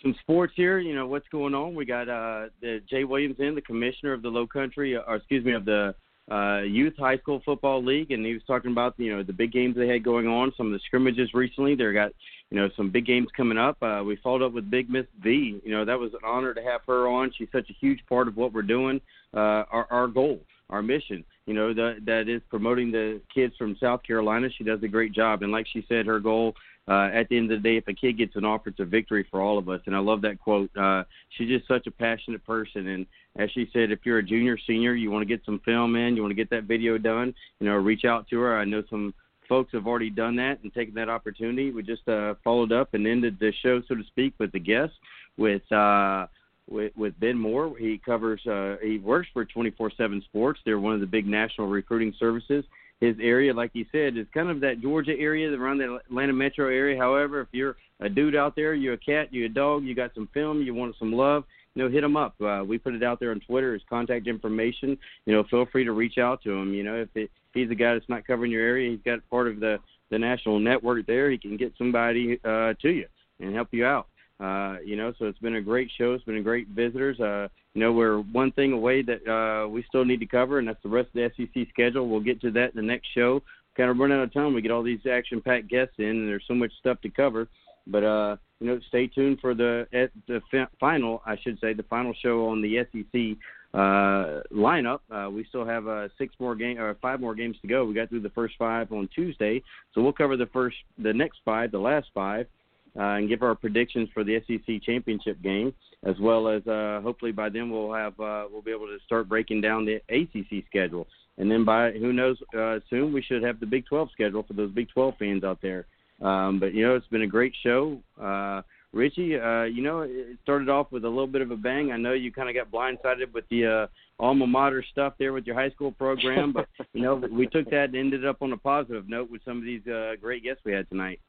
some 0.04 0.16
sports 0.22 0.54
here. 0.56 0.78
You 0.78 0.94
know, 0.94 1.08
what's 1.08 1.28
going 1.30 1.56
on? 1.56 1.74
We 1.74 1.84
got 1.84 2.10
uh, 2.10 2.50
the 2.62 2.80
Jay 2.88 3.06
Williams 3.06 3.38
in, 3.40 3.56
the 3.56 3.62
commissioner 3.62 4.14
of 4.14 4.22
the 4.22 4.30
Low 4.30 4.46
Country, 4.46 4.96
or 4.96 5.16
excuse 5.16 5.44
me, 5.44 5.54
of 5.54 5.66
the 5.66 5.96
uh, 6.30 6.62
Youth 6.62 6.94
High 7.00 7.18
School 7.18 7.42
Football 7.44 7.84
League, 7.84 8.12
and 8.12 8.24
he 8.24 8.34
was 8.34 8.44
talking 8.46 8.70
about 8.70 8.94
you 8.98 9.16
know 9.16 9.24
the 9.24 9.34
big 9.34 9.52
games 9.52 9.76
they 9.76 9.88
had 9.88 10.04
going 10.04 10.28
on, 10.28 10.54
some 10.56 10.68
of 10.68 10.74
the 10.74 10.80
scrimmages 10.86 11.34
recently. 11.34 11.74
They 11.74 11.92
got 11.92 12.12
you 12.52 12.60
know 12.60 12.70
some 12.78 12.92
big 12.92 13.08
games 13.08 13.30
coming 13.36 13.58
up. 13.58 13.82
Uh, 13.82 14.04
we 14.06 14.16
followed 14.18 14.44
up 14.44 14.54
with 14.54 14.70
Big 14.70 14.92
Miss 14.92 15.08
V. 15.24 15.60
You 15.66 15.72
know, 15.72 15.86
that 15.86 15.98
was 15.98 16.14
an 16.14 16.20
honor 16.24 16.54
to 16.54 16.62
have 16.62 16.82
her 16.86 17.08
on. 17.08 17.32
She's 17.36 17.50
such 17.52 17.72
a 17.72 17.74
huge 17.82 18.02
part 18.08 18.28
of 18.28 18.38
what 18.38 18.54
we're 18.54 18.62
doing. 18.62 19.02
Uh, 19.34 19.66
our 19.72 19.88
our 19.90 20.08
goal, 20.08 20.40
our 20.70 20.82
mission 20.82 21.24
you 21.50 21.56
know 21.56 21.74
that 21.74 22.06
that 22.06 22.30
is 22.30 22.44
promoting 22.48 22.92
the 22.92 23.20
kids 23.34 23.56
from 23.58 23.76
South 23.82 24.04
Carolina. 24.04 24.50
She 24.56 24.64
does 24.64 24.84
a 24.84 24.88
great 24.88 25.12
job, 25.14 25.42
and 25.42 25.52
like 25.52 25.66
she 25.66 25.84
said, 25.90 26.06
her 26.06 26.20
goal 26.20 26.54
uh, 26.88 27.10
at 27.12 27.28
the 27.28 27.38
end 27.38 27.52
of 27.52 27.62
the 27.62 27.70
day, 27.70 27.78
if 27.78 27.88
a 27.88 27.94
kid 27.94 28.20
gets 28.20 28.36
an 28.36 28.46
offer, 28.46 28.70
it's 28.70 28.80
a 28.80 28.86
victory 28.86 29.26
for 29.32 29.42
all 29.42 29.58
of 29.58 29.68
us. 29.68 29.82
And 29.88 29.96
I 29.96 30.00
love 30.00 30.22
that 30.22 30.40
quote. 30.40 30.70
Uh, 30.78 31.06
she's 31.36 31.50
just 31.50 31.68
such 31.68 31.88
a 31.88 31.92
passionate 31.92 32.46
person, 32.46 32.90
and 32.90 33.08
as 33.36 33.50
she 33.50 33.68
said, 33.74 33.92
if 33.92 34.02
you're 34.04 34.20
a 34.20 34.24
junior, 34.24 34.60
senior, 34.68 34.94
you 34.94 35.10
want 35.10 35.24
to 35.24 35.26
get 35.26 35.44
some 35.44 35.60
film 35.66 35.96
in, 35.96 36.16
you 36.16 36.22
want 36.22 36.30
to 36.30 36.36
get 36.36 36.52
that 36.52 36.66
video 36.66 37.00
done, 37.00 37.34
you 37.60 37.66
know, 37.66 37.74
reach 37.74 38.06
out 38.06 38.28
to 38.30 38.40
her. 38.42 38.56
I 38.56 38.64
know 38.64 38.84
some 38.88 39.16
folks 39.48 39.74
have 39.74 39.88
already 39.88 40.12
done 40.12 40.36
that 40.36 40.60
and 40.62 40.72
taken 40.72 40.94
that 40.94 41.10
opportunity. 41.10 41.72
We 41.72 41.82
just 41.82 42.08
uh, 42.08 42.36
followed 42.44 42.72
up 42.72 42.94
and 42.94 43.08
ended 43.08 43.38
the 43.40 43.52
show, 43.64 43.82
so 43.88 43.96
to 43.96 44.04
speak, 44.04 44.36
with 44.38 44.52
the 44.52 44.60
guest 44.60 44.94
with. 45.36 45.64
Uh, 45.72 46.28
with, 46.70 46.96
with 46.96 47.20
Ben 47.20 47.38
Moore. 47.38 47.76
He 47.78 48.00
covers, 48.04 48.46
uh, 48.46 48.78
he 48.82 49.00
works 49.00 49.28
for 49.34 49.46
24/7 49.46 50.24
Sports. 50.24 50.60
They're 50.66 50.80
one 50.80 50.94
of 50.94 51.00
the 51.00 51.08
big 51.08 51.28
national 51.28 51.68
recruiting 51.68 52.14
services. 52.20 52.64
His 53.00 53.16
area, 53.22 53.54
like 53.54 53.72
he 53.74 53.88
said, 53.92 54.18
is 54.18 54.28
kind 54.34 54.50
of 54.50 54.60
that 54.60 54.82
Georgia 54.82 55.18
area, 55.18 55.52
around 55.54 55.78
the 55.78 56.00
Atlanta 56.06 56.34
metro 56.34 56.68
area. 56.68 56.98
However, 56.98 57.42
if 57.42 57.48
you're 57.54 57.78
a 58.02 58.10
dude 58.10 58.36
out 58.36 58.56
there, 58.56 58.74
you're 58.74 58.96
a 58.96 58.98
cat, 58.98 59.34
you're 59.34 59.46
a 59.46 59.50
dog, 59.50 59.86
you 59.86 59.96
got 59.96 60.14
some 60.14 60.28
film, 60.34 60.62
you 60.62 60.74
want 60.74 60.96
some 61.00 61.14
love, 61.14 61.46
you 61.76 61.84
know, 61.84 61.90
hit 61.90 62.04
him 62.04 62.18
up. 62.18 62.36
Uh, 62.42 62.62
we 62.66 62.78
put 62.78 62.94
it 62.94 63.04
out 63.04 63.20
there 63.22 63.32
on 63.32 63.40
Twitter, 63.40 63.74
his 63.74 63.82
contact 63.90 64.28
information. 64.28 64.98
You 65.26 65.34
know, 65.34 65.44
feel 65.50 65.66
free 65.66 65.86
to 65.86 65.94
reach 65.94 66.18
out 66.18 66.44
to 66.44 66.52
him. 66.52 66.74
You 66.74 66.84
know, 66.84 66.96
if, 66.96 67.10
it, 67.16 67.32
he's 67.54 67.72
a 67.72 67.76
guy 67.76 67.94
that's 67.94 68.10
not 68.10 68.28
covering 68.28 68.52
your 68.52 68.64
area, 68.64 68.92
he's 68.92 69.00
got 69.06 69.28
part 69.30 69.48
of 69.48 69.60
the 69.60 69.80
the 70.10 70.20
national 70.20 70.60
network 70.60 71.06
there. 71.06 71.30
He 71.30 71.38
can 71.38 71.56
get 71.56 71.74
somebody 71.78 72.40
uh, 72.44 72.74
to 72.82 72.90
you 72.90 73.06
and 73.40 73.54
help 73.54 73.70
you 73.72 73.86
out. 73.86 74.08
Uh, 74.40 74.78
you 74.86 74.96
know, 74.96 75.14
so 75.20 75.26
it's 75.26 75.40
been 75.40 75.56
a 75.56 75.62
great 75.62 75.90
show. 75.98 76.14
It's 76.14 76.24
been 76.24 76.38
a 76.38 76.42
great 76.42 76.68
visitors. 76.70 77.20
Uh, 77.20 77.50
you 77.74 77.82
know, 77.82 77.92
we're 77.92 78.20
one 78.20 78.52
thing 78.54 78.72
away 78.72 79.02
that 79.02 79.28
uh, 79.28 79.68
we 79.68 79.84
still 79.88 80.06
need 80.06 80.22
to 80.22 80.26
cover, 80.26 80.60
and 80.60 80.68
that's 80.68 80.82
the 80.82 80.90
rest 80.90 81.10
of 81.10 81.14
the 81.14 81.32
SEC 81.36 81.68
schedule. 81.70 82.08
We'll 82.08 82.22
get 82.22 82.40
to 82.42 82.52
that 82.52 82.72
in 82.72 82.76
the 82.76 82.82
next 82.82 83.08
show. 83.14 83.42
Kind 83.76 83.90
of 83.90 83.98
run 83.98 84.12
out 84.12 84.24
of 84.24 84.34
time. 84.34 84.54
We 84.54 84.62
get 84.62 84.72
all 84.72 84.84
these 84.84 85.06
action-packed 85.10 85.68
guests 85.68 85.96
in, 85.98 86.06
and 86.06 86.28
there's 86.28 86.46
so 86.48 86.54
much 86.54 86.72
stuff 86.80 87.02
to 87.02 87.10
cover. 87.10 87.48
But 87.88 88.04
uh, 88.04 88.38
you 88.60 88.68
know, 88.68 88.80
stay 88.88 89.08
tuned 89.08 89.40
for 89.40 89.54
the 89.54 89.88
the 90.28 90.42
final, 90.80 91.22
I 91.26 91.38
should 91.42 91.60
say, 91.60 91.74
the 91.74 91.84
final 91.84 92.14
show 92.22 92.48
on 92.48 92.62
the 92.62 92.86
SEC 92.92 93.38
uh, 93.74 94.42
lineup. 94.54 95.00
Uh, 95.12 95.30
we 95.30 95.46
still 95.46 95.66
have 95.66 95.88
uh, 95.88 96.08
six 96.18 96.34
more 96.40 96.56
game 96.56 96.80
or 96.80 96.94
five 96.96 97.20
more 97.20 97.36
games 97.36 97.58
to 97.62 97.68
go. 97.68 97.86
We 97.86 97.94
got 97.94 98.10
through 98.10 98.22
the 98.22 98.30
first 98.30 98.56
five 98.58 98.92
on 98.92 99.10
Tuesday, 99.14 99.62
so 99.94 100.02
we'll 100.02 100.14
cover 100.14 100.38
the 100.38 100.48
first, 100.48 100.78
the 100.98 101.14
next 101.14 101.40
five, 101.46 101.72
the 101.72 101.80
last 101.80 102.08
five, 102.14 102.48
and 102.96 103.30
give 103.30 103.44
our 103.44 103.56
predictions 103.56 104.10
for 104.14 104.24
the 104.24 104.42
SEC 104.48 104.82
championship 104.82 105.42
game, 105.42 105.74
as 106.04 106.16
well 106.20 106.48
as 106.48 106.66
uh, 106.68 107.00
hopefully 107.02 107.32
by 107.32 107.50
then 107.50 107.70
we'll 107.70 107.94
have 107.94 108.20
uh, 108.20 108.46
we'll 108.52 108.62
be 108.62 108.72
able 108.72 108.88
to 108.88 108.98
start 109.06 109.30
breaking 109.30 109.62
down 109.62 109.86
the 109.86 109.96
ACC 110.10 110.66
schedule, 110.68 111.08
and 111.38 111.50
then 111.50 111.66
by 111.66 111.92
who 111.92 112.14
knows 112.14 112.38
uh, 112.58 112.80
soon 112.90 113.14
we 113.14 113.22
should 113.22 113.44
have 113.44 113.60
the 113.60 113.66
Big 113.66 113.86
12 113.86 114.10
schedule 114.12 114.44
for 114.44 114.54
those 114.54 114.72
Big 114.72 114.90
12 114.90 115.14
fans 115.18 115.44
out 115.44 115.60
there. 115.62 115.86
Um, 116.22 116.60
but 116.60 116.74
you 116.74 116.86
know 116.86 116.96
it's 116.96 117.08
been 117.08 117.22
a 117.22 117.28
great 117.28 117.54
show. 117.64 118.00
Uh, 118.22 118.62
Richie, 118.92 119.40
uh, 119.40 119.64
you 119.64 119.84
know, 119.84 120.02
it 120.02 120.38
started 120.42 120.68
off 120.68 120.92
with 120.92 121.06
a 121.06 121.10
little 121.10 121.28
bit 121.28 121.42
of 121.42 121.52
a 121.52 121.56
bang. 121.56 121.92
I 121.92 121.98
know 121.98 122.14
you 122.14 122.32
kind 122.32 122.50
of 122.50 122.56
got 122.56 122.72
blindsided 122.72 123.32
with 123.34 123.48
the 123.50 123.66
uh, 123.66 123.88
alma 124.20 124.48
mater 124.48 124.84
stuff 124.92 125.14
there 125.20 125.32
with 125.32 125.46
your 125.46 125.56
high 125.56 125.70
school 125.70 125.92
program, 125.92 126.52
but 126.54 126.68
you 126.94 127.02
know, 127.02 127.16
we 127.32 127.46
took 127.46 127.70
that 127.70 127.86
and 127.86 127.96
ended 127.96 128.26
up 128.26 128.42
on 128.42 128.52
a 128.52 128.58
positive 128.58 129.08
note 129.08 129.30
with 129.30 129.44
some 129.46 129.58
of 129.58 129.64
these 129.64 129.86
uh, 129.88 130.14
great 130.20 130.44
guests 130.44 130.62
we 130.66 130.74
had 130.74 130.90
tonight. 130.90 131.20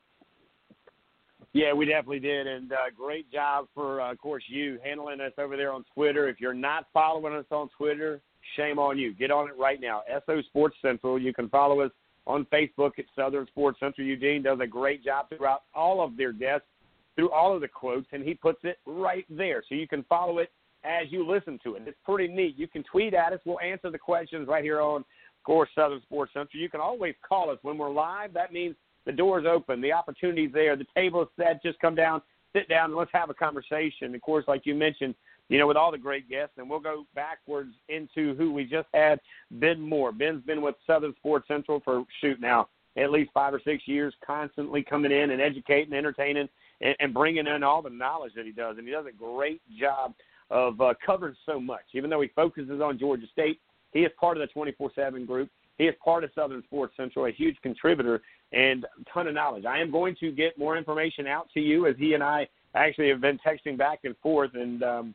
Yeah, 1.52 1.72
we 1.72 1.84
definitely 1.84 2.20
did, 2.20 2.46
and 2.46 2.72
uh, 2.72 2.76
great 2.96 3.30
job 3.32 3.66
for, 3.74 4.00
uh, 4.00 4.12
of 4.12 4.18
course, 4.18 4.44
you 4.46 4.78
handling 4.84 5.20
us 5.20 5.32
over 5.36 5.56
there 5.56 5.72
on 5.72 5.84
Twitter. 5.92 6.28
If 6.28 6.40
you're 6.40 6.54
not 6.54 6.86
following 6.92 7.34
us 7.34 7.46
on 7.50 7.68
Twitter, 7.76 8.20
shame 8.56 8.78
on 8.78 8.98
you. 8.98 9.12
Get 9.12 9.32
on 9.32 9.48
it 9.48 9.58
right 9.58 9.80
now. 9.80 10.02
SO 10.26 10.42
Sports 10.42 10.76
Central. 10.80 11.18
You 11.18 11.34
can 11.34 11.48
follow 11.48 11.80
us 11.80 11.90
on 12.28 12.46
Facebook 12.52 13.00
at 13.00 13.06
Southern 13.16 13.48
Sports 13.48 13.80
Central. 13.80 14.06
Eugene 14.06 14.44
does 14.44 14.60
a 14.60 14.66
great 14.66 15.04
job 15.04 15.26
throughout 15.28 15.62
all 15.74 16.00
of 16.04 16.16
their 16.16 16.32
guests, 16.32 16.68
through 17.16 17.32
all 17.32 17.52
of 17.52 17.60
the 17.60 17.68
quotes, 17.68 18.06
and 18.12 18.22
he 18.22 18.34
puts 18.34 18.60
it 18.62 18.78
right 18.86 19.26
there, 19.28 19.64
so 19.68 19.74
you 19.74 19.88
can 19.88 20.04
follow 20.04 20.38
it 20.38 20.52
as 20.84 21.10
you 21.10 21.28
listen 21.28 21.58
to 21.64 21.74
it. 21.74 21.82
It's 21.84 21.98
pretty 22.04 22.32
neat. 22.32 22.56
You 22.56 22.68
can 22.68 22.84
tweet 22.84 23.12
at 23.12 23.32
us. 23.32 23.40
We'll 23.44 23.58
answer 23.58 23.90
the 23.90 23.98
questions 23.98 24.46
right 24.46 24.62
here 24.62 24.80
on, 24.80 25.00
of 25.00 25.44
course, 25.44 25.68
Southern 25.74 26.00
Sports 26.02 26.32
Central. 26.32 26.62
You 26.62 26.70
can 26.70 26.80
always 26.80 27.16
call 27.28 27.50
us 27.50 27.58
when 27.62 27.76
we're 27.76 27.90
live. 27.90 28.32
That 28.34 28.52
means– 28.52 28.76
the 29.06 29.12
door's 29.12 29.46
open. 29.46 29.80
The 29.80 29.92
opportunity's 29.92 30.52
there. 30.52 30.76
The 30.76 30.86
table 30.94 31.22
is 31.22 31.28
set. 31.36 31.62
Just 31.62 31.78
come 31.80 31.94
down, 31.94 32.22
sit 32.54 32.68
down, 32.68 32.90
and 32.90 32.96
let's 32.96 33.10
have 33.12 33.30
a 33.30 33.34
conversation. 33.34 34.14
Of 34.14 34.20
course, 34.20 34.44
like 34.46 34.66
you 34.66 34.74
mentioned, 34.74 35.14
you 35.48 35.58
know, 35.58 35.66
with 35.66 35.76
all 35.76 35.90
the 35.90 35.98
great 35.98 36.28
guests, 36.28 36.54
and 36.58 36.70
we'll 36.70 36.80
go 36.80 37.04
backwards 37.14 37.72
into 37.88 38.34
who 38.36 38.52
we 38.52 38.64
just 38.64 38.88
had, 38.94 39.20
Ben 39.50 39.80
Moore. 39.80 40.12
Ben's 40.12 40.44
been 40.44 40.62
with 40.62 40.76
Southern 40.86 41.14
Sports 41.16 41.48
Central 41.48 41.80
for, 41.84 42.04
shoot, 42.20 42.40
now 42.40 42.68
at 42.96 43.10
least 43.10 43.30
five 43.32 43.54
or 43.54 43.60
six 43.64 43.86
years, 43.86 44.14
constantly 44.26 44.82
coming 44.82 45.12
in 45.12 45.30
and 45.30 45.40
educating, 45.40 45.94
entertaining, 45.94 46.48
and, 46.80 46.96
and 47.00 47.14
bringing 47.14 47.46
in 47.46 47.62
all 47.62 47.82
the 47.82 47.90
knowledge 47.90 48.32
that 48.34 48.46
he 48.46 48.52
does. 48.52 48.78
And 48.78 48.86
he 48.86 48.92
does 48.92 49.06
a 49.06 49.12
great 49.12 49.60
job 49.78 50.14
of 50.50 50.80
uh, 50.80 50.94
covering 51.04 51.36
so 51.46 51.60
much. 51.60 51.84
Even 51.94 52.10
though 52.10 52.20
he 52.20 52.28
focuses 52.34 52.80
on 52.80 52.98
Georgia 52.98 53.26
State, 53.32 53.60
he 53.92 54.00
is 54.00 54.12
part 54.18 54.36
of 54.36 54.40
the 54.40 54.52
24 54.52 54.90
7 54.94 55.26
group. 55.26 55.48
He 55.80 55.86
is 55.86 55.94
part 56.04 56.24
of 56.24 56.30
Southern 56.34 56.62
Sports 56.64 56.92
Central, 56.94 57.24
a 57.24 57.30
huge 57.30 57.56
contributor 57.62 58.20
and 58.52 58.84
a 58.84 59.10
ton 59.10 59.26
of 59.26 59.32
knowledge. 59.32 59.64
I 59.64 59.78
am 59.78 59.90
going 59.90 60.14
to 60.20 60.30
get 60.30 60.58
more 60.58 60.76
information 60.76 61.26
out 61.26 61.48
to 61.54 61.60
you 61.60 61.86
as 61.86 61.96
he 61.98 62.12
and 62.12 62.22
I 62.22 62.48
actually 62.74 63.08
have 63.08 63.22
been 63.22 63.38
texting 63.38 63.78
back 63.78 64.00
and 64.04 64.14
forth. 64.18 64.50
And, 64.52 64.82
um, 64.82 65.14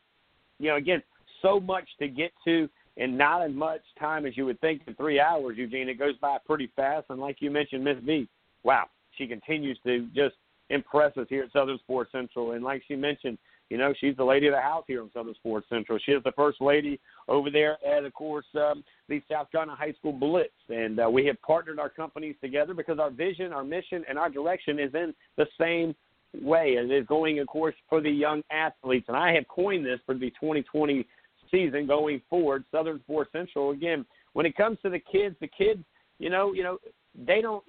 you 0.58 0.70
know, 0.70 0.78
again, 0.78 1.04
so 1.44 1.60
much 1.60 1.88
to 2.00 2.08
get 2.08 2.32
to 2.46 2.68
and 2.98 3.16
not 3.16 3.44
as 3.44 3.52
much 3.54 3.82
time 4.00 4.26
as 4.26 4.36
you 4.36 4.48
would 4.48 4.60
think 4.60 4.82
in 4.88 4.96
three 4.96 5.20
hours, 5.20 5.56
Eugene. 5.56 5.88
It 5.88 6.00
goes 6.00 6.18
by 6.20 6.38
pretty 6.44 6.72
fast. 6.76 7.06
And 7.10 7.20
like 7.20 7.38
you 7.42 7.52
mentioned, 7.52 7.84
Miss 7.84 7.98
V, 8.04 8.28
wow, 8.64 8.86
she 9.20 9.28
continues 9.28 9.78
to 9.86 10.08
just 10.16 10.34
impress 10.72 11.16
us 11.16 11.28
here 11.30 11.44
at 11.44 11.52
Southern 11.52 11.78
Sports 11.78 12.12
Central. 12.12 12.54
And 12.54 12.64
like 12.64 12.82
she 12.88 12.96
mentioned, 12.96 13.38
you 13.70 13.78
know, 13.78 13.94
she's 14.00 14.16
the 14.16 14.24
lady 14.24 14.48
of 14.48 14.54
the 14.54 14.62
house 14.62 14.84
here 14.88 15.02
on 15.02 15.10
Southern 15.14 15.34
Sports 15.36 15.68
Central. 15.70 15.98
She 16.06 16.12
is 16.12 16.24
the 16.24 16.32
first 16.34 16.62
lady 16.62 17.00
over 17.28 17.50
there 17.50 17.78
at, 17.86 18.06
of 18.06 18.14
course, 18.14 18.46
um, 18.56 18.84
the 19.10 19.22
South 19.30 19.52
Carolina 19.52 19.76
High 19.76 19.94
School 19.94 20.14
Blitz. 20.14 20.54
And 20.70 21.00
uh, 21.00 21.10
we 21.10 21.26
have 21.26 21.42
partnered 21.42 21.80
our 21.80 21.90
companies 21.90 22.36
together 22.42 22.74
because 22.74 23.00
our 23.00 23.10
vision, 23.10 23.54
our 23.54 23.64
mission, 23.64 24.04
and 24.08 24.20
our 24.20 24.30
direction 24.30 24.80
is 24.80 24.94
in 24.94 25.14
the 25.38 25.48
same 25.60 25.96
way. 26.42 26.76
And 26.76 26.92
is 26.92 27.08
going, 27.08 27.40
of 27.40 27.48
course, 27.48 27.76
for 27.90 28.02
the 28.02 28.10
young 28.10 28.44
athletes. 28.52 29.06
And 29.08 29.18
I 29.18 29.34
have 29.34 29.48
coined 29.48 29.86
this 29.86 30.00
for 30.06 30.14
the 30.14 30.30
2020 30.32 31.06
season 31.50 31.88
going 31.88 32.22
forward. 32.30 32.66
Southern 32.72 33.00
Sports 33.00 33.32
Central, 33.32 33.72
again, 33.72 34.06
when 34.34 34.46
it 34.46 34.56
comes 34.56 34.78
to 34.84 34.90
the 34.90 35.00
kids, 35.00 35.36
the 35.42 35.48
kids, 35.48 35.84
you 36.20 36.30
know, 36.30 36.54
you 36.54 36.62
know, 36.64 36.78
they 37.26 37.42
don't. 37.42 37.64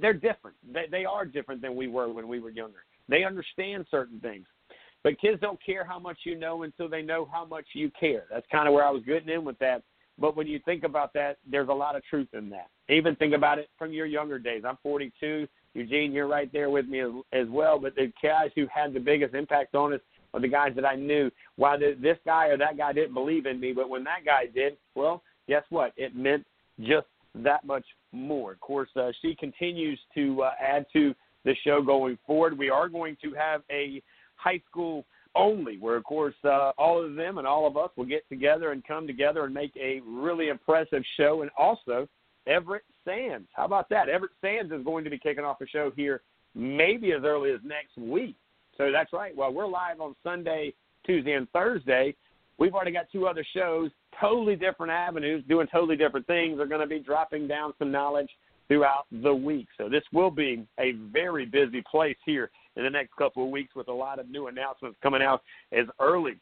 They're 0.00 0.14
different. 0.14 0.56
They, 0.72 0.86
they 0.90 1.04
are 1.04 1.24
different 1.24 1.62
than 1.62 1.76
we 1.76 1.86
were 1.88 2.12
when 2.12 2.26
we 2.26 2.40
were 2.40 2.50
younger. 2.50 2.84
They 3.08 3.24
understand 3.24 3.86
certain 3.90 4.20
things. 4.20 4.46
But 5.04 5.20
kids 5.20 5.40
don't 5.40 5.58
care 5.64 5.84
how 5.84 5.98
much 5.98 6.18
you 6.24 6.36
know 6.36 6.64
until 6.64 6.88
they 6.88 7.02
know 7.02 7.28
how 7.32 7.44
much 7.44 7.66
you 7.72 7.90
care. 7.98 8.24
That's 8.30 8.46
kind 8.50 8.66
of 8.68 8.74
where 8.74 8.84
I 8.84 8.90
was 8.90 9.02
getting 9.04 9.28
in 9.28 9.44
with 9.44 9.58
that. 9.60 9.82
But 10.20 10.36
when 10.36 10.48
you 10.48 10.58
think 10.64 10.82
about 10.82 11.12
that, 11.14 11.38
there's 11.48 11.68
a 11.68 11.72
lot 11.72 11.94
of 11.94 12.02
truth 12.04 12.28
in 12.32 12.50
that. 12.50 12.68
Even 12.88 13.14
think 13.16 13.34
about 13.34 13.58
it 13.58 13.70
from 13.78 13.92
your 13.92 14.06
younger 14.06 14.38
days. 14.38 14.64
I'm 14.66 14.78
42. 14.82 15.46
Eugene, 15.74 16.12
you're 16.12 16.26
right 16.26 16.52
there 16.52 16.70
with 16.70 16.88
me 16.88 17.00
as, 17.00 17.10
as 17.32 17.46
well. 17.48 17.78
But 17.78 17.94
the 17.94 18.12
guys 18.22 18.50
who 18.56 18.66
had 18.72 18.92
the 18.92 19.00
biggest 19.00 19.34
impact 19.34 19.76
on 19.76 19.92
us 19.92 20.00
are 20.34 20.40
the 20.40 20.48
guys 20.48 20.72
that 20.74 20.84
I 20.84 20.96
knew. 20.96 21.30
Why 21.56 21.76
the, 21.76 21.96
this 22.00 22.18
guy 22.24 22.46
or 22.48 22.56
that 22.58 22.76
guy 22.76 22.92
didn't 22.92 23.14
believe 23.14 23.46
in 23.46 23.60
me, 23.60 23.72
but 23.72 23.88
when 23.88 24.02
that 24.04 24.24
guy 24.24 24.46
did, 24.52 24.76
well, 24.94 25.22
guess 25.46 25.62
what? 25.70 25.92
It 25.96 26.16
meant 26.16 26.44
just 26.80 27.06
that 27.36 27.64
much 27.64 27.84
more. 28.12 28.52
Of 28.52 28.60
course, 28.60 28.90
uh, 28.96 29.12
she 29.22 29.34
continues 29.36 29.98
to 30.14 30.42
uh, 30.42 30.50
add 30.60 30.86
to 30.94 31.14
the 31.44 31.54
show 31.64 31.80
going 31.80 32.18
forward. 32.26 32.58
We 32.58 32.70
are 32.70 32.88
going 32.88 33.16
to 33.22 33.32
have 33.34 33.62
a 33.70 34.02
high 34.38 34.60
school 34.70 35.04
only, 35.34 35.78
where 35.78 35.96
of 35.96 36.04
course 36.04 36.34
uh, 36.44 36.72
all 36.78 37.04
of 37.04 37.14
them 37.14 37.38
and 37.38 37.46
all 37.46 37.66
of 37.66 37.76
us 37.76 37.90
will 37.96 38.06
get 38.06 38.28
together 38.28 38.72
and 38.72 38.84
come 38.86 39.06
together 39.06 39.44
and 39.44 39.54
make 39.54 39.72
a 39.76 40.00
really 40.06 40.48
impressive 40.48 41.02
show. 41.16 41.42
And 41.42 41.50
also 41.58 42.08
Everett 42.46 42.84
Sands. 43.04 43.48
How 43.52 43.66
about 43.66 43.88
that? 43.90 44.08
Everett 44.08 44.32
Sands 44.40 44.72
is 44.72 44.84
going 44.84 45.04
to 45.04 45.10
be 45.10 45.18
kicking 45.18 45.44
off 45.44 45.60
a 45.60 45.66
show 45.66 45.92
here 45.94 46.22
maybe 46.54 47.12
as 47.12 47.22
early 47.24 47.50
as 47.50 47.60
next 47.62 47.96
week. 47.98 48.36
So 48.76 48.90
that's 48.90 49.12
right. 49.12 49.36
Well, 49.36 49.52
we're 49.52 49.66
live 49.66 50.00
on 50.00 50.14
Sunday, 50.22 50.72
Tuesday, 51.04 51.32
and 51.32 51.48
Thursday. 51.50 52.14
We've 52.58 52.74
already 52.74 52.90
got 52.90 53.06
two 53.12 53.26
other 53.26 53.44
shows, 53.54 53.90
totally 54.20 54.56
different 54.56 54.90
avenues, 54.90 55.44
doing 55.48 55.68
totally 55.70 55.96
different 55.96 56.26
things. 56.26 56.56
They're 56.56 56.66
going 56.66 56.80
to 56.80 56.86
be 56.86 56.98
dropping 56.98 57.46
down 57.46 57.72
some 57.78 57.92
knowledge 57.92 58.30
throughout 58.66 59.06
the 59.22 59.34
week. 59.34 59.68
So 59.76 59.88
this 59.88 60.02
will 60.12 60.30
be 60.30 60.66
a 60.78 60.92
very 61.12 61.46
busy 61.46 61.82
place 61.90 62.16
here 62.24 62.50
in 62.78 62.84
the 62.84 62.90
next 62.90 63.14
couple 63.16 63.44
of 63.44 63.50
weeks 63.50 63.74
with 63.74 63.88
a 63.88 63.92
lot 63.92 64.18
of 64.18 64.30
new 64.30 64.46
announcements 64.46 64.96
coming 65.02 65.20
out 65.20 65.42
as 65.72 65.86
early 66.00 66.36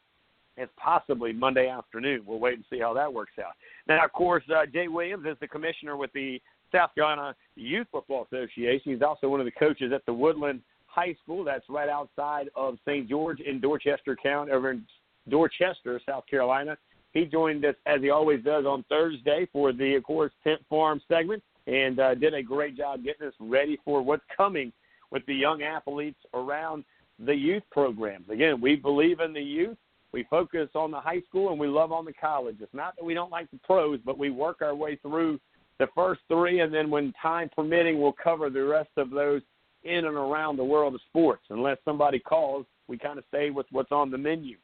as 0.57 0.69
possibly 0.77 1.33
Monday 1.33 1.67
afternoon. 1.67 2.21
We'll 2.25 2.39
wait 2.39 2.55
and 2.55 2.63
see 2.69 2.79
how 2.79 2.93
that 2.93 3.11
works 3.11 3.33
out. 3.39 3.53
Now, 3.87 4.05
of 4.05 4.13
course, 4.13 4.43
uh, 4.55 4.65
Jay 4.71 4.87
Williams 4.87 5.25
is 5.27 5.35
the 5.41 5.47
commissioner 5.47 5.97
with 5.97 6.11
the 6.13 6.39
South 6.71 6.93
Carolina 6.95 7.35
Youth 7.55 7.87
Football 7.91 8.27
Association. 8.31 8.93
He's 8.93 9.01
also 9.01 9.29
one 9.29 9.39
of 9.39 9.45
the 9.45 9.51
coaches 9.51 9.91
at 9.93 10.05
the 10.05 10.13
Woodland 10.13 10.61
High 10.85 11.15
School. 11.23 11.43
That's 11.43 11.65
right 11.69 11.89
outside 11.89 12.49
of 12.55 12.77
St. 12.87 13.09
George 13.09 13.39
in 13.39 13.59
Dorchester 13.59 14.15
County, 14.15 14.51
over 14.51 14.71
in 14.71 14.83
Dorchester, 15.29 15.99
South 16.05 16.25
Carolina. 16.29 16.77
He 17.13 17.25
joined 17.25 17.65
us 17.65 17.75
as 17.85 18.01
he 18.01 18.09
always 18.09 18.43
does 18.43 18.65
on 18.65 18.83
Thursday 18.89 19.47
for 19.51 19.73
the, 19.73 19.95
of 19.95 20.03
course, 20.03 20.31
Tint 20.43 20.61
Farm 20.69 21.01
segment, 21.07 21.41
and 21.65 21.99
uh, 21.99 22.15
did 22.15 22.33
a 22.33 22.43
great 22.43 22.77
job 22.77 23.03
getting 23.03 23.27
us 23.27 23.33
ready 23.39 23.79
for 23.83 24.01
what's 24.01 24.23
coming 24.35 24.71
with 25.11 25.25
the 25.25 25.35
young 25.35 25.63
athletes 25.63 26.19
around 26.33 26.83
the 27.19 27.33
youth 27.33 27.63
programs. 27.71 28.29
Again, 28.29 28.61
we 28.61 28.75
believe 28.75 29.19
in 29.19 29.33
the 29.33 29.41
youth. 29.41 29.77
We 30.13 30.25
focus 30.29 30.69
on 30.75 30.91
the 30.91 30.99
high 30.99 31.21
school 31.27 31.51
and 31.51 31.59
we 31.59 31.67
love 31.67 31.91
on 31.91 32.05
the 32.05 32.13
college. 32.13 32.57
It's 32.61 32.73
not 32.73 32.95
that 32.95 33.03
we 33.03 33.13
don't 33.13 33.31
like 33.31 33.49
the 33.51 33.59
pros, 33.63 33.99
but 34.05 34.17
we 34.17 34.29
work 34.29 34.61
our 34.61 34.75
way 34.75 34.95
through 34.95 35.39
the 35.79 35.87
first 35.93 36.21
three, 36.27 36.61
and 36.61 36.73
then 36.73 36.89
when 36.89 37.13
time 37.21 37.49
permitting, 37.55 38.01
we'll 38.01 38.11
cover 38.11 38.49
the 38.49 38.63
rest 38.63 38.89
of 38.97 39.11
those 39.11 39.41
in 39.83 40.05
and 40.05 40.17
around 40.17 40.57
the 40.57 40.63
world 40.63 40.95
of 40.95 41.01
sports. 41.07 41.43
Unless 41.49 41.77
somebody 41.85 42.19
calls, 42.19 42.65
we 42.87 42.97
kind 42.97 43.19
of 43.19 43.25
stay 43.27 43.51
with 43.51 43.67
what's 43.71 43.91
on 43.91 44.09
the 44.09 44.17
menu. 44.17 44.57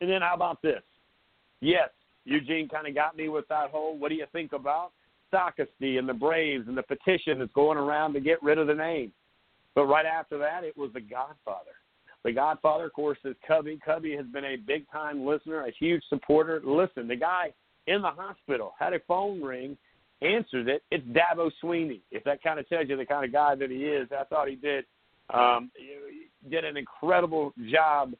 And 0.00 0.10
then 0.10 0.22
how 0.22 0.34
about 0.34 0.62
this? 0.62 0.82
Yes, 1.60 1.90
Eugene 2.24 2.68
kind 2.68 2.86
of 2.86 2.94
got 2.94 3.16
me 3.16 3.28
with 3.28 3.46
that 3.48 3.70
whole 3.70 3.98
what 3.98 4.08
do 4.08 4.14
you 4.14 4.26
think 4.32 4.52
about 4.52 4.92
Sockesty 5.32 5.98
and 5.98 6.08
the 6.08 6.14
Braves 6.14 6.68
and 6.68 6.76
the 6.76 6.82
petition 6.82 7.38
that's 7.38 7.52
going 7.52 7.78
around 7.78 8.12
to 8.14 8.20
get 8.20 8.42
rid 8.42 8.58
of 8.58 8.66
the 8.66 8.74
name. 8.74 9.12
But 9.76 9.84
right 9.84 10.06
after 10.06 10.38
that, 10.38 10.64
it 10.64 10.76
was 10.76 10.90
The 10.92 11.00
Godfather. 11.00 11.76
The 12.24 12.32
Godfather, 12.32 12.86
of 12.86 12.92
course, 12.94 13.18
is 13.24 13.36
Cubby. 13.46 13.78
Cubby 13.84 14.16
has 14.16 14.26
been 14.26 14.44
a 14.44 14.56
big 14.56 14.90
time 14.90 15.24
listener, 15.24 15.64
a 15.64 15.70
huge 15.70 16.02
supporter. 16.08 16.60
Listen, 16.64 17.06
the 17.06 17.14
guy 17.14 17.52
in 17.86 18.02
the 18.02 18.10
hospital 18.10 18.72
had 18.80 18.94
a 18.94 18.98
phone 19.06 19.40
ring, 19.40 19.76
answers 20.22 20.66
it. 20.68 20.82
It's 20.90 21.06
Dabo 21.08 21.52
Swinney. 21.62 22.00
If 22.10 22.24
that 22.24 22.42
kind 22.42 22.58
of 22.58 22.68
tells 22.68 22.88
you 22.88 22.96
the 22.96 23.06
kind 23.06 23.24
of 23.24 23.32
guy 23.32 23.54
that 23.54 23.70
he 23.70 23.84
is, 23.84 24.08
I 24.10 24.24
thought 24.24 24.48
he 24.48 24.56
did. 24.56 24.86
Um, 25.32 25.70
did 26.50 26.64
an 26.64 26.76
incredible 26.76 27.52
job 27.70 28.14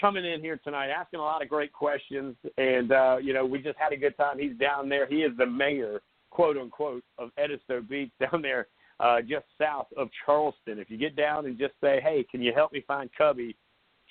coming 0.00 0.24
in 0.24 0.40
here 0.40 0.60
tonight, 0.62 0.88
asking 0.88 1.20
a 1.20 1.22
lot 1.22 1.42
of 1.42 1.48
great 1.48 1.72
questions, 1.72 2.36
and 2.58 2.92
uh, 2.92 3.16
you 3.22 3.32
know 3.32 3.46
we 3.46 3.60
just 3.60 3.78
had 3.78 3.92
a 3.92 3.96
good 3.96 4.16
time. 4.16 4.38
He's 4.38 4.56
down 4.56 4.88
there. 4.88 5.06
He 5.06 5.22
is 5.22 5.36
the 5.36 5.46
mayor, 5.46 6.02
quote 6.30 6.56
unquote, 6.56 7.04
of 7.18 7.30
Edisto 7.38 7.80
Beach 7.80 8.10
down 8.20 8.42
there, 8.42 8.66
uh, 9.00 9.20
just 9.22 9.46
south 9.58 9.86
of 9.96 10.08
Charleston. 10.24 10.78
If 10.78 10.90
you 10.90 10.98
get 10.98 11.16
down 11.16 11.46
and 11.46 11.58
just 11.58 11.74
say, 11.80 12.00
"Hey, 12.02 12.24
can 12.30 12.42
you 12.42 12.52
help 12.54 12.72
me 12.72 12.84
find 12.86 13.10
Cubby?" 13.16 13.56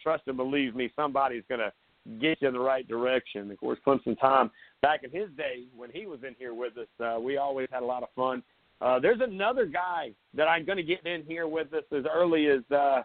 Trust 0.01 0.23
and 0.27 0.37
believe 0.37 0.75
me, 0.75 0.91
somebody's 0.95 1.43
gonna 1.49 1.71
get 2.19 2.41
you 2.41 2.47
in 2.47 2.53
the 2.53 2.59
right 2.59 2.87
direction. 2.87 3.51
Of 3.51 3.59
course, 3.59 3.79
Clemson 3.85 4.19
Tom, 4.19 4.51
back 4.81 5.03
in 5.03 5.11
his 5.11 5.29
day 5.37 5.65
when 5.75 5.89
he 5.91 6.05
was 6.05 6.19
in 6.27 6.35
here 6.39 6.53
with 6.53 6.77
us, 6.77 6.87
uh, 6.99 7.19
we 7.19 7.37
always 7.37 7.67
had 7.71 7.83
a 7.83 7.85
lot 7.85 8.03
of 8.03 8.09
fun. 8.15 8.41
Uh, 8.81 8.99
there's 8.99 9.19
another 9.21 9.65
guy 9.65 10.11
that 10.33 10.47
I'm 10.47 10.65
going 10.65 10.77
to 10.77 10.83
get 10.83 11.05
in 11.05 11.23
here 11.23 11.47
with 11.47 11.73
us 11.73 11.83
as 11.91 12.05
early 12.11 12.47
as 12.47 12.61
uh, 12.71 13.03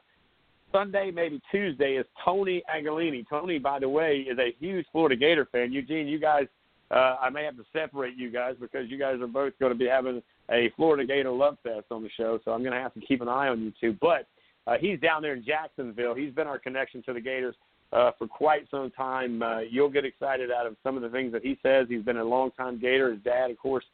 Sunday, 0.71 1.11
maybe 1.11 1.41
Tuesday, 1.51 1.95
is 1.95 2.07
Tony 2.25 2.63
Aguilini. 2.75 3.25
Tony, 3.29 3.59
by 3.59 3.81
the 3.81 3.89
way, 3.89 4.19
is 4.29 4.39
a 4.39 4.55
huge 4.61 4.87
Florida 4.93 5.17
Gator 5.17 5.49
fan. 5.51 5.73
Eugene, 5.73 6.07
you 6.07 6.21
guys, 6.21 6.47
uh, 6.91 7.17
I 7.21 7.29
may 7.31 7.45
have 7.45 7.57
to 7.57 7.65
separate 7.73 8.17
you 8.17 8.31
guys 8.31 8.55
because 8.61 8.89
you 8.89 8.99
guys 8.99 9.21
are 9.21 9.27
both 9.27 9.53
going 9.59 9.73
to 9.73 9.79
be 9.79 9.87
having 9.87 10.23
a 10.50 10.70
Florida 10.76 11.05
Gator 11.06 11.31
love 11.31 11.56
fest 11.62 11.86
on 11.90 12.02
the 12.02 12.10
show, 12.16 12.39
so 12.44 12.52
I'm 12.52 12.62
going 12.62 12.74
to 12.74 12.81
have 12.81 12.94
to 12.94 13.00
keep 13.00 13.20
an 13.20 13.28
eye 13.28 13.48
on 13.48 13.62
you 13.62 13.73
two. 13.81 13.97
But 14.00 14.26
uh, 14.66 14.76
he's 14.81 15.00
down 15.00 15.23
there 15.23 15.34
in 15.34 15.44
Jacksonville. 15.44 16.14
He's 16.14 16.32
been 16.32 16.47
our 16.47 16.58
connection 16.58 17.02
to 17.05 17.12
the 17.12 17.20
Gators 17.20 17.55
uh, 17.92 18.10
for 18.18 18.26
quite 18.26 18.66
some 18.70 18.90
time. 18.90 19.42
Uh, 19.42 19.60
you'll 19.60 19.90
get 19.90 20.05
excited 20.05 20.50
out 20.50 20.66
of 20.66 20.76
some 20.82 20.97
of 20.97 21.02
the 21.02 21.08
things 21.08 21.32
that 21.32 21.42
he 21.42 21.58
says. 21.62 21.86
He's 21.89 22.02
been 22.02 22.18
a 22.18 22.24
long-time 22.24 22.81
Gator. 22.81 23.12
His 23.12 23.23
dad, 23.23 23.50
of 23.50 23.58
course, 23.58 23.84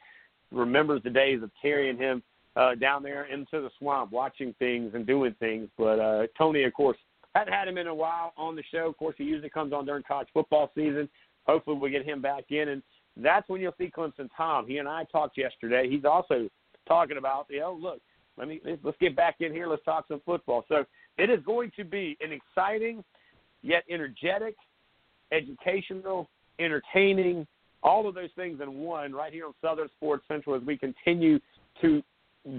remembers 0.51 1.01
the 1.03 1.09
days 1.09 1.43
of 1.43 1.51
carrying 1.61 1.97
him 1.97 2.23
uh, 2.55 2.75
down 2.75 3.03
there 3.03 3.25
into 3.25 3.61
the 3.61 3.69
swamp, 3.79 4.11
watching 4.11 4.53
things 4.59 4.91
and 4.93 5.05
doing 5.05 5.35
things. 5.39 5.69
But 5.77 5.99
uh, 5.99 6.27
Tony, 6.37 6.63
of 6.63 6.73
course, 6.73 6.97
hadn't 7.35 7.53
had 7.53 7.67
him 7.67 7.77
in 7.77 7.87
a 7.87 7.95
while 7.95 8.33
on 8.37 8.55
the 8.55 8.63
show. 8.71 8.89
Of 8.89 8.97
course, 8.97 9.15
he 9.17 9.23
usually 9.23 9.49
comes 9.49 9.71
on 9.71 9.85
during 9.85 10.03
college 10.03 10.27
football 10.33 10.71
season. 10.75 11.07
Hopefully, 11.45 11.77
we 11.77 11.89
get 11.89 12.05
him 12.05 12.21
back 12.21 12.45
in, 12.49 12.69
and 12.69 12.83
that's 13.17 13.47
when 13.49 13.61
you'll 13.61 13.75
see 13.77 13.91
Clemson 13.95 14.29
Tom. 14.35 14.67
He 14.67 14.77
and 14.77 14.87
I 14.87 15.03
talked 15.11 15.37
yesterday. 15.37 15.89
He's 15.89 16.05
also 16.05 16.49
talking 16.87 17.17
about, 17.17 17.47
you 17.49 17.59
know, 17.59 17.77
look, 17.79 17.99
let 18.37 18.47
me 18.47 18.61
let's 18.83 18.97
get 18.99 19.15
back 19.15 19.35
in 19.39 19.51
here. 19.51 19.67
Let's 19.67 19.83
talk 19.83 20.05
some 20.07 20.21
football. 20.25 20.63
So 20.67 20.85
it 21.17 21.29
is 21.29 21.39
going 21.45 21.71
to 21.77 21.83
be 21.83 22.17
an 22.21 22.31
exciting 22.31 23.03
yet 23.61 23.83
energetic, 23.89 24.55
educational, 25.31 26.29
entertaining, 26.59 27.45
all 27.83 28.07
of 28.07 28.15
those 28.15 28.29
things 28.35 28.59
in 28.61 28.73
one 28.75 29.11
right 29.13 29.33
here 29.33 29.47
on 29.47 29.53
Southern 29.61 29.89
Sports 29.97 30.23
Central 30.27 30.55
as 30.55 30.61
we 30.63 30.77
continue 30.77 31.39
to 31.81 32.01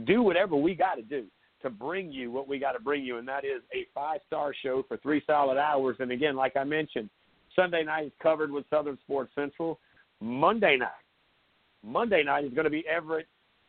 do 0.05 0.23
whatever 0.23 0.57
we 0.57 0.75
got 0.75 0.95
to 0.95 1.03
do 1.03 1.25
to 1.63 1.71
bring 1.71 2.11
you 2.11 2.31
what 2.31 2.49
we 2.49 2.59
got 2.59 2.73
to 2.73 2.81
bring 2.81 3.05
you, 3.05 3.19
and 3.19 3.29
that 3.29 3.45
is 3.45 3.63
a 3.73 3.87
five 3.95 4.21
star 4.27 4.53
show 4.63 4.85
for 4.89 4.97
three 4.97 5.23
solid 5.27 5.59
hours. 5.59 5.97
And 6.01 6.11
again, 6.11 6.35
like 6.35 6.57
I 6.57 6.65
mentioned, 6.65 7.09
Sunday 7.55 7.85
night 7.85 8.07
is 8.07 8.13
covered 8.21 8.51
with 8.51 8.65
Southern 8.69 8.99
Sports 9.05 9.33
Central. 9.35 9.79
Monday 10.23 10.77
night, 10.77 10.91
Monday 11.85 12.23
night 12.23 12.45
is 12.45 12.53
going 12.53 12.65
to 12.65 12.71
be 12.71 12.85
Everett 12.87 13.27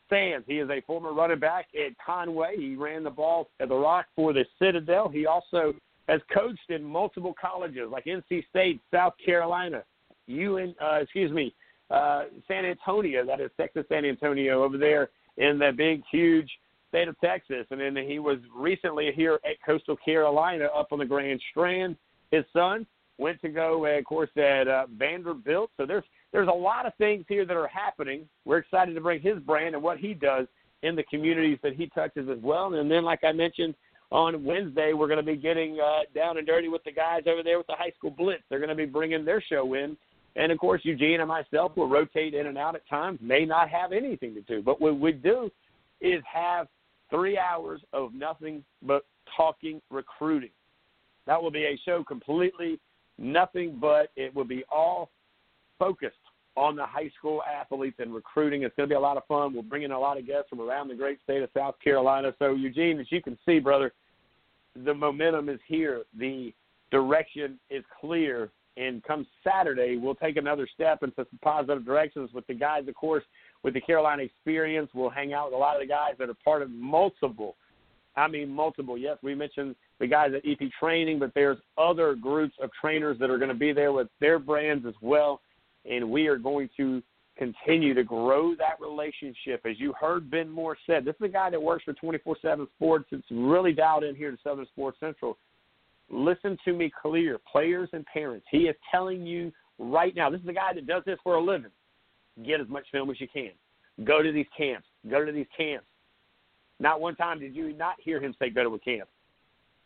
Sands. 0.09 0.45
He 0.47 0.59
is 0.59 0.69
a 0.69 0.81
former 0.81 1.11
running 1.11 1.39
back 1.39 1.67
at 1.73 1.93
Conway. 2.03 2.55
He 2.57 2.75
ran 2.75 3.03
the 3.03 3.09
ball 3.09 3.49
at 3.59 3.69
the 3.69 3.75
Rock 3.75 4.05
for 4.15 4.33
the 4.33 4.45
Citadel. 4.59 5.09
He 5.09 5.25
also 5.25 5.73
has 6.07 6.21
coached 6.31 6.69
in 6.69 6.83
multiple 6.83 7.33
colleges 7.39 7.89
like 7.91 8.05
NC 8.05 8.47
State, 8.49 8.81
South 8.91 9.13
Carolina, 9.25 9.83
UN, 10.27 10.75
uh, 10.81 10.99
excuse 11.01 11.31
me, 11.31 11.55
uh, 11.89 12.25
San 12.47 12.65
Antonio. 12.65 13.25
That 13.25 13.41
is 13.41 13.49
Texas 13.57 13.85
San 13.89 14.05
Antonio 14.05 14.63
over 14.63 14.77
there 14.77 15.09
in 15.37 15.57
the 15.57 15.71
big, 15.75 16.03
huge 16.11 16.49
state 16.89 17.07
of 17.07 17.19
Texas. 17.19 17.65
And 17.71 17.79
then 17.79 17.97
he 17.97 18.19
was 18.19 18.37
recently 18.55 19.11
here 19.15 19.39
at 19.43 19.61
Coastal 19.65 19.97
Carolina 19.97 20.65
up 20.65 20.89
on 20.91 20.99
the 20.99 21.05
Grand 21.05 21.41
Strand. 21.49 21.95
His 22.29 22.43
son 22.53 22.85
went 23.17 23.41
to 23.41 23.49
go, 23.49 23.85
of 23.85 24.05
course, 24.05 24.29
at 24.37 24.67
uh, 24.67 24.85
Vanderbilt. 24.97 25.71
So 25.77 25.85
there's 25.85 26.03
there's 26.33 26.49
a 26.49 26.51
lot 26.51 26.85
of 26.85 26.93
things 26.95 27.23
here 27.29 27.45
that 27.45 27.55
are 27.55 27.67
happening. 27.67 28.27
We're 28.43 28.57
excited 28.57 28.95
to 28.95 29.01
bring 29.01 29.21
his 29.21 29.39
brand 29.39 29.75
and 29.75 29.83
what 29.83 29.99
he 29.99 30.13
does 30.13 30.47
in 30.81 30.95
the 30.95 31.03
communities 31.03 31.59
that 31.63 31.73
he 31.75 31.87
touches 31.87 32.27
as 32.29 32.39
well. 32.41 32.73
And 32.73 32.91
then, 32.91 33.03
like 33.03 33.23
I 33.23 33.31
mentioned 33.31 33.75
on 34.11 34.43
Wednesday, 34.43 34.91
we're 34.93 35.07
going 35.07 35.17
to 35.17 35.23
be 35.23 35.37
getting 35.37 35.79
uh, 35.79 36.01
down 36.13 36.37
and 36.37 36.45
dirty 36.45 36.67
with 36.67 36.83
the 36.83 36.91
guys 36.91 37.21
over 37.27 37.41
there 37.41 37.57
with 37.57 37.67
the 37.67 37.75
high 37.77 37.91
school 37.97 38.11
blitz. 38.11 38.43
They're 38.49 38.59
going 38.59 38.69
to 38.69 38.75
be 38.75 38.85
bringing 38.85 39.23
their 39.23 39.41
show 39.41 39.73
in 39.75 39.95
and 40.35 40.51
of 40.51 40.57
course, 40.57 40.81
Eugene 40.83 41.19
and 41.19 41.27
myself 41.27 41.75
will 41.77 41.87
rotate 41.87 42.33
in 42.33 42.47
and 42.47 42.57
out 42.57 42.75
at 42.75 42.87
times, 42.87 43.19
may 43.21 43.45
not 43.45 43.69
have 43.69 43.91
anything 43.91 44.33
to 44.33 44.41
do. 44.41 44.61
But 44.61 44.81
what 44.81 44.99
we 44.99 45.11
do 45.11 45.51
is 46.01 46.21
have 46.31 46.67
three 47.09 47.37
hours 47.37 47.81
of 47.93 48.13
nothing 48.13 48.63
but 48.81 49.05
talking 49.37 49.81
recruiting. 49.91 50.49
That 51.27 51.41
will 51.41 51.51
be 51.51 51.65
a 51.65 51.79
show 51.85 52.03
completely 52.03 52.79
nothing 53.19 53.77
but 53.79 54.09
it 54.15 54.33
will 54.35 54.43
be 54.43 54.63
all 54.71 55.11
focused 55.77 56.15
on 56.55 56.75
the 56.75 56.85
high 56.85 57.11
school 57.17 57.41
athletes 57.43 57.97
and 57.99 58.13
recruiting. 58.13 58.63
It's 58.63 58.75
going 58.75 58.87
to 58.87 58.93
be 58.93 58.97
a 58.97 58.99
lot 58.99 59.17
of 59.17 59.25
fun. 59.25 59.53
We'll 59.53 59.63
bring 59.63 59.83
in 59.83 59.91
a 59.91 59.99
lot 59.99 60.17
of 60.17 60.27
guests 60.27 60.49
from 60.49 60.61
around 60.61 60.87
the 60.87 60.95
great 60.95 61.19
state 61.23 61.41
of 61.41 61.49
South 61.55 61.75
Carolina. 61.83 62.33
So, 62.39 62.53
Eugene, 62.53 62.99
as 62.99 63.07
you 63.09 63.21
can 63.21 63.37
see, 63.45 63.59
brother, 63.59 63.93
the 64.75 64.93
momentum 64.93 65.49
is 65.49 65.59
here. 65.67 66.03
The 66.17 66.53
direction 66.91 67.59
is 67.69 67.83
clear 67.99 68.51
and 68.77 69.03
come 69.03 69.27
Saturday, 69.43 69.97
we'll 69.97 70.15
take 70.15 70.37
another 70.37 70.67
step 70.73 71.03
into 71.03 71.15
some 71.17 71.39
positive 71.41 71.85
directions 71.85 72.31
with 72.33 72.45
the 72.47 72.53
guys, 72.53 72.87
of 72.87 72.95
course, 72.95 73.23
with 73.61 73.73
the 73.73 73.81
Carolina 73.81 74.23
experience. 74.23 74.89
We'll 74.93 75.09
hang 75.09 75.33
out 75.33 75.47
with 75.47 75.55
a 75.55 75.57
lot 75.57 75.75
of 75.75 75.81
the 75.81 75.87
guys 75.87 76.13
that 76.19 76.29
are 76.29 76.35
part 76.43 76.61
of 76.61 76.71
multiple. 76.71 77.55
I 78.15 78.27
mean, 78.27 78.49
multiple. 78.49 78.97
Yes, 78.97 79.17
we 79.21 79.35
mentioned 79.35 79.75
the 79.99 80.07
guys 80.07 80.31
at 80.35 80.47
EP 80.47 80.69
Training, 80.79 81.19
but 81.19 81.31
there's 81.33 81.57
other 81.77 82.15
groups 82.15 82.55
of 82.61 82.69
trainers 82.79 83.17
that 83.19 83.29
are 83.29 83.37
going 83.37 83.49
to 83.49 83.55
be 83.55 83.73
there 83.73 83.91
with 83.91 84.07
their 84.19 84.39
brands 84.39 84.85
as 84.87 84.95
well. 85.01 85.41
And 85.89 86.09
we 86.09 86.27
are 86.27 86.37
going 86.37 86.69
to 86.77 87.01
continue 87.37 87.93
to 87.93 88.03
grow 88.03 88.55
that 88.55 88.79
relationship. 88.79 89.65
As 89.65 89.79
you 89.79 89.93
heard 89.99 90.29
Ben 90.29 90.49
Moore 90.49 90.77
said, 90.85 91.03
this 91.03 91.15
is 91.15 91.25
a 91.25 91.29
guy 91.29 91.49
that 91.49 91.61
works 91.61 91.83
for 91.83 91.93
24 91.93 92.37
7 92.41 92.67
Sports. 92.75 93.05
It's 93.11 93.25
really 93.31 93.73
dialed 93.73 94.03
in 94.03 94.15
here 94.15 94.31
to 94.31 94.37
Southern 94.43 94.67
Sports 94.67 94.97
Central. 94.99 95.37
Listen 96.09 96.57
to 96.65 96.73
me 96.73 96.91
clear, 97.01 97.39
players 97.51 97.89
and 97.93 98.05
parents. 98.05 98.45
He 98.51 98.59
is 98.59 98.75
telling 98.91 99.25
you 99.25 99.51
right 99.79 100.15
now, 100.15 100.29
this 100.29 100.41
is 100.41 100.47
a 100.47 100.53
guy 100.53 100.73
that 100.73 100.85
does 100.85 101.03
this 101.05 101.17
for 101.23 101.35
a 101.35 101.43
living. 101.43 101.71
Get 102.45 102.61
as 102.61 102.67
much 102.67 102.85
film 102.91 103.09
as 103.09 103.19
you 103.19 103.27
can. 103.27 103.51
Go 104.03 104.21
to 104.21 104.31
these 104.31 104.45
camps. 104.55 104.87
Go 105.09 105.25
to 105.25 105.31
these 105.31 105.47
camps. 105.55 105.85
Not 106.79 106.99
one 106.99 107.15
time 107.15 107.39
did 107.39 107.55
you 107.55 107.73
not 107.73 107.95
hear 107.99 108.19
him 108.19 108.35
say 108.39 108.49
go 108.49 108.63
to 108.63 108.75
a 108.75 108.79
camp. 108.79 109.07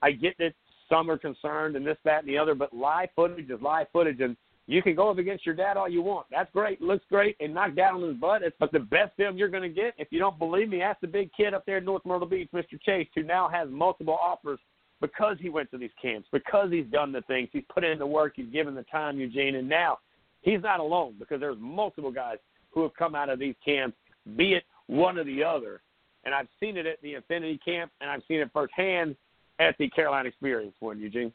I 0.02 0.12
get 0.12 0.38
that 0.40 0.54
some 0.90 1.10
are 1.12 1.18
concerned 1.18 1.76
and 1.76 1.86
this, 1.86 1.98
that, 2.06 2.20
and 2.20 2.30
the 2.30 2.38
other, 2.38 2.56
but 2.56 2.74
live 2.74 3.10
footage 3.16 3.50
is 3.50 3.62
live 3.62 3.88
footage, 3.92 4.20
and 4.22 4.38
you 4.68 4.82
can 4.82 4.96
go 4.96 5.10
up 5.10 5.18
against 5.18 5.46
your 5.46 5.56
dad 5.56 5.78
all 5.78 5.88
you 5.88 6.02
want. 6.02 6.28
That's 6.30 6.52
great, 6.52 6.82
looks 6.82 7.06
great, 7.10 7.38
and 7.40 7.54
knock 7.54 7.74
down 7.76 8.02
his 8.02 8.16
butt. 8.18 8.42
But 8.60 8.72
the 8.74 8.80
best 8.80 9.16
film 9.16 9.38
you're 9.38 9.48
going 9.48 9.64
to 9.64 9.70
get. 9.70 9.94
If 9.98 10.10
you 10.12 10.20
don't 10.20 10.38
believe 10.38 10.70
me, 10.70 10.82
ask 10.82 11.00
the 11.00 11.08
big 11.08 11.32
kid 11.34 11.54
up 11.54 11.66
there 11.66 11.78
in 11.78 11.86
North 11.86 12.06
Myrtle 12.06 12.28
Beach, 12.28 12.50
Mr. 12.54 12.80
Chase, 12.82 13.08
who 13.16 13.24
now 13.24 13.48
has 13.48 13.70
multiple 13.70 14.18
offers 14.22 14.60
because 15.00 15.38
he 15.40 15.50
went 15.50 15.72
to 15.72 15.78
these 15.78 15.92
camps, 16.02 16.28
because 16.32 16.70
he's 16.72 16.86
done 16.88 17.12
the 17.12 17.22
things, 17.22 17.48
he's 17.54 17.64
put 17.74 17.84
in 17.84 18.00
the 18.00 18.06
work, 18.06 18.34
he's 18.36 18.52
given 18.52 18.76
the 18.76 18.84
time, 18.84 19.20
Eugene, 19.20 19.56
and 19.56 19.70
now 19.70 20.00
he's 20.42 20.62
not 20.62 20.80
alone 20.80 21.16
because 21.20 21.40
there's 21.40 21.58
multiple 21.60 22.12
guys 22.12 22.38
who 22.72 22.82
have 22.84 22.94
come 22.96 23.16
out 23.16 23.30
of 23.30 23.40
these 23.40 23.56
camps, 23.64 23.96
be 24.36 24.54
it 24.54 24.64
one 24.88 25.18
or 25.18 25.24
the 25.24 25.44
other. 25.44 25.82
And 26.26 26.34
I've 26.34 26.48
seen 26.60 26.78
it 26.78 26.86
at 26.86 27.02
the 27.02 27.14
Infinity 27.14 27.60
Camp, 27.64 27.92
and 28.02 28.10
I've 28.10 28.24
seen 28.28 28.40
it 28.40 28.50
firsthand 28.52 29.16
at 29.60 29.78
the 29.78 29.90
Carolina 29.90 30.28
Experience 30.28 30.76
one, 30.80 31.00
Eugene. 31.00 31.32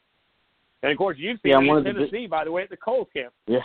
And 0.83 0.93
of 0.93 0.99
course, 0.99 1.17
you've 1.19 1.39
seen 1.43 1.53
yeah, 1.53 1.61
it 1.61 1.79
in 1.79 1.85
Tennessee, 1.85 2.23
the, 2.23 2.27
by 2.27 2.45
the 2.45 2.53
way, 2.53 2.63
at 2.63 2.71
the 2.71 2.77
Kohl's 2.77 3.09
camp. 3.15 3.33
Yeah. 3.47 3.61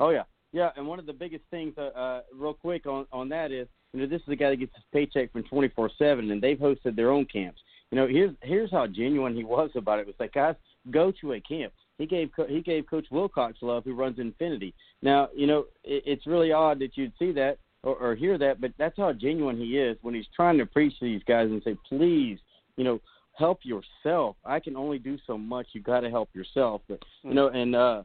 Oh 0.00 0.10
yeah, 0.10 0.24
yeah. 0.52 0.70
And 0.76 0.86
one 0.86 0.98
of 0.98 1.06
the 1.06 1.12
biggest 1.12 1.44
things, 1.50 1.74
uh, 1.78 1.98
uh, 1.98 2.20
real 2.34 2.54
quick 2.54 2.86
on 2.86 3.06
on 3.12 3.28
that 3.30 3.52
is, 3.52 3.68
you 3.92 4.00
know, 4.00 4.06
this 4.06 4.22
is 4.22 4.28
a 4.28 4.36
guy 4.36 4.50
that 4.50 4.56
gets 4.56 4.74
his 4.74 4.84
paycheck 4.92 5.32
from 5.32 5.44
twenty 5.44 5.68
four 5.68 5.90
seven, 5.98 6.30
and 6.30 6.42
they've 6.42 6.58
hosted 6.58 6.96
their 6.96 7.10
own 7.10 7.24
camps 7.26 7.60
you 7.94 8.00
know, 8.00 8.08
here's 8.08 8.34
here's 8.42 8.72
how 8.72 8.88
genuine 8.88 9.36
he 9.36 9.44
was 9.44 9.70
about 9.76 10.00
it. 10.00 10.02
It 10.02 10.06
was 10.08 10.16
like, 10.18 10.32
guys, 10.32 10.56
go 10.90 11.12
to 11.20 11.34
a 11.34 11.40
camp. 11.40 11.72
He 11.98 12.06
gave 12.06 12.30
he 12.48 12.60
gave 12.60 12.90
Coach 12.90 13.06
Wilcox 13.10 13.58
love, 13.62 13.84
who 13.84 13.94
runs 13.94 14.18
Infinity. 14.18 14.74
Now, 15.00 15.28
you 15.32 15.46
know, 15.46 15.66
it, 15.84 16.02
it's 16.04 16.26
really 16.26 16.50
odd 16.50 16.80
that 16.80 16.96
you'd 16.96 17.12
see 17.20 17.30
that 17.32 17.58
or, 17.84 17.94
or 17.94 18.14
hear 18.16 18.36
that, 18.38 18.60
but 18.60 18.72
that's 18.78 18.96
how 18.96 19.12
genuine 19.12 19.58
he 19.58 19.78
is 19.78 19.96
when 20.02 20.12
he's 20.12 20.26
trying 20.34 20.58
to 20.58 20.66
preach 20.66 20.98
to 20.98 21.04
these 21.04 21.22
guys 21.28 21.48
and 21.48 21.62
say, 21.62 21.76
please, 21.88 22.38
you 22.76 22.82
know, 22.82 23.00
help 23.36 23.60
yourself. 23.62 24.36
I 24.44 24.60
can 24.60 24.76
only 24.76 24.98
do 24.98 25.18
so 25.26 25.36
much. 25.36 25.68
You 25.72 25.80
got 25.80 26.00
to 26.00 26.10
help 26.10 26.28
yourself. 26.34 26.82
But 26.88 27.00
you 27.22 27.34
know, 27.34 27.48
and 27.48 27.74
uh, 27.74 28.02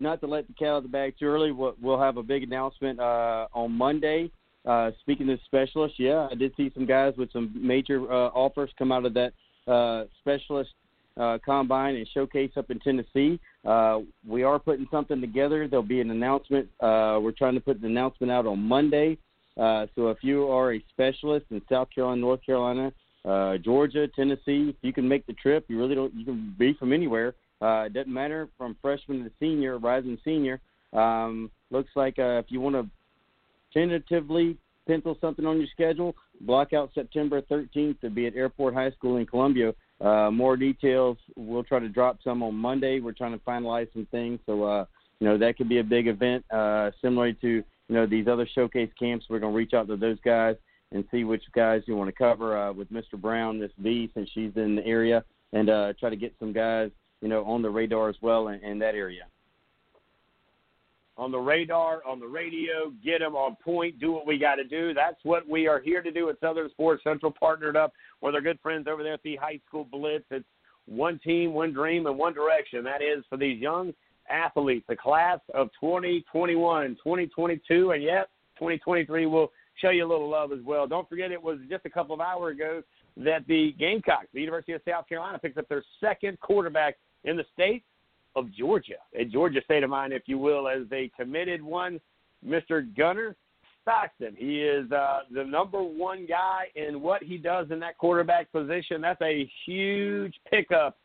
not 0.00 0.20
to 0.20 0.26
let 0.26 0.46
the 0.46 0.54
cat 0.54 0.68
out 0.68 0.76
of 0.78 0.82
the 0.84 0.88
bag 0.88 1.14
too 1.18 1.26
early, 1.26 1.52
we'll, 1.52 1.74
we'll 1.80 2.00
have 2.00 2.16
a 2.16 2.22
big 2.22 2.42
announcement 2.42 3.00
uh, 3.00 3.46
on 3.52 3.72
Monday 3.72 4.30
uh, 4.64 4.90
speaking 5.00 5.26
to 5.26 5.38
specialists, 5.44 5.98
yeah, 5.98 6.28
I 6.30 6.34
did 6.34 6.52
see 6.56 6.70
some 6.74 6.86
guys 6.86 7.14
with 7.16 7.32
some 7.32 7.52
major 7.54 8.10
uh, 8.10 8.28
offers 8.28 8.70
come 8.78 8.92
out 8.92 9.04
of 9.04 9.14
that 9.14 9.32
uh, 9.66 10.04
specialist 10.20 10.70
uh, 11.16 11.38
combine 11.44 11.96
and 11.96 12.08
showcase 12.14 12.52
up 12.56 12.70
in 12.70 12.78
Tennessee. 12.78 13.40
Uh, 13.64 14.00
we 14.26 14.44
are 14.44 14.58
putting 14.58 14.86
something 14.90 15.20
together. 15.20 15.66
There'll 15.66 15.82
be 15.82 16.00
an 16.00 16.10
announcement. 16.10 16.68
Uh, 16.80 17.18
we're 17.20 17.32
trying 17.36 17.54
to 17.54 17.60
put 17.60 17.78
an 17.78 17.86
announcement 17.86 18.30
out 18.30 18.46
on 18.46 18.60
Monday. 18.60 19.18
Uh, 19.56 19.86
so 19.94 20.08
if 20.08 20.18
you 20.22 20.48
are 20.48 20.74
a 20.74 20.84
specialist 20.90 21.46
in 21.50 21.60
South 21.70 21.88
Carolina, 21.94 22.20
North 22.20 22.46
Carolina, 22.46 22.92
uh, 23.24 23.56
Georgia, 23.58 24.08
Tennessee. 24.08 24.70
If 24.70 24.76
you 24.82 24.92
can 24.92 25.08
make 25.08 25.26
the 25.26 25.32
trip, 25.34 25.64
you 25.68 25.78
really 25.78 25.94
don't. 25.94 26.14
You 26.14 26.24
can 26.24 26.54
be 26.58 26.74
from 26.74 26.92
anywhere. 26.92 27.34
Uh, 27.60 27.84
it 27.86 27.92
doesn't 27.92 28.12
matter 28.12 28.48
from 28.58 28.76
freshman 28.82 29.22
to 29.24 29.30
senior, 29.38 29.78
rising 29.78 30.18
senior. 30.24 30.60
Um, 30.92 31.50
looks 31.70 31.90
like 31.94 32.18
uh, 32.18 32.38
if 32.38 32.46
you 32.48 32.60
want 32.60 32.74
to 32.74 32.86
tentatively 33.72 34.58
pencil 34.86 35.16
something 35.20 35.46
on 35.46 35.58
your 35.58 35.68
schedule, 35.68 36.14
block 36.40 36.72
out 36.72 36.90
September 36.94 37.40
13th 37.42 38.00
to 38.00 38.10
be 38.10 38.26
at 38.26 38.34
Airport 38.34 38.74
High 38.74 38.90
School 38.90 39.16
in 39.16 39.26
Columbia. 39.26 39.72
Uh, 40.00 40.30
more 40.32 40.56
details. 40.56 41.16
We'll 41.36 41.62
try 41.62 41.78
to 41.78 41.88
drop 41.88 42.18
some 42.24 42.42
on 42.42 42.56
Monday. 42.56 42.98
We're 42.98 43.12
trying 43.12 43.32
to 43.32 43.44
finalize 43.44 43.86
some 43.92 44.06
things, 44.10 44.40
so 44.44 44.64
uh, 44.64 44.84
you 45.20 45.28
know 45.28 45.38
that 45.38 45.56
could 45.56 45.68
be 45.68 45.78
a 45.78 45.84
big 45.84 46.08
event, 46.08 46.44
uh, 46.50 46.90
similar 47.00 47.32
to 47.32 47.48
you 47.48 47.64
know 47.88 48.06
these 48.06 48.26
other 48.26 48.48
showcase 48.52 48.90
camps. 48.98 49.26
We're 49.30 49.38
going 49.38 49.52
to 49.52 49.56
reach 49.56 49.74
out 49.74 49.86
to 49.86 49.96
those 49.96 50.18
guys 50.24 50.56
and 50.92 51.04
see 51.10 51.24
which 51.24 51.42
guys 51.54 51.82
you 51.86 51.96
want 51.96 52.08
to 52.08 52.12
cover 52.12 52.56
uh, 52.56 52.72
with 52.72 52.92
Mr. 52.92 53.20
Brown, 53.20 53.58
Miss 53.60 53.70
V, 53.78 54.10
since 54.14 54.28
she's 54.34 54.52
in 54.56 54.76
the 54.76 54.86
area, 54.86 55.24
and 55.52 55.70
uh, 55.70 55.92
try 55.98 56.10
to 56.10 56.16
get 56.16 56.34
some 56.38 56.52
guys 56.52 56.90
you 57.20 57.28
know 57.28 57.44
on 57.44 57.62
the 57.62 57.70
radar 57.70 58.08
as 58.08 58.16
well 58.20 58.48
in, 58.48 58.62
in 58.62 58.78
that 58.78 58.94
area 58.94 59.24
on 61.16 61.30
the 61.30 61.38
radar, 61.38 62.02
on 62.06 62.18
the 62.18 62.26
radio, 62.26 62.92
get 63.04 63.20
them 63.20 63.34
on 63.34 63.56
point, 63.56 64.00
do 64.00 64.12
what 64.12 64.26
we 64.26 64.38
got 64.38 64.56
to 64.56 64.64
do. 64.64 64.94
That's 64.94 65.18
what 65.24 65.48
we 65.48 65.66
are 65.66 65.80
here 65.80 66.02
to 66.02 66.10
do 66.10 66.28
at 66.30 66.40
Southern 66.40 66.70
Sports 66.70 67.04
Central, 67.04 67.30
partnered 67.30 67.76
up 67.76 67.92
with 68.20 68.34
our 68.34 68.40
good 68.40 68.58
friends 68.60 68.86
over 68.88 69.02
there 69.02 69.14
at 69.14 69.22
the 69.22 69.36
High 69.36 69.60
School 69.68 69.86
Blitz. 69.90 70.24
It's 70.30 70.44
one 70.86 71.20
team, 71.22 71.52
one 71.52 71.72
dream, 71.72 72.06
and 72.06 72.18
one 72.18 72.32
direction. 72.32 72.82
That 72.84 73.02
is 73.02 73.24
for 73.28 73.36
these 73.36 73.60
young 73.60 73.92
athletes, 74.30 74.84
the 74.88 74.96
class 74.96 75.38
of 75.54 75.68
2021, 75.80 76.96
2022, 76.96 77.90
and 77.90 78.02
yet 78.02 78.28
2023 78.58 79.26
will 79.26 79.52
show 79.76 79.90
you 79.90 80.06
a 80.06 80.08
little 80.08 80.28
love 80.28 80.52
as 80.52 80.60
well. 80.64 80.86
Don't 80.86 81.08
forget, 81.08 81.30
it 81.30 81.42
was 81.42 81.58
just 81.68 81.84
a 81.86 81.90
couple 81.90 82.14
of 82.14 82.20
hours 82.20 82.56
ago 82.56 82.82
that 83.16 83.46
the 83.46 83.74
Gamecocks, 83.78 84.28
the 84.32 84.40
University 84.40 84.72
of 84.72 84.80
South 84.86 85.08
Carolina, 85.08 85.38
picked 85.38 85.58
up 85.58 85.68
their 85.68 85.84
second 86.00 86.38
quarterback 86.40 86.96
in 87.24 87.36
the 87.36 87.44
state 87.52 87.84
of 88.34 88.50
Georgia, 88.52 88.94
a 89.14 89.24
Georgia 89.24 89.60
state 89.64 89.82
of 89.82 89.90
mind, 89.90 90.12
if 90.12 90.22
you 90.26 90.38
will, 90.38 90.68
as 90.68 90.88
they 90.88 91.10
committed 91.16 91.62
one, 91.62 92.00
Mr. 92.46 92.84
Gunner 92.96 93.36
Stockton. 93.82 94.34
He 94.36 94.62
is 94.62 94.90
uh, 94.90 95.20
the 95.32 95.44
number 95.44 95.82
one 95.82 96.26
guy 96.26 96.64
in 96.74 97.02
what 97.02 97.22
he 97.22 97.36
does 97.36 97.66
in 97.70 97.80
that 97.80 97.98
quarterback 97.98 98.50
position. 98.52 99.00
That's 99.00 99.20
a 99.20 99.48
huge 99.66 100.34
pickup 100.50 100.96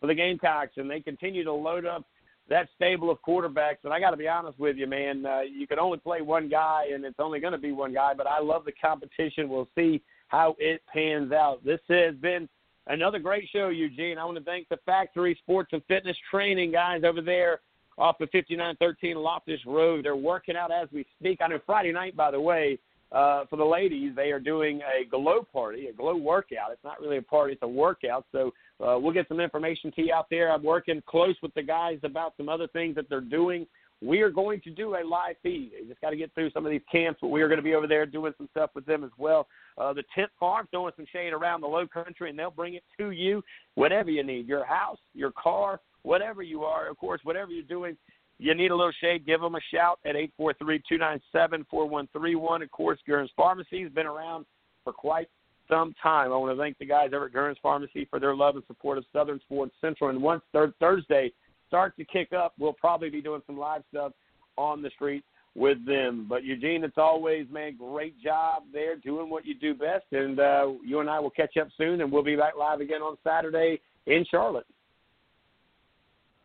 for 0.00 0.06
the 0.06 0.14
Gamecocks, 0.14 0.72
and 0.76 0.90
they 0.90 1.00
continue 1.00 1.44
to 1.44 1.52
load 1.52 1.84
up 1.84 2.04
that 2.50 2.68
stable 2.74 3.10
of 3.10 3.18
quarterbacks. 3.26 3.78
And 3.84 3.92
I 3.92 4.00
got 4.00 4.10
to 4.10 4.16
be 4.16 4.28
honest 4.28 4.58
with 4.58 4.76
you, 4.76 4.86
man, 4.86 5.24
uh, 5.24 5.40
you 5.40 5.66
can 5.66 5.78
only 5.78 5.98
play 5.98 6.20
one 6.20 6.48
guy, 6.48 6.88
and 6.92 7.04
it's 7.04 7.20
only 7.20 7.40
going 7.40 7.52
to 7.52 7.58
be 7.58 7.72
one 7.72 7.94
guy. 7.94 8.12
But 8.12 8.26
I 8.26 8.40
love 8.40 8.64
the 8.64 8.72
competition. 8.72 9.48
We'll 9.48 9.68
see 9.76 10.02
how 10.28 10.56
it 10.58 10.82
pans 10.92 11.32
out. 11.32 11.64
This 11.64 11.80
has 11.88 12.14
been 12.16 12.48
another 12.88 13.20
great 13.20 13.48
show, 13.52 13.68
Eugene. 13.68 14.18
I 14.18 14.24
want 14.24 14.36
to 14.36 14.44
thank 14.44 14.68
the 14.68 14.78
Factory 14.84 15.38
Sports 15.42 15.70
and 15.72 15.82
Fitness 15.86 16.16
Training 16.30 16.72
guys 16.72 17.02
over 17.04 17.22
there 17.22 17.60
off 17.96 18.20
of 18.20 18.30
5913 18.30 19.16
Loftus 19.16 19.60
Road. 19.64 20.04
They're 20.04 20.16
working 20.16 20.56
out 20.56 20.72
as 20.72 20.88
we 20.92 21.06
speak. 21.18 21.40
On 21.40 21.52
a 21.52 21.60
Friday 21.60 21.92
night, 21.92 22.16
by 22.16 22.32
the 22.32 22.40
way, 22.40 22.78
uh, 23.12 23.44
for 23.50 23.56
the 23.56 23.64
ladies, 23.64 24.12
they 24.14 24.30
are 24.30 24.40
doing 24.40 24.80
a 24.82 25.04
glow 25.04 25.42
party, 25.52 25.88
a 25.88 25.92
glow 25.92 26.16
workout. 26.16 26.70
It's 26.72 26.84
not 26.84 27.00
really 27.00 27.16
a 27.16 27.22
party, 27.22 27.54
it's 27.54 27.62
a 27.62 27.68
workout. 27.68 28.24
So 28.30 28.52
uh, 28.84 28.98
we'll 28.98 29.12
get 29.12 29.28
some 29.28 29.40
information 29.40 29.90
to 29.92 30.02
you 30.02 30.14
out 30.14 30.26
there. 30.30 30.52
I'm 30.52 30.62
working 30.62 31.02
close 31.06 31.34
with 31.42 31.52
the 31.54 31.62
guys 31.62 31.98
about 32.04 32.34
some 32.36 32.48
other 32.48 32.68
things 32.68 32.94
that 32.94 33.08
they're 33.08 33.20
doing. 33.20 33.66
We 34.02 34.22
are 34.22 34.30
going 34.30 34.62
to 34.62 34.70
do 34.70 34.94
a 34.94 35.04
live 35.04 35.36
feed. 35.42 35.72
You 35.78 35.86
just 35.86 36.00
got 36.00 36.10
to 36.10 36.16
get 36.16 36.32
through 36.34 36.50
some 36.52 36.64
of 36.64 36.70
these 36.70 36.80
camps, 36.90 37.18
but 37.20 37.28
we 37.28 37.42
are 37.42 37.48
going 37.48 37.58
to 37.58 37.62
be 37.64 37.74
over 37.74 37.86
there 37.86 38.06
doing 38.06 38.32
some 38.38 38.48
stuff 38.50 38.70
with 38.74 38.86
them 38.86 39.04
as 39.04 39.10
well. 39.18 39.46
Uh, 39.76 39.92
the 39.92 40.04
Tint 40.14 40.30
Farm 40.38 40.68
throwing 40.70 40.92
some 40.96 41.04
shade 41.12 41.34
around 41.34 41.60
the 41.60 41.66
low 41.66 41.86
country, 41.86 42.30
and 42.30 42.38
they'll 42.38 42.50
bring 42.50 42.74
it 42.74 42.84
to 42.98 43.10
you, 43.10 43.42
whatever 43.74 44.10
you 44.10 44.22
need 44.22 44.48
your 44.48 44.64
house, 44.64 44.98
your 45.14 45.32
car, 45.32 45.80
whatever 46.02 46.42
you 46.42 46.64
are. 46.64 46.88
Of 46.88 46.96
course, 46.96 47.20
whatever 47.24 47.50
you're 47.50 47.62
doing, 47.62 47.96
you 48.40 48.54
need 48.54 48.70
a 48.70 48.76
little 48.76 48.92
shade, 49.00 49.26
give 49.26 49.40
them 49.40 49.54
a 49.54 49.60
shout 49.72 49.98
at 50.06 50.14
843-297-4131. 50.40 52.62
Of 52.62 52.70
course, 52.70 52.98
Gurns 53.06 53.28
Pharmacy 53.36 53.82
has 53.82 53.92
been 53.92 54.06
around 54.06 54.46
for 54.82 54.94
quite 54.94 55.28
some 55.68 55.94
time. 56.02 56.32
I 56.32 56.36
want 56.36 56.56
to 56.56 56.60
thank 56.60 56.78
the 56.78 56.86
guys 56.86 57.10
over 57.14 57.26
at 57.26 57.32
Gurns 57.32 57.56
Pharmacy 57.62 58.06
for 58.08 58.18
their 58.18 58.34
love 58.34 58.56
and 58.56 58.64
support 58.66 58.96
of 58.96 59.04
Southern 59.12 59.40
Sports 59.40 59.74
Central. 59.80 60.08
And 60.10 60.22
once 60.22 60.42
Thursday 60.52 61.32
starts 61.68 61.96
to 61.98 62.04
kick 62.04 62.32
up, 62.32 62.54
we'll 62.58 62.72
probably 62.72 63.10
be 63.10 63.20
doing 63.20 63.42
some 63.46 63.58
live 63.58 63.82
stuff 63.90 64.12
on 64.56 64.80
the 64.80 64.88
street 64.90 65.22
with 65.54 65.84
them. 65.86 66.26
But 66.28 66.44
Eugene, 66.44 66.82
it's 66.82 66.96
always 66.96 67.46
man, 67.50 67.76
great 67.76 68.18
job 68.22 68.62
there 68.72 68.96
doing 68.96 69.28
what 69.28 69.44
you 69.44 69.54
do 69.54 69.74
best. 69.74 70.06
And 70.12 70.40
uh, 70.40 70.68
you 70.84 71.00
and 71.00 71.10
I 71.10 71.20
will 71.20 71.30
catch 71.30 71.58
up 71.58 71.68
soon, 71.76 72.00
and 72.00 72.10
we'll 72.10 72.22
be 72.22 72.36
back 72.36 72.54
live 72.58 72.80
again 72.80 73.02
on 73.02 73.18
Saturday 73.22 73.80
in 74.06 74.24
Charlotte. 74.30 74.66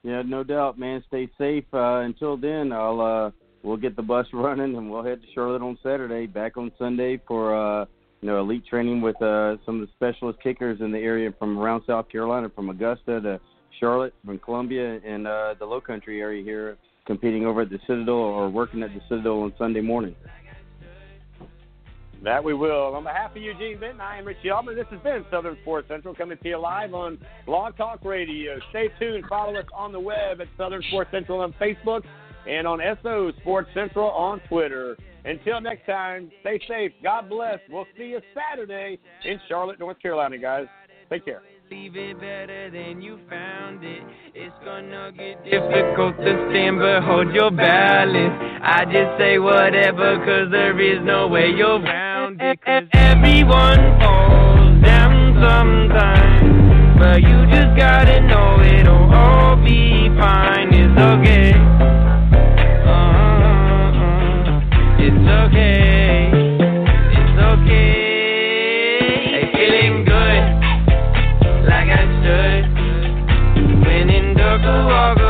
Yeah, 0.06 0.22
no 0.22 0.44
doubt, 0.44 0.78
man. 0.78 1.04
Stay 1.08 1.28
safe. 1.36 1.64
Uh, 1.74 2.02
until 2.02 2.38
then, 2.38 2.72
I'll 2.72 3.02
uh, 3.02 3.32
we'll 3.64 3.76
get 3.76 3.96
the 3.96 4.04
bus 4.04 4.28
running 4.34 4.76
and 4.76 4.92
we'll 4.92 5.04
head 5.04 5.20
to 5.20 5.28
Charlotte 5.34 5.64
on 5.64 5.80
Saturday. 5.82 6.28
Back 6.28 6.58
on 6.58 6.72
Sunday 6.78 7.20
for 7.28 7.56
uh, 7.56 7.86
you 8.22 8.28
know 8.28 8.40
elite 8.40 8.68
training 8.68 9.02
with 9.02 9.20
uh, 9.20 9.58
some 9.66 9.82
of 9.82 9.88
the 9.88 9.92
specialist 9.96 10.38
kickers 10.44 10.80
in 10.80 10.92
the 10.92 11.00
area 11.00 11.34
from 11.40 11.58
around 11.58 11.82
South 11.88 12.08
Carolina, 12.08 12.52
from 12.54 12.70
Augusta 12.70 13.20
to 13.20 13.40
Charlotte, 13.80 14.14
from 14.24 14.38
Columbia, 14.38 15.00
and 15.04 15.26
uh, 15.26 15.56
the 15.58 15.66
Low 15.66 15.82
Country 15.82 16.22
area 16.22 16.44
here, 16.44 16.78
competing 17.08 17.48
over 17.48 17.62
at 17.62 17.72
the 17.72 17.80
Citadel 17.88 18.14
or 18.14 18.48
working 18.48 18.84
at 18.84 18.94
the 18.94 19.02
Citadel 19.10 19.42
on 19.42 19.54
Sunday 19.58 19.82
morning. 19.82 20.16
That 22.26 22.44
we 22.44 22.56
will. 22.56 22.96
On 22.96 23.04
behalf 23.04 23.36
of 23.36 23.38
Eugene 23.38 23.80
Benton, 23.80 24.02
I 24.02 24.18
am 24.18 24.26
Richie 24.26 24.50
Altman. 24.50 24.76
This 24.76 24.88
has 24.90 25.00
been 25.02 25.24
Southern 25.30 25.56
Sports 25.62 25.88
Central 25.88 26.16
coming 26.16 26.40
to 26.42 26.50
you 26.50 26.58
live 26.58 26.96
on 26.96 27.20
Blog 27.46 27.78
Talk 27.78 28.04
Radio. 28.04 28.58
Stay 28.72 28.90
tuned. 28.98 29.26
Follow 29.30 29.56
us 29.56 29.66
on 29.76 29.92
the 29.92 30.00
web 30.00 30.42
at 30.42 30.48
Southern 30.58 30.82
Sports 30.88 31.12
Central 31.12 31.42
on 31.42 31.54
Facebook 31.62 32.04
and 32.50 32.66
on 32.66 32.80
SO 33.04 33.32
Sports 33.42 33.70
Central 33.76 34.10
on 34.10 34.40
Twitter. 34.50 34.98
Until 35.24 35.62
next 35.62 35.86
time, 35.86 36.32
stay 36.42 36.60
safe. 36.68 36.94
God 37.04 37.30
bless. 37.30 37.60
We'll 37.70 37.86
see 37.96 38.06
you 38.06 38.22
Saturday 38.34 38.98
in 39.24 39.40
Charlotte, 39.48 39.80
North 39.80 40.02
Carolina, 40.02 40.40
guys. 40.40 40.66
Take 41.12 41.26
care. 41.26 41.44
Leave 41.72 41.96
it 41.96 42.20
better 42.20 42.70
than 42.70 43.02
you 43.02 43.18
found 43.28 43.84
it. 43.84 44.04
It's 44.36 44.54
gonna 44.64 45.12
get 45.18 45.44
difficult 45.44 46.16
to 46.18 46.48
stand, 46.52 46.78
but 46.78 47.02
hold 47.02 47.34
your 47.34 47.50
balance. 47.50 48.36
I 48.62 48.86
just 48.86 49.18
say 49.18 49.40
whatever, 49.40 50.18
cause 50.20 50.52
there 50.52 50.80
is 50.80 51.04
no 51.04 51.28
way 51.28 51.50
you're 51.50 51.82
around 51.82 52.40
it. 52.40 52.62
Cause 52.62 52.84
everyone 52.94 54.00
falls 54.00 54.84
down 54.84 55.34
sometimes. 55.42 57.00
But 57.00 57.24
you 57.24 57.48
just 57.50 57.76
gotta 57.76 58.22
know 58.22 58.62
it'll 58.62 59.12
all 59.12 59.56
be 59.56 60.10
fine. 60.20 60.72
It's 60.72 61.00
okay. 61.00 61.54
Uh-huh. 62.86 63.90
It's 65.02 65.28
okay. 65.28 65.66
to 74.66 74.86
walk 74.88 75.25